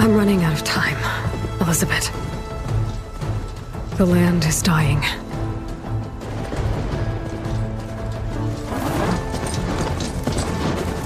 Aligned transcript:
I'm 0.00 0.14
running 0.14 0.42
out 0.44 0.54
of 0.54 0.64
time, 0.64 0.96
Elizabeth. 1.60 2.10
The 3.98 4.06
land 4.06 4.46
is 4.46 4.62
dying. 4.62 4.98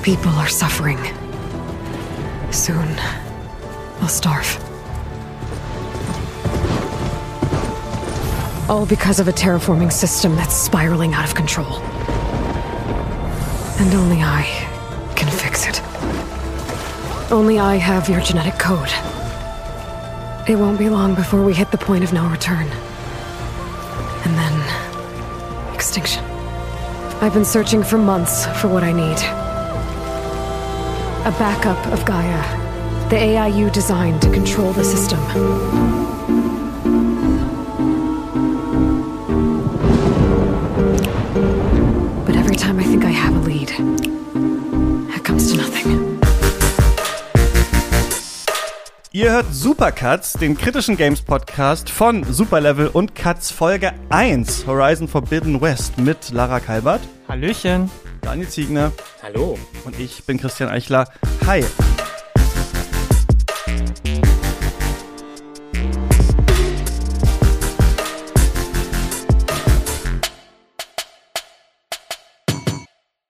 People 0.04 0.30
are 0.30 0.46
suffering. 0.46 0.98
Soon, 2.52 2.86
they'll 3.98 4.06
starve. 4.06 4.46
All 8.70 8.86
because 8.86 9.18
of 9.18 9.26
a 9.26 9.32
terraforming 9.32 9.92
system 9.92 10.36
that's 10.36 10.54
spiraling 10.54 11.14
out 11.14 11.24
of 11.24 11.34
control. 11.34 11.80
And 13.80 13.92
only 13.92 14.22
I. 14.22 14.63
Only 17.30 17.58
I 17.58 17.76
have 17.76 18.08
your 18.08 18.20
genetic 18.20 18.58
code. 18.58 18.90
It 20.48 20.56
won't 20.56 20.78
be 20.78 20.88
long 20.88 21.14
before 21.14 21.42
we 21.42 21.54
hit 21.54 21.70
the 21.70 21.78
point 21.78 22.04
of 22.04 22.12
no 22.12 22.28
return. 22.28 22.68
And 24.24 24.34
then. 24.36 25.74
extinction. 25.74 26.24
I've 27.20 27.34
been 27.34 27.44
searching 27.44 27.82
for 27.82 27.98
months 27.98 28.46
for 28.60 28.68
what 28.68 28.82
I 28.82 28.92
need. 28.92 29.18
A 31.26 31.32
backup 31.38 31.86
of 31.92 32.04
Gaia, 32.04 33.08
the 33.08 33.16
AI 33.16 33.48
you 33.48 33.70
designed 33.70 34.20
to 34.22 34.30
control 34.30 34.72
the 34.72 34.84
system. 34.84 35.20
Ihr 49.16 49.30
hört 49.30 49.54
Supercuts, 49.54 50.32
den 50.32 50.58
kritischen 50.58 50.96
Games 50.96 51.22
Podcast 51.22 51.88
von 51.88 52.24
Superlevel 52.24 52.88
und 52.88 53.14
Cuts 53.14 53.52
Folge 53.52 53.92
1 54.08 54.66
Horizon 54.66 55.06
Forbidden 55.06 55.60
West 55.60 55.98
mit 55.98 56.32
Lara 56.32 56.58
Kalbert, 56.58 57.00
Hallöchen. 57.28 57.88
Daniel 58.22 58.48
Ziegner 58.48 58.90
Hallo. 59.22 59.56
und 59.84 60.00
ich 60.00 60.24
bin 60.24 60.36
Christian 60.36 60.68
Eichler. 60.68 61.08
Hi. 61.46 61.64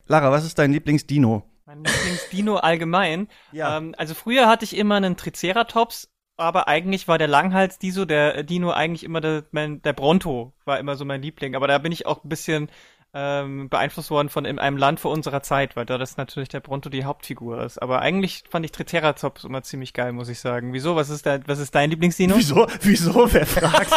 Lara, 0.06 0.30
was 0.30 0.46
ist 0.46 0.58
dein 0.58 0.72
Lieblingsdino? 0.72 1.42
Mein 1.74 1.92
Lieblingsdino 1.92 2.56
allgemein. 2.56 3.28
Ja. 3.52 3.78
Ähm, 3.78 3.94
also 3.96 4.14
früher 4.14 4.48
hatte 4.48 4.64
ich 4.64 4.76
immer 4.76 4.96
einen 4.96 5.16
Triceratops, 5.16 6.08
aber 6.36 6.66
eigentlich 6.68 7.06
war 7.06 7.18
der 7.18 7.28
Langhals-Diso, 7.28 8.04
der 8.04 8.42
Dino 8.42 8.70
eigentlich 8.70 9.04
immer 9.04 9.20
der, 9.20 9.44
mein, 9.52 9.82
der 9.82 9.92
Bronto 9.92 10.52
war 10.64 10.78
immer 10.78 10.96
so 10.96 11.04
mein 11.04 11.22
Liebling. 11.22 11.54
Aber 11.54 11.68
da 11.68 11.78
bin 11.78 11.92
ich 11.92 12.06
auch 12.06 12.24
ein 12.24 12.28
bisschen 12.28 12.70
ähm, 13.16 13.68
beeinflusst 13.68 14.10
worden 14.10 14.28
von 14.28 14.44
in 14.44 14.58
einem 14.58 14.76
Land 14.76 14.98
vor 14.98 15.12
unserer 15.12 15.40
Zeit, 15.42 15.76
weil 15.76 15.86
da 15.86 15.98
das 15.98 16.16
natürlich 16.16 16.48
der 16.48 16.58
Bronto 16.60 16.88
die 16.90 17.04
Hauptfigur 17.04 17.62
ist. 17.62 17.80
Aber 17.80 18.00
eigentlich 18.00 18.42
fand 18.50 18.64
ich 18.64 18.72
Triceratops 18.72 19.44
immer 19.44 19.62
ziemlich 19.62 19.92
geil, 19.92 20.12
muss 20.12 20.28
ich 20.28 20.40
sagen. 20.40 20.72
Wieso? 20.72 20.96
Was 20.96 21.10
ist 21.10 21.24
dein, 21.24 21.44
was 21.46 21.60
ist 21.60 21.74
dein 21.74 21.90
Lieblingsdino? 21.90 22.34
Wieso? 22.36 22.66
Wieso? 22.82 23.32
Wer 23.32 23.46
fragt? 23.46 23.92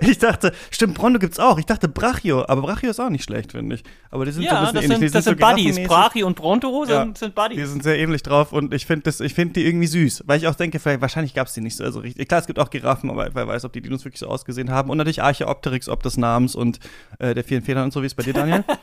ich 0.00 0.18
dachte, 0.18 0.52
stimmt, 0.70 0.94
Bronto 0.94 1.18
gibt's 1.18 1.38
auch. 1.38 1.58
Ich 1.58 1.66
dachte 1.66 1.88
Brachio, 1.88 2.44
aber 2.46 2.62
Brachio 2.62 2.90
ist 2.90 3.00
auch 3.00 3.08
nicht 3.10 3.24
schlecht, 3.24 3.52
finde 3.52 3.76
ich. 3.76 3.84
Aber 4.10 4.24
die 4.24 4.32
sind 4.32 4.42
so 4.44 4.48
ein 4.50 4.54
Ja, 4.54 4.60
bisschen 4.60 4.74
das 4.74 4.84
ähnlich. 4.84 4.98
sind, 4.98 5.08
Die 5.08 5.12
das 5.12 5.24
so 5.24 5.30
sind 5.30 5.40
Buddies. 5.40 5.56
giraffenmäßig. 5.76 5.88
Brachi 5.88 6.22
und 6.24 6.36
Bronto 6.36 6.84
sind, 6.84 6.94
Ja. 6.94 7.04
sind 7.14 7.22
Die 7.22 7.28
Buddies. 7.40 7.70
sind 7.70 7.82
sehr 7.82 7.98
ähnlich 7.98 8.22
drauf 8.22 8.52
und 8.52 8.74
ich 8.74 8.86
finde 8.86 9.04
das, 9.04 9.20
ich 9.20 9.34
finde 9.34 9.54
die 9.54 9.66
irgendwie 9.66 9.86
süß, 9.86 10.24
weil 10.26 10.38
ich 10.38 10.46
auch 10.48 10.54
denke, 10.54 10.78
vielleicht, 10.78 11.00
wahrscheinlich 11.00 11.34
gab's 11.34 11.54
die 11.54 11.60
nicht 11.60 11.76
so 11.76 11.84
also 11.84 12.00
richtig. 12.00 12.28
Klar, 12.28 12.40
es 12.40 12.46
gibt 12.46 12.58
auch 12.58 12.70
Giraffen, 12.70 13.10
aber 13.10 13.30
wer 13.34 13.48
weiß, 13.48 13.64
ob 13.64 13.72
die 13.72 13.80
Dinos 13.80 14.04
wirklich 14.04 14.20
so 14.20 14.28
ausgesehen 14.28 14.70
haben. 14.70 14.90
Und 14.90 14.98
natürlich 14.98 15.22
Archeopteryx, 15.22 15.88
ob 15.88 16.02
des 16.02 16.16
Namens 16.16 16.54
und 16.54 16.78
äh, 17.18 17.34
der 17.34 17.44
vielen 17.44 17.62
Federn 17.70 17.84
und 17.84 17.92
so, 17.92 18.02
wie 18.02 18.06
es 18.06 18.14
bei 18.14 18.22
dir, 18.24 18.32
Daniel? 18.32 18.64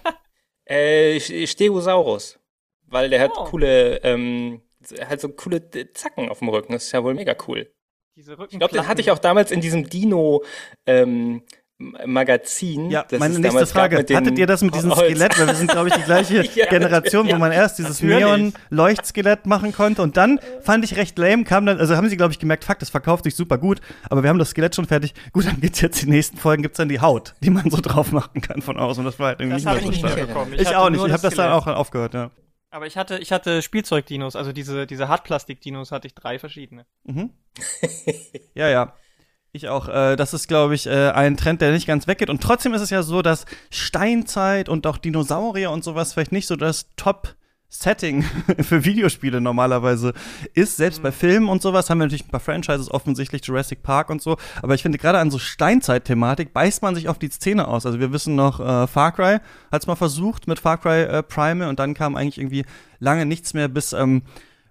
Äh, 0.70 1.20
Stegosaurus. 1.48 2.40
Weil 2.88 3.10
der 3.10 3.22
hat 3.22 3.32
Oh. 3.38 3.46
coole, 3.46 4.02
ähm, 4.04 4.62
halt 5.08 5.22
so 5.22 5.30
coole 5.30 5.62
Zacken 5.94 6.28
auf 6.28 6.40
dem 6.40 6.50
Rücken. 6.50 6.74
Das 6.74 6.84
ist 6.84 6.92
ja 6.92 7.02
wohl 7.06 7.14
mega 7.14 7.36
cool. 7.48 7.72
Diese 8.18 8.34
Ich 8.50 8.60
glaube, 8.60 8.74
den 8.74 8.86
hatte 8.86 9.00
ich 9.00 9.10
auch 9.12 9.20
damals 9.20 9.52
in 9.52 9.62
diesem 9.62 9.90
Dino, 9.90 10.44
ähm, 10.86 11.44
Magazin. 11.80 12.90
Ja, 12.90 13.06
das 13.08 13.20
meine 13.20 13.38
nächste 13.38 13.68
Frage. 13.68 13.98
Hattet 13.98 14.40
ihr 14.40 14.48
das 14.48 14.64
mit 14.64 14.74
diesem 14.74 14.96
Holz. 14.96 15.12
Skelett? 15.12 15.40
Weil 15.40 15.48
wir 15.48 15.56
sind, 15.56 15.70
glaube 15.70 15.90
ich, 15.90 15.96
die 15.96 16.02
gleiche 16.06 16.44
Ja, 16.56 16.66
Generation, 16.66 17.28
wo 17.28 17.32
ja, 17.32 17.38
man 17.38 17.52
erst 17.52 17.78
dieses. 17.78 18.02
Neon-Leuchtskelett 18.02 19.46
machen 19.46 19.74
konnte 19.74 20.02
und 20.02 20.18
dann 20.18 20.40
fand 20.62 20.84
ich 20.86 20.96
recht 20.96 21.18
lame, 21.20 21.44
kam 21.44 21.66
dann, 21.68 21.80
also 21.80 21.96
haben 21.96 22.10
sie, 22.10 22.18
glaube 22.18 22.34
ich, 22.34 22.40
gemerkt, 22.40 22.64
fuck, 22.64 22.80
das 22.80 22.90
verkauft 22.90 23.26
sich 23.26 23.36
super 23.36 23.58
gut, 23.58 23.80
aber 24.10 24.24
wir 24.24 24.30
haben 24.30 24.40
das 24.40 24.50
Skelett 24.50 24.76
schon 24.76 24.86
fertig. 24.86 25.14
Gut, 25.34 25.46
dann 25.46 25.62
gibt's 25.62 25.82
jetzt 25.82 26.02
die 26.02 26.10
nächsten 26.10 26.38
Folgen, 26.38 26.64
gibt's 26.64 26.78
dann 26.78 26.90
die 26.90 27.00
Haut, 27.00 27.36
die 27.42 27.52
man 27.52 27.70
so 27.70 27.78
drauf 27.82 28.12
machen 28.12 28.42
kann 28.42 28.62
von 28.62 28.78
außen. 28.78 29.02
Und 29.02 29.06
das 29.06 29.20
war 29.20 29.28
halt 29.28 29.40
irgendwie 29.40 29.62
Das 29.62 29.64
nicht 29.64 29.68
habe 29.68 29.82
mehr 29.82 29.92
ich 29.92 30.00
so 30.00 30.08
nicht 30.08 30.14
stark. 30.14 30.54
Ich, 30.60 30.68
hatte 30.68 30.80
auch 30.80 30.90
nicht. 30.90 31.06
Ich 31.06 31.12
habe 31.12 31.22
das 31.22 31.36
dann 31.36 31.52
auch 31.52 31.68
aufgehört, 31.68 32.14
ja. 32.16 32.32
Aber 32.70 32.88
ich 32.88 32.98
hatte, 32.98 33.18
ich 33.20 33.32
hatte 33.32 33.62
Spielzeugdinos, 33.62 34.36
also 34.36 34.52
diese, 34.52 34.88
diese 34.88 35.08
Hartplastik-Dinos 35.08 35.92
hatte 35.92 36.08
ich 36.08 36.16
drei 36.16 36.38
verschiedene. 36.40 36.86
Mhm. 37.06 37.32
ja, 38.56 38.68
ja. 38.68 38.94
Ich 39.52 39.70
auch. 39.70 39.88
Äh, 39.88 40.16
das 40.16 40.34
ist, 40.34 40.48
glaube 40.48 40.76
ich, 40.76 40.88
äh, 40.88 41.10
ein 41.10 41.38
Trend, 41.38 41.62
der 41.62 41.72
nicht 41.72 41.88
ganz 41.88 42.08
weggeht. 42.08 42.30
Und 42.30 42.42
trotzdem 42.42 42.74
ist 42.74 42.82
es 42.82 42.90
ja 42.90 43.02
so, 43.04 43.22
dass 43.22 43.46
Steinzeit 43.70 44.70
und 44.70 44.86
auch 44.86 44.98
Dinosaurier 44.98 45.72
und 45.72 45.84
sowas 45.84 46.14
vielleicht 46.14 46.32
nicht 46.32 46.48
so 46.48 46.56
das 46.56 46.88
Top- 46.96 47.36
Setting 47.70 48.24
für 48.62 48.86
Videospiele 48.86 49.42
normalerweise 49.42 50.14
ist. 50.54 50.78
Selbst 50.78 51.04
bei 51.04 51.12
Filmen 51.12 51.50
und 51.50 51.62
sowas 51.62 51.90
haben 51.90 51.98
wir 51.98 52.06
natürlich 52.06 52.26
ein 52.26 52.32
paar 52.32 52.40
Franchises, 52.40 52.90
offensichtlich 52.90 53.46
Jurassic 53.46 53.84
Park 53.84 54.10
und 54.10 54.22
so. 54.22 54.38
Aber 54.62 54.74
ich 54.74 54.82
finde, 54.82 54.98
gerade 54.98 55.20
an 55.20 55.32
so 55.32 55.38
Steinzeit-Thematik 55.38 56.54
beißt 56.54 56.82
man 56.82 56.96
sich 56.96 57.10
auf 57.10 57.20
die 57.20 57.30
Szene 57.30 57.68
aus. 57.68 57.86
Also 57.86 58.00
wir 58.00 58.14
wissen 58.14 58.36
noch, 58.36 58.60
äh, 58.60 58.88
Far 58.88 59.12
Cry 59.12 59.40
hat 59.72 59.82
es 59.82 59.88
mal 59.88 59.96
versucht 59.96 60.48
mit 60.48 60.60
Far 60.60 60.78
Cry 60.78 61.04
äh, 61.04 61.24
Primal 61.24 61.68
und 61.68 61.80
dann 61.80 61.94
kam 61.94 62.16
eigentlich 62.16 62.38
irgendwie 62.38 62.66
lange 63.00 63.26
nichts 63.26 63.54
mehr 63.54 63.68
bis 63.68 63.92
ähm, 63.92 64.22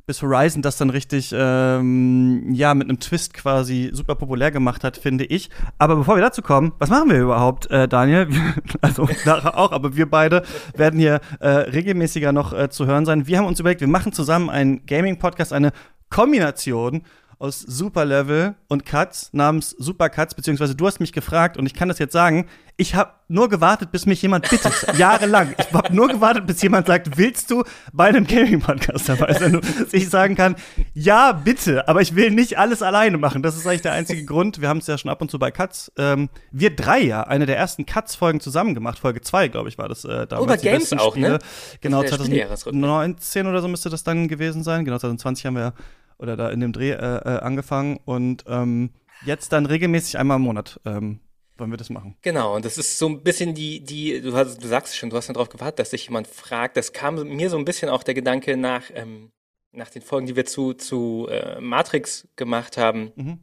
bis 0.06 0.22
Horizon 0.22 0.62
das 0.62 0.76
dann 0.76 0.90
richtig, 0.90 1.34
ähm, 1.36 2.54
ja, 2.54 2.74
mit 2.74 2.88
einem 2.88 3.00
Twist 3.00 3.34
quasi 3.34 3.90
super 3.92 4.14
populär 4.14 4.52
gemacht 4.52 4.84
hat, 4.84 4.96
finde 4.96 5.24
ich. 5.24 5.50
Aber 5.78 5.96
bevor 5.96 6.14
wir 6.14 6.22
dazu 6.22 6.42
kommen, 6.42 6.72
was 6.78 6.90
machen 6.90 7.10
wir 7.10 7.20
überhaupt, 7.20 7.68
äh, 7.72 7.88
Daniel? 7.88 8.28
also 8.80 9.08
Lara 9.24 9.54
auch, 9.54 9.72
aber 9.72 9.96
wir 9.96 10.08
beide 10.08 10.42
werden 10.76 11.00
hier 11.00 11.20
äh, 11.40 11.48
regelmäßiger 11.48 12.30
noch 12.32 12.52
äh, 12.52 12.70
zu 12.70 12.86
hören 12.86 13.04
sein. 13.04 13.26
Wir 13.26 13.38
haben 13.38 13.46
uns 13.46 13.58
überlegt, 13.58 13.80
wir 13.80 13.88
machen 13.88 14.12
zusammen 14.12 14.48
einen 14.48 14.86
Gaming-Podcast, 14.86 15.52
eine 15.52 15.72
Kombination 16.08 17.02
aus 17.38 17.60
Superlevel 17.60 18.54
und 18.68 18.86
Cuts 18.86 19.30
namens 19.32 19.70
Supercuts, 19.70 20.34
beziehungsweise 20.34 20.74
du 20.74 20.86
hast 20.86 21.00
mich 21.00 21.12
gefragt 21.12 21.56
und 21.58 21.66
ich 21.66 21.74
kann 21.74 21.88
das 21.88 21.98
jetzt 21.98 22.12
sagen, 22.12 22.46
ich 22.78 22.94
habe 22.94 23.12
nur 23.28 23.48
gewartet, 23.48 23.90
bis 23.90 24.04
mich 24.06 24.20
jemand 24.20 24.48
bittet, 24.48 24.72
jahrelang. 24.98 25.54
Ich 25.58 25.72
habe 25.72 25.94
nur 25.94 26.08
gewartet, 26.08 26.46
bis 26.46 26.60
jemand 26.62 26.86
sagt, 26.86 27.16
willst 27.16 27.50
du 27.50 27.64
bei 27.92 28.06
einem 28.06 28.26
Gaming-Podcast 28.26 29.08
dabei 29.08 29.32
sein? 29.32 29.60
Dass 29.60 29.92
ich 29.92 30.10
sagen 30.10 30.34
kann, 30.34 30.56
ja, 30.92 31.32
bitte, 31.32 31.88
aber 31.88 32.02
ich 32.02 32.14
will 32.14 32.30
nicht 32.30 32.58
alles 32.58 32.82
alleine 32.82 33.16
machen. 33.16 33.42
Das 33.42 33.56
ist 33.56 33.66
eigentlich 33.66 33.82
der 33.82 33.92
einzige 33.92 34.24
Grund. 34.24 34.60
Wir 34.60 34.68
haben 34.68 34.78
es 34.78 34.86
ja 34.86 34.98
schon 34.98 35.10
ab 35.10 35.22
und 35.22 35.30
zu 35.30 35.38
bei 35.38 35.50
Cuts. 35.50 35.90
Ähm, 35.96 36.28
wir 36.52 36.74
drei 36.76 37.00
ja, 37.00 37.22
eine 37.22 37.46
der 37.46 37.56
ersten 37.56 37.86
Cuts-Folgen 37.86 38.40
zusammen 38.40 38.74
gemacht. 38.74 38.98
Folge 38.98 39.22
zwei, 39.22 39.48
glaube 39.48 39.68
ich, 39.70 39.78
war 39.78 39.88
das 39.88 40.04
äh, 40.04 40.26
damals. 40.26 40.44
Über 40.44 40.56
die 40.58 40.68
Games 40.68 40.92
auch, 40.92 41.12
Spiele. 41.12 41.30
ne? 41.30 41.38
Genau, 41.80 42.02
Das 42.02 42.10
ist 42.12 42.18
der 42.18 42.24
Spielejahresrückblick. 42.24 42.82
2019 42.82 43.46
oder 43.46 43.62
so 43.62 43.68
müsste 43.68 43.88
das 43.88 44.04
dann 44.04 44.28
gewesen 44.28 44.62
sein. 44.62 44.84
Genau, 44.84 44.98
2020 44.98 45.46
haben 45.46 45.54
wir 45.54 45.62
ja 45.62 45.72
oder 46.18 46.36
da 46.36 46.50
in 46.50 46.60
dem 46.60 46.72
Dreh 46.72 46.90
äh, 46.90 46.96
äh, 46.96 47.38
angefangen 47.40 47.98
und 48.04 48.44
ähm, 48.46 48.90
jetzt 49.24 49.52
dann 49.52 49.66
regelmäßig 49.66 50.18
einmal 50.18 50.36
im 50.36 50.42
Monat 50.42 50.80
ähm, 50.84 51.20
wollen 51.58 51.70
wir 51.70 51.78
das 51.78 51.90
machen. 51.90 52.16
Genau, 52.22 52.54
und 52.54 52.64
das 52.64 52.78
ist 52.78 52.98
so 52.98 53.08
ein 53.08 53.22
bisschen 53.22 53.54
die, 53.54 53.82
die, 53.82 54.20
du, 54.20 54.36
hast, 54.36 54.62
du 54.62 54.68
sagst 54.68 54.92
es 54.92 54.98
schon, 54.98 55.10
du 55.10 55.16
hast 55.16 55.28
ja 55.28 55.34
darauf 55.34 55.48
gewartet, 55.48 55.78
dass 55.78 55.90
sich 55.90 56.06
jemand 56.06 56.26
fragt. 56.26 56.76
Das 56.76 56.92
kam 56.92 57.14
mir 57.14 57.50
so 57.50 57.56
ein 57.56 57.64
bisschen 57.64 57.88
auch 57.88 58.02
der 58.02 58.14
Gedanke 58.14 58.56
nach, 58.56 58.84
ähm, 58.94 59.32
nach 59.72 59.90
den 59.90 60.02
Folgen, 60.02 60.26
die 60.26 60.36
wir 60.36 60.44
zu, 60.44 60.74
zu 60.74 61.28
äh, 61.30 61.60
Matrix 61.60 62.28
gemacht 62.36 62.76
haben. 62.76 63.12
Mhm. 63.16 63.38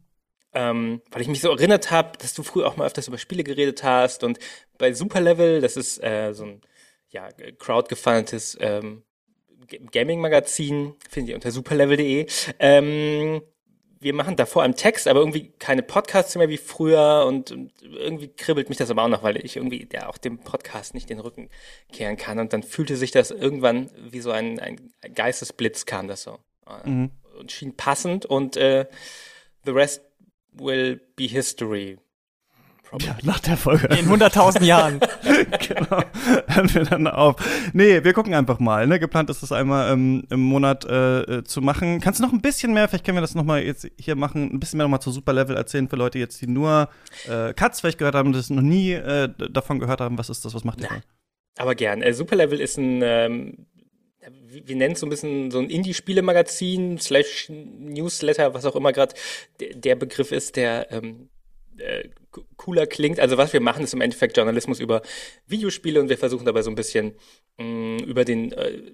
Ähm, 0.56 1.02
weil 1.10 1.24
ich 1.24 1.28
mich 1.28 1.42
so 1.42 1.50
erinnert 1.50 1.90
habe, 1.90 2.18
dass 2.20 2.36
du 2.36 2.44
früher 2.44 2.68
auch 2.68 2.78
mal 2.78 2.86
öfters 2.86 3.08
über 3.08 3.18
Spiele 3.18 3.44
geredet 3.44 3.84
hast 3.84 4.24
und 4.24 4.38
bei 4.78 4.94
Superlevel, 4.94 5.62
das 5.62 5.78
ist 5.78 6.04
äh, 6.04 6.32
so 6.34 6.46
ein 6.46 6.62
ja, 7.10 7.30
crowdgefundetes 7.58 8.58
ähm, 8.60 9.04
Gaming-Magazin, 9.92 10.96
findet 11.10 11.30
ihr 11.30 11.36
unter 11.36 11.52
superlevel.de. 11.52 12.28
Ähm, 12.60 13.42
wir 14.00 14.14
machen 14.14 14.36
da 14.36 14.46
vor 14.46 14.64
allem 14.64 14.76
Text, 14.76 15.08
aber 15.08 15.20
irgendwie 15.22 15.54
keine 15.60 15.82
Podcasts 15.82 16.36
mehr 16.36 16.50
wie 16.50 16.58
früher 16.58 17.24
und, 17.26 17.52
und 17.52 17.72
irgendwie 17.82 18.28
kribbelt 18.28 18.68
mich 18.68 18.78
das 18.78 18.92
aber 18.92 19.04
auch 19.04 19.08
noch, 19.08 19.24
weil 19.24 19.38
ich 19.38 19.56
irgendwie 19.56 19.88
ja 19.94 20.10
auch 20.10 20.18
dem 20.18 20.40
Podcast 20.40 20.94
nicht 20.94 21.10
den 21.10 21.20
Rücken 21.20 21.50
kehren 21.92 22.18
kann 22.18 22.40
und 22.40 22.52
dann 22.52 22.64
fühlte 22.64 22.98
sich 22.98 23.12
das 23.12 23.32
irgendwann 23.32 23.90
wie 23.98 24.20
so 24.20 24.32
ein, 24.32 24.60
ein 24.60 24.92
Geistesblitz 25.16 25.86
kam 25.86 26.08
das 26.10 26.24
so 26.24 26.38
äh, 26.68 26.90
Mhm. 26.90 27.12
und 27.40 27.52
schien 27.54 27.78
passend 27.78 28.26
und 28.26 28.58
äh, 28.58 28.88
the 29.64 29.72
rest 29.72 30.02
will 30.52 31.00
be 31.16 31.24
history 31.24 31.98
Probably. 32.94 33.08
Ja, 33.08 33.18
nach 33.24 33.40
der 33.40 33.58
Folge. 33.58 33.88
In 33.88 34.08
100.000 34.08 34.64
Jahren. 34.64 35.00
genau. 35.68 36.04
Hören 36.48 36.74
wir 36.76 36.84
dann 36.84 37.08
auf. 37.08 37.38
Nee, 37.74 38.04
wir 38.04 38.14
gucken 38.14 38.36
einfach 38.36 38.60
mal. 38.60 38.86
Ne? 38.86 39.00
Geplant 39.00 39.32
ist 39.32 39.42
das 39.42 39.52
einmal 39.52 39.92
ähm, 39.92 40.28
im 40.30 40.42
Monat 40.42 40.86
äh, 40.86 41.22
äh, 41.22 41.44
zu 41.44 41.62
machen. 41.62 42.02
Kannst 42.02 42.20
du 42.20 42.24
noch 42.24 42.32
ein 42.32 42.42
bisschen 42.42 42.72
mehr, 42.72 42.88
vielleicht 42.88 43.04
können 43.04 43.18
wir 43.18 43.22
das 43.22 43.34
noch 43.34 43.46
mal 43.46 43.64
jetzt 43.64 43.90
hier 43.98 44.16
machen, 44.16 44.54
ein 44.54 44.60
bisschen 44.60 44.78
mehr 44.78 44.86
noch 44.86 44.92
mal 44.92 45.00
zu 45.00 45.10
Superlevel 45.10 45.56
erzählen 45.56 45.90
für 45.90 45.96
Leute 45.96 46.20
jetzt, 46.20 46.40
die 46.42 46.48
nur 46.48 46.88
äh, 47.28 47.54
Cuts 47.54 47.80
vielleicht 47.80 47.98
gehört 47.98 48.14
haben, 48.14 48.32
das 48.32 48.52
noch 48.52 48.62
nie 48.62 48.92
äh, 48.92 49.30
davon 49.50 49.80
gehört 49.80 50.00
haben. 50.00 50.20
Was 50.20 50.30
ist 50.30 50.46
das? 50.46 50.54
Was 50.54 50.64
macht 50.64 50.82
ihr 50.82 50.90
da? 50.90 51.02
Aber 51.58 51.74
gern. 51.74 52.04
Äh, 52.04 52.14
Superlevel 52.14 52.60
ist 52.60 52.78
ein 52.78 53.02
ähm 53.02 53.66
wir 54.66 54.76
nennen 54.76 54.94
es 54.94 55.00
so 55.00 55.06
ein 55.06 55.10
bisschen 55.10 55.52
so 55.52 55.60
ein 55.60 55.70
Indie-Spiele-Magazin, 55.70 56.98
slash 57.00 57.50
Newsletter, 57.50 58.54
was 58.54 58.66
auch 58.66 58.76
immer 58.76 58.94
gerade 58.94 59.16
der 59.60 59.96
Begriff 59.96 60.32
ist, 60.32 60.56
der 60.56 60.92
ähm, 60.92 61.30
äh, 61.80 62.10
cooler 62.58 62.88
klingt. 62.88 63.20
Also 63.20 63.38
was 63.38 63.54
wir 63.54 63.62
machen, 63.62 63.84
ist 63.84 63.94
im 63.94 64.02
Endeffekt 64.02 64.38
Journalismus 64.38 64.80
über 64.80 65.02
Videospiele 65.48 66.00
und 66.00 66.10
wir 66.10 66.18
versuchen 66.18 66.46
dabei 66.46 66.62
so 66.62 66.72
ein 66.72 66.76
bisschen 66.76 67.16
mh, 67.58 67.66
mm, 67.66 68.00
über 68.06 68.26
den 68.26 68.52
äh, 68.52 68.94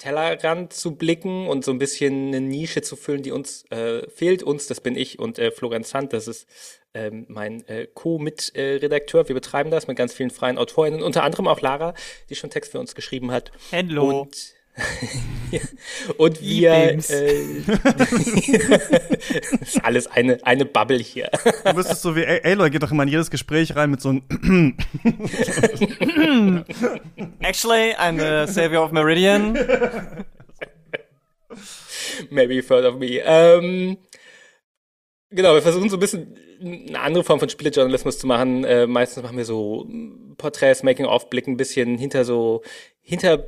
Tellerrand 0.00 0.72
zu 0.72 0.96
blicken 0.96 1.46
und 1.46 1.62
so 1.64 1.72
ein 1.72 1.78
bisschen 1.78 2.28
eine 2.28 2.40
Nische 2.40 2.80
zu 2.80 2.96
füllen, 2.96 3.22
die 3.22 3.32
uns 3.32 3.64
äh, 3.70 4.08
fehlt. 4.08 4.42
Uns, 4.42 4.66
das 4.66 4.80
bin 4.80 4.96
ich 4.96 5.18
und 5.18 5.38
äh, 5.38 5.50
Florian 5.50 5.84
Zandt, 5.84 6.14
das 6.14 6.26
ist 6.26 6.48
ähm, 6.94 7.26
mein 7.28 7.66
äh, 7.68 7.86
Co-Mitredakteur. 7.92 9.28
Wir 9.28 9.34
betreiben 9.34 9.70
das 9.70 9.86
mit 9.86 9.98
ganz 9.98 10.14
vielen 10.14 10.30
freien 10.30 10.56
Autorinnen, 10.56 11.02
unter 11.02 11.22
anderem 11.22 11.46
auch 11.46 11.60
Lara, 11.60 11.94
die 12.30 12.34
schon 12.34 12.50
Text 12.50 12.72
für 12.72 12.80
uns 12.80 12.94
geschrieben 12.94 13.30
hat. 13.30 13.52
Hello. 13.70 14.22
Und 14.22 14.54
und 16.16 16.40
wir 16.40 16.72
äh, 16.72 16.96
ist 16.96 17.12
alles 19.82 20.06
eine, 20.06 20.38
eine 20.44 20.64
Bubble 20.64 20.98
hier. 20.98 21.30
Du 21.64 21.74
müsstest 21.74 22.02
so 22.02 22.16
wie 22.16 22.26
Aloy 22.26 22.70
geht 22.70 22.82
doch 22.82 22.90
immer 22.90 23.02
in 23.02 23.08
jedes 23.08 23.30
Gespräch 23.30 23.76
rein 23.76 23.90
mit 23.90 24.00
so 24.00 24.10
einem 24.10 24.76
Actually, 27.40 27.94
I'm 27.96 28.18
the 28.18 28.52
savior 28.52 28.84
of 28.84 28.92
Meridian. 28.92 29.54
Maybe 32.30 32.54
you've 32.54 32.68
heard 32.68 32.84
of 32.84 32.98
me. 32.98 33.20
Ähm, 33.24 33.98
genau, 35.30 35.54
wir 35.54 35.62
versuchen 35.62 35.88
so 35.88 35.96
ein 35.96 36.00
bisschen 36.00 36.36
eine 36.60 37.00
andere 37.00 37.24
Form 37.24 37.40
von 37.40 37.48
Spielejournalismus 37.48 38.18
zu 38.18 38.26
machen. 38.26 38.64
Äh, 38.64 38.86
meistens 38.86 39.22
machen 39.22 39.36
wir 39.36 39.44
so 39.44 39.88
Porträts, 40.36 40.82
Making-of, 40.82 41.30
blicken 41.30 41.52
ein 41.52 41.56
bisschen 41.56 41.98
hinter 41.98 42.24
so 42.24 42.62
hinter 43.00 43.44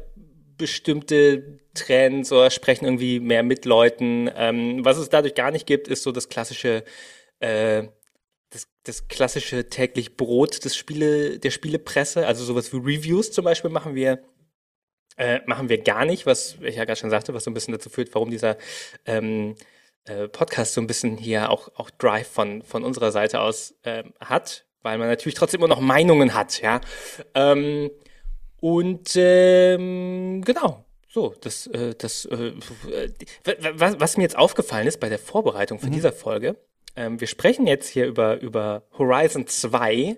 bestimmte 0.57 1.59
Trends 1.75 2.33
oder 2.33 2.51
sprechen 2.51 2.85
irgendwie 2.85 3.21
mehr 3.21 3.43
mit 3.43 3.65
Leuten. 3.65 4.31
Ähm, 4.35 4.85
was 4.85 4.99
es 4.99 5.09
dadurch 5.09 5.35
gar 5.35 5.51
nicht 5.51 5.67
gibt, 5.67 5.89
ist 5.89 6.03
so 6.03 6.13
das 6.13 6.29
klassische, 6.29 6.85
äh, 7.41 7.85
das, 8.51 8.69
das 8.85 9.09
klassische 9.09 9.69
täglich 9.69 10.17
Brot 10.17 10.65
des 10.65 10.77
Spiele, 10.77 11.39
der 11.39 11.51
Spielepresse. 11.51 12.27
Also 12.27 12.45
sowas 12.45 12.73
wie 12.73 12.79
Reviews 12.79 13.33
zum 13.33 13.45
Beispiel 13.45 13.71
machen 13.71 13.95
wir 13.95 14.23
äh, 15.17 15.41
machen 15.47 15.69
wir 15.69 15.83
gar 15.83 16.05
nicht, 16.05 16.27
was 16.27 16.57
ich 16.63 16.77
ja 16.77 16.85
gerade 16.85 16.99
schon 16.99 17.11
sagte, 17.11 17.35
was 17.35 17.45
so 17.45 17.51
ein 17.51 17.55
bisschen 17.55 17.73
dazu 17.73 17.91
führt, 17.91 18.15
warum 18.15 18.31
dieser 18.31 18.57
ähm, 19.05 19.57
äh, 20.05 20.29
Podcast 20.29 20.75
so 20.75 20.81
ein 20.81 20.87
bisschen 20.87 21.17
hier 21.17 21.51
auch, 21.51 21.69
auch 21.77 21.91
Drive 21.91 22.29
von, 22.29 22.63
von 22.63 22.85
unserer 22.85 23.13
Seite 23.13 23.41
aus 23.41 23.75
äh, 23.83 24.05
hat, 24.21 24.65
weil 24.83 24.99
man 24.99 25.09
natürlich 25.09 25.35
trotzdem 25.35 25.61
immer 25.61 25.69
noch 25.69 25.81
Meinungen 25.81 26.35
hat, 26.35 26.61
ja. 26.63 26.81
Ähm, 27.35 27.91
und 28.63 29.17
ähm, 29.17 30.41
genau, 30.45 30.85
so, 31.09 31.35
das, 31.41 31.67
äh, 31.67 31.97
das, 31.99 32.27
äh, 32.27 32.53
was, 33.75 33.99
was 33.99 34.17
mir 34.17 34.23
jetzt 34.23 34.39
aufgefallen 34.39 34.87
ist 34.87 35.01
bei 35.01 35.09
der 35.09 35.19
Vorbereitung 35.19 35.81
für 35.81 35.89
mhm. 35.89 35.95
dieser 35.95 36.13
Folge, 36.13 36.57
ähm, 36.95 37.21
wir 37.21 37.27
sprechen 37.27 37.67
jetzt 37.67 37.89
hier 37.89 38.07
über, 38.07 38.41
über 38.41 38.85
Horizon 38.97 39.49
2 39.49 40.17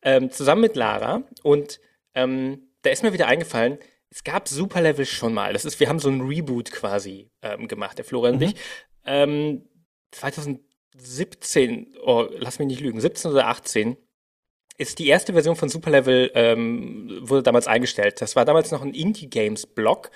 ähm, 0.00 0.30
zusammen 0.30 0.62
mit 0.62 0.74
Lara 0.74 1.24
und 1.42 1.80
ähm, 2.14 2.62
da 2.80 2.88
ist 2.88 3.02
mir 3.02 3.12
wieder 3.12 3.26
eingefallen, 3.26 3.76
es 4.08 4.24
gab 4.24 4.48
Superlevel 4.48 5.04
schon 5.04 5.34
mal. 5.34 5.52
Das 5.52 5.66
ist, 5.66 5.78
wir 5.78 5.90
haben 5.90 5.98
so 5.98 6.08
ein 6.08 6.22
Reboot 6.22 6.72
quasi 6.72 7.30
ähm, 7.42 7.68
gemacht, 7.68 7.98
der 7.98 8.06
Florian 8.06 8.36
mhm. 8.36 8.42
und 8.42 8.48
ich. 8.48 8.54
Ähm, 9.04 9.68
2017, 10.12 11.94
oh, 12.02 12.26
lass 12.38 12.58
mich 12.58 12.68
nicht 12.68 12.80
lügen, 12.80 13.02
17 13.02 13.30
oder 13.30 13.48
18 13.48 13.98
ist 14.82 14.98
die 14.98 15.08
erste 15.08 15.32
Version 15.32 15.56
von 15.56 15.68
Superlevel 15.68 16.30
ähm, 16.34 17.18
wurde 17.22 17.42
damals 17.42 17.66
eingestellt. 17.66 18.20
Das 18.20 18.36
war 18.36 18.44
damals 18.44 18.70
noch 18.70 18.82
ein 18.82 18.94
Indie 18.94 19.30
Games 19.30 19.66
Blog. 19.66 20.10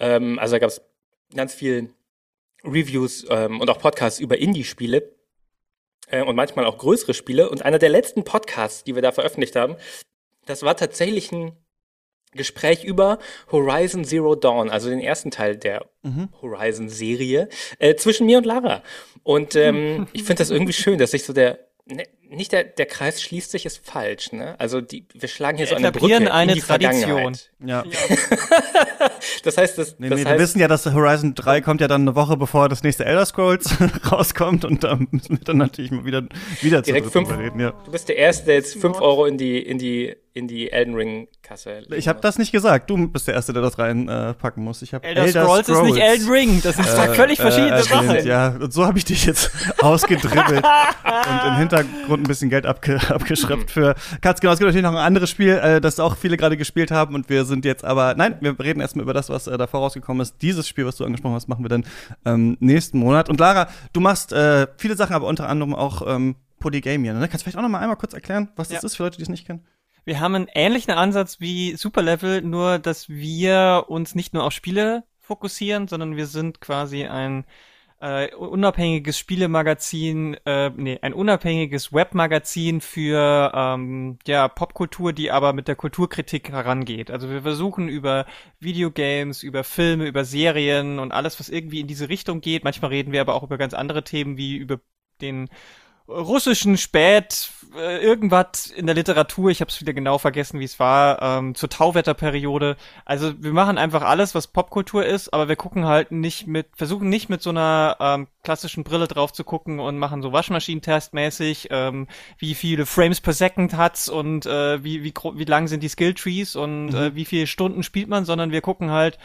Ähm, 0.00 0.38
also 0.38 0.56
da 0.56 0.58
gab 0.58 0.70
es 0.70 0.82
ganz 1.34 1.54
viel 1.54 1.90
Reviews 2.64 3.24
ähm, 3.30 3.60
und 3.60 3.70
auch 3.70 3.78
Podcasts 3.78 4.20
über 4.20 4.38
Indie-Spiele 4.38 5.14
äh, 6.08 6.22
und 6.22 6.36
manchmal 6.36 6.66
auch 6.66 6.78
größere 6.78 7.14
Spiele. 7.14 7.48
Und 7.48 7.64
einer 7.64 7.78
der 7.78 7.88
letzten 7.88 8.24
Podcasts, 8.24 8.84
die 8.84 8.94
wir 8.94 9.02
da 9.02 9.12
veröffentlicht 9.12 9.56
haben, 9.56 9.76
das 10.46 10.62
war 10.62 10.76
tatsächlich 10.76 11.30
ein 11.32 11.52
Gespräch 12.32 12.84
über 12.84 13.18
Horizon 13.50 14.04
Zero 14.04 14.34
Dawn, 14.34 14.68
also 14.68 14.90
den 14.90 15.00
ersten 15.00 15.30
Teil 15.30 15.56
der 15.56 15.86
mhm. 16.02 16.28
Horizon-Serie, 16.42 17.48
äh, 17.78 17.94
zwischen 17.94 18.26
mir 18.26 18.38
und 18.38 18.46
Lara. 18.46 18.82
Und 19.22 19.54
ähm, 19.56 20.08
ich 20.12 20.24
finde 20.24 20.40
das 20.40 20.50
irgendwie 20.50 20.72
schön, 20.72 20.98
dass 20.98 21.12
sich 21.12 21.24
so 21.24 21.32
der 21.32 21.67
ne, 21.88 22.04
nicht 22.30 22.52
der, 22.52 22.64
der 22.64 22.86
Kreis 22.86 23.22
schließt 23.22 23.50
sich 23.50 23.64
ist 23.66 23.84
falsch, 23.84 24.32
ne? 24.32 24.54
Also 24.58 24.80
die, 24.80 25.06
wir 25.14 25.28
schlagen 25.28 25.56
hier 25.56 25.66
wir 25.66 25.70
so 25.70 25.76
eine 25.76 25.92
Brücke 25.92 26.32
eine 26.32 26.52
in 26.52 26.58
die 26.58 26.60
Tradition. 26.60 27.36
Ja. 27.64 27.84
das 29.44 29.56
heißt, 29.56 29.78
das, 29.78 29.98
nee, 29.98 30.08
das 30.08 30.18
nee, 30.18 30.24
heißt, 30.24 30.36
wir 30.36 30.38
wissen 30.38 30.60
ja, 30.60 30.68
dass 30.68 30.86
Horizon 30.86 31.34
3 31.34 31.60
kommt 31.62 31.80
ja 31.80 31.88
dann 31.88 32.02
eine 32.02 32.14
Woche 32.14 32.36
bevor 32.36 32.68
das 32.68 32.82
nächste 32.82 33.04
Elder 33.04 33.24
Scrolls 33.24 33.76
rauskommt 34.12 34.64
und 34.64 34.84
da 34.84 34.96
müssen 35.10 35.38
wir 35.38 35.44
dann 35.44 35.56
natürlich 35.58 35.90
mal 35.90 36.04
wieder 36.04 36.24
wieder 36.60 36.82
direkt 36.82 37.10
fünf, 37.10 37.30
reden. 37.30 37.60
Ja. 37.60 37.72
Du 37.84 37.90
bist 37.90 38.08
der 38.08 38.16
Erste, 38.16 38.46
der 38.46 38.56
jetzt 38.56 38.78
fünf 38.78 39.00
Euro 39.00 39.24
in 39.26 39.38
die 39.38 39.58
in 39.58 39.78
die 39.78 40.16
in 40.38 40.46
die 40.46 40.70
Elden 40.70 40.94
Ring 40.94 41.28
Kasse. 41.42 41.82
Ich 41.90 42.06
habe 42.06 42.20
das 42.20 42.38
nicht 42.38 42.52
gesagt. 42.52 42.88
Du 42.88 43.08
bist 43.08 43.26
der 43.26 43.34
Erste, 43.34 43.52
der 43.52 43.62
das 43.62 43.78
reinpacken 43.78 44.62
äh, 44.62 44.64
muss. 44.64 44.82
Ich 44.82 44.94
habe 44.94 45.04
Elder, 45.04 45.22
Elder 45.22 45.44
Scrolls, 45.44 45.66
Scrolls, 45.66 45.88
ist 45.88 45.94
nicht 45.94 46.02
Elden 46.02 46.28
Ring. 46.28 46.60
Das 46.62 46.76
sind 46.76 46.86
äh, 46.86 47.14
völlig 47.14 47.38
verschiedene 47.38 47.76
äh, 47.76 47.82
Sachen. 47.82 48.26
Ja, 48.26 48.48
und 48.48 48.72
so 48.72 48.86
habe 48.86 48.98
ich 48.98 49.04
dich 49.04 49.26
jetzt 49.26 49.50
ausgedribbelt 49.82 50.64
und 50.64 51.48
im 51.48 51.56
Hintergrund 51.56 52.22
ein 52.22 52.28
bisschen 52.28 52.50
Geld 52.50 52.66
abge 52.66 53.00
abgeschraubt 53.08 53.70
für 53.70 53.94
Katz. 54.20 54.40
Genau, 54.40 54.52
es 54.52 54.58
gibt 54.58 54.68
natürlich 54.68 54.84
noch 54.84 54.92
ein 54.92 54.96
anderes 55.04 55.28
Spiel, 55.28 55.54
äh, 55.54 55.80
das 55.80 55.98
auch 55.98 56.16
viele 56.16 56.36
gerade 56.36 56.56
gespielt 56.56 56.90
haben 56.90 57.14
und 57.14 57.28
wir 57.28 57.44
sind 57.44 57.64
jetzt 57.64 57.84
aber, 57.84 58.14
nein, 58.14 58.36
wir 58.40 58.58
reden 58.60 58.80
erstmal 58.80 59.02
über 59.02 59.14
das, 59.14 59.28
was 59.28 59.48
äh, 59.48 59.58
davor 59.58 59.80
rausgekommen 59.80 60.22
ist. 60.22 60.36
Dieses 60.40 60.68
Spiel, 60.68 60.86
was 60.86 60.96
du 60.96 61.04
angesprochen 61.04 61.34
hast, 61.34 61.48
machen 61.48 61.64
wir 61.64 61.68
dann 61.68 61.84
ähm, 62.24 62.56
nächsten 62.60 62.98
Monat. 62.98 63.28
Und 63.28 63.40
Lara, 63.40 63.68
du 63.92 64.00
machst 64.00 64.32
äh, 64.32 64.68
viele 64.76 64.96
Sachen, 64.96 65.14
aber 65.14 65.26
unter 65.26 65.48
anderem 65.48 65.74
auch 65.74 66.02
ähm, 66.06 66.36
Polygamia. 66.58 67.12
Ne? 67.14 67.20
Kannst 67.28 67.34
du 67.34 67.44
vielleicht 67.44 67.58
auch 67.58 67.62
noch 67.62 67.68
mal 67.68 67.80
einmal 67.80 67.96
kurz 67.96 68.12
erklären, 68.12 68.48
was 68.56 68.68
das 68.68 68.82
ja. 68.82 68.86
ist 68.86 68.96
für 68.96 69.04
Leute, 69.04 69.16
die 69.16 69.22
es 69.22 69.28
nicht 69.28 69.46
kennen? 69.46 69.64
Wir 70.08 70.20
haben 70.20 70.34
einen 70.34 70.48
ähnlichen 70.54 70.94
Ansatz 70.94 71.38
wie 71.38 71.76
Superlevel, 71.76 72.40
nur 72.40 72.78
dass 72.78 73.10
wir 73.10 73.84
uns 73.88 74.14
nicht 74.14 74.32
nur 74.32 74.42
auf 74.42 74.54
Spiele 74.54 75.04
fokussieren, 75.20 75.86
sondern 75.86 76.16
wir 76.16 76.24
sind 76.24 76.62
quasi 76.62 77.04
ein 77.04 77.44
äh, 78.00 78.34
unabhängiges 78.34 79.18
Spielemagazin, 79.18 80.38
äh, 80.46 80.70
nee, 80.70 80.98
ein 81.02 81.12
unabhängiges 81.12 81.92
Webmagazin 81.92 82.80
für 82.80 83.52
ähm, 83.54 84.18
ja, 84.26 84.48
Popkultur, 84.48 85.12
die 85.12 85.30
aber 85.30 85.52
mit 85.52 85.68
der 85.68 85.76
Kulturkritik 85.76 86.52
herangeht. 86.52 87.10
Also 87.10 87.28
wir 87.28 87.42
versuchen 87.42 87.90
über 87.90 88.24
Videogames, 88.60 89.42
über 89.42 89.62
Filme, 89.62 90.06
über 90.06 90.24
Serien 90.24 91.00
und 91.00 91.12
alles, 91.12 91.38
was 91.38 91.50
irgendwie 91.50 91.80
in 91.80 91.86
diese 91.86 92.08
Richtung 92.08 92.40
geht. 92.40 92.64
Manchmal 92.64 92.92
reden 92.92 93.12
wir 93.12 93.20
aber 93.20 93.34
auch 93.34 93.42
über 93.42 93.58
ganz 93.58 93.74
andere 93.74 94.04
Themen 94.04 94.38
wie 94.38 94.56
über 94.56 94.80
den 95.20 95.50
russischen 96.08 96.76
Spät 96.76 97.50
äh, 97.76 98.02
irgendwas 98.02 98.66
in 98.68 98.86
der 98.86 98.94
Literatur, 98.94 99.50
ich 99.50 99.60
habe 99.60 99.70
es 99.70 99.80
wieder 99.80 99.92
genau 99.92 100.18
vergessen, 100.18 100.58
wie 100.58 100.64
es 100.64 100.78
war, 100.78 101.20
ähm, 101.20 101.54
zur 101.54 101.68
Tauwetterperiode. 101.68 102.76
Also 103.04 103.32
wir 103.42 103.52
machen 103.52 103.78
einfach 103.78 104.02
alles, 104.02 104.34
was 104.34 104.46
Popkultur 104.46 105.04
ist, 105.04 105.32
aber 105.34 105.48
wir 105.48 105.56
gucken 105.56 105.84
halt 105.84 106.10
nicht 106.10 106.46
mit, 106.46 106.68
versuchen 106.74 107.08
nicht 107.08 107.28
mit 107.28 107.42
so 107.42 107.50
einer 107.50 107.96
ähm, 108.00 108.28
klassischen 108.42 108.84
Brille 108.84 109.06
drauf 109.06 109.32
zu 109.32 109.44
gucken 109.44 109.80
und 109.80 109.98
machen 109.98 110.22
so 110.22 110.32
Waschmaschinentestmäßig, 110.32 111.68
ähm, 111.70 112.06
wie 112.38 112.54
viele 112.54 112.86
Frames 112.86 113.20
per 113.20 113.34
Second 113.34 113.76
hat's 113.76 114.08
und 114.08 114.46
äh, 114.46 114.82
wie 114.82 115.04
wie 115.04 115.12
wie 115.34 115.44
lang 115.44 115.68
sind 115.68 115.82
die 115.82 115.88
Skilltrees 115.88 116.56
und 116.56 116.86
mhm. 116.86 116.96
äh, 116.96 117.14
wie 117.14 117.24
viele 117.26 117.46
Stunden 117.46 117.82
spielt 117.82 118.08
man, 118.08 118.24
sondern 118.24 118.50
wir 118.50 118.62
gucken 118.62 118.90
halt. 118.90 119.18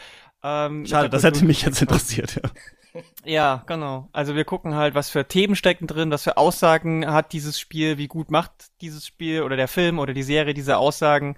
Ähm, 0.44 0.86
Schade, 0.86 1.10
das 1.10 1.24
hätte 1.24 1.46
mich 1.46 1.62
jetzt 1.62 1.82
interessiert. 1.82 2.36
Ja. 2.44 2.50
Ja, 3.26 3.64
genau. 3.66 4.10
Also 4.12 4.36
wir 4.36 4.46
gucken 4.46 4.76
halt, 4.76 4.94
was 4.94 5.10
für 5.10 5.28
Themen 5.28 5.56
stecken 5.56 5.88
drin, 5.88 6.12
was 6.12 6.24
für 6.24 6.38
Aussagen 6.38 7.12
hat 7.12 7.34
dieses 7.34 7.60
Spiel, 7.60 7.98
wie 7.98 8.08
gut 8.08 8.30
macht 8.30 8.52
dieses 8.82 9.08
Spiel 9.08 9.42
oder 9.42 9.56
der 9.56 9.68
Film 9.68 10.00
oder 10.00 10.14
die 10.14 10.24
Serie 10.24 10.54
diese 10.54 10.78
Aussagen 10.78 11.36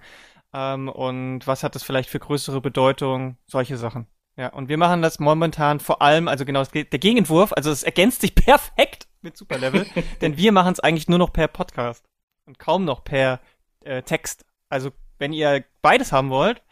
ähm, 0.52 0.88
und 0.88 1.46
was 1.46 1.62
hat 1.62 1.74
das 1.74 1.82
vielleicht 1.82 2.10
für 2.10 2.18
größere 2.18 2.60
Bedeutung, 2.60 3.36
solche 3.46 3.76
Sachen. 3.76 4.06
Ja, 4.36 4.48
und 4.48 4.68
wir 4.68 4.76
machen 4.76 5.00
das 5.00 5.18
momentan 5.18 5.80
vor 5.80 6.02
allem, 6.02 6.28
also 6.28 6.44
genau, 6.44 6.62
der 6.64 6.84
Gegenentwurf, 6.84 7.52
also 7.54 7.70
es 7.70 7.82
ergänzt 7.82 8.20
sich 8.20 8.34
perfekt 8.34 9.08
mit 9.22 9.36
Superlevel, 9.36 9.86
denn 10.20 10.36
wir 10.36 10.52
machen 10.52 10.72
es 10.72 10.80
eigentlich 10.80 11.08
nur 11.08 11.18
noch 11.18 11.32
per 11.32 11.48
Podcast 11.48 12.04
und 12.44 12.58
kaum 12.58 12.84
noch 12.84 13.02
per 13.02 13.40
äh, 13.84 14.02
Text. 14.02 14.44
Also 14.68 14.90
wenn 15.18 15.32
ihr 15.32 15.64
beides 15.80 16.12
haben 16.12 16.28
wollt, 16.28 16.62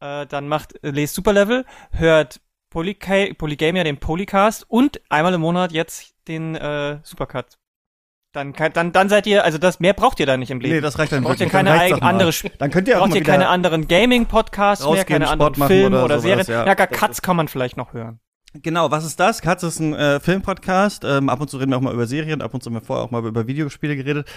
äh, 0.00 0.26
dann 0.26 0.48
macht, 0.48 0.82
äh, 0.84 0.90
lest 0.90 1.14
Superlevel, 1.14 1.64
hört 1.90 2.40
Polyca 2.70 3.32
Polygamia, 3.36 3.84
den 3.84 3.98
Polycast 3.98 4.64
und 4.68 5.00
einmal 5.08 5.34
im 5.34 5.40
Monat 5.40 5.72
jetzt 5.72 6.14
den 6.28 6.54
äh, 6.54 6.98
Supercut. 7.02 7.58
Dann, 8.32 8.52
dann, 8.74 8.92
dann 8.92 9.08
seid 9.08 9.26
ihr, 9.26 9.44
also 9.44 9.56
das 9.56 9.80
mehr 9.80 9.94
braucht 9.94 10.20
ihr 10.20 10.26
da 10.26 10.36
nicht 10.36 10.50
im 10.50 10.60
Leben. 10.60 10.74
Nee, 10.74 10.80
das 10.82 10.98
reicht 10.98 11.10
dann 11.10 11.22
braucht 11.22 11.40
wirklich. 11.40 11.48
ihr 11.48 11.52
keine 11.52 11.88
Dann 11.88 12.02
andere. 12.02 12.30
Dann 12.58 12.70
könnt 12.70 12.86
ihr 12.86 12.96
auch 12.96 13.00
braucht 13.00 13.10
mal 13.10 13.16
ihr 13.16 13.22
keine 13.22 13.48
anderen 13.48 13.88
Gaming-Podcasts 13.88 14.86
mehr, 14.86 15.04
keine 15.06 15.28
anderen 15.28 15.54
Sport 15.54 15.58
machen 15.58 15.68
Filme 15.68 15.96
oder 15.96 16.04
oder, 16.16 16.20
Serien. 16.20 16.46
ja. 16.46 16.74
Gar 16.74 16.86
Cuts 16.86 17.22
kann 17.22 17.36
man 17.36 17.48
vielleicht 17.48 17.78
noch 17.78 17.94
hören. 17.94 18.20
Genau, 18.62 18.90
was 18.90 19.04
ist 19.04 19.20
das? 19.20 19.40
Katz 19.40 19.62
ist 19.62 19.80
ein 19.80 19.94
äh, 19.94 20.20
Filmpodcast. 20.20 21.04
Ähm, 21.04 21.28
ab 21.28 21.40
und 21.40 21.48
zu 21.48 21.56
reden 21.56 21.70
wir 21.70 21.78
auch 21.78 21.82
mal 21.82 21.94
über 21.94 22.06
Serien, 22.06 22.42
ab 22.42 22.52
und 22.52 22.62
zu 22.62 22.68
haben 22.68 22.74
wir 22.74 22.82
vorher 22.82 23.04
auch 23.04 23.10
mal 23.10 23.24
über 23.24 23.46
Videospiele 23.46 23.96
geredet. 23.96 24.28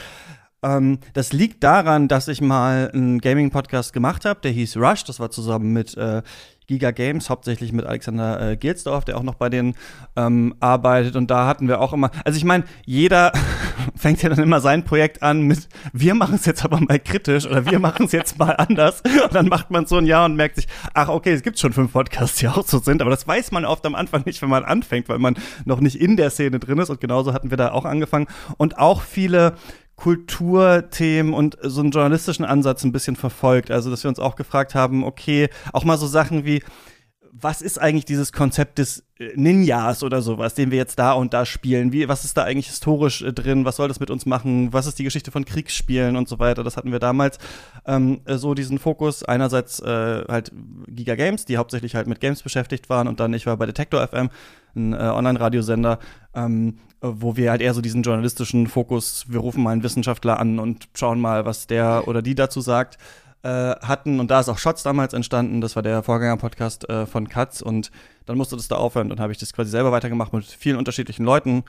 Ähm, 0.61 0.99
das 1.13 1.33
liegt 1.33 1.63
daran, 1.63 2.07
dass 2.07 2.27
ich 2.27 2.41
mal 2.41 2.91
einen 2.93 3.19
Gaming-Podcast 3.19 3.93
gemacht 3.93 4.25
habe, 4.25 4.41
der 4.41 4.51
hieß 4.51 4.77
Rush. 4.77 5.03
Das 5.05 5.19
war 5.19 5.29
zusammen 5.31 5.71
mit 5.71 5.95
äh, 5.97 6.21
Giga 6.69 6.91
Games, 6.91 7.31
hauptsächlich 7.31 7.73
mit 7.73 7.85
Alexander 7.85 8.51
äh, 8.51 8.55
Gilsdorf, 8.55 9.03
der 9.03 9.17
auch 9.17 9.23
noch 9.23 9.33
bei 9.33 9.49
denen 9.49 9.73
ähm, 10.15 10.53
arbeitet. 10.59 11.15
Und 11.15 11.31
da 11.31 11.47
hatten 11.47 11.67
wir 11.67 11.81
auch 11.81 11.93
immer, 11.93 12.11
also 12.23 12.37
ich 12.37 12.43
meine, 12.43 12.65
jeder 12.85 13.31
fängt 13.95 14.21
ja 14.21 14.29
dann 14.29 14.37
immer 14.37 14.59
sein 14.61 14.83
Projekt 14.83 15.23
an 15.23 15.41
mit, 15.41 15.67
wir 15.93 16.13
machen 16.13 16.35
es 16.35 16.45
jetzt 16.45 16.63
aber 16.63 16.79
mal 16.79 16.99
kritisch 16.99 17.47
oder 17.47 17.65
wir 17.65 17.79
machen 17.79 18.05
es 18.05 18.11
jetzt 18.11 18.37
mal 18.37 18.51
anders. 18.51 19.01
Und 19.01 19.33
dann 19.33 19.47
macht 19.47 19.71
man 19.71 19.87
so 19.87 19.97
ein 19.97 20.05
Jahr 20.05 20.25
und 20.25 20.35
merkt 20.35 20.57
sich, 20.57 20.67
ach 20.93 21.07
okay, 21.07 21.33
es 21.33 21.41
gibt 21.41 21.57
schon 21.57 21.73
fünf 21.73 21.93
Podcasts, 21.93 22.37
die 22.37 22.47
auch 22.47 22.67
so 22.67 22.77
sind. 22.77 23.01
Aber 23.01 23.09
das 23.09 23.27
weiß 23.27 23.51
man 23.51 23.65
oft 23.65 23.83
am 23.87 23.95
Anfang 23.95 24.21
nicht, 24.25 24.41
wenn 24.43 24.49
man 24.49 24.63
anfängt, 24.63 25.09
weil 25.09 25.19
man 25.19 25.35
noch 25.65 25.79
nicht 25.79 25.99
in 25.99 26.17
der 26.17 26.29
Szene 26.29 26.59
drin 26.59 26.77
ist. 26.77 26.91
Und 26.91 27.01
genauso 27.01 27.33
hatten 27.33 27.49
wir 27.49 27.57
da 27.57 27.71
auch 27.71 27.85
angefangen. 27.85 28.27
Und 28.57 28.77
auch 28.77 29.01
viele 29.01 29.55
Kulturthemen 29.99 31.33
und 31.33 31.57
so 31.61 31.81
einen 31.81 31.91
journalistischen 31.91 32.45
Ansatz 32.45 32.85
ein 32.85 32.93
bisschen 32.93 33.17
verfolgt. 33.17 33.69
Also, 33.69 33.89
dass 33.89 34.03
wir 34.03 34.09
uns 34.09 34.19
auch 34.19 34.37
gefragt 34.37 34.73
haben, 34.73 35.03
okay, 35.03 35.49
auch 35.73 35.83
mal 35.83 35.97
so 35.97 36.07
Sachen 36.07 36.45
wie, 36.45 36.63
was 37.31 37.61
ist 37.61 37.79
eigentlich 37.79 38.05
dieses 38.05 38.33
Konzept 38.33 38.77
des 38.79 39.03
äh, 39.19 39.31
Ninjas 39.35 40.03
oder 40.03 40.21
sowas, 40.21 40.55
den 40.55 40.71
wir 40.71 40.77
jetzt 40.77 40.99
da 40.99 41.13
und 41.13 41.33
da 41.33 41.45
spielen? 41.45 41.91
Wie, 41.91 42.07
was 42.07 42.25
ist 42.25 42.37
da 42.37 42.43
eigentlich 42.43 42.67
historisch 42.67 43.21
äh, 43.21 43.33
drin? 43.33 43.65
Was 43.65 43.77
soll 43.77 43.87
das 43.87 43.99
mit 43.99 44.09
uns 44.11 44.25
machen? 44.25 44.73
Was 44.73 44.87
ist 44.87 44.99
die 44.99 45.03
Geschichte 45.03 45.31
von 45.31 45.45
Kriegsspielen 45.45 46.15
und 46.15 46.27
so 46.27 46.39
weiter? 46.39 46.63
Das 46.63 46.77
hatten 46.77 46.91
wir 46.91 46.99
damals 46.99 47.37
ähm, 47.85 48.21
äh, 48.25 48.37
so 48.37 48.53
diesen 48.53 48.79
Fokus. 48.79 49.23
Einerseits 49.23 49.79
äh, 49.79 50.23
halt 50.27 50.51
Giga 50.87 51.15
Games, 51.15 51.45
die 51.45 51.57
hauptsächlich 51.57 51.95
halt 51.95 52.07
mit 52.07 52.19
Games 52.19 52.41
beschäftigt 52.41 52.89
waren 52.89 53.07
und 53.07 53.19
dann 53.19 53.33
ich 53.33 53.45
war 53.45 53.57
bei 53.57 53.65
Detektor 53.65 54.05
FM, 54.07 54.29
ein 54.75 54.93
äh, 54.93 54.97
Online-Radiosender, 54.97 55.99
ähm, 56.35 56.79
wo 57.01 57.35
wir 57.35 57.51
halt 57.51 57.61
eher 57.61 57.73
so 57.73 57.81
diesen 57.81 58.03
journalistischen 58.03 58.67
Fokus, 58.67 59.25
wir 59.27 59.39
rufen 59.39 59.63
mal 59.63 59.71
einen 59.71 59.83
Wissenschaftler 59.83 60.39
an 60.39 60.59
und 60.59 60.89
schauen 60.93 61.19
mal, 61.19 61.45
was 61.45 61.67
der 61.67 62.07
oder 62.07 62.21
die 62.21 62.35
dazu 62.35 62.61
sagt 62.61 62.97
äh, 63.43 63.75
hatten. 63.81 64.19
Und 64.19 64.31
da 64.31 64.39
ist 64.39 64.49
auch 64.49 64.57
Shots 64.57 64.83
damals 64.83 65.13
entstanden. 65.13 65.61
Das 65.61 65.75
war 65.75 65.83
der 65.83 66.03
Vorgänger-Podcast 66.03 66.89
äh, 66.89 67.05
von 67.05 67.29
Katz. 67.29 67.61
Und 67.61 67.91
dann 68.25 68.37
musste 68.37 68.55
das 68.55 68.67
da 68.67 68.75
aufhören. 68.75 69.09
Dann 69.09 69.19
habe 69.19 69.31
ich 69.31 69.37
das 69.37 69.53
quasi 69.53 69.71
selber 69.71 69.91
weitergemacht 69.91 70.33
mit 70.33 70.45
vielen 70.45 70.77
unterschiedlichen 70.77 71.23
Leuten. 71.25 71.63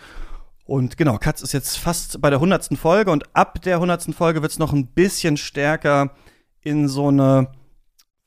Und 0.64 0.96
genau, 0.96 1.18
Katz 1.18 1.42
ist 1.42 1.52
jetzt 1.52 1.78
fast 1.78 2.20
bei 2.20 2.30
der 2.30 2.40
hundertsten 2.40 2.76
Folge. 2.76 3.10
Und 3.10 3.24
ab 3.34 3.60
der 3.62 3.80
hundertsten 3.80 4.14
Folge 4.14 4.42
wird 4.42 4.52
es 4.52 4.58
noch 4.58 4.72
ein 4.72 4.86
bisschen 4.86 5.36
stärker 5.36 6.10
in 6.60 6.88
so 6.88 7.08
eine 7.08 7.48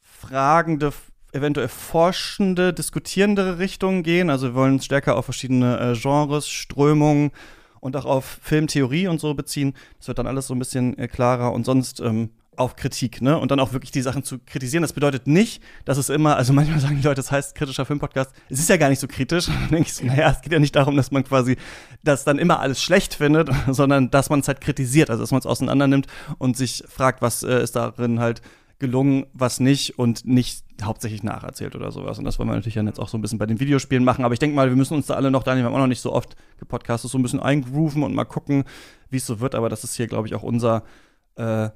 fragende, 0.02 0.92
eventuell 1.32 1.68
forschende, 1.68 2.74
diskutierendere 2.74 3.60
Richtung 3.60 4.04
gehen. 4.04 4.30
Also 4.30 4.48
wir 4.48 4.56
wollen 4.56 4.74
uns 4.74 4.86
stärker 4.86 5.16
auf 5.16 5.26
verschiedene 5.26 5.80
äh, 5.80 6.00
Genres, 6.00 6.48
Strömungen 6.48 7.32
und 7.80 7.98
auch 7.98 8.06
auf 8.06 8.40
Filmtheorie 8.42 9.08
und 9.08 9.20
so 9.20 9.34
beziehen. 9.34 9.74
Das 9.98 10.08
wird 10.08 10.20
dann 10.20 10.28
alles 10.28 10.48
so 10.48 10.56
ein 10.56 10.60
bisschen 10.60 10.98
äh, 10.98 11.08
klarer. 11.08 11.52
Und 11.52 11.66
sonst 11.66 12.00
ähm, 12.00 12.30
auf 12.58 12.76
Kritik, 12.76 13.22
ne? 13.22 13.38
Und 13.38 13.52
dann 13.52 13.60
auch 13.60 13.74
wirklich 13.74 13.92
die 13.92 14.02
Sachen 14.02 14.24
zu 14.24 14.40
kritisieren. 14.40 14.82
Das 14.82 14.94
bedeutet 14.94 15.28
nicht, 15.28 15.62
dass 15.86 15.98
es 15.98 16.10
immer, 16.10 16.36
also 16.36 16.54
manchmal 16.54 16.80
sagen 16.82 16.98
die 16.98 17.04
Leute, 17.04 17.16
das 17.16 17.32
heißt 17.32 17.56
kritischer 17.56 17.86
Filmpodcast. 17.86 18.32
Es 18.50 18.60
ist 18.60 18.70
ja 18.70 18.78
gar 18.78 18.90
nicht 18.90 19.00
so 19.00 19.08
kritisch. 19.08 19.46
dann 19.48 19.70
denke 19.70 19.88
ich 19.88 19.94
so, 19.94 20.06
naja, 20.06 20.32
es 20.32 20.42
geht 20.42 20.54
ja 20.54 20.60
nicht 20.60 20.76
darum, 20.76 20.96
dass 20.96 21.12
man 21.12 21.24
quasi 21.24 21.58
das 22.04 22.24
dann 22.24 22.40
immer 22.40 22.60
alles 22.60 22.82
schlecht 22.82 23.16
findet, 23.16 23.50
sondern 23.70 24.12
dass 24.12 24.30
man 24.30 24.42
es 24.42 24.48
halt 24.48 24.62
kritisiert, 24.62 25.10
also 25.10 25.22
dass 25.24 25.32
man 25.32 25.40
es 25.40 25.46
auseinander 25.46 25.88
nimmt 25.88 26.08
und 26.38 26.58
sich 26.58 26.84
fragt, 26.88 27.22
was 27.22 27.44
äh, 27.44 27.62
ist 27.62 27.76
darin 27.76 28.20
halt 28.20 28.42
gelungen, 28.84 29.28
was 29.34 29.62
nicht 29.62 29.98
und 29.98 30.26
nicht 30.26 30.66
hauptsächlich 30.84 31.24
nacherzählt 31.24 31.74
oder 31.76 31.90
sowas. 31.92 32.20
Und 32.20 32.26
das 32.26 32.38
wollen 32.38 32.50
wir 32.50 32.56
natürlich 32.56 32.74
dann 32.74 32.86
jetzt 32.86 33.00
auch 33.00 33.08
so 33.08 33.18
ein 33.18 33.22
bisschen 33.22 33.40
bei 33.40 33.46
den 33.46 33.62
Videospielen 33.62 34.04
machen. 34.04 34.26
Aber 34.26 34.34
ich 34.34 34.40
denke 34.40 34.58
mal, 34.58 34.68
wir 34.68 34.76
müssen 34.76 34.96
uns 34.96 35.06
da 35.06 35.14
alle 35.14 35.32
noch, 35.32 35.44
Daniel, 35.44 35.64
wir 35.64 35.68
haben 35.68 35.76
auch 35.76 35.80
noch 35.80 35.88
nicht 35.88 36.02
so 36.02 36.12
oft 36.12 36.36
gepodcastet, 36.58 37.10
so 37.10 37.18
ein 37.18 37.24
bisschen 37.24 37.40
eingrooven 37.40 38.04
und 38.04 38.14
mal 38.14 38.26
gucken, 38.26 38.66
wie 39.10 39.18
es 39.18 39.26
so 39.26 39.40
wird. 39.40 39.56
Aber 39.56 39.70
das 39.70 39.86
ist 39.86 39.96
hier, 39.96 40.08
glaube 40.08 40.28
ich, 40.28 40.36
auch 40.36 40.44
unser 40.44 40.84
äh, 41.36 41.70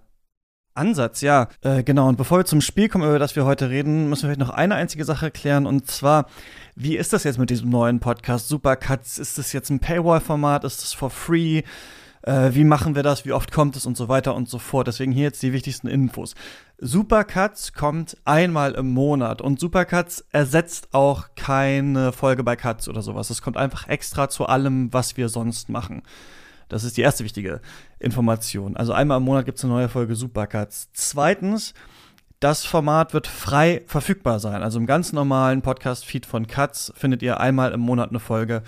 Ansatz, 0.77 1.21
ja. 1.21 1.47
Äh, 1.61 1.83
genau, 1.83 2.07
und 2.07 2.17
bevor 2.17 2.39
wir 2.39 2.45
zum 2.45 2.61
Spiel 2.61 2.89
kommen, 2.89 3.07
über 3.07 3.19
das 3.19 3.35
wir 3.35 3.45
heute 3.45 3.69
reden, 3.69 4.09
müssen 4.09 4.23
wir 4.23 4.35
vielleicht 4.35 4.47
noch 4.47 4.55
eine 4.55 4.75
einzige 4.75 5.05
Sache 5.05 5.31
klären. 5.31 5.65
Und 5.65 5.87
zwar, 5.87 6.27
wie 6.75 6.95
ist 6.95 7.13
das 7.13 7.23
jetzt 7.23 7.39
mit 7.39 7.49
diesem 7.49 7.69
neuen 7.69 7.99
Podcast 7.99 8.47
Supercuts? 8.47 9.17
Ist 9.17 9.37
das 9.37 9.53
jetzt 9.53 9.69
ein 9.69 9.79
Paywall-Format? 9.79 10.63
Ist 10.63 10.81
das 10.81 10.93
for 10.93 11.09
free? 11.09 11.63
Äh, 12.21 12.53
wie 12.53 12.63
machen 12.63 12.95
wir 12.95 13.03
das? 13.03 13.25
Wie 13.25 13.31
oft 13.31 13.51
kommt 13.51 13.75
es? 13.75 13.85
Und 13.85 13.95
so 13.97 14.09
weiter 14.09 14.35
und 14.35 14.49
so 14.49 14.59
fort. 14.59 14.87
Deswegen 14.87 15.11
hier 15.11 15.23
jetzt 15.23 15.41
die 15.41 15.53
wichtigsten 15.53 15.87
Infos. 15.87 16.35
Supercuts 16.77 17.73
kommt 17.73 18.17
einmal 18.25 18.73
im 18.73 18.93
Monat 18.93 19.41
und 19.41 19.59
Supercuts 19.59 20.25
ersetzt 20.31 20.89
auch 20.93 21.29
keine 21.35 22.11
Folge 22.11 22.43
bei 22.43 22.55
Cuts 22.55 22.87
oder 22.87 23.01
sowas. 23.01 23.29
Es 23.29 23.41
kommt 23.41 23.57
einfach 23.57 23.87
extra 23.87 24.29
zu 24.29 24.45
allem, 24.45 24.93
was 24.93 25.17
wir 25.17 25.29
sonst 25.29 25.69
machen. 25.69 26.03
Das 26.69 26.83
ist 26.83 26.97
die 26.97 27.01
erste 27.01 27.23
wichtige 27.23 27.61
Information. 27.99 28.77
Also 28.77 28.93
einmal 28.93 29.17
im 29.17 29.23
Monat 29.23 29.45
gibt 29.45 29.57
es 29.57 29.63
eine 29.63 29.73
neue 29.73 29.89
Folge 29.89 30.15
Supercuts. 30.15 30.89
Zweitens, 30.93 31.73
das 32.39 32.65
Format 32.65 33.13
wird 33.13 33.25
frei 33.27 33.83
verfügbar 33.87 34.39
sein. 34.39 34.61
Also 34.61 34.79
im 34.79 34.85
ganz 34.85 35.13
normalen 35.13 35.61
Podcast-Feed 35.61 36.25
von 36.25 36.47
Cuts 36.47 36.93
findet 36.95 37.23
ihr 37.23 37.39
einmal 37.39 37.71
im 37.71 37.79
Monat 37.79 38.09
eine 38.09 38.19
Folge 38.19 38.61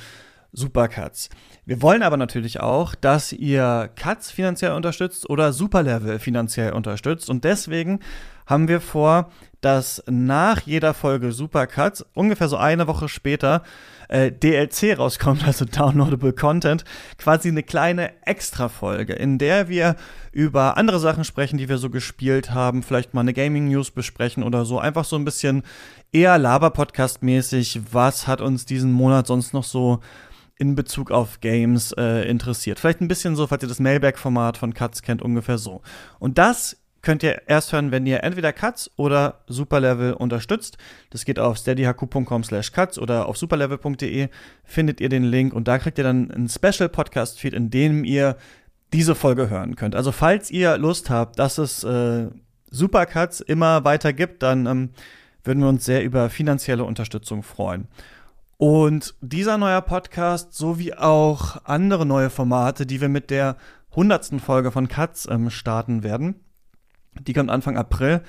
Supercuts. 0.51 1.29
Wir 1.65 1.81
wollen 1.83 2.01
aber 2.01 2.17
natürlich 2.17 2.59
auch, 2.59 2.95
dass 2.95 3.31
ihr 3.31 3.91
Cuts 3.95 4.31
finanziell 4.31 4.71
unterstützt 4.71 5.29
oder 5.29 5.53
Superlevel 5.53 6.17
finanziell 6.17 6.73
unterstützt. 6.73 7.29
Und 7.29 7.43
deswegen 7.43 7.99
haben 8.47 8.67
wir 8.67 8.81
vor, 8.81 9.29
dass 9.61 10.03
nach 10.07 10.61
jeder 10.61 10.95
Folge 10.95 11.31
Supercuts 11.31 12.03
ungefähr 12.15 12.47
so 12.47 12.57
eine 12.57 12.87
Woche 12.87 13.07
später 13.07 13.61
äh, 14.09 14.31
DLC 14.31 14.97
rauskommt, 14.97 15.45
also 15.47 15.65
Downloadable 15.65 16.33
Content, 16.33 16.83
quasi 17.17 17.47
eine 17.47 17.63
kleine 17.63 18.11
Extra-Folge, 18.25 19.13
in 19.13 19.37
der 19.37 19.69
wir 19.69 19.95
über 20.31 20.77
andere 20.77 20.99
Sachen 20.99 21.23
sprechen, 21.23 21.57
die 21.57 21.69
wir 21.69 21.77
so 21.77 21.89
gespielt 21.89 22.51
haben, 22.51 22.83
vielleicht 22.83 23.13
mal 23.13 23.21
eine 23.21 23.33
Gaming-News 23.33 23.91
besprechen 23.91 24.43
oder 24.43 24.65
so. 24.65 24.79
Einfach 24.79 25.05
so 25.05 25.15
ein 25.15 25.25
bisschen 25.25 25.63
eher 26.11 26.37
Laber-Podcast-mäßig, 26.37 27.81
was 27.91 28.27
hat 28.27 28.41
uns 28.41 28.65
diesen 28.65 28.91
Monat 28.91 29.27
sonst 29.27 29.53
noch 29.53 29.63
so 29.63 29.99
in 30.57 30.75
Bezug 30.75 31.11
auf 31.11 31.39
Games 31.39 31.93
äh, 31.93 32.27
interessiert. 32.29 32.79
Vielleicht 32.79 32.99
ein 32.99 33.07
bisschen 33.07 33.35
so, 33.35 33.47
falls 33.47 33.63
ihr 33.63 33.69
das 33.69 33.79
Mailback-Format 33.79 34.57
von 34.57 34.73
Cuts 34.73 35.01
kennt, 35.01 35.21
ungefähr 35.21 35.57
so. 35.57 35.81
Und 36.19 36.37
das 36.37 36.77
könnt 37.01 37.23
ihr 37.23 37.43
erst 37.47 37.71
hören, 37.71 37.91
wenn 37.91 38.05
ihr 38.05 38.23
entweder 38.23 38.53
Cuts 38.53 38.91
oder 38.95 39.41
Superlevel 39.47 40.13
unterstützt. 40.13 40.77
Das 41.09 41.25
geht 41.25 41.39
auf 41.39 41.57
steadyhq.com 41.57 42.43
slash 42.43 42.71
cuts 42.71 42.99
oder 42.99 43.27
auf 43.27 43.37
superlevel.de 43.37 44.29
findet 44.63 45.01
ihr 45.01 45.09
den 45.09 45.23
Link 45.23 45.53
und 45.53 45.67
da 45.67 45.79
kriegt 45.79 45.97
ihr 45.97 46.03
dann 46.03 46.31
einen 46.31 46.49
Special 46.49 46.89
Podcast 46.89 47.39
Feed, 47.39 47.53
in 47.53 47.69
dem 47.69 48.03
ihr 48.03 48.35
diese 48.93 49.15
Folge 49.15 49.49
hören 49.49 49.75
könnt. 49.75 49.95
Also 49.95 50.11
falls 50.11 50.51
ihr 50.51 50.77
Lust 50.77 51.09
habt, 51.09 51.39
dass 51.39 51.57
es 51.57 51.83
äh, 51.83 52.27
Supercuts 52.71 53.39
immer 53.41 53.83
weiter 53.83 54.13
gibt, 54.13 54.43
dann 54.43 54.65
ähm, 54.65 54.89
würden 55.43 55.61
wir 55.61 55.69
uns 55.69 55.85
sehr 55.85 56.03
über 56.03 56.29
finanzielle 56.29 56.83
Unterstützung 56.83 57.43
freuen. 57.43 57.87
Und 58.57 59.15
dieser 59.21 59.57
neue 59.57 59.81
Podcast, 59.81 60.53
sowie 60.53 60.93
auch 60.93 61.63
andere 61.63 62.05
neue 62.05 62.29
Formate, 62.29 62.85
die 62.85 62.99
wir 62.99 63.07
mit 63.07 63.29
der 63.29 63.55
hundertsten 63.95 64.39
Folge 64.39 64.71
von 64.71 64.87
Cuts 64.89 65.27
ähm, 65.31 65.49
starten 65.49 66.03
werden, 66.03 66.35
die 67.19 67.33
kommt 67.33 67.49
Anfang 67.49 67.77
April. 67.77 68.21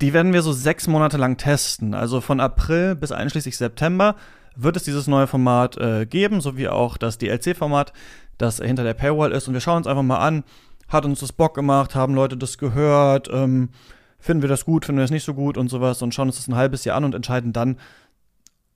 Die 0.00 0.12
werden 0.12 0.32
wir 0.32 0.42
so 0.42 0.52
sechs 0.52 0.86
Monate 0.86 1.16
lang 1.16 1.36
testen. 1.36 1.94
Also 1.94 2.20
von 2.20 2.40
April 2.40 2.94
bis 2.94 3.12
einschließlich 3.12 3.56
September 3.56 4.16
wird 4.56 4.76
es 4.76 4.84
dieses 4.84 5.06
neue 5.06 5.26
Format 5.26 5.76
äh, 5.78 6.06
geben, 6.06 6.40
sowie 6.40 6.68
auch 6.68 6.96
das 6.96 7.18
DLC-Format, 7.18 7.92
das 8.38 8.58
hinter 8.58 8.84
der 8.84 8.94
Paywall 8.94 9.32
ist. 9.32 9.48
Und 9.48 9.54
wir 9.54 9.60
schauen 9.60 9.78
uns 9.78 9.86
einfach 9.86 10.02
mal 10.02 10.18
an, 10.18 10.44
hat 10.88 11.04
uns 11.04 11.20
das 11.20 11.32
Bock 11.32 11.54
gemacht, 11.54 11.94
haben 11.94 12.14
Leute 12.14 12.36
das 12.36 12.58
gehört, 12.58 13.28
ähm, 13.32 13.70
finden 14.18 14.42
wir 14.42 14.48
das 14.48 14.64
gut, 14.64 14.84
finden 14.84 14.98
wir 14.98 15.04
das 15.04 15.10
nicht 15.10 15.24
so 15.24 15.34
gut 15.34 15.58
und 15.58 15.68
sowas 15.68 16.02
und 16.02 16.14
schauen 16.14 16.28
uns 16.28 16.36
das 16.36 16.48
ein 16.48 16.56
halbes 16.56 16.84
Jahr 16.84 16.96
an 16.96 17.04
und 17.04 17.14
entscheiden 17.14 17.52
dann, 17.52 17.78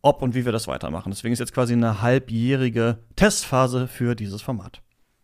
ob 0.03 0.23
und 0.23 0.35
wie 0.35 0.45
wir 0.45 0.53
das 0.53 0.69
weitermachen. 0.69 1.11
Deswegen 1.11 1.33
ist 1.33 1.39
jetzt 1.39 1.55
quasi 1.55 1.73
eine 1.73 2.03
halbjährige 2.03 2.99
Testphase 3.17 3.89
für 3.89 4.15
dieses 4.15 4.43
Format. 4.43 4.81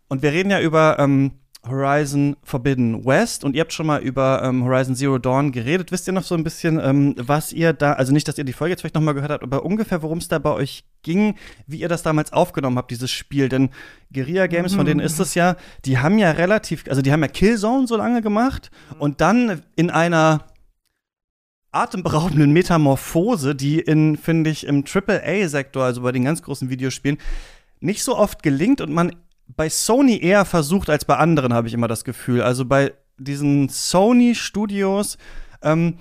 Und 0.07 0.21
wir 0.21 0.31
reden 0.31 0.51
ja 0.51 0.59
über 0.59 0.99
ähm, 0.99 1.31
Horizon 1.67 2.35
Forbidden 2.43 3.05
West 3.05 3.43
und 3.43 3.55
ihr 3.55 3.61
habt 3.61 3.73
schon 3.73 3.87
mal 3.87 4.01
über 4.01 4.43
ähm, 4.43 4.63
Horizon 4.63 4.95
Zero 4.95 5.17
Dawn 5.17 5.51
geredet. 5.51 5.91
Wisst 5.91 6.07
ihr 6.07 6.13
noch 6.13 6.23
so 6.23 6.35
ein 6.35 6.43
bisschen, 6.43 6.79
ähm, 6.79 7.15
was 7.17 7.53
ihr 7.53 7.73
da, 7.73 7.93
also 7.93 8.13
nicht, 8.13 8.27
dass 8.27 8.37
ihr 8.37 8.43
die 8.43 8.53
Folge 8.53 8.71
jetzt 8.71 8.81
vielleicht 8.81 8.95
noch 8.95 9.01
mal 9.01 9.13
gehört 9.13 9.31
habt, 9.31 9.43
aber 9.43 9.65
ungefähr, 9.65 10.01
worum 10.01 10.19
es 10.19 10.27
da 10.27 10.39
bei 10.39 10.51
euch 10.51 10.83
ging, 11.03 11.35
wie 11.67 11.77
ihr 11.77 11.89
das 11.89 12.03
damals 12.03 12.33
aufgenommen 12.33 12.77
habt, 12.77 12.91
dieses 12.91 13.11
Spiel. 13.11 13.49
Denn 13.49 13.69
Guerilla 14.13 14.47
Games, 14.47 14.73
mhm. 14.73 14.77
von 14.77 14.85
denen 14.85 14.99
ist 14.99 15.19
es 15.19 15.35
ja, 15.35 15.55
die 15.85 15.97
haben 15.97 16.17
ja 16.17 16.31
relativ, 16.31 16.83
also 16.87 17.01
die 17.01 17.11
haben 17.11 17.21
ja 17.21 17.27
Killzone 17.27 17.87
so 17.87 17.97
lange 17.97 18.21
gemacht 18.21 18.71
und 18.99 19.21
dann 19.21 19.63
in 19.75 19.89
einer 19.89 20.45
atemberaubenden 21.71 22.53
Metamorphose, 22.53 23.53
die 23.53 23.79
in, 23.79 24.17
finde 24.17 24.49
ich, 24.49 24.65
im 24.65 24.85
AAA-Sektor, 24.85 25.83
also 25.83 26.01
bei 26.01 26.11
den 26.11 26.23
ganz 26.23 26.41
großen 26.41 26.69
Videospielen, 26.69 27.17
nicht 27.81 28.03
so 28.03 28.17
oft 28.17 28.41
gelingt 28.43 28.81
und 28.81 28.93
man 28.93 29.11
bei 29.47 29.69
Sony 29.69 30.19
eher 30.19 30.45
versucht 30.45 30.89
als 30.89 31.05
bei 31.05 31.17
anderen, 31.17 31.53
habe 31.53 31.67
ich 31.67 31.73
immer 31.73 31.87
das 31.87 32.03
Gefühl. 32.03 32.41
Also 32.41 32.65
bei 32.65 32.93
diesen 33.17 33.69
Sony-Studios, 33.69 35.17
ähm, 35.61 35.97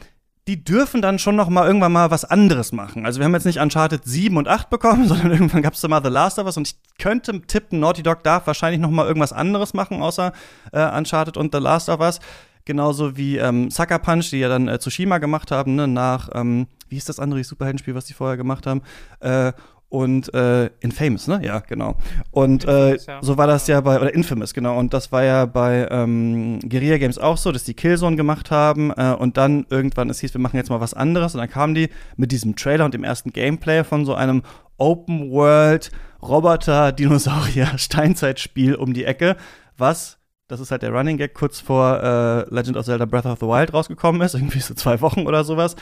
die 0.47 0.63
dürfen 0.63 1.01
dann 1.01 1.19
schon 1.19 1.37
noch 1.37 1.49
mal 1.49 1.67
irgendwann 1.67 1.93
mal 1.93 2.11
was 2.11 2.25
anderes 2.25 2.73
machen. 2.73 3.07
Also 3.07 3.19
wir 3.19 3.25
haben 3.25 3.33
jetzt 3.35 3.47
nicht 3.47 3.61
Uncharted 3.61 4.05
7 4.05 4.37
und 4.37 4.47
8 4.47 4.69
bekommen, 4.69 5.09
sondern 5.09 5.31
irgendwann 5.31 5.63
gab 5.63 5.75
es 5.75 5.81
da 5.81 5.89
mal 5.89 6.03
The 6.03 6.11
Last 6.11 6.39
of 6.39 6.47
Us 6.47 6.57
und 6.57 6.69
ich 6.69 6.77
könnte 6.99 7.41
tippen, 7.43 7.81
Naughty 7.81 8.03
Dog 8.03 8.23
darf 8.23 8.47
wahrscheinlich 8.47 8.81
noch 8.81 8.91
mal 8.91 9.07
irgendwas 9.07 9.33
anderes 9.33 9.75
machen, 9.75 10.03
außer 10.03 10.33
äh, 10.73 10.97
Uncharted 10.97 11.37
und 11.37 11.55
The 11.55 11.61
Last 11.61 11.89
of 11.89 12.01
Us. 12.01 12.21
Genauso 12.67 13.17
wie 13.17 13.37
ähm, 13.37 13.71
Sucker 13.71 13.99
Punch, 13.99 14.31
die 14.31 14.39
ja 14.39 14.49
dann 14.49 14.69
äh, 14.69 14.79
Tsushima 14.79 15.19
gemacht 15.19 15.51
haben, 15.51 15.75
ne, 15.75 15.87
nach, 15.87 16.31
ähm, 16.33 16.67
wie 16.89 16.97
ist 16.97 17.11
das 17.11 17.19
andere 17.19 17.45
Superheldenspiel, 17.45 17.95
was 17.95 18.07
die 18.07 18.15
vorher 18.15 18.39
gemacht 18.39 18.67
haben? 18.67 18.81
Äh, 19.21 19.53
und 19.89 20.33
äh, 20.35 20.71
Infamous, 20.81 21.29
ne? 21.29 21.41
Ja, 21.45 21.61
genau. 21.61 21.95
Und 22.31 22.65
äh, 22.65 22.99
so 23.21 23.39
war 23.39 23.47
das 23.47 23.67
ja 23.69 23.81
bei, 23.81 24.01
oder 24.01 24.13
Infamous, 24.13 24.53
genau. 24.53 24.77
Und 24.79 24.93
das 24.93 25.13
war 25.13 25.23
ja 25.23 25.47
bei 25.47 25.87
ähm, 25.91 26.59
Guerilla 26.69 26.99
Games 26.99 27.19
auch 27.19 27.37
so, 27.37 27.53
dass 27.53 27.65
die 27.65 27.75
Killzone 27.75 28.17
gemacht 28.17 28.51
haben 28.51 28.91
äh, 28.91 29.15
und 29.19 29.37
dann 29.37 29.67
irgendwann 29.71 30.11
es 30.11 30.19
hieß, 30.21 30.35
wir 30.35 30.41
machen 30.41 30.57
jetzt 30.57 30.71
mal 30.71 30.81
was 30.81 30.95
anderes. 30.95 31.35
Und 31.35 31.41
dann 31.41 31.51
kamen 31.51 31.75
die 31.75 31.91
mit 32.17 32.33
diesem 32.33 32.57
Trailer 32.57 32.85
und 32.85 32.95
dem 32.95 33.05
ersten 33.05 33.31
Gameplay 33.31 33.85
von 33.85 34.05
so 34.05 34.15
einem 34.15 34.43
Open 34.79 35.31
World 35.31 35.93
Roboter 36.23 36.91
Dinosaurier 36.91 37.73
Steinzeitspiel 37.79 38.75
um 38.75 38.95
die 38.95 39.05
Ecke, 39.05 39.37
was 39.77 40.19
das 40.47 40.61
ist 40.61 40.71
halt 40.71 40.83
der 40.83 40.93
Running 40.93 41.17
Gag 41.17 41.33
kurz 41.33 41.61
vor 41.61 42.03
äh, 42.03 42.55
Legend 42.55 42.77
of 42.77 42.85
Zelda 42.85 43.07
Breath 43.07 43.25
of 43.25 43.39
the 43.41 43.47
Wild 43.47 43.73
rausgekommen 43.73 44.21
ist, 44.21 44.35
irgendwie 44.35 44.61
so 44.61 44.75
zwei 44.75 45.01
Wochen 45.01 45.27
oder 45.27 45.45
sowas 45.45 45.77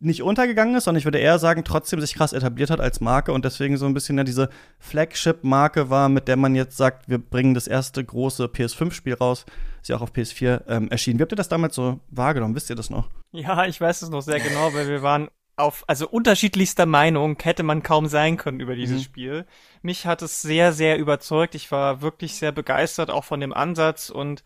nicht 0.00 0.22
untergegangen 0.22 0.76
ist, 0.76 0.84
sondern 0.84 0.98
ich 0.98 1.04
würde 1.04 1.18
eher 1.18 1.38
sagen, 1.38 1.64
trotzdem 1.64 2.00
sich 2.00 2.14
krass 2.14 2.32
etabliert 2.32 2.70
hat 2.70 2.80
als 2.80 3.00
Marke 3.00 3.32
und 3.32 3.44
deswegen 3.44 3.76
so 3.76 3.86
ein 3.86 3.94
bisschen 3.94 4.16
ja 4.16 4.24
diese 4.24 4.48
Flagship-Marke 4.78 5.90
war, 5.90 6.08
mit 6.08 6.28
der 6.28 6.36
man 6.36 6.54
jetzt 6.54 6.76
sagt, 6.76 7.08
wir 7.08 7.18
bringen 7.18 7.54
das 7.54 7.66
erste 7.66 8.04
große 8.04 8.46
PS5-Spiel 8.46 9.14
raus, 9.14 9.44
ist 9.82 9.88
ja 9.88 9.96
auch 9.96 10.02
auf 10.02 10.12
PS4 10.12 10.62
ähm, 10.68 10.88
erschienen. 10.90 11.18
Wie 11.18 11.22
habt 11.22 11.32
ihr 11.32 11.36
das 11.36 11.48
damals 11.48 11.74
so 11.74 11.98
wahrgenommen? 12.10 12.54
Wisst 12.54 12.70
ihr 12.70 12.76
das 12.76 12.90
noch? 12.90 13.08
Ja, 13.32 13.66
ich 13.66 13.80
weiß 13.80 14.02
es 14.02 14.10
noch 14.10 14.22
sehr 14.22 14.40
genau, 14.40 14.72
weil 14.72 14.88
wir 14.88 15.02
waren 15.02 15.28
auf, 15.58 15.84
also 15.88 16.08
unterschiedlichster 16.08 16.86
Meinung 16.86 17.36
hätte 17.42 17.64
man 17.64 17.82
kaum 17.82 18.06
sein 18.06 18.36
können 18.36 18.60
über 18.60 18.76
dieses 18.76 18.98
mhm. 18.98 19.04
Spiel. 19.04 19.46
Mich 19.82 20.06
hat 20.06 20.22
es 20.22 20.40
sehr, 20.40 20.72
sehr 20.72 20.98
überzeugt. 20.98 21.54
Ich 21.56 21.72
war 21.72 22.00
wirklich 22.00 22.36
sehr 22.36 22.52
begeistert, 22.52 23.10
auch 23.10 23.24
von 23.24 23.40
dem 23.40 23.52
Ansatz 23.52 24.10
und 24.10 24.44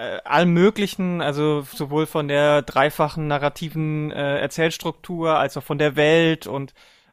äh, 0.00 0.22
allem 0.24 0.54
möglichen, 0.54 1.20
also 1.20 1.60
sowohl 1.60 2.06
von 2.06 2.26
der 2.26 2.62
dreifachen 2.62 3.28
narrativen 3.28 4.10
äh, 4.10 4.38
Erzählstruktur 4.38 5.38
als 5.38 5.58
auch 5.58 5.62
von 5.62 5.76
der 5.76 5.94
Welt 5.94 6.46
und 6.46 6.72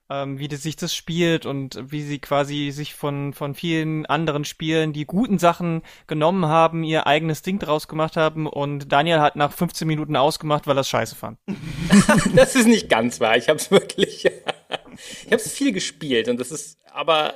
ähm, 0.09 0.39
wie 0.39 0.47
das 0.47 0.63
sich 0.63 0.77
das 0.77 0.95
spielt 0.95 1.45
und 1.45 1.77
wie 1.91 2.01
sie 2.01 2.19
quasi 2.19 2.71
sich 2.71 2.95
von 2.95 3.33
von 3.33 3.55
vielen 3.55 4.05
anderen 4.05 4.45
Spielen 4.45 4.93
die 4.93 5.05
guten 5.05 5.37
Sachen 5.37 5.81
genommen 6.07 6.45
haben, 6.45 6.85
ihr 6.85 7.07
eigenes 7.07 7.41
Ding 7.41 7.59
draus 7.59 7.89
gemacht 7.89 8.15
haben 8.15 8.47
und 8.47 8.89
Daniel 8.89 9.19
hat 9.19 9.35
nach 9.35 9.51
15 9.51 9.85
Minuten 9.85 10.15
ausgemacht, 10.15 10.65
weil 10.65 10.77
er 10.77 10.81
es 10.81 10.89
scheiße 10.89 11.15
fand. 11.15 11.39
das 12.35 12.55
ist 12.55 12.67
nicht 12.67 12.87
ganz 12.87 13.19
wahr. 13.19 13.35
Ich 13.35 13.49
habe 13.49 13.59
es 13.59 13.69
wirklich, 13.69 14.23
ich 15.25 15.25
habe 15.25 15.35
es 15.35 15.51
viel 15.51 15.73
gespielt 15.73 16.29
und 16.29 16.39
das 16.39 16.51
ist, 16.51 16.79
aber 16.93 17.33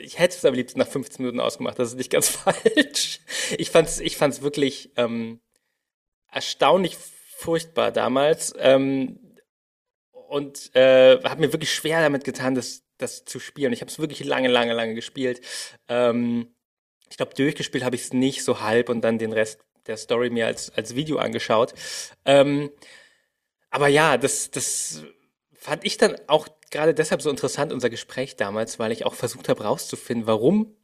ich 0.00 0.18
hätte 0.18 0.36
es 0.36 0.44
am 0.44 0.54
liebsten 0.54 0.78
nach 0.78 0.88
15 0.88 1.24
Minuten 1.24 1.40
ausgemacht, 1.40 1.78
das 1.78 1.90
ist 1.90 1.96
nicht 1.96 2.10
ganz 2.10 2.28
falsch. 2.28 3.20
Ich 3.56 3.70
fand's, 3.70 4.00
ich 4.00 4.16
fand's 4.16 4.42
wirklich 4.42 4.90
ähm, 4.96 5.40
erstaunlich 6.30 6.96
furchtbar 6.96 7.92
damals 7.92 8.54
ähm, 8.58 9.18
und 10.10 10.74
äh, 10.74 11.20
habe 11.22 11.40
mir 11.40 11.52
wirklich 11.52 11.72
schwer 11.72 12.00
damit 12.00 12.24
getan, 12.24 12.54
das, 12.54 12.82
das 12.98 13.24
zu 13.24 13.38
spielen. 13.38 13.72
Ich 13.72 13.80
habe 13.80 13.90
es 13.90 13.98
wirklich 13.98 14.24
lange, 14.24 14.48
lange, 14.48 14.72
lange 14.72 14.94
gespielt. 14.94 15.40
Ähm, 15.88 16.54
ich 17.10 17.16
glaube, 17.16 17.34
durchgespielt 17.34 17.84
habe 17.84 17.96
ich 17.96 18.02
es 18.02 18.12
nicht 18.12 18.44
so 18.44 18.60
halb 18.60 18.88
und 18.88 19.00
dann 19.02 19.18
den 19.18 19.32
Rest 19.32 19.60
der 19.86 19.96
Story 19.96 20.30
mir 20.30 20.46
als, 20.46 20.70
als 20.70 20.94
Video 20.94 21.18
angeschaut. 21.18 21.74
Ähm, 22.24 22.70
aber 23.70 23.88
ja, 23.88 24.18
das, 24.18 24.50
das 24.50 25.02
fand 25.58 25.84
ich 25.84 25.96
dann 25.96 26.16
auch 26.28 26.48
gerade 26.70 26.94
deshalb 26.94 27.20
so 27.20 27.30
interessant, 27.30 27.72
unser 27.72 27.90
Gespräch 27.90 28.36
damals, 28.36 28.78
weil 28.78 28.92
ich 28.92 29.04
auch 29.04 29.14
versucht 29.14 29.48
habe 29.48 29.64
rauszufinden, 29.64 30.26
warum 30.26 30.74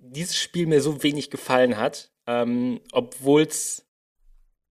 dieses 0.00 0.36
Spiel 0.36 0.66
mir 0.66 0.80
so 0.80 1.02
wenig 1.02 1.30
gefallen 1.30 1.76
hat, 1.76 2.10
ähm, 2.26 2.80
obwohl 2.92 3.42
es 3.42 3.86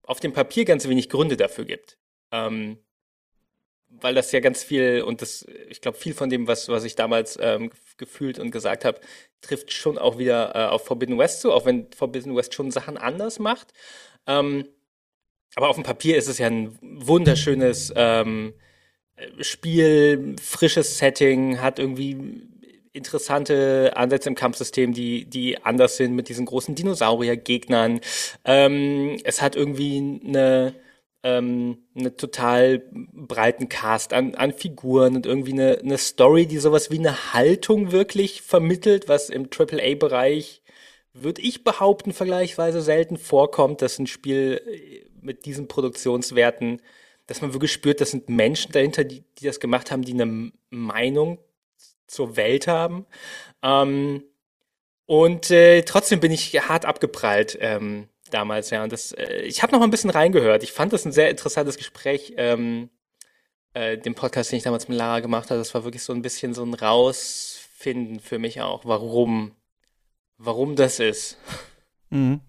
auf 0.03 0.19
dem 0.19 0.33
Papier 0.33 0.65
ganz 0.65 0.87
wenig 0.87 1.09
Gründe 1.09 1.37
dafür 1.37 1.65
gibt. 1.65 1.97
Ähm, 2.31 2.79
weil 3.87 4.13
das 4.13 4.31
ja 4.31 4.39
ganz 4.39 4.63
viel, 4.63 5.03
und 5.03 5.21
das, 5.21 5.45
ich 5.69 5.79
glaube, 5.79 5.97
viel 5.97 6.13
von 6.13 6.29
dem, 6.29 6.47
was, 6.47 6.67
was 6.67 6.83
ich 6.83 6.95
damals 6.95 7.37
ähm, 7.41 7.71
gefühlt 7.97 8.39
und 8.39 8.51
gesagt 8.51 8.83
habe, 8.83 8.99
trifft 9.41 9.71
schon 9.71 9.97
auch 9.97 10.17
wieder 10.17 10.53
äh, 10.53 10.67
auf 10.67 10.85
Forbidden 10.85 11.17
West 11.17 11.41
zu, 11.41 11.53
auch 11.53 11.65
wenn 11.65 11.91
Forbidden 11.93 12.35
West 12.35 12.53
schon 12.53 12.71
Sachen 12.71 12.97
anders 12.97 13.39
macht. 13.39 13.73
Ähm, 14.27 14.67
aber 15.55 15.69
auf 15.69 15.75
dem 15.75 15.83
Papier 15.83 16.17
ist 16.17 16.27
es 16.27 16.39
ja 16.39 16.47
ein 16.47 16.77
wunderschönes 16.81 17.93
ähm, 17.95 18.53
Spiel, 19.39 20.35
frisches 20.41 20.97
Setting, 20.97 21.61
hat 21.61 21.79
irgendwie 21.79 22.47
interessante 22.95 23.91
Ansätze 23.95 24.29
im 24.29 24.35
Kampfsystem, 24.35 24.93
die, 24.93 25.25
die 25.25 25.61
anders 25.63 25.97
sind 25.97 26.15
mit 26.15 26.29
diesen 26.29 26.45
großen 26.45 26.75
Dinosaurier-Gegnern. 26.75 27.99
Ähm, 28.45 29.17
es 29.23 29.41
hat 29.41 29.55
irgendwie 29.55 30.19
eine, 30.25 30.73
ähm, 31.23 31.79
eine 31.93 32.15
total 32.15 32.83
breiten 32.91 33.67
Cast 33.67 34.13
an, 34.13 34.35
an 34.35 34.53
Figuren 34.53 35.15
und 35.15 35.25
irgendwie 35.25 35.53
eine, 35.53 35.79
eine 35.79 35.97
Story, 35.97 36.45
die 36.45 36.57
sowas 36.57 36.89
wie 36.89 36.99
eine 36.99 37.33
Haltung 37.33 37.91
wirklich 37.91 38.41
vermittelt, 38.41 39.09
was 39.09 39.29
im 39.29 39.49
AAA-Bereich, 39.51 40.61
würde 41.13 41.41
ich 41.41 41.63
behaupten, 41.63 42.13
vergleichsweise 42.13 42.81
selten 42.81 43.17
vorkommt, 43.17 43.81
dass 43.81 43.99
ein 43.99 44.07
Spiel 44.07 44.61
mit 45.21 45.45
diesen 45.45 45.67
Produktionswerten 45.67 46.81
dass 47.27 47.41
man 47.41 47.53
wirklich 47.53 47.71
spürt, 47.71 48.01
das 48.01 48.11
sind 48.11 48.29
Menschen 48.29 48.71
dahinter, 48.71 49.03
die, 49.03 49.23
die 49.39 49.45
das 49.45 49.59
gemacht 49.59 49.91
haben, 49.91 50.03
die 50.03 50.13
eine 50.13 50.51
Meinung 50.69 51.39
zur 52.07 52.35
Welt 52.37 52.67
haben. 52.67 53.05
Ähm, 53.63 54.23
und 55.05 55.51
äh, 55.51 55.83
trotzdem 55.83 56.19
bin 56.19 56.31
ich 56.31 56.53
hart 56.67 56.85
abgeprallt 56.85 57.57
ähm, 57.61 58.09
damals, 58.31 58.69
ja. 58.69 58.83
Und 58.83 58.91
das, 58.91 59.11
äh, 59.11 59.41
ich 59.41 59.63
habe 59.63 59.73
noch 59.73 59.81
ein 59.81 59.91
bisschen 59.91 60.09
reingehört. 60.09 60.63
Ich 60.63 60.71
fand 60.71 60.93
das 60.93 61.05
ein 61.05 61.11
sehr 61.11 61.29
interessantes 61.29 61.77
Gespräch, 61.77 62.33
ähm, 62.37 62.89
äh, 63.73 63.97
den 63.97 64.15
Podcast, 64.15 64.51
den 64.51 64.57
ich 64.57 64.63
damals 64.63 64.87
mit 64.87 64.97
Lara 64.97 65.19
gemacht 65.19 65.49
habe. 65.49 65.59
Das 65.59 65.73
war 65.73 65.83
wirklich 65.83 66.03
so 66.03 66.13
ein 66.13 66.21
bisschen 66.21 66.53
so 66.53 66.63
ein 66.63 66.73
Rausfinden 66.73 68.19
für 68.19 68.39
mich 68.39 68.61
auch, 68.61 68.85
warum, 68.85 69.55
warum 70.37 70.75
das 70.75 70.99
ist. 70.99 71.37
Mhm. 72.09 72.41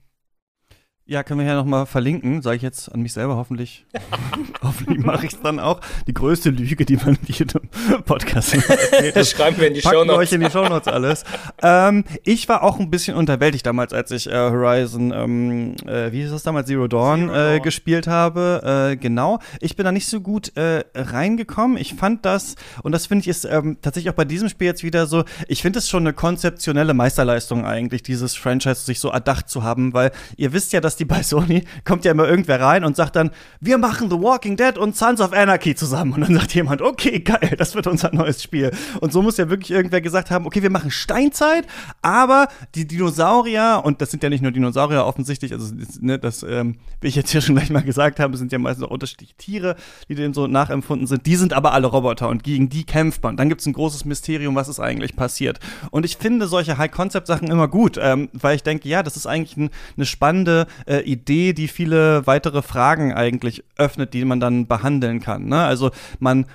Ja, 1.08 1.22
können 1.22 1.38
wir 1.38 1.46
ja 1.46 1.54
nochmal 1.54 1.86
verlinken, 1.86 2.42
sage 2.42 2.56
ich 2.56 2.62
jetzt 2.62 2.92
an 2.92 3.00
mich 3.00 3.12
selber 3.12 3.36
hoffentlich. 3.36 3.86
hoffentlich 4.62 4.98
mache 5.04 5.26
ich 5.26 5.34
es 5.34 5.40
dann 5.40 5.60
auch. 5.60 5.80
Die 6.08 6.12
größte 6.12 6.50
Lüge, 6.50 6.84
die 6.84 6.96
man 6.96 7.16
in 7.28 7.32
jedem 7.32 7.60
Podcast 8.04 8.54
erzählt. 8.54 9.14
Das 9.14 9.30
schreiben 9.30 9.56
wir 9.56 9.68
in 9.68 9.74
die 9.74 9.82
Show 9.82 10.04
Notes. 10.04 10.16
euch 10.16 10.32
in 10.32 10.40
die 10.40 10.50
Show 10.50 10.68
Notes 10.68 10.88
alles. 10.88 11.22
ähm, 11.62 12.02
ich 12.24 12.48
war 12.48 12.64
auch 12.64 12.80
ein 12.80 12.90
bisschen 12.90 13.16
unterwältigt 13.16 13.64
damals, 13.64 13.92
als 13.92 14.10
ich 14.10 14.26
äh, 14.26 14.32
Horizon, 14.32 15.12
ähm, 15.12 15.76
äh, 15.86 16.10
wie 16.10 16.22
hieß 16.22 16.32
das 16.32 16.42
damals, 16.42 16.66
Zero 16.66 16.88
Dawn, 16.88 17.28
Zero 17.28 17.30
äh, 17.30 17.36
Dawn. 17.36 17.56
Äh, 17.56 17.60
gespielt 17.60 18.08
habe. 18.08 18.90
Äh, 18.90 18.96
genau. 18.96 19.38
Ich 19.60 19.76
bin 19.76 19.84
da 19.84 19.92
nicht 19.92 20.08
so 20.08 20.20
gut 20.20 20.56
äh, 20.56 20.82
reingekommen. 20.96 21.76
Ich 21.76 21.94
fand 21.94 22.24
das, 22.24 22.56
und 22.82 22.90
das 22.90 23.06
finde 23.06 23.22
ich 23.22 23.28
ist 23.28 23.44
ähm, 23.44 23.78
tatsächlich 23.80 24.10
auch 24.10 24.16
bei 24.16 24.24
diesem 24.24 24.48
Spiel 24.48 24.66
jetzt 24.66 24.82
wieder 24.82 25.06
so, 25.06 25.22
ich 25.46 25.62
finde 25.62 25.78
es 25.78 25.88
schon 25.88 26.02
eine 26.02 26.14
konzeptionelle 26.14 26.94
Meisterleistung 26.94 27.64
eigentlich, 27.64 28.02
dieses 28.02 28.34
Franchise 28.34 28.80
sich 28.80 28.98
so 28.98 29.10
erdacht 29.10 29.48
zu 29.48 29.62
haben, 29.62 29.94
weil 29.94 30.10
ihr 30.36 30.52
wisst 30.52 30.72
ja, 30.72 30.80
dass 30.80 30.95
die 30.96 31.04
bei 31.04 31.22
Sony 31.22 31.64
kommt 31.84 32.04
ja 32.04 32.12
immer 32.12 32.28
irgendwer 32.28 32.60
rein 32.60 32.84
und 32.84 32.96
sagt 32.96 33.16
dann, 33.16 33.30
wir 33.60 33.78
machen 33.78 34.10
The 34.10 34.16
Walking 34.16 34.56
Dead 34.56 34.78
und 34.78 34.96
Sons 34.96 35.20
of 35.20 35.32
Anarchy 35.32 35.74
zusammen. 35.74 36.12
Und 36.12 36.20
dann 36.22 36.34
sagt 36.34 36.54
jemand, 36.54 36.82
okay, 36.82 37.20
geil, 37.26 37.54
das 37.58 37.74
wird 37.74 37.86
unser 37.86 38.12
neues 38.14 38.42
Spiel. 38.42 38.70
Und 39.00 39.12
so 39.12 39.22
muss 39.22 39.36
ja 39.36 39.48
wirklich 39.50 39.70
irgendwer 39.70 40.00
gesagt 40.00 40.30
haben, 40.30 40.46
okay, 40.46 40.62
wir 40.62 40.70
machen 40.70 40.90
Steinzeit, 40.90 41.66
aber 42.02 42.48
die 42.74 42.86
Dinosaurier, 42.86 43.82
und 43.84 44.00
das 44.00 44.10
sind 44.10 44.22
ja 44.22 44.28
nicht 44.28 44.42
nur 44.42 44.52
Dinosaurier 44.52 45.04
offensichtlich, 45.04 45.52
also 45.52 45.74
ne, 46.00 46.18
das, 46.18 46.42
ähm, 46.42 46.76
wie 47.00 47.08
ich 47.08 47.16
jetzt 47.16 47.30
hier 47.30 47.40
schon 47.40 47.54
gleich 47.54 47.70
mal 47.70 47.82
gesagt 47.82 48.20
habe, 48.20 48.36
sind 48.36 48.52
ja 48.52 48.58
meistens 48.58 48.86
auch 48.86 48.90
unterschiedliche 48.90 49.34
Tiere, 49.36 49.76
die 50.08 50.14
denen 50.14 50.34
so 50.34 50.46
nachempfunden 50.46 51.06
sind. 51.06 51.26
Die 51.26 51.36
sind 51.36 51.52
aber 51.52 51.72
alle 51.72 51.86
Roboter 51.86 52.28
und 52.28 52.42
gegen 52.42 52.68
die 52.68 52.84
kämpft 52.84 53.22
man. 53.22 53.36
Dann 53.36 53.48
gibt 53.48 53.60
es 53.60 53.66
ein 53.66 53.72
großes 53.72 54.04
Mysterium, 54.04 54.54
was 54.54 54.68
ist 54.68 54.80
eigentlich 54.80 55.16
passiert. 55.16 55.60
Und 55.90 56.04
ich 56.04 56.16
finde 56.16 56.46
solche 56.46 56.78
High-Concept-Sachen 56.78 57.48
immer 57.48 57.68
gut, 57.68 57.98
ähm, 58.00 58.28
weil 58.32 58.56
ich 58.56 58.62
denke, 58.62 58.88
ja, 58.88 59.02
das 59.02 59.16
ist 59.16 59.26
eigentlich 59.26 59.56
ein, 59.56 59.70
eine 59.96 60.06
spannende 60.06 60.66
äh, 60.86 61.00
Idee, 61.00 61.52
die 61.52 61.68
viele 61.68 62.26
weitere 62.26 62.62
Fragen 62.62 63.12
eigentlich 63.12 63.64
öffnet, 63.76 64.14
die 64.14 64.24
man 64.24 64.40
dann 64.40 64.66
behandeln 64.66 65.20
kann. 65.20 65.46
Ne? 65.46 65.62
Also 65.62 65.90
man 66.18 66.46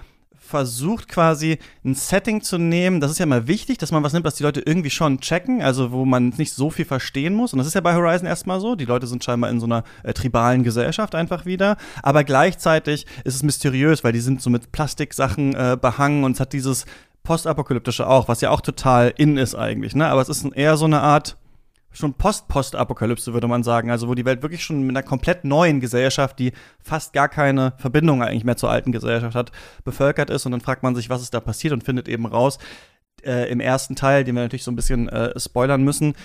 versucht 0.52 1.08
quasi 1.08 1.58
ein 1.84 1.96
Setting 1.96 2.41
zu 2.41 2.58
nehmen. 2.58 3.00
Das 3.00 3.10
ist 3.10 3.20
ja 3.20 3.26
mal 3.26 3.48
wichtig, 3.48 3.78
dass 3.78 3.91
man 3.91 4.04
was 4.04 4.13
nimmt, 4.13 4.26
was 4.26 4.36
die 4.36 4.44
Leute 4.44 4.60
irgendwie 4.60 4.89
schon 4.89 5.22
checken, 5.22 5.62
also 5.62 5.91
wo 5.91 6.04
man 6.06 6.30
nicht 6.38 6.54
so 6.54 6.70
viel 6.70 6.86
verstehen 6.86 7.34
muss. 7.34 7.54
Und 7.54 7.60
das 7.60 7.67
ist 7.67 7.74
ja 7.74 7.82
bei 7.82 7.96
Horizon 7.96 8.28
erstmal 8.28 8.60
so. 8.60 8.76
Die 8.76 8.86
Leute 8.86 9.08
sind 9.08 9.24
scheinbar 9.24 9.50
in 9.50 9.60
so 9.60 9.65
einer 9.65 9.84
äh, 10.04 10.13
tribalen 10.13 10.63
Gesellschaft 10.63 11.15
einfach 11.15 11.46
wieder. 11.46 11.78
Aber 12.04 12.24
gleichzeitig 12.24 13.06
ist 13.24 13.36
es 13.36 13.44
mysteriös, 13.44 14.04
weil 14.04 14.12
die 14.12 14.20
sind 14.20 14.41
so 14.41 14.50
mit 14.50 14.72
Plastiksachen 14.72 15.56
äh, 15.56 15.78
behangen 15.82 16.26
und 16.26 16.34
es 16.34 16.39
hat 16.41 16.54
dieses 16.54 16.86
postapokalyptische 17.24 18.08
auch, 18.08 18.28
was 18.28 18.41
ja 18.41 18.50
auch 18.50 18.62
total 18.62 19.13
in 19.15 19.38
ist 19.38 19.56
eigentlich, 19.56 19.96
ne? 19.96 20.08
Aber 20.08 20.22
es 20.22 20.30
ist 20.30 20.44
eher 20.54 20.76
so 20.76 20.86
eine 20.86 21.02
Art 21.02 21.38
schon 21.91 22.13
Post-Post-Apokalypse, 22.13 23.34
würde 23.34 23.47
man 23.47 23.63
sagen. 23.63 23.91
Also 23.91 24.08
wo 24.08 24.15
die 24.15 24.25
Welt 24.25 24.41
wirklich 24.41 24.63
schon 24.63 24.82
mit 24.82 24.95
einer 24.95 25.06
komplett 25.06 25.43
neuen 25.43 25.80
Gesellschaft, 25.80 26.39
die 26.39 26.54
fast 26.80 27.13
gar 27.13 27.30
keine 27.30 27.73
Verbindung 27.77 28.23
eigentlich 28.23 28.43
mehr 28.43 28.58
zur 28.58 28.71
alten 28.71 28.91
Gesellschaft 28.91 29.36
hat, 29.36 29.51
bevölkert 29.84 30.30
ist. 30.30 30.45
Und 30.45 30.54
dann 30.54 30.62
fragt 30.62 30.84
man 30.84 30.95
sich, 30.95 31.10
was 31.10 31.21
ist 31.21 31.34
da 31.34 31.39
passiert 31.39 31.73
und 31.73 31.84
findet 31.84 32.08
eben 32.08 32.25
raus, 32.25 32.58
äh, 33.23 33.49
im 33.51 33.60
ersten 33.60 33.95
Teil, 33.95 34.23
den 34.23 34.36
wir 34.36 34.43
natürlich 34.43 34.63
so 34.63 34.71
ein 34.71 34.75
bisschen 34.75 35.10
äh, 35.10 35.39
spoilern 35.39 35.84
müssen, 35.84 36.15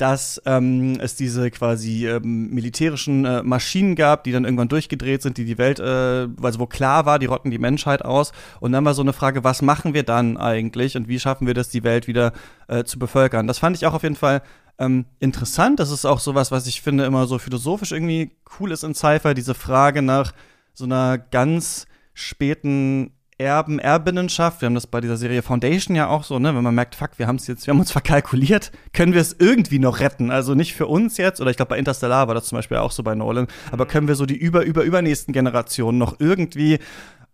dass 0.00 0.40
ähm, 0.46 0.98
es 1.00 1.14
diese 1.14 1.50
quasi 1.50 2.06
ähm, 2.06 2.48
militärischen 2.50 3.24
äh, 3.26 3.42
Maschinen 3.42 3.96
gab, 3.96 4.24
die 4.24 4.32
dann 4.32 4.44
irgendwann 4.44 4.68
durchgedreht 4.68 5.20
sind, 5.20 5.36
die 5.36 5.44
die 5.44 5.58
Welt, 5.58 5.78
äh, 5.78 6.28
also 6.42 6.58
wo 6.58 6.66
klar 6.66 7.04
war, 7.04 7.18
die 7.18 7.26
rotten 7.26 7.50
die 7.50 7.58
Menschheit 7.58 8.02
aus. 8.04 8.32
Und 8.60 8.72
dann 8.72 8.84
war 8.84 8.94
so 8.94 9.02
eine 9.02 9.12
Frage, 9.12 9.44
was 9.44 9.60
machen 9.60 9.92
wir 9.92 10.02
dann 10.02 10.38
eigentlich 10.38 10.96
und 10.96 11.08
wie 11.08 11.20
schaffen 11.20 11.46
wir 11.46 11.54
das, 11.54 11.68
die 11.68 11.84
Welt 11.84 12.06
wieder 12.06 12.32
äh, 12.68 12.84
zu 12.84 12.98
bevölkern? 12.98 13.46
Das 13.46 13.58
fand 13.58 13.76
ich 13.76 13.84
auch 13.86 13.92
auf 13.92 14.02
jeden 14.02 14.16
Fall 14.16 14.42
ähm, 14.78 15.04
interessant. 15.18 15.78
Das 15.80 15.90
ist 15.90 16.06
auch 16.06 16.20
sowas, 16.20 16.50
was 16.50 16.66
ich 16.66 16.80
finde 16.80 17.04
immer 17.04 17.26
so 17.26 17.38
philosophisch 17.38 17.92
irgendwie 17.92 18.30
cool 18.58 18.72
ist 18.72 18.84
in 18.84 18.94
Cypher, 18.94 19.34
diese 19.34 19.54
Frage 19.54 20.00
nach 20.00 20.32
so 20.72 20.84
einer 20.84 21.18
ganz 21.18 21.86
späten 22.14 23.12
Erben, 23.40 23.78
Erbinnenschaft. 23.78 24.60
Wir 24.60 24.66
haben 24.66 24.74
das 24.74 24.86
bei 24.86 25.00
dieser 25.00 25.16
Serie 25.16 25.40
Foundation 25.40 25.96
ja 25.96 26.08
auch 26.08 26.24
so, 26.24 26.38
ne? 26.38 26.54
Wenn 26.54 26.62
man 26.62 26.74
merkt, 26.74 26.94
fuck, 26.94 27.18
wir 27.18 27.26
haben 27.26 27.36
es 27.36 27.46
jetzt, 27.46 27.66
wir 27.66 27.72
haben 27.72 27.80
uns 27.80 27.90
verkalkuliert, 28.00 28.70
können 28.92 29.14
wir 29.14 29.20
es 29.22 29.34
irgendwie 29.38 29.78
noch 29.78 30.00
retten? 30.00 30.30
Also 30.30 30.54
nicht 30.54 30.74
für 30.74 30.86
uns 30.86 31.16
jetzt, 31.16 31.40
oder 31.40 31.50
ich 31.50 31.56
glaube 31.56 31.70
bei 31.70 31.78
Interstellar 31.78 32.28
war 32.28 32.34
das 32.34 32.44
zum 32.44 32.56
Beispiel 32.56 32.76
auch 32.76 32.90
so 32.90 33.02
bei 33.02 33.14
Nolan, 33.14 33.46
aber 33.72 33.86
können 33.86 34.08
wir 34.08 34.14
so 34.14 34.26
die 34.26 34.36
über, 34.36 34.64
über, 34.64 34.82
übernächsten 34.82 35.32
Generationen 35.32 35.96
noch 35.96 36.20
irgendwie 36.20 36.80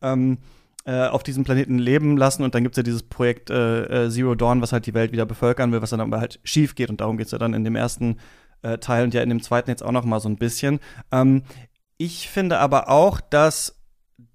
ähm, 0.00 0.38
äh, 0.84 1.08
auf 1.08 1.24
diesem 1.24 1.42
Planeten 1.42 1.80
leben 1.80 2.16
lassen 2.16 2.44
und 2.44 2.54
dann 2.54 2.62
gibt 2.62 2.76
es 2.76 2.76
ja 2.76 2.82
dieses 2.84 3.02
Projekt 3.02 3.50
äh, 3.50 4.04
äh, 4.06 4.08
Zero 4.08 4.36
Dawn, 4.36 4.62
was 4.62 4.72
halt 4.72 4.86
die 4.86 4.94
Welt 4.94 5.10
wieder 5.10 5.26
bevölkern 5.26 5.72
will, 5.72 5.82
was 5.82 5.90
dann 5.90 6.00
aber 6.00 6.20
halt 6.20 6.38
schief 6.44 6.76
geht 6.76 6.88
und 6.88 7.00
darum 7.00 7.16
geht 7.16 7.26
es 7.26 7.32
ja 7.32 7.38
dann 7.38 7.52
in 7.52 7.64
dem 7.64 7.74
ersten 7.74 8.18
äh, 8.62 8.78
Teil 8.78 9.02
und 9.02 9.12
ja 9.12 9.22
in 9.22 9.28
dem 9.28 9.42
zweiten 9.42 9.70
jetzt 9.70 9.82
auch 9.82 9.90
noch 9.90 10.04
mal 10.04 10.20
so 10.20 10.28
ein 10.28 10.36
bisschen. 10.36 10.78
Ähm, 11.10 11.42
ich 11.98 12.28
finde 12.28 12.60
aber 12.60 12.90
auch, 12.90 13.20
dass 13.20 13.82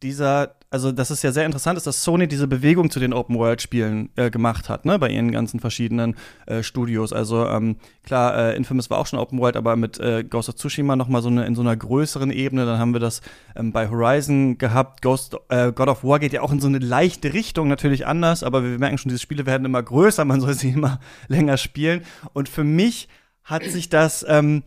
dieser 0.04 0.56
also 0.72 0.94
das 0.94 1.12
ist 1.12 1.22
ja 1.22 1.34
sehr 1.34 1.46
interessant 1.46 1.78
ist, 1.78 1.86
dass 1.86 2.02
Sony 2.02 2.30
diese 2.30 2.48
Bewegung 2.48 2.90
zu 2.90 3.02
den 3.02 3.12
Open-World-Spielen 3.12 4.10
äh, 4.16 4.32
gemacht 4.32 4.70
hat, 4.70 4.86
ne, 4.86 4.98
bei 4.98 5.10
ihren 5.10 5.32
ganzen 5.32 5.60
verschiedenen 5.60 6.16
äh, 6.46 6.64
Studios. 6.64 7.12
Also 7.12 7.46
ähm, 7.46 7.76
klar, 8.04 8.38
äh, 8.38 8.56
Infamous 8.56 8.90
war 8.90 8.98
auch 8.98 9.06
schon 9.06 9.20
Open-World, 9.20 9.58
aber 9.58 9.76
mit 9.76 10.00
äh, 10.00 10.24
Ghost 10.24 10.48
of 10.48 10.56
Tsushima 10.56 10.96
noch 10.96 11.10
mal 11.10 11.22
so 11.22 11.28
eine, 11.28 11.46
in 11.46 11.56
so 11.56 11.62
einer 11.62 11.76
größeren 11.76 12.32
Ebene. 12.32 12.66
Dann 12.66 12.80
haben 12.80 12.94
wir 12.94 13.02
das 13.02 13.22
ähm, 13.58 13.74
bei 13.74 13.90
Horizon 13.90 14.58
gehabt. 14.58 15.02
Ghost, 15.02 15.36
äh, 15.50 15.74
God 15.74 15.90
of 15.90 16.06
War 16.06 16.20
geht 16.20 16.32
ja 16.32 16.42
auch 16.42 16.54
in 16.54 16.62
so 16.62 16.68
eine 16.68 16.80
leichte 16.80 17.34
Richtung, 17.34 17.68
natürlich 17.68 18.08
anders, 18.08 18.42
aber 18.42 18.64
wir 18.64 18.80
merken 18.80 18.98
schon, 18.98 19.10
diese 19.10 19.22
Spiele 19.22 19.46
werden 19.46 19.66
immer 19.66 19.84
größer, 19.84 20.24
man 20.24 20.40
soll 20.40 20.54
sie 20.54 20.70
immer 20.74 21.02
länger 21.28 21.58
spielen. 21.58 22.04
Und 22.32 22.48
für 22.48 22.64
mich 22.64 23.10
hat 23.44 23.66
sich 23.66 23.90
das 23.90 24.26
ähm, 24.26 24.64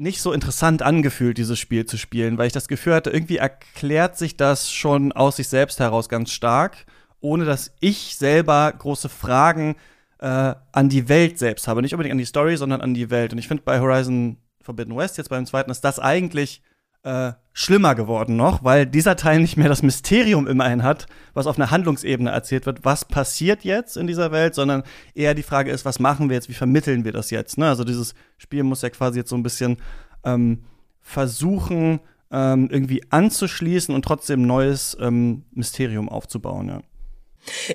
nicht 0.00 0.22
so 0.22 0.32
interessant 0.32 0.82
angefühlt, 0.82 1.36
dieses 1.36 1.58
Spiel 1.58 1.84
zu 1.84 1.98
spielen, 1.98 2.38
weil 2.38 2.46
ich 2.46 2.54
das 2.54 2.68
Gefühl 2.68 2.94
hatte, 2.94 3.10
irgendwie 3.10 3.36
erklärt 3.36 4.16
sich 4.16 4.36
das 4.36 4.72
schon 4.72 5.12
aus 5.12 5.36
sich 5.36 5.48
selbst 5.48 5.78
heraus 5.78 6.08
ganz 6.08 6.32
stark, 6.32 6.86
ohne 7.20 7.44
dass 7.44 7.74
ich 7.80 8.16
selber 8.16 8.72
große 8.72 9.10
Fragen 9.10 9.76
äh, 10.18 10.54
an 10.72 10.88
die 10.88 11.08
Welt 11.10 11.38
selbst 11.38 11.68
habe. 11.68 11.82
Nicht 11.82 11.92
unbedingt 11.92 12.12
an 12.12 12.18
die 12.18 12.24
Story, 12.24 12.56
sondern 12.56 12.80
an 12.80 12.94
die 12.94 13.10
Welt. 13.10 13.32
Und 13.32 13.38
ich 13.38 13.46
finde 13.46 13.62
bei 13.62 13.78
Horizon 13.78 14.38
Forbidden 14.62 14.96
West, 14.96 15.18
jetzt 15.18 15.28
beim 15.28 15.44
zweiten, 15.44 15.70
ist 15.70 15.82
das 15.82 15.98
eigentlich 15.98 16.62
äh, 17.02 17.32
schlimmer 17.52 17.94
geworden 17.94 18.36
noch, 18.36 18.62
weil 18.62 18.86
dieser 18.86 19.16
Teil 19.16 19.40
nicht 19.40 19.56
mehr 19.56 19.68
das 19.68 19.82
Mysterium 19.82 20.46
immerhin 20.46 20.82
hat, 20.82 21.06
was 21.34 21.46
auf 21.46 21.58
einer 21.58 21.70
Handlungsebene 21.70 22.30
erzählt 22.30 22.66
wird, 22.66 22.84
was 22.84 23.04
passiert 23.04 23.64
jetzt 23.64 23.96
in 23.96 24.06
dieser 24.06 24.30
Welt, 24.30 24.54
sondern 24.54 24.84
eher 25.14 25.34
die 25.34 25.42
Frage 25.42 25.70
ist, 25.70 25.84
was 25.84 25.98
machen 25.98 26.28
wir 26.28 26.36
jetzt, 26.36 26.48
wie 26.48 26.54
vermitteln 26.54 27.04
wir 27.04 27.12
das 27.12 27.30
jetzt? 27.30 27.58
Ne? 27.58 27.68
Also 27.68 27.84
dieses 27.84 28.14
Spiel 28.38 28.62
muss 28.62 28.82
ja 28.82 28.90
quasi 28.90 29.18
jetzt 29.18 29.30
so 29.30 29.36
ein 29.36 29.42
bisschen 29.42 29.78
ähm, 30.24 30.64
versuchen, 31.00 32.00
ähm, 32.30 32.68
irgendwie 32.70 33.02
anzuschließen 33.10 33.94
und 33.94 34.04
trotzdem 34.04 34.46
neues 34.46 34.96
ähm, 35.00 35.44
Mysterium 35.52 36.08
aufzubauen, 36.08 36.68
ja. 36.68 36.82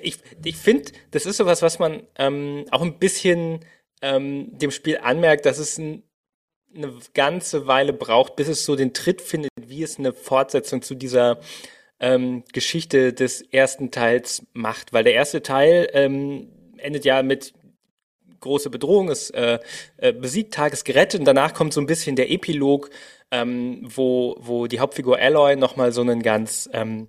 Ich, 0.00 0.20
ich 0.44 0.56
finde, 0.56 0.92
das 1.10 1.26
ist 1.26 1.38
sowas, 1.38 1.60
was 1.60 1.80
man 1.80 2.04
ähm, 2.16 2.66
auch 2.70 2.82
ein 2.82 3.00
bisschen 3.00 3.64
ähm, 4.00 4.56
dem 4.56 4.70
Spiel 4.70 4.98
anmerkt, 5.02 5.44
dass 5.44 5.58
es 5.58 5.76
ein 5.76 6.04
eine 6.76 6.92
ganze 7.14 7.66
Weile 7.66 7.92
braucht, 7.92 8.36
bis 8.36 8.48
es 8.48 8.64
so 8.64 8.76
den 8.76 8.92
Tritt 8.92 9.20
findet, 9.20 9.50
wie 9.68 9.82
es 9.82 9.98
eine 9.98 10.12
Fortsetzung 10.12 10.82
zu 10.82 10.94
dieser 10.94 11.38
ähm, 12.00 12.44
Geschichte 12.52 13.12
des 13.12 13.42
ersten 13.42 13.90
Teils 13.90 14.46
macht. 14.52 14.92
Weil 14.92 15.04
der 15.04 15.14
erste 15.14 15.42
Teil 15.42 15.88
ähm, 15.92 16.48
endet 16.78 17.04
ja 17.04 17.22
mit 17.22 17.54
große 18.40 18.70
Bedrohung, 18.70 19.08
ist 19.08 19.30
äh, 19.30 19.58
äh, 19.96 20.12
besiegt, 20.12 20.54
Tag 20.54 20.84
gerettet 20.84 21.20
und 21.20 21.26
danach 21.26 21.54
kommt 21.54 21.72
so 21.72 21.80
ein 21.80 21.86
bisschen 21.86 22.16
der 22.16 22.30
Epilog, 22.30 22.90
ähm, 23.30 23.80
wo, 23.82 24.36
wo 24.38 24.66
die 24.66 24.80
Hauptfigur 24.80 25.18
Alloy 25.18 25.56
nochmal 25.56 25.92
so 25.92 26.02
einen 26.02 26.22
ganz 26.22 26.68
ähm, 26.72 27.08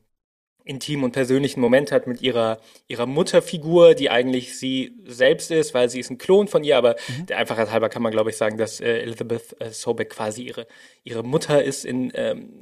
intimen 0.68 1.06
und 1.06 1.12
persönlichen 1.12 1.62
Moment 1.62 1.92
hat 1.92 2.08
mit 2.08 2.22
ihrer, 2.22 2.60
ihrer 2.88 3.06
Mutterfigur, 3.06 3.94
die 3.94 4.10
eigentlich 4.10 4.58
sie 4.58 4.96
selbst 5.06 5.52
ist, 5.52 5.74
weil 5.74 5.90
sie 5.90 6.00
ist 6.00 6.10
ein 6.10 6.18
Klon 6.18 6.48
von 6.48 6.64
ihr, 6.64 6.78
aber 6.78 6.96
mhm. 7.08 7.26
der 7.28 7.38
Einfachheit 7.38 7.72
halber 7.72 7.90
kann 7.90 8.02
man, 8.02 8.12
glaube 8.12 8.30
ich, 8.30 8.38
sagen, 8.38 8.58
dass 8.58 8.80
äh, 8.80 9.00
Elizabeth 9.00 9.56
äh, 9.60 9.72
Sobek 9.72 10.10
quasi 10.10 10.44
ihre, 10.44 10.68
ihre 11.04 11.24
Mutter 11.24 11.64
ist 11.64 11.86
in, 11.86 12.12
ähm, 12.16 12.62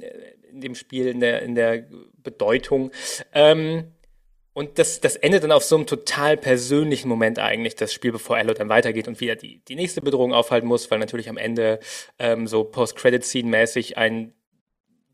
in 0.50 0.60
dem 0.60 0.74
Spiel, 0.74 1.08
in 1.08 1.20
der, 1.20 1.42
in 1.42 1.54
der 1.54 1.86
Bedeutung. 2.22 2.90
Ähm, 3.32 3.92
und 4.56 4.78
das, 4.78 5.00
das 5.00 5.16
endet 5.16 5.44
dann 5.44 5.52
auf 5.52 5.64
so 5.64 5.76
einem 5.76 5.86
total 5.86 6.38
persönlichen 6.38 7.10
Moment 7.10 7.38
eigentlich, 7.38 7.74
das 7.74 7.92
Spiel, 7.92 8.10
bevor 8.10 8.38
Ello 8.38 8.54
dann 8.54 8.70
weitergeht 8.70 9.06
und 9.06 9.20
wieder 9.20 9.36
die, 9.36 9.60
die 9.68 9.76
nächste 9.76 10.00
Bedrohung 10.00 10.32
aufhalten 10.32 10.66
muss, 10.66 10.90
weil 10.90 10.98
natürlich 10.98 11.28
am 11.28 11.36
Ende 11.36 11.78
ähm, 12.18 12.46
so 12.46 12.64
Post-Credit-Scene-mäßig 12.64 13.98
ein 13.98 14.32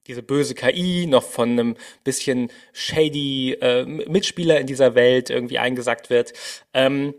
diese 0.06 0.22
böse 0.22 0.54
KI 0.54 1.06
noch 1.06 1.22
von 1.22 1.50
einem 1.50 1.76
bisschen 2.04 2.50
shady 2.72 3.52
äh, 3.60 3.84
Mitspieler 3.84 4.60
in 4.60 4.66
dieser 4.66 4.94
Welt 4.94 5.30
irgendwie 5.30 5.58
eingesackt 5.58 6.10
wird. 6.10 6.32
Ähm, 6.74 7.14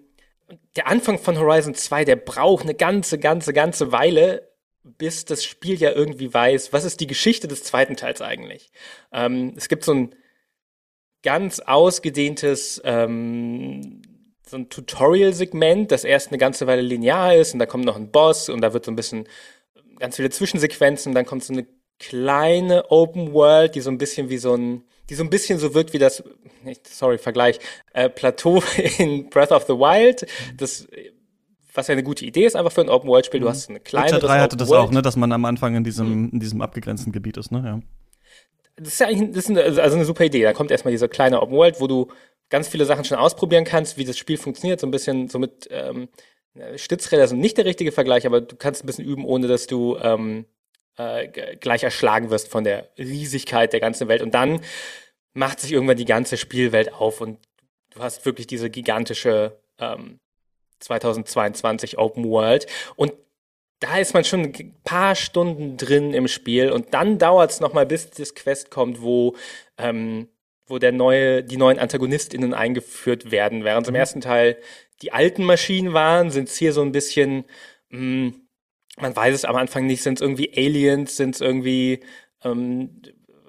der 0.75 0.87
Anfang 0.87 1.17
von 1.17 1.37
Horizon 1.39 1.75
2, 1.75 2.05
der 2.05 2.15
braucht 2.15 2.63
eine 2.63 2.75
ganze, 2.75 3.17
ganze, 3.17 3.53
ganze 3.53 3.91
Weile, 3.91 4.49
bis 4.83 5.25
das 5.25 5.43
Spiel 5.43 5.75
ja 5.75 5.91
irgendwie 5.91 6.33
weiß, 6.33 6.73
was 6.73 6.83
ist 6.83 6.99
die 6.99 7.07
Geschichte 7.07 7.47
des 7.47 7.63
zweiten 7.63 7.95
Teils 7.95 8.21
eigentlich. 8.21 8.71
Ähm, 9.11 9.53
es 9.55 9.69
gibt 9.69 9.83
so 9.85 9.93
ein 9.93 10.15
ganz 11.23 11.59
ausgedehntes 11.61 12.81
ähm, 12.83 14.01
so 14.45 14.57
ein 14.57 14.69
Tutorial-Segment, 14.69 15.91
das 15.91 16.03
erst 16.03 16.29
eine 16.29 16.37
ganze 16.37 16.67
Weile 16.67 16.81
linear 16.81 17.35
ist 17.35 17.53
und 17.53 17.59
da 17.59 17.65
kommt 17.65 17.85
noch 17.85 17.95
ein 17.95 18.11
Boss 18.11 18.49
und 18.49 18.61
da 18.61 18.73
wird 18.73 18.85
so 18.85 18.91
ein 18.91 18.95
bisschen 18.95 19.27
ganz 19.99 20.17
viele 20.17 20.29
Zwischensequenzen 20.29 21.13
dann 21.13 21.25
kommt 21.25 21.43
so 21.43 21.53
eine 21.53 21.65
kleine 21.99 22.91
Open 22.91 23.33
World, 23.33 23.75
die 23.75 23.81
so 23.81 23.89
ein 23.89 23.97
bisschen 23.97 24.29
wie 24.29 24.37
so 24.37 24.55
ein, 24.55 24.83
die 25.09 25.15
so 25.15 25.23
ein 25.23 25.29
bisschen 25.29 25.59
so 25.59 25.73
wirkt 25.73 25.93
wie 25.93 25.99
das, 25.99 26.23
sorry, 26.89 27.17
Vergleich, 27.17 27.59
äh, 27.93 28.09
Plateau 28.09 28.61
in 28.97 29.29
Breath 29.29 29.51
of 29.51 29.63
the 29.63 29.73
Wild. 29.73 30.25
Das, 30.57 30.87
was 31.73 31.87
ja 31.87 31.93
eine 31.93 32.03
gute 32.03 32.25
Idee 32.25 32.45
ist, 32.45 32.55
einfach 32.55 32.71
für 32.71 32.81
ein 32.81 32.89
Open 32.89 33.09
World 33.09 33.25
Spiel. 33.25 33.39
Du 33.39 33.47
mhm. 33.47 33.51
hast 33.51 33.69
eine 33.69 33.79
kleine. 33.79 34.07
Witcher 34.07 34.19
3 34.19 34.39
hatte 34.39 34.57
das 34.57 34.71
auch, 34.71 34.91
ne, 34.91 35.01
dass 35.01 35.15
man 35.15 35.31
am 35.31 35.45
Anfang 35.45 35.75
in 35.75 35.83
diesem, 35.83 36.09
mhm. 36.09 36.29
in 36.33 36.39
diesem 36.39 36.61
abgegrenzten 36.61 37.11
Gebiet 37.11 37.37
ist, 37.37 37.51
ne, 37.51 37.63
ja. 37.65 37.79
Das 38.75 38.93
ist 38.93 38.99
ja 38.99 39.07
eigentlich, 39.07 39.29
das 39.35 39.45
ist 39.45 39.49
eine, 39.51 39.61
also 39.61 39.95
eine 39.95 40.05
super 40.05 40.23
Idee. 40.23 40.41
Da 40.41 40.53
kommt 40.53 40.71
erstmal 40.71 40.91
diese 40.91 41.07
kleine 41.07 41.41
Open 41.41 41.55
World, 41.55 41.79
wo 41.79 41.85
du 41.85 42.07
ganz 42.49 42.67
viele 42.67 42.85
Sachen 42.85 43.05
schon 43.05 43.17
ausprobieren 43.17 43.65
kannst, 43.65 43.97
wie 43.97 44.05
das 44.05 44.17
Spiel 44.17 44.37
funktioniert, 44.37 44.79
so 44.79 44.87
ein 44.87 44.91
bisschen 44.91 45.27
so 45.29 45.37
mit, 45.37 45.67
ähm, 45.71 46.09
Stützräder 46.75 47.27
sind 47.27 47.39
nicht 47.39 47.57
der 47.57 47.65
richtige 47.65 47.91
Vergleich, 47.91 48.25
aber 48.25 48.41
du 48.41 48.55
kannst 48.55 48.83
ein 48.83 48.87
bisschen 48.87 49.05
üben, 49.05 49.25
ohne 49.25 49.47
dass 49.47 49.67
du 49.67 49.97
ähm, 49.97 50.45
äh, 50.97 51.27
gleich 51.57 51.83
erschlagen 51.83 52.29
wirst 52.29 52.49
von 52.49 52.63
der 52.63 52.89
Riesigkeit 52.97 53.73
der 53.73 53.79
ganzen 53.79 54.07
Welt. 54.07 54.21
Und 54.21 54.33
dann 54.33 54.61
macht 55.33 55.59
sich 55.59 55.71
irgendwann 55.71 55.97
die 55.97 56.05
ganze 56.05 56.37
Spielwelt 56.37 56.93
auf 56.93 57.21
und 57.21 57.39
du 57.91 57.99
hast 57.99 58.25
wirklich 58.25 58.47
diese 58.47 58.69
gigantische 58.69 59.59
ähm, 59.79 60.19
2022 60.79 61.97
Open 61.97 62.25
World. 62.29 62.67
Und 62.95 63.13
da 63.79 63.97
ist 63.97 64.13
man 64.13 64.23
schon 64.23 64.41
ein 64.41 64.75
paar 64.83 65.15
Stunden 65.15 65.77
drin 65.77 66.13
im 66.13 66.27
Spiel 66.27 66.71
und 66.71 66.93
dann 66.93 67.17
dauert 67.17 67.51
es 67.51 67.59
nochmal, 67.59 67.85
bis 67.85 68.09
das 68.11 68.33
Quest 68.33 68.71
kommt, 68.71 69.01
wo, 69.01 69.35
ähm, 69.77 70.29
wo 70.67 70.77
der 70.77 70.93
neue, 70.93 71.43
die 71.43 71.57
neuen 71.57 71.79
AntagonistInnen 71.79 72.53
eingeführt 72.53 73.31
werden. 73.31 73.65
Während 73.65 73.85
es 73.85 73.89
im 73.89 73.93
mhm. 73.93 73.99
ersten 73.99 74.21
Teil 74.21 74.57
die 75.01 75.11
alten 75.11 75.43
Maschinen 75.43 75.93
waren, 75.93 76.31
sind 76.31 76.47
es 76.47 76.55
hier 76.55 76.71
so 76.71 76.81
ein 76.81 76.93
bisschen 76.93 77.43
mh, 77.89 77.99
hm, 77.99 78.42
man 78.99 79.15
weiß 79.15 79.33
es 79.33 79.45
am 79.45 79.55
Anfang 79.55 79.85
nicht, 79.85 80.03
sind 80.03 80.15
es 80.19 80.21
irgendwie 80.21 80.51
Aliens, 80.55 81.17
sind 81.17 81.35
es 81.35 81.41
irgendwie, 81.41 82.01
ähm, 82.43 83.01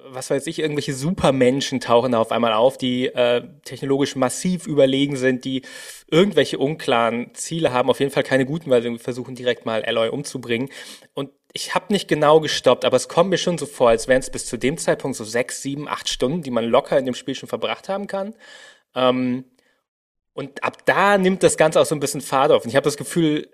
was 0.07 0.31
weiß 0.31 0.47
ich, 0.47 0.59
irgendwelche 0.59 0.95
Supermenschen 0.95 1.81
tauchen 1.81 2.13
da 2.13 2.19
auf 2.21 2.33
einmal 2.33 2.53
auf, 2.53 2.79
die 2.79 3.07
äh, 3.07 3.43
technologisch 3.65 4.17
massiv 4.17 4.67
überlegen 4.67 5.17
sind, 5.17 5.45
die 5.45 5.63
irgendwelche 6.11 6.59
unklaren 6.59 7.35
Ziele 7.35 7.73
haben, 7.73 7.91
auf 7.91 8.01
jeden 8.01 8.13
Fall 8.13 8.23
keine 8.23 8.47
guten, 8.47 8.71
weil 8.71 8.83
sie 8.83 8.99
versuchen 8.99 9.35
direkt 9.35 9.67
mal 9.67 9.83
Alloy 9.83 10.09
umzubringen. 10.09 10.69
Und 11.15 11.31
ich 11.53 11.75
habe 11.75 11.93
nicht 11.93 12.09
genau 12.09 12.41
gestoppt, 12.41 12.85
aber 12.85 12.97
es 12.97 13.09
kommt 13.09 13.31
mir 13.31 13.39
schon 13.39 13.59
so 13.59 13.67
vor, 13.67 13.91
als 13.91 14.09
wären 14.09 14.21
es 14.21 14.31
bis 14.31 14.47
zu 14.47 14.57
dem 14.59 14.77
Zeitpunkt 14.79 15.17
so 15.17 15.25
sechs, 15.25 15.63
sieben, 15.63 15.89
acht 15.89 16.09
Stunden, 16.09 16.43
die 16.43 16.51
man 16.51 16.65
locker 16.65 16.99
in 16.99 17.07
dem 17.07 17.15
Spiel 17.15 17.35
schon 17.35 17.49
verbracht 17.49 17.89
haben 17.89 18.07
kann. 18.07 18.35
Ähm, 18.95 19.45
Und 20.35 20.65
ab 20.65 20.85
da 20.87 21.17
nimmt 21.19 21.43
das 21.43 21.57
Ganze 21.57 21.81
auch 21.81 21.87
so 21.87 21.95
ein 21.95 22.01
bisschen 22.01 22.21
Fahrt 22.21 22.51
auf. 22.53 22.65
Und 22.65 22.71
ich 22.71 22.77
habe 22.77 22.85
das 22.85 22.97
Gefühl, 22.97 23.51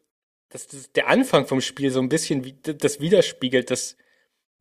dass 0.51 0.67
das 0.67 0.93
der 0.93 1.09
Anfang 1.09 1.47
vom 1.47 1.61
Spiel 1.61 1.91
so 1.91 2.01
ein 2.01 2.09
bisschen 2.09 2.45
wie, 2.45 2.55
das 2.63 3.01
widerspiegelt, 3.01 3.71
dass 3.71 3.97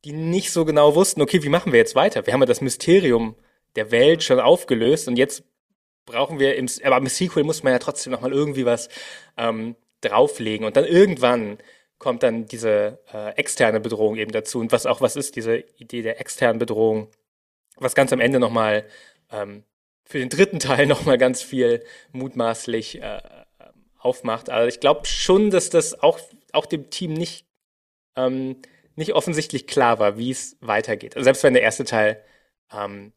die 0.06 0.14
nicht 0.14 0.52
so 0.52 0.64
genau 0.64 0.96
wussten, 0.96 1.22
okay, 1.22 1.44
wie 1.44 1.50
machen 1.50 1.74
wir 1.74 1.80
jetzt 1.80 1.96
weiter? 1.96 2.26
Wir 2.26 2.34
haben 2.34 2.42
ja 2.42 2.46
das 2.46 2.62
Mysterium 2.62 3.36
der 3.76 3.92
Welt 3.92 4.24
schon 4.24 4.40
aufgelöst 4.40 5.08
und 5.08 5.18
jetzt 5.18 5.44
brauchen 6.06 6.40
wir 6.40 6.56
im, 6.56 6.68
aber 6.84 6.98
im 6.98 7.08
Sequel 7.08 7.44
muss 7.44 7.64
man 7.64 7.74
ja 7.74 7.80
trotzdem 7.80 8.12
nochmal 8.12 8.32
irgendwie 8.32 8.66
was 8.66 8.90
ähm, 9.38 9.76
drauflegen 10.02 10.66
und 10.66 10.78
dann 10.78 10.86
irgendwann 10.86 11.58
kommt 11.98 12.24
dann 12.24 12.46
diese 12.46 13.00
äh, 13.14 13.36
externe 13.36 13.80
Bedrohung 13.80 14.16
eben 14.16 14.32
dazu 14.32 14.60
und 14.60 14.72
was 14.72 14.86
auch 14.86 15.02
was 15.02 15.16
ist 15.16 15.36
diese 15.36 15.58
Idee 15.78 16.02
der 16.02 16.22
externen 16.22 16.58
Bedrohung, 16.58 17.10
was 17.76 17.94
ganz 17.94 18.14
am 18.14 18.22
Ende 18.22 18.40
nochmal 18.40 18.86
ähm, 19.32 19.64
für 20.06 20.20
den 20.20 20.30
dritten 20.30 20.60
Teil 20.60 20.88
nochmal 20.88 21.18
ganz 21.18 21.44
viel 21.44 21.84
mutmaßlich 22.12 23.02
äh, 23.02 23.22
aufmacht. 24.00 24.50
Also 24.50 24.68
ich 24.68 24.80
glaube 24.80 25.06
schon, 25.06 25.50
dass 25.52 25.70
das 25.70 26.02
auch, 26.02 26.20
auch 26.54 26.66
dem 26.66 26.90
Team 26.90 27.14
nicht, 27.14 27.46
ähm, 28.16 28.58
nicht 28.96 29.14
offensichtlich 29.14 29.68
klar 29.68 30.00
war, 30.00 30.18
wie 30.18 30.32
es 30.32 30.58
weitergeht. 30.62 31.16
Also 31.16 31.26
selbst 31.26 31.44
wenn 31.44 31.54
der 31.54 31.64
erste 31.64 31.84
Teil 31.84 32.24
ähm, 32.72 33.14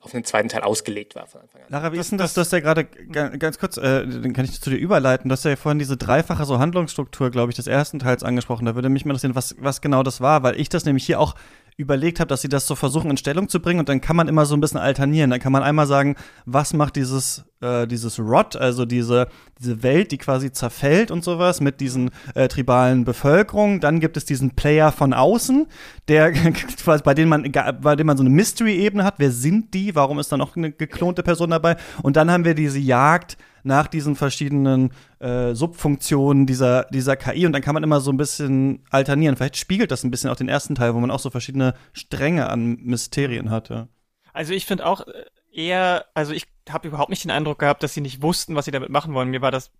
auf 0.00 0.10
den 0.10 0.24
zweiten 0.24 0.48
Teil 0.48 0.62
ausgelegt 0.62 1.14
war 1.14 1.26
von 1.26 1.40
Anfang 1.40 1.62
an. 1.62 1.68
Lara, 1.70 1.92
wie 1.92 1.98
ist 1.98 2.10
denn 2.10 2.18
das? 2.18 2.34
Du 2.34 2.40
hast 2.40 2.52
ja 2.52 2.60
gerade 2.60 2.84
ganz 2.84 3.58
kurz, 3.58 3.76
äh, 3.78 4.06
dann 4.06 4.32
kann 4.32 4.44
ich 4.44 4.60
zu 4.60 4.70
dir 4.70 4.76
überleiten. 4.76 5.28
Du 5.28 5.32
hast 5.32 5.44
ja 5.44 5.56
vorhin 5.56 5.78
diese 5.78 5.96
dreifache 5.96 6.44
so 6.44 6.58
Handlungsstruktur, 6.58 7.30
glaube 7.30 7.50
ich, 7.50 7.56
des 7.56 7.66
ersten 7.66 7.98
Teils 7.98 8.22
angesprochen. 8.22 8.66
Da 8.66 8.74
würde 8.74 8.90
mich 8.90 9.04
mal 9.04 9.12
interessieren, 9.12 9.34
was, 9.34 9.56
was 9.58 9.80
genau 9.80 10.02
das 10.02 10.20
war, 10.20 10.42
weil 10.42 10.60
ich 10.60 10.68
das 10.68 10.84
nämlich 10.84 11.06
hier 11.06 11.18
auch 11.18 11.34
überlegt 11.76 12.20
habe, 12.20 12.28
dass 12.28 12.42
sie 12.42 12.48
das 12.48 12.66
so 12.66 12.74
versuchen 12.74 13.10
in 13.10 13.16
Stellung 13.16 13.48
zu 13.48 13.60
bringen 13.60 13.80
und 13.80 13.88
dann 13.88 14.00
kann 14.00 14.16
man 14.16 14.28
immer 14.28 14.46
so 14.46 14.54
ein 14.54 14.60
bisschen 14.60 14.78
alternieren. 14.78 15.30
Dann 15.30 15.40
kann 15.40 15.52
man 15.52 15.62
einmal 15.62 15.86
sagen, 15.86 16.16
was 16.46 16.72
macht 16.72 16.96
dieses, 16.96 17.44
äh, 17.60 17.86
dieses 17.86 18.18
Rot, 18.18 18.56
also 18.56 18.84
diese, 18.84 19.28
diese 19.58 19.82
Welt, 19.82 20.12
die 20.12 20.18
quasi 20.18 20.52
zerfällt 20.52 21.10
und 21.10 21.24
sowas 21.24 21.60
mit 21.60 21.80
diesen 21.80 22.10
äh, 22.34 22.48
tribalen 22.48 23.04
Bevölkerungen. 23.04 23.80
Dann 23.80 24.00
gibt 24.00 24.16
es 24.16 24.24
diesen 24.24 24.50
Player 24.50 24.92
von 24.92 25.12
außen, 25.12 25.66
der 26.08 26.32
bei 27.04 27.14
dem 27.14 27.28
man, 27.28 27.50
bei 27.80 27.96
dem 27.96 28.06
man 28.06 28.16
so 28.16 28.22
eine 28.22 28.30
Mystery-Ebene 28.30 29.04
hat. 29.04 29.14
Wer 29.18 29.30
sind 29.30 29.74
die? 29.74 29.94
Warum 29.94 30.18
ist 30.18 30.30
da 30.32 30.36
noch 30.36 30.56
eine 30.56 30.72
geklonte 30.72 31.22
Person 31.22 31.50
dabei? 31.50 31.76
Und 32.02 32.16
dann 32.16 32.30
haben 32.30 32.44
wir 32.44 32.54
diese 32.54 32.78
Jagd 32.78 33.36
nach 33.62 33.86
diesen 33.86 34.16
verschiedenen 34.16 34.92
äh, 35.18 35.54
Subfunktionen 35.54 36.46
dieser, 36.46 36.84
dieser 36.84 37.16
KI 37.16 37.46
und 37.46 37.52
dann 37.52 37.62
kann 37.62 37.74
man 37.74 37.82
immer 37.82 38.00
so 38.00 38.10
ein 38.10 38.16
bisschen 38.16 38.84
alternieren. 38.90 39.36
Vielleicht 39.36 39.56
spiegelt 39.56 39.90
das 39.90 40.04
ein 40.04 40.10
bisschen 40.10 40.30
auch 40.30 40.36
den 40.36 40.48
ersten 40.48 40.74
Teil, 40.74 40.94
wo 40.94 41.00
man 41.00 41.10
auch 41.10 41.18
so 41.18 41.30
verschiedene 41.30 41.74
Stränge 41.92 42.48
an 42.48 42.76
Mysterien 42.82 43.50
hatte. 43.50 43.88
Also 44.32 44.52
ich 44.52 44.66
finde 44.66 44.86
auch 44.86 45.06
äh, 45.06 45.24
eher, 45.52 46.06
also 46.14 46.32
ich 46.32 46.46
habe 46.68 46.88
überhaupt 46.88 47.10
nicht 47.10 47.24
den 47.24 47.30
Eindruck 47.30 47.58
gehabt, 47.58 47.82
dass 47.82 47.94
sie 47.94 48.00
nicht 48.00 48.22
wussten, 48.22 48.54
was 48.54 48.64
sie 48.64 48.70
damit 48.70 48.90
machen 48.90 49.14
wollen. 49.14 49.30
Mir 49.30 49.42
war 49.42 49.50
das 49.50 49.70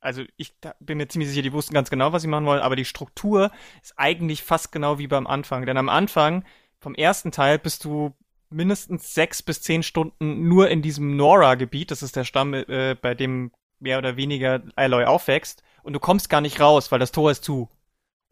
also 0.00 0.22
ich 0.36 0.54
bin 0.80 0.98
mir 0.98 1.08
ziemlich 1.08 1.28
sicher, 1.28 1.42
die 1.42 1.52
wussten 1.52 1.74
ganz 1.74 1.90
genau, 1.90 2.12
was 2.12 2.22
sie 2.22 2.28
machen 2.28 2.46
wollen, 2.46 2.60
aber 2.60 2.76
die 2.76 2.84
Struktur 2.84 3.50
ist 3.82 3.94
eigentlich 3.96 4.42
fast 4.42 4.72
genau 4.72 4.98
wie 4.98 5.08
beim 5.08 5.26
Anfang. 5.26 5.66
Denn 5.66 5.76
am 5.76 5.88
Anfang 5.88 6.44
vom 6.78 6.94
ersten 6.94 7.32
Teil 7.32 7.58
bist 7.58 7.84
du 7.84 8.14
mindestens 8.50 9.14
sechs 9.14 9.42
bis 9.42 9.62
zehn 9.62 9.82
Stunden 9.82 10.48
nur 10.48 10.68
in 10.68 10.82
diesem 10.82 11.16
Nora-Gebiet. 11.16 11.90
Das 11.90 12.02
ist 12.02 12.16
der 12.16 12.24
Stamm, 12.24 12.54
äh, 12.54 12.96
bei 13.00 13.14
dem 13.14 13.52
mehr 13.80 13.98
oder 13.98 14.16
weniger 14.16 14.62
Aloy 14.76 15.04
aufwächst. 15.04 15.62
Und 15.82 15.92
du 15.92 16.00
kommst 16.00 16.28
gar 16.28 16.40
nicht 16.40 16.60
raus, 16.60 16.90
weil 16.90 16.98
das 16.98 17.12
Tor 17.12 17.30
ist 17.30 17.44
zu. 17.44 17.68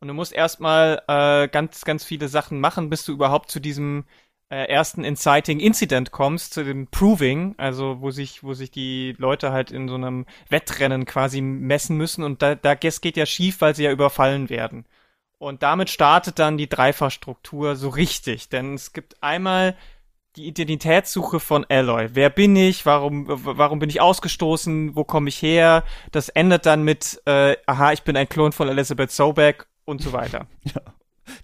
Und 0.00 0.09
du 0.09 0.14
musst 0.14 0.33
erstmal 0.33 1.02
äh, 1.09 1.48
ganz, 1.48 1.85
ganz 1.85 2.05
viele 2.05 2.29
Sachen 2.29 2.61
machen, 2.61 2.90
bis 2.90 3.05
du 3.05 3.12
überhaupt 3.12 3.50
zu 3.50 3.61
diesem 3.61 4.05
äh, 4.50 4.68
ersten 4.68 5.05
Inciting 5.05 5.59
Incident 5.59 6.12
kommst, 6.12 6.55
zu 6.55 6.64
dem 6.64 6.87
Proving, 6.88 7.55
also 7.59 8.00
wo 8.00 8.11
sich, 8.11 8.44
wo 8.44 8.55
sich 8.55 8.70
die 8.70 9.14
Leute 9.18 9.52
halt 9.52 9.70
in 9.70 9.88
so 9.88 9.94
einem 9.94 10.26
Wettrennen 10.48 11.05
quasi 11.07 11.40
messen 11.40 11.96
müssen 11.96 12.22
und 12.22 12.42
da, 12.42 12.55
da 12.55 12.74
das 12.74 13.00
geht 13.00 13.16
ja 13.16 13.26
schief, 13.26 13.61
weil 13.61 13.74
sie 13.74 13.85
ja 13.85 13.90
überfallen 13.90 14.48
werden. 14.48 14.87
Und 15.38 15.62
damit 15.62 15.90
startet 15.90 16.38
dann 16.38 16.57
die 16.57 16.68
Dreifachstruktur 16.68 17.76
so 17.76 17.88
richtig, 17.90 18.48
denn 18.48 18.74
es 18.74 18.92
gibt 18.92 19.22
einmal 19.22 19.76
die 20.37 20.46
Identitätssuche 20.46 21.40
von 21.40 21.64
Alloy. 21.68 22.11
Wer 22.12 22.31
bin 22.31 22.57
ich? 22.57 22.85
Warum, 22.85 23.25
warum 23.29 23.79
bin 23.79 23.88
ich 23.88 24.01
ausgestoßen? 24.01 24.94
Wo 24.94 25.05
komme 25.05 25.29
ich 25.29 25.40
her? 25.40 25.85
Das 26.12 26.29
endet 26.29 26.66
dann 26.66 26.83
mit, 26.83 27.22
äh, 27.25 27.57
aha, 27.66 27.92
ich 27.92 28.03
bin 28.03 28.16
ein 28.16 28.29
Klon 28.29 28.53
von 28.53 28.68
Elizabeth 28.68 29.11
Sobeck 29.11 29.66
und 29.85 30.03
so 30.03 30.12
weiter. 30.12 30.46
Ja 30.75 30.95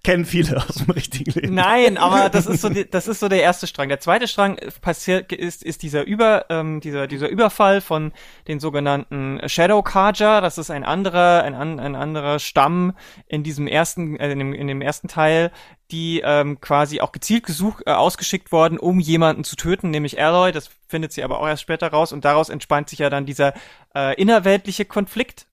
kennen 0.03 0.25
viele 0.25 0.57
aus 0.57 0.77
dem 0.77 0.91
richtigen 0.91 1.31
Leben. 1.33 1.55
Nein, 1.55 1.99
aber 1.99 2.29
das 2.31 2.47
ist 2.47 2.63
so, 2.63 2.69
das 2.69 3.09
ist 3.09 3.21
so 3.21 3.29
der 3.29 3.43
erste 3.43 3.67
Strang. 3.67 3.89
Der 3.89 4.01
zweite 4.01 4.29
Strang 4.29 4.59
passiert 4.81 5.33
ist, 5.33 5.63
ist 5.63 5.83
dieser 5.83 6.05
Über, 6.05 6.47
ähm, 6.49 6.81
dieser 6.81 7.07
dieser 7.07 7.29
Überfall 7.29 7.81
von 7.81 8.13
den 8.49 8.61
sogenannten 8.61 9.41
Shadow 9.49 9.83
Kaja. 9.83 10.41
Das 10.41 10.59
ist 10.59 10.71
ein 10.71 10.85
anderer, 10.85 11.43
ein, 11.45 11.55
ein 11.55 11.95
anderer 11.97 12.39
Stamm 12.39 12.95
in 13.27 13.43
diesem 13.43 13.67
ersten, 13.67 14.17
äh, 14.19 14.33
in, 14.33 14.39
dem, 14.39 14.55
in 14.55 14.67
dem 14.67 14.81
ersten 14.81 15.09
Teil, 15.09 15.51
die 15.91 16.23
ähm, 16.25 16.61
quasi 16.61 17.01
auch 17.01 17.13
gezielt 17.13 17.45
gesucht, 17.45 17.85
äh, 17.87 17.93
ausgeschickt 17.93 18.51
worden, 18.51 18.79
um 18.79 18.99
jemanden 18.99 19.45
zu 19.45 19.57
töten, 19.57 19.91
nämlich 19.91 20.21
Alloy. 20.21 20.53
Das 20.53 20.71
findet 20.89 21.13
sie 21.13 21.23
aber 21.23 21.41
auch 21.41 21.47
erst 21.47 21.63
später 21.63 21.89
raus 21.89 22.13
und 22.13 22.25
daraus 22.25 22.49
entspannt 22.49 22.89
sich 22.89 23.01
ja 23.01 23.11
dann 23.11 23.27
dieser 23.27 23.55
äh, 23.95 24.15
innerweltliche 24.21 24.85
Konflikt 24.85 25.47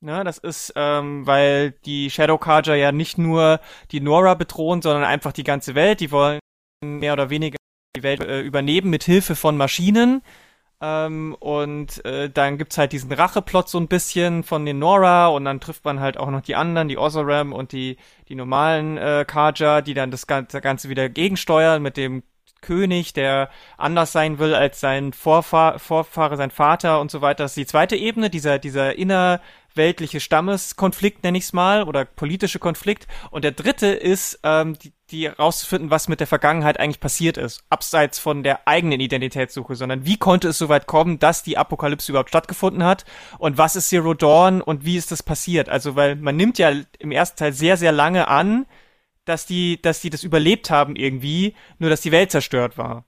Ne, 0.00 0.22
das 0.22 0.38
ist, 0.38 0.72
ähm, 0.76 1.26
weil 1.26 1.72
die 1.84 2.08
Shadow 2.08 2.38
Carja 2.38 2.76
ja 2.76 2.92
nicht 2.92 3.18
nur 3.18 3.60
die 3.90 4.00
Nora 4.00 4.34
bedrohen, 4.34 4.80
sondern 4.80 5.02
einfach 5.02 5.32
die 5.32 5.42
ganze 5.42 5.74
Welt. 5.74 5.98
Die 5.98 6.12
wollen 6.12 6.38
mehr 6.84 7.14
oder 7.14 7.30
weniger 7.30 7.56
die 7.96 8.04
Welt 8.04 8.22
äh, 8.22 8.40
übernehmen 8.40 8.90
mit 8.90 9.02
Hilfe 9.02 9.34
von 9.34 9.56
Maschinen. 9.56 10.22
Ähm, 10.80 11.34
und 11.40 12.04
äh, 12.04 12.30
dann 12.30 12.58
gibt's 12.58 12.78
halt 12.78 12.92
diesen 12.92 13.10
Racheplot 13.10 13.68
so 13.68 13.78
ein 13.78 13.88
bisschen 13.88 14.44
von 14.44 14.64
den 14.64 14.78
Nora 14.78 15.26
und 15.28 15.44
dann 15.44 15.58
trifft 15.60 15.84
man 15.84 15.98
halt 15.98 16.16
auch 16.16 16.30
noch 16.30 16.42
die 16.42 16.54
anderen, 16.54 16.86
die 16.86 16.98
Ozoram 16.98 17.52
und 17.52 17.72
die, 17.72 17.96
die 18.28 18.36
normalen 18.36 18.96
äh, 18.98 19.24
Karja, 19.26 19.80
die 19.80 19.94
dann 19.94 20.12
das 20.12 20.28
Ganze, 20.28 20.60
Ganze 20.60 20.88
wieder 20.88 21.08
gegensteuern 21.08 21.82
mit 21.82 21.96
dem 21.96 22.22
König, 22.60 23.12
der 23.12 23.50
anders 23.76 24.12
sein 24.12 24.38
will 24.38 24.54
als 24.54 24.80
sein 24.80 25.12
Vorfahr 25.12 25.78
Vorfahre, 25.80 26.36
sein 26.36 26.50
Vater 26.50 27.00
und 27.00 27.10
so 27.10 27.20
weiter. 27.20 27.44
Das 27.44 27.52
ist 27.52 27.56
die 27.56 27.66
zweite 27.66 27.96
Ebene, 27.96 28.30
dieser, 28.30 28.58
dieser 28.58 28.96
inner 28.96 29.40
weltliche 29.78 30.20
Stammeskonflikt, 30.20 31.24
nenne 31.24 31.38
ich 31.38 31.44
es 31.44 31.52
mal, 31.54 31.84
oder 31.84 32.04
politische 32.04 32.58
Konflikt. 32.58 33.06
Und 33.30 33.44
der 33.44 33.52
dritte 33.52 33.86
ist, 33.86 34.40
ähm, 34.42 34.78
die, 34.78 34.92
die 35.10 35.26
rauszufinden, 35.26 35.90
was 35.90 36.08
mit 36.08 36.20
der 36.20 36.26
Vergangenheit 36.26 36.78
eigentlich 36.78 37.00
passiert 37.00 37.38
ist, 37.38 37.64
abseits 37.70 38.18
von 38.18 38.42
der 38.42 38.68
eigenen 38.68 39.00
Identitätssuche, 39.00 39.74
sondern 39.74 40.04
wie 40.04 40.18
konnte 40.18 40.48
es 40.48 40.58
so 40.58 40.68
weit 40.68 40.86
kommen, 40.86 41.18
dass 41.18 41.42
die 41.42 41.56
Apokalypse 41.56 42.12
überhaupt 42.12 42.28
stattgefunden 42.28 42.84
hat 42.84 43.06
und 43.38 43.56
was 43.56 43.74
ist 43.74 43.88
Zero 43.88 44.12
Dawn 44.12 44.60
und 44.60 44.84
wie 44.84 44.98
ist 44.98 45.10
das 45.10 45.22
passiert? 45.22 45.70
Also, 45.70 45.96
weil 45.96 46.16
man 46.16 46.36
nimmt 46.36 46.58
ja 46.58 46.70
im 46.98 47.10
ersten 47.10 47.38
Teil 47.38 47.54
sehr, 47.54 47.78
sehr 47.78 47.92
lange 47.92 48.28
an, 48.28 48.66
dass 49.24 49.46
die, 49.46 49.80
dass 49.80 50.00
die 50.00 50.10
das 50.10 50.24
überlebt 50.24 50.70
haben 50.70 50.96
irgendwie, 50.96 51.54
nur 51.78 51.90
dass 51.90 52.00
die 52.02 52.12
Welt 52.12 52.30
zerstört 52.30 52.76
war. 52.76 53.07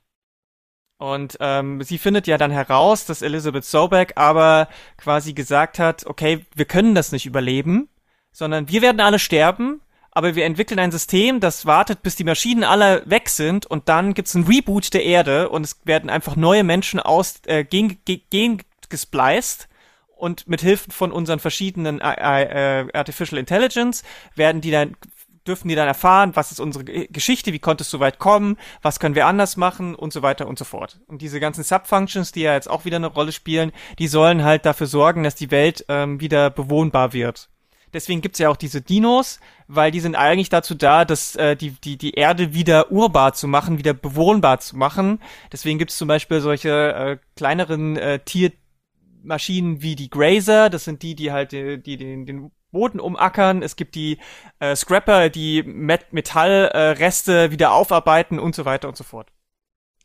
Und 1.01 1.39
ähm, 1.41 1.83
sie 1.83 1.97
findet 1.97 2.27
ja 2.27 2.37
dann 2.37 2.51
heraus, 2.51 3.07
dass 3.07 3.23
Elizabeth 3.23 3.65
Sobeck 3.65 4.13
aber 4.17 4.69
quasi 4.99 5.33
gesagt 5.33 5.79
hat, 5.79 6.05
okay, 6.05 6.45
wir 6.55 6.67
können 6.67 6.95
das 6.95 7.11
nicht 7.11 7.25
überleben, 7.25 7.89
sondern 8.33 8.69
wir 8.69 8.83
werden 8.83 9.01
alle 9.01 9.19
sterben, 9.19 9.81
aber 10.11 10.35
wir 10.35 10.45
entwickeln 10.45 10.79
ein 10.79 10.93
System, 10.93 11.41
das 11.41 11.65
wartet, 11.65 12.03
bis 12.03 12.17
die 12.17 12.25
Maschinen 12.25 12.65
alle 12.65 13.03
weg 13.07 13.31
sind 13.31 13.65
und 13.65 13.89
dann 13.89 14.13
gibt's 14.13 14.35
ein 14.35 14.45
Reboot 14.45 14.93
der 14.93 15.03
Erde 15.03 15.49
und 15.49 15.65
es 15.65 15.81
werden 15.85 16.11
einfach 16.11 16.37
neue 16.37 16.65
Menschen 16.65 17.01
aus 17.01 17.41
äh, 17.47 17.65
gen, 17.65 17.97
gen 18.05 18.61
gespliced 18.91 19.71
und 20.17 20.49
mit 20.49 20.61
Hilfe 20.61 20.91
von 20.91 21.13
unseren 21.13 21.39
verschiedenen 21.39 22.03
äh, 22.03 22.83
äh, 22.83 22.89
Artificial 22.93 23.39
Intelligence 23.39 24.03
werden 24.35 24.61
die 24.61 24.71
dann 24.71 24.97
dürfen 25.47 25.69
die 25.69 25.75
dann 25.75 25.89
erfahren, 25.89 26.33
was 26.35 26.53
ist 26.53 26.61
unsere 26.61 26.85
Geschichte, 26.85 27.53
wie 27.53 27.59
konnte 27.59 27.83
es 27.83 27.91
so 27.91 28.01
weit 28.01 28.19
kommen, 28.19 28.57
was 28.83 29.01
können 29.01 29.15
wir 29.15 29.27
anders 29.27 29.57
machen 29.57 29.95
und 29.95 30.13
so 30.13 30.23
weiter 30.23 30.47
und 30.47 30.59
so 30.59 30.65
fort. 30.65 31.01
Und 31.07 31.23
diese 31.23 31.41
ganzen 31.41 31.65
Subfunctions, 31.65 32.33
die 32.33 32.43
ja 32.43 32.55
jetzt 32.55 32.69
auch 32.69 32.85
wieder 32.85 32.97
eine 32.97 33.07
Rolle 33.07 33.33
spielen, 33.33 33.73
die 33.99 34.09
sollen 34.09 34.45
halt 34.45 34.67
dafür 34.67 34.87
sorgen, 34.87 35.23
dass 35.23 35.35
die 35.35 35.51
Welt 35.51 35.85
ähm, 35.89 36.21
wieder 36.21 36.51
bewohnbar 36.51 37.13
wird. 37.13 37.49
Deswegen 37.93 38.21
gibt's 38.21 38.39
ja 38.39 38.49
auch 38.49 38.57
diese 38.57 38.83
Dinos, 38.83 39.41
weil 39.67 39.91
die 39.91 40.01
sind 40.01 40.15
eigentlich 40.15 40.49
dazu 40.49 40.75
da, 40.75 41.05
dass 41.05 41.35
äh, 41.37 41.57
die, 41.57 41.73
die, 41.73 41.97
die 41.97 42.13
Erde 42.13 42.55
wieder 42.55 42.93
urbar 42.93 43.33
zu 43.33 43.49
machen, 43.49 43.79
wieder 43.79 43.95
bewohnbar 43.95 44.61
zu 44.61 44.77
machen. 44.77 45.21
Deswegen 45.53 45.79
gibt's 45.79 45.99
zum 45.99 46.07
Beispiel 46.07 46.41
solche 46.41 46.71
äh, 46.71 47.19
kleineren 47.35 47.97
äh, 47.97 48.21
Tiermaschinen 48.21 49.83
wie 49.83 49.97
die 49.97 50.11
Grazer, 50.11 50.71
das 50.71 50.85
sind 50.85 51.03
die, 51.03 51.17
die 51.17 51.33
halt 51.33 51.51
die, 51.53 51.83
die 51.83 51.97
den, 51.97 52.27
den 52.27 52.53
Boden 52.71 53.01
umackern, 53.01 53.63
es 53.63 53.77
gibt 53.77 53.95
die 53.95 54.19
äh, 54.59 54.77
Scrapper, 54.77 55.29
die 55.29 55.63
Met 55.63 56.13
Metallreste 56.13 57.45
äh, 57.45 57.51
wieder 57.51 57.73
aufarbeiten 57.73 58.39
und 58.39 58.55
so 58.55 58.65
weiter 58.65 58.89
und 58.89 58.97
so 58.97 59.05
fort. 59.05 59.33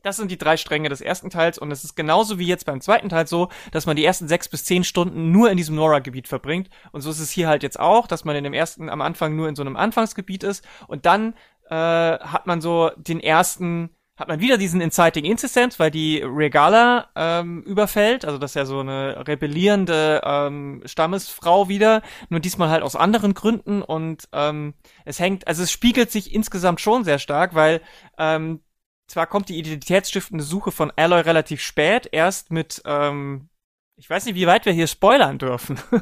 Das 0.05 0.17
sind 0.17 0.29
die 0.29 0.37
drei 0.37 0.55
Stränge 0.55 0.89
des 0.89 1.01
ersten 1.01 1.31
Teils 1.31 1.57
und 1.57 1.71
es 1.71 1.83
ist 1.83 1.95
genauso 1.95 2.37
wie 2.37 2.45
jetzt 2.45 2.67
beim 2.67 2.79
zweiten 2.79 3.09
Teil 3.09 3.25
so, 3.25 3.49
dass 3.71 3.87
man 3.87 3.95
die 3.95 4.05
ersten 4.05 4.27
sechs 4.27 4.47
bis 4.47 4.63
zehn 4.63 4.83
Stunden 4.83 5.31
nur 5.31 5.49
in 5.49 5.57
diesem 5.57 5.75
Nora-Gebiet 5.75 6.27
verbringt. 6.27 6.69
Und 6.91 7.01
so 7.01 7.09
ist 7.09 7.19
es 7.19 7.31
hier 7.31 7.47
halt 7.47 7.63
jetzt 7.63 7.79
auch, 7.79 8.05
dass 8.05 8.23
man 8.23 8.35
in 8.35 8.43
dem 8.43 8.53
ersten 8.53 8.89
am 8.89 9.01
Anfang 9.01 9.35
nur 9.35 9.49
in 9.49 9.55
so 9.55 9.63
einem 9.63 9.75
Anfangsgebiet 9.75 10.43
ist 10.43 10.63
und 10.87 11.07
dann 11.07 11.33
äh, 11.71 11.75
hat 11.75 12.45
man 12.45 12.61
so 12.61 12.91
den 12.97 13.19
ersten 13.19 13.94
hat 14.17 14.29
man 14.29 14.39
wieder 14.39 14.57
diesen 14.57 14.79
Inciting 14.79 15.25
Incident, 15.25 15.77
weil 15.77 15.91
die 15.91 16.21
Regala 16.21 17.09
ähm, 17.15 17.63
überfällt, 17.63 18.23
also 18.23 18.37
das 18.37 18.51
ist 18.51 18.55
ja 18.55 18.65
so 18.65 18.79
eine 18.79 19.27
rebellierende 19.27 20.21
ähm, 20.23 20.81
Stammesfrau 20.85 21.67
wieder, 21.67 22.01
nur 22.29 22.39
diesmal 22.39 22.69
halt 22.69 22.81
aus 22.81 22.95
anderen 22.95 23.33
Gründen 23.33 23.81
und 23.81 24.29
ähm, 24.31 24.73
es 25.03 25.19
hängt, 25.19 25.47
also 25.47 25.63
es 25.63 25.71
spiegelt 25.71 26.11
sich 26.11 26.33
insgesamt 26.33 26.79
schon 26.79 27.03
sehr 27.03 27.19
stark, 27.19 27.55
weil 27.55 27.81
ähm, 28.17 28.61
zwar 29.07 29.27
kommt 29.27 29.49
die 29.49 29.57
identitätsstiftende 29.57 30.43
Suche 30.43 30.71
von 30.71 30.93
Alloy 30.95 31.21
relativ 31.21 31.61
spät, 31.61 32.07
erst 32.11 32.51
mit, 32.51 32.81
ähm, 32.85 33.49
ich 33.97 34.09
weiß 34.09 34.25
nicht, 34.25 34.35
wie 34.35 34.47
weit 34.47 34.65
wir 34.65 34.73
hier 34.73 34.87
spoilern 34.87 35.37
dürfen. 35.37 35.77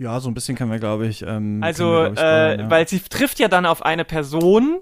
Ja, 0.00 0.20
so 0.20 0.30
ein 0.30 0.34
bisschen 0.34 0.56
können 0.56 0.70
wir, 0.70 0.78
glaube 0.78 1.08
ich. 1.08 1.22
Ähm, 1.22 1.60
also, 1.60 1.86
wir, 1.86 1.98
glaub 2.02 2.12
ich, 2.12 2.18
spoilern, 2.20 2.60
äh, 2.60 2.62
ja. 2.62 2.70
weil 2.70 2.86
sie 2.86 3.00
trifft 3.00 3.40
ja 3.40 3.48
dann 3.48 3.66
auf 3.66 3.82
eine 3.84 4.04
Person, 4.04 4.78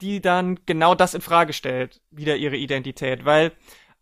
die 0.00 0.20
dann 0.20 0.60
genau 0.66 0.94
das 0.94 1.14
in 1.14 1.20
Frage 1.20 1.52
stellt, 1.52 2.00
wieder 2.10 2.36
ihre 2.36 2.56
Identität, 2.56 3.24
weil 3.24 3.52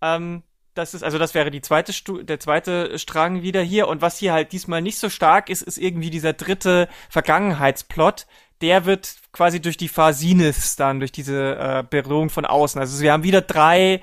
ähm, 0.03 0.43
das 0.75 0.95
ist, 0.95 1.03
also 1.03 1.19
das 1.19 1.35
wäre 1.35 1.51
die 1.51 1.63
zweite 1.63 1.93
Stu 1.93 2.23
der 2.23 2.39
zweite 2.39 2.99
Strang 2.99 3.43
wieder 3.43 3.63
hier 3.63 3.89
und 3.89 4.03
was 4.03 4.19
hier 4.19 4.33
halt 4.33 4.53
diesmal 4.53 4.83
nicht 4.83 4.99
so 4.99 5.09
stark 5.09 5.49
ist, 5.49 5.63
ist 5.63 5.79
irgendwie 5.79 6.11
dieser 6.11 6.35
dritte 6.35 6.89
Vergangenheitsplot, 7.09 8.27
der 8.61 8.85
wird 8.85 9.17
quasi 9.33 9.61
durch 9.61 9.77
die 9.77 9.89
Phasinis 9.89 10.77
dann, 10.77 10.99
durch 10.99 11.13
diese 11.13 11.57
äh, 11.57 11.85
Berührung 11.89 12.31
von 12.31 12.45
außen. 12.45 12.81
Also 12.81 13.03
wir 13.03 13.13
haben 13.13 13.23
wieder 13.23 13.41
drei 13.41 14.01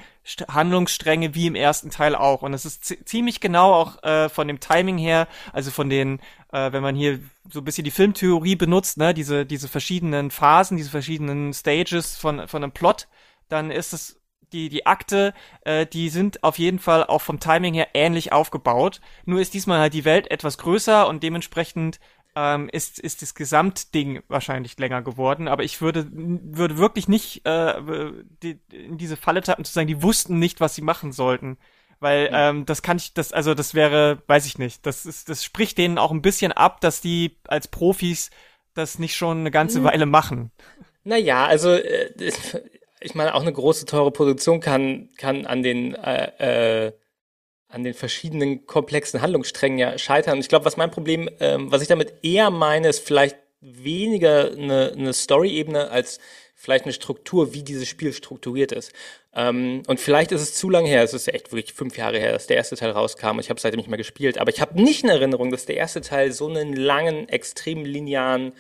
Handlungsstränge 0.48 1.36
wie 1.36 1.48
im 1.48 1.56
ersten 1.56 1.90
Teil 1.90 2.16
auch. 2.16 2.42
Und 2.42 2.54
es 2.54 2.66
ist 2.66 2.86
ziemlich 3.08 3.42
genau 3.42 3.74
auch 3.74 4.04
äh, 4.04 4.30
von 4.30 4.48
dem 4.48 4.60
Timing 4.60 4.98
her, 4.98 5.28
also 5.52 5.72
von 5.72 5.90
den, 5.90 6.20
äh, 6.52 6.72
wenn 6.72 6.84
man 6.84 6.96
hier 6.96 7.20
so 7.50 7.60
ein 7.60 7.66
bisschen 7.66 7.84
die 7.84 7.92
Filmtheorie 7.92 8.56
benutzt, 8.56 8.98
ne, 8.98 9.14
diese, 9.14 9.46
diese 9.46 9.68
verschiedenen 9.68 10.32
Phasen, 10.32 10.78
diese 10.78 10.90
verschiedenen 10.90 11.54
Stages 11.54 12.16
von, 12.16 12.48
von 12.48 12.64
einem 12.64 12.72
Plot, 12.72 13.08
dann 13.50 13.70
ist 13.70 13.94
es 13.94 14.20
die, 14.54 14.70
die 14.70 14.86
Akte, 14.86 15.34
äh, 15.62 15.86
die 15.86 16.10
sind 16.10 16.44
auf 16.44 16.58
jeden 16.58 16.80
Fall 16.80 17.04
auch 17.04 17.22
vom 17.22 17.40
Timing 17.40 17.74
her 17.74 17.90
ähnlich 17.94 18.32
aufgebaut. 18.32 19.02
Nur 19.26 19.42
ist 19.42 19.54
diesmal 19.54 19.80
halt 19.80 19.94
die 19.94 20.06
Welt 20.06 20.30
etwas 20.32 20.58
größer 20.58 21.08
und 21.08 21.24
dementsprechend 21.24 22.00
ähm, 22.36 22.70
ist, 22.72 23.00
ist 23.00 23.22
das 23.22 23.36
Gesamtding 23.36 24.22
wahrscheinlich 24.28 24.78
länger 24.80 25.02
geworden. 25.02 25.48
Aber 25.48 25.64
ich 25.64 25.82
würde, 25.82 26.08
würde 26.12 26.78
wirklich 26.78 27.08
nicht 27.08 27.46
äh, 27.46 27.76
die, 28.42 28.60
in 28.72 28.98
diese 28.98 29.18
Falle 29.18 29.42
tappen 29.42 29.66
zu 29.66 29.74
sagen, 29.74 29.88
die 29.88 30.02
wussten 30.04 30.40
nicht, 30.40 30.60
was 30.60 30.76
sie 30.76 30.82
machen 30.82 31.12
sollten. 31.12 31.58
Weil 32.00 32.30
ähm, 32.34 32.66
das 32.66 32.82
kann 32.82 32.98
ich, 32.98 33.14
das, 33.14 33.32
also 33.32 33.54
das 33.54 33.74
wäre, 33.74 34.22
weiß 34.28 34.46
ich 34.46 34.58
nicht, 34.58 34.86
das 34.86 35.06
ist, 35.06 35.30
das 35.30 35.44
spricht 35.44 35.78
denen 35.78 35.98
auch 35.98 36.12
ein 36.12 36.22
bisschen 36.22 36.52
ab, 36.52 36.82
dass 36.82 37.00
die 37.02 37.38
als 37.48 37.68
Profis 37.70 38.30
das 38.74 39.00
nicht 39.00 39.16
schon 39.16 39.40
eine 39.40 39.52
ganze 39.52 39.80
Mhm. 39.80 39.84
Weile 39.86 40.06
machen. 40.06 40.52
Naja, 41.04 41.46
also 41.46 41.72
äh, 41.72 42.12
ich 43.00 43.16
meine, 43.16 43.36
auch 43.36 43.42
eine 43.42 43.54
große, 43.54 43.86
teure 43.86 44.12
Produktion 44.12 44.60
kann, 44.60 45.10
kann 45.18 45.46
an 45.46 45.64
den 45.64 45.96
äh, 45.96 46.88
äh, 46.88 46.94
an 47.74 47.84
den 47.84 47.96
verschiedenen 47.96 48.68
komplexen 48.68 49.22
Handlungssträngen 49.22 49.80
ja 49.80 49.98
scheitern. 49.98 50.36
Und 50.36 50.42
ich 50.42 50.48
glaube, 50.48 50.66
was 50.66 50.78
mein 50.78 50.92
Problem, 50.92 51.28
ähm, 51.40 51.72
was 51.72 51.82
ich 51.82 51.88
damit 51.88 52.14
eher 52.22 52.52
meine, 52.52 52.90
ist 52.90 53.06
vielleicht 53.06 53.36
weniger 53.62 54.52
eine, 54.52 54.92
eine 54.92 55.14
Story-Ebene 55.14 55.90
als 55.90 56.20
vielleicht 56.54 56.86
eine 56.86 56.94
Struktur, 56.94 57.54
wie 57.54 57.64
dieses 57.64 57.88
Spiel 57.88 58.14
strukturiert 58.14 58.72
ist. 58.72 58.94
Ähm, 59.34 59.82
und 59.88 60.00
vielleicht 60.00 60.32
ist 60.32 60.42
es 60.42 60.54
zu 60.54 60.70
lange 60.70 60.88
her, 60.88 61.02
es 61.02 61.16
ist 61.16 61.28
echt 61.28 61.52
wirklich 61.52 61.74
fünf 61.74 61.98
Jahre 61.98 62.20
her, 62.20 62.32
dass 62.32 62.46
der 62.46 62.58
erste 62.58 62.76
Teil 62.76 62.92
rauskam. 62.92 63.40
Ich 63.40 63.50
habe 63.50 63.60
seitdem 63.60 63.80
nicht 63.80 63.90
mehr 63.90 63.98
gespielt, 63.98 64.38
aber 64.38 64.52
ich 64.52 64.62
habe 64.62 64.80
nicht 64.80 65.04
in 65.04 65.10
Erinnerung, 65.10 65.50
dass 65.50 65.66
der 65.66 65.78
erste 65.78 66.02
Teil 66.02 66.32
so 66.32 66.48
einen 66.48 66.74
langen, 66.74 67.28
extrem 67.28 67.86
linearen 67.86 68.54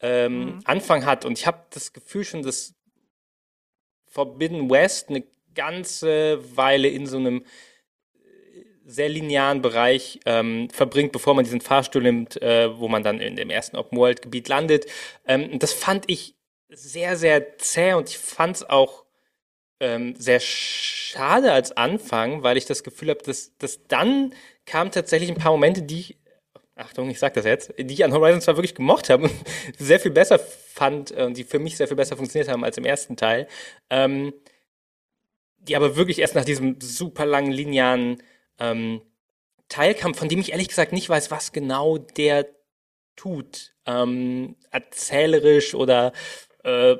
ähm, 0.00 0.60
Anfang 0.64 1.06
hat. 1.06 1.24
Und 1.24 1.38
ich 1.38 1.46
habe 1.46 1.64
das 1.70 1.94
Gefühl 1.94 2.24
schon, 2.24 2.42
dass 2.42 2.74
Forbidden 4.06 4.68
West 4.68 5.08
eine 5.08 5.24
ganze 5.54 6.38
Weile 6.54 6.88
in 6.88 7.06
so 7.06 7.16
einem 7.16 7.44
sehr 8.88 9.10
linearen 9.10 9.60
Bereich 9.60 10.18
ähm, 10.24 10.70
verbringt, 10.70 11.12
bevor 11.12 11.34
man 11.34 11.44
diesen 11.44 11.60
Fahrstuhl 11.60 12.02
nimmt, 12.02 12.40
äh, 12.40 12.78
wo 12.78 12.88
man 12.88 13.02
dann 13.02 13.20
in 13.20 13.36
dem 13.36 13.50
ersten 13.50 13.76
Open-World-Gebiet 13.76 14.48
landet. 14.48 14.86
Ähm, 15.26 15.58
das 15.58 15.74
fand 15.74 16.04
ich 16.08 16.36
sehr, 16.70 17.16
sehr 17.16 17.58
zäh 17.58 17.92
und 17.92 18.08
ich 18.08 18.16
fand 18.16 18.56
es 18.56 18.68
auch 18.68 19.04
ähm, 19.80 20.14
sehr 20.16 20.40
schade 20.40 21.52
als 21.52 21.76
Anfang, 21.76 22.42
weil 22.42 22.56
ich 22.56 22.64
das 22.64 22.82
Gefühl 22.82 23.10
habe, 23.10 23.22
dass, 23.22 23.56
dass 23.58 23.86
dann 23.88 24.34
kamen 24.64 24.90
tatsächlich 24.90 25.30
ein 25.30 25.36
paar 25.36 25.52
Momente, 25.52 25.82
die 25.82 26.00
ich, 26.00 26.18
Achtung, 26.74 27.10
ich 27.10 27.18
sag 27.18 27.34
das 27.34 27.44
jetzt, 27.44 27.74
die 27.78 27.92
ich 27.92 28.04
an 28.04 28.12
Horizon 28.12 28.40
zwar 28.40 28.56
wirklich 28.56 28.74
gemocht 28.74 29.10
habe 29.10 29.24
und 29.24 29.34
sehr 29.78 30.00
viel 30.00 30.12
besser 30.12 30.38
fand 30.38 31.14
äh, 31.14 31.24
und 31.24 31.36
die 31.36 31.44
für 31.44 31.58
mich 31.58 31.76
sehr 31.76 31.88
viel 31.88 31.96
besser 31.96 32.16
funktioniert 32.16 32.48
haben 32.48 32.64
als 32.64 32.78
im 32.78 32.86
ersten 32.86 33.16
Teil, 33.16 33.48
ähm, 33.90 34.32
die 35.58 35.76
aber 35.76 35.96
wirklich 35.96 36.20
erst 36.20 36.36
nach 36.36 36.46
diesem 36.46 36.80
super 36.80 37.26
langen 37.26 37.52
linearen 37.52 38.22
ähm, 38.58 39.00
Teil 39.68 39.94
kam, 39.94 40.14
von 40.14 40.28
dem 40.28 40.40
ich 40.40 40.52
ehrlich 40.52 40.68
gesagt 40.68 40.92
nicht 40.92 41.08
weiß, 41.08 41.30
was 41.30 41.52
genau 41.52 41.98
der 41.98 42.46
tut, 43.16 43.74
ähm, 43.86 44.56
erzählerisch 44.70 45.74
oder 45.74 46.12
äh, 46.64 46.96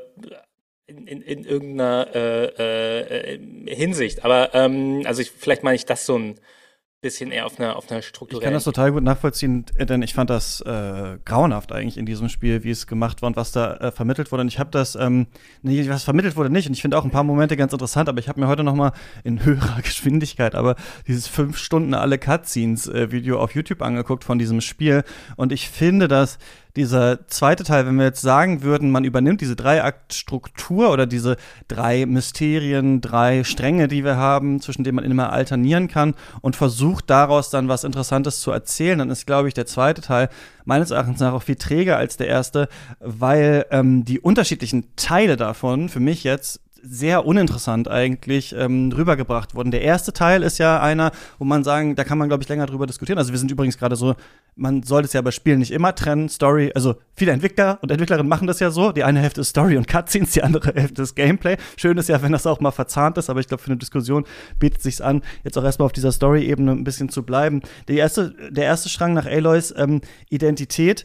in, 0.87 1.07
in, 1.07 1.23
in 1.23 1.45
irgendeiner 1.45 2.09
äh, 2.15 3.35
äh, 3.35 3.75
Hinsicht. 3.75 4.25
Aber 4.25 4.55
ähm, 4.55 5.03
also 5.05 5.23
ich, 5.23 5.31
vielleicht 5.31 5.63
meine 5.63 5.77
ich 5.77 5.87
das 5.87 6.07
so 6.07 6.19
ein 6.19 6.41
bisschen 7.01 7.31
eher 7.31 7.47
auf 7.47 7.61
einer 7.61 7.77
auf 7.77 7.91
einer 7.91 8.01
Ich 8.01 8.07
strukturellen. 8.07 8.45
kann 8.45 8.55
das 8.55 8.65
total 8.65 8.91
gut 8.91 9.05
nachvollziehen, 9.05 9.65
äh, 9.77 9.87
denn 9.87 10.03
ich 10.03 10.15
fand 10.15 10.31
das 10.31 10.61
äh, 10.63 11.19
grauenhaft 11.25 11.71
eigentlich 11.71 11.97
in 11.97 12.07
diesem 12.07 12.29
Spiel, 12.29 12.65
wie 12.65 12.71
es 12.71 12.89
gemacht 12.89 13.23
war 13.23 13.29
und 13.29 13.37
was 13.37 13.53
da 13.53 13.77
äh, 13.77 13.93
vermittelt 13.93 14.33
wurde. 14.33 14.41
Und 14.43 14.49
ich 14.49 14.59
habe 14.59 14.71
das, 14.71 14.97
ähm, 14.97 15.29
nee, 15.63 15.89
was 15.89 16.03
vermittelt 16.03 16.35
wurde 16.35 16.51
nicht. 16.51 16.67
Und 16.67 16.75
ich 16.75 16.83
finde 16.83 16.99
auch 16.99 17.05
ein 17.05 17.13
paar 17.13 17.23
Momente 17.23 17.57
ganz 17.57 17.73
interessant, 17.73 18.09
aber 18.09 18.19
ich 18.19 18.29
habe 18.29 18.41
mir 18.41 18.49
heute 18.49 18.65
noch 18.65 18.75
mal 18.75 18.93
in 19.23 19.45
höherer 19.45 19.81
Geschwindigkeit, 19.83 20.57
aber 20.57 20.75
dieses 21.07 21.29
fünf 21.29 21.57
Stunden 21.57 21.95
alle 21.95 22.19
Cutscenes 22.19 22.89
äh, 22.89 23.13
Video 23.13 23.41
auf 23.41 23.55
YouTube 23.55 23.83
angeguckt 23.83 24.25
von 24.25 24.39
diesem 24.39 24.61
Spiel. 24.61 25.05
Und 25.37 25.53
ich 25.53 25.69
finde, 25.69 26.09
dass 26.09 26.39
dieser 26.79 27.27
zweite 27.29 27.65
Teil, 27.65 27.87
wenn 27.87 27.97
wir 27.97 28.07
jetzt 28.07 28.23
sagen 28.23 28.63
würden, 28.63 28.91
man 28.91 29.05
übernimmt 29.05 29.43
diese 29.43 29.57
Dreiaktstruktur 29.57 30.91
oder 30.91 31.07
diese 31.07 31.37
drei 31.69 32.07
Mysterien, 32.07 33.03
drei 33.03 33.45
Stränge, 33.45 33.89
die 33.89 34.05
wir 34.05 34.17
haben, 34.17 34.63
zwischen 34.63 34.85
denen 34.85 34.97
man 34.97 35.05
immer 35.05 35.33
alternieren 35.33 35.89
kann 35.89 36.15
und 36.41 36.57
versucht 36.57 37.11
daraus 37.11 37.51
dann 37.51 37.69
was 37.69 37.85
Interessantes 37.85 38.41
zu 38.41 38.51
erzählen, 38.51 38.99
dann 38.99 39.11
ist, 39.11 39.27
glaube 39.27 39.49
ich, 39.49 39.55
der 39.55 39.67
zweite 39.67 40.01
Teil 40.01 40.31
meines 40.65 40.91
Erachtens 40.91 41.21
nach 41.21 41.33
auch 41.33 41.43
viel 41.43 41.57
träger 41.57 41.97
als 41.97 42.17
der 42.17 42.29
erste, 42.29 42.69
weil 43.01 43.67
ähm, 43.71 44.05
die 44.05 44.21
unterschiedlichen 44.21 44.87
Teile 44.97 45.37
davon 45.37 45.89
für 45.89 46.01
mich 46.01 46.25
jetzt 46.25 46.61
sehr 46.83 47.27
uninteressant 47.27 47.89
eigentlich 47.89 48.55
ähm, 48.57 48.93
rübergebracht 48.93 49.55
wurden. 49.55 49.71
Der 49.71 49.83
erste 49.83 50.13
Teil 50.13 50.43
ist 50.43 50.59
ja 50.59 50.81
einer, 50.81 51.13
wo 51.39 51.45
man 51.45 51.65
sagen, 51.65 51.97
da 51.97 52.05
kann 52.05 52.19
man, 52.19 52.29
glaube 52.29 52.43
ich, 52.43 52.49
länger 52.49 52.67
drüber 52.67 52.87
diskutieren. 52.87 53.19
Also 53.19 53.33
wir 53.33 53.39
sind 53.39 53.51
übrigens 53.51 53.79
gerade 53.79 53.97
so, 53.97 54.15
man 54.57 54.83
sollte 54.83 55.07
es 55.07 55.13
ja 55.13 55.21
bei 55.21 55.31
Spielen 55.31 55.61
nicht 55.61 55.71
immer 55.71 55.95
trennen, 55.95 56.29
Story, 56.29 56.73
also 56.75 56.97
viele 57.15 57.33
Entwickler 57.33 57.79
und 57.83 57.91
Entwicklerinnen 57.91 58.29
machen 58.29 58.47
das 58.47 58.61
ja 58.61 58.71
so. 58.71 58.93
Die 58.93 59.05
eine 59.05 59.21
Hälfte 59.21 59.41
ist 59.41 59.51
Story 59.51 59.77
und 59.77 59.87
Cutscenes, 59.87 60.33
die 60.33 60.43
andere 60.43 60.73
Hälfte 60.75 61.03
ist 61.03 61.15
Gameplay. 61.15 61.57
Schön 61.77 61.97
ist 61.99 62.09
ja, 62.09 62.21
wenn 62.23 62.33
das 62.33 62.47
auch 62.47 62.61
mal 62.61 62.71
verzahnt 62.71 63.19
ist, 63.19 63.31
aber 63.31 63.41
ich 63.41 63.49
glaube, 63.49 63.63
für 63.63 63.71
eine 63.71 63.79
Diskussion 63.79 64.25
bietet 64.59 64.83
sich's 64.83 65.01
an, 65.01 65.23
jetzt 65.45 65.57
auch 65.57 65.65
erstmal 65.65 65.87
auf 65.87 65.93
dieser 65.93 66.13
Story-Ebene 66.13 66.73
ein 66.73 66.85
bisschen 66.85 67.09
zu 67.09 67.23
bleiben. 67.23 67.63
Der 67.89 67.97
erste, 67.97 68.35
der 68.51 68.65
erste 68.65 68.89
Strang 68.89 69.15
nach 69.15 69.27
Aloys 69.27 69.73
ähm, 69.77 70.01
Identität, 70.29 71.05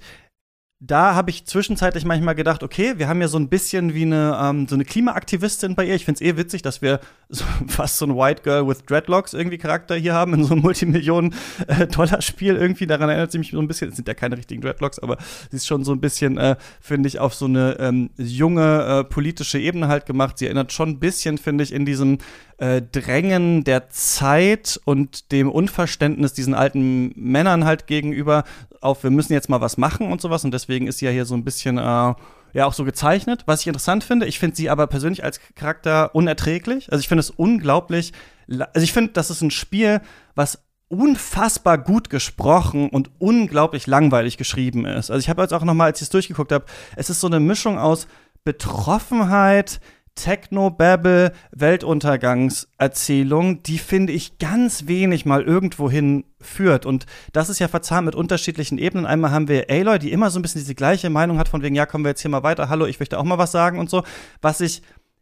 da 0.85 1.15
habe 1.15 1.29
ich 1.29 1.45
zwischenzeitlich 1.45 2.03
manchmal 2.03 2.35
gedacht, 2.35 2.61
okay, 2.61 2.95
wir 2.97 3.07
haben 3.07 3.21
ja 3.21 3.29
so 3.29 3.37
ein 3.39 3.47
bisschen 3.47 3.93
wie 3.93 4.01
eine, 4.01 4.37
ähm, 4.41 4.67
so 4.67 4.75
eine 4.75 4.83
Klimaaktivistin 4.83 5.75
bei 5.75 5.85
ihr. 5.85 5.95
Ich 5.95 6.03
finde 6.03 6.21
es 6.23 6.29
eh 6.29 6.35
witzig, 6.35 6.61
dass 6.61 6.81
wir 6.81 6.99
so, 7.33 7.45
fast 7.67 7.97
so 7.97 8.05
ein 8.05 8.15
White 8.15 8.43
Girl 8.43 8.67
with 8.67 8.85
Dreadlocks 8.85 9.33
irgendwie 9.33 9.57
Charakter 9.57 9.95
hier 9.95 10.13
haben 10.13 10.33
in 10.33 10.43
so 10.43 10.53
einem 10.53 10.61
Multimillionen-Dollar-Spiel 10.63 12.55
irgendwie. 12.55 12.87
Daran 12.87 13.09
erinnert 13.09 13.31
sie 13.31 13.39
mich 13.39 13.51
so 13.51 13.59
ein 13.59 13.67
bisschen. 13.67 13.89
Es 13.89 13.95
sind 13.95 14.07
ja 14.07 14.13
keine 14.13 14.37
richtigen 14.37 14.61
Dreadlocks, 14.61 14.99
aber 14.99 15.17
sie 15.49 15.57
ist 15.57 15.67
schon 15.67 15.83
so 15.83 15.91
ein 15.91 15.99
bisschen, 15.99 16.37
äh, 16.37 16.55
finde 16.79 17.07
ich, 17.07 17.19
auf 17.19 17.33
so 17.33 17.45
eine 17.45 17.77
ähm, 17.79 18.09
junge 18.17 18.85
äh, 18.85 19.03
politische 19.03 19.59
Ebene 19.59 19.87
halt 19.87 20.05
gemacht. 20.05 20.37
Sie 20.37 20.45
erinnert 20.45 20.71
schon 20.71 20.89
ein 20.89 20.99
bisschen, 20.99 21.37
finde 21.37 21.63
ich, 21.63 21.73
in 21.73 21.85
diesem 21.85 22.19
äh, 22.57 22.81
Drängen 22.81 23.63
der 23.63 23.89
Zeit 23.89 24.79
und 24.85 25.31
dem 25.31 25.49
Unverständnis 25.49 26.33
diesen 26.33 26.53
alten 26.53 27.11
Männern 27.15 27.65
halt 27.65 27.87
gegenüber 27.87 28.43
auf, 28.81 29.03
wir 29.03 29.11
müssen 29.11 29.33
jetzt 29.33 29.49
mal 29.49 29.61
was 29.61 29.77
machen 29.77 30.11
und 30.11 30.21
sowas. 30.21 30.43
Und 30.43 30.53
deswegen 30.53 30.87
ist 30.87 30.99
sie 30.99 31.05
ja 31.05 31.11
hier 31.11 31.25
so 31.25 31.35
ein 31.35 31.43
bisschen, 31.43 31.77
äh, 31.77 32.13
ja, 32.53 32.65
auch 32.65 32.73
so 32.73 32.85
gezeichnet. 32.85 33.43
Was 33.45 33.61
ich 33.61 33.67
interessant 33.67 34.03
finde, 34.03 34.25
ich 34.25 34.39
finde 34.39 34.55
sie 34.55 34.69
aber 34.69 34.87
persönlich 34.87 35.23
als 35.23 35.39
Charakter 35.55 36.13
unerträglich. 36.15 36.91
Also 36.91 37.01
ich 37.01 37.07
finde 37.07 37.21
es 37.21 37.29
unglaublich, 37.31 38.13
la- 38.47 38.69
also 38.73 38.83
ich 38.83 38.93
finde, 38.93 39.13
das 39.13 39.29
ist 39.29 39.41
ein 39.41 39.51
Spiel, 39.51 40.01
was 40.35 40.63
unfassbar 40.87 41.79
gut 41.79 42.11
gesprochen 42.11 42.89
und 42.89 43.09
unglaublich 43.17 43.87
langweilig 43.87 44.37
geschrieben 44.37 44.85
ist. 44.85 45.09
Also 45.09 45.19
ich 45.19 45.29
habe 45.29 45.41
jetzt 45.41 45.53
auch 45.53 45.63
noch 45.63 45.73
mal, 45.73 45.85
als 45.85 45.99
ich 45.99 46.03
es 46.03 46.09
durchgeguckt 46.11 46.51
habe, 46.51 46.65
es 46.95 47.09
ist 47.09 47.19
so 47.19 47.27
eine 47.27 47.39
Mischung 47.39 47.79
aus 47.79 48.07
Betroffenheit, 48.43 49.79
Techno-Babble, 50.15 51.33
Weltuntergangserzählung, 51.51 53.63
die 53.63 53.77
finde 53.77 54.13
ich 54.13 54.37
ganz 54.37 54.87
wenig 54.87 55.25
mal 55.25 55.41
irgendwohin 55.41 56.25
führt. 56.39 56.85
Und 56.85 57.05
das 57.31 57.49
ist 57.49 57.59
ja 57.59 57.67
verzahnt 57.67 58.05
mit 58.05 58.15
unterschiedlichen 58.15 58.77
Ebenen. 58.77 59.05
Einmal 59.05 59.31
haben 59.31 59.47
wir 59.47 59.69
Aloy, 59.69 59.99
die 59.99 60.11
immer 60.11 60.29
so 60.29 60.39
ein 60.39 60.41
bisschen 60.41 60.61
diese 60.61 60.75
gleiche 60.75 61.09
Meinung 61.09 61.39
hat, 61.39 61.49
von 61.49 61.63
wegen, 61.63 61.75
ja, 61.75 61.85
kommen 61.85 62.05
wir 62.05 62.09
jetzt 62.09 62.21
hier 62.21 62.31
mal 62.31 62.43
weiter, 62.43 62.69
hallo, 62.69 62.85
ich 62.85 62.99
möchte 62.99 63.19
auch 63.19 63.23
mal 63.23 63.37
was 63.37 63.51
sagen 63.51 63.79
und 63.79 63.89
so. 63.89 64.03
Was 64.41 64.61
ich 64.61 64.81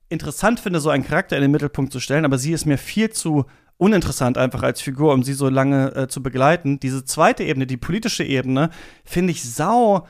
interessant 0.09 0.59
finde, 0.59 0.79
so 0.79 0.89
einen 0.89 1.05
Charakter 1.05 1.37
in 1.37 1.41
den 1.41 1.51
Mittelpunkt 1.51 1.93
zu 1.93 1.99
stellen, 1.99 2.25
aber 2.25 2.37
sie 2.37 2.51
ist 2.51 2.65
mir 2.65 2.77
viel 2.77 3.11
zu 3.11 3.45
uninteressant 3.77 4.37
einfach 4.37 4.61
als 4.61 4.81
Figur, 4.81 5.13
um 5.13 5.23
sie 5.23 5.33
so 5.33 5.49
lange 5.49 5.95
äh, 5.95 6.07
zu 6.07 6.21
begleiten. 6.21 6.79
Diese 6.79 7.03
zweite 7.03 7.43
Ebene, 7.43 7.65
die 7.65 7.77
politische 7.77 8.23
Ebene, 8.23 8.69
finde 9.03 9.31
ich 9.31 9.43
sau 9.43 10.05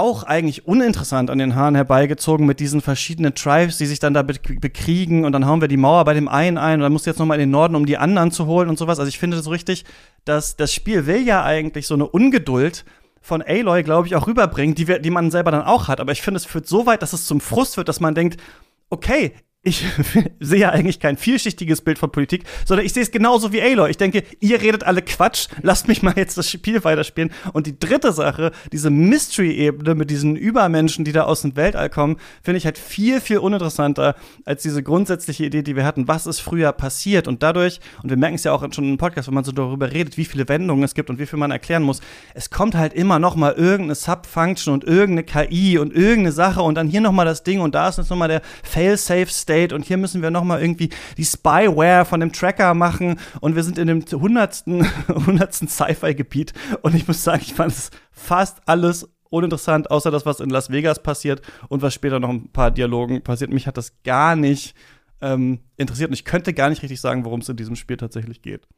auch 0.00 0.24
eigentlich 0.24 0.66
uninteressant 0.66 1.30
an 1.30 1.38
den 1.38 1.54
Haaren 1.54 1.74
herbeigezogen 1.74 2.46
mit 2.46 2.58
diesen 2.58 2.80
verschiedenen 2.80 3.34
Tribes, 3.34 3.78
die 3.78 3.86
sich 3.86 4.00
dann 4.00 4.14
da 4.14 4.22
be 4.22 4.34
bekriegen 4.60 5.24
und 5.24 5.32
dann 5.32 5.46
hauen 5.46 5.60
wir 5.60 5.68
die 5.68 5.76
Mauer 5.76 6.04
bei 6.04 6.14
dem 6.14 6.26
einen 6.26 6.58
ein 6.58 6.74
und 6.74 6.80
dann 6.80 6.92
musst 6.92 7.06
du 7.06 7.10
jetzt 7.10 7.18
noch 7.18 7.26
mal 7.26 7.34
in 7.34 7.40
den 7.40 7.50
Norden, 7.50 7.76
um 7.76 7.86
die 7.86 7.98
anderen 7.98 8.32
zu 8.32 8.46
holen 8.46 8.68
und 8.68 8.78
sowas. 8.78 8.98
Also 8.98 9.08
ich 9.08 9.18
finde 9.18 9.40
so 9.40 9.50
richtig, 9.50 9.84
dass 10.24 10.56
das 10.56 10.72
Spiel 10.72 11.06
will 11.06 11.24
ja 11.24 11.44
eigentlich 11.44 11.86
so 11.86 11.94
eine 11.94 12.08
Ungeduld 12.08 12.84
von 13.20 13.42
Aloy, 13.42 13.82
glaube 13.82 14.06
ich, 14.06 14.16
auch 14.16 14.26
rüberbringen, 14.26 14.74
die, 14.74 14.88
wir, 14.88 14.98
die 14.98 15.10
man 15.10 15.30
selber 15.30 15.50
dann 15.50 15.62
auch 15.62 15.88
hat. 15.88 16.00
Aber 16.00 16.12
ich 16.12 16.22
finde, 16.22 16.38
es 16.38 16.46
führt 16.46 16.66
so 16.66 16.86
weit, 16.86 17.02
dass 17.02 17.12
es 17.12 17.26
zum 17.26 17.40
Frust 17.40 17.76
wird, 17.76 17.88
dass 17.88 18.00
man 18.00 18.14
denkt, 18.14 18.40
okay, 18.88 19.34
ich 19.62 19.84
sehe 20.40 20.60
ja 20.60 20.70
eigentlich 20.70 21.00
kein 21.00 21.18
vielschichtiges 21.18 21.82
Bild 21.82 21.98
von 21.98 22.10
Politik, 22.10 22.44
sondern 22.64 22.86
ich 22.86 22.94
sehe 22.94 23.02
es 23.02 23.10
genauso 23.10 23.52
wie 23.52 23.60
Aloy. 23.60 23.90
Ich 23.90 23.98
denke, 23.98 24.22
ihr 24.40 24.60
redet 24.62 24.84
alle 24.84 25.02
Quatsch, 25.02 25.48
lasst 25.60 25.86
mich 25.86 26.02
mal 26.02 26.14
jetzt 26.16 26.38
das 26.38 26.50
Spiel 26.50 26.82
weiterspielen. 26.82 27.30
Und 27.52 27.66
die 27.66 27.78
dritte 27.78 28.12
Sache, 28.12 28.52
diese 28.72 28.88
Mystery-Ebene 28.88 29.94
mit 29.94 30.08
diesen 30.08 30.34
Übermenschen, 30.34 31.04
die 31.04 31.12
da 31.12 31.24
aus 31.24 31.42
dem 31.42 31.56
Weltall 31.56 31.90
kommen, 31.90 32.16
finde 32.42 32.56
ich 32.56 32.64
halt 32.64 32.78
viel, 32.78 33.20
viel 33.20 33.36
uninteressanter 33.38 34.16
als 34.46 34.62
diese 34.62 34.82
grundsätzliche 34.82 35.44
Idee, 35.44 35.62
die 35.62 35.76
wir 35.76 35.84
hatten, 35.84 36.08
was 36.08 36.26
ist 36.26 36.40
früher 36.40 36.72
passiert. 36.72 37.28
Und 37.28 37.42
dadurch, 37.42 37.80
und 38.02 38.08
wir 38.08 38.16
merken 38.16 38.36
es 38.36 38.44
ja 38.44 38.52
auch 38.52 38.66
schon 38.72 38.88
im 38.88 38.96
Podcast, 38.96 39.28
wenn 39.28 39.34
man 39.34 39.44
so 39.44 39.52
darüber 39.52 39.92
redet, 39.92 40.16
wie 40.16 40.24
viele 40.24 40.48
Wendungen 40.48 40.84
es 40.84 40.94
gibt 40.94 41.10
und 41.10 41.18
wie 41.18 41.26
viel 41.26 41.38
man 41.38 41.50
erklären 41.50 41.82
muss, 41.82 42.00
es 42.32 42.48
kommt 42.48 42.74
halt 42.74 42.94
immer 42.94 43.18
noch 43.18 43.36
mal 43.36 43.52
irgendeine 43.52 43.94
Subfunction 43.94 44.72
und 44.72 44.84
irgendeine 44.84 45.24
KI 45.24 45.76
und 45.76 45.92
irgendeine 45.92 46.32
Sache 46.32 46.62
und 46.62 46.76
dann 46.76 46.88
hier 46.88 47.02
noch 47.02 47.12
mal 47.12 47.26
das 47.26 47.42
Ding 47.42 47.60
und 47.60 47.74
da 47.74 47.90
ist 47.90 47.98
jetzt 47.98 48.08
noch 48.08 48.16
mal 48.16 48.28
der 48.28 48.40
Fail-Safe 48.62 49.26
State 49.50 49.74
und 49.74 49.84
hier 49.84 49.96
müssen 49.96 50.22
wir 50.22 50.30
nochmal 50.30 50.60
irgendwie 50.60 50.90
die 51.16 51.24
Spyware 51.24 52.04
von 52.04 52.20
dem 52.20 52.32
Tracker 52.32 52.72
machen 52.74 53.18
und 53.40 53.56
wir 53.56 53.64
sind 53.64 53.78
in 53.78 53.88
dem 53.88 54.04
hundertsten, 54.12 54.86
hundertsten 55.08 55.66
Sci-Fi-Gebiet 55.66 56.52
und 56.82 56.94
ich 56.94 57.08
muss 57.08 57.24
sagen, 57.24 57.42
ich 57.42 57.54
fand 57.54 57.72
es 57.72 57.90
fast 58.12 58.60
alles 58.66 59.08
uninteressant, 59.28 59.90
außer 59.90 60.10
das, 60.10 60.24
was 60.24 60.40
in 60.40 60.50
Las 60.50 60.70
Vegas 60.70 61.02
passiert 61.02 61.42
und 61.68 61.82
was 61.82 61.94
später 61.94 62.20
noch 62.20 62.28
ein 62.30 62.50
paar 62.52 62.70
Dialogen 62.70 63.22
passiert. 63.22 63.52
Mich 63.52 63.66
hat 63.66 63.76
das 63.76 64.02
gar 64.02 64.36
nicht 64.36 64.74
ähm, 65.20 65.60
interessiert 65.76 66.10
und 66.10 66.14
ich 66.14 66.24
könnte 66.24 66.54
gar 66.54 66.68
nicht 66.68 66.82
richtig 66.82 67.00
sagen, 67.00 67.24
worum 67.24 67.40
es 67.40 67.48
in 67.48 67.56
diesem 67.56 67.76
Spiel 67.76 67.96
tatsächlich 67.96 68.42
geht. 68.42 68.68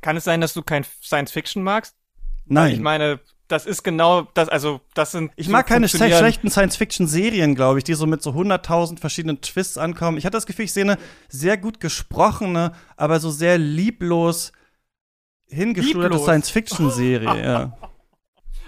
Kann 0.00 0.16
es 0.16 0.24
sein, 0.24 0.40
dass 0.40 0.54
du 0.54 0.62
kein 0.62 0.84
Science 1.02 1.32
Fiction 1.32 1.62
magst? 1.62 1.96
Nein. 2.46 2.72
Ich 2.72 2.80
meine, 2.80 3.20
das 3.48 3.66
ist 3.66 3.82
genau 3.82 4.28
das, 4.34 4.48
also 4.48 4.80
das 4.94 5.12
sind. 5.12 5.32
Ich 5.36 5.48
mag 5.48 5.66
keine 5.66 5.88
schlechten 5.88 6.50
Science-Fiction-Serien, 6.50 7.54
glaube 7.54 7.78
ich, 7.78 7.84
die 7.84 7.94
so 7.94 8.06
mit 8.06 8.22
so 8.22 8.30
100.000 8.30 9.00
verschiedenen 9.00 9.40
Twists 9.40 9.78
ankommen. 9.78 10.18
Ich 10.18 10.26
hatte 10.26 10.36
das 10.36 10.46
Gefühl, 10.46 10.66
ich 10.66 10.72
sehe 10.72 10.84
eine 10.84 10.98
sehr 11.28 11.56
gut 11.56 11.80
gesprochene, 11.80 12.72
aber 12.96 13.20
so 13.20 13.30
sehr 13.30 13.58
lieblos 13.58 14.52
hingeschulterte 15.46 16.18
Science-Fiction-Serie, 16.18 17.26
ja. 17.42 17.72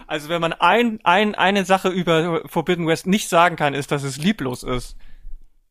Also 0.06 0.28
wenn 0.28 0.40
man 0.40 0.54
ein, 0.54 0.98
ein, 1.04 1.36
eine 1.36 1.64
Sache 1.64 1.88
über 1.88 2.42
Forbidden 2.46 2.86
West 2.86 3.06
nicht 3.06 3.28
sagen 3.28 3.54
kann, 3.54 3.74
ist, 3.74 3.92
dass 3.92 4.02
es 4.02 4.16
lieblos 4.16 4.64
ist. 4.64 4.96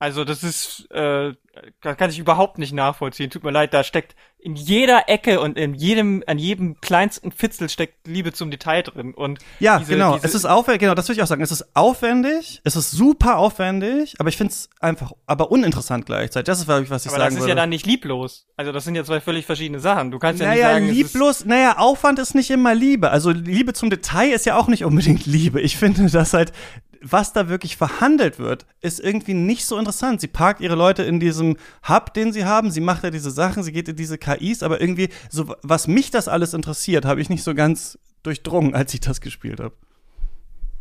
Also 0.02 0.24
das 0.24 0.44
ist, 0.44 0.90
äh, 0.92 1.34
kann 1.82 2.10
ich 2.10 2.20
überhaupt 2.20 2.58
nicht 2.58 2.72
nachvollziehen. 2.72 3.30
Tut 3.30 3.44
mir 3.44 3.52
leid, 3.52 3.74
da 3.74 3.84
steckt 3.84 4.16
in 4.42 4.56
jeder 4.56 5.10
Ecke 5.10 5.42
und 5.42 5.58
in 5.58 5.74
jedem, 5.74 6.24
an 6.26 6.40
jedem 6.40 6.80
kleinsten 6.80 7.34
Fitzel 7.34 7.68
steckt 7.68 8.08
Liebe 8.08 8.32
zum 8.32 8.50
Detail 8.50 8.84
drin. 8.84 9.14
Und 9.14 9.40
ja, 9.60 9.78
diese, 9.78 9.92
genau. 9.92 10.16
Diese 10.16 10.28
es 10.28 10.36
ist 10.36 10.46
aufwendig, 10.46 10.80
genau, 10.80 10.96
das 10.96 11.10
würde 11.10 11.20
ich 11.20 11.24
auch 11.24 11.28
sagen. 11.28 11.42
Es 11.42 11.52
ist 11.52 11.76
aufwendig, 11.76 12.62
es 12.64 12.78
ist 12.78 12.92
super 12.92 13.38
aufwendig, 13.38 14.16
aber 14.20 14.30
ich 14.30 14.38
finde 14.38 14.54
es 14.54 14.70
einfach, 14.80 15.12
aber 15.26 15.52
uninteressant 15.52 16.06
gleichzeitig. 16.06 16.46
Das 16.46 16.60
ist, 16.60 16.66
glaube 16.66 16.84
ich, 16.84 16.90
was 16.90 17.06
ich 17.06 17.12
aber 17.12 17.18
sagen 17.18 17.32
würde. 17.32 17.36
das 17.36 17.36
ist 17.36 17.42
würde. 17.42 17.50
ja 17.50 17.56
dann 17.56 17.70
nicht 17.70 17.86
lieblos. 17.86 18.48
Also 18.56 18.72
das 18.72 18.86
sind 18.86 18.96
ja 18.96 19.04
zwei 19.04 19.20
völlig 19.20 19.46
verschiedene 19.46 19.82
Sachen. 19.82 20.12
Du 20.12 20.20
kannst 20.20 20.42
ja 20.42 20.48
naja, 20.48 20.80
nicht 20.80 20.88
sagen, 20.88 20.96
lieblos, 20.96 21.44
naja, 21.44 21.78
Aufwand 21.78 22.20
ist 22.20 22.36
nicht 22.36 22.50
immer 22.52 22.74
Liebe. 22.74 23.12
Also 23.12 23.32
Liebe 23.32 23.74
zum 23.74 23.90
Detail 23.90 24.30
ist 24.30 24.46
ja 24.46 24.56
auch 24.56 24.68
nicht 24.68 24.86
unbedingt 24.86 25.26
Liebe. 25.26 25.60
Ich 25.60 25.76
finde, 25.76 26.10
dass 26.10 26.32
halt 26.32 26.54
was 27.02 27.34
da 27.34 27.50
wirklich 27.50 27.78
verhandelt 27.78 28.40
wird, 28.40 28.66
ist 28.82 29.00
irgendwie 29.00 29.34
nicht 29.34 29.66
so 29.66 29.78
interessant. 29.78 30.22
Sie 30.22 30.28
parkt 30.28 30.62
ihre 30.62 30.76
Leute 30.76 31.04
in 31.04 31.20
diesem 31.20 31.58
Hub, 31.88 32.14
den 32.14 32.34
sie 32.34 32.46
haben, 32.46 32.72
sie 32.72 32.82
macht 32.82 33.04
ja 33.04 33.10
diese 33.10 33.32
Sachen, 33.32 33.64
sie 33.64 33.72
geht 33.72 33.88
in 33.88 33.96
diese 33.96 34.18
KIs, 34.18 34.64
aber 34.64 34.82
irgendwie, 34.82 35.10
so 35.30 35.56
was 35.62 35.88
mich 35.88 36.12
das 36.12 36.28
alles 36.28 36.54
interessiert, 36.54 37.06
habe 37.06 37.22
ich 37.22 37.30
nicht 37.30 37.44
so 37.44 37.56
ganz 37.56 37.98
durchdrungen, 38.24 38.76
als 38.76 38.94
ich 38.94 39.00
das 39.00 39.22
gespielt 39.22 39.60
habe. 39.60 39.76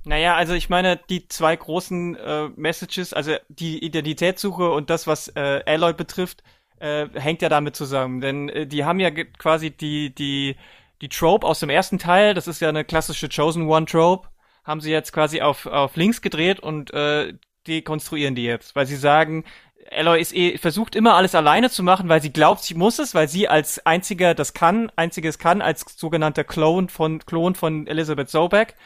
Naja, 0.05 0.37
also 0.37 0.55
ich 0.55 0.71
meine, 0.71 0.99
die 1.11 1.29
zwei 1.29 1.55
großen 1.55 2.17
äh, 2.17 2.49
Messages, 2.57 3.13
also 3.13 3.35
die 3.49 3.85
Identitätssuche 3.85 4.71
und 4.71 4.91
das, 4.91 5.07
was 5.07 5.29
äh, 5.29 5.63
Alloy 5.67 5.93
betrifft, 5.93 6.43
äh, 6.81 7.09
hängt 7.15 7.43
ja 7.43 7.49
damit 7.49 7.77
zusammen. 7.77 8.21
Denn 8.21 8.49
äh, 8.49 8.67
die 8.67 8.85
haben 8.85 9.01
ja 9.01 9.11
quasi 9.11 9.71
die, 9.71 10.15
die, 10.15 10.57
die 11.03 11.09
Trope 11.09 11.47
aus 11.47 11.61
dem 11.61 11.71
ersten 11.71 11.99
Teil, 11.99 12.35
das 12.35 12.49
ist 12.49 12.61
ja 12.61 12.69
eine 12.69 12.85
klassische 12.85 13.29
Chosen 13.29 13.69
One 13.69 13.87
Trope, 13.87 14.29
haben 14.69 14.81
sie 14.83 14.93
jetzt 14.93 15.13
quasi 15.13 15.41
auf, 15.41 15.67
auf 15.67 15.97
links 15.97 16.21
gedreht 16.21 16.61
und 16.61 16.93
äh, 16.93 17.33
dekonstruieren 17.67 18.35
die 18.35 18.45
jetzt, 18.45 18.77
weil 18.77 18.87
sie 18.87 18.97
sagen, 18.97 19.45
Alloy 19.91 20.21
ist 20.21 20.35
eh, 20.35 20.59
versucht 20.59 20.95
immer 20.95 21.15
alles 21.15 21.35
alleine 21.35 21.71
zu 21.71 21.83
machen, 21.83 22.11
weil 22.11 22.21
sie 22.21 22.33
glaubt, 22.33 22.63
sie 22.63 22.75
muss 22.75 22.99
es, 22.99 23.15
weil 23.15 23.29
sie 23.29 23.49
als 23.49 23.85
einziger 23.87 24.35
das 24.35 24.53
kann, 24.53 24.93
einziges 24.97 25.39
kann, 25.39 25.63
als 25.63 25.87
sogenannter 25.97 26.45
Clone 26.45 26.89
von, 26.89 27.21
Klon 27.25 27.55
von 27.55 27.87
Elizabeth 27.87 28.29
Sobeck. 28.29 28.77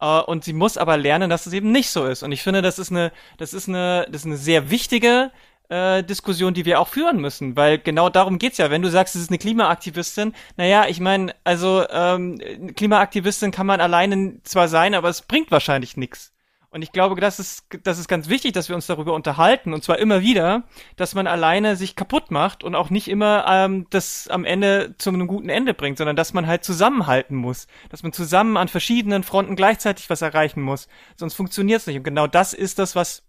Uh, 0.00 0.20
und 0.26 0.42
sie 0.42 0.52
muss 0.52 0.78
aber 0.78 0.96
lernen, 0.96 1.30
dass 1.30 1.46
es 1.46 1.52
eben 1.52 1.70
nicht 1.70 1.90
so 1.90 2.06
ist. 2.06 2.24
Und 2.24 2.32
ich 2.32 2.42
finde, 2.42 2.60
das 2.60 2.80
ist 2.80 2.90
eine, 2.90 3.12
das 3.38 3.54
ist 3.54 3.68
eine, 3.68 4.04
das 4.10 4.22
ist 4.22 4.26
eine 4.26 4.36
sehr 4.36 4.68
wichtige 4.68 5.30
äh, 5.72 6.04
Diskussion, 6.04 6.52
die 6.52 6.66
wir 6.66 6.80
auch 6.80 6.88
führen 6.88 7.18
müssen, 7.18 7.56
weil 7.56 7.78
genau 7.78 8.10
darum 8.10 8.38
geht's 8.38 8.58
ja. 8.58 8.70
Wenn 8.70 8.82
du 8.82 8.90
sagst, 8.90 9.16
es 9.16 9.22
ist 9.22 9.30
eine 9.30 9.38
Klimaaktivistin, 9.38 10.34
naja, 10.56 10.86
ich 10.86 11.00
meine, 11.00 11.34
also 11.44 11.86
ähm, 11.90 12.38
Klimaaktivistin 12.76 13.52
kann 13.52 13.66
man 13.66 13.80
alleine 13.80 14.42
zwar 14.44 14.68
sein, 14.68 14.94
aber 14.94 15.08
es 15.08 15.22
bringt 15.22 15.50
wahrscheinlich 15.50 15.96
nichts. 15.96 16.32
Und 16.68 16.80
ich 16.80 16.92
glaube, 16.92 17.20
das 17.20 17.38
ist, 17.38 17.66
das 17.84 17.98
ist 17.98 18.08
ganz 18.08 18.28
wichtig, 18.30 18.52
dass 18.52 18.70
wir 18.70 18.76
uns 18.76 18.86
darüber 18.86 19.12
unterhalten, 19.12 19.74
und 19.74 19.84
zwar 19.84 19.98
immer 19.98 20.22
wieder, 20.22 20.64
dass 20.96 21.14
man 21.14 21.26
alleine 21.26 21.76
sich 21.76 21.96
kaputt 21.96 22.30
macht 22.30 22.64
und 22.64 22.74
auch 22.74 22.88
nicht 22.88 23.08
immer 23.08 23.44
ähm, 23.46 23.86
das 23.90 24.28
am 24.28 24.44
Ende 24.44 24.94
zu 24.96 25.10
einem 25.10 25.26
guten 25.26 25.50
Ende 25.50 25.74
bringt, 25.74 25.98
sondern 25.98 26.16
dass 26.16 26.32
man 26.32 26.46
halt 26.46 26.64
zusammenhalten 26.64 27.36
muss, 27.36 27.66
dass 27.90 28.02
man 28.02 28.12
zusammen 28.12 28.56
an 28.56 28.68
verschiedenen 28.68 29.22
Fronten 29.22 29.54
gleichzeitig 29.56 30.08
was 30.08 30.22
erreichen 30.22 30.62
muss. 30.62 30.88
Sonst 31.16 31.34
funktioniert's 31.34 31.86
nicht. 31.86 31.96
Und 31.96 32.04
genau 32.04 32.26
das 32.26 32.54
ist 32.54 32.78
das, 32.78 32.96
was 32.96 33.22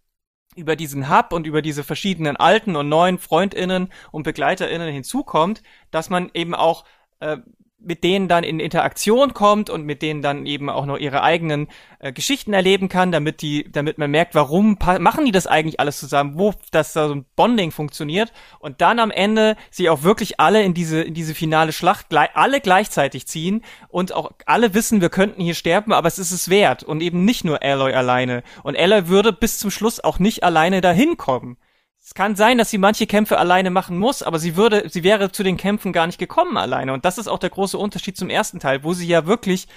über 0.56 0.76
diesen 0.76 1.10
Hub 1.10 1.34
und 1.34 1.48
über 1.48 1.62
diese 1.62 1.84
verschiedenen 1.84 2.38
alten 2.38 2.76
und 2.76 2.90
neuen 2.90 3.18
Freundinnen 3.18 3.90
und 4.12 4.24
Begleiterinnen 4.24 4.92
hinzukommt, 4.92 5.64
dass 5.92 6.10
man 6.10 6.30
eben 6.34 6.54
auch 6.54 6.86
äh, 7.20 7.38
mit 7.84 8.04
denen 8.04 8.28
dann 8.28 8.44
in 8.44 8.60
Interaktion 8.60 9.34
kommt 9.34 9.70
und 9.70 9.86
mit 9.86 10.02
denen 10.02 10.22
dann 10.22 10.46
eben 10.46 10.70
auch 10.70 10.86
noch 10.86 10.98
ihre 10.98 11.22
eigenen 11.22 11.68
äh, 12.00 12.12
Geschichten 12.12 12.54
erleben 12.54 12.90
kann, 12.90 13.12
damit 13.12 13.42
die, 13.42 13.70
damit 13.72 13.98
man 13.98 14.12
merkt, 14.12 14.36
warum 14.36 14.78
machen 15.00 15.26
die 15.26 15.32
das 15.32 15.48
eigentlich 15.48 15.80
alles 15.80 16.00
zusammen, 16.00 16.38
wo 16.38 16.54
das 16.72 16.94
da 16.94 17.08
so 17.08 17.16
ein 17.16 17.26
Bonding 17.36 17.72
funktioniert 17.72 18.32
und 18.60 18.82
dann 18.82 19.00
am 19.00 19.12
Ende 19.12 19.56
sie 19.70 19.90
auch 19.90 20.04
wirklich 20.04 20.40
alle 20.40 20.64
in 20.64 20.74
diese 20.74 21.02
in 21.02 21.14
diese 21.14 21.36
finale 21.36 21.74
Schlacht 21.74 22.10
gleich, 22.10 22.30
alle 22.34 22.62
gleichzeitig 22.62 23.28
ziehen 23.28 23.64
und 23.90 24.14
auch 24.14 24.32
alle 24.46 24.74
wissen, 24.74 25.02
wir 25.02 25.10
könnten 25.10 25.42
hier 25.42 25.56
sterben, 25.56 25.94
aber 25.94 26.08
es 26.08 26.20
ist 26.20 26.32
es 26.32 26.50
wert 26.50 26.84
und 26.84 27.02
eben 27.02 27.26
nicht 27.26 27.44
nur 27.44 27.62
Aloy 27.64 27.94
alleine 27.94 28.44
und 28.64 28.78
Aloy 28.78 29.08
würde 29.08 29.34
bis 29.34 29.58
zum 29.58 29.72
Schluss 29.72 30.00
auch 30.00 30.20
nicht 30.20 30.44
alleine 30.44 30.82
dahin 30.82 31.18
kommen. 31.18 31.58
Es 32.06 32.14
kann 32.14 32.36
sein, 32.36 32.58
dass 32.58 32.70
sie 32.70 32.78
manche 32.78 33.08
Kämpfe 33.08 33.38
alleine 33.38 33.70
machen 33.70 33.98
muss, 33.98 34.24
aber 34.24 34.38
sie 34.38 34.58
würde, 34.58 34.90
sie 34.90 35.04
wäre 35.04 35.32
zu 35.32 35.42
den 35.42 35.56
Kämpfen 35.56 35.94
gar 35.94 36.06
nicht 36.06 36.20
gekommen 36.20 36.58
alleine. 36.58 36.92
Und 36.92 37.06
das 37.06 37.18
ist 37.18 37.30
auch 37.30 37.40
der 37.40 37.50
große 37.50 37.78
Unterschied 37.78 38.18
zum 38.18 38.30
ersten 38.30 38.60
Teil, 38.60 38.84
wo 38.84 38.94
sie 38.94 39.08
ja 39.08 39.26
wirklich 39.26 39.68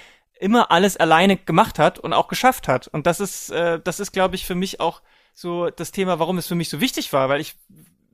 immer 0.40 0.72
alles 0.72 0.96
alleine 0.96 1.36
gemacht 1.36 1.78
hat 1.78 2.00
und 2.00 2.12
auch 2.12 2.26
geschafft 2.26 2.66
hat. 2.66 2.88
Und 2.88 3.06
das 3.06 3.20
ist, 3.20 3.50
äh, 3.50 3.78
das 3.82 4.00
ist, 4.00 4.10
glaube 4.10 4.34
ich, 4.34 4.44
für 4.44 4.56
mich 4.56 4.80
auch 4.80 5.02
so 5.34 5.70
das 5.70 5.92
Thema, 5.92 6.18
warum 6.18 6.36
es 6.36 6.48
für 6.48 6.56
mich 6.56 6.68
so 6.68 6.80
wichtig 6.80 7.12
war, 7.12 7.28
weil 7.28 7.40
ich 7.40 7.54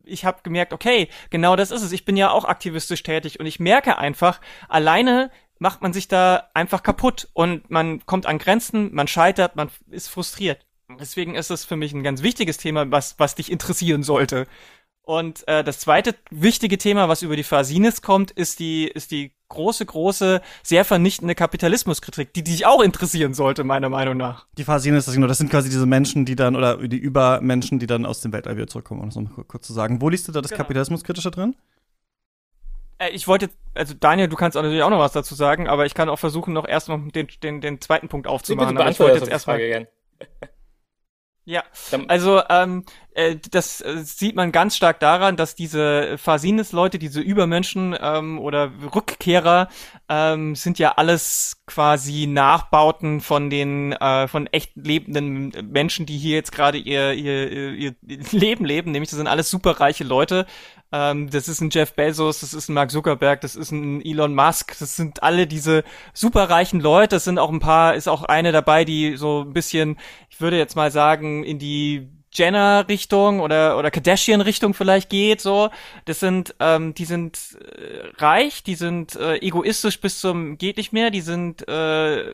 ich 0.04 0.24
habe 0.24 0.42
gemerkt, 0.42 0.72
okay, 0.72 1.08
genau 1.30 1.56
das 1.56 1.70
ist 1.70 1.82
es. 1.82 1.92
Ich 1.92 2.04
bin 2.04 2.16
ja 2.16 2.32
auch 2.32 2.44
aktivistisch 2.44 3.04
tätig 3.04 3.38
und 3.40 3.46
ich 3.46 3.60
merke 3.60 3.98
einfach, 3.98 4.40
alleine 4.68 5.30
macht 5.58 5.80
man 5.80 5.92
sich 5.92 6.08
da 6.08 6.50
einfach 6.54 6.82
kaputt 6.82 7.28
und 7.34 7.70
man 7.70 8.04
kommt 8.04 8.26
an 8.26 8.38
Grenzen, 8.38 8.92
man 8.92 9.06
scheitert, 9.06 9.54
man 9.54 9.70
ist 9.90 10.08
frustriert. 10.08 10.66
Deswegen 10.98 11.34
ist 11.34 11.50
es 11.50 11.64
für 11.64 11.76
mich 11.76 11.92
ein 11.92 12.02
ganz 12.02 12.22
wichtiges 12.22 12.56
Thema, 12.56 12.90
was, 12.90 13.16
was 13.18 13.34
dich 13.34 13.50
interessieren 13.50 14.02
sollte. 14.02 14.46
Und 15.04 15.46
äh, 15.48 15.64
das 15.64 15.80
zweite 15.80 16.14
wichtige 16.30 16.78
Thema, 16.78 17.08
was 17.08 17.22
über 17.22 17.34
die 17.34 17.42
Phasines 17.42 18.02
kommt, 18.02 18.30
ist 18.30 18.60
die, 18.60 18.86
ist 18.86 19.10
die 19.10 19.32
große, 19.48 19.84
große, 19.84 20.40
sehr 20.62 20.84
vernichtende 20.84 21.34
Kapitalismuskritik, 21.34 22.32
die 22.32 22.44
dich 22.44 22.66
auch 22.66 22.80
interessieren 22.80 23.34
sollte, 23.34 23.64
meiner 23.64 23.88
Meinung 23.88 24.16
nach. 24.16 24.46
Die 24.56 24.64
Phasines, 24.64 25.06
das, 25.06 25.16
das 25.16 25.38
sind 25.38 25.50
quasi 25.50 25.68
diese 25.68 25.86
Menschen, 25.86 26.24
die 26.24 26.36
dann, 26.36 26.54
oder 26.54 26.76
die 26.76 26.98
Übermenschen, 26.98 27.80
die 27.80 27.88
dann 27.88 28.06
aus 28.06 28.20
dem 28.20 28.32
Weltall 28.32 28.56
wieder 28.56 28.68
zurückkommen, 28.68 29.00
um 29.00 29.08
das 29.08 29.16
nochmal 29.16 29.44
kurz 29.44 29.66
zu 29.66 29.72
sagen. 29.72 30.00
Wo 30.00 30.08
liest 30.08 30.28
du 30.28 30.32
da 30.32 30.40
das 30.40 30.50
genau. 30.50 30.62
Kapitalismuskritische 30.62 31.32
drin? 31.32 31.56
Äh, 32.98 33.10
ich 33.10 33.26
wollte, 33.26 33.50
also 33.74 33.94
Daniel, 33.98 34.28
du 34.28 34.36
kannst 34.36 34.54
natürlich 34.54 34.82
auch 34.84 34.90
noch 34.90 35.00
was 35.00 35.12
dazu 35.12 35.34
sagen, 35.34 35.68
aber 35.68 35.84
ich 35.84 35.94
kann 35.94 36.08
auch 36.08 36.18
versuchen, 36.18 36.54
noch 36.54 36.66
erst 36.66 36.88
noch 36.88 37.00
den, 37.10 37.26
den, 37.42 37.60
den 37.60 37.80
zweiten 37.80 38.08
Punkt 38.08 38.28
aufzumachen. 38.28 38.78
Ich 38.88 39.00
wollte 39.00 39.18
jetzt 39.18 39.28
erstmal. 39.28 39.88
Ja, 41.44 41.64
also 42.08 42.40
ähm, 42.48 42.84
äh, 43.14 43.36
das 43.50 43.80
äh, 43.80 44.02
sieht 44.04 44.36
man 44.36 44.52
ganz 44.52 44.76
stark 44.76 45.00
daran, 45.00 45.36
dass 45.36 45.54
diese 45.54 46.16
Phasines-Leute, 46.18 46.98
diese 46.98 47.20
Übermenschen 47.20 47.96
ähm, 48.00 48.38
oder 48.38 48.72
Rückkehrer, 48.94 49.68
ähm, 50.08 50.54
sind 50.54 50.78
ja 50.78 50.92
alles 50.92 51.62
quasi 51.66 52.26
Nachbauten 52.26 53.20
von 53.20 53.50
den 53.50 53.92
äh, 53.92 54.28
von 54.28 54.46
echt 54.48 54.72
lebenden 54.76 55.52
Menschen, 55.70 56.06
die 56.06 56.16
hier 56.16 56.36
jetzt 56.36 56.52
gerade 56.52 56.78
ihr, 56.78 57.12
ihr, 57.12 57.74
ihr 57.74 57.94
Leben 58.32 58.64
leben. 58.64 58.92
Nämlich, 58.92 59.10
das 59.10 59.18
sind 59.18 59.26
alles 59.28 59.50
superreiche 59.50 60.04
Leute. 60.04 60.46
Ähm, 60.92 61.30
das 61.30 61.48
ist 61.48 61.60
ein 61.60 61.70
Jeff 61.70 61.94
Bezos, 61.94 62.40
das 62.40 62.52
ist 62.52 62.68
ein 62.68 62.74
Mark 62.74 62.90
Zuckerberg, 62.90 63.40
das 63.40 63.56
ist 63.56 63.72
ein 63.72 64.04
Elon 64.04 64.34
Musk. 64.34 64.78
Das 64.78 64.96
sind 64.96 65.22
alle 65.22 65.46
diese 65.46 65.84
superreichen 66.12 66.80
Leute. 66.80 67.16
Das 67.16 67.24
sind 67.24 67.38
auch 67.38 67.50
ein 67.50 67.60
paar, 67.60 67.94
ist 67.94 68.08
auch 68.08 68.22
eine 68.24 68.52
dabei, 68.52 68.84
die 68.84 69.16
so 69.16 69.42
ein 69.42 69.52
bisschen, 69.52 69.98
ich 70.28 70.40
würde 70.40 70.58
jetzt 70.58 70.76
mal 70.76 70.90
sagen, 70.90 71.44
in 71.44 71.58
die 71.58 72.08
Jenner-Richtung 72.32 73.40
oder 73.40 73.78
oder 73.78 73.90
Kardashian-Richtung 73.90 74.74
vielleicht 74.74 75.10
geht. 75.10 75.40
So, 75.40 75.70
das 76.04 76.20
sind, 76.20 76.54
ähm, 76.60 76.94
die 76.94 77.04
sind 77.04 77.38
äh, 77.60 78.22
reich, 78.22 78.62
die 78.62 78.74
sind 78.74 79.14
äh, 79.16 79.36
egoistisch 79.36 80.00
bis 80.00 80.20
zum 80.20 80.58
geht 80.58 80.76
nicht 80.76 80.92
mehr, 80.92 81.10
die 81.10 81.20
sind 81.20 81.66
äh, 81.68 82.32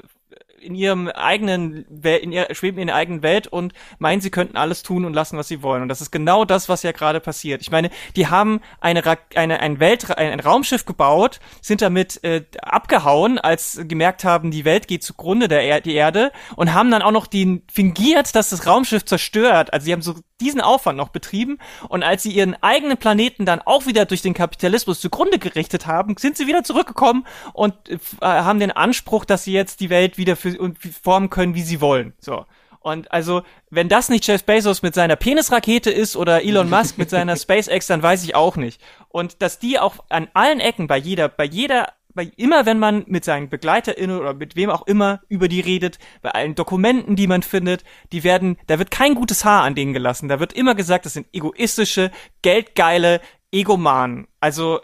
in 0.61 0.75
ihrem 0.75 1.09
eigenen 1.09 1.85
Welt, 1.89 2.23
in 2.23 2.33
ihr, 2.33 2.49
schweben 2.53 2.79
in 2.79 2.89
ihrer 2.89 2.97
eigenen 2.97 3.23
Welt 3.23 3.47
und 3.47 3.73
meinen, 3.99 4.21
sie 4.21 4.31
könnten 4.31 4.57
alles 4.57 4.83
tun 4.83 5.05
und 5.05 5.15
lassen, 5.15 5.39
was 5.39 5.49
sie 5.49 5.63
wollen. 5.63 5.83
Und 5.83 5.89
das 5.89 6.01
ist 6.01 6.11
genau 6.11 6.45
das, 6.45 6.69
was 6.69 6.83
ja 6.83 6.93
gerade 6.93 7.21
passiert. 7.21 7.63
Ich 7.63 7.71
meine, 7.71 7.91
die 8.17 8.29
haben 8.29 8.61
eine, 8.81 9.03
eine 9.35 9.61
ein 9.61 9.81
Welt, 9.81 10.17
ein, 10.17 10.33
ein 10.33 10.41
Raumschiff 10.41 10.85
gebaut, 10.85 11.41
sind 11.61 11.83
damit 11.83 12.23
äh, 12.25 12.45
abgehauen, 12.63 13.39
als 13.39 13.81
gemerkt 13.85 14.25
haben, 14.25 14.51
die 14.51 14.65
Welt 14.65 14.89
geht 14.89 15.03
zugrunde 15.03 15.49
der 15.49 15.63
er 15.63 15.81
die 15.81 15.95
Erde 15.95 16.33
und 16.57 16.75
haben 16.75 16.91
dann 16.91 17.03
auch 17.03 17.11
noch 17.11 17.27
die 17.27 17.63
fingiert, 17.73 18.35
dass 18.35 18.51
das 18.51 18.67
Raumschiff 18.67 19.05
zerstört. 19.05 19.73
Also 19.73 19.85
sie 19.87 19.93
haben 19.93 20.03
so 20.03 20.15
diesen 20.41 20.61
Aufwand 20.61 20.97
noch 20.97 21.09
betrieben 21.09 21.59
und 21.89 22.03
als 22.03 22.23
sie 22.23 22.31
ihren 22.31 22.57
eigenen 22.63 22.97
Planeten 22.97 23.45
dann 23.45 23.61
auch 23.61 23.87
wieder 23.87 24.05
durch 24.05 24.23
den 24.23 24.35
Kapitalismus 24.35 25.01
zugrunde 25.01 25.39
gerichtet 25.39 25.87
haben, 25.87 26.17
sind 26.17 26.37
sie 26.37 26.47
wieder 26.47 26.63
zurückgekommen 26.63 27.27
und 27.53 27.75
äh, 27.89 27.99
haben 28.21 28.61
den 28.61 28.71
Anspruch, 28.71 29.25
dass 29.25 29.45
sie 29.45 29.53
jetzt 29.53 29.81
die 29.81 29.91
Welt 29.91 30.17
wieder 30.17 30.37
für 30.37 30.48
und 30.57 30.79
formen 30.79 31.31
können, 31.31 31.55
wie 31.55 31.63
sie 31.63 31.81
wollen. 31.81 32.15
So. 32.19 32.47
Und 32.81 33.11
also, 33.13 33.43
wenn 33.71 33.89
das 33.89 34.09
nicht 34.09 34.27
Jeff 34.27 34.45
Bezos 34.45 34.83
mit 34.83 34.95
seiner 34.95 35.17
Penisrakete 35.17 35.91
ist 35.91 36.17
oder 36.17 36.45
Elon 36.45 36.71
Musk 36.71 36.99
mit 36.99 37.11
seiner 37.11 37.37
SpaceX, 37.37 37.87
dann 37.87 38.03
weiß 38.03 38.25
ich 38.25 38.35
auch 38.35 38.57
nicht. 38.57 38.81
Und 39.09 39.43
dass 39.43 39.59
die 39.59 39.79
auch 39.79 40.05
an 40.09 40.29
allen 40.35 40.61
Ecken 40.61 40.87
bei 40.87 40.97
jeder, 40.97 41.29
bei 41.29 41.45
jeder 41.45 41.93
bei, 42.15 42.33
immer 42.37 42.67
wenn 42.67 42.81
man 42.81 43.05
mit 43.07 43.25
seinen 43.25 43.49
BegleiterInnen 43.49 44.19
oder 44.19 44.35
mit 44.35 44.57
wem 44.57 44.71
auch 44.71 44.87
immer 44.89 45.21
über 45.29 45.47
die 45.47 45.61
redet, 45.61 45.99
bei 46.21 46.31
allen 46.31 46.57
Dokumenten, 46.57 47.15
die 47.15 47.29
man 47.29 47.43
findet, 47.43 47.85
die 48.11 48.25
werden, 48.25 48.57
da 48.67 48.81
wird 48.81 48.91
kein 48.91 49.15
gutes 49.15 49.45
Haar 49.45 49.63
an 49.63 49.77
denen 49.77 49.93
gelassen. 49.93 50.29
Da 50.29 50.41
wird 50.41 50.53
immer 50.53 50.75
gesagt, 50.75 51.07
das 51.07 51.13
sind 51.13 51.29
egoistische, 51.33 52.11
geldgeile 52.43 53.21
Egomanen. 53.53 54.27
Also, 54.41 54.81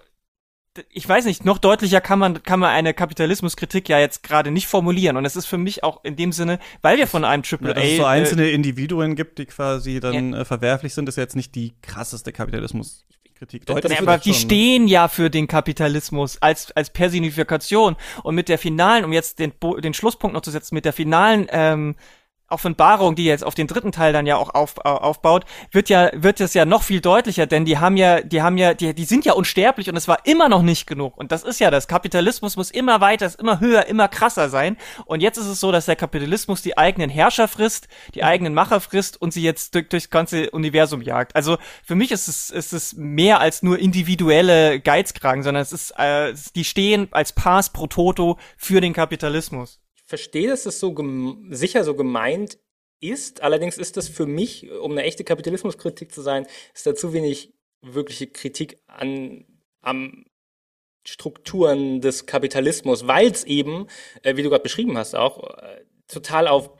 ich 0.90 1.08
weiß 1.08 1.24
nicht, 1.24 1.44
noch 1.44 1.58
deutlicher 1.58 2.00
kann 2.00 2.18
man, 2.18 2.42
kann 2.42 2.60
man 2.60 2.70
eine 2.70 2.94
Kapitalismuskritik 2.94 3.88
ja 3.88 3.98
jetzt 3.98 4.22
gerade 4.22 4.50
nicht 4.50 4.66
formulieren. 4.66 5.16
Und 5.16 5.24
es 5.24 5.36
ist 5.36 5.46
für 5.46 5.58
mich 5.58 5.84
auch 5.84 6.04
in 6.04 6.16
dem 6.16 6.32
Sinne, 6.32 6.58
weil 6.82 6.98
wir 6.98 7.06
von 7.06 7.24
einem 7.24 7.42
Triple 7.42 7.68
ja, 7.68 7.74
dass 7.74 7.84
es 7.84 7.96
so 7.96 8.04
einzelne 8.04 8.44
äh, 8.46 8.54
Individuen 8.54 9.14
gibt, 9.14 9.38
die 9.38 9.46
quasi 9.46 10.00
dann 10.00 10.32
ja. 10.32 10.40
äh, 10.40 10.44
verwerflich 10.44 10.94
sind, 10.94 11.08
ist 11.08 11.16
jetzt 11.16 11.36
nicht 11.36 11.54
die 11.54 11.74
krasseste 11.82 12.32
Kapitalismus. 12.32 13.04
Kritik. 13.34 13.66
Deutlich 13.66 13.98
aber 14.00 14.18
die 14.18 14.32
schon. 14.32 14.42
stehen 14.42 14.88
ja 14.88 15.08
für 15.08 15.28
den 15.28 15.48
Kapitalismus 15.48 16.40
als, 16.40 16.70
als 16.72 16.90
Personifikation. 16.90 17.96
Und 18.22 18.34
mit 18.34 18.48
der 18.48 18.58
finalen, 18.58 19.04
um 19.04 19.12
jetzt 19.12 19.40
den, 19.40 19.52
den 19.82 19.92
Schlusspunkt 19.94 20.34
noch 20.34 20.42
zu 20.42 20.50
setzen, 20.50 20.74
mit 20.74 20.84
der 20.84 20.92
finalen 20.92 21.46
ähm, 21.50 21.96
Offenbarung, 22.54 23.16
die 23.16 23.24
jetzt 23.24 23.44
auf 23.44 23.54
den 23.54 23.66
dritten 23.66 23.92
Teil 23.92 24.12
dann 24.12 24.26
ja 24.26 24.36
auch 24.36 24.54
auf, 24.54 24.78
aufbaut, 24.78 25.44
wird 25.72 25.88
ja, 25.88 26.10
wird 26.14 26.40
es 26.40 26.54
ja 26.54 26.64
noch 26.64 26.84
viel 26.84 27.00
deutlicher, 27.00 27.46
denn 27.46 27.64
die 27.64 27.78
haben 27.78 27.96
ja, 27.96 28.20
die 28.20 28.42
haben 28.42 28.56
ja, 28.56 28.74
die, 28.74 28.94
die 28.94 29.04
sind 29.04 29.24
ja 29.24 29.34
unsterblich 29.34 29.90
und 29.90 29.96
es 29.96 30.08
war 30.08 30.18
immer 30.24 30.48
noch 30.48 30.62
nicht 30.62 30.86
genug. 30.86 31.16
Und 31.18 31.32
das 31.32 31.42
ist 31.42 31.60
ja 31.60 31.70
das. 31.70 31.88
Kapitalismus 31.88 32.56
muss 32.56 32.70
immer 32.70 33.00
weiter, 33.00 33.30
immer 33.38 33.60
höher, 33.60 33.86
immer 33.86 34.08
krasser 34.08 34.48
sein. 34.48 34.76
Und 35.04 35.20
jetzt 35.20 35.36
ist 35.36 35.46
es 35.46 35.60
so, 35.60 35.72
dass 35.72 35.86
der 35.86 35.96
Kapitalismus 35.96 36.62
die 36.62 36.78
eigenen 36.78 37.10
Herrscher 37.10 37.48
frisst, 37.48 37.88
die 38.14 38.24
eigenen 38.24 38.54
Macher 38.54 38.80
frisst 38.80 39.20
und 39.20 39.32
sie 39.32 39.42
jetzt 39.42 39.74
durch, 39.74 39.88
durchs 39.88 40.10
ganze 40.10 40.50
Universum 40.50 41.02
jagt. 41.02 41.34
Also 41.34 41.58
für 41.82 41.96
mich 41.96 42.12
ist 42.12 42.28
es, 42.28 42.50
ist 42.50 42.72
es 42.72 42.94
mehr 42.94 43.40
als 43.40 43.62
nur 43.62 43.78
individuelle 43.78 44.80
Geizkragen, 44.80 45.42
sondern 45.42 45.62
es 45.62 45.72
ist, 45.72 45.90
äh, 45.98 46.32
die 46.54 46.64
stehen 46.64 47.08
als 47.10 47.32
Pass 47.32 47.70
pro 47.70 47.88
Toto 47.88 48.38
für 48.56 48.80
den 48.80 48.92
Kapitalismus 48.92 49.83
verstehe, 50.04 50.48
dass 50.48 50.64
das 50.64 50.80
so 50.80 50.94
sicher 51.50 51.84
so 51.84 51.94
gemeint 51.94 52.58
ist. 53.00 53.42
Allerdings 53.42 53.78
ist 53.78 53.96
das 53.96 54.08
für 54.08 54.26
mich, 54.26 54.70
um 54.70 54.92
eine 54.92 55.02
echte 55.02 55.24
Kapitalismuskritik 55.24 56.12
zu 56.12 56.22
sein, 56.22 56.46
ist 56.74 56.86
da 56.86 56.94
zu 56.94 57.12
wenig 57.12 57.52
wirkliche 57.82 58.26
Kritik 58.26 58.78
an 58.86 59.44
am 59.82 60.24
Strukturen 61.06 62.00
des 62.00 62.24
Kapitalismus, 62.24 63.06
weil 63.06 63.30
es 63.30 63.44
eben, 63.44 63.88
äh, 64.22 64.36
wie 64.36 64.42
du 64.42 64.48
gerade 64.48 64.62
beschrieben 64.62 64.96
hast, 64.96 65.14
auch 65.14 65.58
äh, 65.58 65.84
total 66.08 66.48
auf 66.48 66.70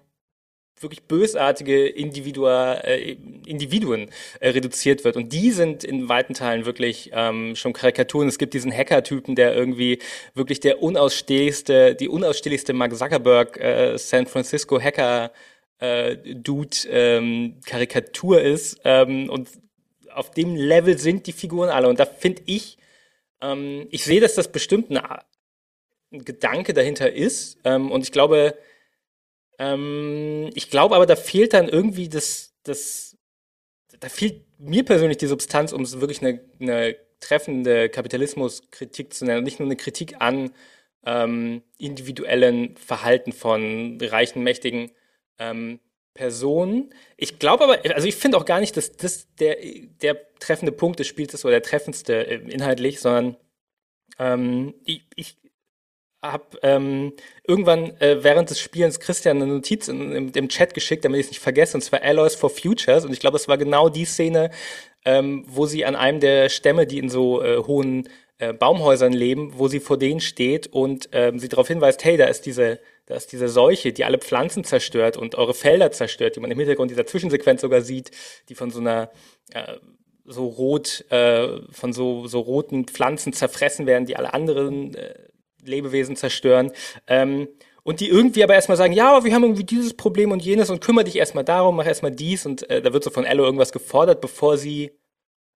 wirklich 0.80 1.02
bösartige 1.02 1.86
Individua, 1.86 2.74
äh, 2.74 3.16
Individuen 3.46 4.10
äh, 4.40 4.50
reduziert 4.50 5.04
wird. 5.04 5.16
Und 5.16 5.32
die 5.32 5.50
sind 5.50 5.84
in 5.84 6.08
weiten 6.08 6.34
Teilen 6.34 6.66
wirklich 6.66 7.10
ähm, 7.12 7.56
schon 7.56 7.72
Karikaturen. 7.72 8.28
Es 8.28 8.38
gibt 8.38 8.54
diesen 8.54 8.72
Hacker-Typen, 8.72 9.34
der 9.34 9.54
irgendwie 9.54 10.00
wirklich 10.34 10.60
der 10.60 10.82
unausstehlichste, 10.82 11.94
die 11.94 12.08
unausstehlichste 12.08 12.72
Mark 12.72 12.94
Zuckerberg 12.96 13.58
äh, 13.58 13.96
San 13.98 14.26
Francisco 14.26 14.80
Hacker 14.80 15.32
äh, 15.78 16.16
Dude 16.16 16.76
ähm, 16.88 17.60
Karikatur 17.66 18.40
ist. 18.40 18.80
Ähm, 18.84 19.30
und 19.30 19.48
auf 20.12 20.30
dem 20.30 20.54
Level 20.54 20.98
sind 20.98 21.26
die 21.26 21.32
Figuren 21.32 21.70
alle. 21.70 21.88
Und 21.88 21.98
da 21.98 22.06
finde 22.06 22.42
ich, 22.46 22.78
ähm, 23.40 23.86
ich 23.90 24.04
sehe, 24.04 24.20
dass 24.20 24.34
das 24.34 24.50
bestimmt 24.50 24.90
ein, 24.90 24.98
ein 26.12 26.24
Gedanke 26.24 26.74
dahinter 26.74 27.12
ist. 27.12 27.58
Ähm, 27.64 27.90
und 27.90 28.02
ich 28.02 28.12
glaube, 28.12 28.56
ähm, 29.58 30.50
ich 30.54 30.70
glaube 30.70 30.96
aber, 30.96 31.06
da 31.06 31.16
fehlt 31.16 31.52
dann 31.54 31.68
irgendwie 31.68 32.08
das, 32.08 32.54
das, 32.62 33.16
da 34.00 34.08
fehlt 34.08 34.44
mir 34.58 34.84
persönlich 34.84 35.18
die 35.18 35.26
Substanz, 35.26 35.72
um 35.72 35.82
es 35.82 36.00
wirklich 36.00 36.22
eine, 36.22 36.40
eine 36.60 36.96
treffende 37.20 37.88
Kapitalismuskritik 37.88 39.12
zu 39.12 39.24
nennen. 39.24 39.44
Nicht 39.44 39.58
nur 39.60 39.68
eine 39.68 39.76
Kritik 39.76 40.16
an 40.20 40.52
ähm, 41.06 41.62
individuellen 41.78 42.76
Verhalten 42.76 43.32
von 43.32 43.98
reichen, 44.00 44.42
mächtigen 44.42 44.90
ähm, 45.38 45.80
Personen. 46.14 46.94
Ich 47.16 47.38
glaube 47.38 47.64
aber, 47.64 47.94
also 47.94 48.06
ich 48.06 48.16
finde 48.16 48.38
auch 48.38 48.44
gar 48.44 48.60
nicht, 48.60 48.76
dass 48.76 48.96
das 48.96 49.34
der, 49.34 49.56
der 50.02 50.32
treffende 50.38 50.72
Punkt 50.72 51.00
des 51.00 51.08
Spiels 51.08 51.34
ist 51.34 51.44
oder 51.44 51.52
der 51.52 51.62
treffendste 51.62 52.26
äh, 52.26 52.36
inhaltlich, 52.50 53.00
sondern 53.00 53.36
ähm, 54.18 54.74
ich, 54.84 55.06
ich 55.16 55.36
habe 56.32 56.44
ähm, 56.62 57.12
irgendwann 57.46 58.00
äh, 58.00 58.22
während 58.22 58.50
des 58.50 58.58
Spielens 58.58 58.98
Christian 59.00 59.42
eine 59.42 59.52
Notiz 59.52 59.88
in, 59.88 60.12
im, 60.12 60.32
im 60.34 60.48
Chat 60.48 60.74
geschickt, 60.74 61.04
damit 61.04 61.20
ich 61.20 61.26
es 61.26 61.30
nicht 61.32 61.42
vergesse, 61.42 61.76
und 61.76 61.82
zwar 61.82 62.02
Alloys 62.02 62.34
for 62.34 62.50
Futures. 62.50 63.04
Und 63.04 63.12
ich 63.12 63.20
glaube, 63.20 63.36
es 63.36 63.48
war 63.48 63.58
genau 63.58 63.88
die 63.88 64.04
Szene, 64.04 64.50
ähm, 65.04 65.44
wo 65.46 65.66
sie 65.66 65.84
an 65.84 65.96
einem 65.96 66.20
der 66.20 66.48
Stämme, 66.48 66.86
die 66.86 66.98
in 66.98 67.10
so 67.10 67.42
äh, 67.42 67.58
hohen 67.58 68.08
äh, 68.38 68.52
Baumhäusern 68.52 69.12
leben, 69.12 69.52
wo 69.58 69.68
sie 69.68 69.80
vor 69.80 69.98
denen 69.98 70.20
steht 70.20 70.66
und 70.66 71.08
ähm, 71.12 71.38
sie 71.38 71.48
darauf 71.48 71.68
hinweist, 71.68 72.04
hey, 72.04 72.16
da 72.16 72.24
ist 72.24 72.46
diese, 72.46 72.80
da 73.06 73.14
ist 73.16 73.32
diese 73.32 73.48
Seuche, 73.48 73.92
die 73.92 74.04
alle 74.04 74.18
Pflanzen 74.18 74.64
zerstört 74.64 75.16
und 75.16 75.34
eure 75.34 75.54
Felder 75.54 75.92
zerstört, 75.92 76.36
die 76.36 76.40
man 76.40 76.50
im 76.50 76.58
Hintergrund 76.58 76.90
dieser 76.90 77.06
Zwischensequenz 77.06 77.60
sogar 77.60 77.82
sieht, 77.82 78.10
die 78.48 78.54
von 78.54 78.70
so 78.70 78.80
einer 78.80 79.10
äh, 79.52 79.74
so 80.24 80.46
rot, 80.46 81.04
äh, 81.10 81.60
von 81.70 81.92
so, 81.92 82.26
so 82.26 82.40
roten 82.40 82.86
Pflanzen 82.86 83.32
zerfressen 83.32 83.86
werden, 83.86 84.06
die 84.06 84.16
alle 84.16 84.32
anderen 84.32 84.94
äh, 84.94 85.14
Lebewesen 85.64 86.16
zerstören. 86.16 86.72
Ähm, 87.06 87.48
und 87.84 88.00
die 88.00 88.08
irgendwie 88.08 88.42
aber 88.42 88.54
erstmal 88.54 88.78
sagen, 88.78 88.94
ja, 88.94 89.14
aber 89.14 89.24
wir 89.24 89.34
haben 89.34 89.44
irgendwie 89.44 89.64
dieses 89.64 89.94
Problem 89.94 90.32
und 90.32 90.42
jenes 90.42 90.70
und 90.70 90.80
kümmere 90.80 91.04
dich 91.04 91.16
erstmal 91.16 91.44
darum, 91.44 91.76
mach 91.76 91.86
erstmal 91.86 92.10
dies 92.10 92.46
und 92.46 92.68
äh, 92.70 92.80
da 92.80 92.92
wird 92.92 93.04
so 93.04 93.10
von 93.10 93.26
Ello 93.26 93.44
irgendwas 93.44 93.72
gefordert, 93.72 94.22
bevor 94.22 94.56
sie, 94.56 94.92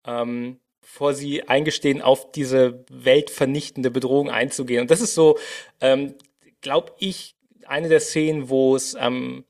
ähm, 0.06 0.60
bevor 0.82 1.14
sie 1.14 1.48
eingestehen, 1.48 2.02
auf 2.02 2.32
diese 2.34 2.84
weltvernichtende 2.90 3.92
Bedrohung 3.92 4.30
einzugehen. 4.30 4.82
Und 4.82 4.92
das 4.92 5.00
ist 5.00 5.16
so, 5.16 5.40
ähm, 5.80 6.16
glaube 6.60 6.92
ich, 7.00 7.36
eine 7.66 7.88
der 7.88 8.02
Szenen, 8.02 8.50
wo 8.50 8.76
es 8.76 8.94
am, 8.96 9.46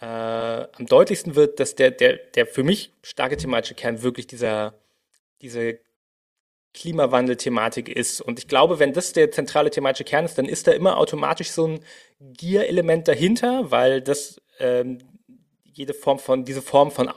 äh, 0.00 0.06
am 0.06 0.86
deutlichsten 0.86 1.36
wird, 1.36 1.60
dass 1.60 1.76
der, 1.76 1.92
der, 1.92 2.16
der 2.16 2.46
für 2.46 2.64
mich 2.64 2.92
starke 3.02 3.36
thematische 3.36 3.74
Kern 3.74 4.02
wirklich 4.02 4.26
dieser, 4.26 4.74
diese 5.40 5.78
Klimawandel-Thematik 6.74 7.88
ist. 7.88 8.20
Und 8.20 8.38
ich 8.38 8.48
glaube, 8.48 8.78
wenn 8.78 8.92
das 8.92 9.12
der 9.12 9.30
zentrale 9.30 9.70
thematische 9.70 10.04
Kern 10.04 10.24
ist, 10.24 10.38
dann 10.38 10.46
ist 10.46 10.66
da 10.66 10.72
immer 10.72 10.98
automatisch 10.98 11.50
so 11.50 11.66
ein 11.66 11.80
Gier-Element 12.20 13.08
dahinter, 13.08 13.70
weil 13.70 14.00
das 14.00 14.40
ähm, 14.58 14.98
jede 15.64 15.94
Form 15.94 16.18
von, 16.18 16.44
diese 16.44 16.62
Form 16.62 16.90
von 16.90 17.10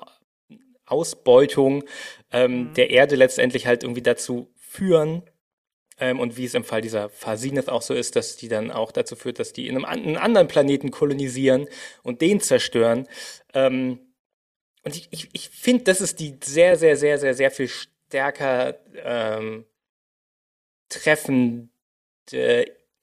Ausbeutung 0.85 1.83
ähm, 2.31 2.69
mhm. 2.69 2.73
der 2.73 2.89
Erde 2.89 3.15
letztendlich 3.15 3.67
halt 3.67 3.83
irgendwie 3.83 4.03
dazu 4.03 4.51
führen, 4.55 5.23
ähm, 5.97 6.19
und 6.19 6.37
wie 6.37 6.45
es 6.45 6.53
im 6.53 6.63
Fall 6.63 6.81
dieser 6.81 7.09
Fasineth 7.09 7.69
auch 7.69 7.81
so 7.81 7.93
ist, 7.93 8.15
dass 8.15 8.35
die 8.35 8.49
dann 8.49 8.71
auch 8.71 8.91
dazu 8.91 9.15
führt, 9.15 9.39
dass 9.39 9.53
die 9.53 9.67
in 9.67 9.75
einem, 9.77 9.85
einen 9.85 10.17
anderen 10.17 10.47
Planeten 10.47 10.91
kolonisieren 10.91 11.67
und 12.03 12.21
den 12.21 12.41
zerstören. 12.41 13.07
Ähm, 13.53 13.99
und 14.83 14.95
ich, 14.95 15.07
ich, 15.11 15.29
ich 15.33 15.49
finde, 15.49 15.85
das 15.85 16.01
ist 16.01 16.19
die 16.19 16.37
sehr, 16.43 16.77
sehr, 16.77 16.97
sehr, 16.97 17.17
sehr, 17.17 17.33
sehr 17.33 17.49
viel 17.49 17.69
stärker 18.15 18.77
ähm, 19.03 19.65
treffende 20.87 21.67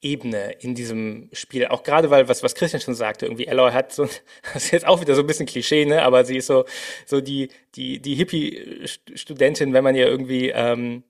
Ebene 0.01 0.53
in 0.61 0.75
diesem 0.75 1.29
Spiel. 1.33 1.67
Auch 1.67 1.83
gerade 1.83 2.09
weil, 2.09 2.29
was, 2.29 2.43
was 2.43 2.55
Christian 2.55 2.81
schon 2.81 2.95
sagte, 2.95 3.27
irgendwie 3.27 3.47
Eloy 3.47 3.73
hat 3.73 3.93
so, 3.93 4.05
das 4.55 4.65
ist 4.65 4.71
jetzt 4.71 4.87
auch 4.87 5.03
wieder 5.03 5.15
so 5.15 5.21
ein 5.21 5.27
bisschen 5.27 5.45
Klischee, 5.45 5.85
ne, 5.85 6.03
aber 6.03 6.25
sie 6.25 6.39
ist 6.39 6.47
so, 6.47 6.65
so 7.05 7.21
die, 7.21 7.51
die, 7.75 8.01
die 8.01 8.15
Hippie-Studentin, 8.15 9.75
wenn 9.75 9.85
man 9.85 9.95
ihr 9.95 10.07
irgendwie, 10.07 10.49
ähm, 10.49 11.03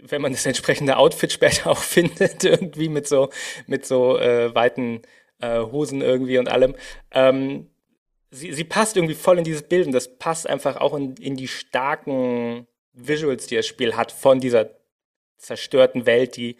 wenn 0.00 0.22
man 0.22 0.32
das 0.32 0.46
entsprechende 0.46 0.96
Outfit 0.96 1.30
später 1.30 1.70
auch 1.70 1.82
findet, 1.82 2.42
irgendwie 2.42 2.88
mit 2.88 3.06
so, 3.06 3.28
mit 3.66 3.84
so 3.84 4.18
äh, 4.18 4.54
weiten 4.54 5.02
äh, 5.40 5.60
Hosen 5.60 6.00
irgendwie 6.00 6.38
und 6.38 6.48
allem. 6.48 6.74
Ähm, 7.10 7.68
sie, 8.30 8.54
sie 8.54 8.64
passt 8.64 8.96
irgendwie 8.96 9.14
voll 9.14 9.36
in 9.36 9.44
dieses 9.44 9.62
Bild 9.62 9.86
und 9.86 9.92
das 9.92 10.16
passt 10.16 10.48
einfach 10.48 10.78
auch 10.78 10.94
in, 10.94 11.16
in 11.16 11.36
die 11.36 11.48
starken 11.48 12.66
Visuals, 12.94 13.46
die 13.46 13.56
das 13.56 13.66
Spiel 13.66 13.96
hat, 13.96 14.12
von 14.12 14.40
dieser 14.40 14.70
zerstörten 15.36 16.06
Welt, 16.06 16.36
die 16.36 16.56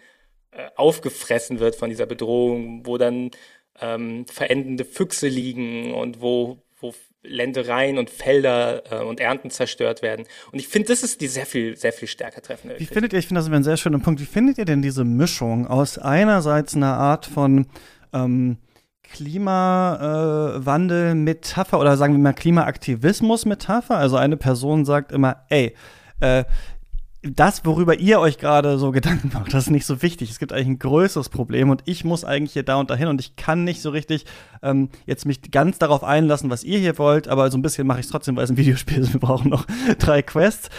äh, 0.51 0.67
aufgefressen 0.75 1.59
wird 1.59 1.75
von 1.75 1.89
dieser 1.89 2.05
Bedrohung, 2.05 2.85
wo 2.85 2.97
dann 2.97 3.31
ähm, 3.81 4.25
verendende 4.27 4.85
Füchse 4.85 5.27
liegen 5.27 5.93
und 5.93 6.21
wo, 6.21 6.63
wo 6.79 6.93
Ländereien 7.23 7.97
und 7.97 8.09
Felder 8.09 8.83
äh, 8.91 9.03
und 9.03 9.19
Ernten 9.19 9.49
zerstört 9.49 10.01
werden. 10.01 10.25
Und 10.51 10.59
ich 10.59 10.69
finde, 10.69 10.89
das 10.89 11.03
ist 11.03 11.21
die 11.21 11.27
sehr 11.27 11.45
viel, 11.45 11.75
sehr 11.75 11.93
viel 11.93 12.07
stärker 12.07 12.41
treffende. 12.41 12.79
Wie 12.79 12.85
findet 12.85 13.13
ihr, 13.13 13.19
ich 13.19 13.27
finde 13.27 13.41
das 13.41 13.49
ein 13.49 13.63
sehr 13.63 13.77
schöner 13.77 13.99
Punkt, 13.99 14.19
wie 14.21 14.25
findet 14.25 14.57
ihr 14.57 14.65
denn 14.65 14.81
diese 14.81 15.03
Mischung 15.03 15.67
aus 15.67 15.97
einerseits 15.97 16.75
einer 16.75 16.93
Art 16.93 17.25
von 17.25 17.67
ähm, 18.13 18.57
Klimawandel-Metapher 19.03 21.79
oder 21.79 21.97
sagen 21.97 22.13
wir 22.13 22.19
mal 22.19 22.33
Klimaaktivismus-Metapher? 22.33 23.97
Also 23.97 24.17
eine 24.17 24.37
Person 24.37 24.85
sagt 24.85 25.11
immer, 25.11 25.45
ey, 25.49 25.75
äh, 26.19 26.45
das, 27.33 27.65
worüber 27.65 27.99
ihr 27.99 28.19
euch 28.19 28.37
gerade 28.37 28.77
so 28.77 28.91
Gedanken 28.91 29.31
macht, 29.33 29.53
das 29.53 29.63
ist 29.65 29.69
nicht 29.71 29.85
so 29.85 30.01
wichtig. 30.01 30.29
Es 30.29 30.39
gibt 30.39 30.53
eigentlich 30.53 30.67
ein 30.67 30.79
größeres 30.79 31.29
Problem 31.29 31.69
und 31.69 31.81
ich 31.85 32.03
muss 32.03 32.23
eigentlich 32.23 32.53
hier 32.53 32.63
da 32.63 32.75
und 32.75 32.89
dahin 32.89 33.07
und 33.07 33.19
ich 33.19 33.35
kann 33.35 33.63
nicht 33.63 33.81
so 33.81 33.89
richtig 33.89 34.25
ähm, 34.61 34.89
jetzt 35.05 35.25
mich 35.25 35.51
ganz 35.51 35.79
darauf 35.79 36.03
einlassen, 36.03 36.49
was 36.49 36.63
ihr 36.63 36.79
hier 36.79 36.97
wollt, 36.97 37.27
aber 37.27 37.49
so 37.49 37.57
ein 37.57 37.61
bisschen 37.61 37.87
mache 37.87 37.99
ich 37.99 38.05
es 38.05 38.11
trotzdem, 38.11 38.35
weil 38.35 38.43
es 38.43 38.51
ein 38.51 38.57
Videospiel 38.57 38.99
ist. 38.99 39.13
Wir 39.13 39.19
brauchen 39.19 39.49
noch 39.49 39.65
drei 39.99 40.21
Quests. 40.21 40.69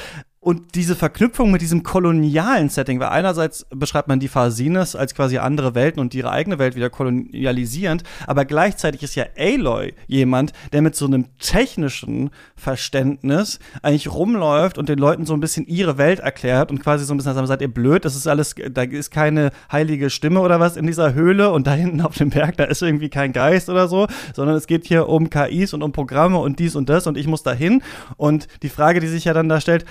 Und 0.47 0.77
diese 0.77 0.95
Verknüpfung 0.95 1.51
mit 1.51 1.61
diesem 1.61 1.83
kolonialen 1.83 2.69
Setting, 2.69 3.01
weil 3.01 3.09
einerseits 3.09 3.67
beschreibt 3.71 4.07
man 4.07 4.21
die 4.21 4.29
Phasines 4.29 4.95
als 4.95 5.13
quasi 5.13 5.39
andere 5.39 5.75
Welten 5.75 5.99
und 5.99 6.15
ihre 6.15 6.31
eigene 6.31 6.61
Welt 6.61 6.77
wieder 6.77 6.89
kolonialisierend, 6.89 8.05
aber 8.29 8.45
gleichzeitig 8.45 9.03
ist 9.03 9.17
ja 9.17 9.25
Aloy 9.37 9.93
jemand, 10.07 10.53
der 10.73 10.83
mit 10.83 10.95
so 10.95 11.07
einem 11.07 11.37
technischen 11.41 12.31
Verständnis 12.55 13.59
eigentlich 13.83 14.09
rumläuft 14.09 14.79
und 14.79 14.89
den 14.89 15.01
Leuten 15.01 15.27
so 15.27 15.35
ein 15.35 15.41
bisschen 15.41 15.67
ihre 15.67 15.99
Welt 15.99 16.21
erklärt 16.21 16.71
und 16.71 16.81
quasi 16.81 17.05
so 17.05 17.13
ein 17.13 17.17
bisschen 17.17 17.35
sagt, 17.35 17.49
seid 17.49 17.61
ihr 17.61 17.75
blöd, 17.75 18.05
das 18.05 18.15
ist 18.15 18.29
alles, 18.29 18.55
da 18.71 18.83
ist 18.83 19.11
keine 19.11 19.51
heilige 19.73 20.11
Stimme 20.11 20.39
oder 20.39 20.61
was 20.61 20.77
in 20.77 20.87
dieser 20.87 21.13
Höhle 21.13 21.51
und 21.51 21.67
da 21.67 21.73
hinten 21.73 22.03
auf 22.03 22.15
dem 22.15 22.31
Berg, 22.31 22.57
da 22.57 22.65
ist 22.67 22.83
irgendwie 22.83 23.09
kein 23.09 23.33
Geist 23.33 23.69
oder 23.69 23.89
so, 23.89 24.07
sondern 24.33 24.55
es 24.55 24.69
geht 24.69 24.87
hier 24.87 25.09
um 25.09 25.29
KIs 25.29 25.75
und 25.75 25.83
um 25.83 25.91
Programme 25.91 26.39
und 26.39 26.61
dies 26.61 26.77
und 26.77 26.89
das 26.89 27.09
und 27.09 27.19
ich 27.19 27.27
muss 27.27 27.43
da 27.43 27.53
hin. 27.53 27.83
Und 28.17 28.47
die 28.63 28.69
Frage, 28.69 29.01
die 29.01 29.09
sich 29.09 29.25
ja 29.25 29.35
dann 29.35 29.49
da 29.49 29.61
stellt, 29.61 29.85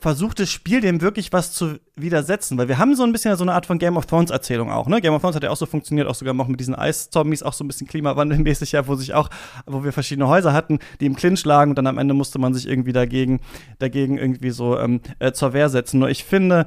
versucht 0.00 0.40
das 0.40 0.50
Spiel 0.50 0.80
dem 0.80 1.00
wirklich 1.00 1.32
was 1.32 1.52
zu 1.52 1.78
widersetzen, 1.96 2.58
weil 2.58 2.68
wir 2.68 2.78
haben 2.78 2.94
so 2.94 3.02
ein 3.02 3.12
bisschen 3.12 3.36
so 3.36 3.44
eine 3.44 3.52
Art 3.52 3.66
von 3.66 3.78
Game 3.78 3.96
of 3.96 4.06
Thrones 4.06 4.30
Erzählung 4.30 4.70
auch, 4.70 4.86
ne? 4.86 5.00
Game 5.00 5.14
of 5.14 5.20
Thrones 5.20 5.36
hat 5.36 5.42
ja 5.42 5.50
auch 5.50 5.56
so 5.56 5.66
funktioniert, 5.66 6.06
auch 6.06 6.14
sogar 6.14 6.34
noch 6.34 6.48
mit 6.48 6.60
diesen 6.60 6.74
Eiszombies, 6.74 7.42
auch 7.42 7.52
so 7.52 7.64
ein 7.64 7.68
bisschen 7.68 7.86
klimawandelmäßig, 7.86 8.72
ja, 8.72 8.86
wo 8.86 8.94
sich 8.94 9.14
auch, 9.14 9.28
wo 9.66 9.84
wir 9.84 9.92
verschiedene 9.92 10.28
Häuser 10.28 10.52
hatten, 10.52 10.78
die 11.00 11.06
im 11.06 11.16
Clinch 11.16 11.44
lagen 11.44 11.72
und 11.72 11.76
dann 11.76 11.86
am 11.86 11.98
Ende 11.98 12.14
musste 12.14 12.38
man 12.38 12.54
sich 12.54 12.68
irgendwie 12.68 12.92
dagegen, 12.92 13.40
dagegen 13.78 14.18
irgendwie 14.18 14.50
so 14.50 14.78
ähm, 14.78 15.00
äh, 15.18 15.32
zur 15.32 15.52
Wehr 15.52 15.68
setzen. 15.68 15.98
Nur 15.98 16.10
ich 16.10 16.24
finde, 16.24 16.66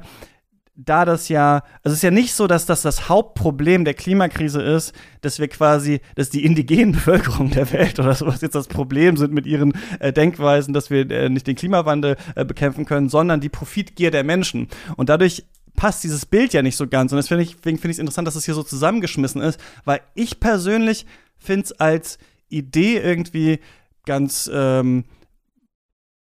da 0.76 1.04
das 1.04 1.28
ja, 1.28 1.62
also 1.82 1.92
es 1.92 1.94
ist 1.94 2.02
ja 2.02 2.10
nicht 2.10 2.34
so, 2.34 2.46
dass 2.46 2.66
das 2.66 2.82
das 2.82 3.08
Hauptproblem 3.08 3.84
der 3.84 3.94
Klimakrise 3.94 4.60
ist, 4.60 4.92
dass 5.20 5.38
wir 5.38 5.48
quasi, 5.48 6.00
dass 6.16 6.30
die 6.30 6.44
indigenen 6.44 6.92
Bevölkerung 6.92 7.50
der 7.50 7.70
Welt 7.72 7.98
oder 8.00 8.14
sowas 8.14 8.40
jetzt 8.40 8.54
das 8.54 8.66
Problem 8.66 9.16
sind 9.16 9.32
mit 9.32 9.46
ihren 9.46 9.72
äh, 10.00 10.12
Denkweisen, 10.12 10.74
dass 10.74 10.90
wir 10.90 11.08
äh, 11.10 11.28
nicht 11.28 11.46
den 11.46 11.54
Klimawandel 11.54 12.16
äh, 12.34 12.44
bekämpfen 12.44 12.86
können, 12.86 13.08
sondern 13.08 13.40
die 13.40 13.48
Profitgier 13.48 14.10
der 14.10 14.24
Menschen. 14.24 14.68
Und 14.96 15.08
dadurch 15.08 15.44
passt 15.76 16.02
dieses 16.02 16.26
Bild 16.26 16.52
ja 16.52 16.62
nicht 16.62 16.76
so 16.76 16.88
ganz. 16.88 17.12
Und 17.12 17.16
deswegen 17.16 17.44
finde 17.44 17.78
ich 17.84 17.90
es 17.90 17.98
interessant, 17.98 18.26
dass 18.26 18.36
es 18.36 18.44
hier 18.44 18.54
so 18.54 18.62
zusammengeschmissen 18.62 19.42
ist, 19.42 19.60
weil 19.84 20.00
ich 20.14 20.40
persönlich 20.40 21.06
finde 21.36 21.64
es 21.64 21.72
als 21.72 22.18
Idee 22.48 22.98
irgendwie 22.98 23.60
ganz 24.06 24.50
ähm, 24.52 25.04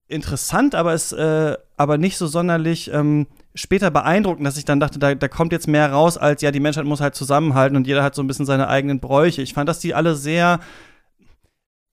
interessant, 0.09 0.75
aber 0.75 0.93
es 0.93 1.13
äh, 1.13 1.57
aber 1.77 1.99
nicht 1.99 2.17
so 2.17 2.27
sonderlich 2.27 2.93
ähm, 2.93 3.27
später 3.55 3.91
beeindruckend, 3.91 4.47
dass 4.47 4.57
ich 4.57 4.65
dann 4.65 4.81
dachte, 4.81 4.99
da, 4.99 5.15
da 5.15 5.29
kommt 5.29 5.53
jetzt 5.53 5.69
mehr 5.69 5.91
raus, 5.91 6.17
als 6.17 6.43
ja, 6.43 6.51
die 6.51 6.61
Menschheit 6.61 6.85
muss 6.85 7.01
halt 7.01 7.15
zusammenhalten 7.15 7.77
und 7.77 7.87
jeder 7.87 8.03
hat 8.03 8.15
so 8.15 8.23
ein 8.23 8.27
bisschen 8.27 8.47
seine 8.47 8.69
eigenen 8.69 9.01
Bräuche. 9.01 9.43
Ich 9.43 9.55
fand, 9.55 9.69
dass 9.69 9.81
die 9.81 9.95
alle 9.95 10.15
sehr 10.15 10.61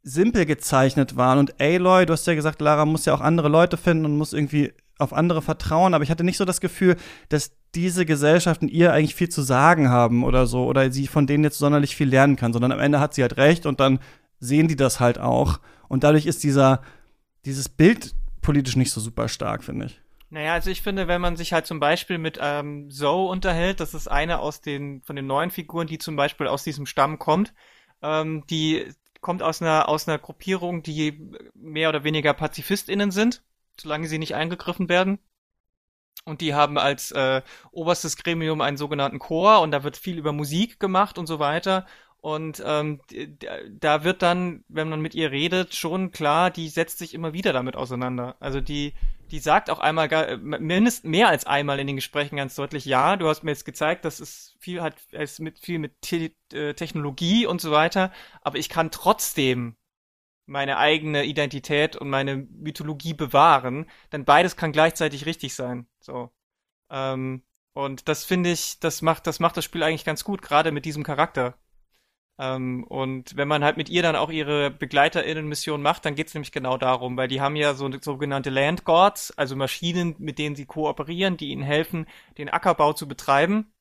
simpel 0.03 0.45
gezeichnet 0.45 1.17
waren. 1.17 1.39
Und 1.39 1.59
Aloy, 1.59 2.05
du 2.05 2.13
hast 2.13 2.27
ja 2.27 2.35
gesagt, 2.35 2.61
Lara 2.61 2.85
muss 2.85 3.05
ja 3.05 3.13
auch 3.13 3.21
andere 3.21 3.49
Leute 3.49 3.77
finden 3.77 4.05
und 4.05 4.17
muss 4.17 4.33
irgendwie 4.33 4.73
auf 4.99 5.13
andere 5.13 5.41
vertrauen, 5.41 5.93
aber 5.93 6.03
ich 6.03 6.09
hatte 6.09 6.23
nicht 6.23 6.37
so 6.37 6.45
das 6.45 6.61
Gefühl, 6.61 6.95
dass 7.29 7.51
diese 7.75 8.05
Gesellschaften 8.05 8.67
ihr 8.67 8.93
eigentlich 8.93 9.13
viel 9.13 9.29
zu 9.29 9.43
sagen 9.43 9.89
haben 9.89 10.23
oder 10.23 10.47
so, 10.47 10.65
oder 10.65 10.91
sie 10.91 11.05
von 11.05 11.27
denen 11.27 11.43
jetzt 11.43 11.59
sonderlich 11.59 11.95
viel 11.95 12.09
lernen 12.09 12.35
kann, 12.35 12.53
sondern 12.53 12.71
am 12.71 12.79
Ende 12.79 12.99
hat 12.99 13.13
sie 13.13 13.21
halt 13.21 13.37
recht 13.37 13.67
und 13.67 13.79
dann 13.79 13.99
sehen 14.39 14.67
die 14.67 14.75
das 14.75 14.99
halt 14.99 15.19
auch. 15.19 15.59
Und 15.87 16.03
dadurch 16.03 16.25
ist 16.25 16.43
dieser, 16.43 16.81
dieses 17.45 17.69
Bild 17.69 18.15
politisch 18.41 18.75
nicht 18.75 18.91
so 18.91 19.01
super 19.01 19.27
stark, 19.27 19.63
finde 19.63 19.87
ich. 19.87 20.01
Naja, 20.29 20.53
also 20.53 20.69
ich 20.69 20.81
finde, 20.81 21.07
wenn 21.07 21.21
man 21.21 21.37
sich 21.37 21.53
halt 21.53 21.65
zum 21.65 21.79
Beispiel 21.79 22.17
mit 22.17 22.37
ähm, 22.41 22.89
Zoe 22.91 23.29
unterhält, 23.29 23.79
das 23.79 23.93
ist 23.93 24.07
eine 24.09 24.39
aus 24.39 24.59
den 24.61 25.01
von 25.03 25.15
den 25.15 25.25
neuen 25.27 25.51
Figuren, 25.51 25.87
die 25.87 25.99
zum 25.99 26.17
Beispiel 26.17 26.47
aus 26.47 26.63
diesem 26.63 26.85
Stamm 26.85 27.17
kommt, 27.17 27.53
ähm, 28.01 28.45
die 28.49 28.93
kommt 29.21 29.41
aus 29.41 29.61
einer 29.61 29.87
aus 29.87 30.07
einer 30.07 30.19
Gruppierung, 30.19 30.83
die 30.83 31.31
mehr 31.53 31.89
oder 31.89 32.03
weniger 32.03 32.33
PazifistInnen 32.33 33.11
sind, 33.11 33.41
solange 33.79 34.07
sie 34.07 34.19
nicht 34.19 34.35
eingegriffen 34.35 34.89
werden. 34.89 35.19
Und 36.25 36.41
die 36.41 36.53
haben 36.53 36.77
als 36.77 37.11
äh, 37.11 37.41
oberstes 37.71 38.17
Gremium 38.17 38.59
einen 38.61 38.75
sogenannten 38.75 39.19
Chor 39.19 39.61
und 39.61 39.71
da 39.71 39.83
wird 39.83 39.95
viel 39.95 40.17
über 40.17 40.33
Musik 40.33 40.79
gemacht 40.79 41.17
und 41.17 41.27
so 41.27 41.39
weiter. 41.39 41.85
Und 42.19 42.61
ähm, 42.65 42.99
da 43.79 44.03
wird 44.03 44.21
dann, 44.21 44.65
wenn 44.67 44.89
man 44.89 44.99
mit 44.99 45.15
ihr 45.15 45.31
redet, 45.31 45.73
schon 45.75 46.11
klar, 46.11 46.51
die 46.51 46.67
setzt 46.67 46.97
sich 46.97 47.13
immer 47.13 47.31
wieder 47.31 47.53
damit 47.53 47.77
auseinander. 47.77 48.35
Also 48.41 48.59
die 48.59 48.93
die 49.31 49.39
sagt 49.39 49.69
auch 49.69 49.79
einmal, 49.79 50.37
mindestens 50.37 51.09
mehr 51.09 51.29
als 51.29 51.45
einmal 51.45 51.79
in 51.79 51.87
den 51.87 51.95
Gesprächen 51.95 52.37
ganz 52.37 52.55
deutlich, 52.55 52.85
ja, 52.85 53.15
du 53.17 53.27
hast 53.27 53.43
mir 53.43 53.51
jetzt 53.51 53.65
gezeigt, 53.65 54.05
dass 54.05 54.19
es 54.19 54.55
viel 54.59 54.81
hat, 54.81 54.95
es 55.11 55.39
mit 55.39 55.59
viel 55.59 55.79
mit 55.79 56.01
Te 56.01 56.31
äh, 56.53 56.73
Technologie 56.73 57.45
und 57.45 57.61
so 57.61 57.71
weiter, 57.71 58.11
aber 58.41 58.57
ich 58.57 58.69
kann 58.69 58.91
trotzdem 58.91 59.75
meine 60.47 60.77
eigene 60.77 61.25
Identität 61.25 61.95
und 61.97 62.09
meine 62.09 62.37
Mythologie 62.37 63.13
bewahren, 63.13 63.89
denn 64.11 64.25
beides 64.25 64.55
kann 64.55 64.71
gleichzeitig 64.71 65.25
richtig 65.25 65.55
sein. 65.55 65.87
So. 65.99 66.31
Ähm, 66.89 67.43
und 67.73 68.07
das 68.07 68.25
finde 68.25 68.51
ich, 68.51 68.79
das 68.79 69.01
macht, 69.01 69.27
das 69.27 69.39
macht 69.39 69.57
das 69.57 69.65
Spiel 69.65 69.83
eigentlich 69.83 70.05
ganz 70.05 70.23
gut, 70.23 70.41
gerade 70.41 70.71
mit 70.71 70.85
diesem 70.85 71.03
Charakter. 71.03 71.57
Ähm, 72.39 72.83
und 72.83 73.35
wenn 73.35 73.47
man 73.47 73.63
halt 73.63 73.77
mit 73.77 73.89
ihr 73.89 74.03
dann 74.03 74.15
auch 74.15 74.29
ihre 74.29 74.69
BegleiterInnen-Mission 74.71 75.81
macht, 75.81 76.05
dann 76.05 76.15
geht's 76.15 76.33
nämlich 76.33 76.51
genau 76.51 76.77
darum, 76.77 77.17
weil 77.17 77.27
die 77.27 77.41
haben 77.41 77.55
ja 77.55 77.73
so 77.73 77.89
sogenannte 78.01 78.49
Land 78.51 78.83
Gods, 78.85 79.31
also 79.31 79.55
Maschinen, 79.55 80.15
mit 80.19 80.37
denen 80.37 80.55
sie 80.55 80.65
kooperieren, 80.65 81.37
die 81.37 81.49
ihnen 81.49 81.63
helfen, 81.63 82.05
den 82.37 82.49
Ackerbau 82.49 82.93
zu 82.93 83.07
betreiben. 83.07 83.71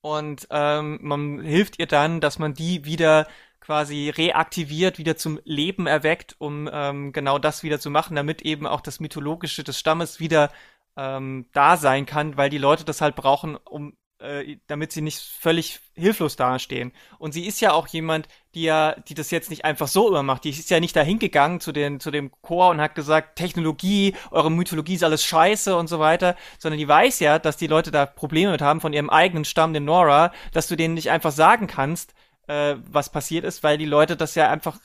Und 0.00 0.46
ähm, 0.50 0.98
man 1.02 1.40
hilft 1.40 1.78
ihr 1.78 1.86
dann, 1.86 2.20
dass 2.20 2.38
man 2.38 2.54
die 2.54 2.84
wieder 2.84 3.28
quasi 3.60 4.10
reaktiviert, 4.10 4.98
wieder 4.98 5.16
zum 5.16 5.40
Leben 5.44 5.86
erweckt, 5.86 6.36
um 6.38 6.68
ähm, 6.72 7.12
genau 7.12 7.38
das 7.38 7.62
wieder 7.62 7.80
zu 7.80 7.90
machen, 7.90 8.16
damit 8.16 8.42
eben 8.42 8.66
auch 8.66 8.80
das 8.80 9.00
Mythologische 9.00 9.64
des 9.64 9.78
Stammes 9.78 10.20
wieder 10.20 10.50
ähm, 10.96 11.46
da 11.52 11.76
sein 11.76 12.06
kann, 12.06 12.36
weil 12.36 12.50
die 12.50 12.58
Leute 12.58 12.84
das 12.84 13.00
halt 13.00 13.16
brauchen, 13.16 13.56
um 13.56 13.96
äh, 14.20 14.56
damit 14.66 14.92
sie 14.92 15.00
nicht 15.00 15.20
völlig 15.20 15.80
hilflos 15.94 16.36
dastehen. 16.36 16.92
Und 17.18 17.32
sie 17.32 17.46
ist 17.46 17.60
ja 17.60 17.72
auch 17.72 17.86
jemand, 17.88 18.28
die 18.54 18.62
ja, 18.62 18.94
die 19.08 19.14
das 19.14 19.30
jetzt 19.30 19.50
nicht 19.50 19.64
einfach 19.64 19.88
so 19.88 20.08
immer 20.08 20.22
macht. 20.22 20.44
Die 20.44 20.50
ist 20.50 20.70
ja 20.70 20.80
nicht 20.80 20.96
dahin 20.96 21.18
gegangen 21.18 21.60
zu 21.60 21.72
den, 21.72 22.00
zu 22.00 22.10
dem 22.10 22.32
Chor 22.42 22.70
und 22.70 22.80
hat 22.80 22.94
gesagt, 22.94 23.36
Technologie, 23.36 24.14
eure 24.30 24.50
Mythologie 24.50 24.94
ist 24.94 25.04
alles 25.04 25.24
scheiße 25.24 25.76
und 25.76 25.88
so 25.88 25.98
weiter, 25.98 26.36
sondern 26.58 26.78
die 26.78 26.88
weiß 26.88 27.20
ja, 27.20 27.38
dass 27.38 27.56
die 27.56 27.66
Leute 27.66 27.90
da 27.90 28.06
Probleme 28.06 28.52
mit 28.52 28.62
haben 28.62 28.80
von 28.80 28.92
ihrem 28.92 29.10
eigenen 29.10 29.44
Stamm, 29.44 29.72
den 29.72 29.84
Nora, 29.84 30.32
dass 30.52 30.66
du 30.66 30.76
denen 30.76 30.94
nicht 30.94 31.10
einfach 31.10 31.32
sagen 31.32 31.66
kannst, 31.66 32.14
äh, 32.48 32.76
was 32.86 33.10
passiert 33.10 33.44
ist, 33.44 33.62
weil 33.62 33.78
die 33.78 33.84
Leute 33.84 34.16
das 34.16 34.34
ja 34.34 34.50
einfach 34.50 34.78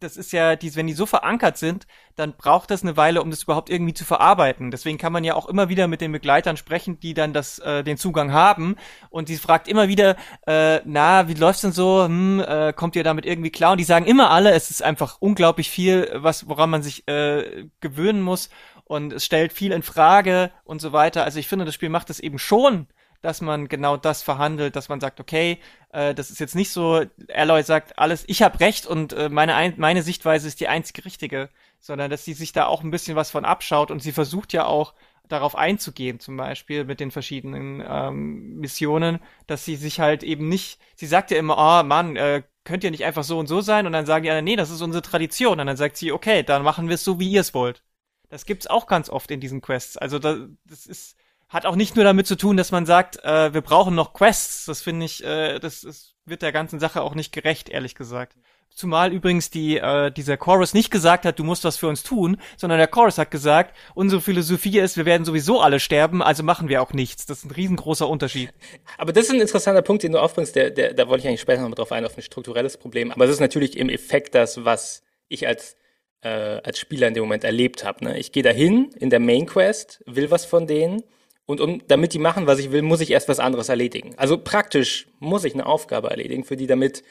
das 0.00 0.16
ist 0.16 0.32
ja, 0.32 0.56
die, 0.56 0.74
wenn 0.74 0.86
die 0.86 0.92
so 0.92 1.06
verankert 1.06 1.56
sind, 1.58 1.86
dann 2.16 2.34
braucht 2.36 2.70
das 2.70 2.82
eine 2.82 2.96
Weile, 2.96 3.22
um 3.22 3.30
das 3.30 3.44
überhaupt 3.44 3.70
irgendwie 3.70 3.94
zu 3.94 4.04
verarbeiten. 4.04 4.70
Deswegen 4.70 4.98
kann 4.98 5.12
man 5.12 5.22
ja 5.22 5.34
auch 5.34 5.46
immer 5.46 5.68
wieder 5.68 5.86
mit 5.86 6.00
den 6.00 6.12
Begleitern 6.12 6.56
sprechen, 6.56 6.98
die 6.98 7.14
dann 7.14 7.32
das, 7.32 7.58
äh, 7.60 7.84
den 7.84 7.96
Zugang 7.96 8.32
haben. 8.32 8.76
Und 9.10 9.28
die 9.28 9.36
fragt 9.36 9.68
immer 9.68 9.88
wieder, 9.88 10.16
äh, 10.46 10.80
na, 10.84 11.28
wie 11.28 11.34
läuft's 11.34 11.62
denn 11.62 11.72
so? 11.72 12.04
Hm, 12.04 12.40
äh, 12.40 12.72
kommt 12.72 12.96
ihr 12.96 13.04
damit 13.04 13.26
irgendwie 13.26 13.50
klar? 13.50 13.72
Und 13.72 13.78
die 13.78 13.84
sagen 13.84 14.06
immer 14.06 14.30
alle, 14.30 14.52
es 14.52 14.70
ist 14.70 14.82
einfach 14.82 15.18
unglaublich 15.20 15.70
viel, 15.70 16.10
was, 16.14 16.48
woran 16.48 16.70
man 16.70 16.82
sich 16.82 17.06
äh, 17.06 17.68
gewöhnen 17.80 18.22
muss. 18.22 18.50
Und 18.84 19.12
es 19.12 19.24
stellt 19.24 19.52
viel 19.52 19.72
in 19.72 19.82
Frage 19.82 20.52
und 20.64 20.80
so 20.80 20.92
weiter. 20.92 21.24
Also 21.24 21.38
ich 21.38 21.48
finde, 21.48 21.64
das 21.64 21.74
Spiel 21.74 21.88
macht 21.90 22.10
es 22.10 22.20
eben 22.20 22.38
schon 22.38 22.86
dass 23.26 23.40
man 23.40 23.66
genau 23.66 23.96
das 23.96 24.22
verhandelt, 24.22 24.76
dass 24.76 24.88
man 24.88 25.00
sagt, 25.00 25.18
okay, 25.18 25.58
äh, 25.90 26.14
das 26.14 26.30
ist 26.30 26.38
jetzt 26.38 26.54
nicht 26.54 26.70
so, 26.70 27.04
Alloy 27.34 27.64
sagt 27.64 27.98
alles, 27.98 28.22
ich 28.28 28.40
habe 28.40 28.60
recht 28.60 28.86
und 28.86 29.14
äh, 29.14 29.28
meine, 29.28 29.74
meine 29.78 30.02
Sichtweise 30.02 30.46
ist 30.46 30.60
die 30.60 30.68
einzige 30.68 31.04
richtige, 31.04 31.48
sondern 31.80 32.08
dass 32.08 32.24
sie 32.24 32.34
sich 32.34 32.52
da 32.52 32.66
auch 32.66 32.84
ein 32.84 32.92
bisschen 32.92 33.16
was 33.16 33.32
von 33.32 33.44
abschaut 33.44 33.90
und 33.90 34.00
sie 34.00 34.12
versucht 34.12 34.52
ja 34.52 34.66
auch 34.66 34.94
darauf 35.26 35.56
einzugehen, 35.56 36.20
zum 36.20 36.36
Beispiel 36.36 36.84
mit 36.84 37.00
den 37.00 37.10
verschiedenen 37.10 37.82
ähm, 37.84 38.58
Missionen, 38.60 39.18
dass 39.48 39.64
sie 39.64 39.74
sich 39.74 39.98
halt 39.98 40.22
eben 40.22 40.48
nicht, 40.48 40.78
sie 40.94 41.06
sagt 41.06 41.32
ja 41.32 41.36
immer, 41.38 41.56
oh 41.58 41.84
Mann, 41.84 42.14
äh, 42.14 42.44
könnt 42.62 42.84
ihr 42.84 42.92
nicht 42.92 43.04
einfach 43.04 43.24
so 43.24 43.40
und 43.40 43.48
so 43.48 43.60
sein? 43.60 43.86
Und 43.86 43.92
dann 43.92 44.06
sagen 44.06 44.22
die 44.22 44.30
anderen, 44.30 44.44
nee, 44.44 44.54
das 44.54 44.70
ist 44.70 44.82
unsere 44.82 45.02
Tradition. 45.02 45.58
Und 45.58 45.66
dann 45.66 45.76
sagt 45.76 45.96
sie, 45.96 46.12
okay, 46.12 46.44
dann 46.44 46.62
machen 46.62 46.86
wir 46.86 46.94
es 46.94 47.02
so, 47.02 47.18
wie 47.18 47.28
ihr 47.28 47.40
es 47.40 47.54
wollt. 47.54 47.82
Das 48.28 48.46
gibt's 48.46 48.68
auch 48.68 48.86
ganz 48.86 49.10
oft 49.10 49.32
in 49.32 49.40
diesen 49.40 49.60
Quests. 49.60 49.96
Also 49.96 50.20
da, 50.20 50.46
das 50.64 50.86
ist, 50.86 51.16
hat 51.48 51.66
auch 51.66 51.76
nicht 51.76 51.96
nur 51.96 52.04
damit 52.04 52.26
zu 52.26 52.36
tun, 52.36 52.56
dass 52.56 52.72
man 52.72 52.86
sagt, 52.86 53.22
äh, 53.24 53.54
wir 53.54 53.60
brauchen 53.60 53.94
noch 53.94 54.12
Quests. 54.12 54.66
Das 54.66 54.82
finde 54.82 55.06
ich, 55.06 55.24
äh, 55.24 55.58
das, 55.58 55.82
das 55.82 56.14
wird 56.24 56.42
der 56.42 56.52
ganzen 56.52 56.80
Sache 56.80 57.02
auch 57.02 57.14
nicht 57.14 57.32
gerecht, 57.32 57.68
ehrlich 57.68 57.94
gesagt. 57.94 58.36
Zumal 58.74 59.10
übrigens 59.12 59.48
die, 59.48 59.78
äh, 59.78 60.10
dieser 60.10 60.36
Chorus 60.36 60.74
nicht 60.74 60.90
gesagt 60.90 61.24
hat, 61.24 61.38
du 61.38 61.44
musst 61.44 61.64
was 61.64 61.78
für 61.78 61.88
uns 61.88 62.02
tun, 62.02 62.36
sondern 62.58 62.78
der 62.78 62.88
Chorus 62.88 63.16
hat 63.16 63.30
gesagt, 63.30 63.74
unsere 63.94 64.20
Philosophie 64.20 64.78
ist, 64.80 64.98
wir 64.98 65.06
werden 65.06 65.24
sowieso 65.24 65.62
alle 65.62 65.80
sterben, 65.80 66.20
also 66.20 66.42
machen 66.42 66.68
wir 66.68 66.82
auch 66.82 66.92
nichts. 66.92 67.24
Das 67.24 67.38
ist 67.38 67.44
ein 67.44 67.52
riesengroßer 67.52 68.06
Unterschied. 68.06 68.50
Aber 68.98 69.14
das 69.14 69.26
ist 69.26 69.30
ein 69.30 69.40
interessanter 69.40 69.80
Punkt, 69.80 70.02
den 70.02 70.12
du 70.12 70.18
aufbringst, 70.18 70.54
der, 70.56 70.70
der, 70.70 70.92
da 70.92 71.08
wollte 71.08 71.22
ich 71.22 71.28
eigentlich 71.28 71.40
später 71.40 71.62
noch 71.62 71.70
mal 71.70 71.74
drauf 71.74 71.92
ein, 71.92 72.04
auf 72.04 72.18
ein 72.18 72.22
strukturelles 72.22 72.76
Problem. 72.76 73.12
Aber 73.12 73.24
es 73.24 73.30
ist 73.30 73.40
natürlich 73.40 73.78
im 73.78 73.88
Effekt 73.88 74.34
das, 74.34 74.64
was 74.66 75.04
ich 75.28 75.46
als 75.46 75.76
äh, 76.22 76.60
als 76.64 76.78
Spieler 76.78 77.08
in 77.08 77.14
dem 77.14 77.22
Moment 77.22 77.44
erlebt 77.44 77.84
habe. 77.84 78.04
Ne? 78.04 78.18
Ich 78.18 78.32
gehe 78.32 78.42
dahin 78.42 78.90
in 78.98 79.10
der 79.10 79.20
Main 79.20 79.46
Quest, 79.46 80.02
will 80.06 80.30
was 80.30 80.44
von 80.44 80.66
denen 80.66 81.02
und 81.46 81.60
um, 81.60 81.86
damit 81.86 82.12
die 82.12 82.18
machen, 82.18 82.46
was 82.46 82.58
ich 82.58 82.72
will, 82.72 82.82
muss 82.82 83.00
ich 83.00 83.10
erst 83.10 83.28
was 83.28 83.38
anderes 83.38 83.68
erledigen. 83.68 84.14
Also 84.16 84.36
praktisch 84.36 85.08
muss 85.20 85.44
ich 85.44 85.54
eine 85.54 85.66
Aufgabe 85.66 86.10
erledigen, 86.10 86.44
für 86.44 86.56
die 86.56 86.66
damit 86.66 87.04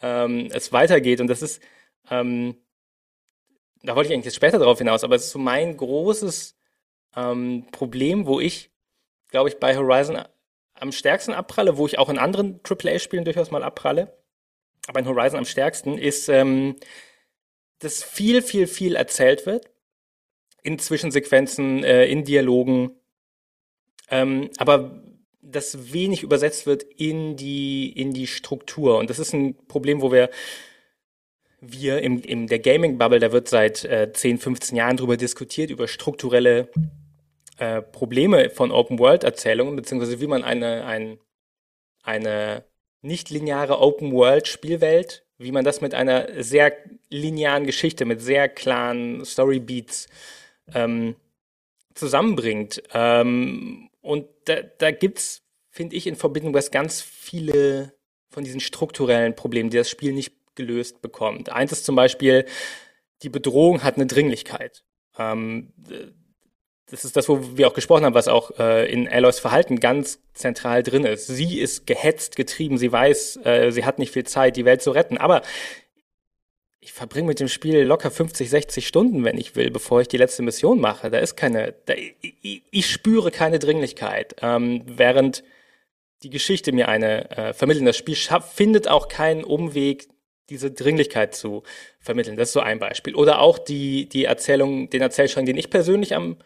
ähm, 0.00 0.48
es 0.52 0.72
weitergeht. 0.72 1.20
Und 1.20 1.28
das 1.28 1.42
ist, 1.42 1.62
ähm, 2.10 2.56
da 3.82 3.94
wollte 3.94 4.08
ich 4.08 4.14
eigentlich 4.14 4.26
jetzt 4.26 4.36
später 4.36 4.58
darauf 4.58 4.78
hinaus, 4.78 5.04
aber 5.04 5.14
es 5.14 5.26
ist 5.26 5.32
so 5.32 5.38
mein 5.38 5.76
großes 5.76 6.56
ähm, 7.16 7.66
Problem, 7.70 8.26
wo 8.26 8.40
ich, 8.40 8.70
glaube 9.28 9.50
ich, 9.50 9.58
bei 9.58 9.76
Horizon 9.76 10.22
am 10.74 10.92
stärksten 10.92 11.34
abpralle, 11.34 11.76
wo 11.76 11.86
ich 11.86 11.98
auch 11.98 12.08
in 12.08 12.18
anderen 12.18 12.60
AAA-Spielen 12.64 13.24
durchaus 13.24 13.50
mal 13.50 13.62
abpralle, 13.62 14.16
aber 14.86 15.00
in 15.00 15.06
Horizon 15.06 15.38
am 15.38 15.44
stärksten, 15.44 15.98
ist, 15.98 16.28
ähm, 16.28 16.76
dass 17.78 18.02
viel, 18.02 18.42
viel, 18.42 18.66
viel 18.66 18.96
erzählt 18.96 19.44
wird 19.44 19.70
in 20.62 20.78
Zwischensequenzen, 20.78 21.84
äh, 21.84 22.06
in 22.06 22.24
Dialogen, 22.24 23.01
ähm, 24.12 24.50
aber 24.58 25.02
das 25.40 25.92
wenig 25.92 26.22
übersetzt 26.22 26.66
wird 26.66 26.82
in 26.82 27.34
die, 27.36 27.90
in 27.90 28.12
die 28.12 28.26
Struktur. 28.26 28.98
Und 28.98 29.10
das 29.10 29.18
ist 29.18 29.32
ein 29.32 29.56
Problem, 29.66 30.02
wo 30.02 30.12
wir, 30.12 30.30
wir 31.60 32.02
im, 32.02 32.22
im 32.22 32.46
der 32.46 32.60
Gaming-Bubble, 32.60 33.18
da 33.18 33.32
wird 33.32 33.48
seit 33.48 33.84
äh, 33.84 34.12
10, 34.12 34.38
15 34.38 34.76
Jahren 34.76 34.98
drüber 34.98 35.16
diskutiert, 35.16 35.70
über 35.70 35.88
strukturelle 35.88 36.68
äh, 37.56 37.80
Probleme 37.80 38.50
von 38.50 38.70
Open-World-Erzählungen, 38.70 39.76
beziehungsweise 39.76 40.20
wie 40.20 40.26
man 40.26 40.44
eine, 40.44 40.84
ein, 40.84 41.18
eine 42.02 42.64
nicht 43.00 43.30
lineare 43.30 43.80
Open-World-Spielwelt, 43.80 45.24
wie 45.38 45.52
man 45.52 45.64
das 45.64 45.80
mit 45.80 45.94
einer 45.94 46.42
sehr 46.42 46.76
linearen 47.08 47.64
Geschichte, 47.64 48.04
mit 48.04 48.20
sehr 48.20 48.48
klaren 48.48 49.24
Story-Beats 49.24 50.08
ähm, 50.74 51.16
zusammenbringt. 51.94 52.82
Ähm, 52.92 53.88
und 54.02 54.26
da, 54.44 54.56
da 54.62 54.90
gibt's, 54.90 55.42
finde 55.70 55.96
ich, 55.96 56.06
in 56.06 56.16
Forbidden 56.16 56.52
West 56.52 56.72
ganz 56.72 57.00
viele 57.00 57.94
von 58.28 58.44
diesen 58.44 58.60
strukturellen 58.60 59.34
Problemen, 59.34 59.70
die 59.70 59.76
das 59.76 59.88
Spiel 59.88 60.12
nicht 60.12 60.34
gelöst 60.54 61.00
bekommt. 61.00 61.50
Eins 61.50 61.72
ist 61.72 61.84
zum 61.84 61.96
Beispiel, 61.96 62.44
die 63.22 63.28
Bedrohung 63.28 63.82
hat 63.82 63.96
eine 63.96 64.06
Dringlichkeit. 64.06 64.84
Ähm, 65.18 65.72
das 66.90 67.06
ist 67.06 67.16
das, 67.16 67.28
wo 67.28 67.56
wir 67.56 67.68
auch 67.68 67.74
gesprochen 67.74 68.04
haben, 68.04 68.14
was 68.14 68.28
auch 68.28 68.58
äh, 68.58 68.90
in 68.92 69.08
Aloys 69.08 69.38
Verhalten 69.38 69.80
ganz 69.80 70.20
zentral 70.34 70.82
drin 70.82 71.04
ist. 71.04 71.26
Sie 71.26 71.58
ist 71.58 71.86
gehetzt, 71.86 72.36
getrieben, 72.36 72.76
sie 72.76 72.92
weiß, 72.92 73.38
äh, 73.44 73.70
sie 73.70 73.86
hat 73.86 73.98
nicht 73.98 74.12
viel 74.12 74.24
Zeit, 74.24 74.56
die 74.56 74.66
Welt 74.66 74.82
zu 74.82 74.90
retten. 74.90 75.16
Aber 75.16 75.40
ich 76.82 76.92
verbringe 76.92 77.28
mit 77.28 77.38
dem 77.38 77.46
Spiel 77.46 77.82
locker 77.82 78.10
50, 78.10 78.50
60 78.50 78.88
Stunden, 78.88 79.24
wenn 79.24 79.38
ich 79.38 79.54
will, 79.54 79.70
bevor 79.70 80.00
ich 80.00 80.08
die 80.08 80.16
letzte 80.16 80.42
Mission 80.42 80.80
mache. 80.80 81.10
Da 81.10 81.18
ist 81.18 81.36
keine, 81.36 81.74
da, 81.86 81.94
ich, 81.94 82.64
ich, 82.70 82.90
spüre 82.90 83.30
keine 83.30 83.60
Dringlichkeit. 83.60 84.34
Ähm, 84.42 84.82
während 84.86 85.44
die 86.24 86.30
Geschichte 86.30 86.72
mir 86.72 86.88
eine 86.88 87.30
äh, 87.30 87.52
vermitteln. 87.52 87.86
Das 87.86 87.96
Spiel 87.96 88.16
schafft, 88.16 88.54
findet 88.54 88.88
auch 88.88 89.06
keinen 89.06 89.44
Umweg, 89.44 90.08
diese 90.50 90.72
Dringlichkeit 90.72 91.36
zu 91.36 91.62
vermitteln. 92.00 92.36
Das 92.36 92.48
ist 92.48 92.54
so 92.54 92.60
ein 92.60 92.80
Beispiel. 92.80 93.14
Oder 93.14 93.40
auch 93.40 93.58
die, 93.58 94.08
die 94.08 94.24
Erzählung, 94.24 94.90
den 94.90 95.02
Erzählstrang, 95.02 95.46
den 95.46 95.56
ich 95.56 95.70
persönlich 95.70 96.16
am 96.16 96.36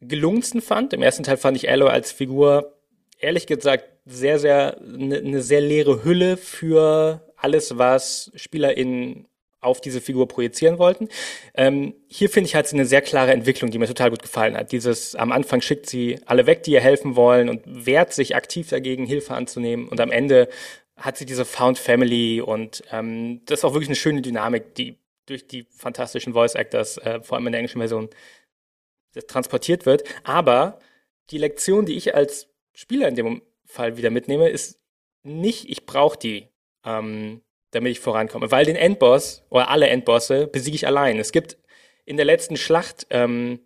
gelungensten 0.00 0.60
fand. 0.60 0.92
Im 0.92 1.02
ersten 1.02 1.22
Teil 1.22 1.38
fand 1.38 1.56
ich 1.56 1.70
Aloy 1.70 1.88
als 1.88 2.12
Figur, 2.12 2.76
ehrlich 3.18 3.46
gesagt, 3.46 3.86
sehr, 4.04 4.38
sehr, 4.38 4.76
eine 4.78 5.22
ne 5.22 5.40
sehr 5.40 5.62
leere 5.62 6.04
Hülle 6.04 6.36
für 6.36 7.22
alles, 7.36 7.78
was 7.78 8.30
SpielerInnen 8.34 9.26
auf 9.66 9.80
diese 9.80 10.00
Figur 10.00 10.28
projizieren 10.28 10.78
wollten. 10.78 11.08
Ähm, 11.54 11.94
hier 12.08 12.30
finde 12.30 12.48
ich 12.48 12.54
halt 12.54 12.72
eine 12.72 12.86
sehr 12.86 13.02
klare 13.02 13.32
Entwicklung, 13.32 13.70
die 13.70 13.78
mir 13.78 13.86
total 13.86 14.10
gut 14.10 14.22
gefallen 14.22 14.56
hat. 14.56 14.72
Dieses 14.72 15.14
am 15.14 15.32
Anfang 15.32 15.60
schickt 15.60 15.86
sie 15.88 16.18
alle 16.26 16.46
weg, 16.46 16.62
die 16.62 16.72
ihr 16.72 16.80
helfen 16.80 17.16
wollen 17.16 17.48
und 17.48 17.62
wehrt 17.66 18.12
sich 18.12 18.34
aktiv 18.36 18.68
dagegen, 18.68 19.06
Hilfe 19.06 19.34
anzunehmen. 19.34 19.88
Und 19.88 20.00
am 20.00 20.10
Ende 20.10 20.48
hat 20.96 21.18
sie 21.18 21.26
diese 21.26 21.44
Found 21.44 21.78
Family 21.78 22.40
und 22.40 22.82
ähm, 22.90 23.42
das 23.44 23.60
ist 23.60 23.64
auch 23.64 23.74
wirklich 23.74 23.88
eine 23.88 23.96
schöne 23.96 24.22
Dynamik, 24.22 24.74
die 24.74 24.98
durch 25.26 25.46
die 25.46 25.66
fantastischen 25.70 26.32
Voice 26.32 26.54
Actors, 26.54 26.98
äh, 26.98 27.20
vor 27.20 27.36
allem 27.36 27.46
in 27.46 27.52
der 27.52 27.58
englischen 27.58 27.80
Version, 27.80 28.08
transportiert 29.28 29.86
wird. 29.86 30.04
Aber 30.24 30.78
die 31.30 31.38
Lektion, 31.38 31.86
die 31.86 31.96
ich 31.96 32.14
als 32.14 32.48
Spieler 32.74 33.08
in 33.08 33.16
dem 33.16 33.42
Fall 33.64 33.96
wieder 33.96 34.10
mitnehme, 34.10 34.48
ist 34.48 34.78
nicht, 35.22 35.68
ich 35.68 35.86
brauche 35.86 36.18
die. 36.18 36.48
Ähm, 36.84 37.42
damit 37.70 37.92
ich 37.92 38.00
vorankomme. 38.00 38.50
Weil 38.50 38.64
den 38.64 38.76
Endboss 38.76 39.44
oder 39.50 39.68
alle 39.68 39.88
Endbosse 39.88 40.46
besiege 40.46 40.76
ich 40.76 40.86
allein. 40.86 41.18
Es 41.18 41.32
gibt 41.32 41.58
in 42.04 42.16
der 42.16 42.26
letzten 42.26 42.56
Schlacht 42.56 43.06
ähm, 43.10 43.60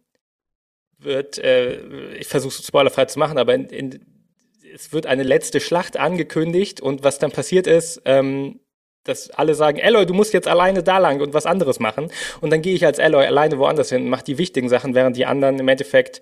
wird, 0.98 1.38
äh, 1.38 2.14
ich 2.14 2.26
versuche 2.26 2.55
es 2.59 2.66
spoilerfrei 2.66 3.07
zu 3.07 3.18
machen, 3.18 3.38
aber 3.38 3.55
in, 3.55 3.66
in, 3.66 4.07
es 4.74 4.92
wird 4.92 5.07
eine 5.07 5.22
letzte 5.22 5.61
Schlacht 5.61 5.98
angekündigt 5.98 6.80
und 6.80 7.05
was 7.05 7.18
dann 7.18 7.32
passiert 7.32 7.66
ist, 7.66 8.03
ähm, 8.05 8.61
dass 9.05 9.30
alle 9.30 9.55
sagen, 9.55 9.78
Eloy, 9.78 10.05
du 10.05 10.14
musst 10.14 10.34
jetzt 10.34 10.48
alleine 10.48 10.82
da 10.82 10.98
lang 10.98 11.20
und 11.20 11.32
was 11.32 11.46
anderes 11.46 11.80
machen. 11.80 12.12
Und 12.40 12.51
dann 12.51 12.62
gehe 12.62 12.74
ich 12.74 12.84
als 12.84 12.98
Eloy 12.98 13.24
alleine 13.24 13.59
woanders 13.59 13.88
hin 13.88 14.03
und 14.03 14.11
mache 14.11 14.24
die 14.24 14.38
wichtigen 14.38 14.68
Sachen, 14.68 14.94
während 14.94 15.16
die 15.16 15.26
anderen 15.26 15.59
im 15.59 15.68
Endeffekt 15.68 16.20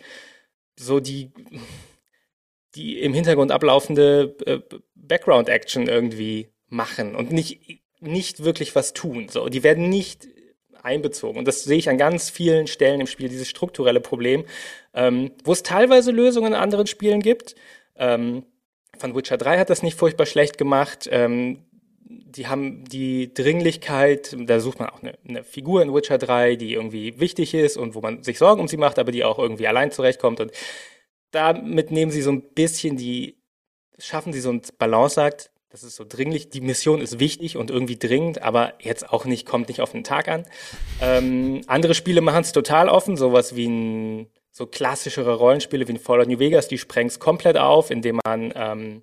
so 0.79 1.01
die, 1.01 1.33
die 2.77 3.01
im 3.01 3.15
Hintergrund 3.15 3.51
ablaufende 3.51 4.37
äh, 4.47 4.61
Background-Action 4.95 5.89
irgendwie 5.89 6.49
machen 6.69 7.15
und 7.15 7.33
nicht, 7.33 7.81
nicht 8.01 8.45
wirklich 8.45 8.75
was 8.75 8.93
tun. 8.93 9.29
So, 9.29 9.49
die 9.49 9.63
werden 9.63 9.89
nicht 9.89 10.29
einbezogen. 10.83 11.39
Und 11.39 11.49
das 11.49 11.65
sehe 11.65 11.79
ich 11.79 11.89
an 11.89 11.99
ganz 11.99 12.31
vielen 12.31 12.67
Stellen 12.67 13.01
im 13.01 13.07
Spiel, 13.07 13.29
dieses 13.29 13.49
strukturelle 13.49 14.01
Problem, 14.01 14.45
ähm, 14.95 15.33
wo 15.45 15.53
es 15.53 15.63
teilweise 15.63 16.11
Lösungen 16.11 16.53
in 16.53 16.59
anderen 16.59 16.87
Spielen 16.87 17.21
gibt. 17.21 17.55
Ähm, 17.97 18.45
von 18.99 19.15
Witcher 19.15 19.37
3 19.37 19.59
hat 19.59 19.71
das 19.71 19.83
nicht 19.83 19.99
furchtbar 19.99 20.27
schlecht 20.27 20.59
gemacht. 20.59 21.09
Ähm, 21.11 21.65
die 22.09 22.47
haben 22.47 22.85
die 22.85 23.33
Dringlichkeit, 23.33 24.35
da 24.39 24.61
sucht 24.61 24.79
man 24.79 24.89
auch 24.89 25.03
eine, 25.03 25.15
eine, 25.29 25.45
Figur 25.45 25.83
in 25.83 25.95
Witcher 25.95 26.19
3, 26.19 26.57
die 26.57 26.73
irgendwie 26.73 27.21
wichtig 27.21 27.55
ist 27.55 27.77
und 27.77 27.95
wo 27.95 28.01
man 28.01 28.23
sich 28.23 28.39
Sorgen 28.39 28.61
um 28.61 28.69
sie 28.69 28.77
macht, 28.77 28.99
aber 28.99 29.13
die 29.13 29.25
auch 29.25 29.39
irgendwie 29.39 29.67
allein 29.67 29.91
zurechtkommt. 29.91 30.41
Und 30.41 30.53
damit 31.31 31.91
nehmen 31.91 32.11
sie 32.11 32.23
so 32.23 32.31
ein 32.31 32.43
bisschen 32.55 32.97
die, 32.97 33.37
schaffen 33.99 34.33
sie 34.33 34.41
so 34.41 34.51
ein 34.51 34.63
Balanceakt, 34.79 35.51
das 35.71 35.83
ist 35.83 35.97
so 35.97 36.05
dringlich. 36.09 36.49
Die 36.51 36.61
Mission 36.61 37.01
ist 37.01 37.19
wichtig 37.19 37.57
und 37.57 37.71
irgendwie 37.71 37.99
dringend, 37.99 38.43
aber 38.43 38.75
jetzt 38.81 39.11
auch 39.11 39.25
nicht, 39.25 39.47
kommt 39.47 39.69
nicht 39.69 39.81
auf 39.81 39.93
den 39.93 40.05
Tag 40.05 40.29
an. 40.29 40.47
Ähm, 41.01 41.61
andere 41.67 41.95
Spiele 41.95 42.21
machen 42.21 42.41
es 42.41 42.53
total 42.53 42.89
offen, 42.89 43.17
sowas 43.17 43.55
wie 43.55 43.69
ein, 43.69 44.31
so 44.51 44.67
klassischere 44.67 45.35
Rollenspiele 45.35 45.87
wie 45.87 45.93
ein 45.93 45.99
Fallout 45.99 46.29
New 46.29 46.39
Vegas, 46.39 46.69
die 46.69 46.79
sprengen 46.79 47.09
es 47.09 47.21
komplett 47.21 47.59
auf, 47.59 47.91
indem 47.91 48.19
man 48.25 48.53
ähm, 48.57 49.03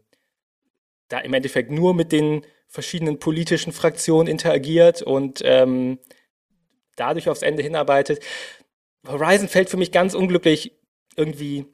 da 1.07 1.19
im 1.19 1.33
Endeffekt 1.33 1.71
nur 1.71 1.93
mit 1.93 2.11
den 2.11 2.45
verschiedenen 2.67 3.19
politischen 3.19 3.71
Fraktionen 3.71 4.27
interagiert 4.27 5.01
und 5.03 5.41
ähm, 5.45 5.99
dadurch 6.95 7.29
aufs 7.29 7.43
Ende 7.43 7.61
hinarbeitet. 7.61 8.23
Horizon 9.07 9.47
fällt 9.47 9.69
für 9.69 9.77
mich 9.77 9.91
ganz 9.91 10.15
unglücklich 10.15 10.79
irgendwie 11.15 11.65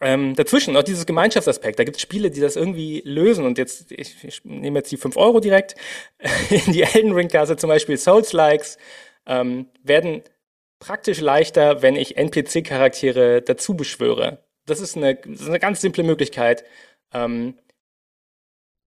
ähm, 0.00 0.34
dazwischen. 0.36 0.76
Auch 0.76 0.82
dieses 0.82 1.06
Gemeinschaftsaspekt. 1.06 1.78
Da 1.78 1.84
gibt 1.84 1.96
es 1.96 2.02
Spiele, 2.02 2.30
die 2.30 2.40
das 2.40 2.56
irgendwie 2.56 3.02
lösen. 3.04 3.44
Und 3.44 3.58
jetzt, 3.58 3.90
ich, 3.92 4.22
ich 4.24 4.44
nehme 4.44 4.78
jetzt 4.78 4.92
die 4.92 4.96
5 4.96 5.16
Euro 5.16 5.40
direkt. 5.40 5.74
In 6.50 6.72
die 6.72 6.82
Elden 6.82 7.12
Ring-Kasse 7.12 7.56
zum 7.56 7.68
Beispiel 7.68 7.96
Souls-Likes 7.96 8.78
ähm, 9.26 9.66
werden 9.82 10.22
praktisch 10.78 11.20
leichter, 11.20 11.82
wenn 11.82 11.96
ich 11.96 12.16
NPC-Charaktere 12.16 13.42
dazu 13.42 13.76
beschwöre. 13.76 14.44
Das 14.66 14.80
ist 14.80 14.96
eine, 14.96 15.16
das 15.16 15.40
ist 15.40 15.48
eine 15.48 15.58
ganz 15.58 15.80
simple 15.80 16.04
Möglichkeit, 16.04 16.64
ähm, 17.12 17.58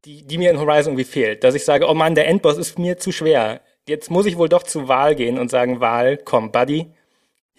die, 0.05 0.25
die 0.25 0.37
mir 0.37 0.51
in 0.51 0.59
Horizon 0.59 0.93
irgendwie 0.93 1.03
fehlt. 1.11 1.43
Dass 1.43 1.55
ich 1.55 1.65
sage, 1.65 1.87
oh 1.87 1.93
Mann, 1.93 2.15
der 2.15 2.27
Endboss 2.27 2.57
ist 2.57 2.79
mir 2.79 2.97
zu 2.97 3.11
schwer. 3.11 3.61
Jetzt 3.87 4.09
muss 4.09 4.25
ich 4.25 4.37
wohl 4.37 4.49
doch 4.49 4.63
zu 4.63 4.87
Wahl 4.87 5.15
gehen 5.15 5.37
und 5.37 5.49
sagen, 5.49 5.79
Wahl, 5.79 6.17
komm, 6.17 6.51
Buddy, 6.51 6.93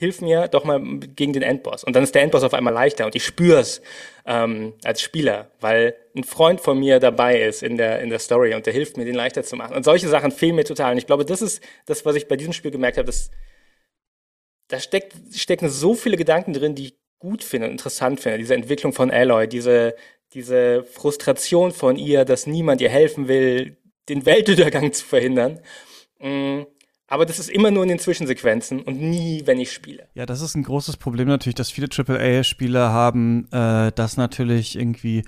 hilf 0.02 0.20
mir 0.20 0.48
doch 0.48 0.64
mal 0.64 0.80
gegen 0.80 1.32
den 1.32 1.44
Endboss. 1.44 1.84
Und 1.84 1.94
dann 1.94 2.02
ist 2.02 2.12
der 2.12 2.22
Endboss 2.22 2.42
auf 2.42 2.54
einmal 2.54 2.74
leichter 2.74 3.06
und 3.06 3.14
ich 3.14 3.24
spür's 3.24 3.80
ähm, 4.26 4.72
als 4.82 5.00
Spieler, 5.00 5.52
weil 5.60 5.94
ein 6.16 6.24
Freund 6.24 6.60
von 6.60 6.76
mir 6.76 6.98
dabei 6.98 7.40
ist 7.40 7.62
in 7.62 7.76
der, 7.76 8.00
in 8.00 8.10
der 8.10 8.18
Story 8.18 8.52
und 8.54 8.66
der 8.66 8.72
hilft 8.72 8.96
mir, 8.96 9.04
den 9.04 9.14
leichter 9.14 9.44
zu 9.44 9.54
machen. 9.54 9.76
Und 9.76 9.84
solche 9.84 10.08
Sachen 10.08 10.32
fehlen 10.32 10.56
mir 10.56 10.64
total. 10.64 10.90
Und 10.90 10.98
ich 10.98 11.06
glaube, 11.06 11.24
das 11.24 11.40
ist 11.40 11.62
das, 11.86 12.04
was 12.04 12.16
ich 12.16 12.26
bei 12.26 12.34
diesem 12.34 12.52
Spiel 12.52 12.72
gemerkt 12.72 12.98
habe, 12.98 13.06
dass 13.06 13.30
da 14.66 14.80
steckt, 14.80 15.14
stecken 15.32 15.68
so 15.68 15.94
viele 15.94 16.16
Gedanken 16.16 16.52
drin, 16.52 16.74
die 16.74 16.86
ich 16.86 16.98
gut 17.20 17.44
finde 17.44 17.68
und 17.68 17.72
interessant 17.72 18.18
finde. 18.18 18.38
Diese 18.38 18.56
Entwicklung 18.56 18.92
von 18.92 19.12
Aloy, 19.12 19.46
diese, 19.46 19.94
diese 20.34 20.82
Frustration 20.82 21.70
von 21.70 21.94
ihr, 21.94 22.24
dass 22.24 22.48
niemand 22.48 22.80
ihr 22.80 22.90
helfen 22.90 23.28
will, 23.28 23.76
den 24.08 24.26
Weltuntergang 24.26 24.92
zu 24.92 25.06
verhindern. 25.06 25.60
Mm, 26.18 26.62
aber 27.12 27.26
das 27.26 27.38
ist 27.38 27.50
immer 27.50 27.70
nur 27.70 27.82
in 27.82 27.90
den 27.90 27.98
Zwischensequenzen 27.98 28.80
und 28.80 28.98
nie, 28.98 29.42
wenn 29.44 29.60
ich 29.60 29.70
spiele. 29.70 30.08
Ja, 30.14 30.24
das 30.24 30.40
ist 30.40 30.54
ein 30.54 30.62
großes 30.62 30.96
Problem 30.96 31.28
natürlich, 31.28 31.54
dass 31.54 31.70
viele 31.70 31.88
AAA-Spieler 31.94 32.90
haben, 32.90 33.52
äh, 33.52 33.92
dass 33.92 34.16
natürlich 34.16 34.78
irgendwie 34.78 35.22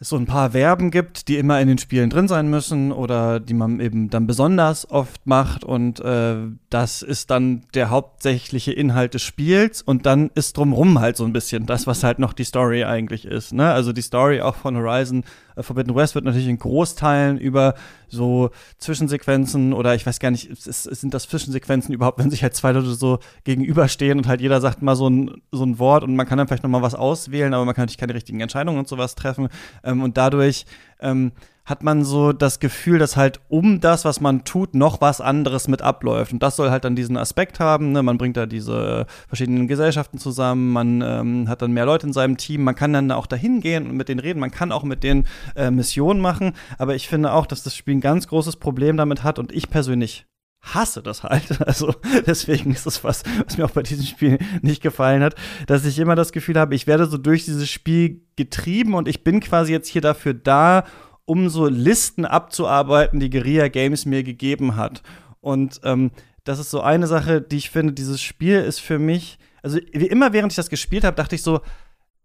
es 0.00 0.08
so 0.08 0.16
ein 0.16 0.26
paar 0.26 0.50
Verben 0.50 0.90
gibt, 0.90 1.28
die 1.28 1.38
immer 1.38 1.60
in 1.60 1.68
den 1.68 1.78
Spielen 1.78 2.10
drin 2.10 2.26
sein 2.26 2.50
müssen 2.50 2.90
oder 2.90 3.38
die 3.38 3.54
man 3.54 3.78
eben 3.78 4.10
dann 4.10 4.26
besonders 4.26 4.90
oft 4.90 5.24
macht 5.24 5.62
und 5.62 6.00
äh, 6.00 6.34
das 6.68 7.02
ist 7.02 7.30
dann 7.30 7.62
der 7.74 7.88
hauptsächliche 7.88 8.72
Inhalt 8.72 9.14
des 9.14 9.22
Spiels 9.22 9.82
und 9.82 10.04
dann 10.04 10.32
ist 10.34 10.56
drumrum 10.56 10.98
halt 10.98 11.16
so 11.16 11.24
ein 11.24 11.32
bisschen 11.32 11.64
das, 11.64 11.86
was 11.86 12.02
halt 12.02 12.18
noch 12.18 12.32
die 12.32 12.42
Story 12.42 12.82
eigentlich 12.82 13.24
ist. 13.24 13.52
Ne? 13.52 13.70
Also 13.70 13.92
die 13.92 14.02
Story 14.02 14.40
auch 14.40 14.56
von 14.56 14.76
Horizon 14.76 15.22
äh, 15.56 15.62
Forbidden 15.62 15.94
West 15.94 16.14
wird 16.14 16.24
natürlich 16.24 16.48
in 16.48 16.58
Großteilen 16.58 17.38
über 17.38 17.74
so 18.08 18.50
Zwischensequenzen 18.78 19.72
oder 19.72 19.94
ich 19.94 20.06
weiß 20.06 20.18
gar 20.18 20.30
nicht, 20.30 20.50
ist, 20.50 20.84
sind 20.84 21.14
das 21.14 21.28
Zwischensequenzen 21.28 21.94
überhaupt, 21.94 22.18
wenn 22.18 22.30
sich 22.30 22.42
halt 22.42 22.54
zwei 22.54 22.72
Leute 22.72 22.92
so 22.92 23.18
gegenüberstehen 23.44 24.18
und 24.18 24.26
halt 24.26 24.40
jeder 24.40 24.60
sagt 24.60 24.82
mal 24.82 24.96
so 24.96 25.08
ein, 25.08 25.42
so 25.50 25.64
ein 25.64 25.78
Wort 25.78 26.04
und 26.04 26.16
man 26.16 26.26
kann 26.26 26.38
dann 26.38 26.46
vielleicht 26.46 26.62
noch 26.62 26.70
mal 26.70 26.82
was 26.82 26.94
auswählen, 26.94 27.54
aber 27.54 27.64
man 27.64 27.74
kann 27.74 27.82
natürlich 27.82 27.98
keine 27.98 28.14
richtigen 28.14 28.40
Entscheidungen 28.40 28.78
und 28.78 28.88
sowas 28.88 29.14
treffen. 29.14 29.48
Ähm, 29.84 30.02
und 30.02 30.16
dadurch 30.16 30.66
ähm, 31.00 31.32
hat 31.64 31.84
man 31.84 32.04
so 32.04 32.32
das 32.32 32.58
Gefühl, 32.58 32.98
dass 32.98 33.16
halt 33.16 33.40
um 33.48 33.80
das, 33.80 34.04
was 34.04 34.20
man 34.20 34.44
tut, 34.44 34.74
noch 34.74 35.00
was 35.00 35.20
anderes 35.20 35.68
mit 35.68 35.80
abläuft. 35.80 36.32
Und 36.32 36.42
das 36.42 36.56
soll 36.56 36.70
halt 36.70 36.84
dann 36.84 36.96
diesen 36.96 37.16
Aspekt 37.16 37.60
haben. 37.60 37.92
Ne? 37.92 38.02
Man 38.02 38.18
bringt 38.18 38.36
da 38.36 38.46
diese 38.46 39.06
verschiedenen 39.28 39.68
Gesellschaften 39.68 40.18
zusammen, 40.18 40.72
man 40.72 41.02
ähm, 41.02 41.48
hat 41.48 41.62
dann 41.62 41.72
mehr 41.72 41.86
Leute 41.86 42.06
in 42.06 42.12
seinem 42.12 42.36
Team, 42.36 42.64
man 42.64 42.74
kann 42.74 42.92
dann 42.92 43.12
auch 43.12 43.26
dahin 43.26 43.60
gehen 43.60 43.88
und 43.88 43.96
mit 43.96 44.08
denen 44.08 44.20
reden, 44.20 44.40
man 44.40 44.50
kann 44.50 44.72
auch 44.72 44.82
mit 44.82 45.04
denen 45.04 45.26
äh, 45.54 45.70
Missionen 45.70 46.20
machen. 46.20 46.52
Aber 46.78 46.94
ich 46.96 47.08
finde 47.08 47.32
auch, 47.32 47.46
dass 47.46 47.62
das 47.62 47.76
Spiel 47.76 47.94
ein 47.96 48.00
ganz 48.00 48.26
großes 48.26 48.56
Problem 48.56 48.96
damit 48.96 49.22
hat 49.22 49.38
und 49.38 49.52
ich 49.52 49.70
persönlich 49.70 50.26
hasse 50.62 51.02
das 51.02 51.22
halt. 51.22 51.42
Also 51.66 51.94
deswegen 52.26 52.72
ist 52.72 52.86
das 52.86 53.04
was, 53.04 53.22
was 53.46 53.56
mir 53.56 53.64
auch 53.64 53.70
bei 53.70 53.82
diesem 53.82 54.04
Spiel 54.06 54.38
nicht 54.62 54.82
gefallen 54.82 55.22
hat, 55.22 55.34
dass 55.66 55.84
ich 55.84 55.98
immer 55.98 56.14
das 56.14 56.32
Gefühl 56.32 56.58
habe, 56.58 56.74
ich 56.74 56.86
werde 56.86 57.06
so 57.06 57.18
durch 57.18 57.44
dieses 57.44 57.70
Spiel 57.70 58.22
getrieben 58.36 58.94
und 58.94 59.08
ich 59.08 59.24
bin 59.24 59.40
quasi 59.40 59.72
jetzt 59.72 59.88
hier 59.88 60.02
dafür 60.02 60.34
da, 60.34 60.84
um 61.24 61.48
so 61.48 61.66
Listen 61.66 62.24
abzuarbeiten, 62.24 63.20
die 63.20 63.30
Guerilla 63.30 63.68
Games 63.68 64.06
mir 64.06 64.22
gegeben 64.22 64.76
hat. 64.76 65.02
Und 65.40 65.80
ähm, 65.84 66.10
das 66.44 66.58
ist 66.58 66.70
so 66.70 66.80
eine 66.80 67.06
Sache, 67.06 67.40
die 67.40 67.56
ich 67.56 67.70
finde, 67.70 67.92
dieses 67.92 68.20
Spiel 68.20 68.60
ist 68.60 68.80
für 68.80 68.98
mich, 68.98 69.38
also 69.62 69.78
wie 69.92 70.06
immer 70.06 70.32
während 70.32 70.52
ich 70.52 70.56
das 70.56 70.70
gespielt 70.70 71.04
habe, 71.04 71.16
dachte 71.16 71.34
ich 71.34 71.42
so, 71.42 71.60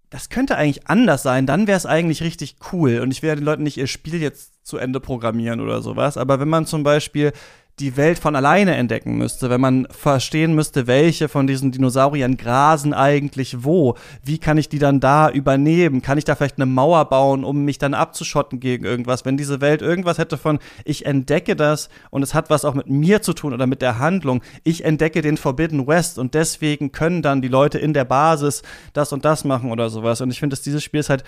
das 0.09 0.29
könnte 0.29 0.55
eigentlich 0.55 0.87
anders 0.87 1.21
sein, 1.21 1.45
dann 1.45 1.67
wäre 1.67 1.77
es 1.77 1.85
eigentlich 1.85 2.23
richtig 2.23 2.55
cool. 2.71 2.99
Und 2.99 3.11
ich 3.11 3.21
werde 3.21 3.41
den 3.41 3.45
Leuten 3.45 3.63
nicht 3.63 3.77
ihr 3.77 3.87
Spiel 3.87 4.21
jetzt 4.21 4.65
zu 4.65 4.77
Ende 4.77 4.99
programmieren 4.99 5.59
oder 5.59 5.81
sowas. 5.81 6.17
Aber 6.17 6.39
wenn 6.39 6.47
man 6.47 6.65
zum 6.65 6.83
Beispiel 6.83 7.33
die 7.79 7.95
Welt 7.95 8.17
von 8.17 8.35
alleine 8.35 8.75
entdecken 8.75 9.17
müsste, 9.17 9.51
wenn 9.51 9.61
man 9.61 9.87
verstehen 9.91 10.55
müsste, 10.55 10.87
welche 10.87 11.29
von 11.29 11.45
diesen 11.45 11.71
Dinosauriern 11.71 12.35
grasen 12.35 12.91
eigentlich 12.91 13.63
wo. 13.63 13.95
Wie 14.23 14.39
kann 14.39 14.57
ich 14.57 14.67
die 14.67 14.79
dann 14.79 14.99
da 14.99 15.29
übernehmen? 15.29 16.01
Kann 16.01 16.17
ich 16.17 16.23
da 16.23 16.33
vielleicht 16.33 16.57
eine 16.57 16.65
Mauer 16.65 17.05
bauen, 17.05 17.43
um 17.43 17.65
mich 17.65 17.77
dann 17.77 17.93
abzuschotten 17.93 18.59
gegen 18.59 18.83
irgendwas? 18.83 19.25
Wenn 19.25 19.37
diese 19.37 19.61
Welt 19.61 19.83
irgendwas 19.83 20.17
hätte 20.17 20.37
von, 20.37 20.57
ich 20.85 21.05
entdecke 21.05 21.55
das 21.55 21.89
und 22.09 22.23
es 22.23 22.33
hat 22.33 22.49
was 22.49 22.65
auch 22.65 22.73
mit 22.73 22.89
mir 22.89 23.21
zu 23.21 23.33
tun 23.33 23.53
oder 23.53 23.67
mit 23.67 23.83
der 23.83 23.99
Handlung. 23.99 24.41
Ich 24.63 24.83
entdecke 24.83 25.21
den 25.21 25.37
Forbidden 25.37 25.85
West 25.85 26.17
und 26.17 26.33
deswegen 26.33 26.91
können 26.91 27.21
dann 27.21 27.43
die 27.43 27.47
Leute 27.47 27.77
in 27.77 27.93
der 27.93 28.05
Basis 28.05 28.63
das 28.93 29.13
und 29.13 29.23
das 29.23 29.43
machen 29.43 29.71
oder 29.71 29.91
sowas. 29.91 30.19
Und 30.21 30.31
ich 30.31 30.39
finde, 30.39 30.55
dass 30.55 30.63
dieses 30.63 30.83
Spiel 30.83 31.01
ist 31.01 31.11
halt 31.11 31.23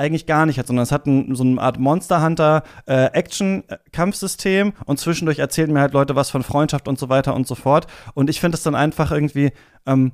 eigentlich 0.00 0.26
gar 0.26 0.46
nicht 0.46 0.58
hat, 0.58 0.66
sondern 0.66 0.82
es 0.82 0.92
hat 0.92 1.06
ein, 1.06 1.34
so 1.34 1.44
eine 1.44 1.60
Art 1.60 1.78
Monster 1.78 2.22
Hunter 2.22 2.62
äh, 2.86 3.06
Action 3.12 3.64
Kampfsystem 3.92 4.72
und 4.86 4.98
zwischendurch 4.98 5.38
erzählen 5.38 5.72
mir 5.72 5.80
halt 5.80 5.92
Leute 5.92 6.16
was 6.16 6.30
von 6.30 6.42
Freundschaft 6.42 6.88
und 6.88 6.98
so 6.98 7.08
weiter 7.08 7.34
und 7.34 7.46
so 7.46 7.54
fort. 7.54 7.86
Und 8.14 8.30
ich 8.30 8.40
finde 8.40 8.56
es 8.56 8.62
dann 8.62 8.74
einfach 8.74 9.12
irgendwie 9.12 9.52
ähm, 9.86 10.12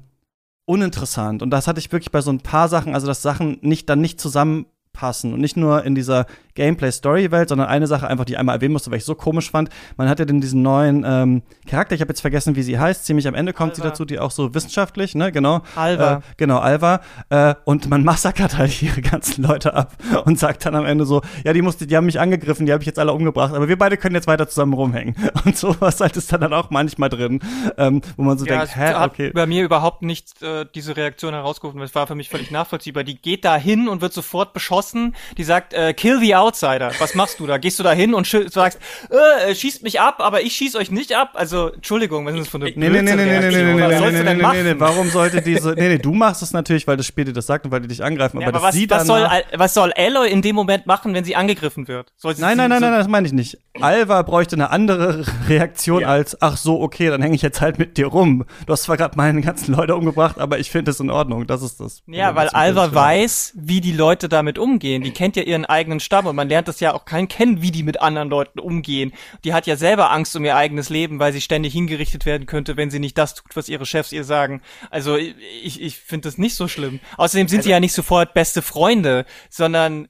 uninteressant. 0.66 1.42
Und 1.42 1.50
das 1.50 1.68
hatte 1.68 1.78
ich 1.78 1.92
wirklich 1.92 2.10
bei 2.10 2.20
so 2.20 2.30
ein 2.30 2.40
paar 2.40 2.68
Sachen, 2.68 2.94
also 2.94 3.06
dass 3.06 3.22
Sachen 3.22 3.58
nicht 3.62 3.88
dann 3.88 4.00
nicht 4.00 4.20
zusammenpassen 4.20 5.32
und 5.32 5.40
nicht 5.40 5.56
nur 5.56 5.84
in 5.84 5.94
dieser 5.94 6.26
Gameplay-Story-Welt, 6.56 7.48
sondern 7.48 7.68
eine 7.68 7.86
Sache 7.86 8.08
einfach, 8.08 8.24
die 8.24 8.32
ich 8.32 8.38
einmal 8.38 8.56
erwähnen 8.56 8.72
musste, 8.72 8.90
weil 8.90 8.98
ich 8.98 9.04
so 9.04 9.14
komisch 9.14 9.50
fand. 9.50 9.70
Man 9.96 10.08
hat 10.08 10.18
ja 10.18 10.24
dann 10.24 10.40
diesen 10.40 10.62
neuen 10.62 11.04
ähm, 11.06 11.42
Charakter, 11.68 11.94
ich 11.94 12.00
habe 12.00 12.10
jetzt 12.10 12.20
vergessen, 12.20 12.56
wie 12.56 12.62
sie 12.62 12.78
heißt, 12.78 13.04
ziemlich 13.04 13.28
am 13.28 13.34
Ende 13.34 13.52
kommt 13.52 13.72
Alva. 13.72 13.82
sie 13.82 13.88
dazu, 13.88 14.04
die 14.04 14.18
auch 14.18 14.30
so 14.30 14.54
wissenschaftlich, 14.54 15.14
ne, 15.14 15.30
genau. 15.30 15.62
Alva. 15.76 16.14
Äh, 16.14 16.20
genau, 16.36 16.58
Alva. 16.58 17.00
Äh, 17.30 17.54
und 17.64 17.88
man 17.88 18.02
massakert 18.04 18.58
halt 18.58 18.82
ihre 18.86 19.00
ganzen 19.00 19.44
Leute 19.44 19.74
ab 19.74 19.92
und 20.24 20.38
sagt 20.38 20.66
dann 20.66 20.74
am 20.74 20.86
Ende 20.86 21.06
so, 21.06 21.22
ja, 21.44 21.52
die 21.52 21.62
musste, 21.62 21.86
die 21.86 21.96
haben 21.96 22.06
mich 22.06 22.18
angegriffen, 22.18 22.66
die 22.66 22.72
habe 22.72 22.82
ich 22.82 22.86
jetzt 22.86 22.98
alle 22.98 23.12
umgebracht, 23.12 23.54
aber 23.54 23.68
wir 23.68 23.78
beide 23.78 23.96
können 23.96 24.14
jetzt 24.14 24.26
weiter 24.26 24.48
zusammen 24.48 24.72
rumhängen. 24.72 25.14
Und 25.44 25.56
sowas 25.56 26.00
halt 26.00 26.16
ist 26.16 26.32
dann, 26.32 26.40
dann 26.40 26.52
auch 26.52 26.70
manchmal 26.70 27.08
drin, 27.08 27.40
ähm, 27.76 28.00
wo 28.16 28.22
man 28.22 28.38
so 28.38 28.46
ja, 28.46 28.58
denkt, 28.58 28.76
hä, 28.76 28.94
okay. 29.04 29.30
bei 29.30 29.46
mir 29.46 29.64
überhaupt 29.64 30.02
nicht 30.02 30.42
äh, 30.42 30.64
diese 30.74 30.96
Reaktion 30.96 31.34
herausgerufen, 31.34 31.80
das 31.80 31.94
war 31.94 32.06
für 32.06 32.14
mich 32.14 32.28
völlig 32.28 32.50
nachvollziehbar. 32.50 33.04
Die 33.04 33.20
geht 33.20 33.44
da 33.44 33.56
hin 33.56 33.88
und 33.88 34.00
wird 34.00 34.12
sofort 34.12 34.52
beschossen, 34.52 35.14
die 35.36 35.44
sagt, 35.44 35.74
äh, 35.74 35.92
kill 35.94 36.18
the 36.20 36.34
outsider. 36.46 36.92
Was 36.98 37.14
machst 37.14 37.40
du 37.40 37.46
da? 37.46 37.58
Gehst 37.58 37.78
du 37.78 37.82
da 37.82 37.92
hin 37.92 38.14
und 38.14 38.26
sagst, 38.26 38.78
äh, 39.10 39.54
schießt 39.54 39.82
mich 39.82 40.00
ab, 40.00 40.16
aber 40.20 40.42
ich 40.42 40.54
schieß 40.54 40.76
euch 40.76 40.90
nicht 40.90 41.14
ab? 41.14 41.30
Also, 41.34 41.72
Entschuldigung, 41.72 42.26
was 42.26 42.34
ist 42.34 42.40
das 42.40 42.48
für 42.48 42.56
eine 42.58 42.66
Nee, 42.66 42.88
nee, 42.88 43.02
nee, 43.02 43.14
nee, 43.14 43.24
nee, 43.24 43.38
nee, 43.40 43.50
nee, 43.50 43.50
nee, 43.50 43.74
nee, 43.74 44.22
nee, 44.22 44.34
nee, 44.34 44.34
nee, 44.34 44.62
nee, 44.62 44.74
warum 44.78 45.10
sollte 45.10 45.42
diese, 45.42 45.74
nee, 45.74 45.88
nee, 45.88 45.98
du 45.98 46.12
machst 46.12 46.42
es 46.42 46.52
natürlich, 46.52 46.86
weil 46.86 46.96
das 46.96 47.06
Spiel 47.06 47.24
dir 47.24 47.32
das 47.32 47.46
sagt 47.46 47.64
und 47.64 47.70
weil 47.70 47.80
die 47.80 47.88
dich 47.88 48.02
angreifen, 48.02 48.40
ja, 48.40 48.48
aber, 48.48 48.58
aber 48.58 48.66
das 48.66 48.68
was, 48.68 48.74
sieht 48.74 48.90
was 48.90 49.06
soll, 49.06 49.28
was 49.54 49.74
soll 49.74 49.92
Aloy 49.96 50.30
in 50.30 50.42
dem 50.42 50.56
Moment 50.56 50.86
machen, 50.86 51.14
wenn 51.14 51.24
sie 51.24 51.36
angegriffen 51.36 51.88
wird? 51.88 52.12
Soll 52.16 52.34
sie 52.34 52.42
nein, 52.42 52.56
nein, 52.56 52.70
nein, 52.70 52.80
nein, 52.80 52.92
das 52.92 53.08
meine 53.08 53.26
ich 53.26 53.32
nicht. 53.32 53.58
Alva 53.80 54.22
bräuchte 54.22 54.56
eine 54.56 54.70
andere 54.70 55.24
Reaktion 55.48 56.04
als, 56.04 56.40
ach 56.40 56.56
so, 56.56 56.80
okay, 56.80 57.08
dann 57.08 57.22
hänge 57.22 57.34
ich 57.34 57.42
jetzt 57.42 57.60
halt 57.60 57.78
mit 57.78 57.96
dir 57.96 58.06
rum. 58.06 58.44
Du 58.66 58.72
hast 58.72 58.84
zwar 58.84 58.96
gerade 58.96 59.16
meine 59.16 59.40
ganzen 59.40 59.74
Leute 59.74 59.96
umgebracht, 59.96 60.38
aber 60.38 60.58
ich 60.58 60.70
finde 60.70 60.90
es 60.90 61.00
in 61.00 61.10
Ordnung, 61.10 61.46
das 61.46 61.62
ist 61.62 61.80
das. 61.80 62.02
Ja, 62.06 62.34
weil 62.34 62.48
Alva 62.48 62.94
weiß, 62.94 63.54
wie 63.56 63.80
die 63.80 63.92
Leute 63.92 64.28
damit 64.28 64.58
umgehen. 64.58 65.02
Die 65.02 65.10
kennt 65.10 65.36
ja 65.36 65.42
ihren 65.42 65.64
eigenen 65.64 66.00
Stamm 66.00 66.26
und 66.26 66.35
man 66.36 66.48
lernt 66.48 66.68
das 66.68 66.78
ja 66.80 66.94
auch 66.94 67.04
kein 67.04 67.26
kennen, 67.26 67.62
wie 67.62 67.72
die 67.72 67.82
mit 67.82 68.00
anderen 68.00 68.28
Leuten 68.28 68.60
umgehen. 68.60 69.12
Die 69.44 69.52
hat 69.52 69.66
ja 69.66 69.76
selber 69.76 70.12
Angst 70.12 70.36
um 70.36 70.44
ihr 70.44 70.56
eigenes 70.56 70.88
Leben, 70.88 71.18
weil 71.18 71.32
sie 71.32 71.40
ständig 71.40 71.72
hingerichtet 71.72 72.26
werden 72.26 72.46
könnte, 72.46 72.76
wenn 72.76 72.90
sie 72.90 73.00
nicht 73.00 73.18
das 73.18 73.34
tut, 73.34 73.56
was 73.56 73.68
ihre 73.68 73.86
Chefs 73.86 74.12
ihr 74.12 74.24
sagen. 74.24 74.62
Also 74.90 75.16
ich, 75.16 75.80
ich 75.80 75.98
finde 75.98 76.28
das 76.28 76.38
nicht 76.38 76.54
so 76.54 76.68
schlimm. 76.68 77.00
Außerdem 77.16 77.48
sind 77.48 77.58
also, 77.58 77.66
sie 77.66 77.72
ja 77.72 77.80
nicht 77.80 77.94
sofort 77.94 78.34
beste 78.34 78.62
Freunde, 78.62 79.24
sondern 79.50 80.08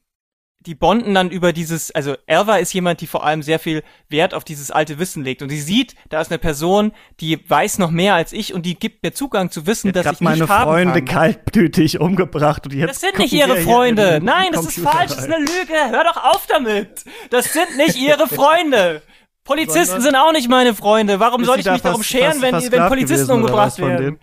die 0.67 0.75
bonden 0.75 1.15
dann 1.15 1.31
über 1.31 1.53
dieses, 1.53 1.93
also 1.93 2.17
Elva 2.27 2.57
ist 2.57 2.73
jemand, 2.73 3.01
die 3.01 3.07
vor 3.07 3.25
allem 3.25 3.43
sehr 3.43 3.59
viel 3.61 3.85
Wert 4.09 4.35
auf 4.35 4.43
dieses 4.43 4.73
alte 4.73 4.99
Wissen 4.99 5.23
legt 5.23 5.41
und 5.41 5.49
sie 5.49 5.61
sieht, 5.61 5.95
da 6.09 6.21
ist 6.21 6.31
eine 6.31 6.39
Person, 6.39 6.93
die 7.21 7.49
weiß 7.49 7.79
noch 7.79 7.91
mehr 7.91 8.15
als 8.15 8.33
ich 8.33 8.53
und 8.53 8.67
die 8.67 8.75
gibt 8.75 9.05
mir 9.05 9.13
Zugang 9.13 9.51
zu 9.51 9.67
Wissen, 9.67 9.93
dass 9.93 10.07
ich 10.07 10.21
meine 10.21 10.41
nicht 10.41 10.53
Freunde 10.53 11.05
kann. 11.05 11.17
kaltblütig 11.17 12.01
umgebracht 12.01 12.67
und 12.67 12.75
jetzt 12.75 12.91
Das 12.91 13.01
sind 13.01 13.19
nicht 13.19 13.33
ihre 13.33 13.57
Freunde. 13.59 14.21
Nein, 14.23 14.49
das 14.53 14.67
ist 14.67 14.81
falsch, 14.81 15.13
das 15.13 15.19
ist 15.19 15.33
eine 15.33 15.39
Lüge. 15.39 15.75
Hör 15.91 16.05
doch 16.05 16.17
auf 16.17 16.47
damit. 16.49 17.05
Das 17.31 17.53
sind 17.53 17.77
nicht 17.77 17.97
ihre 17.97 18.27
Freunde. 18.29 19.03
Polizisten 19.45 20.01
sind 20.01 20.17
auch 20.17 20.33
nicht 20.33 20.49
meine 20.49 20.75
Freunde. 20.75 21.21
Warum 21.21 21.45
soll 21.45 21.61
ich 21.61 21.67
mich 21.67 21.83
darum 21.83 22.03
scheren, 22.03 22.43
wenn, 22.43 22.55
wenn 22.73 22.89
Polizisten 22.89 23.31
umgebracht 23.31 23.79
werden? 23.79 24.19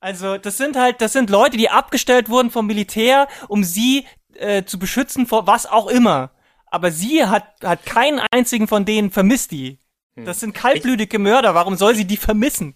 Also, 0.00 0.38
das 0.38 0.56
sind 0.56 0.76
halt, 0.76 1.00
das 1.00 1.12
sind 1.12 1.28
Leute, 1.28 1.56
die 1.56 1.70
abgestellt 1.70 2.28
wurden 2.28 2.50
vom 2.50 2.66
Militär, 2.66 3.26
um 3.48 3.64
sie 3.64 4.06
äh, 4.38 4.64
zu 4.64 4.78
beschützen 4.78 5.26
vor 5.26 5.46
was 5.46 5.66
auch 5.66 5.86
immer. 5.88 6.30
aber 6.70 6.90
sie 6.90 7.24
hat, 7.24 7.44
hat 7.62 7.86
keinen 7.86 8.20
einzigen 8.30 8.68
von 8.68 8.84
denen 8.84 9.10
vermisst 9.10 9.50
die. 9.52 9.78
Hm. 10.16 10.24
Das 10.24 10.40
sind 10.40 10.54
kaltblütige 10.54 11.18
Mörder, 11.18 11.54
warum 11.54 11.76
soll 11.76 11.94
sie 11.94 12.04
die 12.04 12.16
vermissen? 12.16 12.74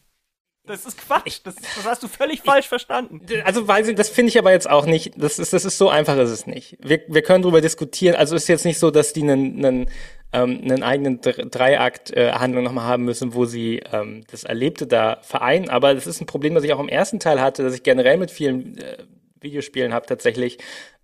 Das 0.64 0.86
ist 0.86 0.96
Quatsch. 0.96 1.40
Das, 1.42 1.56
das 1.56 1.84
hast 1.84 2.02
du 2.04 2.08
völlig 2.08 2.36
ich, 2.36 2.42
falsch 2.42 2.68
verstanden. 2.68 3.20
Also, 3.44 3.66
weil 3.66 3.84
sie, 3.84 3.96
das 3.96 4.08
finde 4.08 4.28
ich 4.28 4.38
aber 4.38 4.52
jetzt 4.52 4.70
auch 4.70 4.86
nicht. 4.86 5.12
Das 5.16 5.40
ist, 5.40 5.52
das 5.52 5.64
ist 5.64 5.76
so 5.76 5.88
einfach, 5.88 6.16
ist 6.16 6.30
es 6.30 6.46
nicht. 6.46 6.78
Wir, 6.80 7.00
wir 7.08 7.22
können 7.22 7.42
darüber 7.42 7.60
diskutieren. 7.60 8.14
Also 8.14 8.36
ist 8.36 8.48
jetzt 8.48 8.64
nicht 8.64 8.78
so, 8.78 8.92
dass 8.92 9.12
die 9.12 9.22
einen, 9.22 9.64
einen, 9.64 9.90
ähm, 10.32 10.60
einen 10.62 10.84
eigenen 10.84 11.20
Dreiakt 11.20 12.12
äh, 12.12 12.32
nochmal 12.48 12.84
haben 12.84 13.04
müssen, 13.04 13.34
wo 13.34 13.44
sie 13.44 13.82
ähm, 13.92 14.22
das 14.30 14.44
Erlebte 14.44 14.86
da 14.86 15.18
vereinen. 15.22 15.68
Aber 15.68 15.94
das 15.94 16.06
ist 16.06 16.20
ein 16.20 16.26
Problem, 16.26 16.54
das 16.54 16.62
ich 16.62 16.72
auch 16.72 16.80
im 16.80 16.88
ersten 16.88 17.18
Teil 17.18 17.40
hatte, 17.40 17.64
dass 17.64 17.74
ich 17.74 17.82
generell 17.82 18.16
mit 18.16 18.30
vielen 18.30 18.78
äh, 18.78 18.98
Videospielen 19.40 19.92
habe 19.92 20.06
tatsächlich, 20.06 20.58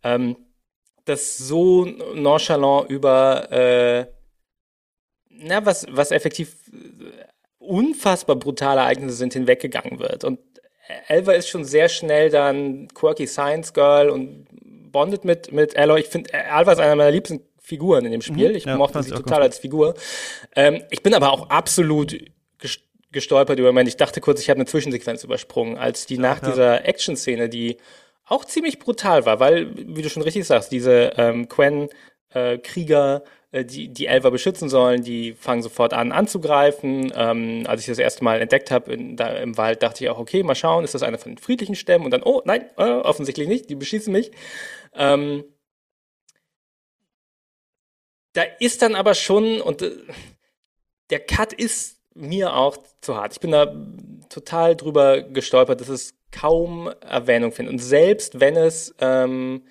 ähm, 0.04 0.36
das 1.08 1.38
so 1.38 1.84
nonchalant 2.14 2.90
über 2.90 3.50
äh, 3.50 4.06
na, 5.30 5.64
was, 5.64 5.86
was 5.90 6.10
effektiv 6.10 6.56
unfassbar 7.58 8.36
brutale 8.36 8.80
Ereignisse 8.80 9.16
sind, 9.16 9.32
hinweggegangen 9.32 9.98
wird. 9.98 10.24
Und 10.24 10.40
Elva 11.06 11.32
ist 11.32 11.48
schon 11.48 11.64
sehr 11.64 11.88
schnell 11.88 12.30
dann 12.30 12.88
quirky 12.88 13.26
Science 13.26 13.72
Girl 13.72 14.08
und 14.08 14.46
bondet 14.90 15.24
mit, 15.24 15.52
mit 15.52 15.76
Aloy. 15.76 16.00
Ich 16.00 16.06
finde, 16.08 16.32
Alva 16.50 16.72
ist 16.72 16.78
einer 16.78 16.96
meiner 16.96 17.10
liebsten 17.10 17.40
Figuren 17.60 18.06
in 18.06 18.12
dem 18.12 18.22
Spiel. 18.22 18.50
Mhm, 18.50 18.56
ich 18.56 18.64
ja, 18.64 18.76
mochte 18.76 19.02
sie 19.02 19.10
total 19.10 19.42
als 19.42 19.58
Figur. 19.58 19.94
Ähm, 20.56 20.82
ich 20.90 21.02
bin 21.02 21.14
aber 21.14 21.32
auch 21.32 21.50
absolut 21.50 22.16
gestolpert 23.12 23.58
über 23.58 23.68
Moment. 23.68 23.88
Ich 23.88 23.96
dachte 23.96 24.20
kurz, 24.20 24.40
ich 24.40 24.50
habe 24.50 24.58
eine 24.58 24.66
Zwischensequenz 24.66 25.24
übersprungen, 25.24 25.78
als 25.78 26.06
die 26.06 26.18
nach 26.18 26.42
ja. 26.42 26.48
dieser 26.48 26.84
Action-Szene, 26.84 27.48
die 27.48 27.78
auch 28.28 28.44
ziemlich 28.44 28.78
brutal 28.78 29.26
war, 29.26 29.40
weil, 29.40 29.74
wie 29.76 30.02
du 30.02 30.10
schon 30.10 30.22
richtig 30.22 30.46
sagst, 30.46 30.72
diese 30.72 31.12
ähm, 31.16 31.48
Quen-Krieger 31.48 33.22
äh, 33.24 33.28
äh, 33.50 33.64
die, 33.64 33.88
die 33.88 34.06
Elver 34.06 34.30
beschützen 34.30 34.68
sollen, 34.68 35.02
die 35.02 35.32
fangen 35.32 35.62
sofort 35.62 35.94
an 35.94 36.12
anzugreifen. 36.12 37.12
Ähm, 37.14 37.64
als 37.66 37.80
ich 37.82 37.86
das 37.86 37.98
erste 37.98 38.24
Mal 38.24 38.40
entdeckt 38.40 38.70
habe 38.70 38.92
im 38.92 39.56
Wald, 39.56 39.82
dachte 39.82 40.04
ich 40.04 40.10
auch, 40.10 40.18
okay, 40.18 40.42
mal 40.42 40.54
schauen, 40.54 40.84
ist 40.84 40.94
das 40.94 41.02
einer 41.02 41.18
von 41.18 41.32
den 41.32 41.38
friedlichen 41.38 41.74
Stämmen? 41.74 42.04
Und 42.04 42.10
dann, 42.10 42.22
oh 42.22 42.42
nein, 42.44 42.68
äh, 42.76 42.82
offensichtlich 42.82 43.48
nicht, 43.48 43.70
die 43.70 43.74
beschießen 43.76 44.12
mich. 44.12 44.30
Ähm, 44.94 45.44
da 48.34 48.42
ist 48.60 48.82
dann 48.82 48.94
aber 48.94 49.14
schon, 49.14 49.60
und 49.60 49.82
äh, 49.82 49.92
der 51.10 51.20
Cut 51.20 51.52
ist 51.52 52.00
mir 52.14 52.54
auch 52.54 52.76
zu 53.00 53.16
hart. 53.16 53.32
Ich 53.32 53.40
bin 53.40 53.52
da 53.52 53.74
total 54.28 54.76
drüber 54.76 55.22
gestolpert, 55.22 55.80
dass 55.80 55.88
es 55.88 56.17
kaum 56.30 56.90
Erwähnung 57.00 57.52
findet. 57.52 57.72
Und 57.72 57.78
selbst 57.78 58.40
wenn 58.40 58.56
es 58.56 58.94
ähm, 59.00 59.64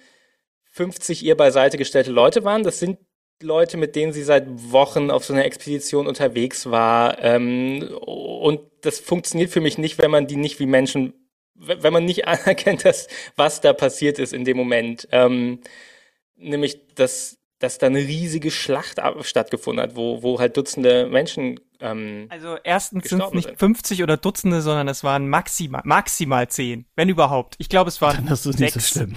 50 0.72 1.24
ihr 1.24 1.36
beiseite 1.36 1.78
gestellte 1.78 2.12
Leute 2.12 2.44
waren, 2.44 2.64
das 2.64 2.80
sind 2.80 3.00
Leute, 3.42 3.78
mit 3.78 3.96
denen 3.96 4.14
sie 4.14 4.24
seit 4.24 4.46
Wochen 4.72 5.12
auf 5.12 5.24
so 5.24 5.34
einer 5.34 5.46
Expedition 5.46 6.08
unterwegs 6.08 6.70
war. 6.72 7.22
Ähm, 7.24 7.88
und 8.02 8.62
das 8.82 9.00
funktioniert 9.00 9.52
für 9.52 9.62
mich 9.62 9.78
nicht, 9.78 10.00
wenn 10.00 10.12
man 10.12 10.28
die 10.28 10.38
nicht 10.38 10.60
wie 10.60 10.66
Menschen, 10.66 11.14
wenn 11.56 11.94
man 11.94 12.06
nicht 12.06 12.28
anerkennt, 12.28 12.86
dass, 12.86 13.08
was 13.36 13.62
da 13.62 13.74
passiert 13.74 14.20
ist 14.20 14.34
in 14.34 14.46
dem 14.46 14.58
Moment. 14.58 15.08
Ähm, 15.12 15.62
nämlich, 16.36 16.94
dass, 16.96 17.37
dass 17.60 17.78
da 17.78 17.88
eine 17.88 18.00
riesige 18.00 18.52
Schlacht 18.52 19.02
stattgefunden 19.22 19.82
hat, 19.82 19.96
wo, 19.96 20.22
wo 20.22 20.40
halt 20.40 20.58
Dutzende 20.58 21.08
Menschen. 21.08 21.60
Ähm, 21.80 22.28
also 22.30 22.58
erstens 22.64 23.10
sind 23.10 23.22
es 23.22 23.32
nicht 23.32 23.58
50 23.58 24.04
oder 24.04 24.18
Dutzende, 24.18 24.62
sondern 24.62 24.88
es 24.88 25.04
waren 25.04 25.28
maximal, 25.28 25.82
maximal 25.84 26.48
10, 26.48 26.86
wenn 26.96 27.10
überhaupt. 27.10 27.56
Ich 27.58 27.70
glaube, 27.70 27.90
es 27.90 28.02
waren. 28.02 28.16
Dann 28.26 28.34
ist 28.34 28.46
es 28.46 28.60
nicht 28.60 28.74
so 28.74 28.80
schlimm. 28.80 29.16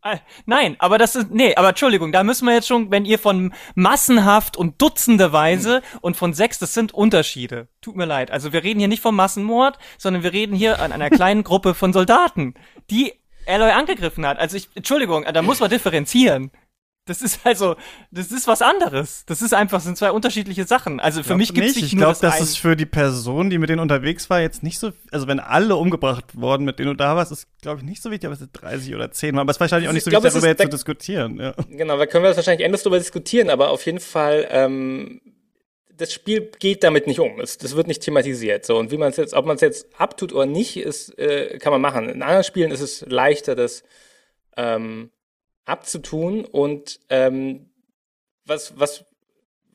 Ah, 0.00 0.18
nein, 0.46 0.76
aber 0.78 0.96
das 0.96 1.14
ist, 1.16 1.30
nee, 1.30 1.54
aber 1.56 1.70
Entschuldigung, 1.70 2.12
da 2.12 2.24
müssen 2.24 2.46
wir 2.46 2.54
jetzt 2.54 2.68
schon, 2.68 2.90
wenn 2.90 3.04
ihr 3.04 3.18
von 3.18 3.52
massenhaft 3.74 4.56
und 4.56 4.80
dutzendeweise 4.80 5.80
mhm. 5.80 5.98
und 6.00 6.16
von 6.16 6.32
sechs, 6.32 6.58
das 6.58 6.72
sind 6.72 6.92
Unterschiede. 6.92 7.68
Tut 7.82 7.96
mir 7.96 8.06
leid. 8.06 8.30
Also 8.30 8.52
wir 8.52 8.62
reden 8.62 8.78
hier 8.78 8.88
nicht 8.88 9.02
vom 9.02 9.16
Massenmord, 9.16 9.78
sondern 9.98 10.22
wir 10.22 10.32
reden 10.32 10.56
hier 10.56 10.80
an 10.80 10.92
einer 10.92 11.10
kleinen 11.18 11.44
Gruppe 11.44 11.74
von 11.74 11.92
Soldaten, 11.92 12.54
die 12.90 13.12
Alloy 13.46 13.70
angegriffen 13.70 14.26
hat. 14.26 14.38
Also 14.38 14.56
ich, 14.56 14.68
Entschuldigung, 14.74 15.24
da 15.24 15.42
muss 15.42 15.60
man 15.60 15.70
differenzieren. 15.70 16.50
Das 17.08 17.22
ist 17.22 17.40
also, 17.44 17.76
das 18.10 18.30
ist 18.30 18.46
was 18.46 18.60
anderes. 18.60 19.24
Das 19.26 19.40
ist 19.40 19.54
einfach, 19.54 19.80
sind 19.80 19.96
zwei 19.96 20.10
unterschiedliche 20.10 20.64
Sachen. 20.64 21.00
Also 21.00 21.22
für 21.22 21.36
mich 21.36 21.54
gibt 21.54 21.66
es 21.66 21.76
nicht. 21.76 21.86
Ich 21.86 21.96
glaube, 21.96 22.18
das, 22.20 22.38
das 22.38 22.40
ist 22.40 22.58
für 22.58 22.76
die 22.76 22.86
Person, 22.86 23.48
die 23.48 23.58
mit 23.58 23.70
denen 23.70 23.80
unterwegs 23.80 24.28
war, 24.28 24.40
jetzt 24.40 24.62
nicht 24.62 24.78
so, 24.78 24.92
also 25.10 25.26
wenn 25.26 25.40
alle 25.40 25.76
umgebracht 25.76 26.38
worden, 26.38 26.64
mit 26.64 26.78
denen 26.78 26.90
du 26.90 26.96
da 26.96 27.16
warst, 27.16 27.32
ist, 27.32 27.48
glaube 27.62 27.78
ich, 27.78 27.84
nicht 27.84 28.02
so 28.02 28.10
wichtig, 28.10 28.26
aber 28.26 28.34
es 28.34 28.40
sind 28.40 28.50
30 28.52 28.94
oder 28.94 29.10
10 29.10 29.38
Aber 29.38 29.50
es 29.50 29.56
ist 29.56 29.60
wahrscheinlich 29.60 29.88
auch 29.88 29.94
nicht 29.94 30.04
so 30.04 30.10
wichtig, 30.10 30.30
darüber 30.30 30.48
jetzt 30.48 30.62
zu 30.62 30.68
diskutieren. 30.68 31.40
Ja. 31.40 31.54
Genau, 31.70 31.96
da 31.96 32.06
können 32.06 32.24
wir 32.24 32.28
das 32.28 32.36
wahrscheinlich 32.36 32.64
endlos 32.64 32.82
darüber 32.82 32.98
diskutieren, 32.98 33.48
aber 33.48 33.70
auf 33.70 33.86
jeden 33.86 34.00
Fall, 34.00 34.46
ähm, 34.50 35.20
das 35.96 36.12
Spiel 36.12 36.50
geht 36.58 36.84
damit 36.84 37.06
nicht 37.06 37.20
um. 37.20 37.40
Es, 37.40 37.56
das 37.56 37.74
wird 37.74 37.86
nicht 37.86 38.02
thematisiert. 38.02 38.66
So 38.66 38.76
und 38.78 38.90
wie 38.90 38.98
man 38.98 39.10
es 39.10 39.16
jetzt, 39.16 39.32
ob 39.32 39.46
man 39.46 39.56
es 39.56 39.62
jetzt 39.62 39.86
abtut 39.98 40.32
oder 40.32 40.46
nicht, 40.46 40.76
ist, 40.76 41.18
äh, 41.18 41.58
kann 41.58 41.72
man 41.72 41.80
machen. 41.80 42.08
In 42.08 42.22
anderen 42.22 42.44
Spielen 42.44 42.70
ist 42.70 42.80
es 42.80 43.04
leichter, 43.08 43.54
das 43.54 43.82
ähm, 44.56 45.10
abzutun 45.68 46.44
und 46.44 47.00
ähm, 47.08 47.70
was, 48.44 48.78
was 48.78 49.04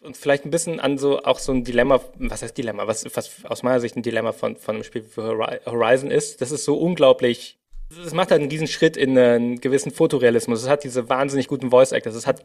uns 0.01 0.17
vielleicht 0.17 0.45
ein 0.45 0.51
bisschen 0.51 0.79
an 0.79 0.97
so 0.97 1.23
auch 1.23 1.39
so 1.39 1.51
ein 1.51 1.63
Dilemma, 1.63 2.01
was 2.17 2.41
heißt 2.41 2.57
Dilemma, 2.57 2.87
was, 2.87 3.05
was 3.15 3.45
aus 3.45 3.63
meiner 3.63 3.79
Sicht 3.79 3.95
ein 3.95 4.03
Dilemma 4.03 4.33
von, 4.33 4.57
von 4.57 4.75
einem 4.75 4.83
Spiel 4.83 5.03
für 5.03 5.37
Horizon 5.65 6.11
ist, 6.11 6.41
das 6.41 6.51
ist 6.51 6.65
so 6.65 6.77
unglaublich 6.77 7.59
es 8.05 8.13
macht 8.13 8.31
halt 8.31 8.41
einen 8.41 8.49
diesen 8.49 8.67
Schritt 8.67 8.97
in 8.97 9.17
einen 9.17 9.61
gewissen 9.61 9.91
Fotorealismus. 9.91 10.63
Es 10.63 10.69
hat 10.69 10.83
diese 10.83 11.09
wahnsinnig 11.09 11.47
guten 11.47 11.69
Voice 11.69 11.91
Actors. 11.91 12.15
Es 12.15 12.27
hat 12.27 12.43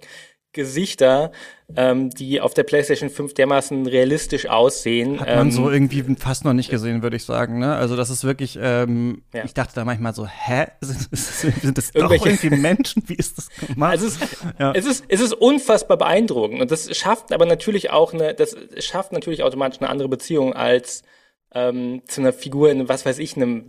Gesichter, 0.52 1.30
ähm, 1.76 2.08
die 2.08 2.40
auf 2.40 2.54
der 2.54 2.62
PlayStation 2.62 3.10
5 3.10 3.34
dermaßen 3.34 3.86
realistisch 3.86 4.48
aussehen. 4.48 5.20
Hat 5.20 5.28
man 5.28 5.48
ähm, 5.48 5.50
so 5.52 5.70
irgendwie 5.70 6.02
fast 6.16 6.46
noch 6.46 6.54
nicht 6.54 6.70
gesehen, 6.70 7.02
würde 7.02 7.16
ich 7.16 7.24
sagen. 7.24 7.58
Ne? 7.58 7.74
Also 7.74 7.96
das 7.96 8.08
ist 8.08 8.24
wirklich, 8.24 8.58
ähm, 8.60 9.22
ja. 9.34 9.44
ich 9.44 9.52
dachte 9.52 9.74
da 9.74 9.84
manchmal 9.84 10.14
so, 10.14 10.26
hä? 10.26 10.66
Sind, 10.80 11.60
sind 11.60 11.78
das 11.78 11.92
doch 11.92 12.10
irgendwie 12.10 12.50
Menschen? 12.50 13.02
Wie 13.06 13.14
ist 13.14 13.36
das 13.36 13.48
gemacht? 13.50 13.92
Also 13.92 14.06
es, 14.06 14.16
ist, 14.16 14.36
ja. 14.58 14.72
es, 14.74 14.86
ist, 14.86 15.04
es 15.08 15.20
ist 15.20 15.34
unfassbar 15.34 15.98
beeindruckend. 15.98 16.62
Und 16.62 16.70
das 16.70 16.96
schafft 16.96 17.32
aber 17.32 17.44
natürlich 17.44 17.90
auch 17.90 18.14
eine, 18.14 18.34
das 18.34 18.56
schafft 18.78 19.12
natürlich 19.12 19.42
automatisch 19.42 19.80
eine 19.80 19.90
andere 19.90 20.08
Beziehung 20.08 20.54
als 20.54 21.02
ähm, 21.52 22.02
zu 22.06 22.22
einer 22.22 22.32
Figur 22.32 22.70
in, 22.70 22.88
was 22.88 23.04
weiß 23.04 23.18
ich, 23.18 23.36
einem 23.36 23.66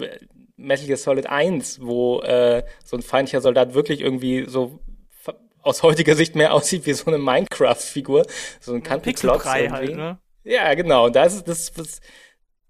Metal 0.60 0.86
Gear 0.86 0.98
Solid 0.98 1.28
1, 1.28 1.82
wo 1.82 2.22
äh, 2.22 2.64
so 2.84 2.98
ein 2.98 3.02
feindlicher 3.02 3.42
Soldat 3.42 3.74
wirklich 3.74 4.02
irgendwie 4.02 4.46
so 4.48 4.80
aus 5.62 5.84
heutiger 5.84 6.16
Sicht 6.16 6.36
mehr 6.36 6.54
aussieht 6.54 6.86
wie 6.86 6.94
so 6.94 7.06
eine 7.08 7.18
Minecraft-Figur, 7.18 8.26
so 8.60 8.74
ein 8.74 8.84
Kantenklotz 8.84 9.46
Halt, 9.46 9.96
ne? 9.96 10.20
Ja, 10.44 10.74
genau. 10.74 11.06
Und 11.06 11.16
da 11.16 11.26
ist 11.26 11.48
das, 11.48 11.74
das, 11.74 12.02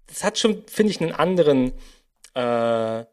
das 0.06 0.24
hat 0.24 0.38
schon, 0.38 0.64
finde 0.66 0.90
ich, 0.90 1.00
einen 1.00 1.12
anderen 1.12 1.72
äh, 2.34 3.04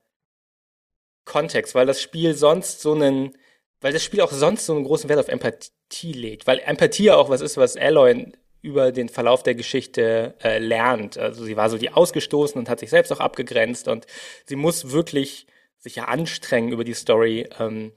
Kontext, 1.26 1.76
weil 1.76 1.86
das 1.86 2.02
Spiel 2.02 2.34
sonst 2.34 2.82
so 2.82 2.94
einen, 2.94 3.38
weil 3.82 3.94
das 3.94 4.04
Spiel 4.04 4.22
auch 4.22 4.32
sonst 4.32 4.66
so 4.66 4.74
einen 4.76 4.84
großen 4.84 5.10
Wert 5.10 5.20
auf 5.20 5.28
Empathie 5.28 6.14
legt, 6.14 6.48
weil 6.48 6.60
Empathie 6.60 7.06
ja 7.06 7.16
auch 7.16 7.30
was 7.30 7.42
ist, 7.42 7.58
was 7.58 7.78
Alloy 7.78 8.32
über 8.68 8.92
den 8.92 9.10
Verlauf 9.10 9.44
der 9.44 9.56
Geschichte 9.56 10.36
äh, 10.44 10.60
lernt. 10.60 11.18
Also 11.18 11.46
sie 11.46 11.56
war 11.56 11.70
so 11.70 11.78
die 11.78 11.92
ausgestoßen 11.92 12.60
und 12.60 12.70
hat 12.70 12.80
sich 12.80 12.90
selbst 12.90 13.12
auch 13.12 13.20
abgegrenzt 13.20 13.88
und 13.88 14.06
sie 14.46 14.58
muss 14.58 14.92
wirklich 14.92 15.48
sich 15.78 15.96
ja 15.96 16.06
anstrengen 16.06 16.72
über 16.72 16.84
die 16.84 16.94
Story, 16.94 17.50
ähm, 17.60 17.94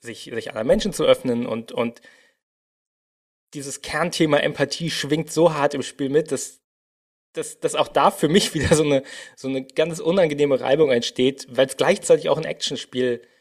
sich, 0.00 0.24
sich 0.24 0.50
anderen 0.50 0.66
Menschen 0.66 0.92
zu 0.92 1.04
öffnen 1.04 1.46
und, 1.46 1.72
und 1.72 2.02
dieses 3.54 3.80
Kernthema 3.80 4.36
Empathie 4.38 4.90
schwingt 4.90 5.32
so 5.32 5.54
hart 5.54 5.72
im 5.72 5.82
Spiel 5.82 6.10
mit, 6.10 6.30
dass, 6.30 6.60
dass, 7.32 7.58
dass 7.58 7.74
auch 7.74 7.88
da 7.88 8.10
für 8.10 8.28
mich 8.28 8.52
wieder 8.54 8.76
so 8.76 8.84
eine, 8.84 9.02
so 9.36 9.48
eine 9.48 9.64
ganz 9.64 10.00
unangenehme 10.00 10.60
Reibung 10.60 10.90
entsteht, 10.90 11.46
weil 11.48 11.66
es 11.66 11.78
gleichzeitig 11.78 12.28
auch 12.28 12.36
ein 12.36 12.44
Actionspiel 12.44 13.22
ist 13.22 13.37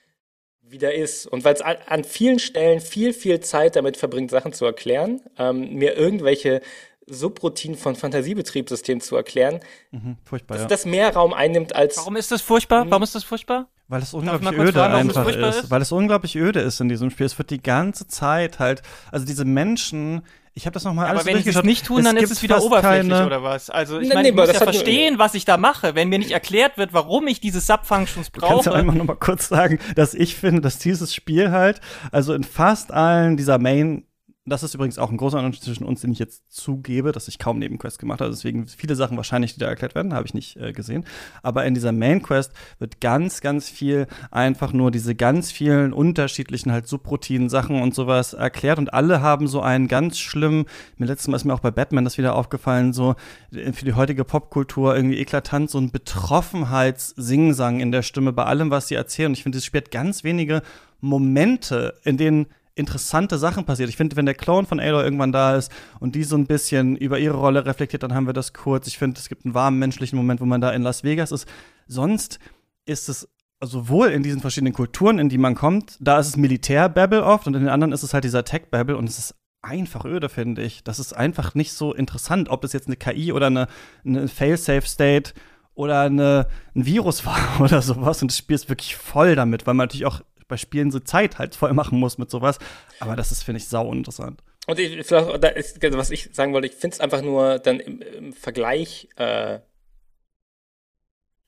wieder 0.70 0.94
ist. 0.94 1.28
Und 1.28 1.44
weil 1.44 1.54
es 1.54 1.62
an 1.62 2.04
vielen 2.04 2.40
Stellen 2.40 2.82
viel, 2.82 3.14
viel 3.14 3.40
Zeit 3.40 3.76
damit 3.76 3.98
verbringt, 3.98 4.32
Sachen 4.32 4.54
zu 4.54 4.66
erklären, 4.66 5.22
ähm, 5.38 5.74
mir 5.76 5.96
irgendwelche 5.96 6.62
Subroutinen 7.08 7.78
von 7.78 7.96
Fantasiebetriebssystemen 7.96 9.02
zu 9.02 9.16
erklären, 9.16 9.62
mhm, 9.92 10.18
furchtbar, 10.24 10.56
dass 10.56 10.64
ja. 10.64 10.68
das 10.68 10.86
mehr 10.86 11.14
Raum 11.14 11.34
einnimmt 11.34 11.74
als. 11.74 11.98
Warum 11.98 12.18
ist 12.18 12.32
das 12.32 12.42
furchtbar? 12.42 12.86
Warum 12.90 13.04
ist 13.04 13.16
das 13.16 13.24
furchtbar? 13.24 13.70
Weil 13.88 14.02
es 14.02 14.14
unglaublich 14.14 14.52
öde 14.52 14.74
fragen, 14.74 14.96
einfach 14.96 15.28
ist. 15.30 15.38
ist. 15.38 15.72
Weil 15.72 15.82
es 15.82 15.94
unglaublich 15.94 16.36
öde 16.36 16.60
ist 16.60 16.82
in 16.82 16.90
diesem 16.90 17.10
Spiel. 17.10 17.26
Es 17.26 17.38
wird 17.38 17.50
die 17.50 17.64
ganze 17.64 18.08
Zeit 18.08 18.60
halt, 18.60 18.82
also 19.12 19.26
diese 19.26 19.46
Menschen, 19.46 20.24
ich 20.58 20.66
habe 20.66 20.74
das 20.74 20.84
nochmal 20.84 21.06
ja, 21.06 21.12
alles 21.12 21.22
Aber 21.22 21.34
wenn 21.36 21.44
sie 21.44 21.52
es 21.52 21.64
nicht 21.64 21.86
tun, 21.86 22.04
dann 22.04 22.18
ist 22.18 22.32
es 22.32 22.42
wieder 22.42 22.64
oberflächlich 22.64 23.12
keine... 23.12 23.28
oder 23.28 23.44
was? 23.44 23.70
Also 23.70 24.00
ich 24.00 24.10
nee, 24.10 24.16
meine, 24.16 24.24
nee, 24.24 24.30
ich 24.30 24.36
muss 24.36 24.52
ja 24.52 24.60
verstehen, 24.60 25.20
was 25.20 25.36
ich 25.36 25.46
da 25.46 25.56
mache. 25.56 25.94
Wenn 25.94 26.10
mir 26.10 26.18
nicht 26.18 26.32
erklärt 26.32 26.80
wird, 26.80 26.94
warum 26.94 27.28
ich 27.28 27.40
diese 27.40 27.62
Subfunctions 27.62 28.32
brauche. 28.32 28.48
Du 28.48 28.54
kannst 28.56 28.66
ja 28.66 28.74
einmal 28.74 28.96
nochmal 28.96 29.18
kurz 29.18 29.48
sagen, 29.48 29.78
dass 29.96 30.16
ich 30.16 30.36
finde, 30.36 30.62
dass 30.62 30.80
dieses 30.80 31.14
Spiel 31.14 31.52
halt, 31.52 31.80
also 32.12 32.34
in 32.34 32.44
fast 32.44 32.92
allen 32.92 33.38
dieser 33.38 33.60
Main 33.60 34.07
das 34.48 34.64
ist 34.64 34.74
übrigens 34.74 34.98
auch 34.98 35.12
ein 35.12 35.18
großer 35.18 35.38
Unterschied 35.38 35.64
zwischen 35.64 35.84
uns, 35.84 36.02
den 36.02 36.12
ich 36.14 36.20
jetzt 36.20 36.44
zugebe, 36.50 37.12
dass 37.12 37.28
ich 37.28 37.38
kaum 37.38 37.60
Nebenquests 37.60 38.00
gemacht 38.00 38.22
habe. 38.22 38.32
Deswegen 38.32 38.66
viele 38.68 38.96
Sachen 38.96 39.18
wahrscheinlich, 39.18 39.54
die 39.54 39.60
da 39.60 39.68
erklärt 39.68 39.94
werden, 39.94 40.14
habe 40.14 40.26
ich 40.26 40.34
nicht 40.34 40.56
äh, 40.56 40.72
gesehen. 40.72 41.04
Aber 41.44 41.66
in 41.66 41.74
dieser 41.74 41.92
Main 41.92 42.22
Quest 42.22 42.54
wird 42.80 43.02
ganz, 43.02 43.42
ganz 43.42 43.70
viel 43.70 44.08
einfach 44.32 44.72
nur 44.72 44.90
diese 44.90 45.16
ganz 45.16 45.52
vielen 45.52 45.92
unterschiedlichen 45.92 46.72
halt 46.72 46.88
Subroutinen-Sachen 46.88 47.82
und 47.82 47.94
sowas 47.94 48.34
erklärt. 48.34 48.80
Und 48.80 48.94
alle 48.94 49.22
haben 49.22 49.48
so 49.48 49.62
einen 49.62 49.90
ganz 49.90 50.18
schlimmen, 50.18 50.66
mir 50.98 51.08
letztes 51.08 51.28
Mal 51.28 51.36
ist 51.36 51.44
mir 51.44 51.54
auch 51.54 51.60
bei 51.60 51.72
Batman 51.72 52.06
das 52.06 52.18
wieder 52.18 52.36
aufgefallen, 52.36 52.94
so 52.94 53.16
äh, 53.52 53.74
für 53.74 53.84
die 53.84 53.94
heutige 53.94 54.24
Popkultur 54.24 54.96
irgendwie 54.96 55.18
eklatant, 55.18 55.70
so 55.70 55.78
ein 55.78 55.92
Betroffenheits-Singsang 55.92 57.82
in 57.82 57.92
der 57.92 58.02
Stimme 58.02 58.32
bei 58.32 58.46
allem, 58.46 58.72
was 58.72 58.88
sie 58.88 58.96
erzählen. 58.96 59.28
Und 59.28 59.38
ich 59.38 59.44
finde, 59.44 59.58
es 59.58 59.66
spielt 59.66 59.92
ganz 59.92 60.24
wenige 60.24 60.62
Momente, 61.02 61.96
in 62.06 62.16
denen 62.16 62.48
interessante 62.78 63.38
Sachen 63.38 63.66
passiert. 63.66 63.90
Ich 63.90 63.98
finde, 63.98 64.16
wenn 64.16 64.26
der 64.26 64.36
Clone 64.36 64.68
von 64.68 64.80
Aloy 64.80 65.04
irgendwann 65.04 65.32
da 65.32 65.56
ist 65.56 65.72
und 66.00 66.16
die 66.16 66.24
so 66.24 66.36
ein 66.36 66.46
bisschen 66.46 66.96
über 66.96 67.20
ihre 67.20 67.38
Rolle 67.38 67.66
reflektiert, 67.66 68.04
dann 68.04 68.14
haben 68.14 68.28
wir 68.28 68.34
das 68.34 68.54
kurz. 68.54 68.88
Ich 68.88 68.98
finde, 68.98 69.20
es 69.20 69.30
gibt 69.30 69.46
einen 69.46 69.54
warmen 69.54 69.80
menschlichen 69.80 70.18
Moment, 70.18 70.42
wo 70.42 70.46
man 70.46 70.62
da 70.62 70.72
in 70.72 70.84
Las 70.84 71.04
Vegas 71.04 71.32
ist. 71.32 71.48
Sonst 71.88 72.40
ist 72.86 73.10
es 73.10 73.28
sowohl 73.62 74.10
in 74.10 74.24
diesen 74.24 74.42
verschiedenen 74.42 74.74
Kulturen, 74.74 75.18
in 75.20 75.30
die 75.30 75.38
man 75.38 75.56
kommt, 75.56 75.98
da 76.00 76.20
ist 76.20 76.28
es 76.28 76.38
Militär-Babble 76.38 77.24
oft 77.24 77.48
und 77.48 77.56
in 77.56 77.62
den 77.62 77.70
anderen 77.70 77.92
ist 77.92 78.04
es 78.04 78.14
halt 78.14 78.24
dieser 78.24 78.46
Tech-Babble 78.46 78.96
und 78.96 79.10
es 79.10 79.18
ist 79.18 79.36
einfach 79.62 80.06
öde, 80.06 80.30
finde 80.30 80.62
ich. 80.62 80.84
Das 80.84 81.00
ist 81.00 81.14
einfach 81.14 81.56
nicht 81.56 81.74
so 81.74 81.94
interessant, 81.94 82.50
ob 82.50 82.64
es 82.64 82.74
jetzt 82.74 82.88
eine 82.88 82.96
KI 82.96 83.32
oder 83.32 83.48
eine, 83.48 83.68
eine 84.06 84.28
Fail-Safe-State 84.28 85.34
oder 85.74 86.02
eine, 86.02 86.48
ein 86.76 86.86
Virus 86.86 87.26
war 87.26 87.38
oder 87.60 87.82
sowas. 87.82 88.22
Und 88.22 88.32
das 88.32 88.38
Spiel 88.38 88.56
ist 88.56 88.70
wirklich 88.70 88.96
voll 88.96 89.36
damit, 89.36 89.66
weil 89.66 89.74
man 89.74 89.86
natürlich 89.86 90.06
auch 90.06 90.22
bei 90.48 90.58
Spielen 90.58 90.92
so 90.92 91.00
Zeit 91.00 91.40
halt 91.40 91.56
voll 91.56 91.74
machen 91.74 92.00
muss 92.00 92.18
mit 92.18 92.30
sowas. 92.30 92.60
Aber 93.00 93.16
das 93.16 93.32
ist, 93.32 93.44
finde 93.44 93.58
ich, 93.58 93.68
sau 93.68 93.92
interessant. 93.92 94.42
Und 94.68 94.80
ich, 94.80 95.06
vielleicht, 95.06 95.40
ist, 95.56 95.82
was 95.82 96.12
ich 96.12 96.30
sagen 96.34 96.54
wollte, 96.54 96.68
ich 96.68 96.74
finde 96.74 96.96
es 96.96 97.00
einfach 97.00 97.22
nur 97.22 97.60
dann 97.60 97.80
im, 97.80 98.02
im 98.02 98.34
Vergleich 98.34 99.10
äh, 99.16 99.60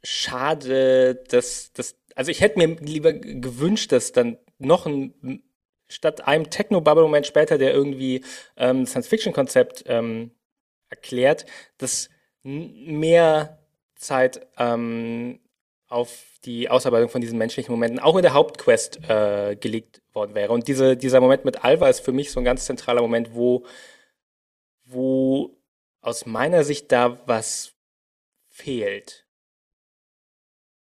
schade, 0.03 1.15
dass 1.29 1.73
das, 1.73 1.95
also 2.15 2.31
ich 2.31 2.41
hätte 2.41 2.57
mir 2.57 2.75
lieber 2.79 3.13
gewünscht, 3.13 3.91
dass 3.91 4.13
dann 4.13 4.37
noch 4.57 4.85
ein, 4.85 5.43
statt 5.89 6.27
einem 6.27 6.49
Techno-Bubble-Moment 6.49 7.27
später, 7.27 7.57
der 7.57 7.73
irgendwie 7.73 8.23
ähm, 8.55 8.85
Science-Fiction-Konzept 8.85 9.83
ähm, 9.87 10.31
erklärt, 10.89 11.45
dass 11.77 12.09
mehr 12.43 13.59
Zeit 13.95 14.47
ähm, 14.57 15.39
auf 15.89 16.25
die 16.45 16.69
Ausarbeitung 16.69 17.09
von 17.09 17.19
diesen 17.19 17.37
menschlichen 17.37 17.73
Momenten 17.73 17.99
auch 17.99 18.15
in 18.15 18.21
der 18.21 18.33
Hauptquest 18.33 19.09
äh, 19.09 19.57
gelegt 19.59 20.01
worden 20.13 20.35
wäre. 20.35 20.53
Und 20.53 20.67
diese, 20.67 20.95
dieser 20.95 21.19
Moment 21.19 21.45
mit 21.45 21.63
Alva 21.63 21.89
ist 21.89 21.99
für 21.99 22.11
mich 22.11 22.31
so 22.31 22.39
ein 22.39 22.45
ganz 22.45 22.65
zentraler 22.65 23.01
Moment, 23.01 23.33
wo, 23.33 23.65
wo 24.85 25.57
aus 26.01 26.25
meiner 26.25 26.63
Sicht 26.63 26.91
da 26.91 27.19
was 27.25 27.73
fehlt. 28.47 29.25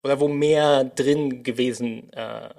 Oder 0.02 0.20
wo 0.20 0.28
mehr 0.28 0.84
drin 0.84 1.42
gewesen, 1.42 2.12
äh, 2.12 2.50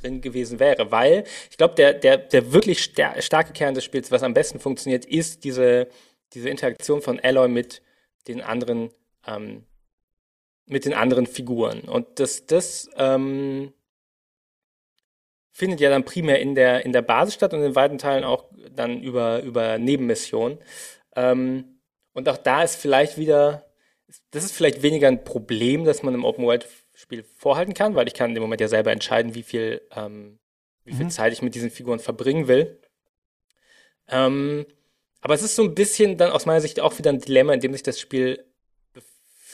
drin 0.00 0.20
gewesen 0.20 0.58
wäre. 0.60 0.90
Weil 0.90 1.24
ich 1.50 1.56
glaube, 1.56 1.74
der, 1.74 1.94
der, 1.94 2.18
der 2.18 2.52
wirklich 2.52 2.82
starke 2.82 3.52
Kern 3.52 3.74
des 3.74 3.84
Spiels, 3.84 4.10
was 4.10 4.22
am 4.22 4.34
besten 4.34 4.60
funktioniert, 4.60 5.04
ist 5.04 5.44
diese, 5.44 5.88
diese 6.34 6.50
Interaktion 6.50 7.00
von 7.00 7.20
Alloy 7.20 7.48
mit 7.48 7.82
den 8.28 8.42
anderen 8.42 8.90
ähm, 9.26 9.64
mit 10.66 10.84
den 10.84 10.94
anderen 10.94 11.26
Figuren. 11.26 11.80
Und 11.82 12.20
das, 12.20 12.46
das 12.46 12.88
ähm, 12.96 13.72
findet 15.52 15.80
ja 15.80 15.90
dann 15.90 16.04
primär 16.04 16.40
in 16.40 16.54
der, 16.54 16.84
in 16.84 16.92
der 16.92 17.02
Basis 17.02 17.34
statt 17.34 17.54
und 17.54 17.62
in 17.62 17.74
weiten 17.74 17.98
Teilen 17.98 18.24
auch 18.24 18.50
dann 18.72 19.02
über, 19.02 19.42
über 19.42 19.78
Nebenmissionen. 19.78 20.58
Ähm, 21.14 21.80
und 22.12 22.28
auch 22.28 22.38
da 22.38 22.62
ist 22.62 22.76
vielleicht 22.76 23.18
wieder, 23.18 23.70
das 24.30 24.44
ist 24.44 24.54
vielleicht 24.54 24.82
weniger 24.82 25.08
ein 25.08 25.24
Problem, 25.24 25.84
dass 25.84 26.02
man 26.02 26.14
im 26.14 26.24
Open 26.24 26.44
World 26.44 26.68
Spiel 26.94 27.24
vorhalten 27.34 27.74
kann, 27.74 27.96
weil 27.96 28.06
ich 28.06 28.14
kann 28.14 28.34
im 28.34 28.42
Moment 28.42 28.60
ja 28.60 28.68
selber 28.68 28.92
entscheiden, 28.92 29.34
wie 29.34 29.42
viel, 29.42 29.82
ähm, 29.94 30.38
wie 30.84 30.94
viel 30.94 31.06
mhm. 31.06 31.10
Zeit 31.10 31.32
ich 31.32 31.42
mit 31.42 31.54
diesen 31.54 31.70
Figuren 31.70 31.98
verbringen 31.98 32.46
will. 32.46 32.80
Ähm, 34.08 34.64
aber 35.20 35.34
es 35.34 35.42
ist 35.42 35.56
so 35.56 35.62
ein 35.62 35.74
bisschen 35.74 36.18
dann 36.18 36.30
aus 36.30 36.46
meiner 36.46 36.60
Sicht 36.60 36.80
auch 36.80 36.96
wieder 36.98 37.10
ein 37.10 37.18
Dilemma, 37.18 37.52
in 37.52 37.60
dem 37.60 37.72
sich 37.72 37.82
das 37.82 37.98
Spiel 37.98 38.44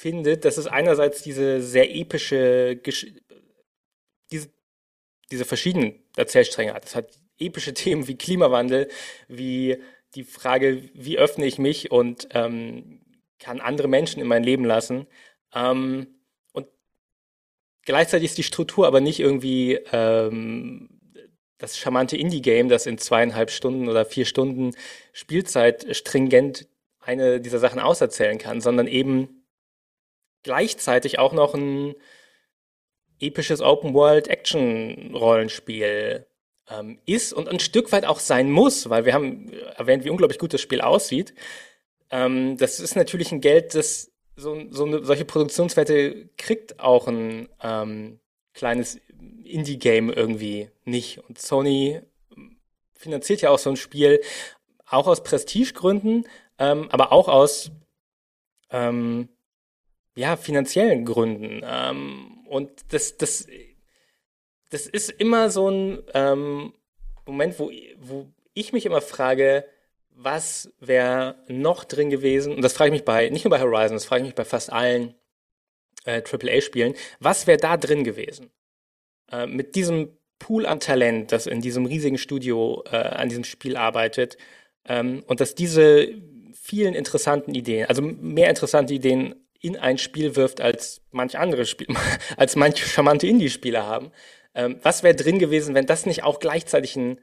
findet, 0.01 0.47
dass 0.47 0.57
es 0.57 0.67
einerseits 0.67 1.23
diese 1.23 1.61
sehr 1.61 1.95
epische, 1.95 2.77
Gesch 2.77 3.07
diese, 4.33 4.49
diese 5.31 5.45
verschiedenen 5.45 6.03
Erzählstränge 6.17 6.73
hat. 6.73 6.87
Es 6.87 6.95
hat 6.95 7.11
epische 7.39 7.75
Themen 7.83 8.09
wie 8.09 8.17
Klimawandel, 8.17 8.89
wie 9.29 9.77
die 10.15 10.25
Frage, 10.25 10.89
wie 10.95 11.19
öffne 11.19 11.47
ich 11.47 11.59
mich 11.59 11.91
und 11.91 12.29
ähm, 12.33 13.01
kann 13.39 13.61
andere 13.61 13.89
Menschen 13.89 14.21
in 14.23 14.27
mein 14.27 14.43
Leben 14.43 14.65
lassen. 14.65 15.07
Ähm, 15.55 16.07
und 16.53 16.67
gleichzeitig 17.85 18.31
ist 18.31 18.39
die 18.39 18.43
Struktur 18.43 18.87
aber 18.87 19.01
nicht 19.01 19.21
irgendwie 19.21 19.75
ähm, 19.93 20.89
das 21.59 21.77
charmante 21.77 22.17
Indie-Game, 22.17 22.71
das 22.71 22.87
in 22.87 22.97
zweieinhalb 22.97 23.51
Stunden 23.51 23.89
oder 23.89 24.07
vier 24.07 24.25
Stunden 24.25 24.75
Spielzeit 25.13 25.95
stringent 25.95 26.69
eine 27.01 27.41
dieser 27.41 27.59
Sachen 27.59 27.81
auserzählen 27.81 28.39
kann, 28.39 28.63
sondern 28.63 28.87
eben 28.87 29.40
gleichzeitig 30.43 31.19
auch 31.19 31.33
noch 31.33 31.55
ein 31.55 31.95
episches 33.21 33.61
Open-World-Action-Rollenspiel 33.61 36.27
ähm, 36.71 36.99
ist 37.05 37.33
und 37.33 37.49
ein 37.49 37.61
Stück 37.61 37.93
weit 37.93 38.07
auch 38.07 38.19
sein 38.19 38.51
muss, 38.51 38.89
weil 38.89 39.05
wir 39.05 39.15
haben 39.15 39.53
erwähnt, 39.77 40.05
wie 40.05 40.11
unglaublich 40.11 40.39
gut 40.39 40.55
das 40.55 40.61
Spiel 40.61 40.81
aussieht. 40.81 41.35
Ähm, 42.11 42.57
das 42.57 42.81
ist 42.81 42.97
natürlich 42.97 43.33
ein 43.33 43.41
Geld, 43.41 43.75
das 43.75 44.11
so, 44.37 44.65
so 44.71 44.85
eine, 44.85 45.05
solche 45.05 45.25
Produktionswerte 45.25 46.31
kriegt 46.37 46.81
auch 46.81 47.09
ein 47.09 47.49
ähm, 47.63 48.21
kleines 48.55 48.99
Indie-Game 49.45 50.11
irgendwie 50.11 50.71
nicht. 50.85 51.19
Und 51.29 51.39
Sony 51.39 52.01
finanziert 52.95 53.43
ja 53.43 53.51
auch 53.51 53.59
so 53.59 53.71
ein 53.71 53.77
Spiel 53.77 54.21
auch 54.87 55.07
aus 55.07 55.23
Prestigegründen, 55.23 56.27
ähm, 56.59 56.89
aber 56.91 57.13
auch 57.13 57.29
aus 57.29 57.71
ähm, 58.71 59.29
ja, 60.15 60.37
finanziellen 60.37 61.05
Gründen. 61.05 61.63
Ähm, 61.65 62.45
und 62.49 62.71
das, 62.93 63.17
das, 63.17 63.47
das 64.71 64.87
ist 64.87 65.11
immer 65.11 65.51
so 65.51 65.69
ein 65.69 66.03
ähm, 66.15 66.73
Moment, 67.27 67.59
wo, 67.59 67.71
wo 67.99 68.27
ich 68.55 68.73
mich 68.73 68.87
immer 68.87 69.01
frage, 69.01 69.65
was 70.11 70.73
wäre 70.81 71.37
noch 71.49 71.85
drin 71.85 72.11
gewesen? 72.11 72.55
Und 72.55 72.63
das 72.63 72.73
frage 72.73 72.89
ich 72.89 73.01
mich 73.01 73.05
bei, 73.05 73.29
nicht 73.31 73.45
nur 73.45 73.51
bei 73.51 73.61
Horizon, 73.61 73.97
das 73.97 74.05
frage 74.05 74.23
ich 74.23 74.29
mich 74.29 74.35
bei 74.35 74.45
fast 74.45 74.73
allen 74.73 75.15
äh, 76.05 76.23
AAA-Spielen. 76.23 76.95
Was 77.21 77.47
wäre 77.47 77.59
da 77.59 77.77
drin 77.77 78.05
gewesen? 78.05 78.51
Äh, 79.31 79.47
mit 79.47 79.77
diesem 79.77 80.17
Pool 80.39 80.67
an 80.67 80.81
Talent, 80.81 81.33
das 81.33 81.47
in 81.47 81.61
diesem 81.61 81.87
riesigen 81.87 82.19
Studio 82.19 82.83
äh, 82.91 82.97
an 82.97 83.29
diesem 83.29 83.45
Spiel 83.45 83.77
arbeitet, 83.77 84.37
ähm, 84.87 85.23
und 85.27 85.41
dass 85.41 85.55
diese 85.55 86.09
vielen 86.53 86.95
interessanten 86.95 87.55
Ideen, 87.55 87.87
also 87.87 88.03
mehr 88.03 88.49
interessante 88.49 88.95
Ideen 88.95 89.35
in 89.61 89.77
ein 89.77 89.99
Spiel 89.99 90.37
wirft 90.37 90.61
als 90.61 91.03
manch 91.11 91.39
andere 91.39 91.67
Spiel, 91.67 91.89
als 92.37 92.57
manche 92.57 92.87
charmante 92.87 93.27
Indie-Spieler 93.27 93.87
haben. 93.87 94.13
Ähm, 94.55 94.81
was 94.83 95.03
wäre 95.03 95.15
drin 95.15 95.39
gewesen, 95.39 95.75
wenn 95.75 95.87
das 95.87 96.07
nicht 96.07 96.25
auch 96.25 96.41
gleichzeitig 96.41 96.97
ein 96.97 97.21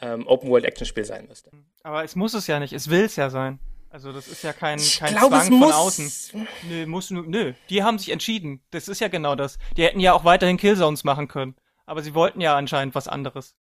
ähm, 0.00 0.26
Open-World-Action-Spiel 0.26 1.04
sein 1.04 1.26
müsste? 1.26 1.50
Aber 1.82 2.04
es 2.04 2.14
muss 2.14 2.34
es 2.34 2.46
ja 2.46 2.60
nicht, 2.60 2.72
es 2.72 2.90
will 2.90 3.04
es 3.04 3.16
ja 3.16 3.30
sein. 3.30 3.58
Also 3.90 4.12
das 4.12 4.28
ist 4.28 4.42
ja 4.42 4.52
kein, 4.52 4.78
kein 4.78 5.14
glaub, 5.14 5.30
Zwang 5.30 5.48
von 5.60 5.72
außen. 5.72 6.46
Nö, 6.68 6.86
muss, 6.86 7.10
nö, 7.10 7.54
die 7.70 7.82
haben 7.82 7.98
sich 7.98 8.10
entschieden. 8.10 8.62
Das 8.70 8.86
ist 8.86 9.00
ja 9.00 9.08
genau 9.08 9.34
das. 9.34 9.58
Die 9.76 9.82
hätten 9.82 10.00
ja 10.00 10.12
auch 10.12 10.24
weiterhin 10.24 10.58
Killzones 10.58 11.04
machen 11.04 11.26
können. 11.26 11.56
Aber 11.86 12.02
sie 12.02 12.14
wollten 12.14 12.42
ja 12.42 12.54
anscheinend 12.54 12.94
was 12.94 13.08
anderes. 13.08 13.54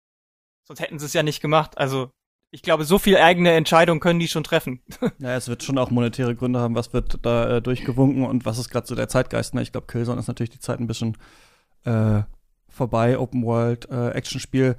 Sonst 0.65 0.81
hätten 0.81 0.99
sie 0.99 1.05
es 1.05 1.13
ja 1.13 1.23
nicht 1.23 1.43
gemacht. 1.43 1.77
Also 1.77 2.11
ich 2.55 2.63
glaube, 2.63 2.85
so 2.85 3.01
viel 3.01 3.17
eigene 3.17 3.51
Entscheidung 3.51 3.99
können 3.99 4.21
die 4.21 4.29
schon 4.29 4.45
treffen. 4.45 4.79
ja, 5.19 5.35
es 5.35 5.49
wird 5.49 5.65
schon 5.65 5.77
auch 5.77 5.91
monetäre 5.91 6.37
Gründe 6.37 6.61
haben, 6.61 6.77
was 6.77 6.93
wird 6.93 7.19
da 7.23 7.57
äh, 7.57 7.61
durchgewunken 7.61 8.25
und 8.25 8.45
was 8.45 8.59
ist 8.59 8.71
gerade 8.71 8.87
so 8.87 8.95
der 8.95 9.09
Zeitgeist. 9.09 9.55
Ne? 9.55 9.63
Ich 9.63 9.73
glaube, 9.73 9.89
Killzone 9.89 10.21
ist 10.21 10.29
natürlich 10.29 10.51
die 10.51 10.61
Zeit 10.61 10.79
ein 10.79 10.87
bisschen 10.87 11.17
äh, 11.85 12.23
vorbei, 12.69 13.19
Open 13.19 13.43
World, 13.43 13.91
äh, 13.91 14.11
Actionspiel 14.11 14.77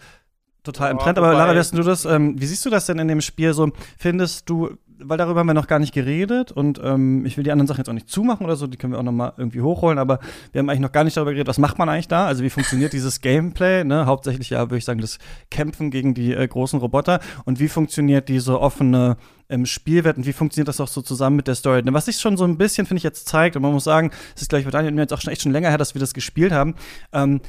total 0.64 0.92
im 0.92 1.00
Trend. 1.00 1.18
Aber 1.18 1.34
Lara, 1.34 1.54
wie, 1.54 1.76
du 1.76 1.84
das, 1.84 2.06
ähm, 2.06 2.40
wie 2.40 2.46
siehst 2.46 2.66
du 2.66 2.70
das 2.70 2.86
denn 2.86 2.98
in 2.98 3.10
dem 3.10 3.20
Spiel 3.20 3.54
so? 3.54 3.70
Findest 3.98 4.50
du, 4.50 4.78
weil 5.00 5.18
darüber 5.18 5.42
haben 5.42 5.48
wir 5.48 5.54
noch 5.54 5.68
gar 5.68 5.80
nicht 5.80 5.94
geredet 5.94 6.52
und 6.52 6.80
ähm, 6.84 7.26
ich 7.26 7.38
will 7.38 7.44
die 7.44 7.52
anderen 7.52 7.68
Sachen 7.68 7.80
jetzt 7.80 7.90
auch 7.90 7.94
nicht 7.94 8.10
zumachen 8.10 8.46
oder 8.46 8.56
so, 8.56 8.68
die 8.68 8.78
können 8.78 8.94
wir 8.94 9.00
auch 9.00 9.04
noch 9.04 9.12
mal 9.12 9.34
irgendwie 9.38 9.62
hochholen, 9.62 10.00
aber 10.00 10.20
wir 10.52 10.60
haben 10.60 10.70
eigentlich 10.70 10.82
noch 10.82 10.92
gar 10.92 11.04
nicht 11.04 11.18
darüber 11.18 11.32
geredet, 11.32 11.48
was 11.48 11.58
macht 11.58 11.78
man 11.78 11.90
eigentlich 11.90 12.08
da? 12.08 12.26
Also 12.28 12.44
wie 12.44 12.50
funktioniert 12.50 12.94
dieses 12.94 13.22
Gameplay? 13.22 13.84
Ne? 13.84 14.06
Hauptsächlich 14.06 14.50
ja, 14.52 14.62
würde 14.62 14.78
ich 14.78 14.86
sagen, 14.86 15.02
das 15.02 15.20
Kämpfen 15.52 15.92
gegen 15.92 16.14
die 16.14 16.34
äh, 16.34 16.48
großen 16.48 16.80
Roboter 16.80 17.20
und 17.46 17.60
wie 17.60 17.68
funktioniert 17.68 18.30
diese 18.30 18.60
offene 18.60 19.18
ähm, 19.50 19.66
Spielwelt 19.66 20.18
und 20.18 20.26
wie 20.26 20.34
funktioniert 20.34 20.68
das 20.68 20.80
auch 20.80 20.88
so 20.88 21.02
zusammen 21.02 21.36
mit 21.36 21.48
der 21.48 21.56
Story? 21.56 21.84
Ne, 21.84 21.94
was 21.94 22.06
sich 22.06 22.18
schon 22.18 22.38
so 22.38 22.46
ein 22.46 22.58
bisschen, 22.58 22.88
finde 22.88 23.00
ich, 23.00 23.04
jetzt 23.04 23.28
zeigt, 23.28 23.56
und 23.56 23.62
man 23.62 23.72
muss 23.72 23.84
sagen, 23.84 24.12
es 24.36 24.44
ist 24.44 24.50
gleich 24.50 24.66
bei 24.66 24.72
Daniel 24.72 24.92
und 24.92 24.96
mir 24.96 25.02
jetzt 25.02 25.14
auch 25.14 25.22
schon 25.22 25.32
echt 25.32 25.42
schon 25.42 25.52
länger 25.52 25.70
her, 25.70 25.78
dass 25.78 25.94
wir 25.94 26.00
das 26.00 26.14
gespielt 26.14 26.52
haben, 26.52 26.76
ähm, 27.14 27.42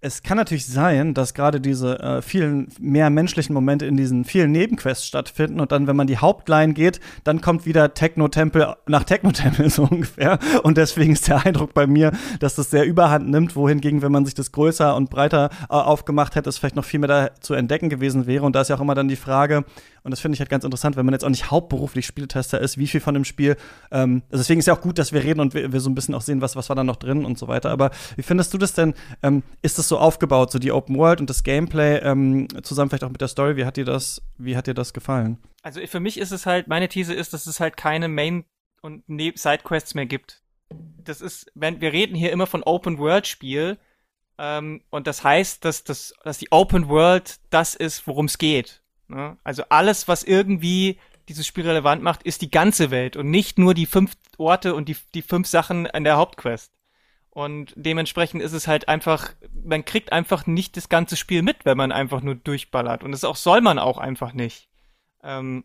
es 0.00 0.22
kann 0.22 0.36
natürlich 0.36 0.66
sein, 0.66 1.14
dass 1.14 1.32
gerade 1.32 1.58
diese 1.58 1.98
äh, 2.00 2.20
vielen 2.20 2.68
mehr 2.78 3.08
menschlichen 3.08 3.54
Momente 3.54 3.86
in 3.86 3.96
diesen 3.96 4.26
vielen 4.26 4.52
Nebenquests 4.52 5.06
stattfinden 5.06 5.58
und 5.58 5.72
dann, 5.72 5.86
wenn 5.86 5.96
man 5.96 6.06
die 6.06 6.18
Hauptline 6.18 6.74
geht, 6.74 7.00
dann 7.24 7.40
kommt 7.40 7.64
wieder 7.64 7.94
Techno-Tempel 7.94 8.74
nach 8.86 9.04
Techno-Tempel 9.04 9.70
so 9.70 9.84
ungefähr. 9.84 10.38
Und 10.62 10.76
deswegen 10.76 11.14
ist 11.14 11.28
der 11.28 11.46
Eindruck 11.46 11.72
bei 11.72 11.86
mir, 11.86 12.12
dass 12.40 12.54
das 12.56 12.70
sehr 12.70 12.84
überhand 12.84 13.30
nimmt, 13.30 13.56
wohingegen, 13.56 14.02
wenn 14.02 14.12
man 14.12 14.26
sich 14.26 14.34
das 14.34 14.52
größer 14.52 14.94
und 14.94 15.08
breiter 15.08 15.48
äh, 15.70 15.74
aufgemacht 15.74 16.34
hätte, 16.34 16.50
es 16.50 16.58
vielleicht 16.58 16.76
noch 16.76 16.84
viel 16.84 17.00
mehr 17.00 17.08
da 17.08 17.30
zu 17.40 17.54
entdecken 17.54 17.88
gewesen 17.88 18.26
wäre. 18.26 18.44
Und 18.44 18.54
da 18.54 18.60
ist 18.60 18.68
ja 18.68 18.76
auch 18.76 18.82
immer 18.82 18.94
dann 18.94 19.08
die 19.08 19.16
Frage, 19.16 19.64
und 20.02 20.10
das 20.10 20.20
finde 20.20 20.34
ich 20.34 20.40
halt 20.40 20.50
ganz 20.50 20.62
interessant, 20.62 20.96
wenn 20.96 21.04
man 21.04 21.14
jetzt 21.14 21.24
auch 21.24 21.30
nicht 21.30 21.50
hauptberuflich 21.50 22.06
Spieltester 22.06 22.60
ist, 22.60 22.78
wie 22.78 22.86
viel 22.86 23.00
von 23.00 23.14
dem 23.14 23.24
Spiel, 23.24 23.56
ähm, 23.90 24.22
also 24.30 24.42
deswegen 24.42 24.60
ist 24.60 24.66
ja 24.66 24.74
auch 24.74 24.80
gut, 24.82 24.98
dass 24.98 25.12
wir 25.12 25.24
reden 25.24 25.40
und 25.40 25.54
wir, 25.54 25.72
wir 25.72 25.80
so 25.80 25.90
ein 25.90 25.96
bisschen 25.96 26.14
auch 26.14 26.20
sehen, 26.20 26.42
was, 26.42 26.54
was 26.54 26.68
war 26.68 26.76
da 26.76 26.84
noch 26.84 26.96
drin 26.96 27.24
und 27.24 27.38
so 27.38 27.48
weiter. 27.48 27.70
Aber 27.70 27.90
wie 28.14 28.22
findest 28.22 28.52
du 28.54 28.58
das 28.58 28.74
denn? 28.74 28.94
Ähm, 29.22 29.42
ist 29.62 29.78
das 29.78 29.86
das 29.86 29.95
aufgebaut, 29.96 30.50
so 30.50 30.58
die 30.58 30.72
Open 30.72 30.96
World 30.96 31.20
und 31.20 31.30
das 31.30 31.42
Gameplay 31.42 31.98
ähm, 31.98 32.48
zusammen 32.62 32.90
vielleicht 32.90 33.04
auch 33.04 33.10
mit 33.10 33.20
der 33.20 33.28
Story. 33.28 33.56
Wie 33.56 33.64
hat 33.64 33.76
dir 33.76 33.84
das, 33.84 34.22
wie 34.38 34.56
hat 34.56 34.66
dir 34.66 34.74
das 34.74 34.92
gefallen? 34.92 35.38
Also 35.62 35.80
für 35.86 36.00
mich 36.00 36.18
ist 36.18 36.32
es 36.32 36.46
halt, 36.46 36.68
meine 36.68 36.88
These 36.88 37.14
ist, 37.14 37.32
dass 37.32 37.46
es 37.46 37.60
halt 37.60 37.76
keine 37.76 38.08
Main- 38.08 38.44
und 38.82 39.08
ne 39.08 39.32
Sidequests 39.34 39.94
mehr 39.94 40.06
gibt. 40.06 40.42
Das 41.02 41.20
ist, 41.20 41.50
wenn 41.54 41.80
wir 41.80 41.92
reden 41.92 42.16
hier 42.16 42.32
immer 42.32 42.46
von 42.46 42.62
Open 42.62 42.98
World 42.98 43.26
Spiel 43.26 43.78
ähm, 44.38 44.82
und 44.90 45.06
das 45.06 45.24
heißt, 45.24 45.64
dass, 45.64 45.84
dass, 45.84 46.14
dass 46.24 46.38
die 46.38 46.52
Open 46.52 46.88
World 46.88 47.38
das 47.50 47.74
ist, 47.74 48.06
worum 48.06 48.26
es 48.26 48.38
geht. 48.38 48.82
Ne? 49.08 49.36
Also 49.44 49.64
alles, 49.68 50.08
was 50.08 50.22
irgendwie 50.22 50.98
dieses 51.28 51.46
Spiel 51.46 51.66
relevant 51.66 52.02
macht, 52.02 52.22
ist 52.22 52.42
die 52.42 52.50
ganze 52.50 52.90
Welt 52.90 53.16
und 53.16 53.30
nicht 53.30 53.58
nur 53.58 53.74
die 53.74 53.86
fünf 53.86 54.12
Orte 54.38 54.74
und 54.74 54.88
die, 54.88 54.96
die 55.14 55.22
fünf 55.22 55.48
Sachen 55.48 55.86
an 55.86 56.04
der 56.04 56.16
Hauptquest. 56.16 56.72
Und 57.30 57.74
dementsprechend 57.76 58.42
ist 58.42 58.52
es 58.52 58.66
halt 58.66 58.88
einfach, 58.88 59.34
man 59.66 59.84
kriegt 59.84 60.12
einfach 60.12 60.46
nicht 60.46 60.76
das 60.76 60.88
ganze 60.88 61.16
Spiel 61.16 61.42
mit, 61.42 61.64
wenn 61.64 61.76
man 61.76 61.92
einfach 61.92 62.22
nur 62.22 62.34
durchballert. 62.34 63.02
Und 63.02 63.12
das 63.12 63.24
auch 63.24 63.36
soll 63.36 63.60
man 63.60 63.78
auch 63.78 63.98
einfach 63.98 64.32
nicht. 64.32 64.68
Ähm, 65.22 65.64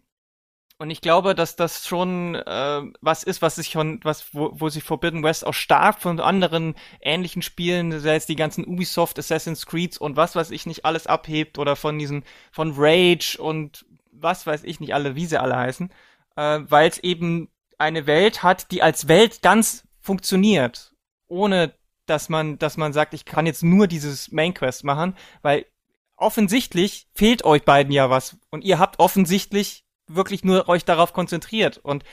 und 0.77 0.89
ich 0.89 1.01
glaube, 1.01 1.35
dass 1.35 1.55
das 1.55 1.87
schon 1.87 2.35
äh, 2.35 2.81
was 3.01 3.23
ist, 3.23 3.43
was 3.43 3.55
sich 3.55 3.73
von, 3.73 3.99
was, 4.03 4.33
wo, 4.33 4.49
wo 4.53 4.69
sich 4.69 4.83
Forbidden 4.83 5.23
West 5.23 5.45
auch 5.45 5.53
stark 5.53 6.01
von 6.01 6.19
anderen 6.19 6.73
ähnlichen 7.01 7.43
Spielen, 7.43 7.99
sei 7.99 8.15
es 8.15 8.25
die 8.25 8.35
ganzen 8.35 8.65
Ubisoft, 8.65 9.19
Assassin's 9.19 9.67
Creeds 9.67 9.99
und 9.99 10.15
was 10.15 10.35
weiß 10.35 10.49
ich 10.49 10.65
nicht 10.65 10.83
alles 10.83 11.05
abhebt 11.05 11.59
oder 11.59 11.75
von 11.75 11.99
diesen, 11.99 12.23
von 12.51 12.73
Rage 12.75 13.37
und 13.39 13.85
was 14.11 14.47
weiß 14.47 14.63
ich 14.63 14.79
nicht 14.79 14.95
alle, 14.95 15.15
wie 15.15 15.27
sie 15.27 15.39
alle 15.39 15.55
heißen, 15.55 15.91
äh, 16.35 16.59
weil 16.63 16.89
es 16.89 16.97
eben 16.97 17.49
eine 17.77 18.07
Welt 18.07 18.41
hat, 18.41 18.71
die 18.71 18.81
als 18.81 19.07
Welt 19.07 19.43
ganz 19.43 19.87
funktioniert 19.99 20.91
ohne 21.31 21.73
dass 22.11 22.27
man, 22.27 22.59
dass 22.59 22.75
man 22.75 22.91
sagt, 22.91 23.13
ich 23.13 23.23
kann 23.23 23.45
jetzt 23.45 23.63
nur 23.63 23.87
dieses 23.87 24.31
Main 24.33 24.53
Quest 24.53 24.83
machen, 24.83 25.15
weil 25.41 25.65
offensichtlich 26.17 27.07
fehlt 27.13 27.45
euch 27.45 27.63
beiden 27.63 27.93
ja 27.93 28.09
was. 28.09 28.37
Und 28.49 28.65
ihr 28.65 28.79
habt 28.79 28.99
offensichtlich 28.99 29.85
wirklich 30.07 30.43
nur 30.43 30.67
euch 30.67 30.83
darauf 30.83 31.13
konzentriert. 31.13 31.77
Und 31.77 32.03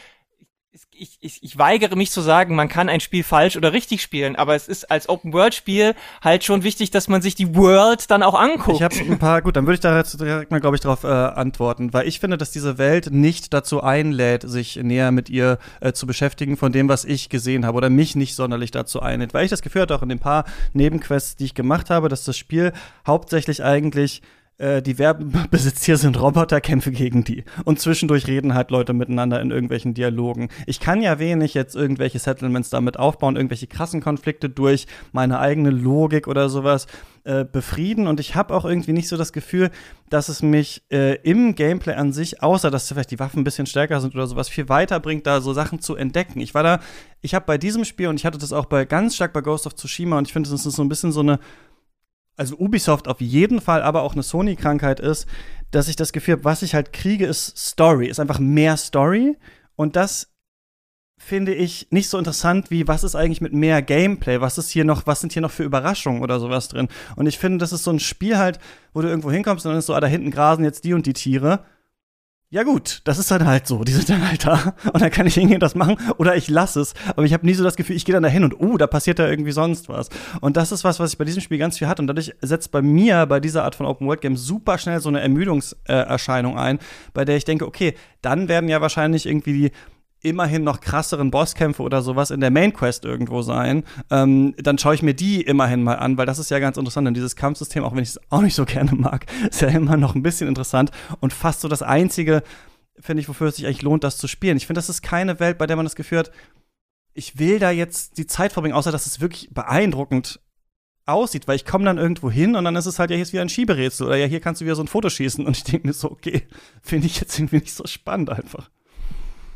ich, 0.92 1.18
ich, 1.20 1.42
ich 1.42 1.58
weigere 1.58 1.96
mich 1.96 2.10
zu 2.10 2.20
sagen, 2.20 2.54
man 2.54 2.68
kann 2.68 2.88
ein 2.88 3.00
Spiel 3.00 3.22
falsch 3.22 3.56
oder 3.56 3.72
richtig 3.72 4.02
spielen, 4.02 4.36
aber 4.36 4.54
es 4.54 4.68
ist 4.68 4.90
als 4.90 5.08
Open-World-Spiel 5.08 5.94
halt 6.22 6.44
schon 6.44 6.62
wichtig, 6.62 6.90
dass 6.90 7.08
man 7.08 7.22
sich 7.22 7.34
die 7.34 7.54
World 7.54 8.10
dann 8.10 8.22
auch 8.22 8.34
anguckt. 8.34 8.76
Ich 8.76 8.82
habe 8.82 8.94
ein 8.96 9.18
paar, 9.18 9.42
gut, 9.42 9.56
dann 9.56 9.64
würde 9.64 9.74
ich 9.74 9.80
da 9.80 9.96
jetzt 9.96 10.20
direkt 10.20 10.50
mal, 10.50 10.60
glaube 10.60 10.76
ich, 10.76 10.82
darauf 10.82 11.04
äh, 11.04 11.08
antworten, 11.08 11.92
weil 11.92 12.06
ich 12.06 12.20
finde, 12.20 12.36
dass 12.36 12.50
diese 12.50 12.78
Welt 12.78 13.10
nicht 13.10 13.54
dazu 13.54 13.82
einlädt, 13.82 14.42
sich 14.42 14.76
näher 14.76 15.10
mit 15.10 15.30
ihr 15.30 15.58
äh, 15.80 15.92
zu 15.92 16.06
beschäftigen, 16.06 16.56
von 16.56 16.72
dem, 16.72 16.88
was 16.88 17.04
ich 17.04 17.28
gesehen 17.28 17.64
habe, 17.64 17.76
oder 17.76 17.90
mich 17.90 18.14
nicht 18.14 18.34
sonderlich 18.34 18.70
dazu 18.70 19.00
einlädt, 19.00 19.34
weil 19.34 19.44
ich 19.44 19.50
das 19.50 19.62
Gefühl 19.62 19.82
hatte, 19.82 19.94
auch 19.94 20.02
in 20.02 20.08
den 20.08 20.18
paar 20.18 20.44
Nebenquests, 20.74 21.36
die 21.36 21.46
ich 21.46 21.54
gemacht 21.54 21.90
habe, 21.90 22.08
dass 22.08 22.24
das 22.24 22.36
Spiel 22.36 22.72
hauptsächlich 23.06 23.64
eigentlich 23.64 24.22
äh, 24.58 24.82
die 24.82 24.96
hier 24.96 25.96
sind 25.96 26.20
Roboter, 26.20 26.60
kämpfe 26.60 26.90
gegen 26.90 27.24
die. 27.24 27.44
Und 27.64 27.80
zwischendurch 27.80 28.26
reden 28.26 28.54
halt 28.54 28.70
Leute 28.70 28.92
miteinander 28.92 29.40
in 29.40 29.50
irgendwelchen 29.50 29.94
Dialogen. 29.94 30.48
Ich 30.66 30.80
kann 30.80 31.00
ja 31.00 31.18
wenig 31.18 31.54
jetzt 31.54 31.76
irgendwelche 31.76 32.18
Settlements 32.18 32.68
damit 32.70 32.98
aufbauen, 32.98 33.36
irgendwelche 33.36 33.68
krassen 33.68 34.00
Konflikte 34.00 34.48
durch 34.50 34.86
meine 35.12 35.38
eigene 35.38 35.70
Logik 35.70 36.26
oder 36.26 36.48
sowas 36.48 36.86
äh, 37.24 37.44
befrieden. 37.44 38.06
Und 38.06 38.20
ich 38.20 38.34
habe 38.34 38.54
auch 38.54 38.64
irgendwie 38.64 38.92
nicht 38.92 39.08
so 39.08 39.16
das 39.16 39.32
Gefühl, 39.32 39.70
dass 40.10 40.28
es 40.28 40.42
mich 40.42 40.82
äh, 40.90 41.16
im 41.22 41.54
Gameplay 41.54 41.94
an 41.94 42.12
sich, 42.12 42.42
außer 42.42 42.70
dass 42.70 42.88
vielleicht 42.88 43.10
die 43.10 43.18
Waffen 43.18 43.40
ein 43.40 43.44
bisschen 43.44 43.66
stärker 43.66 44.00
sind 44.00 44.14
oder 44.14 44.26
sowas, 44.26 44.48
viel 44.48 44.68
weiterbringt, 44.68 45.26
da 45.26 45.40
so 45.40 45.52
Sachen 45.52 45.80
zu 45.80 45.94
entdecken. 45.94 46.40
Ich 46.40 46.54
war 46.54 46.62
da, 46.62 46.80
ich 47.20 47.34
habe 47.34 47.46
bei 47.46 47.58
diesem 47.58 47.84
Spiel 47.84 48.08
und 48.08 48.16
ich 48.16 48.26
hatte 48.26 48.38
das 48.38 48.52
auch 48.52 48.66
bei 48.66 48.84
ganz 48.84 49.14
stark 49.14 49.32
bei 49.32 49.40
Ghost 49.40 49.66
of 49.66 49.74
Tsushima 49.74 50.18
und 50.18 50.26
ich 50.26 50.32
finde, 50.32 50.50
das 50.50 50.66
ist 50.66 50.76
so 50.76 50.82
ein 50.82 50.88
bisschen 50.88 51.12
so 51.12 51.20
eine 51.20 51.38
also 52.38 52.56
Ubisoft 52.56 53.08
auf 53.08 53.20
jeden 53.20 53.60
Fall, 53.60 53.82
aber 53.82 54.02
auch 54.02 54.14
eine 54.14 54.22
Sony-Krankheit 54.22 55.00
ist, 55.00 55.26
dass 55.70 55.88
ich 55.88 55.96
das 55.96 56.12
Gefühl 56.12 56.34
habe, 56.34 56.44
was 56.44 56.62
ich 56.62 56.74
halt 56.74 56.92
kriege, 56.92 57.26
ist 57.26 57.58
Story, 57.58 58.06
ist 58.06 58.20
einfach 58.20 58.38
mehr 58.38 58.76
Story. 58.76 59.36
Und 59.76 59.96
das 59.96 60.32
finde 61.18 61.52
ich 61.52 61.88
nicht 61.90 62.08
so 62.08 62.16
interessant 62.16 62.70
wie, 62.70 62.86
was 62.86 63.04
ist 63.04 63.16
eigentlich 63.16 63.40
mit 63.40 63.52
mehr 63.52 63.82
Gameplay? 63.82 64.40
Was 64.40 64.56
ist 64.56 64.70
hier 64.70 64.84
noch, 64.84 65.06
was 65.06 65.20
sind 65.20 65.32
hier 65.32 65.42
noch 65.42 65.50
für 65.50 65.64
Überraschungen 65.64 66.22
oder 66.22 66.38
sowas 66.40 66.68
drin? 66.68 66.88
Und 67.16 67.26
ich 67.26 67.38
finde, 67.38 67.58
das 67.58 67.72
ist 67.72 67.84
so 67.84 67.90
ein 67.90 68.00
Spiel 68.00 68.38
halt, 68.38 68.58
wo 68.94 69.02
du 69.02 69.08
irgendwo 69.08 69.30
hinkommst 69.30 69.66
und 69.66 69.72
dann 69.72 69.78
ist 69.80 69.86
so, 69.86 69.94
ah, 69.94 70.00
da 70.00 70.06
hinten 70.06 70.30
grasen 70.30 70.64
jetzt 70.64 70.84
die 70.84 70.94
und 70.94 71.06
die 71.06 71.12
Tiere 71.12 71.64
ja 72.50 72.62
gut, 72.62 73.02
das 73.04 73.18
ist 73.18 73.30
dann 73.30 73.46
halt 73.46 73.66
so, 73.66 73.84
die 73.84 73.92
sind 73.92 74.08
dann 74.08 74.26
halt 74.26 74.46
da 74.46 74.74
und 74.92 75.02
dann 75.02 75.10
kann 75.10 75.26
ich 75.26 75.34
hingehen 75.34 75.60
das 75.60 75.74
machen 75.74 75.96
oder 76.16 76.34
ich 76.34 76.48
lasse 76.48 76.80
es, 76.80 76.94
aber 77.10 77.24
ich 77.24 77.34
habe 77.34 77.44
nie 77.44 77.52
so 77.52 77.62
das 77.62 77.76
Gefühl, 77.76 77.96
ich 77.96 78.06
gehe 78.06 78.14
dann 78.14 78.22
dahin 78.22 78.42
und 78.42 78.58
oh, 78.58 78.78
da 78.78 78.86
passiert 78.86 79.18
da 79.18 79.28
irgendwie 79.28 79.52
sonst 79.52 79.90
was. 79.90 80.08
Und 80.40 80.56
das 80.56 80.72
ist 80.72 80.82
was, 80.82 80.98
was 80.98 81.12
ich 81.12 81.18
bei 81.18 81.24
diesem 81.24 81.42
Spiel 81.42 81.58
ganz 81.58 81.76
viel 81.76 81.88
hatte. 81.88 82.00
Und 82.00 82.06
dadurch 82.06 82.32
setzt 82.40 82.70
bei 82.70 82.80
mir 82.80 83.26
bei 83.26 83.38
dieser 83.38 83.64
Art 83.64 83.74
von 83.74 83.84
Open 83.84 84.06
World 84.06 84.22
Game 84.22 84.36
super 84.36 84.78
schnell 84.78 85.00
so 85.00 85.10
eine 85.10 85.20
Ermüdungserscheinung 85.20 86.58
ein, 86.58 86.78
bei 87.12 87.26
der 87.26 87.36
ich 87.36 87.44
denke, 87.44 87.66
okay, 87.66 87.94
dann 88.22 88.48
werden 88.48 88.70
ja 88.70 88.80
wahrscheinlich 88.80 89.26
irgendwie 89.26 89.52
die 89.52 89.70
immerhin 90.22 90.64
noch 90.64 90.80
krasseren 90.80 91.30
Bosskämpfe 91.30 91.82
oder 91.82 92.02
sowas 92.02 92.30
in 92.30 92.40
der 92.40 92.50
Main 92.50 92.72
Quest 92.72 93.04
irgendwo 93.04 93.42
sein, 93.42 93.84
ähm, 94.10 94.54
dann 94.56 94.78
schaue 94.78 94.94
ich 94.94 95.02
mir 95.02 95.14
die 95.14 95.42
immerhin 95.42 95.82
mal 95.82 95.96
an, 95.96 96.18
weil 96.18 96.26
das 96.26 96.38
ist 96.38 96.50
ja 96.50 96.58
ganz 96.58 96.76
interessant. 96.76 97.06
Denn 97.06 97.14
dieses 97.14 97.36
Kampfsystem, 97.36 97.84
auch 97.84 97.94
wenn 97.94 98.02
ich 98.02 98.10
es 98.10 98.20
auch 98.30 98.42
nicht 98.42 98.54
so 98.54 98.64
gerne 98.66 98.92
mag, 98.92 99.26
ist 99.48 99.60
ja 99.60 99.68
immer 99.68 99.96
noch 99.96 100.14
ein 100.14 100.22
bisschen 100.22 100.48
interessant 100.48 100.90
und 101.20 101.32
fast 101.32 101.60
so 101.60 101.68
das 101.68 101.82
einzige, 101.82 102.42
finde 102.98 103.20
ich, 103.20 103.28
wofür 103.28 103.48
es 103.48 103.56
sich 103.56 103.66
eigentlich 103.66 103.82
lohnt, 103.82 104.04
das 104.04 104.18
zu 104.18 104.26
spielen. 104.26 104.56
Ich 104.56 104.66
finde, 104.66 104.78
das 104.78 104.88
ist 104.88 105.02
keine 105.02 105.38
Welt, 105.40 105.58
bei 105.58 105.66
der 105.66 105.76
man 105.76 105.86
das 105.86 105.96
Gefühl 105.96 106.18
hat, 106.18 106.32
ich 107.14 107.38
will 107.38 107.58
da 107.58 107.70
jetzt 107.70 108.18
die 108.18 108.26
Zeit 108.26 108.52
verbringen, 108.52 108.74
außer 108.74 108.92
dass 108.92 109.06
es 109.06 109.20
wirklich 109.20 109.50
beeindruckend 109.52 110.40
aussieht, 111.08 111.48
weil 111.48 111.56
ich 111.56 111.64
komme 111.64 111.84
dann 111.84 111.98
irgendwo 111.98 112.30
hin 112.30 112.54
und 112.54 112.64
dann 112.64 112.76
ist 112.76 112.86
es 112.86 112.98
halt 112.98 113.10
ja 113.10 113.16
hier 113.16 113.22
ist 113.22 113.32
wie 113.32 113.40
ein 113.40 113.48
Schieberätsel 113.48 114.06
oder 114.06 114.16
ja 114.16 114.26
hier 114.26 114.40
kannst 114.40 114.60
du 114.60 114.66
wieder 114.66 114.76
so 114.76 114.82
ein 114.82 114.88
Foto 114.88 115.08
schießen 115.08 115.46
und 115.46 115.56
ich 115.56 115.64
denke 115.64 115.86
mir 115.86 115.94
so, 115.94 116.10
okay, 116.10 116.42
finde 116.82 117.06
ich 117.06 117.20
jetzt 117.20 117.38
irgendwie 117.38 117.58
nicht 117.58 117.74
so 117.74 117.86
spannend 117.86 118.30
einfach. 118.30 118.70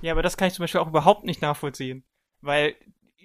Ja, 0.03 0.13
aber 0.13 0.23
das 0.23 0.37
kann 0.37 0.49
ich 0.49 0.55
zum 0.55 0.65
Beispiel 0.65 0.81
auch 0.81 0.89
überhaupt 0.89 1.25
nicht 1.25 1.41
nachvollziehen. 1.43 2.05
Weil 2.41 2.75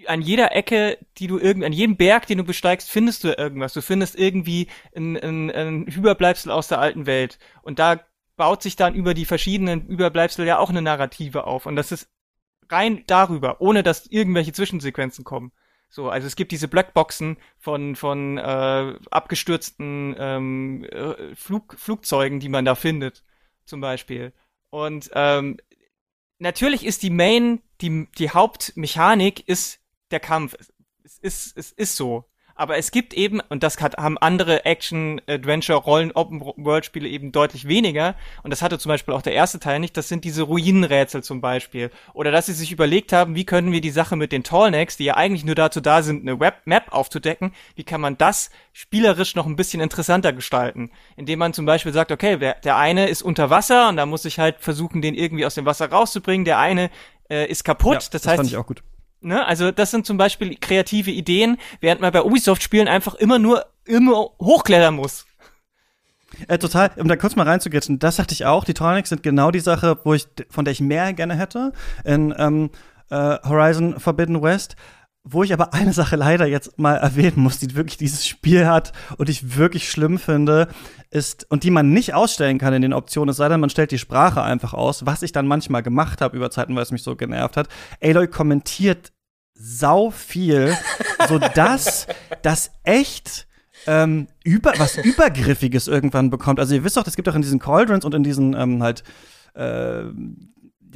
an 0.06 0.22
jeder 0.22 0.56
Ecke, 0.56 0.98
die 1.18 1.28
du 1.28 1.40
irgend, 1.40 1.66
an 1.66 1.74
jedem 1.74 1.98
Berg, 1.98 2.28
den 2.28 2.38
du 2.38 2.44
besteigst, 2.44 2.90
findest 2.90 3.24
du 3.24 3.38
irgendwas. 3.38 3.74
Du 3.74 3.82
findest 3.82 4.18
irgendwie 4.18 4.68
ein, 4.96 5.18
ein, 5.18 5.52
ein 5.52 5.88
Überbleibsel 5.88 6.52
aus 6.52 6.68
der 6.68 6.80
alten 6.80 7.06
Welt. 7.06 7.40
Und 7.64 7.80
da 7.80 8.00
baut 8.36 8.62
sich 8.62 8.76
dann 8.76 8.94
über 8.94 9.14
die 9.14 9.26
verschiedenen 9.26 9.88
Überbleibsel 9.88 10.46
ja 10.46 10.60
auch 10.60 10.70
eine 10.70 10.84
Narrative 10.84 11.46
auf. 11.46 11.66
Und 11.66 11.76
das 11.76 11.92
ist 11.92 12.10
rein 12.70 13.04
darüber, 13.08 13.60
ohne 13.60 13.82
dass 13.82 14.06
irgendwelche 14.06 14.54
Zwischensequenzen 14.54 15.24
kommen. 15.24 15.52
So, 15.90 16.10
also 16.10 16.28
es 16.28 16.36
gibt 16.36 16.52
diese 16.52 16.68
Blackboxen 16.68 17.38
von 17.58 17.96
von 17.96 18.38
äh, 18.38 18.96
abgestürzten 19.10 20.16
ähm, 20.20 20.84
äh, 20.84 21.34
Flug, 21.34 21.76
Flugzeugen, 21.78 22.40
die 22.40 22.50
man 22.50 22.66
da 22.66 22.76
findet, 22.76 23.24
zum 23.66 23.80
Beispiel. 23.80 24.34
Und 24.70 25.10
ähm, 25.14 25.58
natürlich 26.40 26.86
ist 26.86 27.04
die 27.04 27.10
Main, 27.10 27.62
die, 27.82 28.08
die 28.18 28.30
Hauptmechanik 28.30 29.48
ist 29.48 29.80
der 30.12 30.20
Kampf. 30.20 30.56
Es 31.04 31.18
ist, 31.20 31.58
es 31.58 31.72
ist 31.72 31.96
so. 31.96 32.26
Aber 32.58 32.78
es 32.78 32.90
gibt 32.90 33.14
eben, 33.14 33.40
und 33.50 33.62
das 33.62 33.80
hat, 33.80 33.98
haben 33.98 34.18
andere 34.18 34.66
Action, 34.66 35.22
Adventure, 35.28 35.78
Rollen, 35.78 36.12
Open-World-Spiele 36.12 37.08
eben 37.08 37.32
deutlich 37.32 37.68
weniger. 37.68 38.16
Und 38.42 38.50
das 38.50 38.64
hatte 38.64 38.80
zum 38.80 38.90
Beispiel 38.90 39.14
auch 39.14 39.22
der 39.22 39.34
erste 39.34 39.60
Teil 39.60 39.80
nicht. 39.80 39.96
Das 39.96 40.10
sind 40.10 40.24
diese 40.24 40.42
Ruinenrätsel 40.42 41.24
zum 41.24 41.40
Beispiel. 41.40 41.92
Oder 42.14 42.32
dass 42.32 42.48
sie 42.48 42.54
sich 42.54 42.72
überlegt 42.72 43.14
haben, 43.14 43.36
wie 43.36 43.46
können 43.46 43.72
wir 43.72 43.80
die 43.80 43.92
Sache 43.92 44.16
mit 44.16 44.32
den 44.32 44.44
Tallnecks, 44.44 44.98
die 44.98 45.06
ja 45.06 45.16
eigentlich 45.16 45.46
nur 45.46 45.54
dazu 45.54 45.82
da 45.82 46.02
sind, 46.02 46.24
eine 46.24 46.40
Web-Map 46.40 46.92
aufzudecken, 46.92 47.54
wie 47.76 47.84
kann 47.84 48.02
man 48.02 48.18
das 48.18 48.50
spielerisch 48.74 49.36
noch 49.36 49.46
ein 49.46 49.56
bisschen 49.56 49.80
interessanter 49.80 50.34
gestalten? 50.34 50.90
Indem 51.16 51.38
man 51.38 51.54
zum 51.54 51.68
Beispiel 51.68 51.94
sagt, 51.94 52.12
okay, 52.12 52.38
der, 52.38 52.56
der 52.56 52.76
eine 52.76 53.08
ist 53.08 53.22
unter 53.22 53.52
Wasser 53.52 53.90
und 53.90 53.98
da 53.98 54.08
muss 54.08 54.26
ich 54.26 54.40
halt 54.40 54.58
versuchen, 54.60 55.04
den 55.04 55.14
irgendwie 55.14 55.46
aus 55.46 55.54
dem 55.54 55.66
Wasser 55.66 55.92
rauszubringen. 55.92 56.44
Der 56.44 56.58
eine 56.58 56.90
äh, 57.30 57.46
ist 57.46 57.64
kaputt. 57.64 57.94
Ja, 57.94 58.00
das, 58.00 58.10
das 58.10 58.28
heißt, 58.28 58.58
Ne? 59.22 59.46
Also 59.46 59.72
das 59.72 59.92
sind 59.92 60.06
zum 60.06 60.18
Beispiel 60.18 60.56
kreative 60.56 61.12
Ideen, 61.12 61.58
während 61.82 62.02
man 62.02 62.12
bei 62.12 62.24
Ubisoft-Spielen 62.24 62.88
einfach 62.88 63.16
immer 63.16 63.40
nur 63.40 63.66
immer 63.86 64.30
hochklettern 64.40 64.96
muss. 64.96 65.26
Äh, 66.48 66.58
total, 66.58 66.92
um 66.98 67.08
da 67.08 67.16
kurz 67.16 67.36
mal 67.36 67.48
reinzugehen, 67.48 68.00
das 68.00 68.18
sagte 68.18 68.34
ich 68.34 68.46
auch, 68.46 68.66
die 68.66 68.74
Tronics 68.74 69.10
sind 69.10 69.24
genau 69.24 69.50
die 69.50 69.60
Sache, 69.60 69.98
wo 70.04 70.14
ich, 70.14 70.28
von 70.50 70.66
der 70.66 70.74
ich 70.74 70.82
mehr 70.82 71.14
gerne 71.14 71.36
hätte 71.36 71.72
in 72.04 72.34
ähm, 72.38 72.70
äh, 73.10 73.38
Horizon 73.44 74.00
Forbidden 74.00 74.42
West, 74.42 74.76
wo 75.30 75.44
ich 75.44 75.54
aber 75.54 75.74
eine 75.74 75.94
Sache 75.94 76.16
leider 76.16 76.46
jetzt 76.46 76.80
mal 76.80 76.96
erwähnen 76.96 77.42
muss, 77.42 77.60
die 77.60 77.76
wirklich 77.76 77.98
dieses 77.98 78.26
Spiel 78.26 78.66
hat 78.66 78.94
und 79.18 79.30
ich 79.30 79.58
wirklich 79.58 79.90
schlimm 79.90 80.20
finde, 80.20 80.68
ist, 81.10 81.50
und 81.50 81.64
die 81.64 81.72
man 81.72 81.92
nicht 81.92 82.14
ausstellen 82.14 82.58
kann 82.58 82.74
in 82.74 82.82
den 82.82 82.94
Optionen, 82.94 83.30
es 83.30 83.38
sei 83.38 83.50
denn, 83.50 83.60
man 83.60 83.70
stellt 83.70 83.92
die 83.92 83.98
Sprache 83.98 84.42
einfach 84.42 84.74
aus, 84.74 85.06
was 85.06 85.24
ich 85.24 85.32
dann 85.32 85.48
manchmal 85.48 85.84
gemacht 85.84 86.22
habe 86.22 86.36
über 86.36 86.50
Zeiten, 86.52 86.76
weil 86.76 86.84
es 86.84 86.92
mich 86.92 87.04
so 87.04 87.16
genervt 87.16 87.58
hat. 87.58 87.68
Aloy 88.02 88.28
kommentiert 88.28 89.12
sau 89.54 90.12
viel, 90.12 90.76
sodass 91.28 92.08
das 92.42 92.72
echt 92.84 93.48
ähm, 93.86 94.28
über, 94.44 94.74
was 94.78 94.98
Übergriffiges 94.98 95.88
irgendwann 95.88 96.30
bekommt. 96.30 96.60
Also 96.60 96.76
ihr 96.76 96.84
wisst 96.84 96.98
doch, 96.98 97.08
es 97.08 97.16
gibt 97.16 97.28
auch 97.30 97.36
in 97.36 97.42
diesen 97.42 97.60
Cauldrons 97.60 98.06
und 98.06 98.14
in 98.14 98.24
diesen 98.24 98.54
ähm, 98.54 98.84
halt 98.84 99.04
äh, 99.56 100.04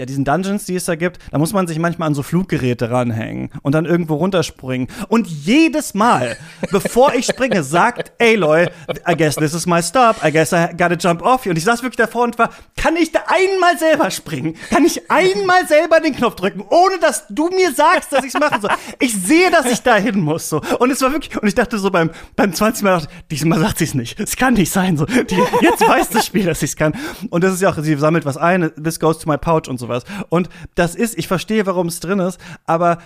ja, 0.01 0.05
diesen 0.07 0.25
Dungeons, 0.25 0.65
die 0.65 0.75
es 0.75 0.85
da 0.85 0.95
gibt, 0.95 1.19
da 1.29 1.37
muss 1.37 1.53
man 1.53 1.67
sich 1.67 1.77
manchmal 1.77 2.07
an 2.07 2.15
so 2.15 2.23
Fluggeräte 2.23 2.89
ranhängen 2.89 3.51
und 3.61 3.75
dann 3.75 3.85
irgendwo 3.85 4.15
runterspringen. 4.15 4.87
Und 5.09 5.27
jedes 5.27 5.93
Mal, 5.93 6.37
bevor 6.71 7.13
ich 7.13 7.27
springe, 7.27 7.61
sagt 7.71 8.11
Aloy, 8.19 8.67
I 9.07 9.15
guess 9.15 9.35
this 9.35 9.53
is 9.53 9.67
my 9.67 9.79
stop, 9.83 10.15
I 10.25 10.31
guess 10.31 10.53
I 10.53 10.69
gotta 10.75 10.95
jump 10.95 11.21
off. 11.21 11.45
Und 11.45 11.55
ich 11.55 11.65
saß 11.65 11.83
wirklich 11.83 11.97
davor 11.97 12.23
und 12.23 12.39
war, 12.39 12.49
kann 12.75 12.95
ich 12.95 13.11
da 13.11 13.19
einmal 13.27 13.77
selber 13.77 14.09
springen? 14.09 14.55
Kann 14.71 14.85
ich 14.85 15.11
einmal 15.11 15.67
selber 15.67 15.99
den 15.99 16.15
Knopf 16.15 16.33
drücken, 16.33 16.61
ohne 16.67 16.97
dass 16.97 17.27
du 17.29 17.49
mir 17.49 17.71
sagst, 17.71 18.11
dass 18.11 18.25
ich 18.25 18.33
es 18.33 18.39
machen 18.39 18.59
soll? 18.59 18.71
Ich 18.97 19.13
sehe, 19.13 19.51
dass 19.51 19.67
ich 19.67 19.83
da 19.83 19.97
hin 19.97 20.19
muss, 20.19 20.49
so. 20.49 20.61
Und 20.79 20.89
es 20.89 20.99
war 21.03 21.11
wirklich, 21.11 21.39
und 21.39 21.47
ich 21.47 21.53
dachte 21.53 21.77
so 21.77 21.91
beim, 21.91 22.09
beim 22.35 22.51
20 22.51 22.83
Mal, 22.83 23.07
diesmal 23.29 23.59
sagt 23.59 23.77
sie 23.77 23.83
es 23.83 23.93
nicht. 23.93 24.19
Es 24.19 24.35
kann 24.35 24.55
nicht 24.55 24.71
sein, 24.71 24.97
so. 24.97 25.05
Die, 25.05 25.39
jetzt 25.61 25.87
weiß 25.87 26.09
das 26.09 26.25
Spiel, 26.25 26.47
dass 26.47 26.63
ich 26.63 26.71
es 26.71 26.75
kann. 26.75 26.95
Und 27.29 27.43
das 27.43 27.53
ist 27.53 27.61
ja 27.61 27.69
auch, 27.69 27.77
sie 27.77 27.95
sammelt 27.97 28.25
was 28.25 28.37
ein, 28.37 28.71
this 28.83 28.99
goes 28.99 29.19
to 29.19 29.29
my 29.29 29.37
pouch 29.37 29.67
und 29.67 29.77
sowas. 29.99 30.25
Und 30.29 30.49
das 30.75 30.95
ist, 30.95 31.17
ich 31.17 31.27
verstehe, 31.27 31.65
warum 31.65 31.87
es 31.87 31.99
drin 31.99 32.19
ist, 32.19 32.39
aber 32.65 32.99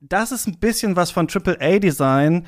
das 0.00 0.32
ist 0.32 0.46
ein 0.46 0.58
bisschen 0.58 0.96
was 0.96 1.10
von 1.10 1.28
AAA-Design, 1.28 2.46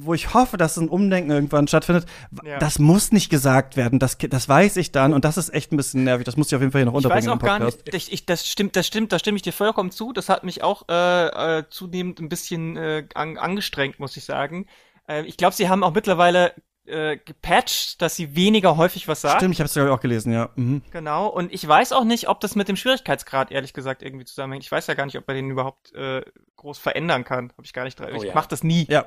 wo 0.00 0.14
ich 0.14 0.32
hoffe, 0.32 0.56
dass 0.56 0.76
ein 0.76 0.88
Umdenken 0.88 1.30
irgendwann 1.30 1.66
stattfindet. 1.66 2.06
Ja. 2.44 2.58
Das 2.58 2.78
muss 2.78 3.10
nicht 3.10 3.30
gesagt 3.30 3.76
werden. 3.76 3.98
Das, 3.98 4.16
das 4.16 4.48
weiß 4.48 4.76
ich 4.76 4.92
dann 4.92 5.12
und 5.12 5.24
das 5.24 5.36
ist 5.36 5.52
echt 5.52 5.72
ein 5.72 5.76
bisschen 5.76 6.04
nervig. 6.04 6.24
Das 6.24 6.36
muss 6.36 6.46
ich 6.48 6.54
auf 6.54 6.60
jeden 6.60 6.72
Fall 6.72 6.80
hier 6.80 6.86
noch 6.86 6.94
unterbringen. 6.94 7.24
Ich 7.24 7.28
weiß 7.28 7.36
auch 7.36 7.42
gar 7.42 7.58
nicht. 7.58 7.92
Ich, 7.92 8.12
ich, 8.12 8.24
das 8.24 8.46
stimmt, 8.46 8.76
das 8.76 8.86
stimmt, 8.86 9.12
da 9.12 9.18
stimme 9.18 9.36
ich 9.36 9.42
dir 9.42 9.52
vollkommen 9.52 9.90
zu. 9.90 10.12
Das 10.12 10.28
hat 10.28 10.44
mich 10.44 10.62
auch 10.62 10.88
äh, 10.88 11.58
äh, 11.58 11.64
zunehmend 11.68 12.20
ein 12.20 12.28
bisschen 12.28 12.76
äh, 12.76 13.06
an, 13.14 13.38
angestrengt, 13.38 13.98
muss 13.98 14.16
ich 14.16 14.24
sagen. 14.24 14.66
Äh, 15.08 15.24
ich 15.24 15.36
glaube, 15.36 15.56
sie 15.56 15.68
haben 15.68 15.82
auch 15.82 15.94
mittlerweile 15.94 16.52
äh, 16.88 17.18
gepatcht, 17.24 18.00
dass 18.02 18.16
sie 18.16 18.34
weniger 18.34 18.76
häufig 18.76 19.08
was 19.08 19.20
sagt. 19.20 19.36
Stimmt, 19.36 19.54
ich 19.54 19.60
habe 19.60 19.66
es 19.66 19.74
ja 19.74 19.90
auch 19.90 20.00
gelesen, 20.00 20.32
ja. 20.32 20.50
Mhm. 20.56 20.82
Genau, 20.90 21.28
und 21.28 21.52
ich 21.52 21.66
weiß 21.66 21.92
auch 21.92 22.04
nicht, 22.04 22.28
ob 22.28 22.40
das 22.40 22.56
mit 22.56 22.68
dem 22.68 22.76
Schwierigkeitsgrad 22.76 23.50
ehrlich 23.50 23.72
gesagt 23.72 24.02
irgendwie 24.02 24.24
zusammenhängt. 24.24 24.64
Ich 24.64 24.72
weiß 24.72 24.86
ja 24.86 24.94
gar 24.94 25.06
nicht, 25.06 25.16
ob 25.18 25.26
man 25.26 25.36
den 25.36 25.50
überhaupt 25.50 25.94
äh, 25.94 26.22
groß 26.56 26.78
verändern 26.78 27.24
kann. 27.24 27.52
Habe 27.52 27.64
ich 27.64 27.72
gar 27.72 27.84
nicht 27.84 27.98
dran. 27.98 28.10
Oh, 28.12 28.16
ich 28.16 28.24
ja. 28.24 28.32
mach 28.34 28.46
das 28.46 28.64
nie. 28.64 28.86
Ja. 28.88 29.06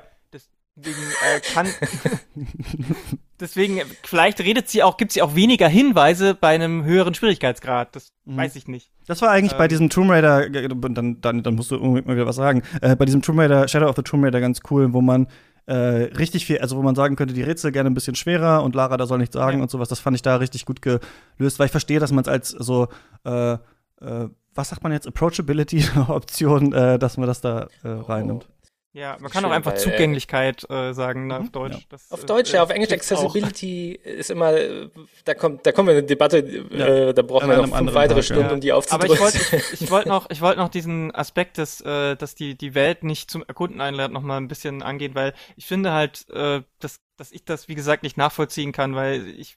Deswegen 0.74 1.02
äh, 1.36 1.40
kann 1.52 1.66
deswegen 3.40 3.82
vielleicht 4.04 4.40
redet 4.40 4.70
sie 4.70 4.82
auch, 4.82 4.96
gibt 4.96 5.12
sie 5.12 5.20
auch 5.20 5.34
weniger 5.34 5.68
Hinweise 5.68 6.34
bei 6.34 6.54
einem 6.54 6.84
höheren 6.84 7.12
Schwierigkeitsgrad. 7.12 7.94
Das 7.94 8.12
mhm. 8.24 8.38
weiß 8.38 8.56
ich 8.56 8.68
nicht. 8.68 8.90
Das 9.06 9.20
war 9.20 9.30
eigentlich 9.30 9.52
ähm, 9.52 9.58
bei 9.58 9.68
diesem 9.68 9.90
Tomb 9.90 10.10
Raider, 10.10 10.48
dann, 10.48 11.20
dann, 11.20 11.42
dann 11.42 11.54
musst 11.54 11.70
du 11.70 11.76
unbedingt 11.76 12.06
mal 12.06 12.16
wieder 12.16 12.26
was 12.26 12.36
sagen. 12.36 12.62
Äh, 12.80 12.96
bei 12.96 13.04
diesem 13.04 13.20
Tomb 13.20 13.38
Raider, 13.38 13.68
Shadow 13.68 13.86
of 13.86 13.96
the 13.96 14.02
Tomb 14.02 14.24
Raider 14.24 14.40
ganz 14.40 14.60
cool, 14.70 14.94
wo 14.94 15.02
man 15.02 15.26
äh, 15.66 15.74
richtig 15.74 16.46
viel, 16.46 16.58
also 16.58 16.76
wo 16.76 16.82
man 16.82 16.94
sagen 16.94 17.16
könnte, 17.16 17.34
die 17.34 17.42
Rätsel 17.42 17.72
gerne 17.72 17.90
ein 17.90 17.94
bisschen 17.94 18.16
schwerer 18.16 18.62
und 18.62 18.74
Lara 18.74 18.96
da 18.96 19.06
soll 19.06 19.18
nichts 19.18 19.34
sagen 19.34 19.58
ja. 19.58 19.62
und 19.62 19.70
sowas. 19.70 19.88
Das 19.88 20.00
fand 20.00 20.16
ich 20.16 20.22
da 20.22 20.36
richtig 20.36 20.64
gut 20.64 20.82
gelöst, 20.82 21.58
weil 21.58 21.66
ich 21.66 21.72
verstehe, 21.72 22.00
dass 22.00 22.12
man 22.12 22.22
es 22.22 22.28
als 22.28 22.48
so 22.50 22.88
äh, 23.24 23.52
äh, 23.52 24.28
was 24.54 24.68
sagt 24.68 24.82
man 24.82 24.92
jetzt, 24.92 25.06
Approachability-Option, 25.06 26.72
äh, 26.72 26.98
dass 26.98 27.16
man 27.16 27.26
das 27.26 27.40
da 27.40 27.68
äh, 27.82 27.88
reinnimmt. 27.88 28.48
Ja, 28.94 29.16
man 29.20 29.30
kann 29.30 29.42
Schön, 29.42 29.50
auch 29.50 29.54
einfach 29.54 29.72
weil, 29.72 29.78
äh, 29.78 29.82
Zugänglichkeit 29.82 30.68
äh, 30.68 30.92
sagen 30.92 31.28
ne, 31.28 31.38
auf 31.38 31.44
mhm, 31.44 31.52
Deutsch. 31.52 31.74
Ja. 31.74 31.80
Das, 31.88 32.12
auf 32.12 32.26
Deutsch, 32.26 32.52
äh, 32.52 32.56
ja, 32.56 32.62
auf 32.62 32.68
Englisch 32.68 32.92
Accessibility 32.92 33.98
auch. 34.02 34.06
ist 34.06 34.30
immer, 34.30 34.52
da 35.24 35.34
kommt, 35.34 35.64
da 35.64 35.72
kommen 35.72 35.88
wir 35.88 35.94
in 35.94 35.98
eine 36.00 36.06
Debatte, 36.06 36.66
ja. 36.70 36.86
äh, 36.86 37.14
da 37.14 37.22
brauchen 37.22 37.48
wir 37.48 37.56
noch 37.56 37.74
fünf 37.74 37.94
weitere 37.94 38.16
Tag, 38.16 38.24
Stunden, 38.24 38.44
ja. 38.44 38.52
um 38.52 38.60
die 38.60 38.72
aufzudrücken. 38.72 39.16
Aber 39.16 39.28
ich 39.28 39.34
wollte 39.34 39.66
ich, 39.72 39.80
ich 39.80 39.90
wollt 39.90 40.04
noch, 40.06 40.28
ich 40.28 40.42
wollte 40.42 40.58
noch 40.58 40.68
diesen 40.68 41.14
Aspekt, 41.14 41.56
dass, 41.56 41.80
äh, 41.80 42.16
dass 42.16 42.34
die, 42.34 42.54
die 42.54 42.74
Welt 42.74 43.02
nicht 43.02 43.30
zum 43.30 43.42
Erkunden 43.42 43.80
einlädt, 43.80 44.12
noch 44.12 44.20
mal 44.20 44.36
ein 44.36 44.48
bisschen 44.48 44.82
angehen, 44.82 45.14
weil 45.14 45.32
ich 45.56 45.64
finde 45.64 45.92
halt, 45.92 46.28
äh, 46.28 46.60
dass, 46.78 47.00
dass 47.16 47.32
ich 47.32 47.46
das, 47.46 47.68
wie 47.68 47.74
gesagt, 47.74 48.02
nicht 48.02 48.18
nachvollziehen 48.18 48.72
kann, 48.72 48.94
weil 48.94 49.26
ich 49.26 49.56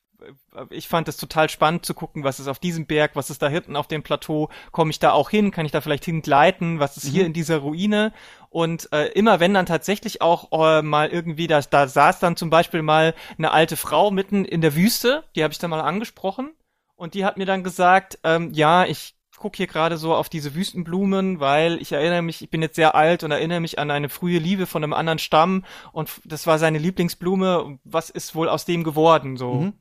ich 0.70 0.88
fand 0.88 1.08
es 1.08 1.18
total 1.18 1.50
spannend 1.50 1.86
zu 1.86 1.94
gucken, 1.94 2.24
was 2.24 2.40
ist 2.40 2.48
auf 2.48 2.60
diesem 2.60 2.86
Berg, 2.86 3.12
was 3.16 3.30
ist 3.30 3.42
da 3.42 3.50
hinten 3.50 3.76
auf 3.76 3.88
dem 3.88 4.04
Plateau, 4.04 4.50
komme 4.72 4.92
ich 4.92 5.00
da 5.00 5.12
auch 5.12 5.30
hin, 5.30 5.52
kann 5.52 5.66
ich 5.66 5.72
da 5.72 5.82
vielleicht 5.82 6.06
hingleiten, 6.06 6.80
was 6.80 6.98
ist 6.98 7.06
mhm. 7.06 7.12
hier 7.12 7.26
in 7.26 7.34
dieser 7.34 7.58
Ruine 7.58 8.14
und 8.56 8.88
äh, 8.94 9.08
immer 9.08 9.42
wenn 9.42 9.54
dann 9.54 9.66
tatsächlich 9.66 10.22
auch 10.22 10.50
äh, 10.54 10.82
mal 10.82 11.10
irgendwie, 11.10 11.48
da, 11.48 11.60
da 11.60 11.90
saß 11.90 12.20
dann 12.20 12.38
zum 12.38 12.50
Beispiel 12.50 12.84
mal 12.84 13.14
eine 13.38 13.52
alte 13.52 13.76
Frau 13.76 14.12
mitten 14.12 14.46
in 14.46 14.62
der 14.62 14.78
Wüste, 14.78 15.26
die 15.36 15.44
habe 15.44 15.52
ich 15.52 15.60
dann 15.60 15.72
mal 15.72 15.82
angesprochen 15.82 16.54
und 16.96 17.16
die 17.16 17.26
hat 17.26 17.36
mir 17.36 17.46
dann 17.46 17.66
gesagt, 17.66 18.18
ähm, 18.24 18.54
ja, 18.54 18.86
ich 18.86 19.18
gucke 19.36 19.58
hier 19.58 19.68
gerade 19.68 19.98
so 19.98 20.16
auf 20.16 20.30
diese 20.30 20.56
Wüstenblumen, 20.56 21.42
weil 21.42 21.82
ich 21.82 21.92
erinnere 21.92 22.22
mich, 22.22 22.42
ich 22.42 22.50
bin 22.50 22.62
jetzt 22.62 22.78
sehr 22.78 22.96
alt 22.96 23.26
und 23.26 23.32
erinnere 23.32 23.60
mich 23.60 23.78
an 23.78 23.92
eine 23.92 24.08
frühe 24.08 24.40
Liebe 24.40 24.68
von 24.68 24.86
einem 24.86 24.94
anderen 24.94 25.20
Stamm 25.20 25.66
und 25.92 26.10
das 26.24 26.48
war 26.48 26.58
seine 26.58 26.78
Lieblingsblume. 26.78 27.80
Was 27.84 28.10
ist 28.10 28.36
wohl 28.36 28.48
aus 28.48 28.64
dem 28.64 28.86
geworden? 28.86 29.36
So. 29.36 29.54
Mhm 29.54 29.74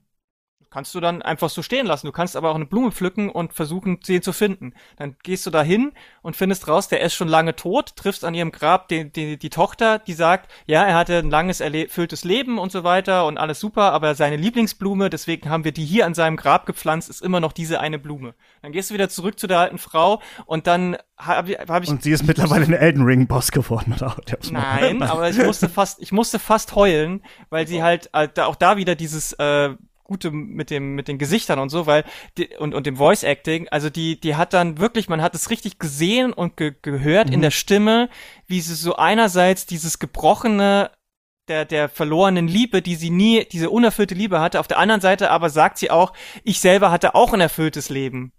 kannst 0.75 0.93
du 0.93 0.99
dann 0.99 1.23
einfach 1.23 1.51
so 1.51 1.63
stehen 1.63 1.87
lassen. 1.87 2.09
Du 2.09 2.13
kannst 2.13 2.35
aber 2.35 2.51
auch 2.51 2.57
eine 2.57 2.67
Blume 2.67 2.91
pflücken 2.91 3.31
und 3.31 3.53
versuchen, 3.53 4.01
sie 4.03 4.21
zu 4.21 4.33
finden. 4.33 4.75
Dann 4.97 5.15
gehst 5.23 5.47
du 5.47 5.51
da 5.51 5.63
hin 5.63 5.93
und 6.21 6.35
findest 6.35 6.67
raus, 6.67 6.89
der 6.89 7.01
ist 7.01 7.15
schon 7.15 7.29
lange 7.29 7.55
tot, 7.55 7.95
triffst 7.95 8.25
an 8.25 8.35
ihrem 8.35 8.51
Grab 8.51 8.89
die, 8.89 9.09
die, 9.09 9.37
die 9.37 9.51
Tochter, 9.51 10.01
die 10.01 10.15
sagt, 10.15 10.51
ja, 10.67 10.83
er 10.83 10.97
hatte 10.97 11.19
ein 11.19 11.31
langes, 11.31 11.61
erfülltes 11.61 12.25
Leben 12.25 12.59
und 12.59 12.73
so 12.73 12.83
weiter 12.83 13.25
und 13.27 13.39
alles 13.39 13.61
super, 13.61 13.93
aber 13.93 14.17
seine 14.17 14.35
Lieblingsblume, 14.35 15.11
deswegen 15.11 15.49
haben 15.49 15.63
wir 15.63 15.71
die 15.71 15.85
hier 15.85 16.07
an 16.07 16.15
seinem 16.15 16.37
Grab 16.37 16.67
gepflanzt, 16.67 17.09
ist 17.09 17.23
immer 17.23 17.39
noch 17.39 17.53
diese 17.53 17.79
eine 17.79 18.01
Blume. 18.01 18.35
Dann 18.61 18.73
gehst 18.73 18.91
du 18.91 18.95
wieder 18.95 19.09
zurück 19.09 19.39
zu 19.39 19.47
der 19.47 19.61
alten 19.61 19.79
Frau 19.79 20.21
und 20.45 20.67
dann 20.67 20.97
habe 21.17 21.53
hab 21.53 21.85
ich. 21.85 21.89
Und 21.89 22.03
sie 22.03 22.11
ist 22.11 22.27
mittlerweile 22.27 22.65
ein 22.65 22.73
Elden 22.73 23.05
Ring 23.05 23.29
Boss 23.29 23.53
geworden, 23.53 23.93
oder? 23.93 24.17
Nein, 24.51 25.03
aber 25.05 25.31
ich 25.31 25.39
musste 25.39 25.69
fast, 25.69 26.03
ich 26.03 26.11
musste 26.11 26.41
fast 26.41 26.75
heulen, 26.75 27.23
weil 27.49 27.69
sie 27.69 27.81
halt 27.81 28.11
äh, 28.13 28.29
auch 28.41 28.57
da 28.57 28.77
wieder 28.77 28.97
dieses 28.97 29.35
äh, 29.35 29.71
gute 30.05 30.31
mit 30.31 30.71
dem 30.71 30.95
mit 30.95 31.09
den 31.09 31.19
Gesichtern 31.19 31.59
und 31.59 31.71
so, 31.71 31.87
weil 31.87 32.05
die, 32.39 32.51
und 32.59 32.75
und 32.75 32.87
dem 32.87 32.97
Voice 32.97 33.25
Acting, 33.25 33.69
also 33.71 33.91
die 33.91 34.21
die 34.21 34.37
hat 34.37 34.53
dann 34.53 34.79
wirklich, 34.79 35.09
man 35.09 35.23
hat 35.23 35.35
es 35.35 35.51
richtig 35.51 35.79
gesehen 35.79 36.33
und 36.33 36.57
ge 36.57 36.75
gehört 36.83 37.29
mhm. 37.29 37.35
in 37.35 37.43
der 37.43 37.51
Stimme, 37.51 38.09
wie 38.47 38.61
sie 38.61 38.75
so 38.75 38.97
einerseits 38.97 39.67
dieses 39.67 39.99
gebrochene 39.99 40.91
der 41.49 41.65
der 41.65 41.89
verlorenen 41.89 42.47
Liebe, 42.47 42.83
die 42.83 42.95
sie 42.95 43.11
nie 43.11 43.45
diese 43.51 43.71
unerfüllte 43.71 44.15
Liebe 44.15 44.41
hatte, 44.41 44.61
auf 44.61 44.69
der 44.69 44.79
anderen 44.79 45.01
Seite 45.01 45.31
aber 45.31 45.51
sagt 45.51 45.79
sie 45.79 45.91
auch, 45.91 46.13
ich 46.45 46.61
selber 46.61 46.91
hatte 46.91 47.15
auch 47.15 47.33
ein 47.33 47.41
erfülltes 47.41 47.89
Leben. 47.89 48.33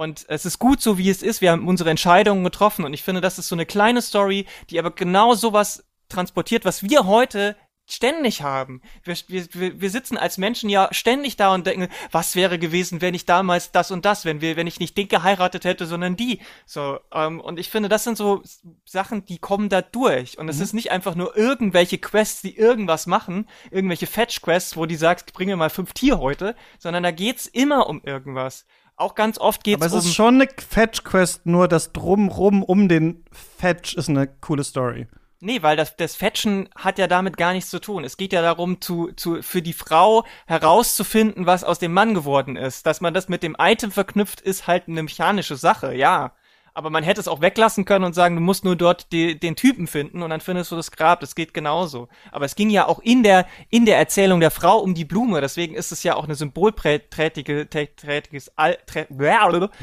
Und 0.00 0.24
es 0.28 0.46
ist 0.46 0.58
gut 0.58 0.80
so, 0.80 0.96
wie 0.96 1.10
es 1.10 1.22
ist. 1.22 1.42
Wir 1.42 1.52
haben 1.52 1.68
unsere 1.68 1.90
Entscheidungen 1.90 2.42
getroffen. 2.42 2.86
Und 2.86 2.94
ich 2.94 3.02
finde, 3.02 3.20
das 3.20 3.38
ist 3.38 3.48
so 3.48 3.54
eine 3.54 3.66
kleine 3.66 4.00
Story, 4.00 4.46
die 4.70 4.78
aber 4.78 4.92
genau 4.92 5.34
sowas 5.34 5.84
transportiert, 6.08 6.64
was 6.64 6.82
wir 6.82 7.04
heute 7.04 7.54
ständig 7.92 8.42
haben. 8.42 8.82
Wir, 9.04 9.16
wir, 9.28 9.80
wir 9.80 9.90
sitzen 9.90 10.16
als 10.16 10.38
Menschen 10.38 10.70
ja 10.70 10.88
ständig 10.92 11.36
da 11.36 11.54
und 11.54 11.66
denken, 11.66 11.88
was 12.10 12.36
wäre 12.36 12.58
gewesen, 12.58 13.00
wenn 13.00 13.14
ich 13.14 13.26
damals 13.26 13.72
das 13.72 13.90
und 13.90 14.04
das, 14.04 14.24
wenn 14.24 14.40
wir, 14.40 14.56
wenn 14.56 14.66
ich 14.66 14.80
nicht 14.80 14.96
den 14.96 15.08
geheiratet 15.08 15.64
hätte, 15.64 15.86
sondern 15.86 16.16
die. 16.16 16.40
So, 16.66 17.00
ähm, 17.12 17.40
und 17.40 17.58
ich 17.58 17.70
finde, 17.70 17.88
das 17.88 18.04
sind 18.04 18.16
so 18.16 18.42
Sachen, 18.84 19.24
die 19.24 19.38
kommen 19.38 19.68
da 19.68 19.82
durch. 19.82 20.38
Und 20.38 20.48
es 20.48 20.56
mhm. 20.56 20.62
ist 20.62 20.72
nicht 20.74 20.90
einfach 20.90 21.14
nur 21.14 21.36
irgendwelche 21.36 21.98
Quests, 21.98 22.42
die 22.42 22.56
irgendwas 22.56 23.06
machen, 23.06 23.48
irgendwelche 23.70 24.06
Fetch-Quests, 24.06 24.76
wo 24.76 24.86
die 24.86 24.96
sagst, 24.96 25.32
bringe 25.32 25.56
mal 25.56 25.70
fünf 25.70 25.92
Tier 25.92 26.18
heute, 26.18 26.54
sondern 26.78 27.02
da 27.02 27.10
geht's 27.10 27.46
immer 27.46 27.88
um 27.88 28.02
irgendwas. 28.04 28.66
Auch 28.96 29.14
ganz 29.14 29.38
oft 29.38 29.64
geht's 29.64 29.80
Aber 29.80 29.86
es 29.86 29.92
um 29.92 29.98
ist 30.00 30.14
schon 30.14 30.34
eine 30.34 30.48
Fetch-Quest, 30.48 31.46
nur 31.46 31.68
das 31.68 31.92
Drumrum 31.92 32.62
um 32.62 32.88
den 32.88 33.24
Fetch 33.32 33.94
ist 33.94 34.10
eine 34.10 34.26
coole 34.26 34.62
Story. 34.62 35.06
Nee, 35.42 35.62
weil 35.62 35.74
das, 35.74 35.96
das 35.96 36.16
Fetchen 36.16 36.68
hat 36.76 36.98
ja 36.98 37.06
damit 37.06 37.38
gar 37.38 37.54
nichts 37.54 37.70
zu 37.70 37.80
tun. 37.80 38.04
Es 38.04 38.18
geht 38.18 38.34
ja 38.34 38.42
darum, 38.42 38.82
zu, 38.82 39.10
zu, 39.12 39.40
für 39.42 39.62
die 39.62 39.72
Frau 39.72 40.26
herauszufinden, 40.46 41.46
was 41.46 41.64
aus 41.64 41.78
dem 41.78 41.94
Mann 41.94 42.12
geworden 42.12 42.56
ist. 42.56 42.84
Dass 42.84 43.00
man 43.00 43.14
das 43.14 43.30
mit 43.30 43.42
dem 43.42 43.56
Item 43.58 43.90
verknüpft, 43.90 44.42
ist 44.42 44.66
halt 44.66 44.86
eine 44.86 45.02
mechanische 45.02 45.56
Sache, 45.56 45.94
ja. 45.94 46.34
Aber 46.80 46.88
man 46.88 47.04
hätte 47.04 47.20
es 47.20 47.28
auch 47.28 47.42
weglassen 47.42 47.84
können 47.84 48.06
und 48.06 48.14
sagen, 48.14 48.36
du 48.36 48.40
musst 48.40 48.64
nur 48.64 48.74
dort 48.74 49.12
die, 49.12 49.38
den 49.38 49.54
Typen 49.54 49.86
finden 49.86 50.22
und 50.22 50.30
dann 50.30 50.40
findest 50.40 50.72
du 50.72 50.76
das 50.76 50.90
Grab. 50.90 51.20
Das 51.20 51.34
geht 51.34 51.52
genauso. 51.52 52.08
Aber 52.32 52.46
es 52.46 52.54
ging 52.54 52.70
ja 52.70 52.86
auch 52.86 53.00
in 53.00 53.22
der, 53.22 53.46
in 53.68 53.84
der 53.84 53.98
Erzählung 53.98 54.40
der 54.40 54.50
Frau 54.50 54.78
um 54.78 54.94
die 54.94 55.04
Blume. 55.04 55.42
Deswegen 55.42 55.74
ist 55.74 55.92
es 55.92 56.04
ja 56.04 56.16
auch 56.16 56.24
eine 56.24 56.36
symbolträchtige, 56.36 57.68
trächtiges, 57.68 58.50
trä, 58.86 59.04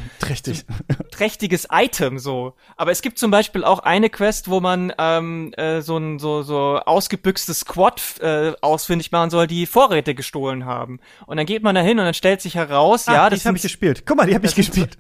Trächtig. 0.19 0.65
trächtiges 1.11 1.68
Item, 1.72 2.18
so. 2.18 2.56
Aber 2.78 2.90
es 2.90 3.03
gibt 3.03 3.19
zum 3.19 3.30
Beispiel 3.30 3.64
auch 3.64 3.78
eine 3.78 4.10
Quest, 4.10 4.49
wo 4.49 4.60
man, 4.60 4.91
ähm, 4.98 5.53
äh, 5.53 5.82
so 5.82 5.98
ein, 5.98 6.18
so, 6.18 6.41
so 6.41 6.80
ausgebüxtes 6.84 7.60
Squad, 7.60 8.19
äh, 8.22 8.53
ausfindig 8.61 9.11
machen 9.11 9.30
soll, 9.30 9.45
die 9.45 9.68
Vorräte 9.68 10.15
gestohlen 10.15 10.65
haben. 10.65 10.99
Und 11.28 11.38
dann 11.38 11.45
geht 11.45 11.61
man 11.61 11.76
da 11.76 11.82
hin 11.82 11.99
und 11.99 12.06
dann 12.06 12.15
stellt 12.15 12.41
sich 12.41 12.56
heraus, 12.56 13.07
ah, 13.07 13.14
ja, 13.14 13.30
das 13.30 13.45
habe 13.45 13.57
ich 13.57 13.61
gespielt. 13.61 14.02
Guck 14.03 14.18
mal, 14.18 14.26
die 14.26 14.34
habe 14.34 14.48
ich 14.48 14.56
gespielt. 14.56 14.98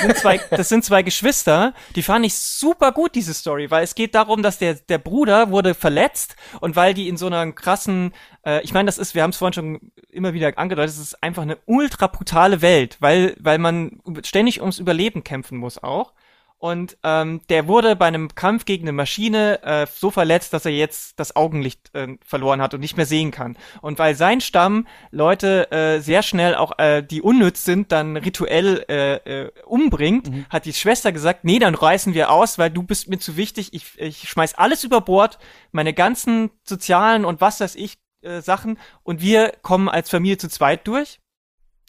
Sind 0.00 0.16
zwei, 0.16 0.38
das 0.50 0.68
sind 0.68 0.84
zwei 0.84 1.02
Geschwister, 1.02 1.74
die 1.94 2.02
fand 2.02 2.24
ich 2.24 2.34
super 2.34 2.92
gut, 2.92 3.14
diese 3.14 3.34
Story, 3.34 3.70
weil 3.70 3.84
es 3.84 3.94
geht 3.94 4.14
darum, 4.14 4.42
dass 4.42 4.58
der, 4.58 4.74
der 4.74 4.98
Bruder 4.98 5.50
wurde 5.50 5.74
verletzt 5.74 6.36
und 6.60 6.76
weil 6.76 6.94
die 6.94 7.08
in 7.08 7.16
so 7.16 7.26
einer 7.26 7.52
krassen, 7.52 8.12
äh, 8.44 8.62
ich 8.62 8.72
meine, 8.72 8.86
das 8.86 8.98
ist, 8.98 9.14
wir 9.14 9.22
haben 9.22 9.30
es 9.30 9.36
vorhin 9.36 9.52
schon 9.52 9.92
immer 10.10 10.32
wieder 10.32 10.56
angedeutet, 10.56 10.94
es 10.94 11.00
ist 11.00 11.22
einfach 11.22 11.42
eine 11.42 11.58
ultra 11.66 12.06
brutale 12.06 12.62
Welt, 12.62 12.96
weil, 13.00 13.36
weil 13.38 13.58
man 13.58 14.00
ständig 14.24 14.60
ums 14.60 14.78
Überleben 14.78 15.24
kämpfen 15.24 15.58
muss 15.58 15.82
auch. 15.82 16.12
Und 16.60 16.98
ähm, 17.04 17.40
der 17.48 17.68
wurde 17.68 17.96
bei 17.96 18.04
einem 18.04 18.34
Kampf 18.34 18.66
gegen 18.66 18.84
eine 18.84 18.92
Maschine 18.92 19.62
äh, 19.62 19.86
so 19.90 20.10
verletzt, 20.10 20.52
dass 20.52 20.66
er 20.66 20.72
jetzt 20.72 21.18
das 21.18 21.34
Augenlicht 21.34 21.88
äh, 21.94 22.18
verloren 22.22 22.60
hat 22.60 22.74
und 22.74 22.80
nicht 22.80 22.98
mehr 22.98 23.06
sehen 23.06 23.30
kann. 23.30 23.56
Und 23.80 23.98
weil 23.98 24.14
sein 24.14 24.42
Stamm 24.42 24.86
Leute 25.10 25.72
äh, 25.72 26.00
sehr 26.00 26.22
schnell 26.22 26.54
auch, 26.54 26.78
äh, 26.78 27.02
die 27.02 27.22
unnütz 27.22 27.64
sind, 27.64 27.92
dann 27.92 28.18
rituell 28.18 28.84
äh, 28.90 29.44
äh, 29.44 29.52
umbringt, 29.64 30.30
mhm. 30.30 30.44
hat 30.50 30.66
die 30.66 30.74
Schwester 30.74 31.12
gesagt, 31.12 31.44
nee, 31.44 31.58
dann 31.58 31.74
reißen 31.74 32.12
wir 32.12 32.30
aus, 32.30 32.58
weil 32.58 32.68
du 32.68 32.82
bist 32.82 33.08
mir 33.08 33.18
zu 33.18 33.38
wichtig. 33.38 33.72
Ich, 33.72 33.98
ich 33.98 34.28
schmeiß 34.28 34.56
alles 34.56 34.84
über 34.84 35.00
Bord, 35.00 35.38
meine 35.72 35.94
ganzen 35.94 36.50
sozialen 36.64 37.24
und 37.24 37.40
was 37.40 37.60
weiß 37.60 37.74
ich 37.74 37.96
äh, 38.20 38.42
Sachen 38.42 38.78
und 39.02 39.22
wir 39.22 39.54
kommen 39.62 39.88
als 39.88 40.10
Familie 40.10 40.36
zu 40.36 40.50
zweit 40.50 40.86
durch. 40.86 41.20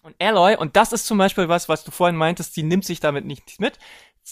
Und 0.04 0.16
Alloy, 0.18 0.56
und 0.56 0.78
das 0.78 0.94
ist 0.94 1.06
zum 1.06 1.18
Beispiel 1.18 1.48
was, 1.48 1.70
was 1.70 1.84
du 1.84 1.92
vorhin 1.92 2.16
meintest, 2.16 2.56
sie 2.56 2.64
nimmt 2.64 2.86
sich 2.86 3.02
damit 3.02 3.26
nicht 3.26 3.60
mit 3.60 3.78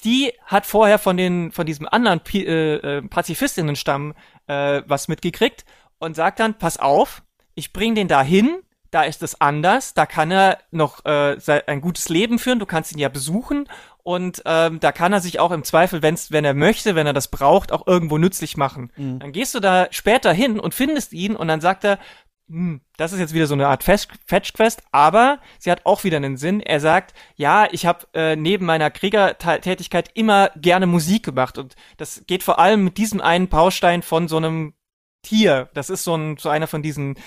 die 0.04 0.34
hat 0.46 0.66
vorher 0.66 1.00
von 1.00 1.18
den 1.18 1.52
von 1.52 1.66
diesem 1.66 1.88
anderen 1.88 2.22
P 2.22 2.44
äh, 2.44 2.76
äh, 2.76 3.02
Pazifistinnenstamm 3.02 4.14
äh, 4.48 4.82
was 4.86 5.08
mitgekriegt 5.08 5.66
und 6.00 6.16
sagt 6.16 6.40
dann, 6.40 6.58
pass 6.58 6.78
auf, 6.78 7.24
ich 7.56 7.74
bring 7.74 7.96
den 7.96 8.08
da 8.08 8.22
hin, 8.22 8.60
da 8.92 9.04
ist 9.04 9.22
es 9.22 9.40
anders, 9.40 9.94
da 9.94 10.06
kann 10.06 10.32
er 10.32 10.60
noch 10.72 11.06
äh, 11.06 11.38
ein 11.68 11.82
gutes 11.82 12.10
Leben 12.10 12.40
führen, 12.40 12.60
du 12.60 12.66
kannst 12.66 12.92
ihn 12.92 13.00
ja 13.00 13.10
besuchen 13.10 13.68
und 14.04 14.42
ähm, 14.46 14.80
da 14.80 14.92
kann 14.92 15.14
er 15.14 15.20
sich 15.20 15.40
auch 15.40 15.52
im 15.52 15.64
Zweifel, 15.64 16.02
wenn's, 16.02 16.32
wenn 16.32 16.46
er 16.46 16.54
möchte, 16.54 16.96
wenn 16.96 17.06
er 17.06 17.14
das 17.14 17.28
braucht, 17.28 17.72
auch 17.72 17.86
irgendwo 17.86 18.18
nützlich 18.18 18.58
machen. 18.58 18.92
Mhm. 18.96 19.20
Dann 19.20 19.32
gehst 19.32 19.54
du 19.54 19.60
da 19.60 19.88
später 19.92 20.34
hin 20.34 20.60
und 20.60 20.74
findest 20.74 21.14
ihn 21.14 21.36
und 21.36 21.48
dann 21.48 21.62
sagt 21.62 21.84
er, 21.84 22.00
das 22.98 23.14
ist 23.14 23.20
jetzt 23.20 23.34
wieder 23.34 23.46
so 23.46 23.54
eine 23.54 23.68
Art 23.68 23.84
Fetch-Quest, 23.84 24.82
aber 24.92 25.40
sie 25.60 25.70
hat 25.72 25.86
auch 25.86 26.04
wieder 26.04 26.18
einen 26.18 26.38
Sinn. 26.38 26.62
Er 26.62 26.80
sagt, 26.80 27.14
ja, 27.36 27.68
ich 27.72 27.86
habe 27.86 28.08
äh, 28.14 28.36
neben 28.36 28.66
meiner 28.66 28.90
Kriegertätigkeit 28.90 30.10
immer 30.16 30.50
gerne 30.56 30.88
Musik 30.88 31.24
gemacht 31.24 31.60
und 31.60 31.76
das 31.98 32.24
geht 32.26 32.42
vor 32.42 32.58
allem 32.58 32.84
mit 32.84 32.98
diesem 32.98 33.22
einen 33.22 33.50
Baustein 33.50 34.02
von 34.02 34.28
so 34.28 34.38
einem 34.38 34.74
Tier. 35.22 35.70
Das 35.74 35.90
ist 35.90 36.04
so, 36.04 36.16
ein, 36.16 36.38
so 36.38 36.50
einer 36.50 36.68
von 36.68 36.82
diesen 36.82 37.18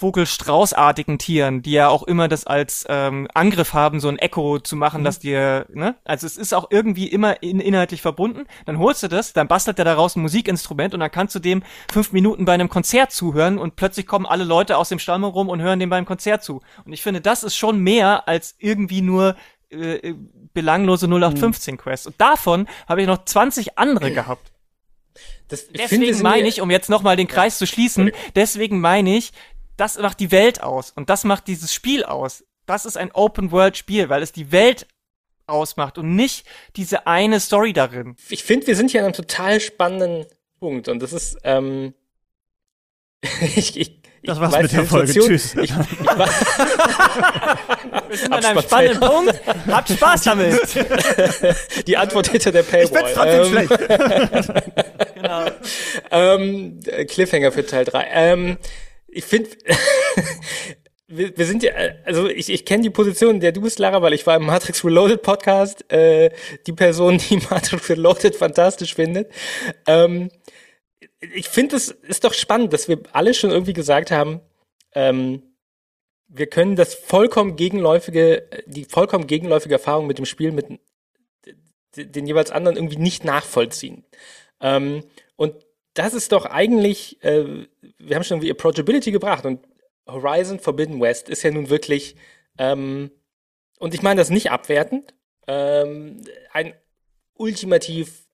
Vogelstraußartigen 0.00 1.18
Tieren, 1.18 1.60
die 1.60 1.72
ja 1.72 1.88
auch 1.88 2.04
immer 2.04 2.26
das 2.26 2.46
als 2.46 2.86
ähm, 2.88 3.28
Angriff 3.34 3.74
haben, 3.74 4.00
so 4.00 4.08
ein 4.08 4.18
Echo 4.18 4.58
zu 4.58 4.74
machen, 4.74 5.02
mhm. 5.02 5.04
dass 5.04 5.18
dir, 5.18 5.66
ne? 5.74 5.94
Also 6.04 6.26
es 6.26 6.38
ist 6.38 6.54
auch 6.54 6.68
irgendwie 6.70 7.06
immer 7.06 7.42
in, 7.42 7.60
inhaltlich 7.60 8.00
verbunden. 8.00 8.46
Dann 8.64 8.78
holst 8.78 9.02
du 9.02 9.08
das, 9.08 9.34
dann 9.34 9.46
bastelt 9.46 9.78
er 9.78 9.84
daraus 9.84 10.16
ein 10.16 10.22
Musikinstrument 10.22 10.94
und 10.94 11.00
dann 11.00 11.10
kannst 11.10 11.34
du 11.34 11.38
dem 11.38 11.62
fünf 11.92 12.12
Minuten 12.12 12.46
bei 12.46 12.54
einem 12.54 12.70
Konzert 12.70 13.12
zuhören 13.12 13.58
und 13.58 13.76
plötzlich 13.76 14.06
kommen 14.06 14.24
alle 14.24 14.44
Leute 14.44 14.78
aus 14.78 14.88
dem 14.88 14.98
Stamm 14.98 15.20
herum 15.20 15.50
und 15.50 15.60
hören 15.60 15.78
dem 15.78 15.90
beim 15.90 16.06
Konzert 16.06 16.42
zu. 16.42 16.62
Und 16.86 16.94
ich 16.94 17.02
finde, 17.02 17.20
das 17.20 17.42
ist 17.42 17.56
schon 17.56 17.80
mehr 17.80 18.26
als 18.26 18.54
irgendwie 18.58 19.02
nur 19.02 19.36
äh, 19.70 19.96
äh 19.96 20.14
belanglose 20.54 21.06
0815 21.08 21.76
Quests. 21.76 22.06
Und 22.06 22.18
davon 22.18 22.66
habe 22.88 23.02
ich 23.02 23.06
noch 23.06 23.22
20 23.22 23.78
andere 23.78 24.10
gehabt. 24.10 24.50
Das, 25.48 25.68
deswegen 25.68 26.22
meine 26.22 26.48
ich, 26.48 26.62
um 26.62 26.70
jetzt 26.70 26.88
nochmal 26.88 27.16
den 27.16 27.28
Kreis 27.28 27.60
ja. 27.60 27.66
zu 27.66 27.72
schließen, 27.72 28.12
deswegen 28.34 28.80
meine 28.80 29.16
ich, 29.16 29.32
das 29.80 29.98
macht 29.98 30.20
die 30.20 30.30
Welt 30.30 30.62
aus 30.62 30.92
und 30.94 31.08
das 31.08 31.24
macht 31.24 31.46
dieses 31.46 31.72
Spiel 31.72 32.04
aus. 32.04 32.44
Das 32.66 32.84
ist 32.84 32.98
ein 32.98 33.10
Open-World-Spiel, 33.12 34.10
weil 34.10 34.22
es 34.22 34.30
die 34.30 34.52
Welt 34.52 34.86
ausmacht 35.46 35.96
und 35.96 36.14
nicht 36.14 36.46
diese 36.76 37.06
eine 37.06 37.40
Story 37.40 37.72
darin. 37.72 38.14
Ich 38.28 38.44
finde, 38.44 38.66
wir 38.66 38.76
sind 38.76 38.90
hier 38.90 39.00
an 39.00 39.06
einem 39.06 39.14
total 39.14 39.58
spannenden 39.58 40.26
Punkt 40.58 40.88
und 40.88 41.00
das 41.02 41.14
ist, 41.14 41.38
ähm, 41.44 41.94
ich, 43.56 43.80
ich, 43.80 44.02
das 44.22 44.38
war's 44.38 44.60
mit 44.60 44.70
der 44.70 44.84
Folge. 44.84 45.14
Tschüss. 45.14 45.54
Ich, 45.54 45.70
ich 45.70 45.72
Wir 48.08 48.16
sind 48.18 48.34
an 48.34 48.44
einem 48.44 48.60
spannenden 48.60 49.00
Punkt. 49.00 49.40
Habt 49.66 49.88
Spaß 49.88 50.24
damit. 50.24 50.60
Die 51.86 51.96
Antwort 51.96 52.28
hinter 52.28 52.52
der 52.52 52.64
Paywall. 52.64 53.04
Ich 53.08 53.14
trotzdem 53.14 53.44
ähm, 53.44 53.48
schlecht. 53.48 53.70
genau. 55.14 55.46
Ähm, 56.10 56.80
Cliffhanger 57.08 57.50
für 57.50 57.64
Teil 57.64 57.86
3. 57.86 58.08
Ähm, 58.12 58.58
ich 59.12 59.24
finde, 59.24 59.50
wir, 61.08 61.36
wir 61.36 61.46
sind 61.46 61.62
ja, 61.62 61.72
also 62.04 62.28
ich, 62.28 62.48
ich 62.50 62.64
kenne 62.64 62.82
die 62.82 62.90
Position, 62.90 63.40
der 63.40 63.52
du 63.52 63.60
bist, 63.62 63.78
Lara, 63.78 64.02
weil 64.02 64.12
ich 64.12 64.26
war 64.26 64.36
im 64.36 64.46
Matrix 64.46 64.84
Reloaded 64.84 65.22
Podcast, 65.22 65.90
äh, 65.92 66.30
die 66.66 66.72
Person, 66.72 67.18
die 67.30 67.36
Matrix 67.36 67.88
Reloaded 67.90 68.36
fantastisch 68.36 68.94
findet. 68.94 69.32
Ähm, 69.86 70.30
ich 71.34 71.48
finde, 71.48 71.76
es 71.76 71.88
ist 71.88 72.24
doch 72.24 72.34
spannend, 72.34 72.72
dass 72.72 72.88
wir 72.88 73.00
alle 73.12 73.34
schon 73.34 73.50
irgendwie 73.50 73.72
gesagt 73.72 74.10
haben, 74.10 74.40
ähm, 74.94 75.42
wir 76.28 76.46
können 76.46 76.76
das 76.76 76.94
vollkommen 76.94 77.56
gegenläufige, 77.56 78.48
die 78.66 78.84
vollkommen 78.84 79.26
gegenläufige 79.26 79.74
Erfahrung 79.74 80.06
mit 80.06 80.18
dem 80.18 80.26
Spiel 80.26 80.52
mit 80.52 80.78
den 81.96 82.26
jeweils 82.26 82.52
anderen 82.52 82.76
irgendwie 82.76 82.98
nicht 82.98 83.24
nachvollziehen. 83.24 84.04
Ähm, 84.60 85.02
und 85.36 85.54
das 85.94 86.14
ist 86.14 86.32
doch 86.32 86.46
eigentlich, 86.46 87.22
äh, 87.24 87.66
wir 87.98 88.16
haben 88.16 88.24
schon 88.24 88.36
irgendwie 88.36 88.50
Approachability 88.50 89.10
gebracht 89.10 89.44
und 89.44 89.66
Horizon 90.06 90.58
Forbidden 90.58 91.00
West 91.00 91.28
ist 91.28 91.42
ja 91.42 91.50
nun 91.50 91.70
wirklich, 91.70 92.16
ähm, 92.58 93.10
und 93.78 93.94
ich 93.94 94.02
meine 94.02 94.20
das 94.20 94.30
nicht 94.30 94.50
abwertend, 94.50 95.14
ähm, 95.46 96.22
ein 96.52 96.74
ultimativ 97.34 98.26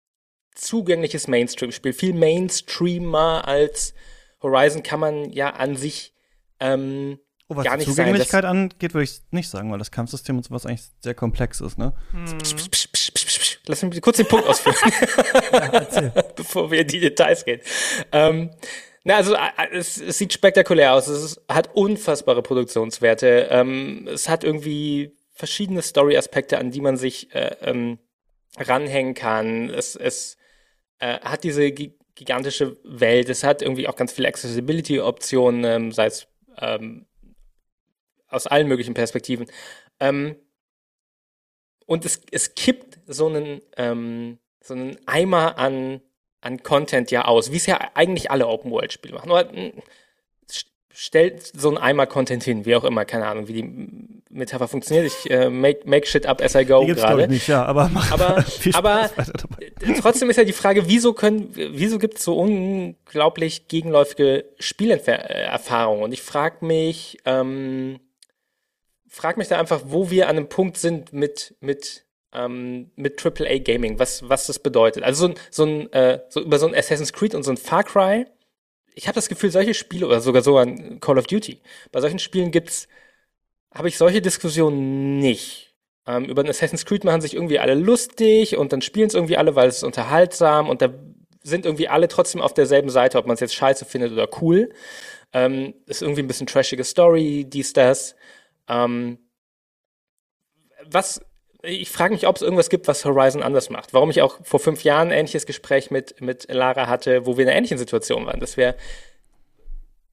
zugängliches 0.55 1.29
Mainstream-Spiel. 1.29 1.93
Viel 1.93 2.15
Mainstreamer 2.15 3.47
als 3.47 3.95
Horizon 4.43 4.83
kann 4.83 5.01
man 5.01 5.31
ja 5.31 5.51
an 5.51 5.77
sich 5.77 6.15
ähm, 6.61 7.19
Oh, 7.49 7.55
was 7.55 7.65
gar 7.65 7.77
die 7.77 7.85
Zugänglichkeit 7.85 8.43
sein, 8.43 8.45
angeht, 8.45 8.93
würde 8.93 9.05
ich 9.05 9.21
nicht 9.31 9.49
sagen, 9.49 9.71
weil 9.71 9.79
das 9.79 9.93
Kampfsystem 9.93 10.37
und 10.37 10.43
sowas 10.43 10.67
eigentlich 10.67 10.89
sehr 11.01 11.15
komplex 11.15 11.61
ist, 11.61 11.79
ne? 11.79 11.93
Hm. 12.11 12.39
Lass 13.69 13.83
mich 13.83 14.01
kurz 14.01 14.19
den 14.19 14.27
Punkt 14.27 14.47
ausführen, 14.47 14.77
ja, 15.53 16.23
bevor 16.37 16.71
wir 16.71 16.83
in 16.83 16.89
die 16.89 17.01
Details 17.01 17.45
gehen. 17.45 17.61
Ähm, 18.13 18.51
na, 19.03 19.17
also 19.17 19.37
es, 19.73 20.01
es, 20.01 20.19
sieht 20.19 20.33
spektakulär 20.33 20.95
aus. 20.95 21.09
Es 21.09 21.23
ist, 21.23 21.41
hat 21.49 21.75
unfassbare 21.75 22.43
Produktionswerte. 22.43 23.49
Ähm, 23.51 24.09
es 24.13 24.29
hat 24.29 24.45
irgendwie 24.45 25.17
verschiedene 25.33 25.83
Story-Aspekte, 25.83 26.59
an 26.59 26.71
die 26.71 26.81
man 26.81 26.97
sich 26.97 27.35
äh, 27.35 27.57
ähm, 27.63 27.99
ranhängen 28.57 29.15
kann. 29.15 29.71
Es, 29.71 29.97
es 29.97 30.37
äh, 30.99 31.19
hat 31.21 31.45
diese 31.45 31.71
gigantische 31.71 32.77
Welt. 32.85 33.29
Es 33.29 33.45
hat 33.45 33.63
irgendwie 33.63 33.89
auch 33.89 33.97
ganz 33.97 34.13
viele 34.13 34.29
Accessibility-Optionen, 34.29 35.65
ähm, 35.65 35.93
sei 35.93 36.07
es 36.07 36.27
ähm, 36.59 37.07
aus 38.29 38.47
allen 38.47 38.69
möglichen 38.69 38.95
Perspektiven. 38.95 39.47
Ähm, 40.01 40.37
und 41.87 42.05
es, 42.05 42.21
es 42.31 42.55
kippt 42.55 42.99
so 43.07 43.29
einen, 43.29 43.63
ähm, 43.77 44.39
so 44.61 44.75
einen 44.75 44.99
Eimer 45.07 45.59
an, 45.59 46.01
an 46.41 46.63
Content 46.63 47.11
ja 47.11 47.25
aus, 47.25 47.53
wie 47.53 47.57
es 47.57 47.67
ja 47.67 47.79
eigentlich 47.95 48.31
alle 48.31 48.47
Open-World-Spiele 48.49 49.15
machen. 49.15 49.29
Nur 49.29 49.49
hm, 49.49 49.73
stellt 50.99 51.43
so 51.55 51.69
einen 51.69 51.77
Eimer 51.77 52.07
Content 52.07 52.43
hin, 52.43 52.65
wie 52.65 52.75
auch 52.75 52.85
immer, 52.85 53.05
keine 53.05 53.27
Ahnung, 53.27 53.49
wie 53.49 53.53
die 53.53 54.23
Metapher 54.31 54.67
funktioniert. 54.67 55.07
Ich 55.07 55.31
äh, 55.31 55.51
make, 55.51 55.81
make 55.85 56.07
shit 56.07 56.25
up 56.25 56.41
as 56.41 56.55
I 56.55 56.65
go 56.65 56.87
gerade. 56.87 57.29
nicht, 57.29 57.49
ja, 57.49 57.65
aber 57.67 57.91
aber, 58.11 58.43
aber 58.73 59.11
trotzdem 60.01 60.31
ist 60.31 60.37
ja 60.37 60.45
die 60.45 60.55
Frage, 60.55 60.89
wieso 60.89 61.13
können, 61.13 61.51
wieso 61.53 61.99
gibt 61.99 62.17
es 62.17 62.25
so 62.25 62.39
unglaublich 62.39 63.69
gegenläufige 63.69 64.47
Spielerfahrungen? 64.59 66.03
Und 66.03 66.13
ich 66.13 66.23
frage 66.23 66.65
mich, 66.65 67.19
ähm, 67.27 68.01
frage 69.17 69.39
mich 69.39 69.49
da 69.49 69.59
einfach, 69.59 69.83
wo 69.87 70.11
wir 70.11 70.29
an 70.29 70.37
einem 70.37 70.49
Punkt 70.49 70.77
sind 70.77 71.13
mit, 71.13 71.57
mit, 71.61 72.05
ähm, 72.33 72.91
mit 72.97 73.25
AAA 73.25 73.59
Gaming, 73.59 73.99
was, 73.99 74.29
was 74.29 74.47
das 74.47 74.59
bedeutet. 74.59 75.03
Also 75.03 75.29
so, 75.29 75.35
so 75.51 75.65
ein, 75.65 75.93
äh, 75.93 76.21
so 76.29 76.43
über 76.43 76.59
so 76.59 76.67
ein 76.67 76.75
Assassin's 76.75 77.13
Creed 77.13 77.35
und 77.35 77.43
so 77.43 77.51
ein 77.51 77.57
Far 77.57 77.85
Cry, 77.85 78.27
ich 78.95 79.09
habe 79.09 79.15
das 79.15 79.29
Gefühl, 79.29 79.51
solche 79.51 79.75
Spiele, 79.75 80.07
oder 80.07 80.21
sogar 80.21 80.43
so 80.43 80.59
ein 80.59 81.01
Call 81.01 81.19
of 81.19 81.27
Duty, 81.27 81.61
bei 81.93 82.01
solchen 82.01 82.19
Spielen 82.19 82.51
gibt's, 82.51 82.89
habe 83.75 83.89
ich 83.89 83.99
solche 83.99 84.21
Diskussionen 84.23 85.19
nicht. 85.19 85.75
Ähm, 86.07 86.27
über 86.27 86.43
ein 86.43 86.49
Assassin's 86.49 86.85
Creed 86.85 87.05
machen 87.05 87.21
sich 87.21 87.35
irgendwie 87.35 87.59
alle 87.59 87.75
lustig 87.75 88.57
und 88.57 88.73
dann 88.73 88.83
spielen 88.83 89.09
es 89.09 89.15
irgendwie 89.15 89.37
alle, 89.39 89.57
weil 89.57 89.69
es 89.69 89.79
ist 89.79 89.83
unterhaltsam 89.85 90.69
und 90.69 90.83
da 90.83 90.95
sind 91.43 91.65
irgendwie 91.65 91.89
alle 91.89 92.09
trotzdem 92.09 92.41
auf 92.43 92.55
derselben 92.55 92.91
Seite, 92.91 93.19
ob 93.19 93.27
man 93.27 93.35
es 93.35 93.41
jetzt 93.41 93.55
scheiße 93.55 93.85
findet 93.85 94.13
oder 94.13 94.29
cool. 94.41 94.71
Ähm, 95.33 95.75
ist 95.87 96.03
irgendwie 96.03 96.23
ein 96.23 96.29
bisschen 96.29 96.47
trashige 96.47 96.85
Story, 96.85 97.47
dies, 97.49 97.73
das. 97.73 98.15
Ähm, 98.69 99.19
was, 100.85 101.21
ich 101.63 101.91
frage 101.91 102.15
mich, 102.15 102.27
ob 102.27 102.37
es 102.37 102.43
irgendwas 102.43 102.71
gibt, 102.71 102.89
was 102.89 103.05
Horizon 103.05 103.43
anders 103.43 103.71
macht. 103.71 103.95
Warum 103.95 104.11
ich 104.11 104.23
auch 104.23 104.39
vor 104.45 104.61
fünf 104.61 104.85
Jahren 104.85 105.09
ein 105.09 105.19
ähnliches 105.19 105.47
Gespräch 105.47 105.91
mit, 105.91 106.21
mit 106.21 106.53
Lara 106.53 106.87
hatte, 106.87 107.27
wo 107.27 107.37
wir 107.37 107.45
in 107.45 107.49
einer 107.49 107.59
ähnlichen 107.59 107.79
Situation 107.79 108.27
waren. 108.27 108.41
Dass 108.41 108.57
wir, 108.57 108.77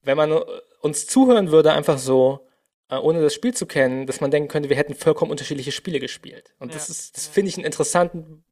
wenn 0.02 0.16
man 0.16 0.32
uns 0.80 1.06
zuhören 1.06 1.50
würde, 1.50 1.72
einfach 1.72 1.98
so, 1.98 2.46
äh, 2.90 2.96
ohne 2.96 3.22
das 3.22 3.34
Spiel 3.34 3.54
zu 3.54 3.66
kennen, 3.66 4.06
dass 4.06 4.20
man 4.20 4.30
denken 4.30 4.48
könnte, 4.48 4.68
wir 4.68 4.76
hätten 4.76 4.94
vollkommen 4.94 5.30
unterschiedliche 5.30 5.72
Spiele 5.72 6.00
gespielt. 6.00 6.54
Und 6.58 6.68
ja. 6.68 6.74
das 6.74 6.90
ist, 6.90 7.16
das 7.16 7.26
finde 7.26 7.50
ich 7.50 7.56
einen 7.56 7.66
interessanten 7.66 8.44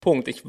Punkt. 0.00 0.28
Ich, 0.28 0.44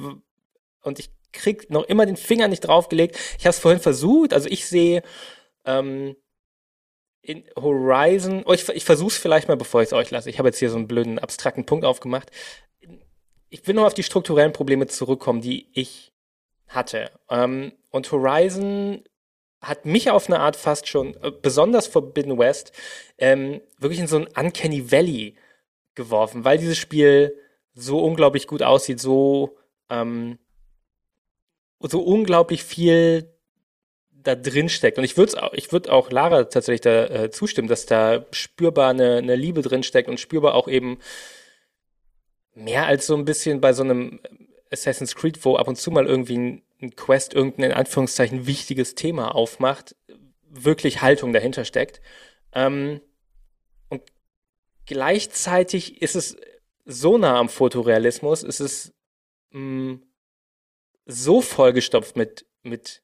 und 0.82 1.00
ich 1.00 1.12
krieg 1.32 1.70
noch 1.70 1.84
immer 1.84 2.06
den 2.06 2.18
Finger 2.18 2.48
nicht 2.48 2.62
draufgelegt. 2.62 3.18
Ich 3.38 3.46
habe 3.46 3.52
es 3.52 3.60
vorhin 3.60 3.80
versucht. 3.80 4.34
Also 4.34 4.50
ich 4.50 4.68
sehe 4.68 5.04
ähm, 5.66 6.16
in 7.22 7.44
Horizon, 7.56 8.44
oh, 8.46 8.54
ich, 8.54 8.68
ich 8.70 8.86
versuche 8.86 9.10
es 9.10 9.18
vielleicht 9.18 9.48
mal, 9.48 9.58
bevor 9.58 9.82
ich 9.82 9.88
es 9.88 9.94
euch 9.94 10.12
lasse. 10.12 10.30
Ich 10.30 10.40
habe 10.40 10.48
jetzt 10.48 10.60
hier 10.60 10.70
so 10.70 10.78
einen 10.78 10.88
blöden, 10.88 11.20
abstrakten 11.20 11.66
Punkt 11.66 11.86
aufgemacht. 11.86 12.32
Ich 13.50 13.66
will 13.68 13.76
nur 13.76 13.88
auf 13.88 13.94
die 13.94 14.04
strukturellen 14.04 14.54
Probleme 14.54 14.88
zurückkommen, 14.88 15.42
die 15.42 15.70
ich 15.74 16.14
hatte. 16.68 17.12
Ähm, 17.30 17.74
und 17.90 18.12
Horizon 18.12 19.04
hat 19.62 19.86
mich 19.86 20.10
auf 20.10 20.28
eine 20.28 20.40
Art 20.40 20.56
fast 20.56 20.88
schon, 20.88 21.16
äh, 21.22 21.32
besonders 21.32 21.88
Forbidden 21.88 22.38
West, 22.38 22.72
ähm, 23.18 23.62
wirklich 23.78 24.00
in 24.00 24.08
so 24.08 24.18
ein 24.18 24.28
Uncanny 24.28 24.92
Valley 24.92 25.36
geworfen, 25.96 26.46
weil 26.46 26.58
dieses 26.58 26.78
Spiel 26.78 27.36
so 27.74 28.00
unglaublich 28.00 28.48
gut 28.48 28.64
aussieht, 28.64 29.00
so, 29.00 29.58
ähm, 29.90 30.40
so 31.82 32.02
unglaublich 32.02 32.64
viel 32.64 33.34
da 34.30 34.36
drin 34.36 34.70
steckt. 34.70 34.98
Und 34.98 35.04
ich 35.04 35.18
würde 35.18 35.50
ich 35.54 35.72
würd 35.72 35.90
auch 35.90 36.12
Lara 36.12 36.46
tatsächlich 36.46 36.82
da 36.82 37.06
äh, 37.06 37.32
zustimmen, 37.32 37.68
dass 37.68 37.86
da 37.86 38.26
spürbar 38.32 38.92
eine, 38.92 39.18
eine 39.18 39.36
Liebe 39.36 39.62
drin 39.62 39.84
steckt 39.84 40.10
und 40.10 40.20
spürbar 40.20 40.54
auch 40.56 40.68
eben 40.68 41.00
mehr 42.54 42.86
als 42.86 43.08
so 43.08 43.16
ein 43.16 43.26
bisschen 43.26 43.62
bei 43.62 43.74
so 43.74 43.84
einem 43.84 44.20
Assassin's 44.72 45.16
Creed, 45.16 45.44
wo 45.46 45.56
ab 45.56 45.68
und 45.68 45.78
zu 45.78 45.92
mal 45.92 46.06
irgendwie 46.06 46.38
ein, 46.38 46.64
ein 46.82 46.96
Quest 46.96 47.34
irgendein 47.34 47.72
in 47.72 47.78
Anführungszeichen 47.78 48.46
wichtiges 48.46 48.96
Thema 48.96 49.34
aufmacht, 49.34 49.96
wirklich 50.50 51.02
Haltung 51.02 51.34
dahinter 51.34 51.66
steckt. 51.66 52.02
Ähm, 52.54 53.02
und 53.90 54.04
gleichzeitig 54.86 56.02
ist 56.02 56.16
es 56.16 56.38
so 56.86 57.18
nah 57.18 57.40
am 57.40 57.50
Fotorealismus, 57.50 58.44
ist 58.44 58.60
es 58.60 58.94
mh, 59.52 59.60
mm, 59.94 60.04
so 61.06 61.42
vollgestopft 61.42 62.16
mit, 62.16 62.46
mit 62.62 63.02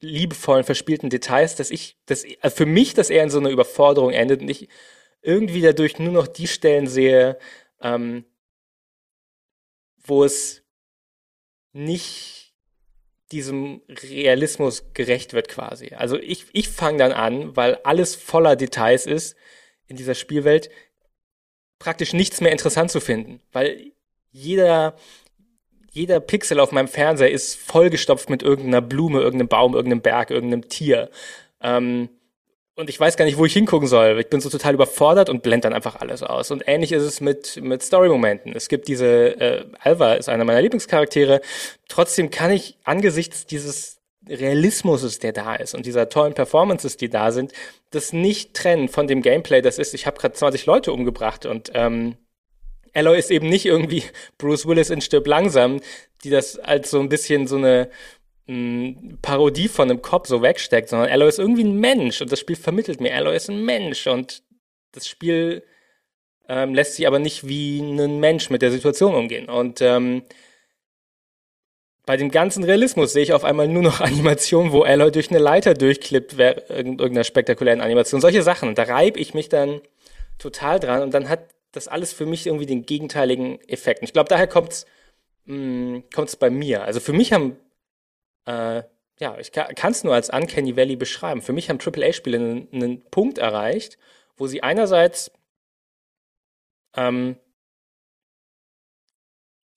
liebevollen, 0.00 0.64
verspielten 0.64 1.10
Details, 1.10 1.56
dass 1.56 1.70
ich, 1.70 1.98
dass 2.06 2.24
also 2.40 2.56
für 2.56 2.66
mich 2.66 2.94
das 2.94 3.10
eher 3.10 3.22
in 3.22 3.30
so 3.30 3.38
einer 3.38 3.50
Überforderung 3.50 4.12
endet 4.12 4.42
und 4.42 4.48
ich 4.48 4.68
irgendwie 5.22 5.62
dadurch 5.62 5.98
nur 5.98 6.12
noch 6.12 6.26
die 6.26 6.46
Stellen 6.46 6.86
sehe, 6.86 7.38
ähm, 7.80 8.24
wo 10.04 10.24
es 10.24 10.62
nicht 11.72 12.54
diesem 13.32 13.82
Realismus 13.88 14.92
gerecht 14.92 15.32
wird 15.32 15.48
quasi. 15.48 15.94
Also 15.94 16.18
ich, 16.18 16.46
ich 16.52 16.68
fange 16.68 16.98
dann 16.98 17.12
an, 17.12 17.56
weil 17.56 17.76
alles 17.84 18.14
voller 18.14 18.54
Details 18.54 19.06
ist 19.06 19.34
in 19.86 19.96
dieser 19.96 20.14
Spielwelt, 20.14 20.70
praktisch 21.78 22.12
nichts 22.12 22.40
mehr 22.40 22.52
interessant 22.52 22.90
zu 22.90 23.00
finden, 23.00 23.40
weil 23.52 23.92
jeder, 24.30 24.96
jeder 25.94 26.18
Pixel 26.18 26.58
auf 26.58 26.72
meinem 26.72 26.88
Fernseher 26.88 27.30
ist 27.30 27.54
vollgestopft 27.56 28.28
mit 28.28 28.42
irgendeiner 28.42 28.80
Blume, 28.80 29.20
irgendeinem 29.20 29.48
Baum, 29.48 29.74
irgendeinem 29.74 30.02
Berg, 30.02 30.30
irgendeinem 30.30 30.68
Tier. 30.68 31.08
Ähm, 31.62 32.08
und 32.74 32.90
ich 32.90 32.98
weiß 32.98 33.16
gar 33.16 33.24
nicht, 33.24 33.38
wo 33.38 33.44
ich 33.44 33.52
hingucken 33.52 33.86
soll. 33.86 34.18
Ich 34.18 34.28
bin 34.28 34.40
so 34.40 34.50
total 34.50 34.74
überfordert 34.74 35.28
und 35.28 35.44
blende 35.44 35.68
dann 35.68 35.72
einfach 35.72 35.94
alles 36.00 36.24
aus. 36.24 36.50
Und 36.50 36.64
ähnlich 36.66 36.90
ist 36.90 37.04
es 37.04 37.20
mit, 37.20 37.60
mit 37.62 37.84
Story-Momenten. 37.84 38.52
Es 38.56 38.68
gibt 38.68 38.88
diese, 38.88 39.40
äh, 39.40 39.66
Alva 39.78 40.14
ist 40.14 40.28
einer 40.28 40.44
meiner 40.44 40.60
Lieblingscharaktere. 40.62 41.40
Trotzdem 41.88 42.30
kann 42.30 42.50
ich 42.50 42.76
angesichts 42.82 43.46
dieses 43.46 44.00
Realismus, 44.28 45.20
der 45.20 45.32
da 45.32 45.54
ist 45.54 45.76
und 45.76 45.86
dieser 45.86 46.08
tollen 46.08 46.34
Performances, 46.34 46.96
die 46.96 47.08
da 47.08 47.30
sind, 47.30 47.52
das 47.90 48.12
nicht 48.12 48.54
trennen 48.54 48.88
von 48.88 49.06
dem 49.06 49.22
Gameplay. 49.22 49.62
Das 49.62 49.78
ist, 49.78 49.94
ich 49.94 50.08
habe 50.08 50.18
gerade 50.18 50.34
20 50.34 50.66
Leute 50.66 50.92
umgebracht 50.92 51.46
und 51.46 51.70
ähm, 51.74 52.16
Alloy 52.94 53.18
ist 53.18 53.30
eben 53.30 53.48
nicht 53.48 53.66
irgendwie 53.66 54.04
Bruce 54.38 54.66
Willis 54.66 54.90
in 54.90 55.00
Stirb 55.00 55.26
langsam, 55.26 55.80
die 56.22 56.30
das 56.30 56.58
als 56.58 56.90
so 56.90 57.00
ein 57.00 57.08
bisschen 57.08 57.46
so 57.46 57.56
eine 57.56 57.90
mh, 58.46 59.16
Parodie 59.22 59.68
von 59.68 59.90
einem 59.90 60.02
Kopf 60.02 60.28
so 60.28 60.42
wegsteckt, 60.42 60.88
sondern 60.88 61.10
Alloy 61.10 61.28
ist 61.28 61.38
irgendwie 61.38 61.64
ein 61.64 61.78
Mensch 61.78 62.20
und 62.20 62.32
das 62.32 62.40
Spiel 62.40 62.56
vermittelt 62.56 63.00
mir, 63.00 63.14
Alloy 63.14 63.36
ist 63.36 63.50
ein 63.50 63.64
Mensch 63.64 64.06
und 64.06 64.42
das 64.92 65.08
Spiel 65.08 65.64
ähm, 66.48 66.74
lässt 66.74 66.94
sich 66.94 67.06
aber 67.06 67.18
nicht 67.18 67.48
wie 67.48 67.80
ein 67.80 68.20
Mensch 68.20 68.50
mit 68.50 68.62
der 68.62 68.70
Situation 68.70 69.14
umgehen. 69.14 69.48
Und 69.48 69.80
ähm, 69.80 70.22
bei 72.06 72.16
dem 72.18 72.30
ganzen 72.30 72.64
Realismus 72.64 73.12
sehe 73.12 73.22
ich 73.22 73.32
auf 73.32 73.44
einmal 73.44 73.66
nur 73.68 73.82
noch 73.82 74.00
Animationen, 74.02 74.72
wo 74.72 74.82
Alloy 74.82 75.10
durch 75.10 75.30
eine 75.30 75.38
Leiter 75.38 75.74
durchklippt, 75.74 76.38
irgendeiner 76.38 77.24
spektakulären 77.24 77.80
Animation. 77.80 78.20
Solche 78.20 78.42
Sachen. 78.42 78.68
Und 78.68 78.78
da 78.78 78.84
reibe 78.84 79.18
ich 79.18 79.34
mich 79.34 79.48
dann 79.48 79.80
total 80.38 80.80
dran 80.80 81.02
und 81.02 81.14
dann 81.14 81.28
hat 81.28 81.48
das 81.76 81.88
alles 81.88 82.12
für 82.12 82.26
mich 82.26 82.46
irgendwie 82.46 82.66
den 82.66 82.86
gegenteiligen 82.86 83.60
Effekt. 83.68 84.00
Und 84.00 84.06
ich 84.06 84.12
glaube, 84.12 84.28
daher 84.28 84.46
kommt's 84.46 84.86
mh, 85.46 86.02
kommt's 86.14 86.36
bei 86.36 86.50
mir. 86.50 86.84
Also 86.84 87.00
für 87.00 87.12
mich 87.12 87.32
haben 87.32 87.56
äh, 88.46 88.82
ja, 89.20 89.38
ich 89.38 89.52
kann 89.52 89.92
es 89.92 90.02
nur 90.04 90.14
als 90.14 90.30
Uncanny 90.30 90.76
Valley 90.76 90.96
beschreiben. 90.96 91.40
Für 91.40 91.52
mich 91.52 91.70
haben 91.70 91.78
AAA-Spiele 91.80 92.38
einen, 92.38 92.68
einen, 92.72 93.04
Punkt 93.10 93.38
erreicht, 93.38 93.96
wo 94.36 94.46
sie 94.46 94.62
einerseits 94.62 95.30
ähm, 96.96 97.36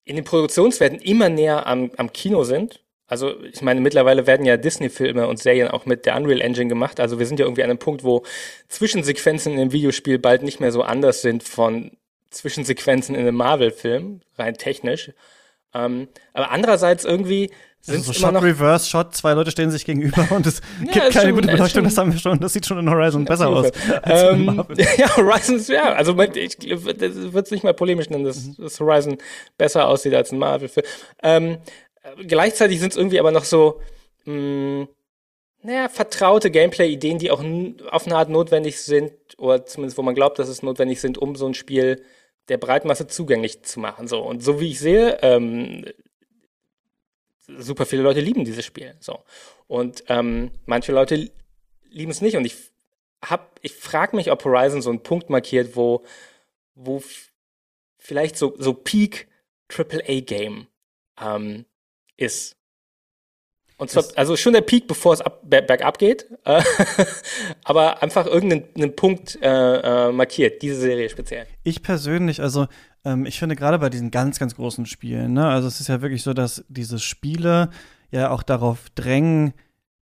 in 0.06 0.16
den 0.16 0.26
Produktionswerten 0.26 1.00
immer 1.00 1.30
näher 1.30 1.68
am, 1.68 1.92
am 1.98 2.12
Kino 2.12 2.44
sind. 2.44 2.84
Also 3.08 3.42
ich 3.44 3.62
meine, 3.62 3.80
mittlerweile 3.80 4.28
werden 4.28 4.46
ja 4.46 4.58
Disney-Filme 4.58 5.28
und 5.28 5.40
Serien 5.40 5.70
auch 5.70 5.86
mit 5.86 6.06
der 6.06 6.18
Unreal 6.18 6.42
Engine 6.42 6.68
gemacht. 6.68 7.00
Also 7.00 7.20
wir 7.20 7.26
sind 7.26 7.40
ja 7.40 7.46
irgendwie 7.46 7.64
an 7.64 7.70
einem 7.70 7.80
Punkt, 7.80 8.04
wo 8.04 8.24
Zwischensequenzen 8.68 9.54
in 9.54 9.60
einem 9.60 9.72
Videospiel 9.72 10.20
bald 10.20 10.44
nicht 10.44 10.60
mehr 10.60 10.72
so 10.72 10.84
anders 10.84 11.22
sind 11.22 11.44
von 11.44 11.92
Zwischensequenzen 12.30 13.16
in 13.16 13.22
einem 13.22 13.36
Marvel-Film, 13.36 14.22
rein 14.38 14.56
technisch. 14.56 15.12
Ähm, 15.74 16.10
aber 16.34 16.52
andererseits 16.52 17.06
irgendwie 17.06 17.50
sind 17.82 17.98
also 17.98 18.12
so 18.12 18.20
Shot, 18.20 18.42
Reverse, 18.42 18.90
Shot, 18.90 19.16
zwei 19.16 19.34
Leute 19.34 19.52
stehen 19.52 19.72
sich 19.72 19.86
gegenüber 19.86 20.28
und 20.32 20.46
es 20.46 20.62
ja, 20.86 20.92
gibt 20.92 21.12
keine 21.12 21.28
schon, 21.28 21.36
gute 21.36 21.48
Beleuchtung, 21.48 21.84
das 21.84 21.98
haben 21.98 22.12
wir 22.12 22.20
schon, 22.20 22.40
das 22.40 22.54
sieht 22.54 22.66
schon 22.66 22.80
in 22.80 22.90
Horizon 22.90 23.24
besser 23.24 23.48
aus. 23.48 23.72
Ähm, 24.04 24.66
ja, 24.98 25.16
Horizon, 25.16 25.62
ja, 25.68 25.94
also 25.94 26.20
ich, 26.20 26.58
würde 26.60 27.40
es 27.40 27.52
nicht 27.52 27.64
mal 27.64 27.74
polemisch 27.74 28.10
nennen, 28.10 28.26
dass, 28.26 28.44
mhm. 28.46 28.56
dass 28.58 28.80
Horizon 28.80 29.18
besser 29.58 29.88
aussieht 29.88 30.14
als 30.16 30.32
ein 30.32 30.40
Marvel-Film. 30.40 30.86
Ähm, 31.24 31.58
gleichzeitig 32.16 32.80
sind 32.80 32.92
es 32.92 32.98
irgendwie 32.98 33.20
aber 33.20 33.32
noch 33.32 33.44
so, 33.44 33.82
mh, 34.26 34.34
mm, 34.34 34.88
naja, 35.64 35.90
vertraute 35.90 36.52
Gameplay-Ideen, 36.52 37.18
die 37.18 37.32
auch 37.32 37.44
auf 37.92 38.06
eine 38.06 38.16
Art 38.16 38.30
notwendig 38.30 38.80
sind, 38.82 39.12
oder 39.38 39.66
zumindest 39.66 39.98
wo 39.98 40.02
man 40.02 40.16
glaubt, 40.16 40.40
dass 40.40 40.48
es 40.48 40.64
notwendig 40.64 41.02
sind, 41.02 41.18
um 41.18 41.36
so 41.36 41.48
ein 41.48 41.56
Spiel 41.56 42.04
der 42.48 42.58
Breitmasse 42.58 43.08
zugänglich 43.08 43.64
zu 43.64 43.80
machen. 43.80 44.08
So 44.08 44.22
und 44.22 44.44
so 44.44 44.60
wie 44.62 44.72
ich 44.72 44.80
sehe, 44.80 45.18
ähm, 45.22 45.86
super 47.48 47.86
viele 47.86 48.04
Leute 48.04 48.22
lieben 48.22 48.46
dieses 48.46 48.66
Spiel. 48.66 48.96
So. 49.00 49.20
Und 49.68 50.04
ähm, 50.08 50.52
manche 50.66 50.92
Leute 50.92 51.32
lieben 51.90 52.12
es 52.12 52.22
nicht. 52.22 52.38
Und 52.38 52.46
ich 52.46 52.56
hab, 53.22 53.60
ich 53.62 53.74
frage 53.74 54.16
mich, 54.16 54.32
ob 54.32 54.46
Horizon 54.46 54.82
so 54.82 54.90
einen 54.90 55.04
Punkt 55.04 55.30
markiert, 55.30 55.76
wo, 55.76 56.04
wo 56.76 57.02
vielleicht 57.98 58.38
so, 58.38 58.56
so 58.58 58.74
Peak 58.74 59.28
AAA-Game 59.70 60.68
ähm, 61.22 61.66
ist. 62.18 62.58
Und 63.80 63.92
zwar, 63.92 64.06
also 64.16 64.36
schon 64.36 64.54
der 64.54 64.62
Peak, 64.62 64.88
bevor 64.88 65.14
es 65.14 65.22
ab, 65.22 65.42
bergab 65.44 66.00
geht, 66.00 66.28
äh, 66.46 66.64
aber 67.64 68.02
einfach 68.02 68.26
irgendeinen 68.26 68.96
Punkt 68.96 69.38
äh, 69.40 70.08
äh, 70.08 70.12
markiert, 70.12 70.64
diese 70.64 70.76
Serie 70.78 71.08
speziell. 71.10 71.46
Ich 71.64 71.84
persönlich, 71.84 72.42
also 72.42 72.68
ähm, 73.06 73.28
ich 73.28 73.38
finde 73.38 73.56
gerade 73.56 73.78
bei 73.78 73.92
diesen 73.92 74.10
ganz, 74.10 74.40
ganz 74.40 74.56
großen 74.56 74.88
Spielen, 74.88 75.34
ne, 75.34 75.48
also 75.48 75.68
es 75.68 75.80
ist 75.80 75.90
ja 75.90 76.02
wirklich 76.02 76.24
so, 76.24 76.34
dass 76.34 76.66
diese 76.70 76.98
Spiele 76.98 77.70
ja 78.10 78.32
auch 78.32 78.42
darauf 78.42 78.90
drängen, 78.96 79.54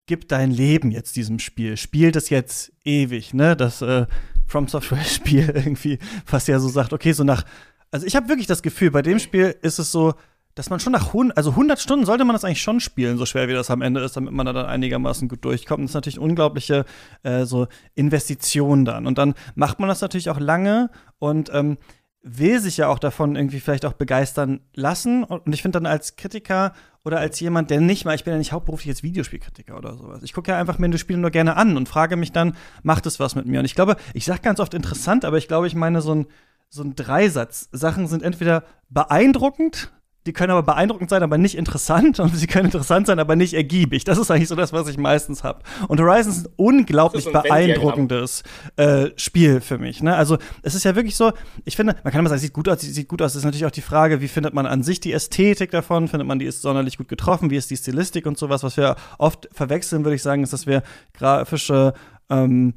gib 0.06 0.28
dein 0.28 0.52
Leben 0.52 0.92
jetzt 0.92 1.16
diesem 1.16 1.40
Spiel, 1.40 1.76
spielt 1.76 2.14
es 2.14 2.30
jetzt 2.30 2.72
ewig, 2.84 3.34
ne, 3.34 3.56
das 3.56 3.82
äh, 3.82 4.06
From 4.46 4.68
Software 4.68 5.04
Spiel 5.04 5.50
irgendwie 5.54 5.98
fast 6.24 6.46
ja 6.46 6.60
so 6.60 6.68
sagt, 6.68 6.92
okay, 6.92 7.10
so 7.10 7.24
nach, 7.24 7.42
also 7.90 8.06
ich 8.06 8.14
habe 8.14 8.28
wirklich 8.28 8.46
das 8.46 8.62
Gefühl, 8.62 8.92
bei 8.92 9.02
dem 9.02 9.18
Spiel 9.18 9.56
ist 9.62 9.80
es 9.80 9.90
so, 9.90 10.14
dass 10.58 10.70
man 10.70 10.80
schon 10.80 10.92
nach 10.92 11.08
100, 11.08 11.36
also 11.36 11.50
100 11.50 11.78
Stunden 11.78 12.04
sollte 12.04 12.24
man 12.24 12.34
das 12.34 12.44
eigentlich 12.44 12.62
schon 12.62 12.80
spielen, 12.80 13.16
so 13.16 13.26
schwer 13.26 13.46
wie 13.48 13.52
das 13.52 13.70
am 13.70 13.80
Ende 13.80 14.00
ist, 14.00 14.16
damit 14.16 14.32
man 14.32 14.44
da 14.44 14.52
dann 14.52 14.66
einigermaßen 14.66 15.28
gut 15.28 15.44
durchkommt. 15.44 15.84
Das 15.84 15.92
ist 15.92 15.94
natürlich 15.94 16.18
unglaubliche 16.18 16.84
äh, 17.22 17.44
so 17.44 17.68
Investition 17.94 18.84
dann. 18.84 19.06
Und 19.06 19.18
dann 19.18 19.34
macht 19.54 19.78
man 19.78 19.88
das 19.88 20.00
natürlich 20.00 20.30
auch 20.30 20.40
lange 20.40 20.90
und 21.20 21.50
ähm, 21.54 21.78
will 22.22 22.60
sich 22.60 22.76
ja 22.76 22.88
auch 22.88 22.98
davon 22.98 23.36
irgendwie 23.36 23.60
vielleicht 23.60 23.86
auch 23.86 23.92
begeistern 23.92 24.60
lassen. 24.74 25.22
Und 25.22 25.52
ich 25.54 25.62
finde 25.62 25.78
dann 25.78 25.86
als 25.86 26.16
Kritiker 26.16 26.72
oder 27.04 27.20
als 27.20 27.38
jemand, 27.38 27.70
der 27.70 27.80
nicht 27.80 28.04
mal, 28.04 28.16
ich 28.16 28.24
bin 28.24 28.32
ja 28.32 28.38
nicht 28.38 28.52
hauptberuflich 28.52 28.88
jetzt 28.88 29.04
Videospielkritiker 29.04 29.76
oder 29.78 29.96
sowas. 29.96 30.24
Ich 30.24 30.32
gucke 30.32 30.50
ja 30.50 30.58
einfach 30.58 30.78
mir 30.78 30.90
das 30.90 31.00
Spiel 31.00 31.18
nur 31.18 31.30
gerne 31.30 31.56
an 31.56 31.76
und 31.76 31.88
frage 31.88 32.16
mich 32.16 32.32
dann, 32.32 32.56
macht 32.82 33.06
es 33.06 33.20
was 33.20 33.36
mit 33.36 33.46
mir? 33.46 33.60
Und 33.60 33.64
ich 33.64 33.76
glaube, 33.76 33.96
ich 34.12 34.24
sage 34.24 34.40
ganz 34.40 34.58
oft 34.58 34.74
interessant, 34.74 35.24
aber 35.24 35.38
ich 35.38 35.46
glaube, 35.46 35.68
ich 35.68 35.76
meine 35.76 36.00
so 36.00 36.16
ein, 36.16 36.26
so 36.68 36.82
ein 36.82 36.96
Dreisatz. 36.96 37.68
Sachen 37.70 38.08
sind 38.08 38.24
entweder 38.24 38.64
beeindruckend, 38.90 39.92
die 40.28 40.34
können 40.34 40.50
aber 40.50 40.62
beeindruckend 40.62 41.08
sein, 41.08 41.22
aber 41.22 41.38
nicht 41.38 41.56
interessant 41.56 42.20
und 42.20 42.36
sie 42.36 42.46
können 42.46 42.66
interessant 42.66 43.06
sein, 43.06 43.18
aber 43.18 43.34
nicht 43.34 43.54
ergiebig. 43.54 44.04
Das 44.04 44.18
ist 44.18 44.30
eigentlich 44.30 44.48
so 44.48 44.56
das, 44.56 44.74
was 44.74 44.86
ich 44.86 44.98
meistens 44.98 45.42
habe. 45.42 45.60
Und 45.88 45.98
Horizon 45.98 46.32
ist 46.32 46.46
ein 46.46 46.52
unglaublich 46.56 47.26
ist 47.26 47.34
ein 47.34 47.42
beeindruckendes 47.42 48.42
äh, 48.76 49.06
Spiel 49.16 49.62
für 49.62 49.78
mich. 49.78 50.02
Ne? 50.02 50.14
Also 50.14 50.36
es 50.62 50.74
ist 50.74 50.84
ja 50.84 50.94
wirklich 50.94 51.16
so, 51.16 51.32
ich 51.64 51.76
finde, 51.76 51.96
man 52.04 52.12
kann 52.12 52.20
immer 52.20 52.28
sagen, 52.28 52.42
sieht 52.42 52.52
gut 52.52 52.68
aus, 52.68 52.82
sieht 52.82 53.08
gut 53.08 53.22
aus. 53.22 53.32
Das 53.32 53.40
ist 53.40 53.44
natürlich 53.46 53.64
auch 53.64 53.70
die 53.70 53.80
Frage, 53.80 54.20
wie 54.20 54.28
findet 54.28 54.52
man 54.52 54.66
an 54.66 54.82
sich 54.82 55.00
die 55.00 55.14
Ästhetik 55.14 55.70
davon? 55.70 56.08
Findet 56.08 56.28
man, 56.28 56.38
die 56.38 56.44
ist 56.44 56.60
sonderlich 56.60 56.98
gut 56.98 57.08
getroffen? 57.08 57.48
Wie 57.48 57.56
ist 57.56 57.70
die 57.70 57.76
Stilistik 57.78 58.26
und 58.26 58.36
sowas? 58.36 58.62
Was 58.62 58.76
wir 58.76 58.96
oft 59.16 59.48
verwechseln, 59.52 60.04
würde 60.04 60.16
ich 60.16 60.22
sagen, 60.22 60.42
ist, 60.42 60.52
dass 60.52 60.66
wir 60.66 60.82
grafische 61.14 61.94
ähm, 62.28 62.74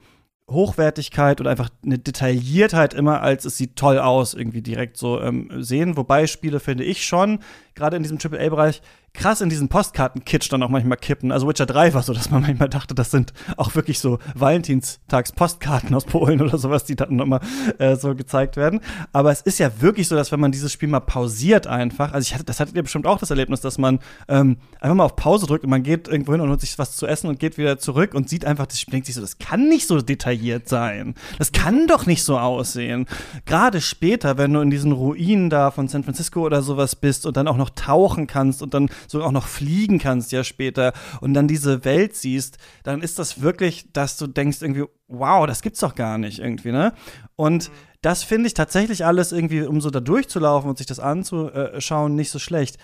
Hochwertigkeit 0.49 1.39
und 1.39 1.47
einfach 1.47 1.69
eine 1.85 1.97
Detailliertheit 1.97 2.93
immer 2.93 3.22
als 3.22 3.45
es 3.45 3.57
sieht 3.57 3.76
toll 3.76 3.99
aus 3.99 4.34
irgendwie 4.34 4.61
direkt 4.61 4.97
so 4.97 5.22
ähm, 5.22 5.63
sehen. 5.63 5.97
Wobei 5.97 6.27
Spiele 6.27 6.59
finde 6.59 6.84
ich 6.84 7.05
schon, 7.05 7.39
gerade 7.76 7.97
in 7.97 8.03
diesem 8.03 8.18
AAA-Bereich, 8.18 8.81
krass 9.13 9.41
in 9.41 9.49
diesen 9.49 9.67
Postkarten-Kitsch 9.67 10.51
dann 10.51 10.63
auch 10.63 10.69
manchmal 10.69 10.97
kippen. 10.97 11.31
Also 11.31 11.47
Witcher 11.47 11.65
3 11.65 11.93
war 11.93 12.01
so, 12.01 12.13
dass 12.13 12.31
man 12.31 12.41
manchmal 12.41 12.69
dachte, 12.69 12.95
das 12.95 13.11
sind 13.11 13.33
auch 13.57 13.75
wirklich 13.75 13.99
so 13.99 14.19
Valentinstags-Postkarten 14.35 15.93
aus 15.93 16.05
Polen 16.05 16.41
oder 16.41 16.57
sowas, 16.57 16.85
die 16.85 16.95
dann 16.95 17.15
nochmal 17.15 17.41
äh, 17.77 17.95
so 17.95 18.15
gezeigt 18.15 18.55
werden. 18.55 18.79
Aber 19.11 19.31
es 19.31 19.41
ist 19.41 19.59
ja 19.59 19.81
wirklich 19.81 20.07
so, 20.07 20.15
dass 20.15 20.31
wenn 20.31 20.39
man 20.39 20.51
dieses 20.51 20.71
Spiel 20.71 20.89
mal 20.89 21.01
pausiert 21.01 21.67
einfach, 21.67 22.13
also 22.13 22.25
ich 22.25 22.33
hatte, 22.33 22.45
das 22.45 22.59
hattet 22.59 22.75
ihr 22.75 22.83
bestimmt 22.83 23.05
auch 23.05 23.19
das 23.19 23.29
Erlebnis, 23.29 23.61
dass 23.61 23.77
man 23.77 23.99
ähm, 24.27 24.57
einfach 24.79 24.95
mal 24.95 25.05
auf 25.05 25.15
Pause 25.15 25.45
drückt 25.45 25.65
und 25.65 25.69
man 25.69 25.83
geht 25.83 26.07
irgendwo 26.07 26.31
hin 26.31 26.41
und 26.41 26.49
holt 26.49 26.61
sich 26.61 26.79
was 26.79 26.95
zu 26.95 27.05
essen 27.05 27.27
und 27.27 27.39
geht 27.39 27.57
wieder 27.57 27.77
zurück 27.77 28.13
und 28.13 28.29
sieht 28.29 28.45
einfach, 28.45 28.65
das 28.65 28.79
Spiel 28.79 28.93
denkt 28.93 29.07
sich 29.07 29.15
so, 29.15 29.21
das 29.21 29.38
kann 29.38 29.67
nicht 29.67 29.88
so 29.88 30.01
detailliert 30.01 30.69
sein. 30.69 31.15
Das 31.38 31.51
kann 31.51 31.88
doch 31.88 32.05
nicht 32.05 32.23
so 32.23 32.38
aussehen. 32.38 33.07
Gerade 33.45 33.81
später, 33.81 34.38
wenn 34.38 34.53
du 34.53 34.61
in 34.61 34.69
diesen 34.69 34.93
Ruinen 34.93 35.49
da 35.49 35.71
von 35.71 35.88
San 35.88 36.03
Francisco 36.03 36.41
oder 36.41 36.61
sowas 36.61 36.95
bist 36.95 37.25
und 37.25 37.38
dann 37.38 37.47
auch 37.47 37.57
noch 37.57 37.69
tauchen 37.69 38.27
kannst 38.27 38.61
und 38.61 38.73
dann 38.73 38.89
so 39.07 39.23
auch 39.23 39.32
noch 39.32 39.48
fliegen 39.48 39.99
kannst 39.99 40.32
ja 40.32 40.44
später 40.44 40.94
und 41.19 41.34
dann 41.34 41.48
diese 41.48 41.86
Welt 41.86 42.15
siehst, 42.15 42.57
dann 42.84 43.02
ist 43.02 43.19
das 43.19 43.41
wirklich, 43.41 43.91
dass 43.94 44.18
du 44.18 44.28
denkst 44.28 44.61
irgendwie, 44.61 44.86
wow, 45.07 45.45
das 45.45 45.61
gibt's 45.61 45.80
doch 45.80 45.95
gar 45.95 46.18
nicht 46.18 46.40
irgendwie, 46.40 46.72
ne? 46.72 46.94
Und 47.36 47.69
mhm. 47.69 47.73
das 48.02 48.23
finde 48.23 48.48
ich 48.48 48.53
tatsächlich 48.53 49.06
alles 49.06 49.32
irgendwie, 49.32 49.61
um 49.61 49.82
so 49.82 49.90
da 49.90 49.99
durchzulaufen 49.99 50.69
und 50.69 50.78
sich 50.78 50.88
das 50.88 50.99
anzuschauen, 50.99 52.15
nicht 52.15 52.32
so 52.32 52.40
schlecht. 52.40 52.78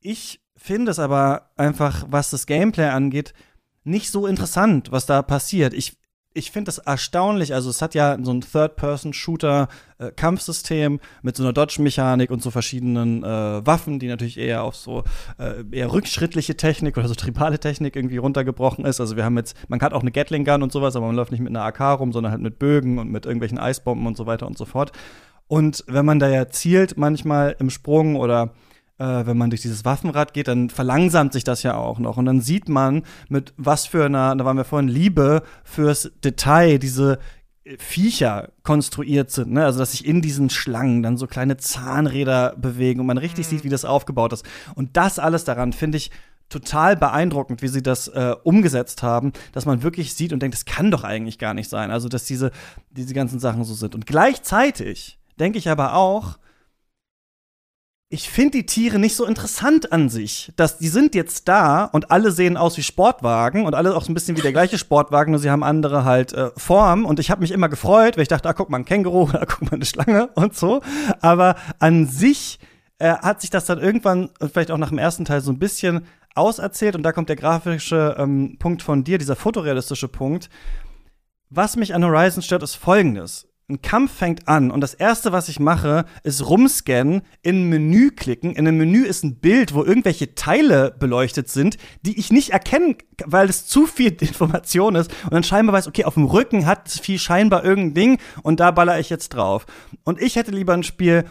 Ich 0.00 0.40
finde 0.56 0.90
es 0.90 0.98
aber 0.98 1.50
einfach, 1.56 2.04
was 2.08 2.30
das 2.30 2.46
Gameplay 2.46 2.88
angeht, 2.88 3.34
nicht 3.82 4.10
so 4.10 4.26
interessant, 4.26 4.92
was 4.92 5.06
da 5.06 5.22
passiert. 5.22 5.74
Ich 5.74 5.98
ich 6.34 6.50
finde 6.50 6.66
das 6.66 6.76
erstaunlich. 6.78 7.54
Also 7.54 7.70
es 7.70 7.80
hat 7.80 7.94
ja 7.94 8.18
so 8.20 8.32
ein 8.32 8.40
Third-Person-Shooter-Kampfsystem 8.40 10.96
äh, 10.96 11.00
mit 11.22 11.36
so 11.36 11.44
einer 11.44 11.52
Dodge-Mechanik 11.52 12.32
und 12.32 12.42
so 12.42 12.50
verschiedenen 12.50 13.22
äh, 13.22 13.64
Waffen, 13.64 14.00
die 14.00 14.08
natürlich 14.08 14.38
eher 14.38 14.64
auf 14.64 14.74
so 14.74 15.04
äh, 15.38 15.62
eher 15.70 15.92
rückschrittliche 15.92 16.56
Technik 16.56 16.98
oder 16.98 17.06
so 17.06 17.14
tribale 17.14 17.60
Technik 17.60 17.94
irgendwie 17.94 18.16
runtergebrochen 18.16 18.84
ist. 18.84 19.00
Also 19.00 19.14
wir 19.16 19.24
haben 19.24 19.36
jetzt, 19.36 19.56
man 19.68 19.80
hat 19.80 19.92
auch 19.92 20.02
eine 20.02 20.10
Gatling-Gun 20.10 20.64
und 20.64 20.72
sowas, 20.72 20.96
aber 20.96 21.06
man 21.06 21.14
läuft 21.14 21.30
nicht 21.30 21.40
mit 21.40 21.50
einer 21.50 21.62
AK 21.64 22.00
rum, 22.00 22.12
sondern 22.12 22.32
halt 22.32 22.42
mit 22.42 22.58
Bögen 22.58 22.98
und 22.98 23.12
mit 23.12 23.26
irgendwelchen 23.26 23.58
Eisbomben 23.58 24.04
und 24.06 24.16
so 24.16 24.26
weiter 24.26 24.48
und 24.48 24.58
so 24.58 24.64
fort. 24.64 24.90
Und 25.46 25.84
wenn 25.86 26.04
man 26.04 26.18
da 26.18 26.28
ja 26.28 26.48
zielt, 26.48 26.96
manchmal 26.96 27.54
im 27.60 27.70
Sprung 27.70 28.16
oder 28.16 28.54
äh, 28.98 29.26
wenn 29.26 29.36
man 29.36 29.50
durch 29.50 29.62
dieses 29.62 29.84
Waffenrad 29.84 30.34
geht, 30.34 30.48
dann 30.48 30.70
verlangsamt 30.70 31.32
sich 31.32 31.44
das 31.44 31.62
ja 31.62 31.76
auch 31.76 31.98
noch. 31.98 32.16
Und 32.16 32.26
dann 32.26 32.40
sieht 32.40 32.68
man, 32.68 33.02
mit 33.28 33.52
was 33.56 33.86
für 33.86 34.04
einer, 34.04 34.36
da 34.36 34.44
waren 34.44 34.56
wir 34.56 34.64
vorhin, 34.64 34.88
Liebe 34.88 35.42
fürs 35.64 36.12
Detail, 36.22 36.78
diese 36.78 37.18
Viecher 37.78 38.50
konstruiert 38.62 39.30
sind, 39.30 39.52
ne? 39.52 39.64
Also 39.64 39.78
dass 39.78 39.92
sich 39.92 40.04
in 40.04 40.20
diesen 40.20 40.50
Schlangen 40.50 41.02
dann 41.02 41.16
so 41.16 41.26
kleine 41.26 41.56
Zahnräder 41.56 42.54
bewegen 42.58 43.00
und 43.00 43.06
man 43.06 43.16
richtig 43.16 43.46
mhm. 43.46 43.50
sieht, 43.50 43.64
wie 43.64 43.70
das 43.70 43.86
aufgebaut 43.86 44.34
ist. 44.34 44.44
Und 44.74 44.98
das 44.98 45.18
alles 45.18 45.44
daran 45.44 45.72
finde 45.72 45.96
ich 45.96 46.10
total 46.50 46.94
beeindruckend, 46.94 47.62
wie 47.62 47.68
sie 47.68 47.82
das 47.82 48.08
äh, 48.08 48.34
umgesetzt 48.44 49.02
haben, 49.02 49.32
dass 49.52 49.64
man 49.64 49.82
wirklich 49.82 50.12
sieht 50.12 50.34
und 50.34 50.40
denkt, 50.40 50.54
das 50.54 50.66
kann 50.66 50.90
doch 50.90 51.04
eigentlich 51.04 51.38
gar 51.38 51.54
nicht 51.54 51.70
sein. 51.70 51.90
Also 51.90 52.10
dass 52.10 52.26
diese 52.26 52.50
diese 52.90 53.14
ganzen 53.14 53.40
Sachen 53.40 53.64
so 53.64 53.72
sind. 53.72 53.94
Und 53.94 54.06
gleichzeitig 54.06 55.18
denke 55.40 55.56
ich 55.56 55.70
aber 55.70 55.94
auch, 55.94 56.36
ich 58.14 58.30
finde 58.30 58.52
die 58.52 58.66
Tiere 58.66 59.00
nicht 59.00 59.16
so 59.16 59.26
interessant 59.26 59.90
an 59.90 60.08
sich. 60.08 60.52
Dass 60.54 60.78
die 60.78 60.86
sind 60.86 61.16
jetzt 61.16 61.48
da 61.48 61.84
und 61.84 62.12
alle 62.12 62.30
sehen 62.30 62.56
aus 62.56 62.76
wie 62.76 62.82
Sportwagen 62.82 63.66
und 63.66 63.74
alle 63.74 63.96
auch 63.96 64.04
so 64.04 64.12
ein 64.12 64.14
bisschen 64.14 64.36
wie 64.36 64.40
der 64.40 64.52
gleiche 64.52 64.78
Sportwagen, 64.78 65.32
nur 65.32 65.40
sie 65.40 65.50
haben 65.50 65.64
andere 65.64 66.04
halt 66.04 66.32
äh, 66.32 66.50
Form. 66.56 67.06
Und 67.06 67.18
ich 67.18 67.32
habe 67.32 67.40
mich 67.40 67.50
immer 67.50 67.68
gefreut, 67.68 68.16
weil 68.16 68.22
ich 68.22 68.28
dachte, 68.28 68.48
ah, 68.48 68.52
guck 68.52 68.70
mal 68.70 68.78
ein 68.78 68.84
Känguru, 68.84 69.28
da 69.32 69.44
guck 69.44 69.62
mal 69.62 69.74
eine 69.74 69.84
Schlange 69.84 70.28
und 70.36 70.54
so. 70.54 70.80
Aber 71.20 71.56
an 71.80 72.06
sich 72.06 72.60
äh, 72.98 73.14
hat 73.14 73.40
sich 73.40 73.50
das 73.50 73.64
dann 73.64 73.80
irgendwann, 73.80 74.30
vielleicht 74.52 74.70
auch 74.70 74.78
nach 74.78 74.90
dem 74.90 74.98
ersten 74.98 75.24
Teil, 75.24 75.40
so 75.40 75.50
ein 75.50 75.58
bisschen 75.58 76.06
auserzählt. 76.36 76.94
Und 76.94 77.02
da 77.02 77.10
kommt 77.10 77.28
der 77.28 77.36
grafische 77.36 78.14
ähm, 78.16 78.56
Punkt 78.60 78.82
von 78.82 79.02
dir, 79.02 79.18
dieser 79.18 79.34
fotorealistische 79.34 80.06
Punkt. 80.06 80.50
Was 81.50 81.74
mich 81.74 81.94
an 81.96 82.04
Horizon 82.04 82.42
stört, 82.42 82.62
ist 82.62 82.76
folgendes 82.76 83.48
ein 83.68 83.80
Kampf 83.80 84.12
fängt 84.12 84.46
an 84.46 84.70
und 84.70 84.82
das 84.82 84.92
erste, 84.92 85.32
was 85.32 85.48
ich 85.48 85.58
mache, 85.58 86.04
ist 86.22 86.46
rumscannen, 86.46 87.22
in 87.42 87.62
ein 87.62 87.68
Menü 87.70 88.10
klicken. 88.10 88.54
In 88.54 88.68
einem 88.68 88.76
Menü 88.76 89.04
ist 89.04 89.24
ein 89.24 89.36
Bild, 89.36 89.72
wo 89.72 89.82
irgendwelche 89.82 90.34
Teile 90.34 90.94
beleuchtet 90.98 91.48
sind, 91.48 91.78
die 92.02 92.18
ich 92.18 92.30
nicht 92.30 92.50
erkennen, 92.50 92.96
weil 93.24 93.48
es 93.48 93.66
zu 93.66 93.86
viel 93.86 94.12
Information 94.20 94.96
ist. 94.96 95.10
Und 95.24 95.32
dann 95.32 95.44
scheinbar 95.44 95.74
weiß, 95.74 95.88
okay, 95.88 96.04
auf 96.04 96.14
dem 96.14 96.26
Rücken 96.26 96.66
hat 96.66 96.90
viel 96.90 97.18
scheinbar 97.18 97.64
irgendein 97.64 97.94
Ding 97.94 98.18
und 98.42 98.60
da 98.60 98.70
baller 98.70 99.00
ich 99.00 99.08
jetzt 99.08 99.30
drauf. 99.30 99.64
Und 100.04 100.20
ich 100.20 100.36
hätte 100.36 100.50
lieber 100.50 100.74
ein 100.74 100.82
Spiel, 100.82 101.24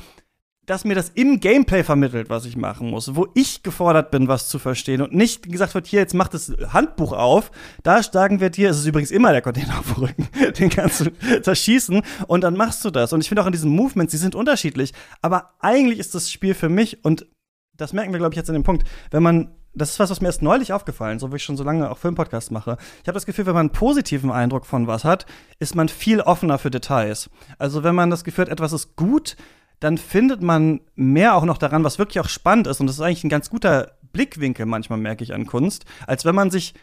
dass 0.66 0.86
mir 0.86 0.96
das 0.96 1.10
im 1.10 1.40
Gameplay 1.40 1.84
vermittelt, 1.84 2.30
was 2.30 2.46
ich 2.46 2.56
machen 2.56 2.90
muss, 2.90 3.16
wo 3.16 3.28
ich 3.34 3.64
gefordert 3.64 4.12
bin, 4.12 4.28
was 4.28 4.48
zu 4.48 4.60
verstehen 4.60 5.02
und 5.02 5.14
nicht 5.14 5.52
gesagt 5.52 5.76
wird, 5.76 5.88
hier, 5.88 6.00
jetzt 6.00 6.14
mach 6.14 6.30
das 6.30 6.54
Handbuch 6.70 7.12
auf, 7.12 7.52
da 7.84 8.02
sagen 8.02 8.40
wir 8.40 8.50
dir, 8.50 8.70
es 8.70 8.80
ist 8.80 8.86
übrigens 8.86 9.12
immer 9.12 9.32
der 9.32 9.42
Container 9.42 9.80
auf 9.80 9.94
dem 9.94 10.04
Rücken, 10.04 10.30
den 10.60 10.70
kannst 10.70 11.02
du 11.02 11.42
zerschießen 11.42 12.02
und 12.28 12.42
dann 12.42 12.56
machst 12.56 12.84
du 12.86 12.92
das. 12.92 13.12
Und 13.12 13.22
ich 13.22 13.28
finde 13.28 13.42
auch 13.42 13.48
in 13.48 13.52
diesen 13.52 13.72
Movements, 13.72 14.12
die 14.12 14.18
sind 14.18 14.36
unterschiedlich, 14.36 14.94
aber 15.22 15.54
eigentlich 15.60 16.00
ist 16.00 16.16
das 16.16 16.32
Spiel 16.32 16.54
für 16.54 16.70
mich 16.70 17.04
und 17.04 17.28
das 17.76 17.92
merken 17.92 18.14
wir, 18.14 18.20
glaube 18.20 18.34
ich, 18.34 18.38
jetzt 18.38 18.50
an 18.50 18.54
dem 18.54 18.64
Punkt, 18.64 18.88
wenn 19.12 19.24
man 19.24 19.56
das 19.76 19.90
ist 19.90 20.00
was, 20.00 20.12
was 20.12 20.22
mir 20.22 20.28
erst 20.28 20.44
neulich 20.44 20.72
aufgefallen, 20.72 21.18
so 21.18 21.32
wie 21.32 21.38
ich 21.38 21.44
schon 21.44 21.58
so 21.58 21.64
lange 21.64 21.90
auch 21.90 21.98
Filmpodcasts 21.98 22.52
mache. 22.52 22.78
Ich 23.02 23.08
habe 23.08 23.16
das 23.16 23.26
Gefühl, 23.26 23.48
wenn 23.48 23.56
man 23.56 23.62
einen 23.62 23.72
positiven 23.72 24.32
Eindruck 24.32 24.68
von 24.68 24.86
was 24.86 25.04
hat, 25.04 25.26
ist 25.58 25.74
man 25.76 25.90
viel 25.90 26.22
offener 26.22 26.60
für 26.60 26.70
Details. 26.70 27.32
Also 27.58 27.84
wenn 27.84 27.96
man 27.96 28.12
das 28.12 28.24
Gefühl 28.24 28.44
hat, 28.44 28.52
etwas 28.52 28.72
ist 28.72 28.96
gut, 28.96 29.36
dann 29.80 29.98
findet 29.98 30.42
man 30.42 30.82
mehr 30.96 31.36
auch 31.36 31.46
noch 31.46 31.58
daran, 31.58 31.84
was 31.84 32.00
wirklich 32.00 32.20
auch 32.20 32.30
spannend 32.30 32.68
ist. 32.68 32.80
Und 32.80 32.88
das 32.88 32.96
ist 32.96 33.02
eigentlich 33.02 33.24
ein 33.24 33.30
ganz 33.30 33.50
guter 33.50 33.94
Blickwinkel 34.14 34.66
manchmal, 34.66 35.00
merke 35.00 35.24
ich 35.24 35.34
an 35.34 35.46
Kunst, 35.46 35.86
als 36.08 36.24
wenn 36.26 36.36
man 36.36 36.52
sich 36.52 36.74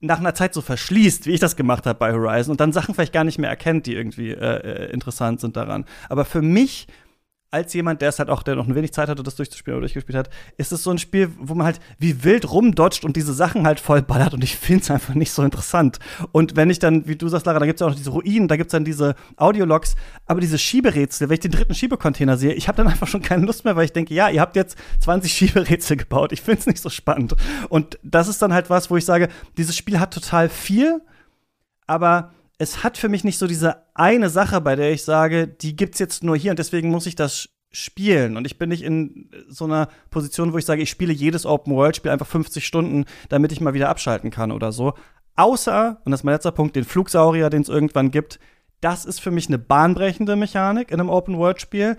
nach 0.00 0.18
einer 0.18 0.34
Zeit 0.34 0.54
so 0.54 0.60
verschließt, 0.60 1.26
wie 1.26 1.32
ich 1.32 1.40
das 1.40 1.56
gemacht 1.56 1.86
habe 1.86 1.98
bei 1.98 2.12
Horizon 2.12 2.52
und 2.52 2.60
dann 2.60 2.72
Sachen 2.72 2.94
vielleicht 2.94 3.12
gar 3.12 3.24
nicht 3.24 3.38
mehr 3.38 3.48
erkennt, 3.48 3.86
die 3.86 3.94
irgendwie 3.94 4.30
äh, 4.30 4.36
äh 4.36 4.92
interessant 4.92 5.40
sind 5.40 5.56
daran. 5.56 5.86
Aber 6.08 6.24
für 6.24 6.42
mich 6.42 6.86
als 7.54 7.72
jemand, 7.72 8.02
der 8.02 8.08
es 8.08 8.18
halt 8.18 8.30
auch, 8.30 8.42
der 8.42 8.56
noch 8.56 8.66
ein 8.66 8.74
wenig 8.74 8.92
Zeit 8.92 9.08
hatte, 9.08 9.22
das 9.22 9.36
durchzuspielen 9.36 9.76
oder 9.76 9.82
durchgespielt 9.82 10.18
hat, 10.18 10.28
ist 10.56 10.72
es 10.72 10.82
so 10.82 10.90
ein 10.90 10.98
Spiel, 10.98 11.30
wo 11.38 11.54
man 11.54 11.66
halt 11.66 11.78
wie 11.98 12.24
wild 12.24 12.50
rumdodgt 12.50 13.04
und 13.04 13.14
diese 13.14 13.32
Sachen 13.32 13.64
halt 13.64 13.78
voll 13.78 14.02
ballert 14.02 14.34
und 14.34 14.42
ich 14.42 14.56
finde 14.56 14.82
es 14.82 14.90
einfach 14.90 15.14
nicht 15.14 15.30
so 15.30 15.40
interessant. 15.44 16.00
Und 16.32 16.56
wenn 16.56 16.68
ich 16.68 16.80
dann, 16.80 17.06
wie 17.06 17.14
du 17.14 17.28
sagst, 17.28 17.46
Lara, 17.46 17.60
da 17.60 17.66
gibt 17.66 17.76
es 17.76 17.80
ja 17.80 17.86
auch 17.86 17.92
noch 17.92 17.96
diese 17.96 18.10
Ruinen, 18.10 18.48
da 18.48 18.56
gibt 18.56 18.70
es 18.70 18.72
dann 18.72 18.84
diese 18.84 19.14
Audiologs, 19.36 19.94
aber 20.26 20.40
diese 20.40 20.58
Schieberätsel, 20.58 21.28
wenn 21.28 21.34
ich 21.34 21.40
den 21.40 21.52
dritten 21.52 21.76
Schiebecontainer 21.76 22.36
sehe, 22.36 22.54
ich 22.54 22.66
habe 22.66 22.76
dann 22.76 22.88
einfach 22.88 23.06
schon 23.06 23.22
keine 23.22 23.46
Lust 23.46 23.64
mehr, 23.64 23.76
weil 23.76 23.84
ich 23.84 23.92
denke, 23.92 24.14
ja, 24.14 24.28
ihr 24.28 24.40
habt 24.40 24.56
jetzt 24.56 24.76
20 24.98 25.32
Schieberätsel 25.32 25.96
gebaut, 25.96 26.32
ich 26.32 26.42
finde 26.42 26.58
es 26.58 26.66
nicht 26.66 26.82
so 26.82 26.90
spannend. 26.90 27.36
Und 27.68 28.00
das 28.02 28.26
ist 28.26 28.42
dann 28.42 28.52
halt 28.52 28.68
was, 28.68 28.90
wo 28.90 28.96
ich 28.96 29.04
sage, 29.04 29.28
dieses 29.56 29.76
Spiel 29.76 30.00
hat 30.00 30.12
total 30.12 30.48
viel, 30.48 31.02
aber 31.86 32.32
es 32.58 32.82
hat 32.82 32.98
für 32.98 33.08
mich 33.08 33.24
nicht 33.24 33.38
so 33.38 33.46
diese 33.46 33.82
eine 33.94 34.30
Sache, 34.30 34.60
bei 34.60 34.76
der 34.76 34.92
ich 34.92 35.04
sage, 35.04 35.48
die 35.48 35.76
gibt's 35.76 35.98
jetzt 35.98 36.22
nur 36.22 36.36
hier 36.36 36.50
und 36.52 36.58
deswegen 36.58 36.90
muss 36.90 37.06
ich 37.06 37.16
das 37.16 37.48
spielen. 37.72 38.36
Und 38.36 38.46
ich 38.46 38.58
bin 38.58 38.68
nicht 38.68 38.82
in 38.82 39.30
so 39.48 39.64
einer 39.64 39.88
Position, 40.10 40.52
wo 40.52 40.58
ich 40.58 40.64
sage, 40.64 40.82
ich 40.82 40.90
spiele 40.90 41.12
jedes 41.12 41.44
Open-World-Spiel 41.44 42.10
einfach 42.10 42.26
50 42.26 42.64
Stunden, 42.64 43.04
damit 43.28 43.52
ich 43.52 43.60
mal 43.60 43.74
wieder 43.74 43.88
abschalten 43.88 44.30
kann 44.30 44.52
oder 44.52 44.70
so. 44.70 44.94
Außer, 45.36 46.00
und 46.04 46.12
das 46.12 46.20
ist 46.20 46.24
mein 46.24 46.34
letzter 46.34 46.52
Punkt, 46.52 46.76
den 46.76 46.84
Flugsaurier, 46.84 47.50
den 47.50 47.62
es 47.62 47.68
irgendwann 47.68 48.12
gibt. 48.12 48.38
Das 48.80 49.04
ist 49.04 49.20
für 49.20 49.32
mich 49.32 49.48
eine 49.48 49.58
bahnbrechende 49.58 50.36
Mechanik 50.36 50.92
in 50.92 51.00
einem 51.00 51.10
Open-World-Spiel 51.10 51.96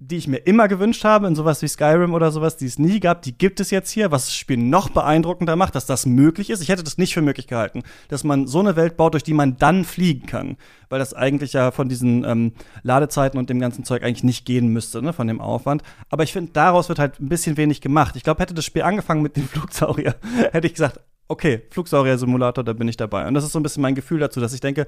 die 0.00 0.16
ich 0.16 0.26
mir 0.26 0.38
immer 0.38 0.66
gewünscht 0.68 1.04
habe, 1.04 1.26
in 1.26 1.36
sowas 1.36 1.62
wie 1.62 1.68
Skyrim 1.68 2.14
oder 2.14 2.30
sowas, 2.32 2.56
die 2.56 2.66
es 2.66 2.78
nie 2.78 3.00
gab, 3.00 3.22
die 3.22 3.36
gibt 3.36 3.60
es 3.60 3.70
jetzt 3.70 3.90
hier, 3.90 4.10
was 4.10 4.26
das 4.26 4.34
Spiel 4.34 4.56
noch 4.56 4.90
beeindruckender 4.90 5.54
macht, 5.56 5.74
dass 5.76 5.86
das 5.86 6.04
möglich 6.04 6.50
ist. 6.50 6.60
Ich 6.60 6.68
hätte 6.68 6.82
das 6.82 6.98
nicht 6.98 7.14
für 7.14 7.22
möglich 7.22 7.46
gehalten, 7.46 7.82
dass 8.08 8.24
man 8.24 8.46
so 8.46 8.58
eine 8.58 8.76
Welt 8.76 8.96
baut, 8.96 9.14
durch 9.14 9.22
die 9.22 9.34
man 9.34 9.56
dann 9.56 9.84
fliegen 9.84 10.26
kann, 10.26 10.56
weil 10.88 10.98
das 10.98 11.14
eigentlich 11.14 11.52
ja 11.52 11.70
von 11.70 11.88
diesen 11.88 12.24
ähm, 12.24 12.52
Ladezeiten 12.82 13.38
und 13.38 13.48
dem 13.48 13.60
ganzen 13.60 13.84
Zeug 13.84 14.02
eigentlich 14.02 14.24
nicht 14.24 14.44
gehen 14.44 14.68
müsste, 14.68 15.00
ne, 15.00 15.12
von 15.12 15.28
dem 15.28 15.40
Aufwand. 15.40 15.82
Aber 16.10 16.24
ich 16.24 16.32
finde, 16.32 16.52
daraus 16.52 16.88
wird 16.88 16.98
halt 16.98 17.20
ein 17.20 17.28
bisschen 17.28 17.56
wenig 17.56 17.80
gemacht. 17.80 18.16
Ich 18.16 18.24
glaube, 18.24 18.42
hätte 18.42 18.54
das 18.54 18.64
Spiel 18.64 18.82
angefangen 18.82 19.22
mit 19.22 19.36
dem 19.36 19.48
Flugsaurier, 19.48 20.16
hätte 20.52 20.66
ich 20.66 20.74
gesagt, 20.74 21.00
okay, 21.28 21.62
Flugsaurier-Simulator, 21.70 22.64
da 22.64 22.72
bin 22.72 22.88
ich 22.88 22.96
dabei. 22.96 23.26
Und 23.26 23.34
das 23.34 23.44
ist 23.44 23.52
so 23.52 23.60
ein 23.60 23.62
bisschen 23.62 23.82
mein 23.82 23.94
Gefühl 23.94 24.18
dazu, 24.18 24.40
dass 24.40 24.52
ich 24.52 24.60
denke, 24.60 24.86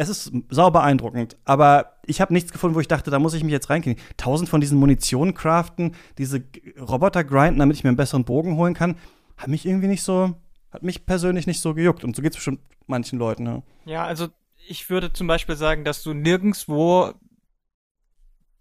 es 0.00 0.08
ist 0.08 0.32
sauber 0.48 0.80
beeindruckend, 0.80 1.36
aber 1.44 1.98
ich 2.06 2.22
habe 2.22 2.32
nichts 2.32 2.52
gefunden, 2.52 2.74
wo 2.74 2.80
ich 2.80 2.88
dachte, 2.88 3.10
da 3.10 3.18
muss 3.18 3.34
ich 3.34 3.44
mich 3.44 3.52
jetzt 3.52 3.68
reinkriegen. 3.68 4.02
Tausend 4.16 4.48
von 4.48 4.62
diesen 4.62 4.78
Munitionen 4.78 5.34
craften, 5.34 5.94
diese 6.16 6.42
Roboter 6.80 7.22
grinden, 7.22 7.58
damit 7.58 7.76
ich 7.76 7.84
mir 7.84 7.88
einen 7.88 7.98
besseren 7.98 8.24
Bogen 8.24 8.56
holen 8.56 8.72
kann, 8.72 8.96
hat 9.36 9.48
mich 9.48 9.66
irgendwie 9.66 9.88
nicht 9.88 10.02
so, 10.02 10.36
hat 10.70 10.82
mich 10.82 11.04
persönlich 11.04 11.46
nicht 11.46 11.60
so 11.60 11.74
gejuckt. 11.74 12.02
Und 12.02 12.16
so 12.16 12.22
geht 12.22 12.32
es 12.32 12.36
bestimmt 12.36 12.60
manchen 12.86 13.18
Leuten. 13.18 13.44
Ja. 13.44 13.62
ja, 13.84 14.04
also 14.06 14.28
ich 14.66 14.88
würde 14.88 15.12
zum 15.12 15.26
Beispiel 15.26 15.56
sagen, 15.56 15.84
dass 15.84 16.02
du 16.02 16.14
nirgendwo 16.14 17.12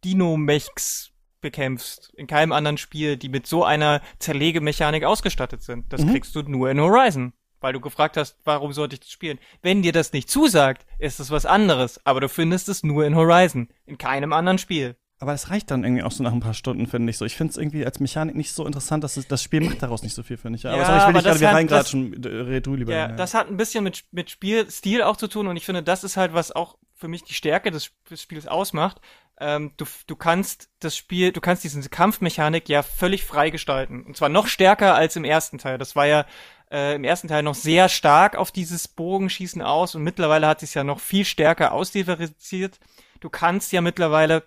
Dino-Mechs 0.04 1.12
bekämpfst. 1.40 2.12
In 2.16 2.28
keinem 2.28 2.52
anderen 2.52 2.78
Spiel, 2.78 3.16
die 3.16 3.30
mit 3.30 3.48
so 3.48 3.64
einer 3.64 4.02
Zerlegemechanik 4.20 5.06
ausgestattet 5.06 5.62
sind. 5.62 5.94
Das 5.94 6.04
mhm. 6.04 6.12
kriegst 6.12 6.36
du 6.36 6.42
nur 6.42 6.70
in 6.70 6.82
Horizon. 6.82 7.32
Weil 7.62 7.74
du 7.74 7.80
gefragt 7.80 8.18
hast, 8.18 8.38
warum 8.44 8.74
sollte 8.74 8.96
ich 8.96 9.02
das 9.02 9.12
spielen? 9.12 9.40
Wenn 9.62 9.82
dir 9.82 9.92
das 9.92 10.14
nicht 10.14 10.30
zusagt, 10.30 10.86
ist 10.98 11.20
es 11.20 11.32
was 11.32 11.46
anderes. 11.46 12.00
Aber 12.06 12.22
du 12.22 12.30
findest 12.30 12.70
es 12.70 12.84
nur 12.84 13.06
in 13.06 13.16
Horizon. 13.16 13.70
In 13.86 13.98
keinem 13.98 14.34
anderen 14.34 14.58
Spiel. 14.58 14.96
Aber 15.22 15.34
es 15.34 15.50
reicht 15.50 15.70
dann 15.70 15.84
irgendwie 15.84 16.04
auch 16.04 16.14
so 16.14 16.24
nach 16.24 16.32
ein 16.32 16.40
paar 16.40 16.54
Stunden, 16.54 16.88
finde 16.88 17.10
ich 17.10 17.18
so. 17.18 17.26
Ich 17.26 17.36
finde 17.36 17.52
es 17.52 17.58
irgendwie 17.58 17.86
als 17.86 18.00
Mechanik 18.00 18.36
nicht 18.36 18.54
so 18.54 18.66
interessant, 18.66 19.04
dass 19.04 19.18
es, 19.18 19.28
das 19.28 19.44
Spiel 19.44 19.60
macht 19.60 19.84
daraus 19.84 20.02
nicht 20.02 20.16
so 20.16 20.24
viel, 20.24 20.38
finde 20.38 20.56
ich. 20.56 20.64
Ja, 20.64 20.72
aber, 20.72 20.86
sorry, 20.86 20.98
ich 20.98 21.08
will 21.08 21.14
nicht 21.14 21.24
gerade 21.26 21.40
wieder 21.42 21.54
reingratschen, 21.54 22.24
red 22.24 22.66
du 22.66 22.76
lieber. 22.76 22.94
Ja, 22.94 23.10
ja, 23.10 23.16
das 23.16 23.34
hat 23.34 23.50
ein 23.50 23.58
bisschen 23.58 23.84
mit, 23.84 24.06
mit 24.12 24.30
Spielstil 24.30 25.02
auch 25.02 25.18
zu 25.18 25.28
tun 25.28 25.48
und 25.48 25.58
ich 25.58 25.66
finde, 25.66 25.84
das 25.84 26.06
ist 26.06 26.16
halt, 26.16 26.34
was 26.34 26.54
auch 26.54 26.78
für 26.96 27.10
mich 27.10 27.26
die 27.26 27.34
Stärke 27.34 27.70
des, 27.70 27.92
des 28.10 28.22
Spiels 28.22 28.48
ausmacht. 28.48 29.02
Ähm, 29.42 29.72
du, 29.76 29.86
du 30.08 30.16
kannst 30.16 30.70
das 30.80 30.96
Spiel, 30.96 31.34
du 31.34 31.42
kannst 31.42 31.66
diese 31.66 31.90
Kampfmechanik 31.90 32.70
ja 32.70 32.82
völlig 32.82 33.26
frei 33.26 33.50
gestalten. 33.50 34.04
Und 34.04 34.16
zwar 34.16 34.30
noch 34.30 34.48
stärker 34.48 34.96
als 34.96 35.16
im 35.16 35.24
ersten 35.24 35.58
Teil. 35.58 35.78
Das 35.78 35.96
war 35.96 36.08
ja 36.08 36.26
äh, 36.72 36.96
im 36.96 37.04
ersten 37.04 37.28
Teil 37.28 37.44
noch 37.44 37.56
sehr 37.56 37.90
stark 37.90 38.36
auf 38.36 38.52
dieses 38.52 38.88
Bogenschießen 38.88 39.62
aus 39.62 39.96
und 39.96 40.04
mittlerweile 40.04 40.48
hat 40.48 40.60
sich 40.60 40.74
ja 40.74 40.84
noch 40.84 41.00
viel 41.00 41.26
stärker 41.26 41.72
ausdifferenziert. 41.74 42.80
Du 43.20 43.30
kannst 43.30 43.72
ja 43.72 43.82
mittlerweile 43.82 44.44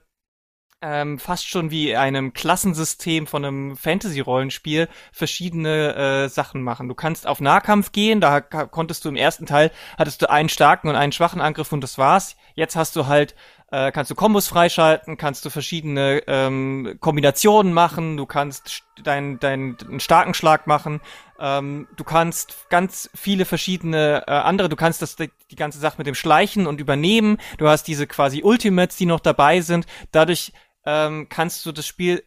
ähm, 0.83 1.19
fast 1.19 1.49
schon 1.49 1.71
wie 1.71 1.97
einem 1.97 2.33
Klassensystem 2.33 3.27
von 3.27 3.45
einem 3.45 3.77
Fantasy-Rollenspiel 3.77 4.89
verschiedene 5.13 5.95
äh, 5.95 6.29
Sachen 6.29 6.63
machen. 6.63 6.89
Du 6.89 6.95
kannst 6.95 7.27
auf 7.27 7.41
Nahkampf 7.41 7.93
gehen, 7.93 8.21
da 8.21 8.41
konntest 8.41 9.05
du 9.05 9.09
im 9.09 9.17
ersten 9.17 9.47
Teil, 9.47 9.71
hattest 9.97 10.23
du 10.23 10.31
einen 10.31 10.49
starken 10.49 10.89
und 10.89 10.97
einen 10.97 11.13
schwachen 11.13 11.41
Angriff 11.41 11.73
und 11.73 11.83
das 11.83 11.99
war's. 11.99 12.37
Jetzt 12.55 12.77
hast 12.77 12.97
du 12.97 13.07
halt 13.07 13.37
äh, 13.71 13.91
kannst 13.91 14.11
du 14.11 14.15
Kombos 14.15 14.49
freischalten, 14.49 15.17
kannst 15.17 15.47
du 15.47 15.51
verschiedene 15.51 16.23
ähm, 16.27 16.99
Kombinationen 17.01 17.73
machen, 17.73 18.19
du 18.19 18.27
kannst 18.27 18.83
deinen 19.03 19.41
dein, 19.41 19.79
deinen 19.79 19.99
starken 19.99 20.35
Schlag 20.35 20.67
machen, 20.67 21.01
ähm, 21.43 21.89
du 21.97 22.05
kannst 22.05 22.71
ganz 22.71 23.11
viele 23.15 23.45
verschiedene 23.45 24.25
äh, 24.27 24.31
andere, 24.31 24.69
du 24.69 24.77
kannst 24.77 25.03
das 25.03 25.17
die 25.17 25.57
ganze 25.57 25.81
Sache 25.81 25.97
mit 25.99 26.07
dem 26.07 26.15
Schleichen 26.15 26.67
und 26.69 26.81
übernehmen, 26.81 27.39
du 27.59 27.69
hast 27.69 27.85
diese 27.85 28.07
quasi 28.07 28.43
Ultimates, 28.43 28.97
die 28.97 29.07
noch 29.07 29.21
dabei 29.21 29.61
sind, 29.61 29.87
dadurch 30.13 30.53
ähm, 30.87 31.29
kannst 31.29 31.67
du 31.67 31.73
das 31.73 31.87
Spiel 31.87 32.23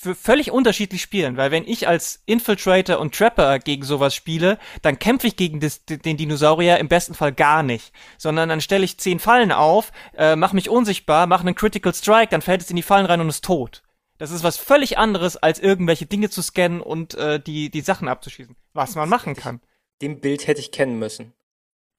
für 0.00 0.14
völlig 0.14 0.52
unterschiedlich 0.52 1.02
spielen, 1.02 1.36
weil 1.36 1.50
wenn 1.50 1.66
ich 1.66 1.88
als 1.88 2.22
Infiltrator 2.24 3.00
und 3.00 3.16
Trapper 3.16 3.58
gegen 3.58 3.82
sowas 3.82 4.14
spiele, 4.14 4.58
dann 4.80 5.00
kämpfe 5.00 5.26
ich 5.26 5.34
gegen 5.34 5.58
das, 5.58 5.84
den 5.86 6.16
Dinosaurier 6.16 6.78
im 6.78 6.86
besten 6.86 7.14
Fall 7.14 7.32
gar 7.32 7.64
nicht, 7.64 7.92
sondern 8.16 8.48
dann 8.48 8.60
stelle 8.60 8.84
ich 8.84 8.98
zehn 8.98 9.18
Fallen 9.18 9.50
auf, 9.50 9.90
äh, 10.16 10.36
mache 10.36 10.54
mich 10.54 10.70
unsichtbar, 10.70 11.26
mache 11.26 11.40
einen 11.40 11.56
Critical 11.56 11.92
Strike, 11.92 12.30
dann 12.30 12.42
fällt 12.42 12.62
es 12.62 12.70
in 12.70 12.76
die 12.76 12.82
Fallen 12.82 13.06
rein 13.06 13.20
und 13.20 13.28
ist 13.28 13.44
tot. 13.44 13.82
Das 14.18 14.32
ist 14.32 14.42
was 14.42 14.56
völlig 14.56 14.98
anderes, 14.98 15.36
als 15.36 15.60
irgendwelche 15.60 16.06
Dinge 16.06 16.28
zu 16.28 16.42
scannen 16.42 16.80
und 16.80 17.14
äh, 17.14 17.40
die, 17.40 17.70
die 17.70 17.80
Sachen 17.80 18.08
abzuschießen, 18.08 18.56
was 18.72 18.96
man 18.96 19.08
machen 19.08 19.36
kann. 19.36 19.60
Dem 20.02 20.20
Bild 20.20 20.46
hätte 20.46 20.60
ich 20.60 20.72
kennen 20.72 20.98
müssen. 20.98 21.32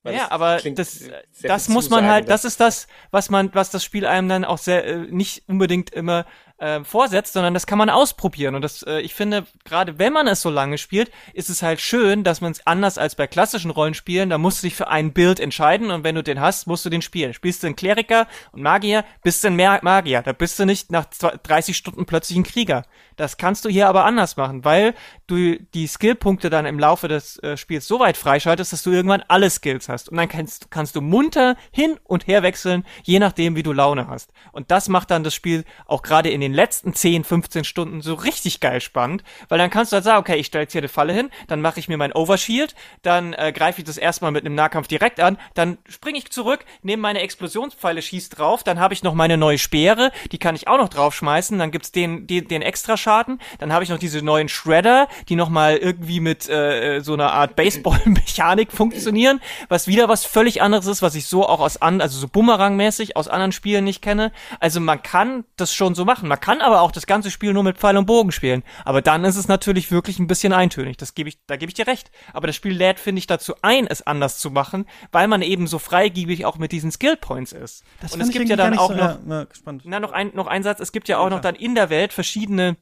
ja, 0.05 0.29
aber 0.31 0.59
das, 0.59 1.09
das 1.41 1.69
muss 1.69 1.89
man 1.89 2.07
halt, 2.07 2.29
das 2.29 2.45
ist 2.45 2.59
das, 2.59 2.87
was 3.11 3.29
man, 3.29 3.53
was 3.53 3.71
das 3.71 3.83
Spiel 3.83 4.05
einem 4.05 4.29
dann 4.29 4.45
auch 4.45 4.57
sehr, 4.57 4.85
äh, 4.85 4.97
nicht 5.09 5.47
unbedingt 5.47 5.91
immer 5.91 6.25
äh, 6.59 6.83
vorsetzt, 6.83 7.33
sondern 7.33 7.53
das 7.53 7.67
kann 7.67 7.77
man 7.77 7.89
ausprobieren. 7.89 8.55
Und 8.55 8.61
das, 8.61 8.83
äh, 8.83 8.99
ich 8.99 9.13
finde, 9.13 9.45
gerade 9.63 9.97
wenn 9.97 10.13
man 10.13 10.27
es 10.27 10.41
so 10.41 10.49
lange 10.49 10.77
spielt, 10.77 11.11
ist 11.33 11.49
es 11.49 11.61
halt 11.61 11.79
schön, 11.81 12.23
dass 12.23 12.41
man 12.41 12.51
es 12.51 12.65
anders 12.67 12.97
als 12.97 13.15
bei 13.15 13.27
klassischen 13.27 13.71
Rollenspielen, 13.71 14.29
da 14.29 14.37
musst 14.37 14.61
du 14.61 14.67
dich 14.67 14.75
für 14.75 14.87
ein 14.87 15.13
Bild 15.13 15.39
entscheiden 15.39 15.91
und 15.91 16.03
wenn 16.03 16.15
du 16.15 16.23
den 16.23 16.39
hast, 16.39 16.67
musst 16.67 16.85
du 16.85 16.89
den 16.89 17.01
spielen. 17.01 17.33
Spielst 17.33 17.63
du 17.63 17.67
einen 17.67 17.75
Kleriker 17.75 18.27
und 18.51 18.61
Magier, 18.61 19.05
bist 19.23 19.43
du 19.43 19.47
ein 19.47 19.55
Magier. 19.55 20.21
Da 20.21 20.33
bist 20.33 20.59
du 20.59 20.65
nicht 20.65 20.91
nach 20.91 21.05
30 21.05 21.75
Stunden 21.75 22.05
plötzlich 22.05 22.37
ein 22.37 22.43
Krieger. 22.43 22.83
Das 23.15 23.35
kannst 23.35 23.65
du 23.65 23.69
hier 23.69 23.89
aber 23.89 24.05
anders 24.05 24.37
machen, 24.37 24.63
weil 24.63 24.93
du 25.27 25.57
die 25.73 25.87
Skillpunkte 25.87 26.49
dann 26.49 26.65
im 26.65 26.79
Laufe 26.79 27.09
des 27.09 27.37
äh, 27.39 27.57
Spiels 27.57 27.85
so 27.85 27.99
weit 27.99 28.15
freischaltest, 28.15 28.71
dass 28.71 28.83
du 28.83 28.91
irgendwann 28.91 29.23
alle 29.27 29.49
Skills 29.49 29.89
hast. 29.89 30.07
Und 30.07 30.15
dann 30.15 30.29
kannst, 30.29 30.71
kannst 30.71 30.95
du 30.95 31.01
munter 31.01 31.57
hin 31.71 31.99
und 32.05 32.27
her 32.27 32.43
wechseln, 32.43 32.85
je 33.03 33.19
nachdem, 33.19 33.57
wie 33.57 33.63
du 33.63 33.73
Laune 33.73 34.07
hast. 34.07 34.31
Und 34.53 34.71
das 34.71 34.87
macht 34.87 35.11
dann 35.11 35.25
das 35.25 35.33
Spiel 35.33 35.65
auch 35.85 36.01
gerade 36.01 36.29
in 36.29 36.39
den 36.39 36.48
letzten 36.53 36.93
10, 36.93 37.23
15 37.23 37.63
Stunden 37.63 38.01
so 38.01 38.13
richtig 38.13 38.59
geil 38.59 38.81
spannend, 38.81 39.23
weil 39.47 39.57
dann 39.57 39.69
kannst 39.69 39.91
du 39.91 39.95
halt 39.95 40.03
sagen, 40.03 40.19
okay, 40.19 40.37
ich 40.37 40.47
stelle 40.47 40.63
jetzt 40.63 40.71
hier 40.71 40.81
eine 40.81 40.89
Falle 40.89 41.13
hin, 41.13 41.29
dann 41.47 41.61
mache 41.61 41.79
ich 41.79 41.87
mir 41.87 41.97
mein 41.97 42.13
Overshield, 42.13 42.75
dann 43.01 43.33
äh, 43.33 43.51
greife 43.51 43.81
ich 43.81 43.85
das 43.85 43.97
erstmal 43.97 44.31
mit 44.31 44.45
einem 44.45 44.55
Nahkampf 44.55 44.87
direkt 44.87 45.19
an, 45.19 45.37
dann 45.53 45.77
springe 45.87 46.17
ich 46.17 46.31
zurück, 46.31 46.65
nehme 46.81 47.01
meine 47.01 47.19
Explosionspfeile, 47.19 48.01
schieß 48.01 48.29
drauf, 48.29 48.63
dann 48.63 48.79
habe 48.79 48.93
ich 48.93 49.03
noch 49.03 49.13
meine 49.13 49.37
neue 49.37 49.57
Speere, 49.57 50.11
die 50.31 50.37
kann 50.37 50.55
ich 50.55 50.67
auch 50.67 50.77
noch 50.77 50.89
draufschmeißen, 50.89 51.57
dann 51.57 51.71
gibt's 51.71 51.91
den, 51.91 52.27
den, 52.27 52.47
den 52.47 52.61
extra 52.61 52.97
Schaden. 52.97 53.39
Dann 53.57 53.73
habe 53.73 53.83
ich 53.83 53.89
noch 53.89 53.99
diese 53.99 54.21
neuen 54.21 54.49
Shredder, 54.49 55.07
die 55.27 55.35
nochmal 55.35 55.77
irgendwie 55.77 56.19
mit 56.19 56.47
äh, 56.49 57.01
so 57.01 57.13
einer 57.13 57.31
Art 57.31 57.55
Baseball-Mechanik 57.55 58.71
funktionieren, 58.71 59.41
was 59.67 59.87
wieder 59.87 60.07
was 60.07 60.25
völlig 60.25 60.61
anderes 60.61 60.87
ist, 60.87 61.01
was 61.01 61.15
ich 61.15 61.25
so 61.25 61.47
auch 61.47 61.59
aus 61.59 61.81
an, 61.81 62.01
also 62.01 62.17
so 62.17 62.27
Bumerang-mäßig 62.27 63.15
aus 63.15 63.27
anderen 63.27 63.51
Spielen 63.51 63.83
nicht 63.83 64.01
kenne. 64.01 64.31
Also 64.59 64.79
man 64.79 65.01
kann 65.01 65.45
das 65.57 65.73
schon 65.73 65.95
so 65.95 66.05
machen. 66.05 66.29
Man 66.29 66.38
kann 66.39 66.61
aber 66.61 66.81
auch 66.81 66.91
das 66.91 67.05
ganze 67.05 67.31
Spiel 67.31 67.53
nur 67.53 67.63
mit 67.63 67.77
Pfeil 67.77 67.97
und 67.97 68.05
Bogen 68.05 68.31
spielen. 68.31 68.63
Aber 68.85 69.01
dann 69.01 69.23
ist 69.23 69.35
es 69.35 69.47
natürlich 69.47 69.91
wirklich 69.91 70.19
ein 70.19 70.27
bisschen 70.27 70.53
eintönig. 70.53 70.97
Das 70.97 71.13
gebe 71.13 71.29
ich, 71.29 71.39
da 71.45 71.55
gebe 71.55 71.69
ich 71.69 71.75
dir 71.75 71.87
recht. 71.87 72.11
Aber 72.33 72.47
das 72.47 72.55
Spiel 72.55 72.73
lädt, 72.73 72.99
finde 72.99 73.19
ich, 73.19 73.27
dazu 73.27 73.53
ein, 73.61 73.87
es 73.87 74.05
anders 74.05 74.39
zu 74.39 74.51
machen, 74.51 74.85
weil 75.11 75.27
man 75.27 75.41
eben 75.41 75.67
so 75.67 75.79
freigiebig 75.79 76.45
auch 76.45 76.57
mit 76.57 76.71
diesen 76.71 76.91
Skill 76.91 77.17
Points 77.17 77.51
ist. 77.51 77.83
Das 78.01 78.13
und 78.13 78.21
es 78.21 78.31
gibt 78.31 78.49
ja 78.49 78.55
dann 78.55 78.77
auch 78.77 78.89
so, 78.89 78.95
noch, 78.95 79.19
ja, 79.25 79.47
na, 79.83 79.99
noch 79.99 80.11
ein, 80.11 80.31
noch 80.33 80.47
ein 80.47 80.63
Satz. 80.63 80.79
Es 80.79 80.91
gibt 80.91 81.07
ja 81.07 81.17
auch 81.17 81.25
ja, 81.25 81.29
noch 81.29 81.41
dann 81.41 81.55
in 81.55 81.75
der 81.75 81.89
Welt 81.89 82.13
verschiedene 82.13 82.77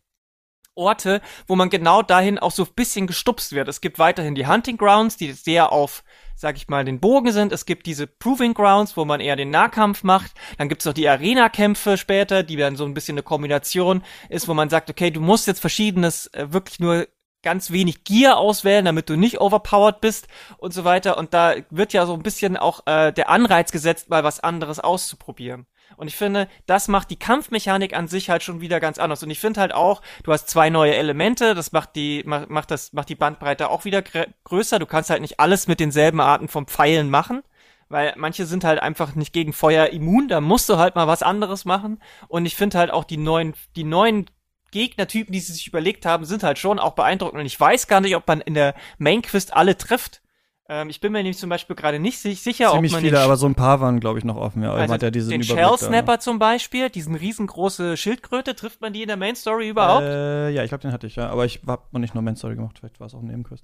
Orte, 0.77 1.21
wo 1.47 1.55
man 1.55 1.69
genau 1.69 2.01
dahin 2.01 2.39
auch 2.39 2.51
so 2.51 2.63
ein 2.63 2.73
bisschen 2.75 3.07
gestupst 3.07 3.53
wird. 3.53 3.67
Es 3.67 3.81
gibt 3.81 3.99
weiterhin 3.99 4.35
die 4.35 4.47
Hunting 4.47 4.77
Grounds, 4.77 5.17
die 5.17 5.31
sehr 5.33 5.71
auf, 5.71 6.03
sag 6.35 6.55
ich 6.57 6.67
mal, 6.67 6.85
den 6.85 6.99
Bogen 6.99 7.31
sind. 7.31 7.51
Es 7.51 7.65
gibt 7.65 7.85
diese 7.85 8.07
Proving 8.07 8.53
Grounds, 8.53 8.95
wo 8.95 9.05
man 9.05 9.19
eher 9.19 9.35
den 9.35 9.49
Nahkampf 9.49 10.03
macht. 10.03 10.31
Dann 10.57 10.69
gibt's 10.69 10.85
noch 10.85 10.93
die 10.93 11.09
Arena-Kämpfe 11.09 11.97
später, 11.97 12.43
die 12.43 12.55
dann 12.55 12.75
so 12.75 12.85
ein 12.85 12.93
bisschen 12.93 13.15
eine 13.15 13.23
Kombination 13.23 14.03
ist, 14.29 14.47
wo 14.47 14.53
man 14.53 14.69
sagt, 14.69 14.89
okay, 14.89 15.11
du 15.11 15.19
musst 15.21 15.47
jetzt 15.47 15.59
verschiedenes, 15.59 16.27
äh, 16.27 16.51
wirklich 16.51 16.79
nur 16.79 17.07
ganz 17.43 17.71
wenig 17.71 18.03
Gear 18.03 18.37
auswählen, 18.37 18.85
damit 18.85 19.09
du 19.09 19.15
nicht 19.15 19.39
overpowered 19.39 20.01
bist 20.01 20.27
und 20.57 20.73
so 20.73 20.83
weiter. 20.83 21.17
Und 21.17 21.33
da 21.33 21.55
wird 21.69 21.93
ja 21.93 22.05
so 22.05 22.13
ein 22.13 22.23
bisschen 22.23 22.57
auch 22.57 22.85
äh, 22.85 23.13
der 23.13 23.29
Anreiz 23.29 23.71
gesetzt, 23.71 24.09
mal 24.09 24.23
was 24.23 24.39
anderes 24.39 24.79
auszuprobieren. 24.79 25.65
Und 25.95 26.07
ich 26.07 26.15
finde, 26.15 26.47
das 26.65 26.87
macht 26.87 27.09
die 27.09 27.17
Kampfmechanik 27.17 27.95
an 27.95 28.07
sich 28.07 28.29
halt 28.29 28.43
schon 28.43 28.61
wieder 28.61 28.79
ganz 28.79 28.97
anders. 28.99 29.23
Und 29.23 29.29
ich 29.29 29.39
finde 29.39 29.61
halt 29.61 29.73
auch, 29.73 30.01
du 30.23 30.31
hast 30.31 30.49
zwei 30.49 30.69
neue 30.69 30.95
Elemente, 30.95 31.55
das 31.55 31.71
macht 31.71 31.95
die, 31.95 32.23
macht 32.25 32.71
das, 32.71 32.93
macht 32.93 33.09
die 33.09 33.15
Bandbreite 33.15 33.69
auch 33.69 33.85
wieder 33.85 34.03
größer. 34.43 34.79
Du 34.79 34.85
kannst 34.85 35.09
halt 35.09 35.21
nicht 35.21 35.39
alles 35.39 35.67
mit 35.67 35.79
denselben 35.79 36.19
Arten 36.19 36.47
von 36.47 36.67
Pfeilen 36.67 37.09
machen 37.09 37.43
weil 37.89 38.13
manche 38.17 38.45
sind 38.45 38.63
halt 38.63 38.81
einfach 38.81 39.15
nicht 39.15 39.33
gegen 39.33 39.53
Feuer 39.53 39.87
immun, 39.87 40.27
da 40.27 40.41
musst 40.41 40.67
du 40.69 40.77
halt 40.77 40.95
mal 40.95 41.07
was 41.07 41.23
anderes 41.23 41.65
machen. 41.65 42.01
Und 42.27 42.45
ich 42.45 42.55
finde 42.55 42.77
halt 42.77 42.91
auch 42.91 43.03
die 43.03 43.17
neuen, 43.17 43.53
die 43.75 43.83
neuen 43.83 44.29
Gegnertypen, 44.71 45.31
die 45.31 45.39
sie 45.39 45.53
sich 45.53 45.67
überlegt 45.67 46.05
haben, 46.05 46.25
sind 46.25 46.43
halt 46.43 46.59
schon 46.59 46.79
auch 46.79 46.93
beeindruckend. 46.93 47.39
Und 47.39 47.45
ich 47.45 47.59
weiß 47.59 47.87
gar 47.87 48.01
nicht, 48.01 48.15
ob 48.15 48.27
man 48.27 48.41
in 48.41 48.53
der 48.53 48.75
Main 48.97 49.21
Quest 49.21 49.53
alle 49.53 49.77
trifft. 49.77 50.21
Ähm, 50.69 50.89
ich 50.89 50.99
bin 50.99 51.13
mir 51.13 51.19
nämlich 51.19 51.37
zum 51.37 51.49
Beispiel 51.49 51.75
gerade 51.75 51.97
nicht 51.99 52.19
sicher, 52.19 52.71
Ziemlich 52.71 52.91
ob 52.91 52.97
man 52.97 53.01
viele, 53.01 53.21
aber 53.21 53.37
so 53.37 53.45
ein 53.45 53.55
paar 53.55 53.79
waren, 53.79 54.01
glaube 54.01 54.19
ich, 54.19 54.25
noch 54.25 54.35
offen. 54.35 54.63
Ja, 54.63 54.73
also 54.73 54.95
ja 54.95 55.11
diesen 55.11 55.31
den 55.31 55.43
Shell 55.43 55.77
Snapper 55.77 56.19
zum 56.19 56.39
Beispiel, 56.39 56.89
diesen 56.89 57.15
riesengroße 57.15 57.95
Schildkröte, 57.95 58.53
trifft 58.53 58.81
man 58.81 58.91
die 58.91 59.01
in 59.01 59.07
der 59.07 59.15
Main 59.15 59.35
Story 59.35 59.69
überhaupt? 59.69 60.03
Äh, 60.03 60.49
ja, 60.49 60.63
ich 60.63 60.69
glaube, 60.69 60.81
den 60.81 60.91
hatte 60.91 61.07
ich 61.07 61.15
ja, 61.15 61.29
aber 61.29 61.45
ich 61.45 61.61
habe 61.65 61.83
noch 61.91 62.01
nicht 62.01 62.13
nur 62.13 62.23
Main 62.23 62.35
Story 62.35 62.55
gemacht, 62.55 62.79
vielleicht 62.79 62.99
war 62.99 63.07
es 63.07 63.13
auch 63.13 63.21
ein 63.21 63.27
Nebenquest. 63.27 63.63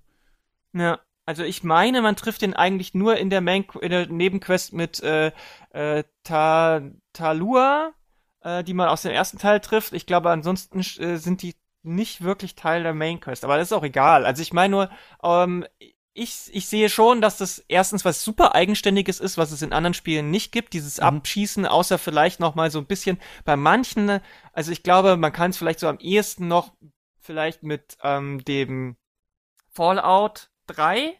Ja, 0.73 0.99
also 1.25 1.43
ich 1.43 1.63
meine, 1.63 2.01
man 2.01 2.15
trifft 2.15 2.41
den 2.41 2.53
eigentlich 2.53 2.93
nur 2.93 3.17
in 3.17 3.29
der 3.29 3.41
Main, 3.41 3.65
in 3.81 3.89
der 3.89 4.07
Nebenquest 4.07 4.71
mit 4.71 5.03
äh, 5.03 5.31
äh, 5.71 6.03
Ta 6.23 6.81
Talua, 7.11 7.91
äh, 8.41 8.63
die 8.63 8.73
man 8.73 8.87
aus 8.87 9.01
dem 9.01 9.11
ersten 9.11 9.37
Teil 9.39 9.59
trifft. 9.59 9.93
Ich 9.93 10.05
glaube, 10.05 10.29
ansonsten 10.29 10.79
äh, 10.79 11.17
sind 11.17 11.41
die 11.41 11.55
nicht 11.83 12.23
wirklich 12.23 12.55
Teil 12.55 12.83
der 12.83 12.93
Main 12.93 13.19
Quest, 13.19 13.43
aber 13.43 13.57
das 13.57 13.67
ist 13.67 13.73
auch 13.73 13.83
egal. 13.83 14.25
Also 14.25 14.41
ich 14.41 14.53
meine 14.53 14.71
nur, 14.71 14.89
ähm, 15.21 15.65
ich, 16.13 16.49
ich 16.53 16.67
sehe 16.67 16.89
schon, 16.89 17.21
dass 17.21 17.37
das 17.37 17.59
erstens 17.67 18.05
was 18.05 18.23
super 18.23 18.53
eigenständiges 18.53 19.19
ist, 19.19 19.37
was 19.37 19.51
es 19.51 19.61
in 19.61 19.73
anderen 19.73 19.95
Spielen 19.95 20.29
nicht 20.29 20.51
gibt, 20.51 20.73
dieses 20.73 20.97
mhm. 20.97 21.05
Abschießen, 21.05 21.65
außer 21.65 21.97
vielleicht 21.97 22.39
noch 22.39 22.55
mal 22.55 22.69
so 22.69 22.79
ein 22.79 22.85
bisschen 22.85 23.19
bei 23.45 23.55
manchen, 23.55 24.19
also 24.53 24.71
ich 24.71 24.83
glaube, 24.83 25.17
man 25.17 25.33
kann 25.33 25.51
es 25.51 25.57
vielleicht 25.57 25.79
so 25.79 25.87
am 25.87 25.97
ehesten 25.97 26.47
noch 26.47 26.73
vielleicht 27.19 27.63
mit 27.63 27.97
ähm, 28.03 28.43
dem 28.45 28.95
Fallout 29.71 30.49
3 30.67 31.17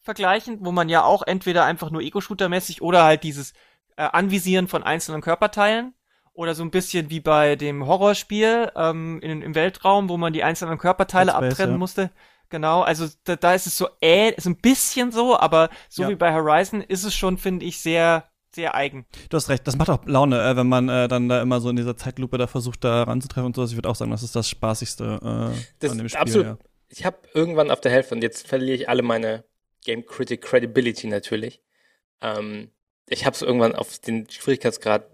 vergleichen, 0.00 0.58
wo 0.64 0.72
man 0.72 0.88
ja 0.88 1.04
auch 1.04 1.22
entweder 1.22 1.64
einfach 1.64 1.90
nur 1.90 2.02
Ego-Shooter-mäßig 2.02 2.82
oder 2.82 3.04
halt 3.04 3.22
dieses 3.22 3.52
äh, 3.96 4.02
Anvisieren 4.02 4.66
von 4.66 4.82
einzelnen 4.82 5.20
Körperteilen 5.20 5.94
oder 6.32 6.54
so 6.56 6.64
ein 6.64 6.72
bisschen 6.72 7.10
wie 7.10 7.20
bei 7.20 7.54
dem 7.54 7.86
Horrorspiel 7.86 8.72
ähm, 8.74 9.20
in, 9.20 9.42
im 9.42 9.54
Weltraum, 9.54 10.08
wo 10.08 10.16
man 10.16 10.32
die 10.32 10.42
einzelnen 10.42 10.78
Körperteile 10.78 11.30
Space, 11.30 11.44
abtrennen 11.44 11.74
ja. 11.74 11.78
musste. 11.78 12.10
Genau, 12.52 12.82
also 12.82 13.06
da, 13.24 13.34
da 13.34 13.54
ist 13.54 13.66
es 13.66 13.78
so 13.78 13.88
äh, 14.02 14.38
so 14.38 14.50
ein 14.50 14.56
bisschen 14.56 15.10
so, 15.10 15.38
aber 15.38 15.70
so 15.88 16.02
ja. 16.02 16.10
wie 16.10 16.16
bei 16.16 16.34
Horizon 16.34 16.82
ist 16.82 17.02
es 17.02 17.14
schon, 17.14 17.38
finde 17.38 17.64
ich, 17.64 17.80
sehr 17.80 18.28
sehr 18.54 18.74
eigen. 18.74 19.06
Du 19.30 19.38
hast 19.38 19.48
recht, 19.48 19.66
das 19.66 19.76
macht 19.76 19.88
auch 19.88 20.04
Laune, 20.04 20.38
äh, 20.38 20.54
wenn 20.54 20.68
man 20.68 20.86
äh, 20.90 21.08
dann 21.08 21.30
da 21.30 21.40
immer 21.40 21.62
so 21.62 21.70
in 21.70 21.76
dieser 21.76 21.96
Zeitlupe 21.96 22.36
da 22.36 22.46
versucht, 22.46 22.84
da 22.84 23.04
ranzutreffen 23.04 23.46
und 23.46 23.56
so. 23.56 23.64
Ich 23.64 23.74
würde 23.74 23.88
auch 23.88 23.94
sagen, 23.94 24.10
das 24.10 24.22
ist 24.22 24.36
das 24.36 24.50
Spaßigste 24.50 25.54
äh, 25.54 25.58
das 25.78 25.92
an 25.92 25.96
dem 25.96 26.10
Spiel. 26.10 26.20
Absolut. 26.20 26.46
Ja. 26.46 26.58
Ich 26.90 27.06
habe 27.06 27.16
irgendwann 27.32 27.70
auf 27.70 27.80
der 27.80 27.90
Hälfte, 27.90 28.14
und 28.14 28.22
jetzt 28.22 28.46
verliere 28.46 28.76
ich 28.76 28.90
alle 28.90 29.00
meine 29.00 29.44
Game 29.82 30.04
Critic 30.04 30.42
Credibility 30.42 31.06
natürlich. 31.06 31.62
Ähm, 32.20 32.70
ich 33.08 33.24
habe 33.24 33.32
es 33.34 33.40
irgendwann 33.40 33.74
auf 33.74 33.98
den 33.98 34.28
Schwierigkeitsgrad 34.28 35.06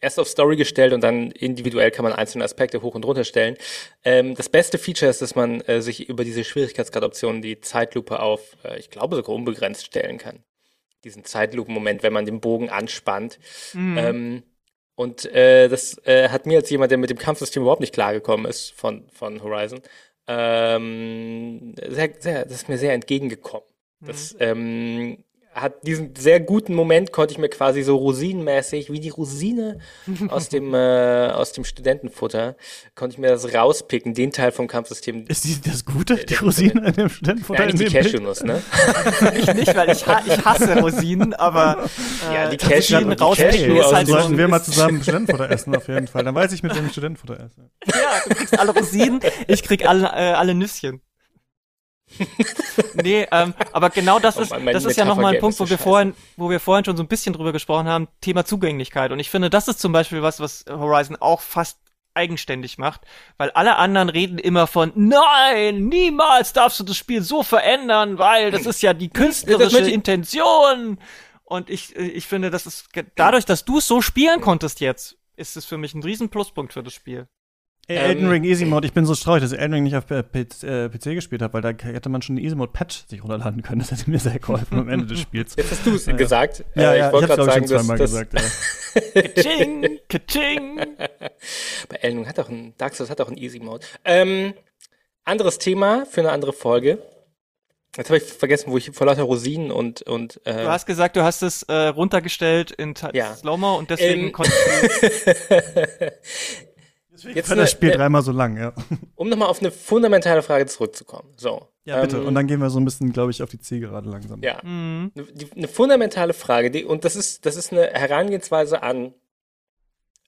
erst 0.00 0.18
auf 0.18 0.28
Story 0.28 0.56
gestellt 0.56 0.92
und 0.92 1.02
dann 1.02 1.30
individuell 1.30 1.90
kann 1.90 2.04
man 2.04 2.12
einzelne 2.12 2.44
Aspekte 2.44 2.82
hoch 2.82 2.94
und 2.94 3.04
runter 3.04 3.24
stellen. 3.24 3.56
Ähm, 4.04 4.34
das 4.34 4.48
beste 4.48 4.78
Feature 4.78 5.10
ist, 5.10 5.22
dass 5.22 5.34
man 5.34 5.60
äh, 5.62 5.82
sich 5.82 6.08
über 6.08 6.24
diese 6.24 6.44
Schwierigkeitsgradoption 6.44 7.42
die 7.42 7.60
Zeitlupe 7.60 8.20
auf, 8.20 8.56
äh, 8.64 8.78
ich 8.78 8.90
glaube 8.90 9.16
sogar 9.16 9.34
unbegrenzt 9.34 9.86
stellen 9.86 10.18
kann. 10.18 10.42
Diesen 11.04 11.24
Zeitlupen-Moment, 11.24 12.02
wenn 12.02 12.12
man 12.12 12.26
den 12.26 12.40
Bogen 12.40 12.68
anspannt. 12.68 13.38
Mhm. 13.72 13.98
Ähm, 13.98 14.42
und 14.94 15.24
äh, 15.32 15.68
das 15.68 15.96
äh, 16.04 16.28
hat 16.28 16.44
mir 16.44 16.58
als 16.58 16.68
jemand, 16.68 16.90
der 16.90 16.98
mit 16.98 17.08
dem 17.08 17.16
Kampfsystem 17.16 17.62
überhaupt 17.62 17.80
nicht 17.80 17.94
klargekommen 17.94 18.44
ist 18.44 18.72
von, 18.72 19.08
von 19.08 19.42
Horizon, 19.42 19.80
ähm, 20.26 21.74
sehr, 21.88 22.10
sehr, 22.18 22.44
das 22.44 22.52
ist 22.52 22.68
mir 22.68 22.76
sehr 22.76 22.92
entgegengekommen. 22.92 23.66
Mhm. 24.00 24.06
Das 24.06 24.36
ähm, 24.38 25.24
hat 25.60 25.86
diesen 25.86 26.14
sehr 26.16 26.40
guten 26.40 26.74
Moment, 26.74 27.12
konnte 27.12 27.32
ich 27.32 27.38
mir 27.38 27.48
quasi 27.48 27.82
so 27.82 27.96
rosinenmäßig, 27.96 28.90
wie 28.90 29.00
die 29.00 29.10
Rosine 29.10 29.78
aus 30.28 30.48
dem, 30.48 30.74
äh, 30.74 31.28
aus 31.28 31.52
dem 31.52 31.64
Studentenfutter, 31.64 32.56
konnte 32.94 33.14
ich 33.14 33.18
mir 33.18 33.28
das 33.28 33.54
rauspicken, 33.54 34.14
den 34.14 34.32
Teil 34.32 34.52
vom 34.52 34.68
Kampfsystem. 34.68 35.26
Ist 35.28 35.44
die, 35.44 35.60
das 35.60 35.84
Gute, 35.84 36.16
die 36.16 36.34
Rosine 36.34 36.88
in 36.88 36.92
dem 36.92 37.08
Studentenfutter? 37.08 37.66
Nein, 37.66 37.76
die 37.76 37.84
Cashewnuss, 37.86 38.42
ne? 38.42 38.62
ich 39.38 39.54
nicht, 39.54 39.74
weil 39.74 39.90
ich, 39.90 40.06
ha 40.06 40.22
ich 40.26 40.44
hasse 40.44 40.80
Rosinen, 40.80 41.34
aber 41.34 41.84
äh, 42.30 42.34
ja, 42.34 42.50
die 42.50 42.56
Cashew, 42.56 43.12
rauspicken 43.12 43.76
ist 43.76 43.92
halt 43.92 44.08
sollten 44.08 44.38
wir 44.38 44.48
mal 44.48 44.62
zusammen 44.62 45.02
Studentenfutter 45.02 45.50
essen, 45.50 45.74
auf 45.76 45.88
jeden 45.88 46.06
Fall. 46.06 46.24
Dann 46.24 46.34
weiß 46.34 46.52
ich, 46.52 46.62
mit 46.62 46.74
wem 46.74 46.86
ich 46.86 46.92
Studentenfutter 46.92 47.40
esse. 47.40 47.70
Ja, 47.86 48.22
du 48.28 48.34
kriegst 48.34 48.58
alle 48.58 48.72
Rosinen, 48.72 49.20
ich 49.46 49.62
krieg 49.62 49.86
alle, 49.86 50.06
äh, 50.06 50.32
alle 50.32 50.54
Nüsschen. 50.54 51.00
nee, 53.02 53.26
ähm, 53.30 53.54
aber 53.72 53.90
genau 53.90 54.18
das 54.18 54.36
oh 54.36 54.42
ist, 54.42 54.52
das 54.52 54.84
ist 54.84 54.96
ja 54.96 55.04
nochmal 55.04 55.34
ein 55.34 55.40
Punkt, 55.40 55.58
wo 55.60 55.68
wir 55.68 55.78
vorhin, 55.78 56.14
wo 56.36 56.50
wir 56.50 56.60
vorhin 56.60 56.84
schon 56.84 56.96
so 56.96 57.02
ein 57.02 57.08
bisschen 57.08 57.32
drüber 57.32 57.52
gesprochen 57.52 57.88
haben, 57.88 58.08
Thema 58.20 58.44
Zugänglichkeit. 58.44 59.12
Und 59.12 59.20
ich 59.20 59.30
finde, 59.30 59.50
das 59.50 59.68
ist 59.68 59.80
zum 59.80 59.92
Beispiel 59.92 60.22
was, 60.22 60.40
was 60.40 60.64
Horizon 60.68 61.16
auch 61.16 61.40
fast 61.40 61.78
eigenständig 62.14 62.78
macht, 62.78 63.02
weil 63.36 63.50
alle 63.50 63.76
anderen 63.76 64.08
reden 64.08 64.38
immer 64.38 64.66
von, 64.66 64.92
nein, 64.94 65.88
niemals 65.88 66.52
darfst 66.52 66.80
du 66.80 66.84
das 66.84 66.96
Spiel 66.96 67.22
so 67.22 67.42
verändern, 67.42 68.18
weil 68.18 68.50
das 68.50 68.66
ist 68.66 68.82
ja 68.82 68.94
die 68.94 69.08
künstlerische 69.08 69.90
Intention. 69.90 70.98
Und 71.44 71.70
ich, 71.70 71.96
ich 71.96 72.26
finde, 72.26 72.50
das 72.50 72.66
ist, 72.66 72.88
dadurch, 73.16 73.44
dass 73.44 73.64
du 73.64 73.78
es 73.78 73.86
so 73.86 74.02
spielen 74.02 74.40
konntest 74.40 74.80
jetzt, 74.80 75.16
ist 75.36 75.56
es 75.56 75.64
für 75.64 75.78
mich 75.78 75.94
ein 75.94 76.02
riesen 76.02 76.28
Pluspunkt 76.28 76.72
für 76.72 76.82
das 76.82 76.92
Spiel. 76.92 77.28
Ey, 77.90 77.96
Elden 77.96 78.26
ähm, 78.26 78.30
Ring 78.30 78.44
Easy 78.44 78.64
Mode, 78.66 78.86
ich 78.86 78.92
bin 78.92 79.04
so 79.04 79.16
traurig, 79.16 79.42
dass 79.42 79.50
ich 79.50 79.58
Elden 79.58 79.74
Ring 79.74 79.82
nicht 79.82 79.96
auf 79.96 80.06
PC, 80.06 80.62
äh, 80.62 80.88
PC 80.88 81.16
gespielt 81.16 81.42
habe, 81.42 81.54
weil 81.54 81.62
da 81.62 81.70
hätte 81.70 82.08
man 82.08 82.22
schon 82.22 82.36
einen 82.36 82.46
Easy 82.46 82.54
Mode 82.54 82.70
Patch 82.72 83.04
sich 83.08 83.20
runterladen 83.20 83.62
können. 83.62 83.80
Das 83.90 83.90
hätte 83.90 84.08
mir 84.08 84.20
sehr 84.20 84.38
geholfen 84.38 84.78
am 84.78 84.88
Ende 84.88 85.06
des 85.06 85.18
Spiels. 85.18 85.56
Jetzt 85.56 85.72
hast 85.72 85.84
du 85.84 85.96
es 85.96 86.06
ja, 86.06 86.12
gesagt. 86.14 86.64
Ja, 86.76 86.92
äh, 86.92 86.98
ja, 86.98 87.06
ich 87.08 87.12
wollte 87.12 87.26
gerade 87.26 87.44
sagen, 87.44 87.66
schon 87.66 87.78
zweimal 87.78 87.98
das, 87.98 88.10
gesagt. 88.12 88.34
Ja. 88.34 89.22
Kaching, 89.22 89.98
Kaching. 90.08 90.76
Bei 91.88 91.96
Elden 91.96 92.18
Ring 92.18 92.28
hat 92.28 92.38
auch 92.38 92.48
ein 92.48 92.74
Dark 92.78 92.94
Souls 92.94 93.10
hat 93.10 93.20
auch 93.20 93.26
einen 93.26 93.38
Easy 93.38 93.58
Mode. 93.58 93.84
Ähm, 94.04 94.54
anderes 95.24 95.58
Thema 95.58 96.06
für 96.06 96.20
eine 96.20 96.30
andere 96.30 96.52
Folge. 96.52 96.98
Jetzt 97.96 98.08
habe 98.08 98.18
ich 98.18 98.22
vergessen, 98.22 98.70
wo 98.70 98.76
ich 98.76 98.92
vor 98.92 99.08
lauter 99.08 99.24
Rosinen 99.24 99.72
und 99.72 100.02
und 100.02 100.40
äh, 100.44 100.62
Du 100.62 100.68
hast 100.68 100.86
gesagt, 100.86 101.16
du 101.16 101.24
hast 101.24 101.42
es 101.42 101.64
äh, 101.64 101.88
runtergestellt 101.88 102.70
in 102.70 102.94
ja. 103.12 103.34
Slow-Mo 103.34 103.78
und 103.78 103.90
deswegen 103.90 104.26
ähm, 104.26 104.32
konntest 104.32 104.56
du 104.64 106.12
Deswegen 107.20 107.36
Jetzt 107.36 107.50
war 107.50 107.56
das 107.56 107.70
Spiel 107.70 107.90
eine, 107.90 107.98
dreimal 107.98 108.22
so 108.22 108.32
lang, 108.32 108.56
ja. 108.56 108.72
Um 109.14 109.28
nochmal 109.28 109.48
auf 109.48 109.60
eine 109.60 109.70
fundamentale 109.70 110.42
Frage 110.42 110.64
zurückzukommen. 110.64 111.34
So. 111.36 111.68
Ja, 111.84 112.00
bitte. 112.00 112.16
Ähm, 112.16 112.26
und 112.26 112.34
dann 112.34 112.46
gehen 112.46 112.60
wir 112.60 112.70
so 112.70 112.80
ein 112.80 112.84
bisschen, 112.86 113.12
glaube 113.12 113.30
ich, 113.30 113.42
auf 113.42 113.50
die 113.50 113.58
Zielgerade 113.58 114.08
langsam. 114.08 114.42
Ja. 114.42 114.58
Mhm. 114.62 115.12
Eine, 115.14 115.26
eine, 115.54 115.68
fundamentale 115.68 116.32
Frage, 116.32 116.70
die, 116.70 116.86
und 116.86 117.04
das 117.04 117.16
ist, 117.16 117.44
das 117.44 117.56
ist 117.56 117.72
eine 117.72 117.88
Herangehensweise 117.88 118.82
an, 118.82 119.12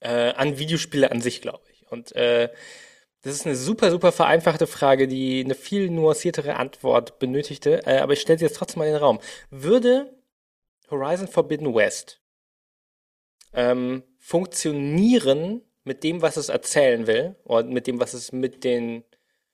äh, 0.00 0.34
an 0.34 0.58
Videospiele 0.58 1.10
an 1.10 1.22
sich, 1.22 1.40
glaube 1.40 1.64
ich. 1.72 1.90
Und 1.90 2.14
äh, 2.14 2.50
das 3.22 3.32
ist 3.32 3.46
eine 3.46 3.56
super, 3.56 3.90
super 3.90 4.12
vereinfachte 4.12 4.66
Frage, 4.66 5.08
die 5.08 5.42
eine 5.42 5.54
viel 5.54 5.88
nuanciertere 5.88 6.56
Antwort 6.56 7.18
benötigte. 7.18 7.86
Äh, 7.86 8.00
aber 8.00 8.12
ich 8.12 8.20
stelle 8.20 8.38
sie 8.38 8.44
jetzt 8.44 8.56
trotzdem 8.56 8.80
mal 8.80 8.86
in 8.86 8.92
den 8.92 9.02
Raum. 9.02 9.18
Würde 9.48 10.12
Horizon 10.90 11.26
Forbidden 11.26 11.74
West 11.74 12.20
ähm, 13.54 14.02
funktionieren 14.18 15.62
mit 15.84 16.04
dem, 16.04 16.22
was 16.22 16.36
es 16.36 16.48
erzählen 16.48 17.06
will, 17.06 17.36
oder 17.44 17.64
mit 17.64 17.86
dem, 17.86 18.00
was 18.00 18.14
es 18.14 18.32
mit 18.32 18.64
den 18.64 19.04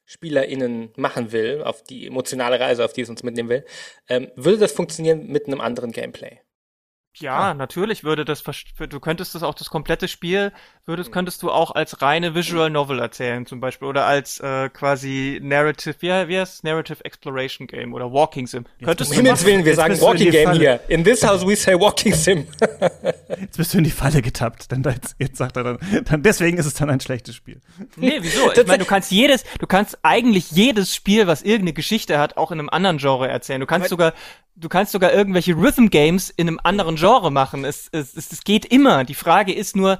SpielerInnen 0.05 0.91
machen 0.97 1.33
will, 1.33 1.63
auf 1.63 1.83
die 1.83 2.07
emotionale 2.07 2.59
Reise, 2.59 2.85
auf 2.85 2.93
die 2.93 3.03
es 3.03 3.11
uns 3.11 3.23
mitnehmen 3.23 3.49
will, 3.51 3.65
ähm, 4.09 4.31
würde 4.37 4.59
das 4.59 4.73
funktionieren 4.73 5.27
mit 5.27 5.47
einem 5.47 5.61
anderen 5.61 5.93
Gameplay? 5.93 6.41
Ja, 7.21 7.51
ah. 7.51 7.55
natürlich 7.55 8.05
würde 8.05 8.25
das, 8.25 8.43
du 8.43 9.01
könntest 9.01 9.35
das 9.35 9.43
auch 9.43 9.55
das 9.55 9.71
komplette 9.71 10.09
Spiel, 10.09 10.53
würdest, 10.87 11.13
könntest 11.13 11.43
du 11.43 11.51
auch 11.51 11.71
als 11.73 12.01
reine 12.03 12.35
Visual 12.35 12.71
Novel 12.71 12.99
erzählen, 12.99 13.47
zum 13.47 13.61
Beispiel, 13.61 13.89
oder 13.89 14.07
als 14.07 14.41
äh, 14.41 14.69
quasi 14.71 15.39
Narrative, 15.43 15.95
wie, 16.01 16.29
wie 16.29 16.39
heißt 16.39 16.65
Narrative 16.65 17.05
Exploration 17.05 17.67
Game 17.67 17.93
oder 17.93 18.13
Walking 18.13 18.47
Sim. 18.47 18.65
Jetzt 18.79 18.87
könntest 18.87 19.13
du 19.13 19.17
Himmels 19.17 19.45
Willen, 19.45 19.65
wir 19.65 19.75
sagen 19.75 20.01
Walking 20.01 20.31
Game 20.31 20.53
hier. 20.53 20.81
In 20.89 21.05
this 21.05 21.27
house 21.27 21.47
we 21.47 21.55
say 21.57 21.79
Walking 21.79 22.15
Sim. 22.15 22.47
jetzt 23.41 23.57
bist 23.57 23.75
du 23.75 23.79
in 23.79 23.85
die 23.85 23.91
Falle 23.91 24.23
getappt, 24.23 24.73
denn 24.73 24.83
jetzt, 24.83 25.17
jetzt 25.19 25.37
sagt 25.37 25.57
er 25.57 25.65
dann, 25.65 25.79
dann, 26.05 26.23
deswegen 26.23 26.59
ist 26.59 26.67
es 26.67 26.75
dann 26.75 26.91
ein 26.91 27.01
schlechtes 27.01 27.35
Spiel. 27.35 27.61
Nee, 27.97 28.19
wieso? 28.21 28.51
Ich 28.53 28.67
meine, 28.67 28.79
du 28.79 28.85
kannst 28.85 29.11
jedes, 29.11 29.45
du 29.59 29.67
kannst 29.67 29.99
eigentlich 30.03 30.51
jedes 30.51 30.95
Spiel, 30.95 31.27
was 31.27 31.43
irgendeine 31.43 31.75
Geschichte 31.75 32.19
hat, 32.19 32.37
auch 32.37 32.51
in 32.51 32.59
einem 32.59 32.69
anderen 32.69 32.99
Genre 32.99 33.29
erzählen. 33.29 33.61
Du 33.61 33.67
kannst 33.67 33.89
sogar 33.89 34.15
du 34.61 34.69
kannst 34.69 34.93
sogar 34.93 35.13
irgendwelche 35.13 35.55
Rhythm 35.55 35.87
Games 35.87 36.31
in 36.31 36.49
einem 36.49 36.61
anderen 36.63 36.97
Genre 36.97 37.31
machen. 37.31 37.65
Es, 37.65 37.89
es, 37.93 38.17
es, 38.17 38.33
es 38.33 38.45
geht 38.45 38.65
immer. 38.65 39.05
Die 39.05 39.15
Frage 39.15 39.53
ist 39.53 39.77
nur, 39.77 39.99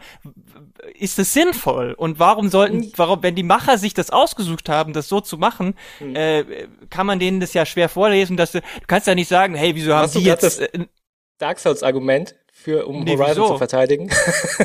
ist 0.95 1.19
es 1.19 1.33
sinnvoll? 1.33 1.93
Und 1.95 2.19
warum 2.19 2.49
sollten, 2.49 2.93
warum, 2.97 3.23
wenn 3.23 3.35
die 3.35 3.43
Macher 3.43 3.79
sich 3.79 3.95
das 3.95 4.11
ausgesucht 4.11 4.69
haben, 4.69 4.93
das 4.93 5.09
so 5.09 5.21
zu 5.21 5.39
machen, 5.39 5.75
hm. 5.99 6.17
äh, 6.17 6.45
kann 6.91 7.07
man 7.07 7.19
denen 7.19 7.41
das 7.41 7.55
ja 7.55 7.67
schwer 7.67 7.89
vorlesen, 7.89 8.37
dass 8.37 8.53
du, 8.53 8.61
du 8.61 8.87
kannst 8.87 9.07
ja 9.07 9.15
nicht 9.15 9.29
sagen, 9.29 9.55
hey, 9.55 9.75
wieso 9.75 9.95
haben 9.95 10.11
die 10.11 10.21
jetzt 10.21 10.43
das 10.43 10.59
äh, 10.59 10.87
Dark 11.39 11.61
Souls 11.61 11.83
Argument 11.83 12.35
für 12.53 12.87
um 12.87 13.05
nee, 13.05 13.17
Horizon 13.17 13.45
wieso? 13.45 13.49
zu 13.49 13.59
verteidigen? 13.59 14.11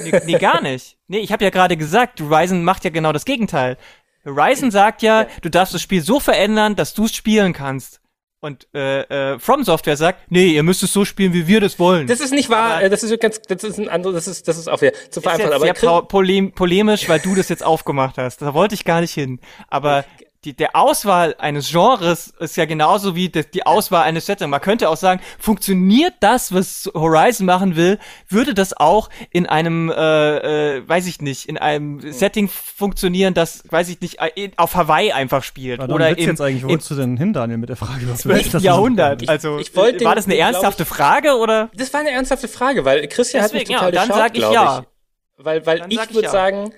Nee, 0.03 0.19
nee, 0.25 0.37
gar 0.39 0.61
nicht. 0.61 0.97
Nee, 1.07 1.19
ich 1.19 1.31
habe 1.31 1.43
ja 1.43 1.51
gerade 1.51 1.77
gesagt, 1.77 2.19
Horizon 2.19 2.63
macht 2.63 2.83
ja 2.83 2.89
genau 2.89 3.13
das 3.13 3.25
Gegenteil. 3.25 3.77
Horizon 4.25 4.71
sagt 4.71 5.01
ja, 5.01 5.23
ja, 5.23 5.27
du 5.41 5.49
darfst 5.49 5.73
das 5.73 5.81
Spiel 5.81 6.01
so 6.01 6.19
verändern, 6.19 6.75
dass 6.75 6.93
du 6.93 7.05
es 7.05 7.13
spielen 7.13 7.53
kannst. 7.53 7.99
Und 8.43 8.67
äh, 8.73 9.03
äh, 9.33 9.39
From 9.39 9.63
Software 9.63 9.95
sagt, 9.95 10.29
nee, 10.29 10.47
ihr 10.47 10.63
müsst 10.63 10.83
es 10.83 10.91
so 10.91 11.05
spielen, 11.05 11.31
wie 11.31 11.47
wir 11.47 11.61
das 11.61 11.79
wollen. 11.79 12.07
Das 12.07 12.19
ist 12.19 12.33
nicht 12.33 12.49
wahr. 12.49 12.79
Aber 12.79 12.89
das 12.89 13.01
ist 13.01 13.17
ganz, 13.21 13.41
das 13.41 13.63
ist 13.63 13.79
ein 13.79 13.87
anderes, 13.87 14.25
das 14.25 14.27
ist, 14.27 14.47
das 14.49 14.57
ist 14.57 14.67
auch 14.67 14.81
wieder 14.81 14.91
zu 15.11 15.21
vereinfacht. 15.21 15.53
Aber 15.53 15.63
sehr 15.63 16.01
polem 16.01 16.51
polemisch, 16.51 17.07
weil 17.07 17.21
du 17.21 17.35
das 17.35 17.47
jetzt 17.47 17.63
aufgemacht 17.63 18.17
hast. 18.17 18.41
Da 18.41 18.53
wollte 18.53 18.75
ich 18.75 18.83
gar 18.83 18.99
nicht 18.99 19.13
hin. 19.13 19.39
Aber 19.69 20.03
die, 20.45 20.55
der 20.55 20.75
Auswahl 20.75 21.35
eines 21.37 21.71
Genres 21.71 22.33
ist 22.39 22.57
ja 22.57 22.65
genauso 22.65 23.15
wie 23.15 23.29
die, 23.29 23.43
die 23.49 23.65
Auswahl 23.65 24.03
eines 24.03 24.25
Settings. 24.25 24.49
Man 24.49 24.61
könnte 24.61 24.89
auch 24.89 24.97
sagen, 24.97 25.21
funktioniert 25.39 26.13
das, 26.19 26.53
was 26.53 26.89
Horizon 26.93 27.45
machen 27.45 27.75
will, 27.75 27.99
würde 28.29 28.53
das 28.53 28.75
auch 28.75 29.09
in 29.31 29.45
einem, 29.45 29.89
äh, 29.89 30.77
äh, 30.77 30.87
weiß 30.87 31.07
ich 31.07 31.21
nicht, 31.21 31.47
in 31.47 31.57
einem 31.57 32.01
hm. 32.01 32.11
Setting 32.11 32.49
funktionieren, 32.49 33.33
das, 33.33 33.63
weiß 33.69 33.89
ich 33.89 34.01
nicht, 34.01 34.19
äh, 34.19 34.51
auf 34.57 34.75
Hawaii 34.75 35.11
einfach 35.11 35.43
spielt. 35.43 35.79
Ja, 35.79 35.87
oder 35.89 36.09
im, 36.09 36.17
jetzt 36.17 36.41
eigentlich, 36.41 36.63
wo 36.63 36.69
willst 36.69 36.89
du 36.91 36.95
denn 36.95 37.17
hin, 37.17 37.33
Daniel, 37.33 37.57
mit 37.57 37.69
der 37.69 37.77
Frage? 37.77 38.09
Was 38.09 38.27
welches 38.27 38.63
Jahrhundert? 38.63 39.27
also, 39.29 39.59
ich, 39.59 39.69
ich 39.69 39.75
war 39.75 40.15
das 40.15 40.25
eine 40.25 40.37
ernsthafte 40.37 40.83
ich, 40.83 40.89
Frage, 40.89 41.37
oder? 41.37 41.69
Das 41.73 41.93
war 41.93 42.01
eine 42.01 42.11
ernsthafte 42.11 42.47
Frage, 42.47 42.85
weil 42.85 43.07
Christian 43.07 43.43
Deswegen, 43.43 43.59
hat 43.59 43.69
mich 43.69 43.77
total 43.77 43.93
ja, 43.93 44.07
dann 44.07 44.17
sag 44.17 44.37
ich 44.37 44.43
ja. 44.43 44.79
Ich. 44.79 45.45
Weil, 45.45 45.65
weil 45.65 45.85
ich 45.89 46.13
würde 46.13 46.23
ja. 46.23 46.29
sagen, 46.29 46.73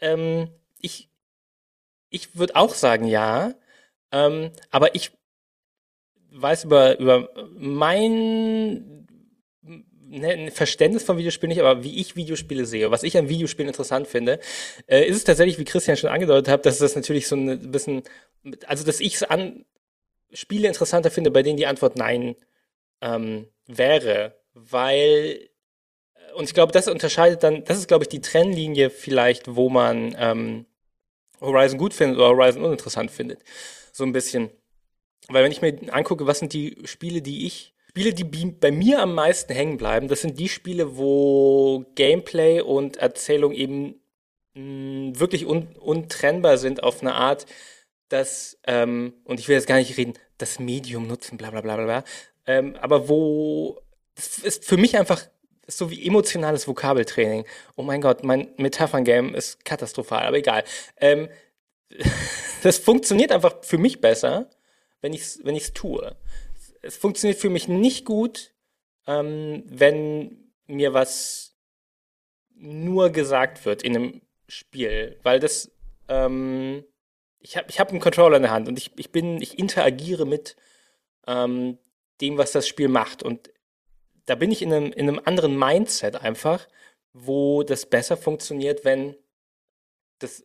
ähm, 0.00 0.48
ich, 0.80 1.08
ich 2.16 2.36
würde 2.36 2.56
auch 2.56 2.74
sagen 2.74 3.06
ja, 3.06 3.54
ähm, 4.10 4.50
aber 4.70 4.94
ich 4.94 5.12
weiß 6.32 6.64
über, 6.64 6.98
über 6.98 7.28
mein 7.54 9.06
ne, 9.62 10.50
Verständnis 10.50 11.04
von 11.04 11.18
Videospielen 11.18 11.50
nicht, 11.50 11.60
aber 11.60 11.84
wie 11.84 12.00
ich 12.00 12.16
Videospiele 12.16 12.66
sehe, 12.66 12.90
was 12.90 13.02
ich 13.02 13.16
an 13.16 13.28
Videospielen 13.28 13.68
interessant 13.68 14.06
finde, 14.06 14.40
äh, 14.86 15.04
ist 15.04 15.16
es 15.16 15.24
tatsächlich, 15.24 15.58
wie 15.58 15.64
Christian 15.64 15.96
schon 15.96 16.10
angedeutet 16.10 16.48
hat, 16.48 16.66
dass 16.66 16.78
das 16.78 16.96
natürlich 16.96 17.28
so 17.28 17.36
ein 17.36 17.70
bisschen, 17.70 18.02
also 18.66 18.84
dass 18.84 19.00
ich 19.00 19.14
es 19.16 19.22
an 19.22 19.64
Spiele 20.32 20.68
interessanter 20.68 21.10
finde, 21.10 21.30
bei 21.30 21.42
denen 21.42 21.56
die 21.56 21.66
Antwort 21.66 21.96
nein 21.96 22.34
ähm, 23.00 23.48
wäre, 23.66 24.36
weil 24.54 25.48
und 26.34 26.44
ich 26.44 26.54
glaube, 26.54 26.72
das 26.72 26.86
unterscheidet 26.86 27.42
dann, 27.42 27.64
das 27.64 27.78
ist, 27.78 27.88
glaube 27.88 28.04
ich, 28.04 28.08
die 28.08 28.20
Trennlinie 28.20 28.90
vielleicht, 28.90 29.56
wo 29.56 29.70
man 29.70 30.14
ähm, 30.18 30.66
Horizon 31.40 31.78
gut 31.78 31.94
findet 31.94 32.18
oder 32.18 32.28
Horizon 32.28 32.64
uninteressant 32.64 33.10
findet. 33.10 33.40
So 33.92 34.04
ein 34.04 34.12
bisschen. 34.12 34.50
Weil 35.28 35.44
wenn 35.44 35.52
ich 35.52 35.62
mir 35.62 35.76
angucke, 35.92 36.26
was 36.26 36.38
sind 36.38 36.52
die 36.52 36.76
Spiele, 36.84 37.22
die 37.22 37.46
ich, 37.46 37.74
Spiele, 37.88 38.12
die 38.12 38.24
bei 38.24 38.70
mir 38.70 39.00
am 39.00 39.14
meisten 39.14 39.52
hängen 39.54 39.78
bleiben, 39.78 40.08
das 40.08 40.20
sind 40.20 40.38
die 40.38 40.50
Spiele, 40.50 40.98
wo 40.98 41.84
Gameplay 41.94 42.60
und 42.60 42.98
Erzählung 42.98 43.52
eben 43.52 44.00
mh, 44.54 44.62
mm, 44.62 45.18
wirklich 45.18 45.46
un 45.46 45.68
untrennbar 45.80 46.58
sind 46.58 46.82
auf 46.82 47.00
eine 47.00 47.14
Art, 47.14 47.46
dass, 48.10 48.58
ähm, 48.66 49.14
und 49.24 49.40
ich 49.40 49.48
will 49.48 49.56
jetzt 49.56 49.66
gar 49.66 49.78
nicht 49.78 49.96
reden, 49.96 50.12
das 50.38 50.58
Medium 50.58 51.06
nutzen, 51.06 51.38
bla 51.38 51.50
bla 51.50 51.62
bla 51.62 51.76
bla, 51.76 52.04
ähm, 52.46 52.76
aber 52.76 53.08
wo, 53.08 53.80
ist 54.14 54.64
für 54.64 54.76
mich 54.76 54.98
einfach 54.98 55.26
ist 55.66 55.78
so 55.78 55.90
wie 55.90 56.06
emotionales 56.06 56.68
Vokabeltraining. 56.68 57.44
Oh 57.76 57.82
mein 57.82 58.00
Gott, 58.00 58.24
mein 58.24 58.48
Metaphern-Game 58.56 59.34
ist 59.34 59.64
katastrophal, 59.64 60.26
aber 60.26 60.36
egal. 60.36 60.64
Ähm, 60.98 61.28
das 62.62 62.78
funktioniert 62.78 63.32
einfach 63.32 63.62
für 63.62 63.78
mich 63.78 64.00
besser, 64.00 64.50
wenn 65.00 65.12
ich 65.12 65.22
es 65.22 65.40
wenn 65.44 65.56
ich's 65.56 65.72
tue. 65.72 66.16
Es 66.82 66.96
funktioniert 66.96 67.38
für 67.38 67.50
mich 67.50 67.68
nicht 67.68 68.04
gut, 68.04 68.54
ähm, 69.06 69.64
wenn 69.66 70.52
mir 70.66 70.94
was 70.94 71.56
nur 72.54 73.10
gesagt 73.10 73.64
wird 73.64 73.82
in 73.82 73.96
einem 73.96 74.22
Spiel, 74.48 75.18
weil 75.22 75.40
das 75.40 75.70
ähm, 76.08 76.84
ich 77.40 77.56
habe 77.56 77.66
ich 77.68 77.78
hab 77.80 77.90
einen 77.90 78.00
Controller 78.00 78.36
in 78.36 78.42
der 78.42 78.52
Hand 78.52 78.68
und 78.68 78.78
ich, 78.78 78.92
ich 78.96 79.12
bin 79.12 79.40
ich 79.40 79.58
interagiere 79.58 80.26
mit 80.26 80.56
ähm, 81.26 81.78
dem, 82.20 82.38
was 82.38 82.52
das 82.52 82.66
Spiel 82.66 82.88
macht 82.88 83.22
und 83.22 83.50
da 84.26 84.34
bin 84.34 84.50
ich 84.50 84.62
in 84.62 84.72
einem, 84.72 84.92
in 84.92 85.08
einem 85.08 85.20
anderen 85.24 85.58
Mindset 85.58 86.16
einfach, 86.16 86.66
wo 87.12 87.62
das 87.62 87.86
besser 87.86 88.16
funktioniert, 88.16 88.84
wenn 88.84 89.16
das 90.18 90.44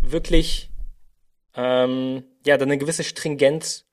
wirklich 0.00 0.70
ähm, 1.54 2.24
ja 2.44 2.56
dann 2.56 2.68
eine 2.68 2.78
gewisse 2.78 3.04
Stringenz 3.04 3.86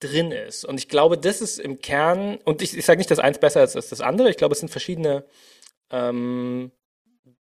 drin 0.00 0.32
ist. 0.32 0.64
Und 0.64 0.78
ich 0.78 0.88
glaube, 0.88 1.18
das 1.18 1.40
ist 1.40 1.58
im 1.58 1.80
Kern, 1.80 2.36
und 2.44 2.62
ich, 2.62 2.76
ich 2.76 2.84
sage 2.84 2.98
nicht, 2.98 3.10
dass 3.10 3.18
eins 3.18 3.38
besser 3.38 3.62
ist 3.64 3.76
als 3.76 3.88
das 3.88 4.00
andere, 4.00 4.30
ich 4.30 4.36
glaube, 4.36 4.52
es 4.52 4.60
sind 4.60 4.70
verschiedene 4.70 5.24
ähm, 5.90 6.72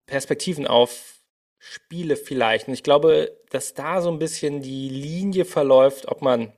Perspektiven 0.05 0.67
auf 0.67 1.19
Spiele 1.57 2.15
vielleicht. 2.15 2.67
Und 2.67 2.73
ich 2.73 2.83
glaube, 2.83 3.37
dass 3.49 3.73
da 3.73 4.01
so 4.01 4.11
ein 4.11 4.19
bisschen 4.19 4.61
die 4.61 4.89
Linie 4.89 5.45
verläuft, 5.45 6.07
ob 6.07 6.21
man, 6.21 6.53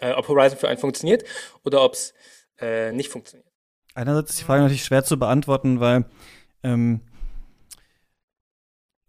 äh, 0.00 0.12
ob 0.12 0.28
Horizon 0.28 0.58
für 0.58 0.68
einen 0.68 0.78
funktioniert 0.78 1.24
oder 1.64 1.82
ob 1.82 1.94
es 1.94 2.14
äh, 2.58 2.92
nicht 2.92 3.10
funktioniert. 3.10 3.45
Einerseits 3.96 4.32
ist 4.32 4.40
die 4.40 4.44
Frage 4.44 4.62
natürlich 4.62 4.84
schwer 4.84 5.04
zu 5.04 5.18
beantworten, 5.18 5.80
weil 5.80 6.04
ähm, 6.62 7.00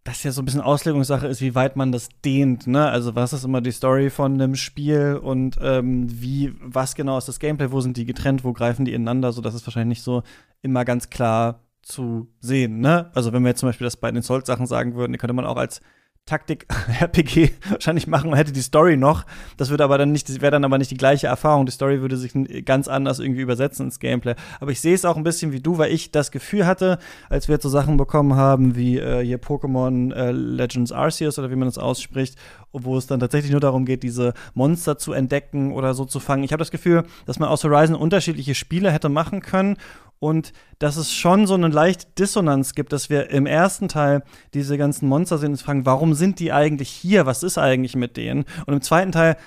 das 0.05 0.23
ja 0.23 0.31
so 0.31 0.41
ein 0.41 0.45
bisschen 0.45 0.61
Auslegungssache 0.61 1.27
ist, 1.27 1.41
wie 1.41 1.55
weit 1.55 1.76
man 1.76 1.91
das 1.91 2.07
dehnt, 2.23 2.68
ne? 2.68 2.88
Also 2.88 3.14
was 3.14 3.34
ist 3.34 3.43
immer 3.43 3.59
die 3.59 3.72
Story 3.72 4.09
von 4.09 4.35
einem 4.35 4.55
Spiel 4.55 5.19
und 5.22 5.57
ähm, 5.61 6.07
wie, 6.09 6.55
was 6.61 6.95
genau 6.95 7.18
ist 7.18 7.27
das 7.27 7.39
Gameplay, 7.39 7.72
wo 7.72 7.81
sind 7.81 7.97
die 7.97 8.05
getrennt, 8.05 8.45
wo 8.45 8.53
greifen 8.53 8.85
die 8.85 8.93
ineinander, 8.93 9.34
so 9.34 9.41
das 9.41 9.53
ist 9.53 9.68
wahrscheinlich 9.68 9.97
nicht 9.97 10.03
so 10.03 10.23
immer 10.61 10.85
ganz 10.85 11.09
klar 11.09 11.65
zu 11.81 12.30
sehen, 12.39 12.80
ne? 12.80 13.11
Also 13.14 13.34
wenn 13.34 13.43
wir 13.43 13.49
jetzt 13.49 13.59
zum 13.59 13.68
Beispiel 13.68 13.85
das 13.85 13.97
bei 13.97 14.09
den 14.09 14.23
Salt-Sachen 14.23 14.68
sagen 14.68 14.95
würden, 14.95 15.11
die 15.11 15.18
könnte 15.18 15.34
man 15.34 15.45
auch 15.45 15.57
als 15.57 15.81
Taktik-RPG 16.28 17.52
wahrscheinlich 17.70 18.06
machen 18.06 18.30
und 18.30 18.38
hätte 18.38 18.52
die 18.52 18.62
Story 18.62 18.98
noch. 18.98 19.26
Das 19.58 19.70
würde 19.70 19.84
aber 19.84 19.98
dann 19.98 20.12
nicht, 20.12 20.41
wäre 20.41 20.52
dann 20.52 20.64
aber 20.64 20.78
nicht 20.78 20.91
die 20.91 20.98
gleiche 20.98 21.28
Erfahrung. 21.28 21.66
Die 21.66 21.72
Story 21.72 22.02
würde 22.02 22.18
sich 22.18 22.34
ganz 22.66 22.88
anders 22.88 23.20
irgendwie 23.20 23.41
übersetzen 23.41 23.88
ins 23.88 23.99
Gameplay. 23.99 24.36
Aber 24.60 24.72
ich 24.72 24.82
sehe 24.82 24.94
es 24.94 25.06
auch 25.06 25.18
ein 25.18 25.24
bisschen 25.24 25.52
wie 25.52 25.62
du, 25.62 25.78
weil 25.78 25.91
ich 25.91 26.12
das 26.12 26.32
Gefühl 26.32 26.68
hatte, 26.68 26.99
als 27.30 27.48
wir 27.48 27.54
jetzt 27.54 27.64
so 27.64 27.70
Sachen 27.70 27.98
bekommen 27.98 28.36
haben 28.36 28.76
wie 28.76 28.99
äh, 28.99 29.26
hier 29.26 29.41
Pokémon 29.41 30.14
äh, 30.14 30.32
Legends 30.32 30.91
Arceus 30.91 31.40
oder 31.40 31.49
wie 31.49 31.56
man 31.56 31.68
das 31.68 31.78
ausspricht, 31.78 32.36
wo 32.72 32.98
es 32.98 33.08
dann 33.08 33.20
tatsächlich 33.20 33.52
nur 33.52 33.62
darum 33.62 33.86
geht, 33.86 34.04
diese 34.04 34.34
Monster 34.54 34.98
zu 34.98 35.14
entdecken 35.14 35.72
oder 35.72 35.94
so 35.94 36.06
zu 36.06 36.20
fangen. 36.20 36.44
Ich 36.44 36.52
habe 36.52 36.60
das 36.60 36.72
Gefühl, 36.72 37.04
dass 37.26 37.40
man 37.40 37.49
aus 37.49 37.64
Horizon 37.64 37.95
unterschiedliche 37.95 38.54
Spiele 38.54 38.91
hätte 38.91 39.10
machen 39.10 39.41
können 39.41 39.78
und 40.19 40.53
dass 40.80 40.98
es 40.98 41.14
schon 41.14 41.48
so 41.48 41.53
eine 41.53 41.68
leichte 41.68 42.07
Dissonanz 42.18 42.73
gibt, 42.73 42.94
dass 42.94 43.10
wir 43.10 43.30
im 43.30 43.45
ersten 43.45 43.88
Teil 43.88 44.23
diese 44.53 44.77
ganzen 44.77 45.07
Monster 45.07 45.38
sehen 45.38 45.52
und 45.52 45.61
fragen, 45.61 45.85
warum 45.85 46.14
sind 46.14 46.39
die 46.39 46.52
eigentlich 46.52 46.89
hier? 46.89 47.26
Was 47.26 47.44
ist 47.44 47.57
eigentlich 47.57 47.95
mit 47.95 48.18
denen? 48.18 48.45
Und 48.65 48.73
im 48.73 48.81
zweiten 48.81 49.11
Teil 49.11 49.38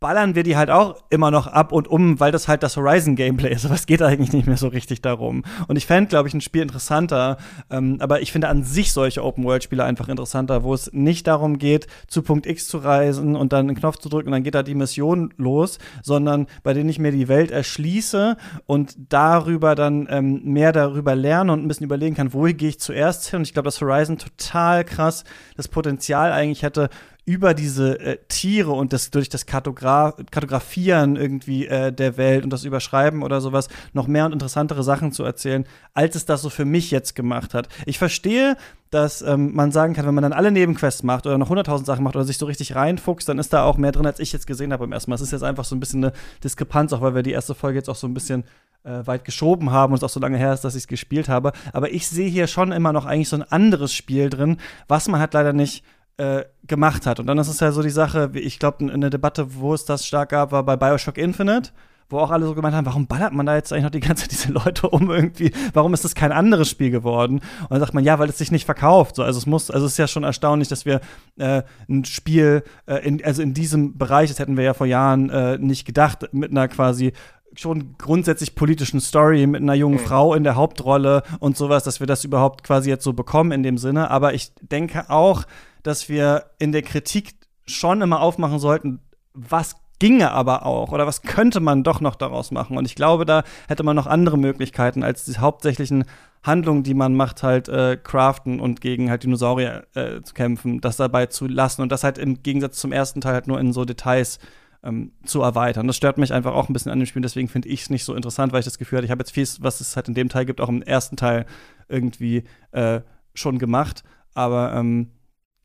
ballern 0.00 0.36
wir 0.36 0.44
die 0.44 0.56
halt 0.56 0.70
auch 0.70 0.96
immer 1.10 1.30
noch 1.30 1.48
ab 1.48 1.72
und 1.72 1.88
um, 1.88 2.20
weil 2.20 2.30
das 2.30 2.46
halt 2.46 2.62
das 2.62 2.76
Horizon-Gameplay 2.76 3.52
ist. 3.52 3.64
Aber 3.64 3.74
es 3.74 3.86
geht 3.86 4.00
eigentlich 4.00 4.32
nicht 4.32 4.46
mehr 4.46 4.56
so 4.56 4.68
richtig 4.68 5.02
darum. 5.02 5.44
Und 5.66 5.76
ich 5.76 5.86
fände, 5.86 6.08
glaube 6.08 6.28
ich, 6.28 6.34
ein 6.34 6.40
Spiel 6.40 6.62
interessanter. 6.62 7.36
Ähm, 7.68 7.96
aber 8.00 8.20
ich 8.20 8.30
finde 8.30 8.48
an 8.48 8.62
sich 8.62 8.92
solche 8.92 9.24
Open-World-Spiele 9.24 9.82
einfach 9.82 10.08
interessanter, 10.08 10.62
wo 10.62 10.72
es 10.72 10.92
nicht 10.92 11.26
darum 11.26 11.58
geht, 11.58 11.88
zu 12.06 12.22
Punkt 12.22 12.46
X 12.46 12.68
zu 12.68 12.78
reisen 12.78 13.34
und 13.34 13.52
dann 13.52 13.66
einen 13.66 13.76
Knopf 13.76 13.96
zu 13.96 14.08
drücken 14.08 14.28
und 14.28 14.32
dann 14.32 14.44
geht 14.44 14.54
da 14.54 14.62
die 14.62 14.76
Mission 14.76 15.34
los, 15.36 15.78
sondern 16.02 16.46
bei 16.62 16.74
denen 16.74 16.88
ich 16.88 17.00
mir 17.00 17.10
die 17.10 17.28
Welt 17.28 17.50
erschließe 17.50 18.36
und 18.66 18.94
darüber 19.08 19.74
dann 19.74 20.06
ähm, 20.10 20.42
mehr 20.44 20.72
darüber 20.72 21.16
lerne 21.16 21.52
und 21.52 21.64
ein 21.64 21.68
bisschen 21.68 21.86
überlegen 21.86 22.14
kann, 22.14 22.32
wo 22.32 22.44
gehe 22.44 22.68
ich 22.68 22.78
zuerst 22.78 23.28
hin. 23.28 23.38
Und 23.38 23.46
ich 23.46 23.52
glaube, 23.52 23.66
dass 23.66 23.80
Horizon 23.80 24.18
total 24.18 24.84
krass 24.84 25.24
das 25.56 25.66
Potenzial 25.66 26.32
eigentlich 26.32 26.62
hätte, 26.62 26.88
über 27.28 27.52
diese 27.52 28.00
äh, 28.00 28.16
Tiere 28.28 28.72
und 28.72 28.94
das 28.94 29.10
durch 29.10 29.28
das 29.28 29.44
Kartogra 29.44 30.14
Kartografieren 30.30 31.14
irgendwie 31.14 31.66
äh, 31.66 31.92
der 31.92 32.16
Welt 32.16 32.42
und 32.42 32.50
das 32.50 32.64
Überschreiben 32.64 33.22
oder 33.22 33.42
sowas 33.42 33.68
noch 33.92 34.06
mehr 34.06 34.24
und 34.24 34.32
interessantere 34.32 34.82
Sachen 34.82 35.12
zu 35.12 35.24
erzählen, 35.24 35.66
als 35.92 36.14
es 36.14 36.24
das 36.24 36.40
so 36.40 36.48
für 36.48 36.64
mich 36.64 36.90
jetzt 36.90 37.14
gemacht 37.14 37.52
hat. 37.52 37.68
Ich 37.84 37.98
verstehe, 37.98 38.56
dass 38.88 39.20
ähm, 39.20 39.54
man 39.54 39.72
sagen 39.72 39.92
kann, 39.92 40.06
wenn 40.06 40.14
man 40.14 40.22
dann 40.22 40.32
alle 40.32 40.50
Nebenquests 40.50 41.02
macht 41.02 41.26
oder 41.26 41.36
noch 41.36 41.50
100.000 41.50 41.84
Sachen 41.84 42.02
macht 42.02 42.16
oder 42.16 42.24
sich 42.24 42.38
so 42.38 42.46
richtig 42.46 42.74
reinfuchst, 42.74 43.28
dann 43.28 43.38
ist 43.38 43.52
da 43.52 43.64
auch 43.64 43.76
mehr 43.76 43.92
drin, 43.92 44.06
als 44.06 44.20
ich 44.20 44.32
jetzt 44.32 44.46
gesehen 44.46 44.72
habe 44.72 44.84
beim 44.84 44.92
ersten 44.92 45.10
Mal. 45.10 45.16
Es 45.16 45.20
ist 45.20 45.32
jetzt 45.32 45.42
einfach 45.42 45.66
so 45.66 45.76
ein 45.76 45.80
bisschen 45.80 46.02
eine 46.02 46.14
Diskrepanz, 46.42 46.94
auch 46.94 47.02
weil 47.02 47.14
wir 47.14 47.22
die 47.22 47.32
erste 47.32 47.54
Folge 47.54 47.76
jetzt 47.76 47.90
auch 47.90 47.96
so 47.96 48.06
ein 48.06 48.14
bisschen 48.14 48.44
äh, 48.84 49.06
weit 49.06 49.26
geschoben 49.26 49.70
haben 49.70 49.92
und 49.92 49.98
es 49.98 50.02
auch 50.02 50.08
so 50.08 50.20
lange 50.20 50.38
her 50.38 50.54
ist, 50.54 50.62
dass 50.62 50.76
ich 50.76 50.84
es 50.84 50.88
gespielt 50.88 51.28
habe. 51.28 51.52
Aber 51.74 51.92
ich 51.92 52.08
sehe 52.08 52.30
hier 52.30 52.46
schon 52.46 52.72
immer 52.72 52.94
noch 52.94 53.04
eigentlich 53.04 53.28
so 53.28 53.36
ein 53.36 53.42
anderes 53.42 53.92
Spiel 53.92 54.30
drin, 54.30 54.56
was 54.86 55.08
man 55.08 55.20
halt 55.20 55.34
leider 55.34 55.52
nicht 55.52 55.84
äh, 56.18 56.44
gemacht 56.66 57.06
hat. 57.06 57.20
Und 57.20 57.26
dann 57.26 57.38
ist 57.38 57.48
es 57.48 57.60
ja 57.60 57.72
so 57.72 57.82
die 57.82 57.90
Sache, 57.90 58.30
ich 58.34 58.58
glaube, 58.58 58.92
eine 58.92 59.10
Debatte, 59.10 59.54
wo 59.54 59.74
es 59.74 59.84
das 59.84 60.06
stark 60.06 60.30
gab, 60.30 60.52
war 60.52 60.62
bei 60.62 60.76
Bioshock 60.76 61.18
Infinite 61.18 61.70
wo 62.10 62.18
auch 62.18 62.30
alle 62.30 62.46
so 62.46 62.54
gemeint 62.54 62.74
haben, 62.74 62.86
warum 62.86 63.06
ballert 63.06 63.32
man 63.32 63.44
da 63.44 63.54
jetzt 63.54 63.72
eigentlich 63.72 63.84
noch 63.84 63.90
die 63.90 64.00
ganze 64.00 64.22
Zeit 64.22 64.32
diese 64.32 64.52
Leute 64.52 64.88
um 64.88 65.10
irgendwie? 65.10 65.52
Warum 65.74 65.92
ist 65.92 66.04
das 66.04 66.14
kein 66.14 66.32
anderes 66.32 66.68
Spiel 66.68 66.90
geworden? 66.90 67.40
Und 67.62 67.70
dann 67.70 67.80
sagt 67.80 67.92
man, 67.92 68.04
ja, 68.04 68.18
weil 68.18 68.30
es 68.30 68.38
sich 68.38 68.50
nicht 68.50 68.64
verkauft. 68.64 69.16
So, 69.16 69.22
also 69.22 69.38
es 69.38 69.46
muss, 69.46 69.70
also 69.70 69.84
es 69.84 69.92
ist 69.92 69.98
ja 69.98 70.08
schon 70.08 70.24
erstaunlich, 70.24 70.68
dass 70.68 70.86
wir 70.86 71.00
äh, 71.36 71.62
ein 71.88 72.04
Spiel, 72.04 72.62
äh, 72.86 73.06
in, 73.06 73.22
also 73.22 73.42
in 73.42 73.52
diesem 73.52 73.98
Bereich, 73.98 74.30
das 74.30 74.38
hätten 74.38 74.56
wir 74.56 74.64
ja 74.64 74.74
vor 74.74 74.86
Jahren 74.86 75.28
äh, 75.28 75.58
nicht 75.58 75.84
gedacht, 75.84 76.32
mit 76.32 76.50
einer 76.50 76.68
quasi 76.68 77.12
schon 77.54 77.96
grundsätzlich 77.98 78.54
politischen 78.54 79.00
Story 79.00 79.46
mit 79.46 79.62
einer 79.62 79.74
jungen 79.74 80.00
mhm. 80.00 80.04
Frau 80.04 80.34
in 80.34 80.44
der 80.44 80.54
Hauptrolle 80.54 81.22
und 81.40 81.56
sowas, 81.56 81.82
dass 81.82 81.98
wir 82.00 82.06
das 82.06 82.24
überhaupt 82.24 82.62
quasi 82.62 82.88
jetzt 82.88 83.04
so 83.04 83.12
bekommen 83.12 83.52
in 83.52 83.62
dem 83.62 83.78
Sinne. 83.78 84.10
Aber 84.10 84.32
ich 84.32 84.52
denke 84.60 85.10
auch, 85.10 85.44
dass 85.88 86.08
wir 86.08 86.50
in 86.58 86.72
der 86.72 86.82
Kritik 86.82 87.34
schon 87.66 88.02
immer 88.02 88.20
aufmachen 88.20 88.58
sollten, 88.58 89.00
was 89.32 89.76
ginge 89.98 90.30
aber 90.30 90.64
auch 90.64 90.92
oder 90.92 91.06
was 91.06 91.22
könnte 91.22 91.60
man 91.60 91.82
doch 91.82 92.00
noch 92.00 92.14
daraus 92.14 92.50
machen. 92.50 92.76
Und 92.76 92.84
ich 92.84 92.94
glaube, 92.94 93.24
da 93.24 93.42
hätte 93.68 93.82
man 93.82 93.96
noch 93.96 94.06
andere 94.06 94.38
Möglichkeiten 94.38 95.02
als 95.02 95.24
die 95.24 95.38
hauptsächlichen 95.38 96.04
Handlungen, 96.42 96.84
die 96.84 96.94
man 96.94 97.14
macht, 97.14 97.42
halt 97.42 97.68
äh, 97.68 97.96
craften 97.96 98.60
und 98.60 98.80
gegen 98.80 99.10
halt 99.10 99.24
Dinosaurier 99.24 99.86
äh, 99.94 100.22
zu 100.22 100.34
kämpfen, 100.34 100.80
das 100.80 100.96
dabei 100.96 101.26
zu 101.26 101.48
lassen 101.48 101.82
und 101.82 101.90
das 101.90 102.04
halt 102.04 102.18
im 102.18 102.42
Gegensatz 102.42 102.78
zum 102.78 102.92
ersten 102.92 103.20
Teil 103.20 103.34
halt 103.34 103.48
nur 103.48 103.58
in 103.58 103.72
so 103.72 103.84
Details 103.84 104.38
ähm, 104.84 105.12
zu 105.24 105.42
erweitern. 105.42 105.88
Das 105.88 105.96
stört 105.96 106.18
mich 106.18 106.32
einfach 106.32 106.52
auch 106.52 106.68
ein 106.68 106.72
bisschen 106.74 106.92
an 106.92 107.00
dem 107.00 107.06
Spiel, 107.06 107.22
deswegen 107.22 107.48
finde 107.48 107.68
ich 107.68 107.82
es 107.82 107.90
nicht 107.90 108.04
so 108.04 108.14
interessant, 108.14 108.52
weil 108.52 108.60
ich 108.60 108.66
das 108.66 108.78
Gefühl 108.78 108.98
hatte, 108.98 109.06
ich 109.06 109.10
habe 109.10 109.22
jetzt 109.22 109.32
viel, 109.32 109.48
was 109.60 109.80
es 109.80 109.96
halt 109.96 110.06
in 110.06 110.14
dem 110.14 110.28
Teil 110.28 110.44
gibt, 110.44 110.60
auch 110.60 110.68
im 110.68 110.82
ersten 110.82 111.16
Teil 111.16 111.46
irgendwie 111.88 112.44
äh, 112.70 113.00
schon 113.34 113.58
gemacht. 113.58 114.04
Aber 114.34 114.72
ähm, 114.74 115.10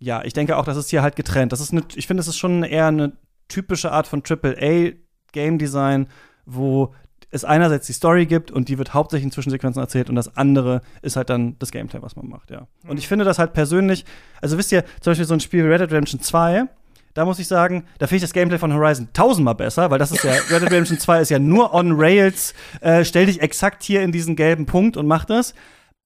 ja, 0.04 0.22
ich 0.26 0.34
denke 0.34 0.58
auch, 0.58 0.66
das 0.66 0.76
ist 0.76 0.90
hier 0.90 1.02
halt 1.02 1.16
getrennt. 1.16 1.54
Das 1.54 1.62
ist 1.62 1.72
eine, 1.72 1.84
ich 1.96 2.08
finde, 2.08 2.22
es 2.22 2.28
ist 2.28 2.38
schon 2.38 2.64
eher 2.64 2.88
eine 2.88 3.14
typische 3.48 3.92
Art 3.92 4.06
von 4.06 4.22
AAA 4.22 4.92
Game 5.32 5.58
Design, 5.58 6.08
wo 6.46 6.94
es 7.32 7.46
einerseits 7.46 7.88
die 7.88 7.94
Story 7.94 8.26
gibt 8.26 8.52
und 8.52 8.68
die 8.68 8.78
wird 8.78 8.94
hauptsächlich 8.94 9.26
in 9.26 9.32
Zwischensequenzen 9.32 9.82
erzählt 9.82 10.10
und 10.10 10.16
das 10.16 10.36
andere 10.36 10.82
ist 11.02 11.16
halt 11.16 11.30
dann 11.30 11.58
das 11.58 11.72
Gameplay, 11.72 12.02
was 12.02 12.16
man 12.16 12.28
macht, 12.28 12.52
ja. 12.52 12.68
Und 12.86 12.98
ich 12.98 13.08
finde 13.08 13.26
das 13.26 13.40
halt 13.40 13.54
persönlich, 13.54 14.06
also 14.42 14.58
wisst 14.58 14.72
ihr, 14.72 14.84
zum 15.00 15.12
Beispiel 15.12 15.26
so 15.26 15.34
ein 15.34 15.40
Spiel 15.40 15.64
wie 15.64 15.70
Red 15.70 15.82
Dead 15.82 15.92
Redemption 15.92 16.20
2, 16.20 16.66
da 17.14 17.26
muss 17.26 17.40
ich 17.40 17.48
sagen, 17.48 17.86
da 17.98 18.06
finde 18.08 18.18
ich 18.18 18.22
das 18.24 18.34
Gameplay 18.34 18.60
von 18.60 18.74
Horizon 18.74 19.08
tausendmal 19.14 19.56
besser, 19.56 19.90
weil 19.90 20.00
das 20.00 20.12
ist 20.12 20.24
ja, 20.24 20.32
Red 20.52 20.62
Dead 20.62 20.72
Redemption 20.72 21.00
2 21.00 21.22
ist 21.22 21.30
ja 21.30 21.40
nur 21.40 21.74
on 21.74 21.94
Rails, 21.96 22.54
äh, 22.82 23.06
stell 23.06 23.26
dich 23.26 23.42
exakt 23.42 23.84
hier 23.84 24.02
in 24.04 24.12
diesen 24.12 24.36
gelben 24.36 24.66
Punkt 24.66 24.98
und 24.98 25.08
mach 25.08 25.26
das. 25.26 25.56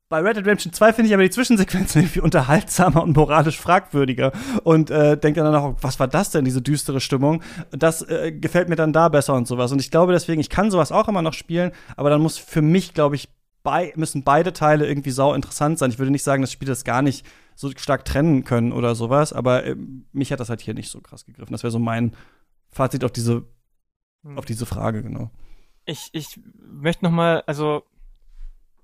Bei 0.09 0.19
Red 0.19 0.37
Dead 0.37 0.45
Redemption 0.45 0.71
2 0.71 0.93
finde 0.93 1.09
ich 1.09 1.13
aber 1.13 1.23
die 1.23 1.29
Zwischensequenzen 1.29 2.01
irgendwie 2.03 2.21
unterhaltsamer 2.21 3.03
und 3.03 3.15
moralisch 3.15 3.59
fragwürdiger 3.59 4.31
und 4.63 4.89
äh, 4.89 5.17
denke 5.17 5.41
dann 5.41 5.53
auch, 5.53 5.75
was 5.81 5.99
war 5.99 6.07
das 6.07 6.31
denn, 6.31 6.45
diese 6.45 6.61
düstere 6.61 7.01
Stimmung? 7.01 7.43
Das 7.71 8.01
äh, 8.03 8.31
gefällt 8.31 8.69
mir 8.69 8.77
dann 8.77 8.93
da 8.93 9.09
besser 9.09 9.33
und 9.33 9.47
sowas. 9.47 9.71
Und 9.71 9.79
ich 9.79 9.91
glaube 9.91 10.13
deswegen, 10.13 10.39
ich 10.39 10.49
kann 10.49 10.71
sowas 10.71 10.93
auch 10.93 11.09
immer 11.09 11.21
noch 11.21 11.33
spielen, 11.33 11.71
aber 11.97 12.09
dann 12.09 12.21
muss 12.21 12.37
für 12.37 12.61
mich, 12.61 12.93
glaube 12.93 13.15
ich, 13.15 13.29
bei, 13.63 13.91
müssen 13.97 14.23
beide 14.23 14.53
Teile 14.53 14.87
irgendwie 14.87 15.11
sau 15.11 15.33
interessant 15.33 15.77
sein. 15.77 15.89
Ich 15.89 15.99
würde 15.99 16.11
nicht 16.11 16.23
sagen, 16.23 16.41
dass 16.41 16.53
Spiele 16.53 16.71
das 16.71 16.85
gar 16.85 17.01
nicht 17.01 17.25
so 17.53 17.69
stark 17.75 18.05
trennen 18.05 18.45
können 18.45 18.71
oder 18.71 18.95
sowas, 18.95 19.33
aber 19.33 19.65
äh, 19.65 19.75
mich 20.13 20.31
hat 20.31 20.39
das 20.39 20.47
halt 20.47 20.61
hier 20.61 20.73
nicht 20.73 20.89
so 20.89 21.01
krass 21.01 21.25
gegriffen. 21.25 21.51
Das 21.51 21.63
wäre 21.63 21.71
so 21.71 21.79
mein 21.79 22.15
Fazit 22.69 23.03
auf 23.03 23.11
diese, 23.11 23.43
hm. 24.23 24.37
auf 24.37 24.45
diese 24.45 24.65
Frage, 24.65 25.03
genau. 25.03 25.31
Ich, 25.83 26.09
ich 26.13 26.39
möchte 26.61 27.03
noch 27.03 27.11
mal, 27.11 27.43
also, 27.45 27.83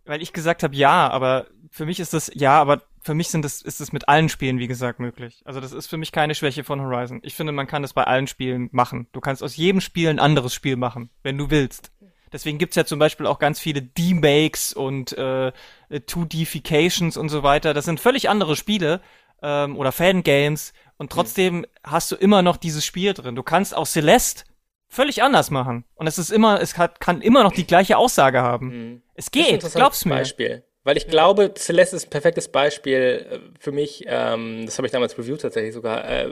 weil 0.05 0.21
ich 0.21 0.33
gesagt 0.33 0.63
habe, 0.63 0.75
ja, 0.75 1.09
aber 1.09 1.47
für 1.69 1.85
mich 1.85 1.99
ist 1.99 2.13
das, 2.13 2.31
ja, 2.33 2.59
aber 2.59 2.83
für 3.01 3.13
mich 3.13 3.29
sind 3.29 3.43
das, 3.43 3.61
ist 3.61 3.81
es 3.81 3.91
mit 3.91 4.07
allen 4.07 4.29
Spielen, 4.29 4.59
wie 4.59 4.67
gesagt, 4.67 4.99
möglich. 4.99 5.41
Also 5.45 5.59
das 5.59 5.73
ist 5.73 5.87
für 5.87 5.97
mich 5.97 6.11
keine 6.11 6.35
Schwäche 6.35 6.63
von 6.63 6.81
Horizon. 6.81 7.19
Ich 7.23 7.35
finde, 7.35 7.51
man 7.51 7.67
kann 7.67 7.81
das 7.81 7.93
bei 7.93 8.03
allen 8.03 8.27
Spielen 8.27 8.69
machen. 8.71 9.07
Du 9.11 9.19
kannst 9.19 9.43
aus 9.43 9.55
jedem 9.55 9.81
Spiel 9.81 10.09
ein 10.09 10.19
anderes 10.19 10.53
Spiel 10.53 10.77
machen, 10.77 11.09
wenn 11.21 11.37
du 11.37 11.49
willst. 11.49 11.91
Deswegen 12.31 12.57
gibt's 12.57 12.75
ja 12.75 12.85
zum 12.85 12.99
Beispiel 12.99 13.27
auch 13.27 13.37
ganz 13.37 13.59
viele 13.59 13.81
D-Makes 13.81 14.73
und 14.73 15.15
äh, 15.17 15.51
2D-Fications 15.91 17.17
und 17.17 17.29
so 17.29 17.43
weiter. 17.43 17.73
Das 17.73 17.85
sind 17.85 17.99
völlig 17.99 18.29
andere 18.29 18.55
Spiele 18.55 19.01
ähm, 19.43 19.77
oder 19.77 19.91
Fangames 19.91 20.73
und 20.97 21.11
trotzdem 21.11 21.57
mhm. 21.57 21.65
hast 21.83 22.11
du 22.11 22.15
immer 22.15 22.41
noch 22.41 22.57
dieses 22.57 22.85
Spiel 22.85 23.13
drin. 23.13 23.35
Du 23.35 23.43
kannst 23.43 23.75
auch 23.75 23.85
Celeste 23.85 24.45
völlig 24.93 25.23
anders 25.23 25.51
machen 25.51 25.85
und 25.95 26.07
es 26.07 26.17
ist 26.17 26.29
immer, 26.29 26.61
es 26.61 26.77
hat, 26.77 26.99
kann 26.99 27.21
immer 27.21 27.43
noch 27.43 27.53
die 27.53 27.67
gleiche 27.67 27.97
Aussage 27.97 28.41
haben. 28.41 28.67
Mhm. 28.67 29.01
Es 29.15 29.31
geht, 29.31 29.61
glaub's 29.73 30.05
mir. 30.05 30.15
Beispiel. 30.15 30.63
Weil 30.85 30.97
ich 30.97 31.07
glaube, 31.07 31.53
Celeste 31.55 31.95
ist 31.95 32.07
ein 32.07 32.09
perfektes 32.09 32.49
Beispiel 32.49 33.25
äh, 33.29 33.39
für 33.59 33.71
mich, 33.71 34.03
ähm, 34.07 34.65
das 34.65 34.77
habe 34.77 34.87
ich 34.87 34.91
damals 34.91 35.17
reviewed 35.17 35.41
tatsächlich 35.41 35.73
sogar, 35.73 36.09
äh, 36.09 36.29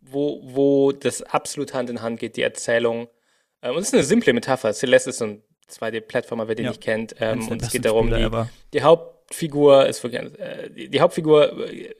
wo, 0.00 0.40
wo 0.42 0.92
das 0.92 1.22
absolut 1.22 1.74
Hand 1.74 1.90
in 1.90 2.00
Hand 2.00 2.20
geht, 2.20 2.36
die 2.36 2.42
Erzählung 2.42 3.08
ähm, 3.62 3.76
und 3.76 3.82
es 3.82 3.88
ist 3.88 3.94
eine 3.94 4.04
simple 4.04 4.32
Metapher. 4.32 4.72
Celeste 4.72 5.10
ist 5.10 5.18
so 5.18 5.26
ein 5.26 5.42
2D-Plattformer, 5.70 6.48
wer 6.48 6.54
den 6.54 6.66
ja. 6.66 6.70
nicht 6.70 6.80
kennt. 6.80 7.16
Ähm, 7.20 7.48
und 7.48 7.62
es 7.62 7.70
geht 7.70 7.84
darum, 7.84 8.10
die, 8.10 8.28
die, 8.72 8.82
Hauptfigur 8.82 9.86
ist 9.86 10.02
wirklich, 10.02 10.38
äh, 10.38 10.70
die, 10.70 10.88
die, 10.88 11.00
Hauptfigur 11.00 11.68
äh, 11.68 11.94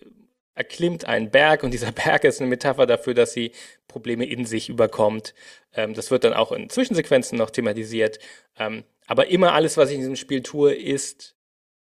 erklimmt 0.56 1.04
einen 1.04 1.30
Berg 1.30 1.62
und 1.62 1.70
dieser 1.70 1.92
Berg 2.04 2.24
ist 2.24 2.40
eine 2.40 2.50
Metapher 2.50 2.86
dafür, 2.86 3.14
dass 3.14 3.32
sie 3.32 3.52
Probleme 3.86 4.24
in 4.26 4.44
sich 4.44 4.68
überkommt. 4.68 5.34
Ähm, 5.72 5.94
das 5.94 6.10
wird 6.10 6.24
dann 6.24 6.32
auch 6.32 6.50
in 6.50 6.68
Zwischensequenzen 6.68 7.38
noch 7.38 7.50
thematisiert. 7.50 8.18
Ähm, 8.58 8.84
aber 9.06 9.28
immer 9.28 9.52
alles, 9.52 9.76
was 9.76 9.90
ich 9.90 9.94
in 9.94 10.00
diesem 10.00 10.16
Spiel 10.16 10.42
tue, 10.42 10.74
ist 10.74 11.36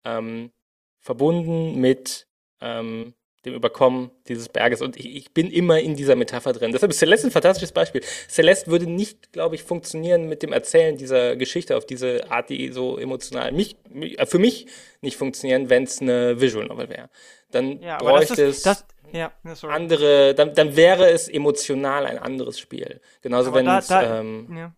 ähm, 0.05 0.51
verbunden 0.99 1.81
mit 1.81 2.27
ähm, 2.61 3.15
dem 3.45 3.55
Überkommen 3.55 4.11
dieses 4.29 4.49
Berges. 4.49 4.83
Und 4.83 4.97
ich, 4.97 5.17
ich 5.17 5.33
bin 5.33 5.51
immer 5.51 5.81
in 5.81 5.97
dieser 5.97 6.17
Metapher 6.17 6.53
drin. 6.53 6.73
Deshalb 6.73 6.93
ist 6.93 6.99
Celeste 6.99 7.29
ein 7.29 7.31
fantastisches 7.31 7.73
Beispiel. 7.73 8.03
Celeste 8.29 8.71
würde 8.71 8.89
nicht, 8.89 9.33
glaube 9.33 9.55
ich, 9.55 9.65
funktionieren 9.65 10.29
mit 10.29 10.43
dem 10.43 10.53
Erzählen 10.53 10.97
dieser 10.97 11.37
Geschichte 11.37 11.77
auf 11.77 11.85
diese 11.85 12.31
Art, 12.31 12.51
die 12.51 12.73
so 12.73 12.99
emotional 12.99 13.53
mich, 13.53 13.77
äh, 13.95 14.27
für 14.27 14.39
mich 14.39 14.67
nicht 15.01 15.17
funktionieren, 15.17 15.71
wenn 15.71 15.85
es 15.85 16.01
eine 16.01 16.41
Visual 16.41 16.67
Novel 16.67 16.89
wäre. 16.89 17.11
Dann 17.51 17.81
ja, 17.81 17.99
bräuchte 17.99 18.43
ist, 18.43 18.59
es 18.59 18.63
das, 18.63 18.85
ja, 19.13 19.33
andere, 19.63 20.35
dann, 20.35 20.55
dann 20.55 20.77
wäre 20.77 21.11
es 21.11 21.29
emotional 21.29 22.07
ein 22.07 22.19
anderes 22.19 22.59
Spiel. 22.59 23.01
Genauso 23.21 23.53
wenn 23.53 23.67
es, 23.67 23.89
ähm, 23.91 24.49
ja. 24.57 24.73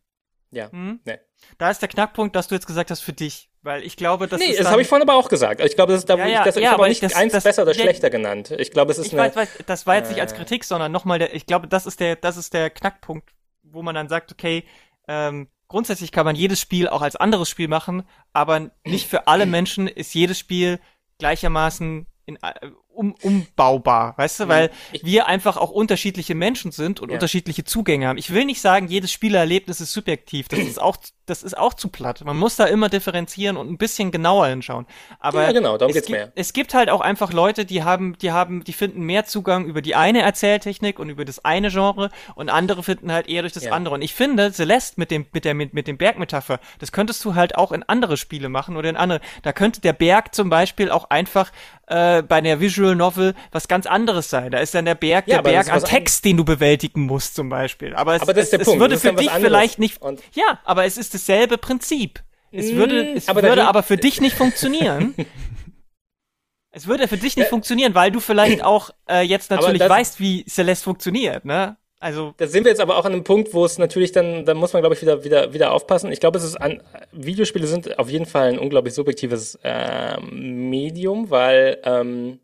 Ja, 0.55 0.69
mhm. 0.73 1.01
nee. 1.05 1.19
Da 1.59 1.71
ist 1.71 1.83
der 1.83 1.89
Knackpunkt, 1.89 2.35
dass 2.35 2.49
du 2.49 2.55
jetzt 2.55 2.67
gesagt 2.67 2.91
hast 2.91 3.01
für 3.01 3.13
dich. 3.13 3.51
Weil 3.63 3.83
ich 3.83 3.97
glaube, 3.97 4.29
das 4.29 4.41
nee, 4.41 4.47
ist. 4.47 4.61
Das 4.61 4.71
habe 4.71 4.83
ich 4.83 4.89
vorhin 4.89 5.09
aber 5.09 5.19
auch 5.19 5.29
gesagt. 5.29 5.63
Ich 5.63 5.75
glaube, 5.75 5.93
das 5.93 6.03
ist 6.03 6.11
da, 6.11 6.17
ja, 6.17 6.27
ja, 6.27 6.39
ich, 6.41 6.45
das, 6.45 6.55
ja, 6.57 6.61
ich 6.61 6.67
habe 6.67 6.75
aber 6.77 6.89
nicht 6.89 7.03
das, 7.03 7.15
eins 7.15 7.33
das, 7.33 7.45
besser 7.45 7.63
oder 7.63 7.73
schlechter 7.73 8.11
genannt. 8.11 8.51
Ich 8.51 8.71
glaube, 8.71 8.93
es 8.93 8.99
ist 8.99 9.07
ich 9.07 9.13
eine. 9.15 9.23
Weiß, 9.23 9.37
weiß, 9.37 9.49
das 9.67 9.87
war 9.87 9.97
jetzt 9.97 10.09
äh, 10.09 10.13
nicht 10.13 10.21
als 10.21 10.35
Kritik, 10.35 10.65
sondern 10.65 10.93
nochmal 10.93 11.19
der, 11.19 11.35
ich 11.35 11.47
glaube, 11.47 11.67
das 11.67 11.87
ist 11.87 11.99
der, 12.01 12.17
das 12.17 12.37
ist 12.37 12.53
der 12.53 12.69
Knackpunkt, 12.69 13.31
wo 13.63 13.83
man 13.83 13.95
dann 13.95 14.09
sagt, 14.09 14.33
okay, 14.33 14.65
ähm, 15.09 15.49
grundsätzlich 15.69 16.13
kann 16.13 16.27
man 16.27 16.37
jedes 16.37 16.61
Spiel 16.61 16.89
auch 16.89 17.01
als 17.01 17.17
anderes 17.17 17.49
Spiel 17.49 17.69
machen, 17.69 18.07
aber 18.35 18.71
nicht 18.85 19.09
für 19.09 19.29
alle 19.29 19.47
Menschen 19.47 19.89
ist 19.89 20.15
jedes 20.15 20.39
Spiel 20.39 20.79
gleichermaßen 21.19 22.07
in, 22.27 22.37
äh, 22.37 22.71
um, 22.95 23.15
umbaubar, 23.23 24.15
weißt 24.17 24.41
du, 24.41 24.49
weil 24.49 24.71
wir 25.03 25.27
einfach 25.27 25.57
auch 25.57 25.71
unterschiedliche 25.71 26.35
Menschen 26.35 26.73
sind 26.73 27.01
und 27.01 27.09
ja. 27.09 27.15
unterschiedliche 27.15 27.65
Zugänge 27.65 28.07
haben. 28.07 28.19
Ich 28.19 28.33
will 28.33 28.45
nicht 28.45 28.61
sagen, 28.61 28.89
jedes 28.89 29.13
Spielerlebnis 29.13 29.81
ist 29.81 29.93
subjektiv, 29.93 30.49
das 30.49 30.61
ist 30.61 30.81
auch, 30.81 30.97
das 31.27 31.43
ist 31.43 31.57
auch 31.57 31.75
zu 31.75 31.89
platt. 31.89 32.23
Man 32.25 32.37
muss 32.37 32.57
da 32.57 32.67
immer 32.67 32.89
differenzieren 32.89 33.57
und 33.57 33.71
ein 33.71 33.79
bisschen 33.79 34.11
genauer 34.11 34.47
hinschauen. 34.47 34.87
Aber 35.19 35.43
ja, 35.43 35.53
genau, 35.53 35.79
darum 35.79 35.91
es 35.91 35.95
geht's 35.95 36.07
gibt, 36.07 36.19
mehr. 36.19 36.33
Es 36.35 36.53
gibt 36.53 36.75
halt 36.75 36.91
auch 36.91 37.01
einfach 37.01 37.33
Leute, 37.33 37.65
die 37.65 37.83
haben, 37.83 38.17
die 38.19 38.33
haben, 38.33 38.63
die 38.65 38.73
finden 38.73 39.03
mehr 39.03 39.25
Zugang 39.25 39.65
über 39.65 39.81
die 39.81 39.95
eine 39.95 40.23
Erzähltechnik 40.23 40.99
und 40.99 41.09
über 41.09 41.25
das 41.25 41.45
eine 41.45 41.71
Genre 41.71 42.11
und 42.35 42.51
andere 42.51 42.83
finden 42.83 43.11
halt 43.11 43.29
eher 43.29 43.43
durch 43.43 43.55
das 43.55 43.65
ja. 43.65 43.73
andere. 43.73 43.95
Und 43.95 44.03
ich 44.03 44.15
finde, 44.15 44.53
Celeste 44.53 45.01
mit 45.01 45.11
dem, 45.11 45.27
mit 45.33 45.45
der, 45.45 45.55
mit, 45.55 45.73
mit 45.73 45.87
dem 45.87 45.97
Bergmetapher, 45.97 46.61
das 46.79 46.93
könntest 46.93 47.25
du 47.25 47.35
halt 47.35 47.57
auch 47.57 47.73
in 47.73 47.83
andere 47.85 48.17
Spiele 48.17 48.49
machen 48.49 48.77
oder 48.77 48.91
in 48.91 48.97
andere. 48.97 49.21
Da 49.43 49.53
könnte 49.53 49.81
der 49.81 49.95
Berg 49.95 50.35
zum 50.35 50.51
Beispiel 50.51 50.91
auch 50.91 51.11
einfach 51.11 51.51
äh, 51.87 52.23
bei 52.23 52.41
der 52.41 52.61
Visual 52.61 52.95
Novel 52.95 53.35
was 53.53 53.69
ganz 53.69 53.87
anderes 53.87 54.31
sein. 54.31 54.51
Da 54.51 54.59
ist 54.59 54.75
dann 54.75 54.85
der 54.85 54.95
Berg, 54.95 55.27
ja, 55.27 55.37
der 55.37 55.43
Berg 55.43 55.73
an 55.73 55.83
Text, 55.85 56.25
den 56.25 56.37
du 56.37 56.45
bewältigen 56.45 57.03
musst 57.03 57.35
zum 57.35 57.49
Beispiel. 57.49 57.95
Aber 57.95 58.15
es, 58.15 58.23
aber 58.23 58.37
es, 58.37 58.53
es 58.53 58.67
würde 58.67 58.99
für 58.99 59.13
dich 59.13 59.31
vielleicht 59.31 59.79
nicht, 59.79 60.01
ja, 60.33 60.61
aber 60.65 60.85
es 60.85 60.97
ist 60.97 61.14
dasselbe 61.15 61.59
Prinzip. 61.59 62.23
Es 62.51 62.73
würde, 62.75 63.03
mm, 63.03 63.17
es 63.17 63.29
aber 63.29 63.43
würde 63.43 63.67
aber 63.67 63.83
für 63.83 63.97
dich 63.97 64.21
nicht 64.21 64.37
funktionieren. 64.37 65.15
es 66.71 66.87
würde 66.87 67.09
für 67.09 67.17
dich 67.17 67.37
nicht 67.37 67.49
funktionieren, 67.49 67.95
weil 67.95 68.11
du 68.13 68.21
vielleicht 68.21 68.63
auch 68.63 68.91
äh, 69.09 69.23
jetzt 69.23 69.51
natürlich 69.51 69.81
weißt, 69.81 70.21
wie 70.21 70.45
Celeste 70.45 70.85
funktioniert, 70.85 71.45
ne? 71.45 71.77
Also. 72.05 72.35
Da 72.37 72.47
sind 72.47 72.65
wir 72.65 72.71
jetzt 72.71 72.81
aber 72.81 72.99
auch 72.99 73.07
an 73.07 73.13
einem 73.13 73.25
Punkt, 73.25 73.55
wo 73.55 73.65
es 73.65 73.79
natürlich 73.79 74.13
dann, 74.13 74.45
da 74.45 74.53
muss 74.53 74.75
man, 74.75 74.83
glaube 74.83 74.95
ich, 74.95 75.01
wieder, 75.01 75.25
wieder, 75.25 75.55
wieder 75.55 75.73
aufpassen. 75.73 76.13
Ich 76.13 76.21
glaube, 76.21 76.37
es 76.37 76.45
ist 76.45 76.57
an, 76.57 76.83
Videospiele 77.13 77.67
sind 77.67 77.99
auf 77.99 78.11
jeden 78.11 78.27
Fall 78.27 78.49
ein 78.49 78.59
unglaublich 78.59 78.93
subjektives 78.93 79.59
äh, 79.65 80.21
Medium, 80.21 81.31
weil 81.31 81.79
ähm, 81.83 82.41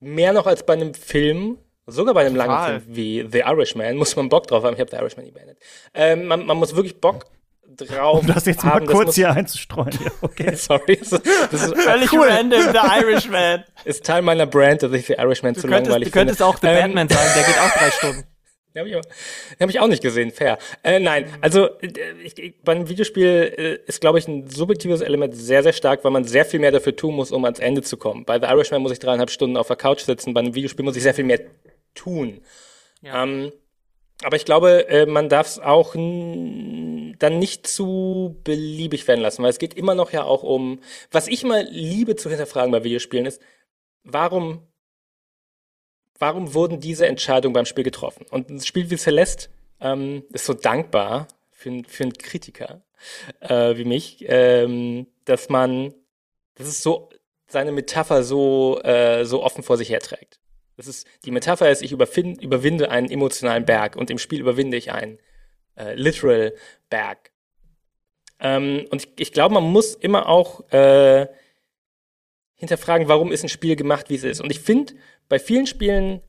mehr 0.00 0.32
noch 0.32 0.46
als 0.46 0.66
bei 0.66 0.72
einem 0.72 0.92
Film, 0.92 1.58
sogar 1.86 2.14
bei 2.14 2.22
einem 2.22 2.34
Total. 2.34 2.48
langen 2.48 2.80
Film 2.82 2.96
wie 2.96 3.28
The 3.30 3.38
Irishman, 3.40 3.96
muss 3.96 4.16
man 4.16 4.28
Bock 4.28 4.48
drauf 4.48 4.64
haben. 4.64 4.74
Ich 4.74 4.80
habe 4.80 4.90
The 4.90 4.96
Irishman 4.96 5.24
nie 5.24 5.30
beendet. 5.30 5.58
Ähm, 5.94 6.26
man, 6.26 6.44
man 6.44 6.56
muss 6.56 6.74
wirklich 6.74 7.00
Bock 7.00 7.26
drauf. 7.76 8.20
Um 8.20 8.26
das 8.26 8.46
jetzt 8.46 8.64
haben, 8.64 8.86
mal 8.86 8.92
kurz 8.92 9.14
hier 9.14 9.30
einzustreuen. 9.32 9.90
Ja, 10.04 10.10
okay. 10.22 10.54
Sorry. 10.56 10.96
Das 10.96 11.12
ist, 11.12 11.26
das 11.50 11.62
ist 11.64 11.80
Völlig 11.82 12.12
cool. 12.12 12.26
random, 12.28 12.62
The 12.72 13.02
Irishman. 13.02 13.64
Ist 13.84 14.04
Teil 14.04 14.22
meiner 14.22 14.46
Brand, 14.46 14.82
dass 14.82 14.92
ich 14.92 15.06
The 15.06 15.14
Irishman 15.14 15.54
du 15.54 15.60
zu 15.60 15.66
könntest, 15.66 15.86
langweilig 15.88 16.08
Du 16.08 16.12
könntest 16.12 16.38
finde. 16.38 16.50
auch 16.50 16.58
The 16.58 16.66
ähm, 16.66 16.74
Batman 16.94 17.08
sein, 17.08 17.26
der 17.34 17.44
geht 17.44 17.58
auch 17.58 17.70
drei 17.78 17.90
Stunden. 17.98 18.24
Den 18.74 18.80
habe 18.80 18.88
ich, 18.88 18.94
hab 19.60 19.68
ich 19.70 19.80
auch 19.80 19.88
nicht 19.88 20.02
gesehen, 20.02 20.30
fair. 20.30 20.56
Äh, 20.84 21.00
nein, 21.00 21.26
also 21.40 21.66
äh, 21.80 21.88
ich, 22.22 22.38
ich, 22.38 22.62
beim 22.62 22.88
Videospiel 22.88 23.52
äh, 23.56 23.88
ist, 23.88 24.00
glaube 24.00 24.20
ich, 24.20 24.28
ein 24.28 24.48
subjektives 24.48 25.00
Element 25.00 25.34
sehr, 25.34 25.64
sehr 25.64 25.72
stark, 25.72 26.04
weil 26.04 26.12
man 26.12 26.22
sehr 26.24 26.44
viel 26.44 26.60
mehr 26.60 26.70
dafür 26.70 26.94
tun 26.94 27.16
muss, 27.16 27.32
um 27.32 27.44
ans 27.44 27.58
Ende 27.58 27.82
zu 27.82 27.96
kommen. 27.96 28.24
Bei 28.24 28.38
The 28.38 28.46
Irishman 28.46 28.80
muss 28.80 28.92
ich 28.92 29.00
dreieinhalb 29.00 29.30
Stunden 29.30 29.56
auf 29.56 29.66
der 29.66 29.76
Couch 29.76 30.02
sitzen, 30.02 30.34
bei 30.34 30.40
einem 30.40 30.54
Videospiel 30.54 30.84
muss 30.84 30.94
ich 30.94 31.02
sehr 31.02 31.14
viel 31.14 31.24
mehr 31.24 31.40
tun. 31.94 32.42
Ja. 33.02 33.24
Ähm, 33.24 33.50
aber 34.22 34.36
ich 34.36 34.44
glaube, 34.44 34.88
äh, 34.88 35.06
man 35.06 35.28
darf 35.28 35.46
es 35.46 35.58
auch 35.58 35.94
dann 35.94 37.38
nicht 37.38 37.66
zu 37.66 38.40
beliebig 38.44 39.08
werden 39.08 39.20
lassen, 39.20 39.42
weil 39.42 39.50
es 39.50 39.58
geht 39.58 39.74
immer 39.74 39.94
noch 39.94 40.12
ja 40.12 40.24
auch 40.24 40.42
um, 40.42 40.80
was 41.10 41.28
ich 41.28 41.44
mal 41.44 41.66
liebe 41.70 42.16
zu 42.16 42.28
hinterfragen 42.28 42.72
bei 42.72 42.84
Videospielen 42.84 43.26
ist, 43.26 43.40
warum 44.04 44.66
warum 46.20 46.54
wurden 46.54 46.80
diese 46.80 47.06
Entscheidungen 47.06 47.54
beim 47.54 47.64
Spiel 47.64 47.82
getroffen? 47.82 48.26
Und 48.30 48.50
ein 48.50 48.60
Spiel 48.60 48.90
wie 48.90 48.96
Celeste 48.96 49.48
ähm, 49.80 50.22
ist 50.32 50.46
so 50.46 50.54
dankbar 50.54 51.26
für, 51.50 51.82
für 51.88 52.04
einen 52.04 52.12
Kritiker 52.12 52.82
äh, 53.40 53.76
wie 53.76 53.84
mich, 53.84 54.24
ähm, 54.28 55.06
dass 55.24 55.48
man, 55.48 55.94
das 56.54 56.68
ist 56.68 56.82
so, 56.82 57.08
seine 57.48 57.72
Metapher 57.72 58.22
so, 58.22 58.80
äh, 58.82 59.24
so 59.24 59.42
offen 59.42 59.64
vor 59.64 59.76
sich 59.76 59.90
herträgt. 59.90 60.39
Das 60.80 60.88
ist, 60.88 61.06
die 61.26 61.30
Metapher 61.30 61.70
ist, 61.70 61.82
ich 61.82 61.92
überfind, 61.92 62.42
überwinde 62.42 62.90
einen 62.90 63.10
emotionalen 63.10 63.66
Berg 63.66 63.96
und 63.96 64.08
im 64.10 64.16
Spiel 64.16 64.40
überwinde 64.40 64.78
ich 64.78 64.92
einen 64.92 65.18
äh, 65.76 65.94
literal 65.94 66.54
Berg. 66.88 67.32
Ähm, 68.38 68.86
und 68.90 69.04
ich, 69.04 69.10
ich 69.18 69.32
glaube, 69.32 69.52
man 69.52 69.64
muss 69.64 69.94
immer 69.94 70.26
auch 70.26 70.66
äh, 70.72 71.26
hinterfragen, 72.54 73.08
warum 73.08 73.30
ist 73.30 73.42
ein 73.42 73.50
Spiel 73.50 73.76
gemacht, 73.76 74.08
wie 74.08 74.14
es 74.14 74.24
ist. 74.24 74.40
Und 74.40 74.50
ich 74.50 74.60
finde, 74.60 74.94
bei 75.28 75.38
vielen 75.38 75.66
Spielen, 75.66 76.22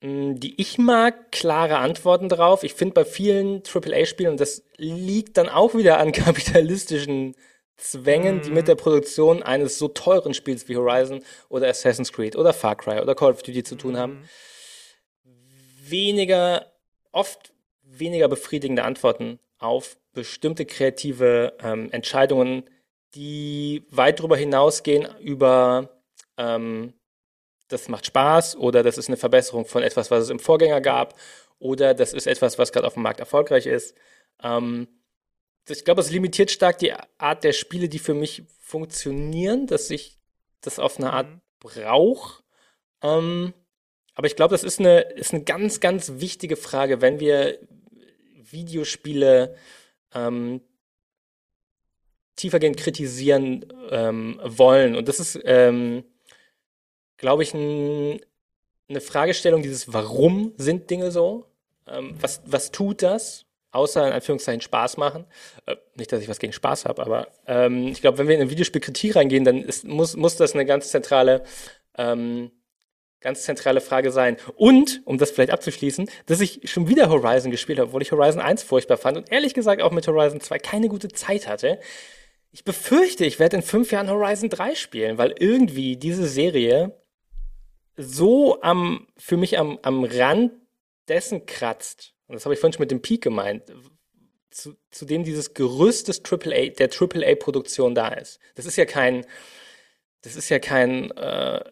hm, 0.00 0.38
die 0.38 0.60
ich 0.60 0.78
mag, 0.78 1.32
klare 1.32 1.78
Antworten 1.78 2.28
drauf. 2.28 2.62
Ich 2.62 2.74
finde 2.74 2.94
bei 2.94 3.04
vielen 3.04 3.64
AAA-Spielen, 3.64 4.30
und 4.30 4.40
das 4.40 4.62
liegt 4.76 5.38
dann 5.38 5.48
auch 5.48 5.74
wieder 5.74 5.98
an 5.98 6.12
kapitalistischen 6.12 7.34
Zwängen, 7.82 8.36
mhm. 8.36 8.42
die 8.42 8.50
mit 8.50 8.68
der 8.68 8.76
Produktion 8.76 9.42
eines 9.42 9.76
so 9.76 9.88
teuren 9.88 10.34
Spiels 10.34 10.68
wie 10.68 10.76
Horizon 10.76 11.24
oder 11.48 11.68
Assassin's 11.68 12.12
Creed 12.12 12.36
oder 12.36 12.52
Far 12.52 12.76
Cry 12.76 13.00
oder 13.00 13.16
Call 13.16 13.32
of 13.32 13.42
Duty 13.42 13.64
zu 13.64 13.74
tun 13.74 13.96
haben, 13.96 14.28
weniger, 15.82 16.72
oft 17.10 17.52
weniger 17.82 18.28
befriedigende 18.28 18.84
Antworten 18.84 19.40
auf 19.58 19.96
bestimmte 20.12 20.64
kreative 20.64 21.54
ähm, 21.60 21.90
Entscheidungen, 21.90 22.62
die 23.16 23.84
weit 23.90 24.20
darüber 24.20 24.36
hinausgehen 24.36 25.08
über 25.20 25.90
ähm, 26.36 26.94
das 27.66 27.88
macht 27.88 28.06
Spaß 28.06 28.56
oder 28.56 28.84
das 28.84 28.96
ist 28.96 29.08
eine 29.08 29.16
Verbesserung 29.16 29.66
von 29.66 29.82
etwas, 29.82 30.10
was 30.12 30.24
es 30.24 30.30
im 30.30 30.38
Vorgänger 30.38 30.80
gab 30.80 31.18
oder 31.58 31.94
das 31.94 32.12
ist 32.12 32.28
etwas, 32.28 32.58
was 32.58 32.72
gerade 32.72 32.86
auf 32.86 32.94
dem 32.94 33.02
Markt 33.02 33.18
erfolgreich 33.18 33.66
ist. 33.66 33.96
Ähm, 34.40 34.86
ich 35.68 35.84
glaube, 35.84 36.00
es 36.00 36.10
limitiert 36.10 36.50
stark 36.50 36.78
die 36.78 36.92
Art 37.18 37.44
der 37.44 37.52
Spiele, 37.52 37.88
die 37.88 37.98
für 37.98 38.14
mich 38.14 38.42
funktionieren, 38.58 39.66
dass 39.66 39.90
ich 39.90 40.18
das 40.60 40.78
auf 40.78 40.98
eine 40.98 41.12
Art 41.12 41.28
mhm. 41.28 41.40
brauche. 41.60 42.42
Ähm, 43.02 43.54
aber 44.14 44.26
ich 44.26 44.36
glaube, 44.36 44.52
das 44.52 44.64
ist 44.64 44.80
eine, 44.80 45.00
ist 45.00 45.32
eine 45.32 45.44
ganz, 45.44 45.80
ganz 45.80 46.12
wichtige 46.16 46.56
Frage, 46.56 47.00
wenn 47.00 47.20
wir 47.20 47.58
Videospiele 48.34 49.56
ähm, 50.14 50.60
tiefergehend 52.36 52.76
kritisieren 52.76 53.66
ähm, 53.90 54.40
wollen. 54.44 54.96
Und 54.96 55.08
das 55.08 55.20
ist, 55.20 55.38
ähm, 55.44 56.04
glaube 57.16 57.42
ich, 57.42 57.54
ein, 57.54 58.20
eine 58.88 59.00
Fragestellung 59.00 59.62
dieses 59.62 59.92
Warum 59.92 60.52
sind 60.56 60.90
Dinge 60.90 61.10
so? 61.10 61.46
Ähm, 61.86 62.14
was, 62.20 62.42
was 62.46 62.70
tut 62.70 63.02
das? 63.02 63.46
Außer 63.72 64.06
in 64.06 64.12
Anführungszeichen 64.12 64.60
Spaß 64.60 64.96
machen. 64.98 65.24
Äh, 65.66 65.76
nicht, 65.96 66.12
dass 66.12 66.22
ich 66.22 66.28
was 66.28 66.38
gegen 66.38 66.52
Spaß 66.52 66.84
habe, 66.84 67.02
aber 67.02 67.28
ähm, 67.46 67.88
ich 67.88 68.00
glaube, 68.00 68.18
wenn 68.18 68.28
wir 68.28 68.36
in 68.36 68.42
eine 68.42 68.50
Videospielkritik 68.50 69.16
reingehen, 69.16 69.44
dann 69.44 69.62
ist, 69.62 69.84
muss, 69.84 70.14
muss 70.16 70.36
das 70.36 70.54
eine 70.54 70.64
ganz 70.64 70.90
zentrale 70.90 71.42
ähm, 71.96 72.52
ganz 73.22 73.44
zentrale 73.44 73.80
Frage 73.80 74.10
sein. 74.10 74.36
Und, 74.56 75.00
um 75.04 75.16
das 75.16 75.30
vielleicht 75.30 75.52
abzuschließen, 75.52 76.10
dass 76.26 76.40
ich 76.40 76.68
schon 76.70 76.88
wieder 76.88 77.08
Horizon 77.08 77.50
gespielt 77.50 77.78
habe, 77.78 77.88
obwohl 77.88 78.02
ich 78.02 78.12
Horizon 78.12 78.42
1 78.42 78.62
furchtbar 78.62 78.98
fand 78.98 79.16
und 79.16 79.32
ehrlich 79.32 79.54
gesagt 79.54 79.80
auch 79.80 79.92
mit 79.92 80.06
Horizon 80.06 80.40
2 80.40 80.58
keine 80.58 80.88
gute 80.88 81.08
Zeit 81.08 81.48
hatte. 81.48 81.80
Ich 82.50 82.64
befürchte, 82.64 83.24
ich 83.24 83.38
werde 83.38 83.56
in 83.56 83.62
fünf 83.62 83.92
Jahren 83.92 84.10
Horizon 84.10 84.50
3 84.50 84.74
spielen, 84.74 85.16
weil 85.16 85.34
irgendwie 85.38 85.96
diese 85.96 86.26
Serie 86.26 87.00
so 87.96 88.60
am, 88.60 89.06
für 89.16 89.36
mich 89.36 89.58
am, 89.58 89.78
am 89.82 90.04
Rand 90.04 90.52
dessen 91.08 91.46
kratzt. 91.46 92.11
Und 92.26 92.34
das 92.34 92.44
habe 92.44 92.54
ich 92.54 92.60
vorhin 92.60 92.72
schon 92.72 92.82
mit 92.82 92.90
dem 92.90 93.02
Peak 93.02 93.22
gemeint. 93.22 93.64
Zu, 94.50 94.76
zu 94.90 95.06
dem 95.06 95.24
dieses 95.24 95.54
Gerüst 95.54 96.08
des 96.08 96.22
AAA, 96.24 96.70
der 96.78 96.90
AAA-Produktion 96.90 97.94
da 97.94 98.08
ist. 98.08 98.38
Das 98.54 98.66
ist 98.66 98.76
ja 98.76 98.84
kein, 98.84 99.24
das 100.20 100.36
ist 100.36 100.50
ja 100.50 100.58
kein 100.58 101.10
äh, 101.12 101.64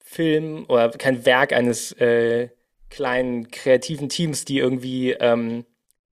Film 0.00 0.66
oder 0.68 0.90
kein 0.90 1.24
Werk 1.24 1.52
eines 1.52 1.92
äh, 1.92 2.50
kleinen 2.90 3.50
kreativen 3.50 4.08
Teams, 4.08 4.44
die 4.44 4.58
irgendwie 4.58 5.12
ähm, 5.12 5.64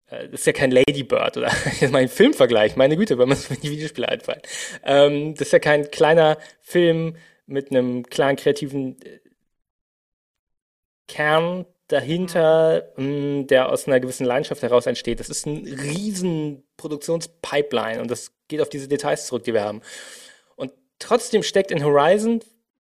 äh, 0.09 0.29
das 0.29 0.41
ist 0.41 0.47
ja 0.47 0.53
kein 0.53 0.71
Ladybird 0.71 1.37
oder 1.37 1.51
jetzt 1.79 1.91
mal 1.91 1.99
ein 1.99 2.09
Filmvergleich, 2.09 2.75
meine 2.75 2.97
Güte, 2.97 3.17
wenn 3.17 3.29
man 3.29 3.37
es 3.37 3.49
mit 3.49 3.63
die 3.63 3.71
Videospiele 3.71 4.09
einfallen. 4.09 4.41
Ähm, 4.83 5.33
das 5.35 5.47
ist 5.47 5.53
ja 5.53 5.59
kein 5.59 5.89
kleiner 5.91 6.37
Film 6.61 7.15
mit 7.45 7.71
einem 7.71 8.03
klaren 8.03 8.35
kreativen 8.35 9.01
äh, 9.01 9.19
Kern 11.07 11.65
dahinter, 11.89 12.93
mh, 12.95 13.03
mm, 13.03 13.47
der 13.47 13.69
aus 13.69 13.87
einer 13.87 13.99
gewissen 13.99 14.25
Leidenschaft 14.25 14.61
heraus 14.61 14.85
entsteht. 14.85 15.19
Das 15.19 15.29
ist 15.29 15.45
ein 15.45 15.65
riesen 15.65 16.63
Produktionspipeline 16.77 17.99
und 17.99 18.09
das 18.09 18.31
geht 18.47 18.61
auf 18.61 18.69
diese 18.69 18.87
Details 18.87 19.27
zurück, 19.27 19.43
die 19.43 19.53
wir 19.53 19.63
haben. 19.63 19.81
Und 20.55 20.71
trotzdem 20.99 21.43
steckt 21.43 21.71
in 21.71 21.83
Horizon 21.83 22.41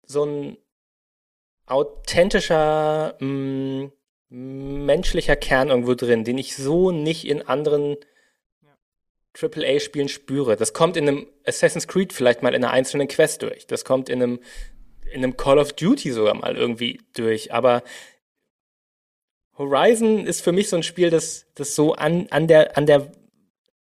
so 0.05 0.25
ein 0.25 0.57
authentischer, 1.65 3.15
mh, 3.19 3.91
mm, 4.29 4.85
menschlicher 4.85 5.35
Kern 5.35 5.69
irgendwo 5.69 5.95
drin, 5.95 6.23
den 6.23 6.37
ich 6.37 6.55
so 6.55 6.91
nicht 6.91 7.25
in 7.27 7.41
anderen 7.41 7.97
AAA-Spielen 9.39 10.09
spüre. 10.09 10.55
Das 10.57 10.73
kommt 10.73 10.97
in 10.97 11.07
einem 11.07 11.27
Assassin's 11.45 11.87
Creed 11.87 12.13
vielleicht 12.13 12.43
mal 12.43 12.53
in 12.53 12.63
einer 12.63 12.73
einzelnen 12.73 13.07
Quest 13.07 13.41
durch. 13.41 13.67
Das 13.67 13.85
kommt 13.85 14.09
in 14.09 14.21
einem, 14.21 14.39
in 15.11 15.23
einem 15.23 15.37
Call 15.37 15.59
of 15.59 15.73
Duty 15.73 16.11
sogar 16.11 16.33
mal 16.33 16.57
irgendwie 16.57 16.99
durch. 17.13 17.53
Aber 17.53 17.83
Horizon 19.57 20.25
ist 20.25 20.41
für 20.41 20.51
mich 20.51 20.69
so 20.69 20.75
ein 20.75 20.83
Spiel, 20.83 21.09
das, 21.09 21.45
das 21.55 21.75
so 21.75 21.93
an, 21.93 22.27
an, 22.29 22.47
der, 22.47 22.77
an 22.77 22.85
der 22.85 23.11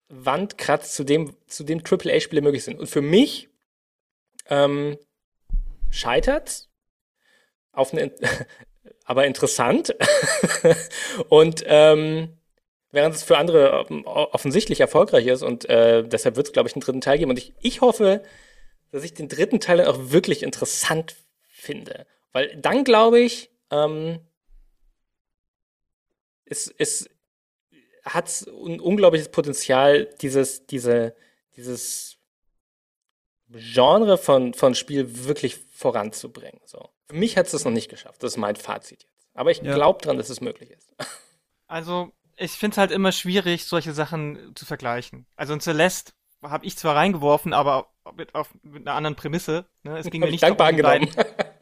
Wand 0.10 0.58
kratzt, 0.58 0.96
zu 0.96 1.04
dem, 1.04 1.36
zu 1.48 1.64
dem 1.64 1.82
AAA-Spiele 1.84 2.42
möglich 2.42 2.64
sind. 2.64 2.80
Und 2.80 2.88
für 2.88 3.02
mich 3.02 3.50
ähm, 4.50 4.98
scheitert 5.90 6.68
auf 7.72 7.94
eine, 7.94 8.12
aber 9.06 9.26
interessant. 9.26 9.96
und 11.30 11.64
ähm, 11.66 12.38
während 12.92 13.16
es 13.16 13.24
für 13.24 13.38
andere 13.38 13.86
offensichtlich 14.06 14.80
erfolgreich 14.80 15.28
ist 15.28 15.44
und 15.44 15.70
äh, 15.70 16.04
deshalb 16.08 16.36
wird 16.36 16.48
es, 16.48 16.54
glaube 16.54 16.70
ich, 16.70 16.76
einen 16.76 16.82
dritten 16.82 17.02
Teil 17.02 17.18
geben. 17.18 17.32
Und 17.32 17.38
ich, 17.38 17.54
ich 17.60 17.82
hoffe, 17.82 18.24
dass 18.92 19.04
ich 19.04 19.14
den 19.14 19.28
dritten 19.28 19.60
Teil 19.60 19.86
auch 19.86 20.12
wirklich 20.12 20.44
interessant 20.44 21.16
finde. 21.42 22.06
Weil 22.32 22.56
dann, 22.58 22.84
glaube 22.84 23.20
ich, 23.20 23.52
ähm, 23.72 24.20
es, 26.50 26.74
es 26.78 27.10
hat 28.04 28.46
ein 28.48 28.80
unglaubliches 28.80 29.30
Potenzial, 29.30 30.10
dieses, 30.22 30.66
diese, 30.66 31.16
dieses 31.56 32.18
Genre 33.50 34.18
von, 34.18 34.54
von 34.54 34.76
Spiel 34.76 35.26
wirklich 35.26 35.58
voranzubringen. 35.72 36.60
So. 36.66 36.90
Für 37.08 37.16
mich 37.16 37.38
hat 37.38 37.46
es 37.46 37.54
das 37.54 37.66
noch 37.66 37.72
nicht 37.72 37.90
geschafft. 37.90 38.22
Das 38.24 38.34
ist 38.34 38.38
mein 38.38 38.56
Fazit 38.56 39.04
jetzt. 39.04 39.30
Aber 39.34 39.52
ich 39.52 39.62
ja. 39.62 39.76
glaube 39.76 40.02
dran, 40.02 40.18
dass 40.18 40.30
es 40.30 40.42
möglich 40.42 40.72
ist. 40.72 40.94
Also, 41.70 42.14
ich 42.38 42.54
finde 42.54 42.76
es 42.76 42.78
halt 42.78 42.92
immer 42.92 43.12
schwierig, 43.12 43.66
solche 43.66 43.92
Sachen 43.92 44.54
zu 44.56 44.66
vergleichen. 44.66 45.26
Also 45.36 45.52
in 45.52 45.60
Celeste 45.60 46.14
habe 46.42 46.66
ich 46.66 46.78
zwar 46.78 46.96
reingeworfen, 46.96 47.52
aber 47.52 47.92
mit, 48.16 48.36
auf, 48.36 48.54
mit 48.64 48.88
einer 48.88 48.96
anderen 48.96 49.18
Prämisse. 49.18 49.66
Ne? 49.84 49.98
Es 49.98 50.10
ging 50.10 50.22
mir 50.22 50.32
nicht 50.32 50.44
dankbar 50.44 50.68
angenommen. 50.68 51.10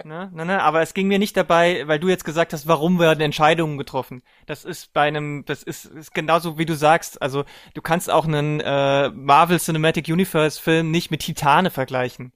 Ne? 0.06 0.30
Ne, 0.34 0.46
ne? 0.46 0.64
Aber 0.64 0.82
es 0.82 0.94
ging 0.94 1.08
mir 1.08 1.20
nicht 1.20 1.36
dabei, 1.36 1.88
weil 1.88 2.00
du 2.00 2.08
jetzt 2.08 2.26
gesagt 2.26 2.54
hast, 2.54 2.68
warum 2.68 3.00
werden 3.00 3.22
Entscheidungen 3.22 3.78
getroffen. 3.78 4.24
Das 4.46 4.64
ist 4.64 4.94
bei 4.94 5.08
einem, 5.08 5.44
das 5.46 5.64
ist, 5.64 5.86
ist 5.86 6.14
genauso 6.14 6.58
wie 6.58 6.66
du 6.66 6.76
sagst. 6.76 7.22
Also 7.22 7.44
du 7.74 7.82
kannst 7.82 8.10
auch 8.10 8.26
einen 8.26 8.60
äh, 8.62 9.10
Marvel 9.10 9.60
Cinematic 9.60 10.08
Universe 10.08 10.62
Film 10.62 10.92
nicht 10.92 11.12
mit 11.12 11.22
Titane 11.22 11.72
vergleichen. 11.72 12.32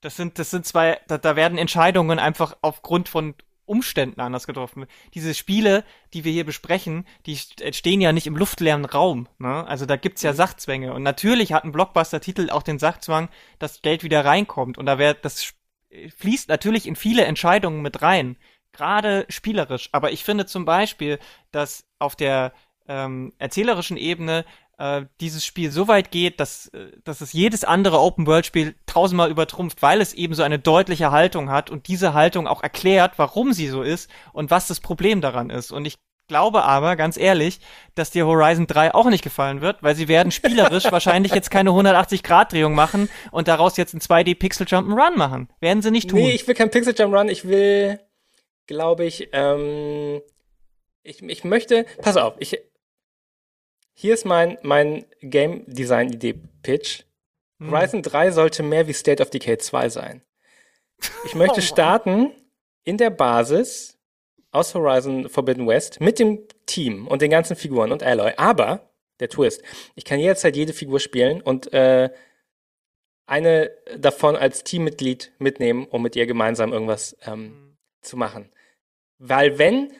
Das 0.00 0.16
sind, 0.16 0.38
das 0.38 0.50
sind 0.50 0.66
zwei, 0.66 1.00
da, 1.08 1.18
da 1.18 1.34
werden 1.34 1.58
Entscheidungen 1.58 2.18
einfach 2.18 2.56
aufgrund 2.60 3.08
von 3.08 3.34
Umständen 3.66 4.20
anders 4.20 4.46
getroffen. 4.46 4.86
Diese 5.14 5.34
Spiele, 5.34 5.84
die 6.12 6.24
wir 6.24 6.32
hier 6.32 6.44
besprechen, 6.44 7.06
die 7.26 7.36
stehen 7.36 8.00
ja 8.00 8.12
nicht 8.12 8.26
im 8.26 8.36
luftleeren 8.36 8.84
Raum. 8.84 9.28
Ne? 9.38 9.66
Also 9.66 9.86
da 9.86 9.96
gibt's 9.96 10.22
ja 10.22 10.32
mhm. 10.32 10.36
Sachzwänge. 10.36 10.92
Und 10.92 11.02
natürlich 11.02 11.52
hat 11.52 11.64
ein 11.64 11.72
Blockbuster-Titel 11.72 12.50
auch 12.50 12.62
den 12.62 12.78
Sachzwang, 12.78 13.28
dass 13.58 13.82
Geld 13.82 14.02
wieder 14.02 14.24
reinkommt. 14.24 14.78
Und 14.78 14.86
da 14.86 14.98
wird 14.98 15.24
das 15.24 15.54
fließt 16.16 16.48
natürlich 16.48 16.86
in 16.86 16.96
viele 16.96 17.24
Entscheidungen 17.24 17.82
mit 17.82 18.02
rein. 18.02 18.36
Gerade 18.72 19.26
spielerisch. 19.28 19.88
Aber 19.92 20.12
ich 20.12 20.24
finde 20.24 20.46
zum 20.46 20.64
Beispiel, 20.64 21.18
dass 21.52 21.86
auf 21.98 22.16
der 22.16 22.52
ähm, 22.86 23.32
erzählerischen 23.38 23.96
Ebene 23.96 24.44
äh, 24.78 25.02
dieses 25.20 25.44
Spiel 25.44 25.70
so 25.70 25.88
weit 25.88 26.10
geht, 26.10 26.40
dass, 26.40 26.68
äh, 26.68 26.92
dass 27.04 27.20
es 27.20 27.32
jedes 27.32 27.64
andere 27.64 28.00
Open-World-Spiel 28.00 28.74
tausendmal 28.86 29.30
übertrumpft, 29.30 29.82
weil 29.82 30.00
es 30.00 30.12
eben 30.12 30.34
so 30.34 30.42
eine 30.42 30.58
deutliche 30.58 31.10
Haltung 31.10 31.50
hat 31.50 31.70
und 31.70 31.88
diese 31.88 32.14
Haltung 32.14 32.46
auch 32.46 32.62
erklärt, 32.62 33.12
warum 33.16 33.52
sie 33.52 33.68
so 33.68 33.82
ist 33.82 34.10
und 34.32 34.50
was 34.50 34.66
das 34.66 34.80
Problem 34.80 35.20
daran 35.20 35.50
ist. 35.50 35.70
Und 35.70 35.84
ich 35.84 35.98
glaube 36.26 36.64
aber, 36.64 36.96
ganz 36.96 37.16
ehrlich, 37.16 37.60
dass 37.94 38.10
dir 38.10 38.26
Horizon 38.26 38.66
3 38.66 38.94
auch 38.94 39.06
nicht 39.06 39.22
gefallen 39.22 39.60
wird, 39.60 39.82
weil 39.82 39.94
sie 39.94 40.08
werden 40.08 40.32
spielerisch 40.32 40.84
wahrscheinlich 40.90 41.34
jetzt 41.34 41.50
keine 41.50 41.70
180-Grad-Drehung 41.70 42.74
machen 42.74 43.08
und 43.30 43.48
daraus 43.48 43.76
jetzt 43.76 43.94
ein 43.94 44.00
2D-Pixel-Jump'n'Run 44.00 45.16
machen. 45.16 45.48
Werden 45.60 45.82
sie 45.82 45.90
nicht 45.90 46.10
tun. 46.10 46.20
Nee, 46.20 46.32
ich 46.32 46.46
will 46.46 46.54
kein 46.54 46.70
Pixel-Jump'n'Run, 46.70 47.28
ich 47.28 47.46
will, 47.46 48.00
glaube 48.66 49.04
ich, 49.04 49.28
ähm, 49.32 50.22
ich, 51.02 51.22
ich 51.22 51.44
möchte, 51.44 51.84
pass 52.00 52.16
auf, 52.16 52.34
ich, 52.38 52.58
hier 53.92 54.14
ist 54.14 54.24
mein, 54.24 54.58
mein 54.62 55.04
Game 55.20 55.64
Design 55.66 56.10
Idee 56.10 56.34
Pitch. 56.62 57.04
Hm. 57.60 57.70
Horizon 57.70 58.02
3 58.02 58.32
sollte 58.32 58.62
mehr 58.62 58.88
wie 58.88 58.92
State 58.92 59.22
of 59.22 59.30
Decay 59.30 59.58
2 59.58 59.88
sein. 59.88 60.22
Ich 61.24 61.34
möchte 61.34 61.58
oh, 61.58 61.62
starten 61.62 62.32
in 62.82 62.98
der 62.98 63.10
Basis 63.10 63.93
aus 64.54 64.74
Horizon 64.74 65.28
Forbidden 65.28 65.66
West 65.66 66.00
mit 66.00 66.18
dem 66.18 66.40
Team 66.66 67.06
und 67.06 67.22
den 67.22 67.30
ganzen 67.30 67.56
Figuren 67.56 67.92
und 67.92 68.02
Alloy. 68.02 68.32
Aber 68.36 68.88
der 69.20 69.28
Twist, 69.28 69.62
ich 69.94 70.04
kann 70.04 70.20
jederzeit 70.20 70.56
jede 70.56 70.72
Figur 70.72 71.00
spielen 71.00 71.40
und 71.40 71.72
äh, 71.72 72.10
eine 73.26 73.70
davon 73.96 74.36
als 74.36 74.64
Teammitglied 74.64 75.32
mitnehmen, 75.38 75.86
um 75.86 76.02
mit 76.02 76.14
ihr 76.16 76.26
gemeinsam 76.26 76.72
irgendwas 76.72 77.16
ähm, 77.26 77.42
mhm. 77.42 77.76
zu 78.02 78.16
machen. 78.16 78.50
Weil 79.18 79.58
wenn 79.58 79.92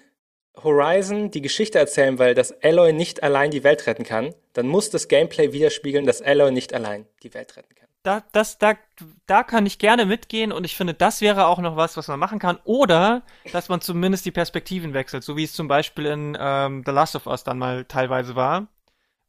Horizon 0.63 1.31
die 1.31 1.43
Geschichte 1.43 1.79
erzählen 1.79 2.19
will, 2.19 2.35
dass 2.35 2.53
Alloy 2.63 2.93
nicht 2.93 3.23
allein 3.23 3.51
die 3.51 3.65
Welt 3.65 3.87
retten 3.87 4.05
kann, 4.05 4.35
dann 4.53 4.69
muss 4.69 4.91
das 4.91 5.09
Gameplay 5.09 5.53
widerspiegeln, 5.53 6.07
dass 6.07 6.23
Alloy 6.23 6.53
nicht 6.53 6.75
allein 6.75 7.07
die 7.23 7.35
Welt 7.35 7.57
retten 7.57 7.75
kann. 7.75 7.84
Da, 8.05 8.23
das, 8.33 8.59
da, 8.59 8.75
da 9.25 9.43
kann 9.43 9.65
ich 9.65 9.79
gerne 9.79 10.05
mitgehen 10.05 10.53
und 10.53 10.65
ich 10.65 10.77
finde, 10.77 10.93
das 10.93 11.23
wäre 11.23 11.47
auch 11.47 11.59
noch 11.59 11.77
was, 11.77 11.97
was 11.97 12.07
man 12.07 12.21
machen 12.21 12.39
kann. 12.39 12.59
Oder, 12.65 13.23
dass 13.51 13.71
man 13.71 13.81
zumindest 13.81 14.27
die 14.27 14.31
Perspektiven 14.31 14.93
wechselt, 14.93 15.25
so 15.25 15.39
wie 15.39 15.45
es 15.45 15.55
zum 15.55 15.69
Beispiel 15.69 16.07
in 16.07 16.37
ähm, 16.39 16.83
The 16.85 16.93
Last 16.93 17.17
of 17.17 17.27
Us 17.27 17.45
dann 17.45 17.59
mal 17.59 17.87
teilweise 17.87 18.37
war. 18.37 18.69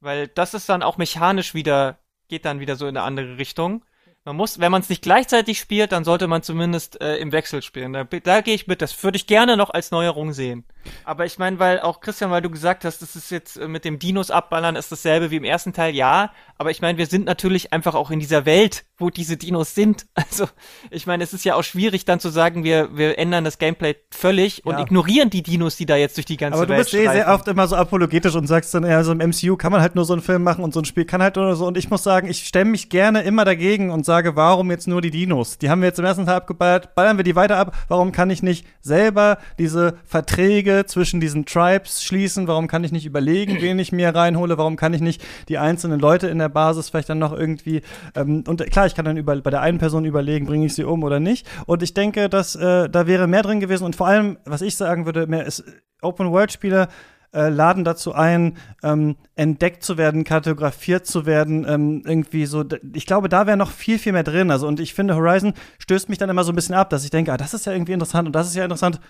Weil 0.00 0.28
das 0.28 0.52
ist 0.52 0.68
dann 0.68 0.82
auch 0.82 0.98
mechanisch 0.98 1.54
wieder, 1.54 1.98
geht 2.28 2.44
dann 2.44 2.60
wieder 2.60 2.76
so 2.76 2.86
in 2.86 2.98
eine 2.98 3.06
andere 3.06 3.38
Richtung. 3.38 3.82
Man 4.26 4.34
muss, 4.34 4.58
wenn 4.58 4.72
man 4.72 4.82
es 4.82 4.88
nicht 4.88 5.02
gleichzeitig 5.02 5.60
spielt, 5.60 5.92
dann 5.92 6.02
sollte 6.02 6.26
man 6.26 6.42
zumindest 6.42 7.00
äh, 7.00 7.16
im 7.18 7.30
Wechsel 7.30 7.62
spielen. 7.62 7.92
Da, 7.92 8.02
da 8.02 8.40
gehe 8.40 8.56
ich 8.56 8.66
mit. 8.66 8.82
Das 8.82 9.00
würde 9.04 9.14
ich 9.14 9.28
gerne 9.28 9.56
noch 9.56 9.70
als 9.70 9.92
Neuerung 9.92 10.32
sehen. 10.32 10.64
Aber 11.04 11.26
ich 11.26 11.38
meine, 11.38 11.60
weil 11.60 11.78
auch 11.80 12.00
Christian, 12.00 12.32
weil 12.32 12.42
du 12.42 12.50
gesagt 12.50 12.84
hast, 12.84 13.02
das 13.02 13.14
ist 13.14 13.30
jetzt 13.30 13.56
äh, 13.56 13.68
mit 13.68 13.84
dem 13.84 14.00
Dinos 14.00 14.32
abballern 14.32 14.74
ist 14.74 14.90
dasselbe 14.90 15.30
wie 15.30 15.36
im 15.36 15.44
ersten 15.44 15.72
Teil, 15.72 15.94
ja. 15.94 16.32
Aber 16.58 16.72
ich 16.72 16.80
meine, 16.80 16.98
wir 16.98 17.06
sind 17.06 17.24
natürlich 17.24 17.72
einfach 17.72 17.94
auch 17.94 18.10
in 18.10 18.18
dieser 18.18 18.46
Welt, 18.46 18.84
wo 18.98 19.10
diese 19.10 19.36
Dinos 19.36 19.74
sind. 19.74 20.06
Also 20.28 20.48
ich 20.90 21.06
meine, 21.06 21.22
es 21.22 21.32
ist 21.32 21.44
ja 21.44 21.54
auch 21.54 21.62
schwierig 21.62 22.04
dann 22.04 22.18
zu 22.18 22.30
sagen, 22.30 22.64
wir 22.64 22.96
wir 22.96 23.16
ändern 23.18 23.44
das 23.44 23.58
Gameplay 23.58 23.94
völlig 24.10 24.66
und 24.66 24.74
Ja. 24.74 24.80
ignorieren 24.80 25.30
die 25.30 25.42
Dinos, 25.42 25.76
die 25.76 25.86
da 25.86 25.94
jetzt 25.94 26.16
durch 26.16 26.26
die 26.26 26.36
ganze 26.36 26.58
Aber 26.58 26.66
du 26.66 26.72
Welt 26.72 26.90
bist 26.90 26.94
eh 26.94 27.08
sehr 27.08 27.28
oft 27.32 27.46
immer 27.46 27.68
so 27.68 27.76
apologetisch 27.76 28.34
und 28.34 28.48
sagst 28.48 28.74
dann, 28.74 28.84
ja, 28.84 29.04
so 29.04 29.12
im 29.12 29.18
MCU 29.18 29.56
kann 29.56 29.70
man 29.70 29.80
halt 29.80 29.94
nur 29.94 30.04
so 30.04 30.14
einen 30.14 30.22
Film 30.22 30.42
machen 30.42 30.64
und 30.64 30.74
so 30.74 30.80
ein 30.80 30.84
Spiel 30.84 31.04
kann 31.04 31.22
halt 31.22 31.36
nur 31.36 31.54
so. 31.54 31.66
Und 31.66 31.76
ich 31.78 31.90
muss 31.90 32.02
sagen, 32.02 32.28
ich 32.28 32.44
stemme 32.46 32.72
mich 32.72 32.88
gerne 32.88 33.22
immer 33.22 33.44
dagegen 33.44 33.90
und 33.90 34.04
sage, 34.04 34.15
warum 34.24 34.70
jetzt 34.70 34.88
nur 34.88 35.00
die 35.02 35.10
Dinos? 35.10 35.58
Die 35.58 35.68
haben 35.68 35.80
wir 35.80 35.88
jetzt 35.88 35.98
im 35.98 36.04
ersten 36.04 36.26
Teil 36.26 36.36
abgeballert, 36.36 36.94
ballern 36.94 37.18
wir 37.18 37.24
die 37.24 37.36
weiter 37.36 37.58
ab. 37.58 37.76
Warum 37.88 38.12
kann 38.12 38.30
ich 38.30 38.42
nicht 38.42 38.66
selber 38.80 39.38
diese 39.58 39.94
Verträge 40.04 40.84
zwischen 40.86 41.20
diesen 41.20 41.44
Tribes 41.44 42.02
schließen? 42.02 42.48
Warum 42.48 42.68
kann 42.68 42.84
ich 42.84 42.92
nicht 42.92 43.06
überlegen, 43.06 43.58
wen 43.60 43.78
ich 43.78 43.92
mir 43.92 44.14
reinhole? 44.14 44.58
Warum 44.58 44.76
kann 44.76 44.94
ich 44.94 45.00
nicht 45.00 45.22
die 45.48 45.58
einzelnen 45.58 46.00
Leute 46.00 46.28
in 46.28 46.38
der 46.38 46.48
Basis 46.48 46.88
vielleicht 46.88 47.10
dann 47.10 47.18
noch 47.18 47.32
irgendwie 47.32 47.82
ähm, 48.14 48.44
und 48.46 48.64
klar, 48.70 48.86
ich 48.86 48.94
kann 48.94 49.04
dann 49.04 49.16
über, 49.16 49.36
bei 49.36 49.50
der 49.50 49.60
einen 49.60 49.78
Person 49.78 50.04
überlegen, 50.04 50.46
bringe 50.46 50.66
ich 50.66 50.74
sie 50.74 50.84
um 50.84 51.02
oder 51.02 51.20
nicht. 51.20 51.46
Und 51.66 51.82
ich 51.82 51.94
denke, 51.94 52.28
dass 52.28 52.56
äh, 52.56 52.88
da 52.88 53.06
wäre 53.06 53.26
mehr 53.26 53.42
drin 53.42 53.60
gewesen. 53.60 53.84
Und 53.84 53.96
vor 53.96 54.06
allem, 54.06 54.38
was 54.44 54.62
ich 54.62 54.76
sagen 54.76 55.06
würde, 55.06 55.26
mehr 55.26 55.44
ist 55.44 55.64
Open-World-Spiele 56.02 56.88
äh, 57.32 57.48
laden 57.48 57.84
dazu 57.84 58.14
ein, 58.14 58.56
ähm, 58.82 59.16
entdeckt 59.34 59.82
zu 59.82 59.96
werden, 59.96 60.24
kartografiert 60.24 61.06
zu 61.06 61.26
werden, 61.26 61.66
ähm, 61.68 62.02
irgendwie 62.06 62.46
so. 62.46 62.64
Ich 62.94 63.06
glaube, 63.06 63.28
da 63.28 63.46
wäre 63.46 63.56
noch 63.56 63.70
viel, 63.70 63.98
viel 63.98 64.12
mehr 64.12 64.22
drin. 64.22 64.50
Also, 64.50 64.66
und 64.66 64.80
ich 64.80 64.94
finde, 64.94 65.16
Horizon 65.16 65.54
stößt 65.78 66.08
mich 66.08 66.18
dann 66.18 66.30
immer 66.30 66.44
so 66.44 66.52
ein 66.52 66.56
bisschen 66.56 66.74
ab, 66.74 66.90
dass 66.90 67.04
ich 67.04 67.10
denke, 67.10 67.32
ah, 67.32 67.36
das 67.36 67.54
ist 67.54 67.66
ja 67.66 67.72
irgendwie 67.72 67.92
interessant 67.92 68.26
und 68.26 68.32
das 68.34 68.48
ist 68.48 68.56
ja 68.56 68.64
interessant. 68.64 69.00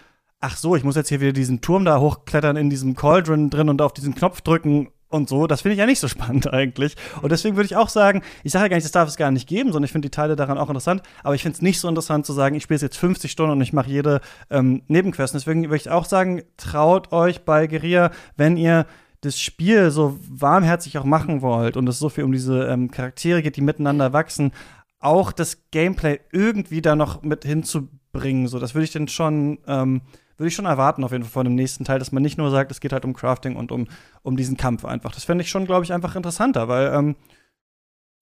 Ach 0.41 0.57
so, 0.57 0.77
ich 0.77 0.85
muss 0.85 0.97
jetzt 0.97 1.09
hier 1.09 1.21
wieder 1.21 1.33
diesen 1.33 1.61
Turm 1.61 1.85
da 1.85 1.99
hochklettern 1.99 2.57
in 2.57 2.69
diesem 2.69 2.95
Cauldron 2.95 3.49
drin 3.49 3.69
und 3.69 3.81
auf 3.81 3.95
diesen 3.95 4.15
Knopf 4.15 4.43
drücken 4.43 4.89
und 5.09 5.29
so. 5.29 5.47
Das 5.47 5.63
finde 5.63 5.75
ich 5.75 5.79
ja 5.79 5.87
nicht 5.87 6.01
so 6.01 6.09
spannend 6.17 6.53
eigentlich. 6.53 6.95
Und 7.23 7.33
deswegen 7.33 7.57
würde 7.57 7.67
ich 7.67 7.77
auch 7.77 7.89
sagen, 7.89 8.23
ich 8.45 8.53
sage 8.53 8.65
ja 8.65 8.69
gar 8.69 8.77
nicht, 8.77 8.85
das 8.85 8.93
darf 8.93 9.09
es 9.09 9.17
gar 9.17 9.31
nicht 9.31 9.49
geben, 9.49 9.73
sondern 9.73 9.85
ich 9.85 9.93
finde 9.93 10.07
die 10.07 10.15
Teile 10.15 10.37
daran 10.37 10.59
auch 10.59 10.69
interessant. 10.69 11.03
Aber 11.23 11.35
ich 11.35 11.43
finde 11.43 11.57
es 11.57 11.63
nicht 11.63 11.81
so 11.81 11.89
interessant 11.89 12.27
zu 12.27 12.33
sagen, 12.33 12.57
ich 12.57 12.63
spiele 12.63 12.81
jetzt 12.81 12.97
50 12.97 13.31
Stunden 13.31 13.53
und 13.53 13.61
ich 13.61 13.73
mache 13.73 13.91
jede 13.91 14.21
ähm, 14.51 14.83
Nebenquest. 14.89 15.35
Und 15.35 15.41
Deswegen 15.41 15.65
würde 15.65 15.77
ich 15.77 15.91
auch 15.91 16.05
sagen, 16.05 16.43
traut 16.57 17.13
euch 17.13 17.45
bei 17.45 17.67
Guerilla, 17.67 18.11
wenn 18.37 18.57
ihr 18.57 18.87
das 19.23 19.41
Spiel 19.41 19.91
so 19.91 20.19
warmherzig 20.29 20.99
auch 20.99 21.05
machen 21.05 21.43
wollt 21.43 21.77
und 21.77 21.89
es 21.89 21.99
so 21.99 22.09
viel 22.09 22.25
um 22.25 22.33
diese 22.33 22.67
ähm, 22.67 22.91
Charaktere 22.91 23.43
geht, 23.43 23.57
die 23.57 23.63
miteinander 23.63 24.13
wachsen, 24.13 24.53
auch 25.01 25.33
das 25.33 25.71
Gameplay 25.71 26.21
irgendwie 26.33 26.83
da 26.83 26.97
noch 26.97 27.23
mit 27.23 27.45
hinzubringen. 27.45 28.49
So, 28.49 28.59
das 28.59 28.75
würde 28.75 28.85
ich 28.85 28.93
denn 28.93 29.09
schon, 29.09 29.59
ähm, 29.67 30.03
würde 30.37 30.49
ich 30.49 30.55
schon 30.55 30.67
erwarten 30.67 31.05
auf 31.05 31.13
jeden 31.13 31.25
Fall 31.25 31.33
von 31.33 31.45
dem 31.45 31.55
nächsten 31.55 31.85
Teil, 31.85 31.99
dass 31.99 32.13
man 32.13 32.23
nicht 32.23 32.39
nur 32.39 32.51
sagt, 32.51 32.71
es 32.71 32.81
geht 32.81 32.93
halt 32.93 33.05
um 33.05 33.15
Crafting 33.15 33.57
und 33.57 33.73
um, 33.73 33.89
um 34.23 34.37
diesen 34.37 34.57
Kampf 34.57 34.85
einfach. 34.85 35.13
Das 35.13 35.25
fände 35.25 35.43
ich 35.43 35.51
schon, 35.51 35.67
glaube 35.67 35.85
ich, 35.85 35.93
einfach 35.93 36.15
interessanter, 36.17 36.69
weil, 36.69 36.93
ähm, 36.93 37.17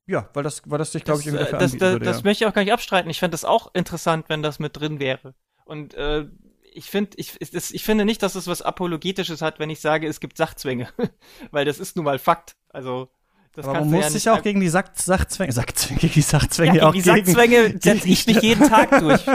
ja, 0.07 0.28
weil 0.35 0.43
das, 0.43 0.62
weil 0.66 0.78
das 0.78 0.93
sich, 0.93 1.05
glaube 1.05 1.20
ich, 1.20 1.27
irgendwie 1.27 1.45
das, 1.45 1.51
dafür 1.51 1.66
äh, 1.66 1.70
das, 1.70 1.73
das, 1.73 1.93
würde, 1.93 2.05
das 2.05 2.19
ja. 2.19 2.24
möchte 2.24 2.45
ich 2.45 2.49
auch 2.49 2.55
gar 2.55 2.62
nicht 2.62 2.73
abstreiten. 2.73 3.11
Ich 3.11 3.19
fände 3.19 3.32
das 3.32 3.45
auch 3.45 3.74
interessant, 3.74 4.27
wenn 4.28 4.43
das 4.43 4.59
mit 4.59 4.77
drin 4.78 5.01
wäre. 5.01 5.35
Und 5.65 5.95
äh, 5.95 6.27
ich 6.74 6.91
finde, 6.91 7.12
ich, 7.16 7.39
das- 7.39 7.70
ich 7.70 7.85
finde 7.85 8.05
nicht, 8.05 8.23
dass 8.23 8.35
es 8.35 8.47
was 8.47 8.61
Apologetisches 8.61 9.41
hat, 9.41 9.59
wenn 9.59 9.70
ich 9.70 9.81
sage, 9.81 10.07
es 10.07 10.20
gibt 10.20 10.36
Sachzwänge. 10.36 10.89
Weil 11.51 11.65
das 11.65 11.78
ist 11.78 11.97
nun 11.97 12.05
mal 12.05 12.19
Fakt. 12.19 12.57
Also, 12.69 13.09
das 13.55 13.66
Aber 13.66 13.81
man 13.81 13.91
muss 13.91 14.05
ja 14.05 14.11
sich 14.11 14.28
auch 14.28 14.43
gegen 14.43 14.61
die 14.61 14.69
Sach 14.69 14.89
Sachzwänge, 14.95 15.53
Sachzwänge, 15.53 16.01
gegen 16.01 16.15
die 16.15 16.23
Sachzwänge 16.23 16.78
ja, 16.78 16.89
auch 16.89 16.93
gegen 16.93 17.05
die 17.05 17.11
gegen, 17.11 17.27
Sachzwänge 17.27 17.78
setze 17.81 18.09
ich 18.09 18.27
mich 18.27 18.43
jeden 18.43 18.69
Tag 18.69 18.99
durch. 18.99 19.24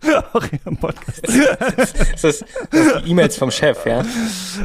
auch 0.32 0.44
hier 0.44 0.60
im 0.66 0.76
Podcast. 0.76 1.22
Das 1.24 1.94
ist, 1.94 2.14
das 2.22 2.24
ist 2.24 2.44
die 2.70 3.10
E-Mails 3.10 3.36
vom 3.36 3.50
Chef, 3.50 3.84
ja. 3.86 4.04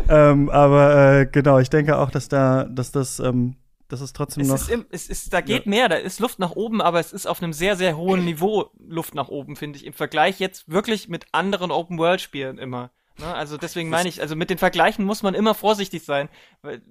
ähm, 0.09 0.49
aber 0.49 1.19
äh, 1.21 1.25
genau, 1.25 1.59
ich 1.59 1.69
denke 1.69 1.97
auch, 1.97 2.11
dass 2.11 2.27
da, 2.27 2.65
dass 2.65 2.91
das, 2.91 3.19
ähm, 3.19 3.55
dass 3.87 4.01
es 4.01 4.13
trotzdem 4.13 4.43
Es 4.43 4.47
noch. 4.47 4.55
ist, 4.55 4.69
im, 4.69 4.85
es 4.91 5.07
ist, 5.07 5.33
da 5.33 5.41
geht 5.41 5.65
mehr, 5.65 5.89
da 5.89 5.95
ist 5.95 6.19
Luft 6.19 6.39
nach 6.39 6.51
oben, 6.51 6.81
aber 6.81 6.99
es 6.99 7.11
ist 7.11 7.25
auf 7.25 7.41
einem 7.41 7.53
sehr, 7.53 7.75
sehr 7.75 7.97
hohen 7.97 8.25
Niveau 8.25 8.71
Luft 8.79 9.15
nach 9.15 9.29
oben, 9.29 9.55
finde 9.55 9.77
ich, 9.77 9.85
im 9.85 9.93
Vergleich 9.93 10.39
jetzt 10.39 10.69
wirklich 10.69 11.09
mit 11.09 11.25
anderen 11.31 11.71
Open-World-Spielen 11.71 12.57
immer. 12.57 12.91
Ne? 13.17 13.33
Also 13.33 13.57
deswegen 13.57 13.89
meine 13.89 14.09
ich, 14.09 14.21
also 14.21 14.35
mit 14.35 14.49
den 14.49 14.57
Vergleichen 14.57 15.05
muss 15.05 15.23
man 15.23 15.33
immer 15.33 15.53
vorsichtig 15.53 16.03
sein. 16.05 16.29
Weil, 16.61 16.81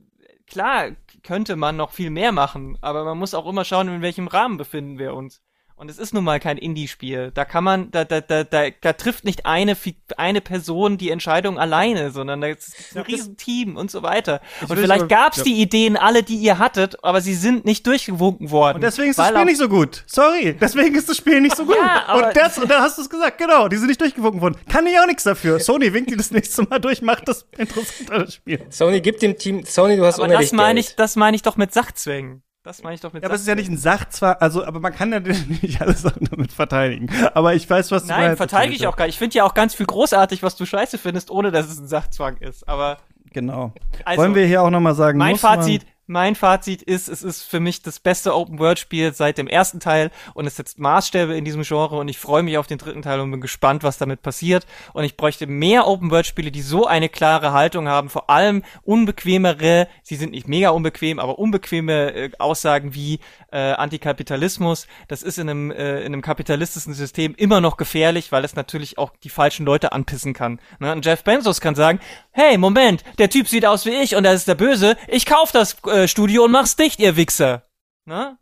klar 0.47 0.91
könnte 1.23 1.57
man 1.57 1.77
noch 1.77 1.93
viel 1.93 2.11
mehr 2.11 2.33
machen, 2.33 2.79
aber 2.81 3.05
man 3.05 3.19
muss 3.19 3.35
auch 3.35 3.47
immer 3.47 3.65
schauen, 3.65 3.89
in 3.89 4.03
welchem 4.03 4.29
Rahmen 4.29 4.57
befinden 4.57 4.99
wir 4.99 5.15
uns. 5.15 5.41
Und 5.79 5.89
es 5.89 5.99
ist 5.99 6.13
nun 6.13 6.25
mal 6.25 6.41
kein 6.41 6.59
Indie-Spiel. 6.59 7.31
Da 7.33 7.45
kann 7.45 7.63
man, 7.63 7.93
da, 7.93 8.05
da, 8.05 8.21
da, 8.21 8.43
da, 8.43 8.65
da 8.81 8.93
trifft 8.95 9.25
nicht 9.25 9.47
eine, 9.47 9.77
eine 10.17 10.41
Person 10.41 10.99
die 10.99 11.11
Entscheidung 11.11 11.57
alleine, 11.57 12.11
sondern 12.11 12.41
da 12.41 12.49
ist 12.49 12.97
ein 12.97 13.03
Riesenteam 13.03 13.77
und 13.77 13.89
so 13.89 14.03
weiter. 14.03 14.41
Und 14.61 14.71
will 14.71 14.79
vielleicht 14.79 15.03
so- 15.03 15.07
gab's 15.07 15.37
ja. 15.37 15.45
die 15.45 15.63
Ideen 15.63 15.97
alle, 15.97 16.25
die 16.25 16.35
ihr 16.35 16.59
hattet, 16.59 17.05
aber 17.05 17.21
sie 17.21 17.35
sind 17.35 17.65
nicht 17.65 17.87
durchgewunken 17.87 18.51
worden. 18.51 18.77
Und 18.77 18.81
deswegen 18.81 19.11
ist 19.11 19.21
das 19.21 19.29
Spiel 19.29 19.45
nicht 19.45 19.59
so 19.59 19.69
gut. 19.69 20.03
Sorry, 20.09 20.57
deswegen 20.61 20.97
ist 20.97 21.09
das 21.09 21.17
Spiel 21.17 21.41
nicht 21.41 21.57
so 21.57 21.65
gut. 21.65 21.77
Ja, 21.77 22.13
und, 22.13 22.37
das, 22.37 22.59
und 22.59 22.69
da 22.69 22.81
hast 22.81 22.99
du 22.99 23.03
es 23.03 23.09
gesagt, 23.09 23.39
genau, 23.39 23.69
die 23.69 23.77
sind 23.77 23.87
nicht 23.87 24.01
durchgewunken 24.01 24.41
worden. 24.41 24.57
Kann 24.69 24.85
ich 24.85 24.99
auch 24.99 25.07
nichts 25.07 25.23
dafür. 25.23 25.61
Sony 25.61 25.93
winkt 25.93 26.11
die 26.11 26.17
das 26.17 26.33
nächste 26.33 26.63
Mal 26.63 26.81
durch, 26.81 27.03
macht 27.03 27.29
das 27.29 27.47
interessanter, 27.57 28.25
das 28.25 28.35
Spiel. 28.35 28.67
Sony 28.71 29.01
gibt 29.01 29.23
dem 29.23 29.39
Team, 29.39 29.65
Sony, 29.65 29.97
du 29.97 30.05
hast 30.05 30.19
Aber 30.19 30.27
das 30.27 30.51
meine 30.51 30.81
ich, 30.81 30.97
das 30.97 31.15
meine 31.15 31.37
ich 31.37 31.43
doch 31.43 31.57
mit 31.57 31.73
Sachzwängen. 31.73 32.43
Das 32.69 32.83
meine 32.83 32.97
ich 32.97 33.01
doch 33.01 33.15
mit 33.15 33.23
Ja, 33.23 33.29
aber 33.29 33.35
es 33.35 33.41
ist 33.41 33.47
ja 33.47 33.55
nicht 33.55 33.71
ein 33.71 33.79
Sachzwang, 33.79 34.37
also, 34.41 34.63
aber 34.63 34.79
man 34.79 34.93
kann 34.95 35.11
ja 35.11 35.21
nicht 35.63 35.81
alles 35.81 36.03
damit 36.03 36.53
verteidigen. 36.53 37.09
Aber 37.33 37.55
ich 37.55 37.69
weiß, 37.69 37.91
was 37.93 38.03
du 38.03 38.09
Nein, 38.11 38.21
meinst. 38.27 38.37
verteidige 38.37 38.75
ich 38.77 38.87
auch 38.87 38.95
gar 38.95 39.07
nicht. 39.07 39.15
Ich 39.15 39.19
finde 39.19 39.37
ja 39.39 39.45
auch 39.45 39.55
ganz 39.55 39.75
viel 39.75 39.87
großartig, 39.87 40.43
was 40.43 40.55
du 40.55 40.67
scheiße 40.67 40.99
findest, 40.99 41.31
ohne 41.31 41.51
dass 41.51 41.67
es 41.71 41.79
ein 41.79 41.89
Sachzwang 41.89 42.37
ist. 42.37 42.69
Aber 42.69 42.99
Genau. 43.33 43.73
Also, 44.05 44.21
Wollen 44.23 44.35
wir 44.35 44.45
hier 44.47 44.63
auch 44.63 44.69
nochmal 44.71 44.95
sagen, 44.95 45.17
mein 45.19 45.31
muss 45.33 45.43
man- 45.43 45.61
Fazit, 45.61 45.87
mein 46.09 46.35
Fazit 46.35 46.83
ist, 46.83 47.09
es 47.09 47.23
ist 47.23 47.43
für 47.43 47.61
mich 47.61 47.83
das 47.83 48.01
beste 48.01 48.35
Open-World-Spiel 48.35 49.13
seit 49.13 49.39
dem 49.39 49.47
ersten 49.47 49.81
Teil 49.81 50.11
und 50.35 50.47
es 50.47 50.57
setzt 50.57 50.79
Maßstäbe 50.79 51.37
in 51.37 51.45
diesem 51.45 51.63
Genre 51.63 51.97
und 51.99 52.09
ich 52.09 52.19
freue 52.19 52.43
mich 52.43 52.59
auf 52.59 52.67
den 52.67 52.79
dritten 52.79 53.03
Teil 53.03 53.21
und 53.21 53.31
bin 53.31 53.41
gespannt, 53.41 53.83
was 53.83 53.99
damit 53.99 54.23
passiert. 54.23 54.67
Und 54.95 55.05
ich 55.05 55.17
bräuchte 55.17 55.47
mehr 55.47 55.87
Open-World-Spiele, 55.87 56.51
die 56.51 56.63
so 56.63 56.87
eine 56.87 57.09
klare 57.09 57.53
Haltung 57.53 57.89
haben, 57.89 58.09
vor 58.09 58.31
allem 58.31 58.63
unbequemere, 58.83 59.89
sie 60.03 60.17
sind 60.17 60.33
nicht 60.33 60.49
mega 60.49 60.71
unbequem, 60.71 61.19
aber 61.19 61.39
unbequeme 61.39 62.15
äh, 62.15 62.31
Aussagen 62.39 62.95
wie 62.95 63.21
äh, 63.51 63.73
Antikapitalismus. 63.73 64.87
Das 65.09 65.23
ist 65.23 65.39
in 65.39 65.49
einem, 65.49 65.71
äh, 65.71 66.01
in 66.01 66.07
einem 66.07 66.23
kapitalistischen 66.23 66.95
System 66.95 67.35
immer 67.35 67.61
noch 67.61 67.77
gefährlich, 67.77 68.33
weil 68.33 68.45
es 68.45 68.57
natürlich 68.57 68.99
auch 68.99 69.13
die 69.23 69.31
falschen 69.31 69.65
Leute 69.65 69.93
anpissen 69.93 70.35
kann. 70.35 70.61
Ne? 70.79 70.93
Und 70.93 71.05
Jeff 71.05 71.25
Bezos 71.25 71.61
kann 71.61 71.75
sagen, 71.75 72.01
hey, 72.31 72.59
Moment, 72.59 73.05
der 73.19 73.31
Typ 73.31 73.49
sieht 73.49 73.67
aus 73.67 73.87
wie 73.87 73.95
ich 74.03 74.17
und 74.17 74.25
er 74.25 74.35
ist 74.35 74.49
der 74.49 74.55
Böse, 74.55 74.97
ich 75.07 75.27
kauf 75.27 75.53
das 75.53 75.83
äh, 75.85 76.09
Studio 76.09 76.45
und 76.45 76.53
mach's 76.53 76.77
dicht, 76.77 77.01
ihr 77.01 77.17
Wichser. 77.17 77.65
Ne? 78.05 78.39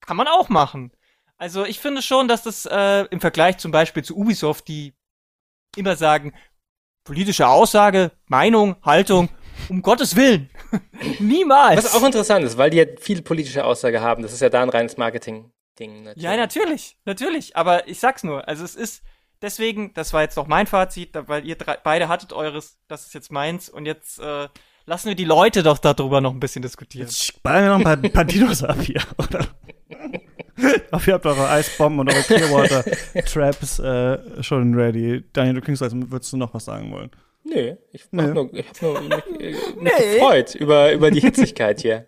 Kann 0.00 0.16
man 0.16 0.28
auch 0.28 0.48
machen. 0.48 0.92
Also 1.36 1.64
ich 1.64 1.80
finde 1.80 2.02
schon, 2.02 2.28
dass 2.28 2.42
das 2.42 2.66
äh, 2.66 3.06
im 3.10 3.20
Vergleich 3.20 3.58
zum 3.58 3.72
Beispiel 3.72 4.04
zu 4.04 4.16
Ubisoft, 4.16 4.68
die 4.68 4.94
immer 5.76 5.96
sagen, 5.96 6.32
politische 7.04 7.48
Aussage, 7.48 8.12
Meinung, 8.26 8.76
Haltung, 8.82 9.28
um 9.68 9.82
Gottes 9.82 10.16
Willen. 10.16 10.50
Niemals. 11.18 11.84
Was 11.84 11.94
auch 11.94 12.04
interessant 12.04 12.44
ist, 12.44 12.56
weil 12.56 12.70
die 12.70 12.78
ja 12.78 12.84
viel 12.98 13.22
politische 13.22 13.64
Aussage 13.64 14.00
haben. 14.00 14.22
Das 14.22 14.32
ist 14.32 14.40
ja 14.40 14.48
da 14.48 14.62
ein 14.62 14.68
reines 14.68 14.96
Marketing-Ding. 14.96 16.02
natürlich. 16.04 16.22
Ja, 16.22 16.36
natürlich, 16.36 16.96
natürlich. 17.04 17.56
Aber 17.56 17.88
ich 17.88 18.00
sag's 18.00 18.24
nur, 18.24 18.46
also 18.48 18.64
es 18.64 18.74
ist 18.74 19.02
deswegen, 19.42 19.94
das 19.94 20.12
war 20.12 20.22
jetzt 20.22 20.36
noch 20.36 20.46
mein 20.46 20.66
Fazit, 20.66 21.10
weil 21.26 21.46
ihr 21.46 21.56
drei, 21.56 21.78
beide 21.82 22.08
hattet 22.08 22.32
eures, 22.32 22.78
das 22.88 23.06
ist 23.06 23.14
jetzt 23.14 23.30
meins 23.30 23.68
und 23.68 23.86
jetzt 23.86 24.18
äh, 24.18 24.48
lassen 24.86 25.08
wir 25.08 25.14
die 25.14 25.24
Leute 25.24 25.62
doch 25.62 25.78
darüber 25.78 26.20
noch 26.20 26.32
ein 26.32 26.40
bisschen 26.40 26.62
diskutieren. 26.62 27.06
Jetzt 27.06 27.42
ballern 27.42 27.64
wir 27.64 27.68
noch 27.70 27.92
ein 27.92 28.02
paar, 28.02 28.10
paar 28.10 28.24
Dinos 28.24 28.62
ab 28.64 28.80
hier, 28.80 29.02
oder? 29.18 29.46
Hoffe, 30.92 31.10
ihr 31.10 31.14
habt 31.14 31.26
eure 31.26 31.48
Eisbomben 31.48 32.00
und 32.00 32.12
eure 32.12 32.22
Clearwater-Traps 32.22 33.78
äh, 33.80 34.42
schon 34.42 34.74
ready. 34.74 35.24
Daniel, 35.32 35.54
du 35.54 35.60
klingst, 35.60 35.82
als 35.82 35.94
würdest 35.94 36.32
du 36.32 36.36
noch 36.36 36.54
was 36.54 36.64
sagen 36.64 36.92
wollen. 36.92 37.10
Nö, 37.44 37.76
ich 37.92 38.06
Nö. 38.10 38.32
nur, 38.32 38.54
ich 38.54 38.66
hab 38.68 38.82
nur 38.82 39.00
mich, 39.02 39.40
äh, 39.40 39.56
mich 39.76 39.96
gefreut 40.14 40.54
über, 40.54 40.92
über 40.92 41.10
die 41.10 41.20
Hitzigkeit 41.20 41.80
hier. 41.80 42.06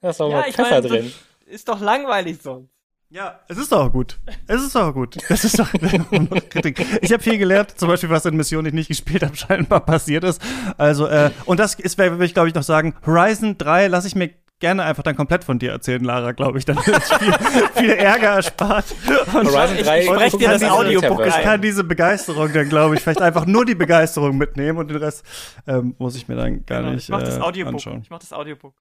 Da 0.00 0.10
ist 0.10 0.18
noch 0.18 0.30
mal 0.30 0.44
ich 0.48 0.54
Pfeffer 0.54 0.82
mein, 0.82 0.90
drin. 0.90 1.12
Ist 1.46 1.68
doch 1.68 1.80
langweilig 1.80 2.38
sonst. 2.42 2.70
Ja, 3.12 3.40
es 3.48 3.58
ist 3.58 3.72
doch 3.72 3.90
gut. 3.90 4.20
Es 4.46 4.62
ist 4.62 4.74
doch 4.76 4.94
gut. 4.94 5.16
Das 5.28 5.44
ist 5.44 5.58
doch 5.58 5.68
Kritik. 6.48 6.86
Ich 7.02 7.12
habe 7.12 7.20
viel 7.20 7.38
gelernt, 7.38 7.76
zum 7.76 7.88
Beispiel, 7.88 8.08
was 8.08 8.24
in 8.24 8.36
Mission, 8.36 8.62
die 8.62 8.68
ich 8.68 8.74
nicht 8.74 8.88
gespielt 8.88 9.24
habe, 9.24 9.36
scheinbar 9.36 9.80
passiert 9.80 10.22
ist. 10.22 10.40
Also, 10.78 11.06
äh, 11.08 11.30
und 11.44 11.58
das 11.58 11.74
ist, 11.74 11.98
will 11.98 12.22
ich, 12.22 12.34
glaube 12.34 12.48
ich, 12.48 12.54
noch 12.54 12.62
sagen, 12.62 12.94
Horizon 13.04 13.58
3 13.58 13.88
lasse 13.88 14.06
ich 14.06 14.14
mir 14.14 14.30
gerne 14.60 14.84
einfach 14.84 15.02
dann 15.02 15.16
komplett 15.16 15.42
von 15.42 15.58
dir 15.58 15.72
erzählen, 15.72 16.04
Lara, 16.04 16.32
glaube 16.32 16.58
ich. 16.58 16.64
Dann 16.64 16.78
ist 16.78 17.12
viel, 17.14 17.32
viel 17.76 17.90
Ärger 17.90 18.28
erspart. 18.28 18.84
Und 19.34 19.52
Horizon 19.52 19.76
ich- 19.76 19.82
3 19.82 19.98
ich 20.00 20.06
sprech 20.06 20.30
guck 20.30 20.40
dir 20.40 20.48
das 20.50 20.62
Audiobook 20.62 21.26
ich 21.26 21.34
kann 21.42 21.60
diese 21.60 21.82
Begeisterung 21.82 22.52
dann, 22.52 22.68
glaube 22.68 22.94
ich, 22.94 23.00
vielleicht 23.00 23.20
einfach 23.22 23.46
nur 23.46 23.64
die 23.64 23.74
Begeisterung 23.74 24.36
mitnehmen 24.38 24.78
und 24.78 24.88
den 24.88 24.98
Rest 24.98 25.24
ähm, 25.66 25.94
muss 25.98 26.14
ich 26.14 26.28
mir 26.28 26.36
dann 26.36 26.64
gar 26.66 26.80
Genau, 26.80 26.92
nicht 26.92 27.04
ich 27.04 27.08
mach 27.08 27.22
das 27.22 27.38
äh, 27.38 27.40
Audiobook. 27.40 27.74
anschauen. 27.74 28.00
Ich 28.02 28.10
mach 28.10 28.18
das 28.20 28.32
Audiobook. 28.32 28.74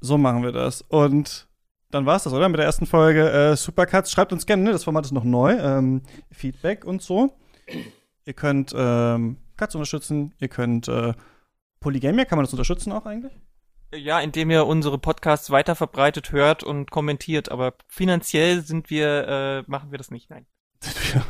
So 0.00 0.16
machen 0.18 0.42
wir 0.42 0.52
das. 0.52 0.82
Und 0.82 1.46
dann 1.90 2.06
war's 2.06 2.24
das, 2.24 2.32
oder? 2.32 2.48
Mit 2.48 2.58
der 2.58 2.66
ersten 2.66 2.86
Folge 2.86 3.28
äh, 3.30 3.56
Supercuts. 3.56 4.10
Schreibt 4.10 4.32
uns 4.32 4.46
gerne, 4.46 4.62
ne? 4.62 4.72
das 4.72 4.84
Format 4.84 5.04
ist 5.04 5.12
noch 5.12 5.24
neu. 5.24 5.52
Ähm, 5.58 6.02
Feedback 6.32 6.84
und 6.84 7.02
so. 7.02 7.32
Ihr 8.24 8.32
könnt 8.32 8.72
ähm, 8.76 9.36
Cuts 9.56 9.74
unterstützen, 9.74 10.32
ihr 10.38 10.48
könnt 10.48 10.88
äh, 10.88 11.12
Polygamia, 11.80 12.24
kann 12.24 12.36
man 12.38 12.44
das 12.44 12.52
unterstützen 12.52 12.92
auch 12.92 13.04
eigentlich? 13.06 13.32
Ja, 13.92 14.20
indem 14.20 14.50
ihr 14.50 14.66
unsere 14.66 14.98
Podcasts 14.98 15.50
weiter 15.50 15.74
verbreitet 15.74 16.32
hört 16.32 16.62
und 16.62 16.90
kommentiert, 16.90 17.50
aber 17.50 17.74
finanziell 17.88 18.62
sind 18.62 18.88
wir, 18.88 19.28
äh, 19.28 19.70
machen 19.70 19.90
wir 19.90 19.98
das 19.98 20.10
nicht, 20.10 20.30
nein. 20.30 20.46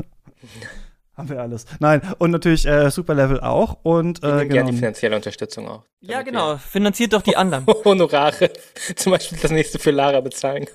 Haben 1.21 1.29
wir 1.29 1.41
alles. 1.43 1.67
Nein, 1.81 2.01
und 2.19 2.31
natürlich 2.31 2.67
äh, 2.67 2.91
Superlevel 2.91 3.41
auch. 3.41 3.79
Und 3.83 4.25
äh, 4.25 4.47
genau. 4.47 4.49
gerne 4.49 4.71
die 4.71 4.77
finanzielle 4.79 5.17
Unterstützung 5.17 5.69
auch. 5.69 5.85
Ja, 6.01 6.23
genau. 6.23 6.57
Finanziert 6.57 7.13
doch 7.13 7.21
die 7.21 7.37
anderen. 7.37 7.67
Honorare. 7.85 8.51
Zum 8.97 9.13
Beispiel 9.13 9.37
das 9.41 9.51
nächste 9.51 9.79
für 9.79 9.91
Lara 9.91 10.21
bezahlen 10.23 10.67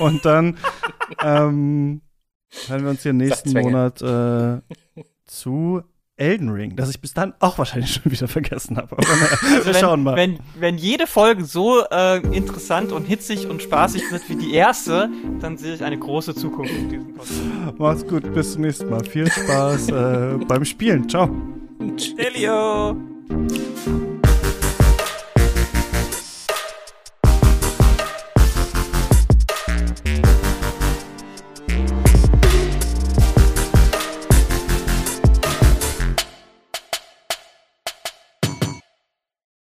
und 0.00 0.22
dann 0.26 0.58
ähm, 1.22 2.02
hören 2.66 2.82
wir 2.82 2.90
uns 2.90 3.02
hier 3.02 3.14
nächsten 3.14 3.52
Monat 3.52 4.02
äh, 4.02 4.60
zu 5.24 5.82
Elden 6.16 6.50
Ring, 6.50 6.76
das 6.76 6.90
ich 6.90 7.00
bis 7.00 7.12
dann 7.12 7.34
auch 7.40 7.58
wahrscheinlich 7.58 7.92
schon 8.04 8.12
wieder 8.12 8.28
vergessen 8.28 8.76
habe. 8.76 8.92
Aber 8.92 9.02
naja, 9.02 9.38
also 9.56 9.66
wir 9.66 9.74
schauen 9.74 10.02
mal. 10.02 10.16
Wenn, 10.16 10.38
wenn 10.58 10.78
jede 10.78 11.06
Folge 11.06 11.44
so 11.44 11.82
äh, 11.90 12.18
interessant 12.34 12.92
und 12.92 13.04
hitzig 13.04 13.48
und 13.48 13.62
spaßig 13.62 14.02
wird 14.12 14.28
wie 14.28 14.36
die 14.36 14.54
erste, 14.54 15.08
dann 15.40 15.56
sehe 15.56 15.74
ich 15.74 15.82
eine 15.82 15.98
große 15.98 16.34
Zukunft 16.34 16.72
in 16.72 16.88
diesem 16.88 17.14
Podcast. 17.14 17.78
Macht's 17.78 18.06
gut, 18.06 18.32
bis 18.32 18.52
zum 18.52 18.62
nächsten 18.62 18.88
Mal. 18.88 19.04
Viel 19.04 19.30
Spaß 19.30 19.88
äh, 19.88 20.44
beim 20.46 20.64
Spielen. 20.64 21.08
Ciao. 21.08 21.28
Stelio. 21.96 22.96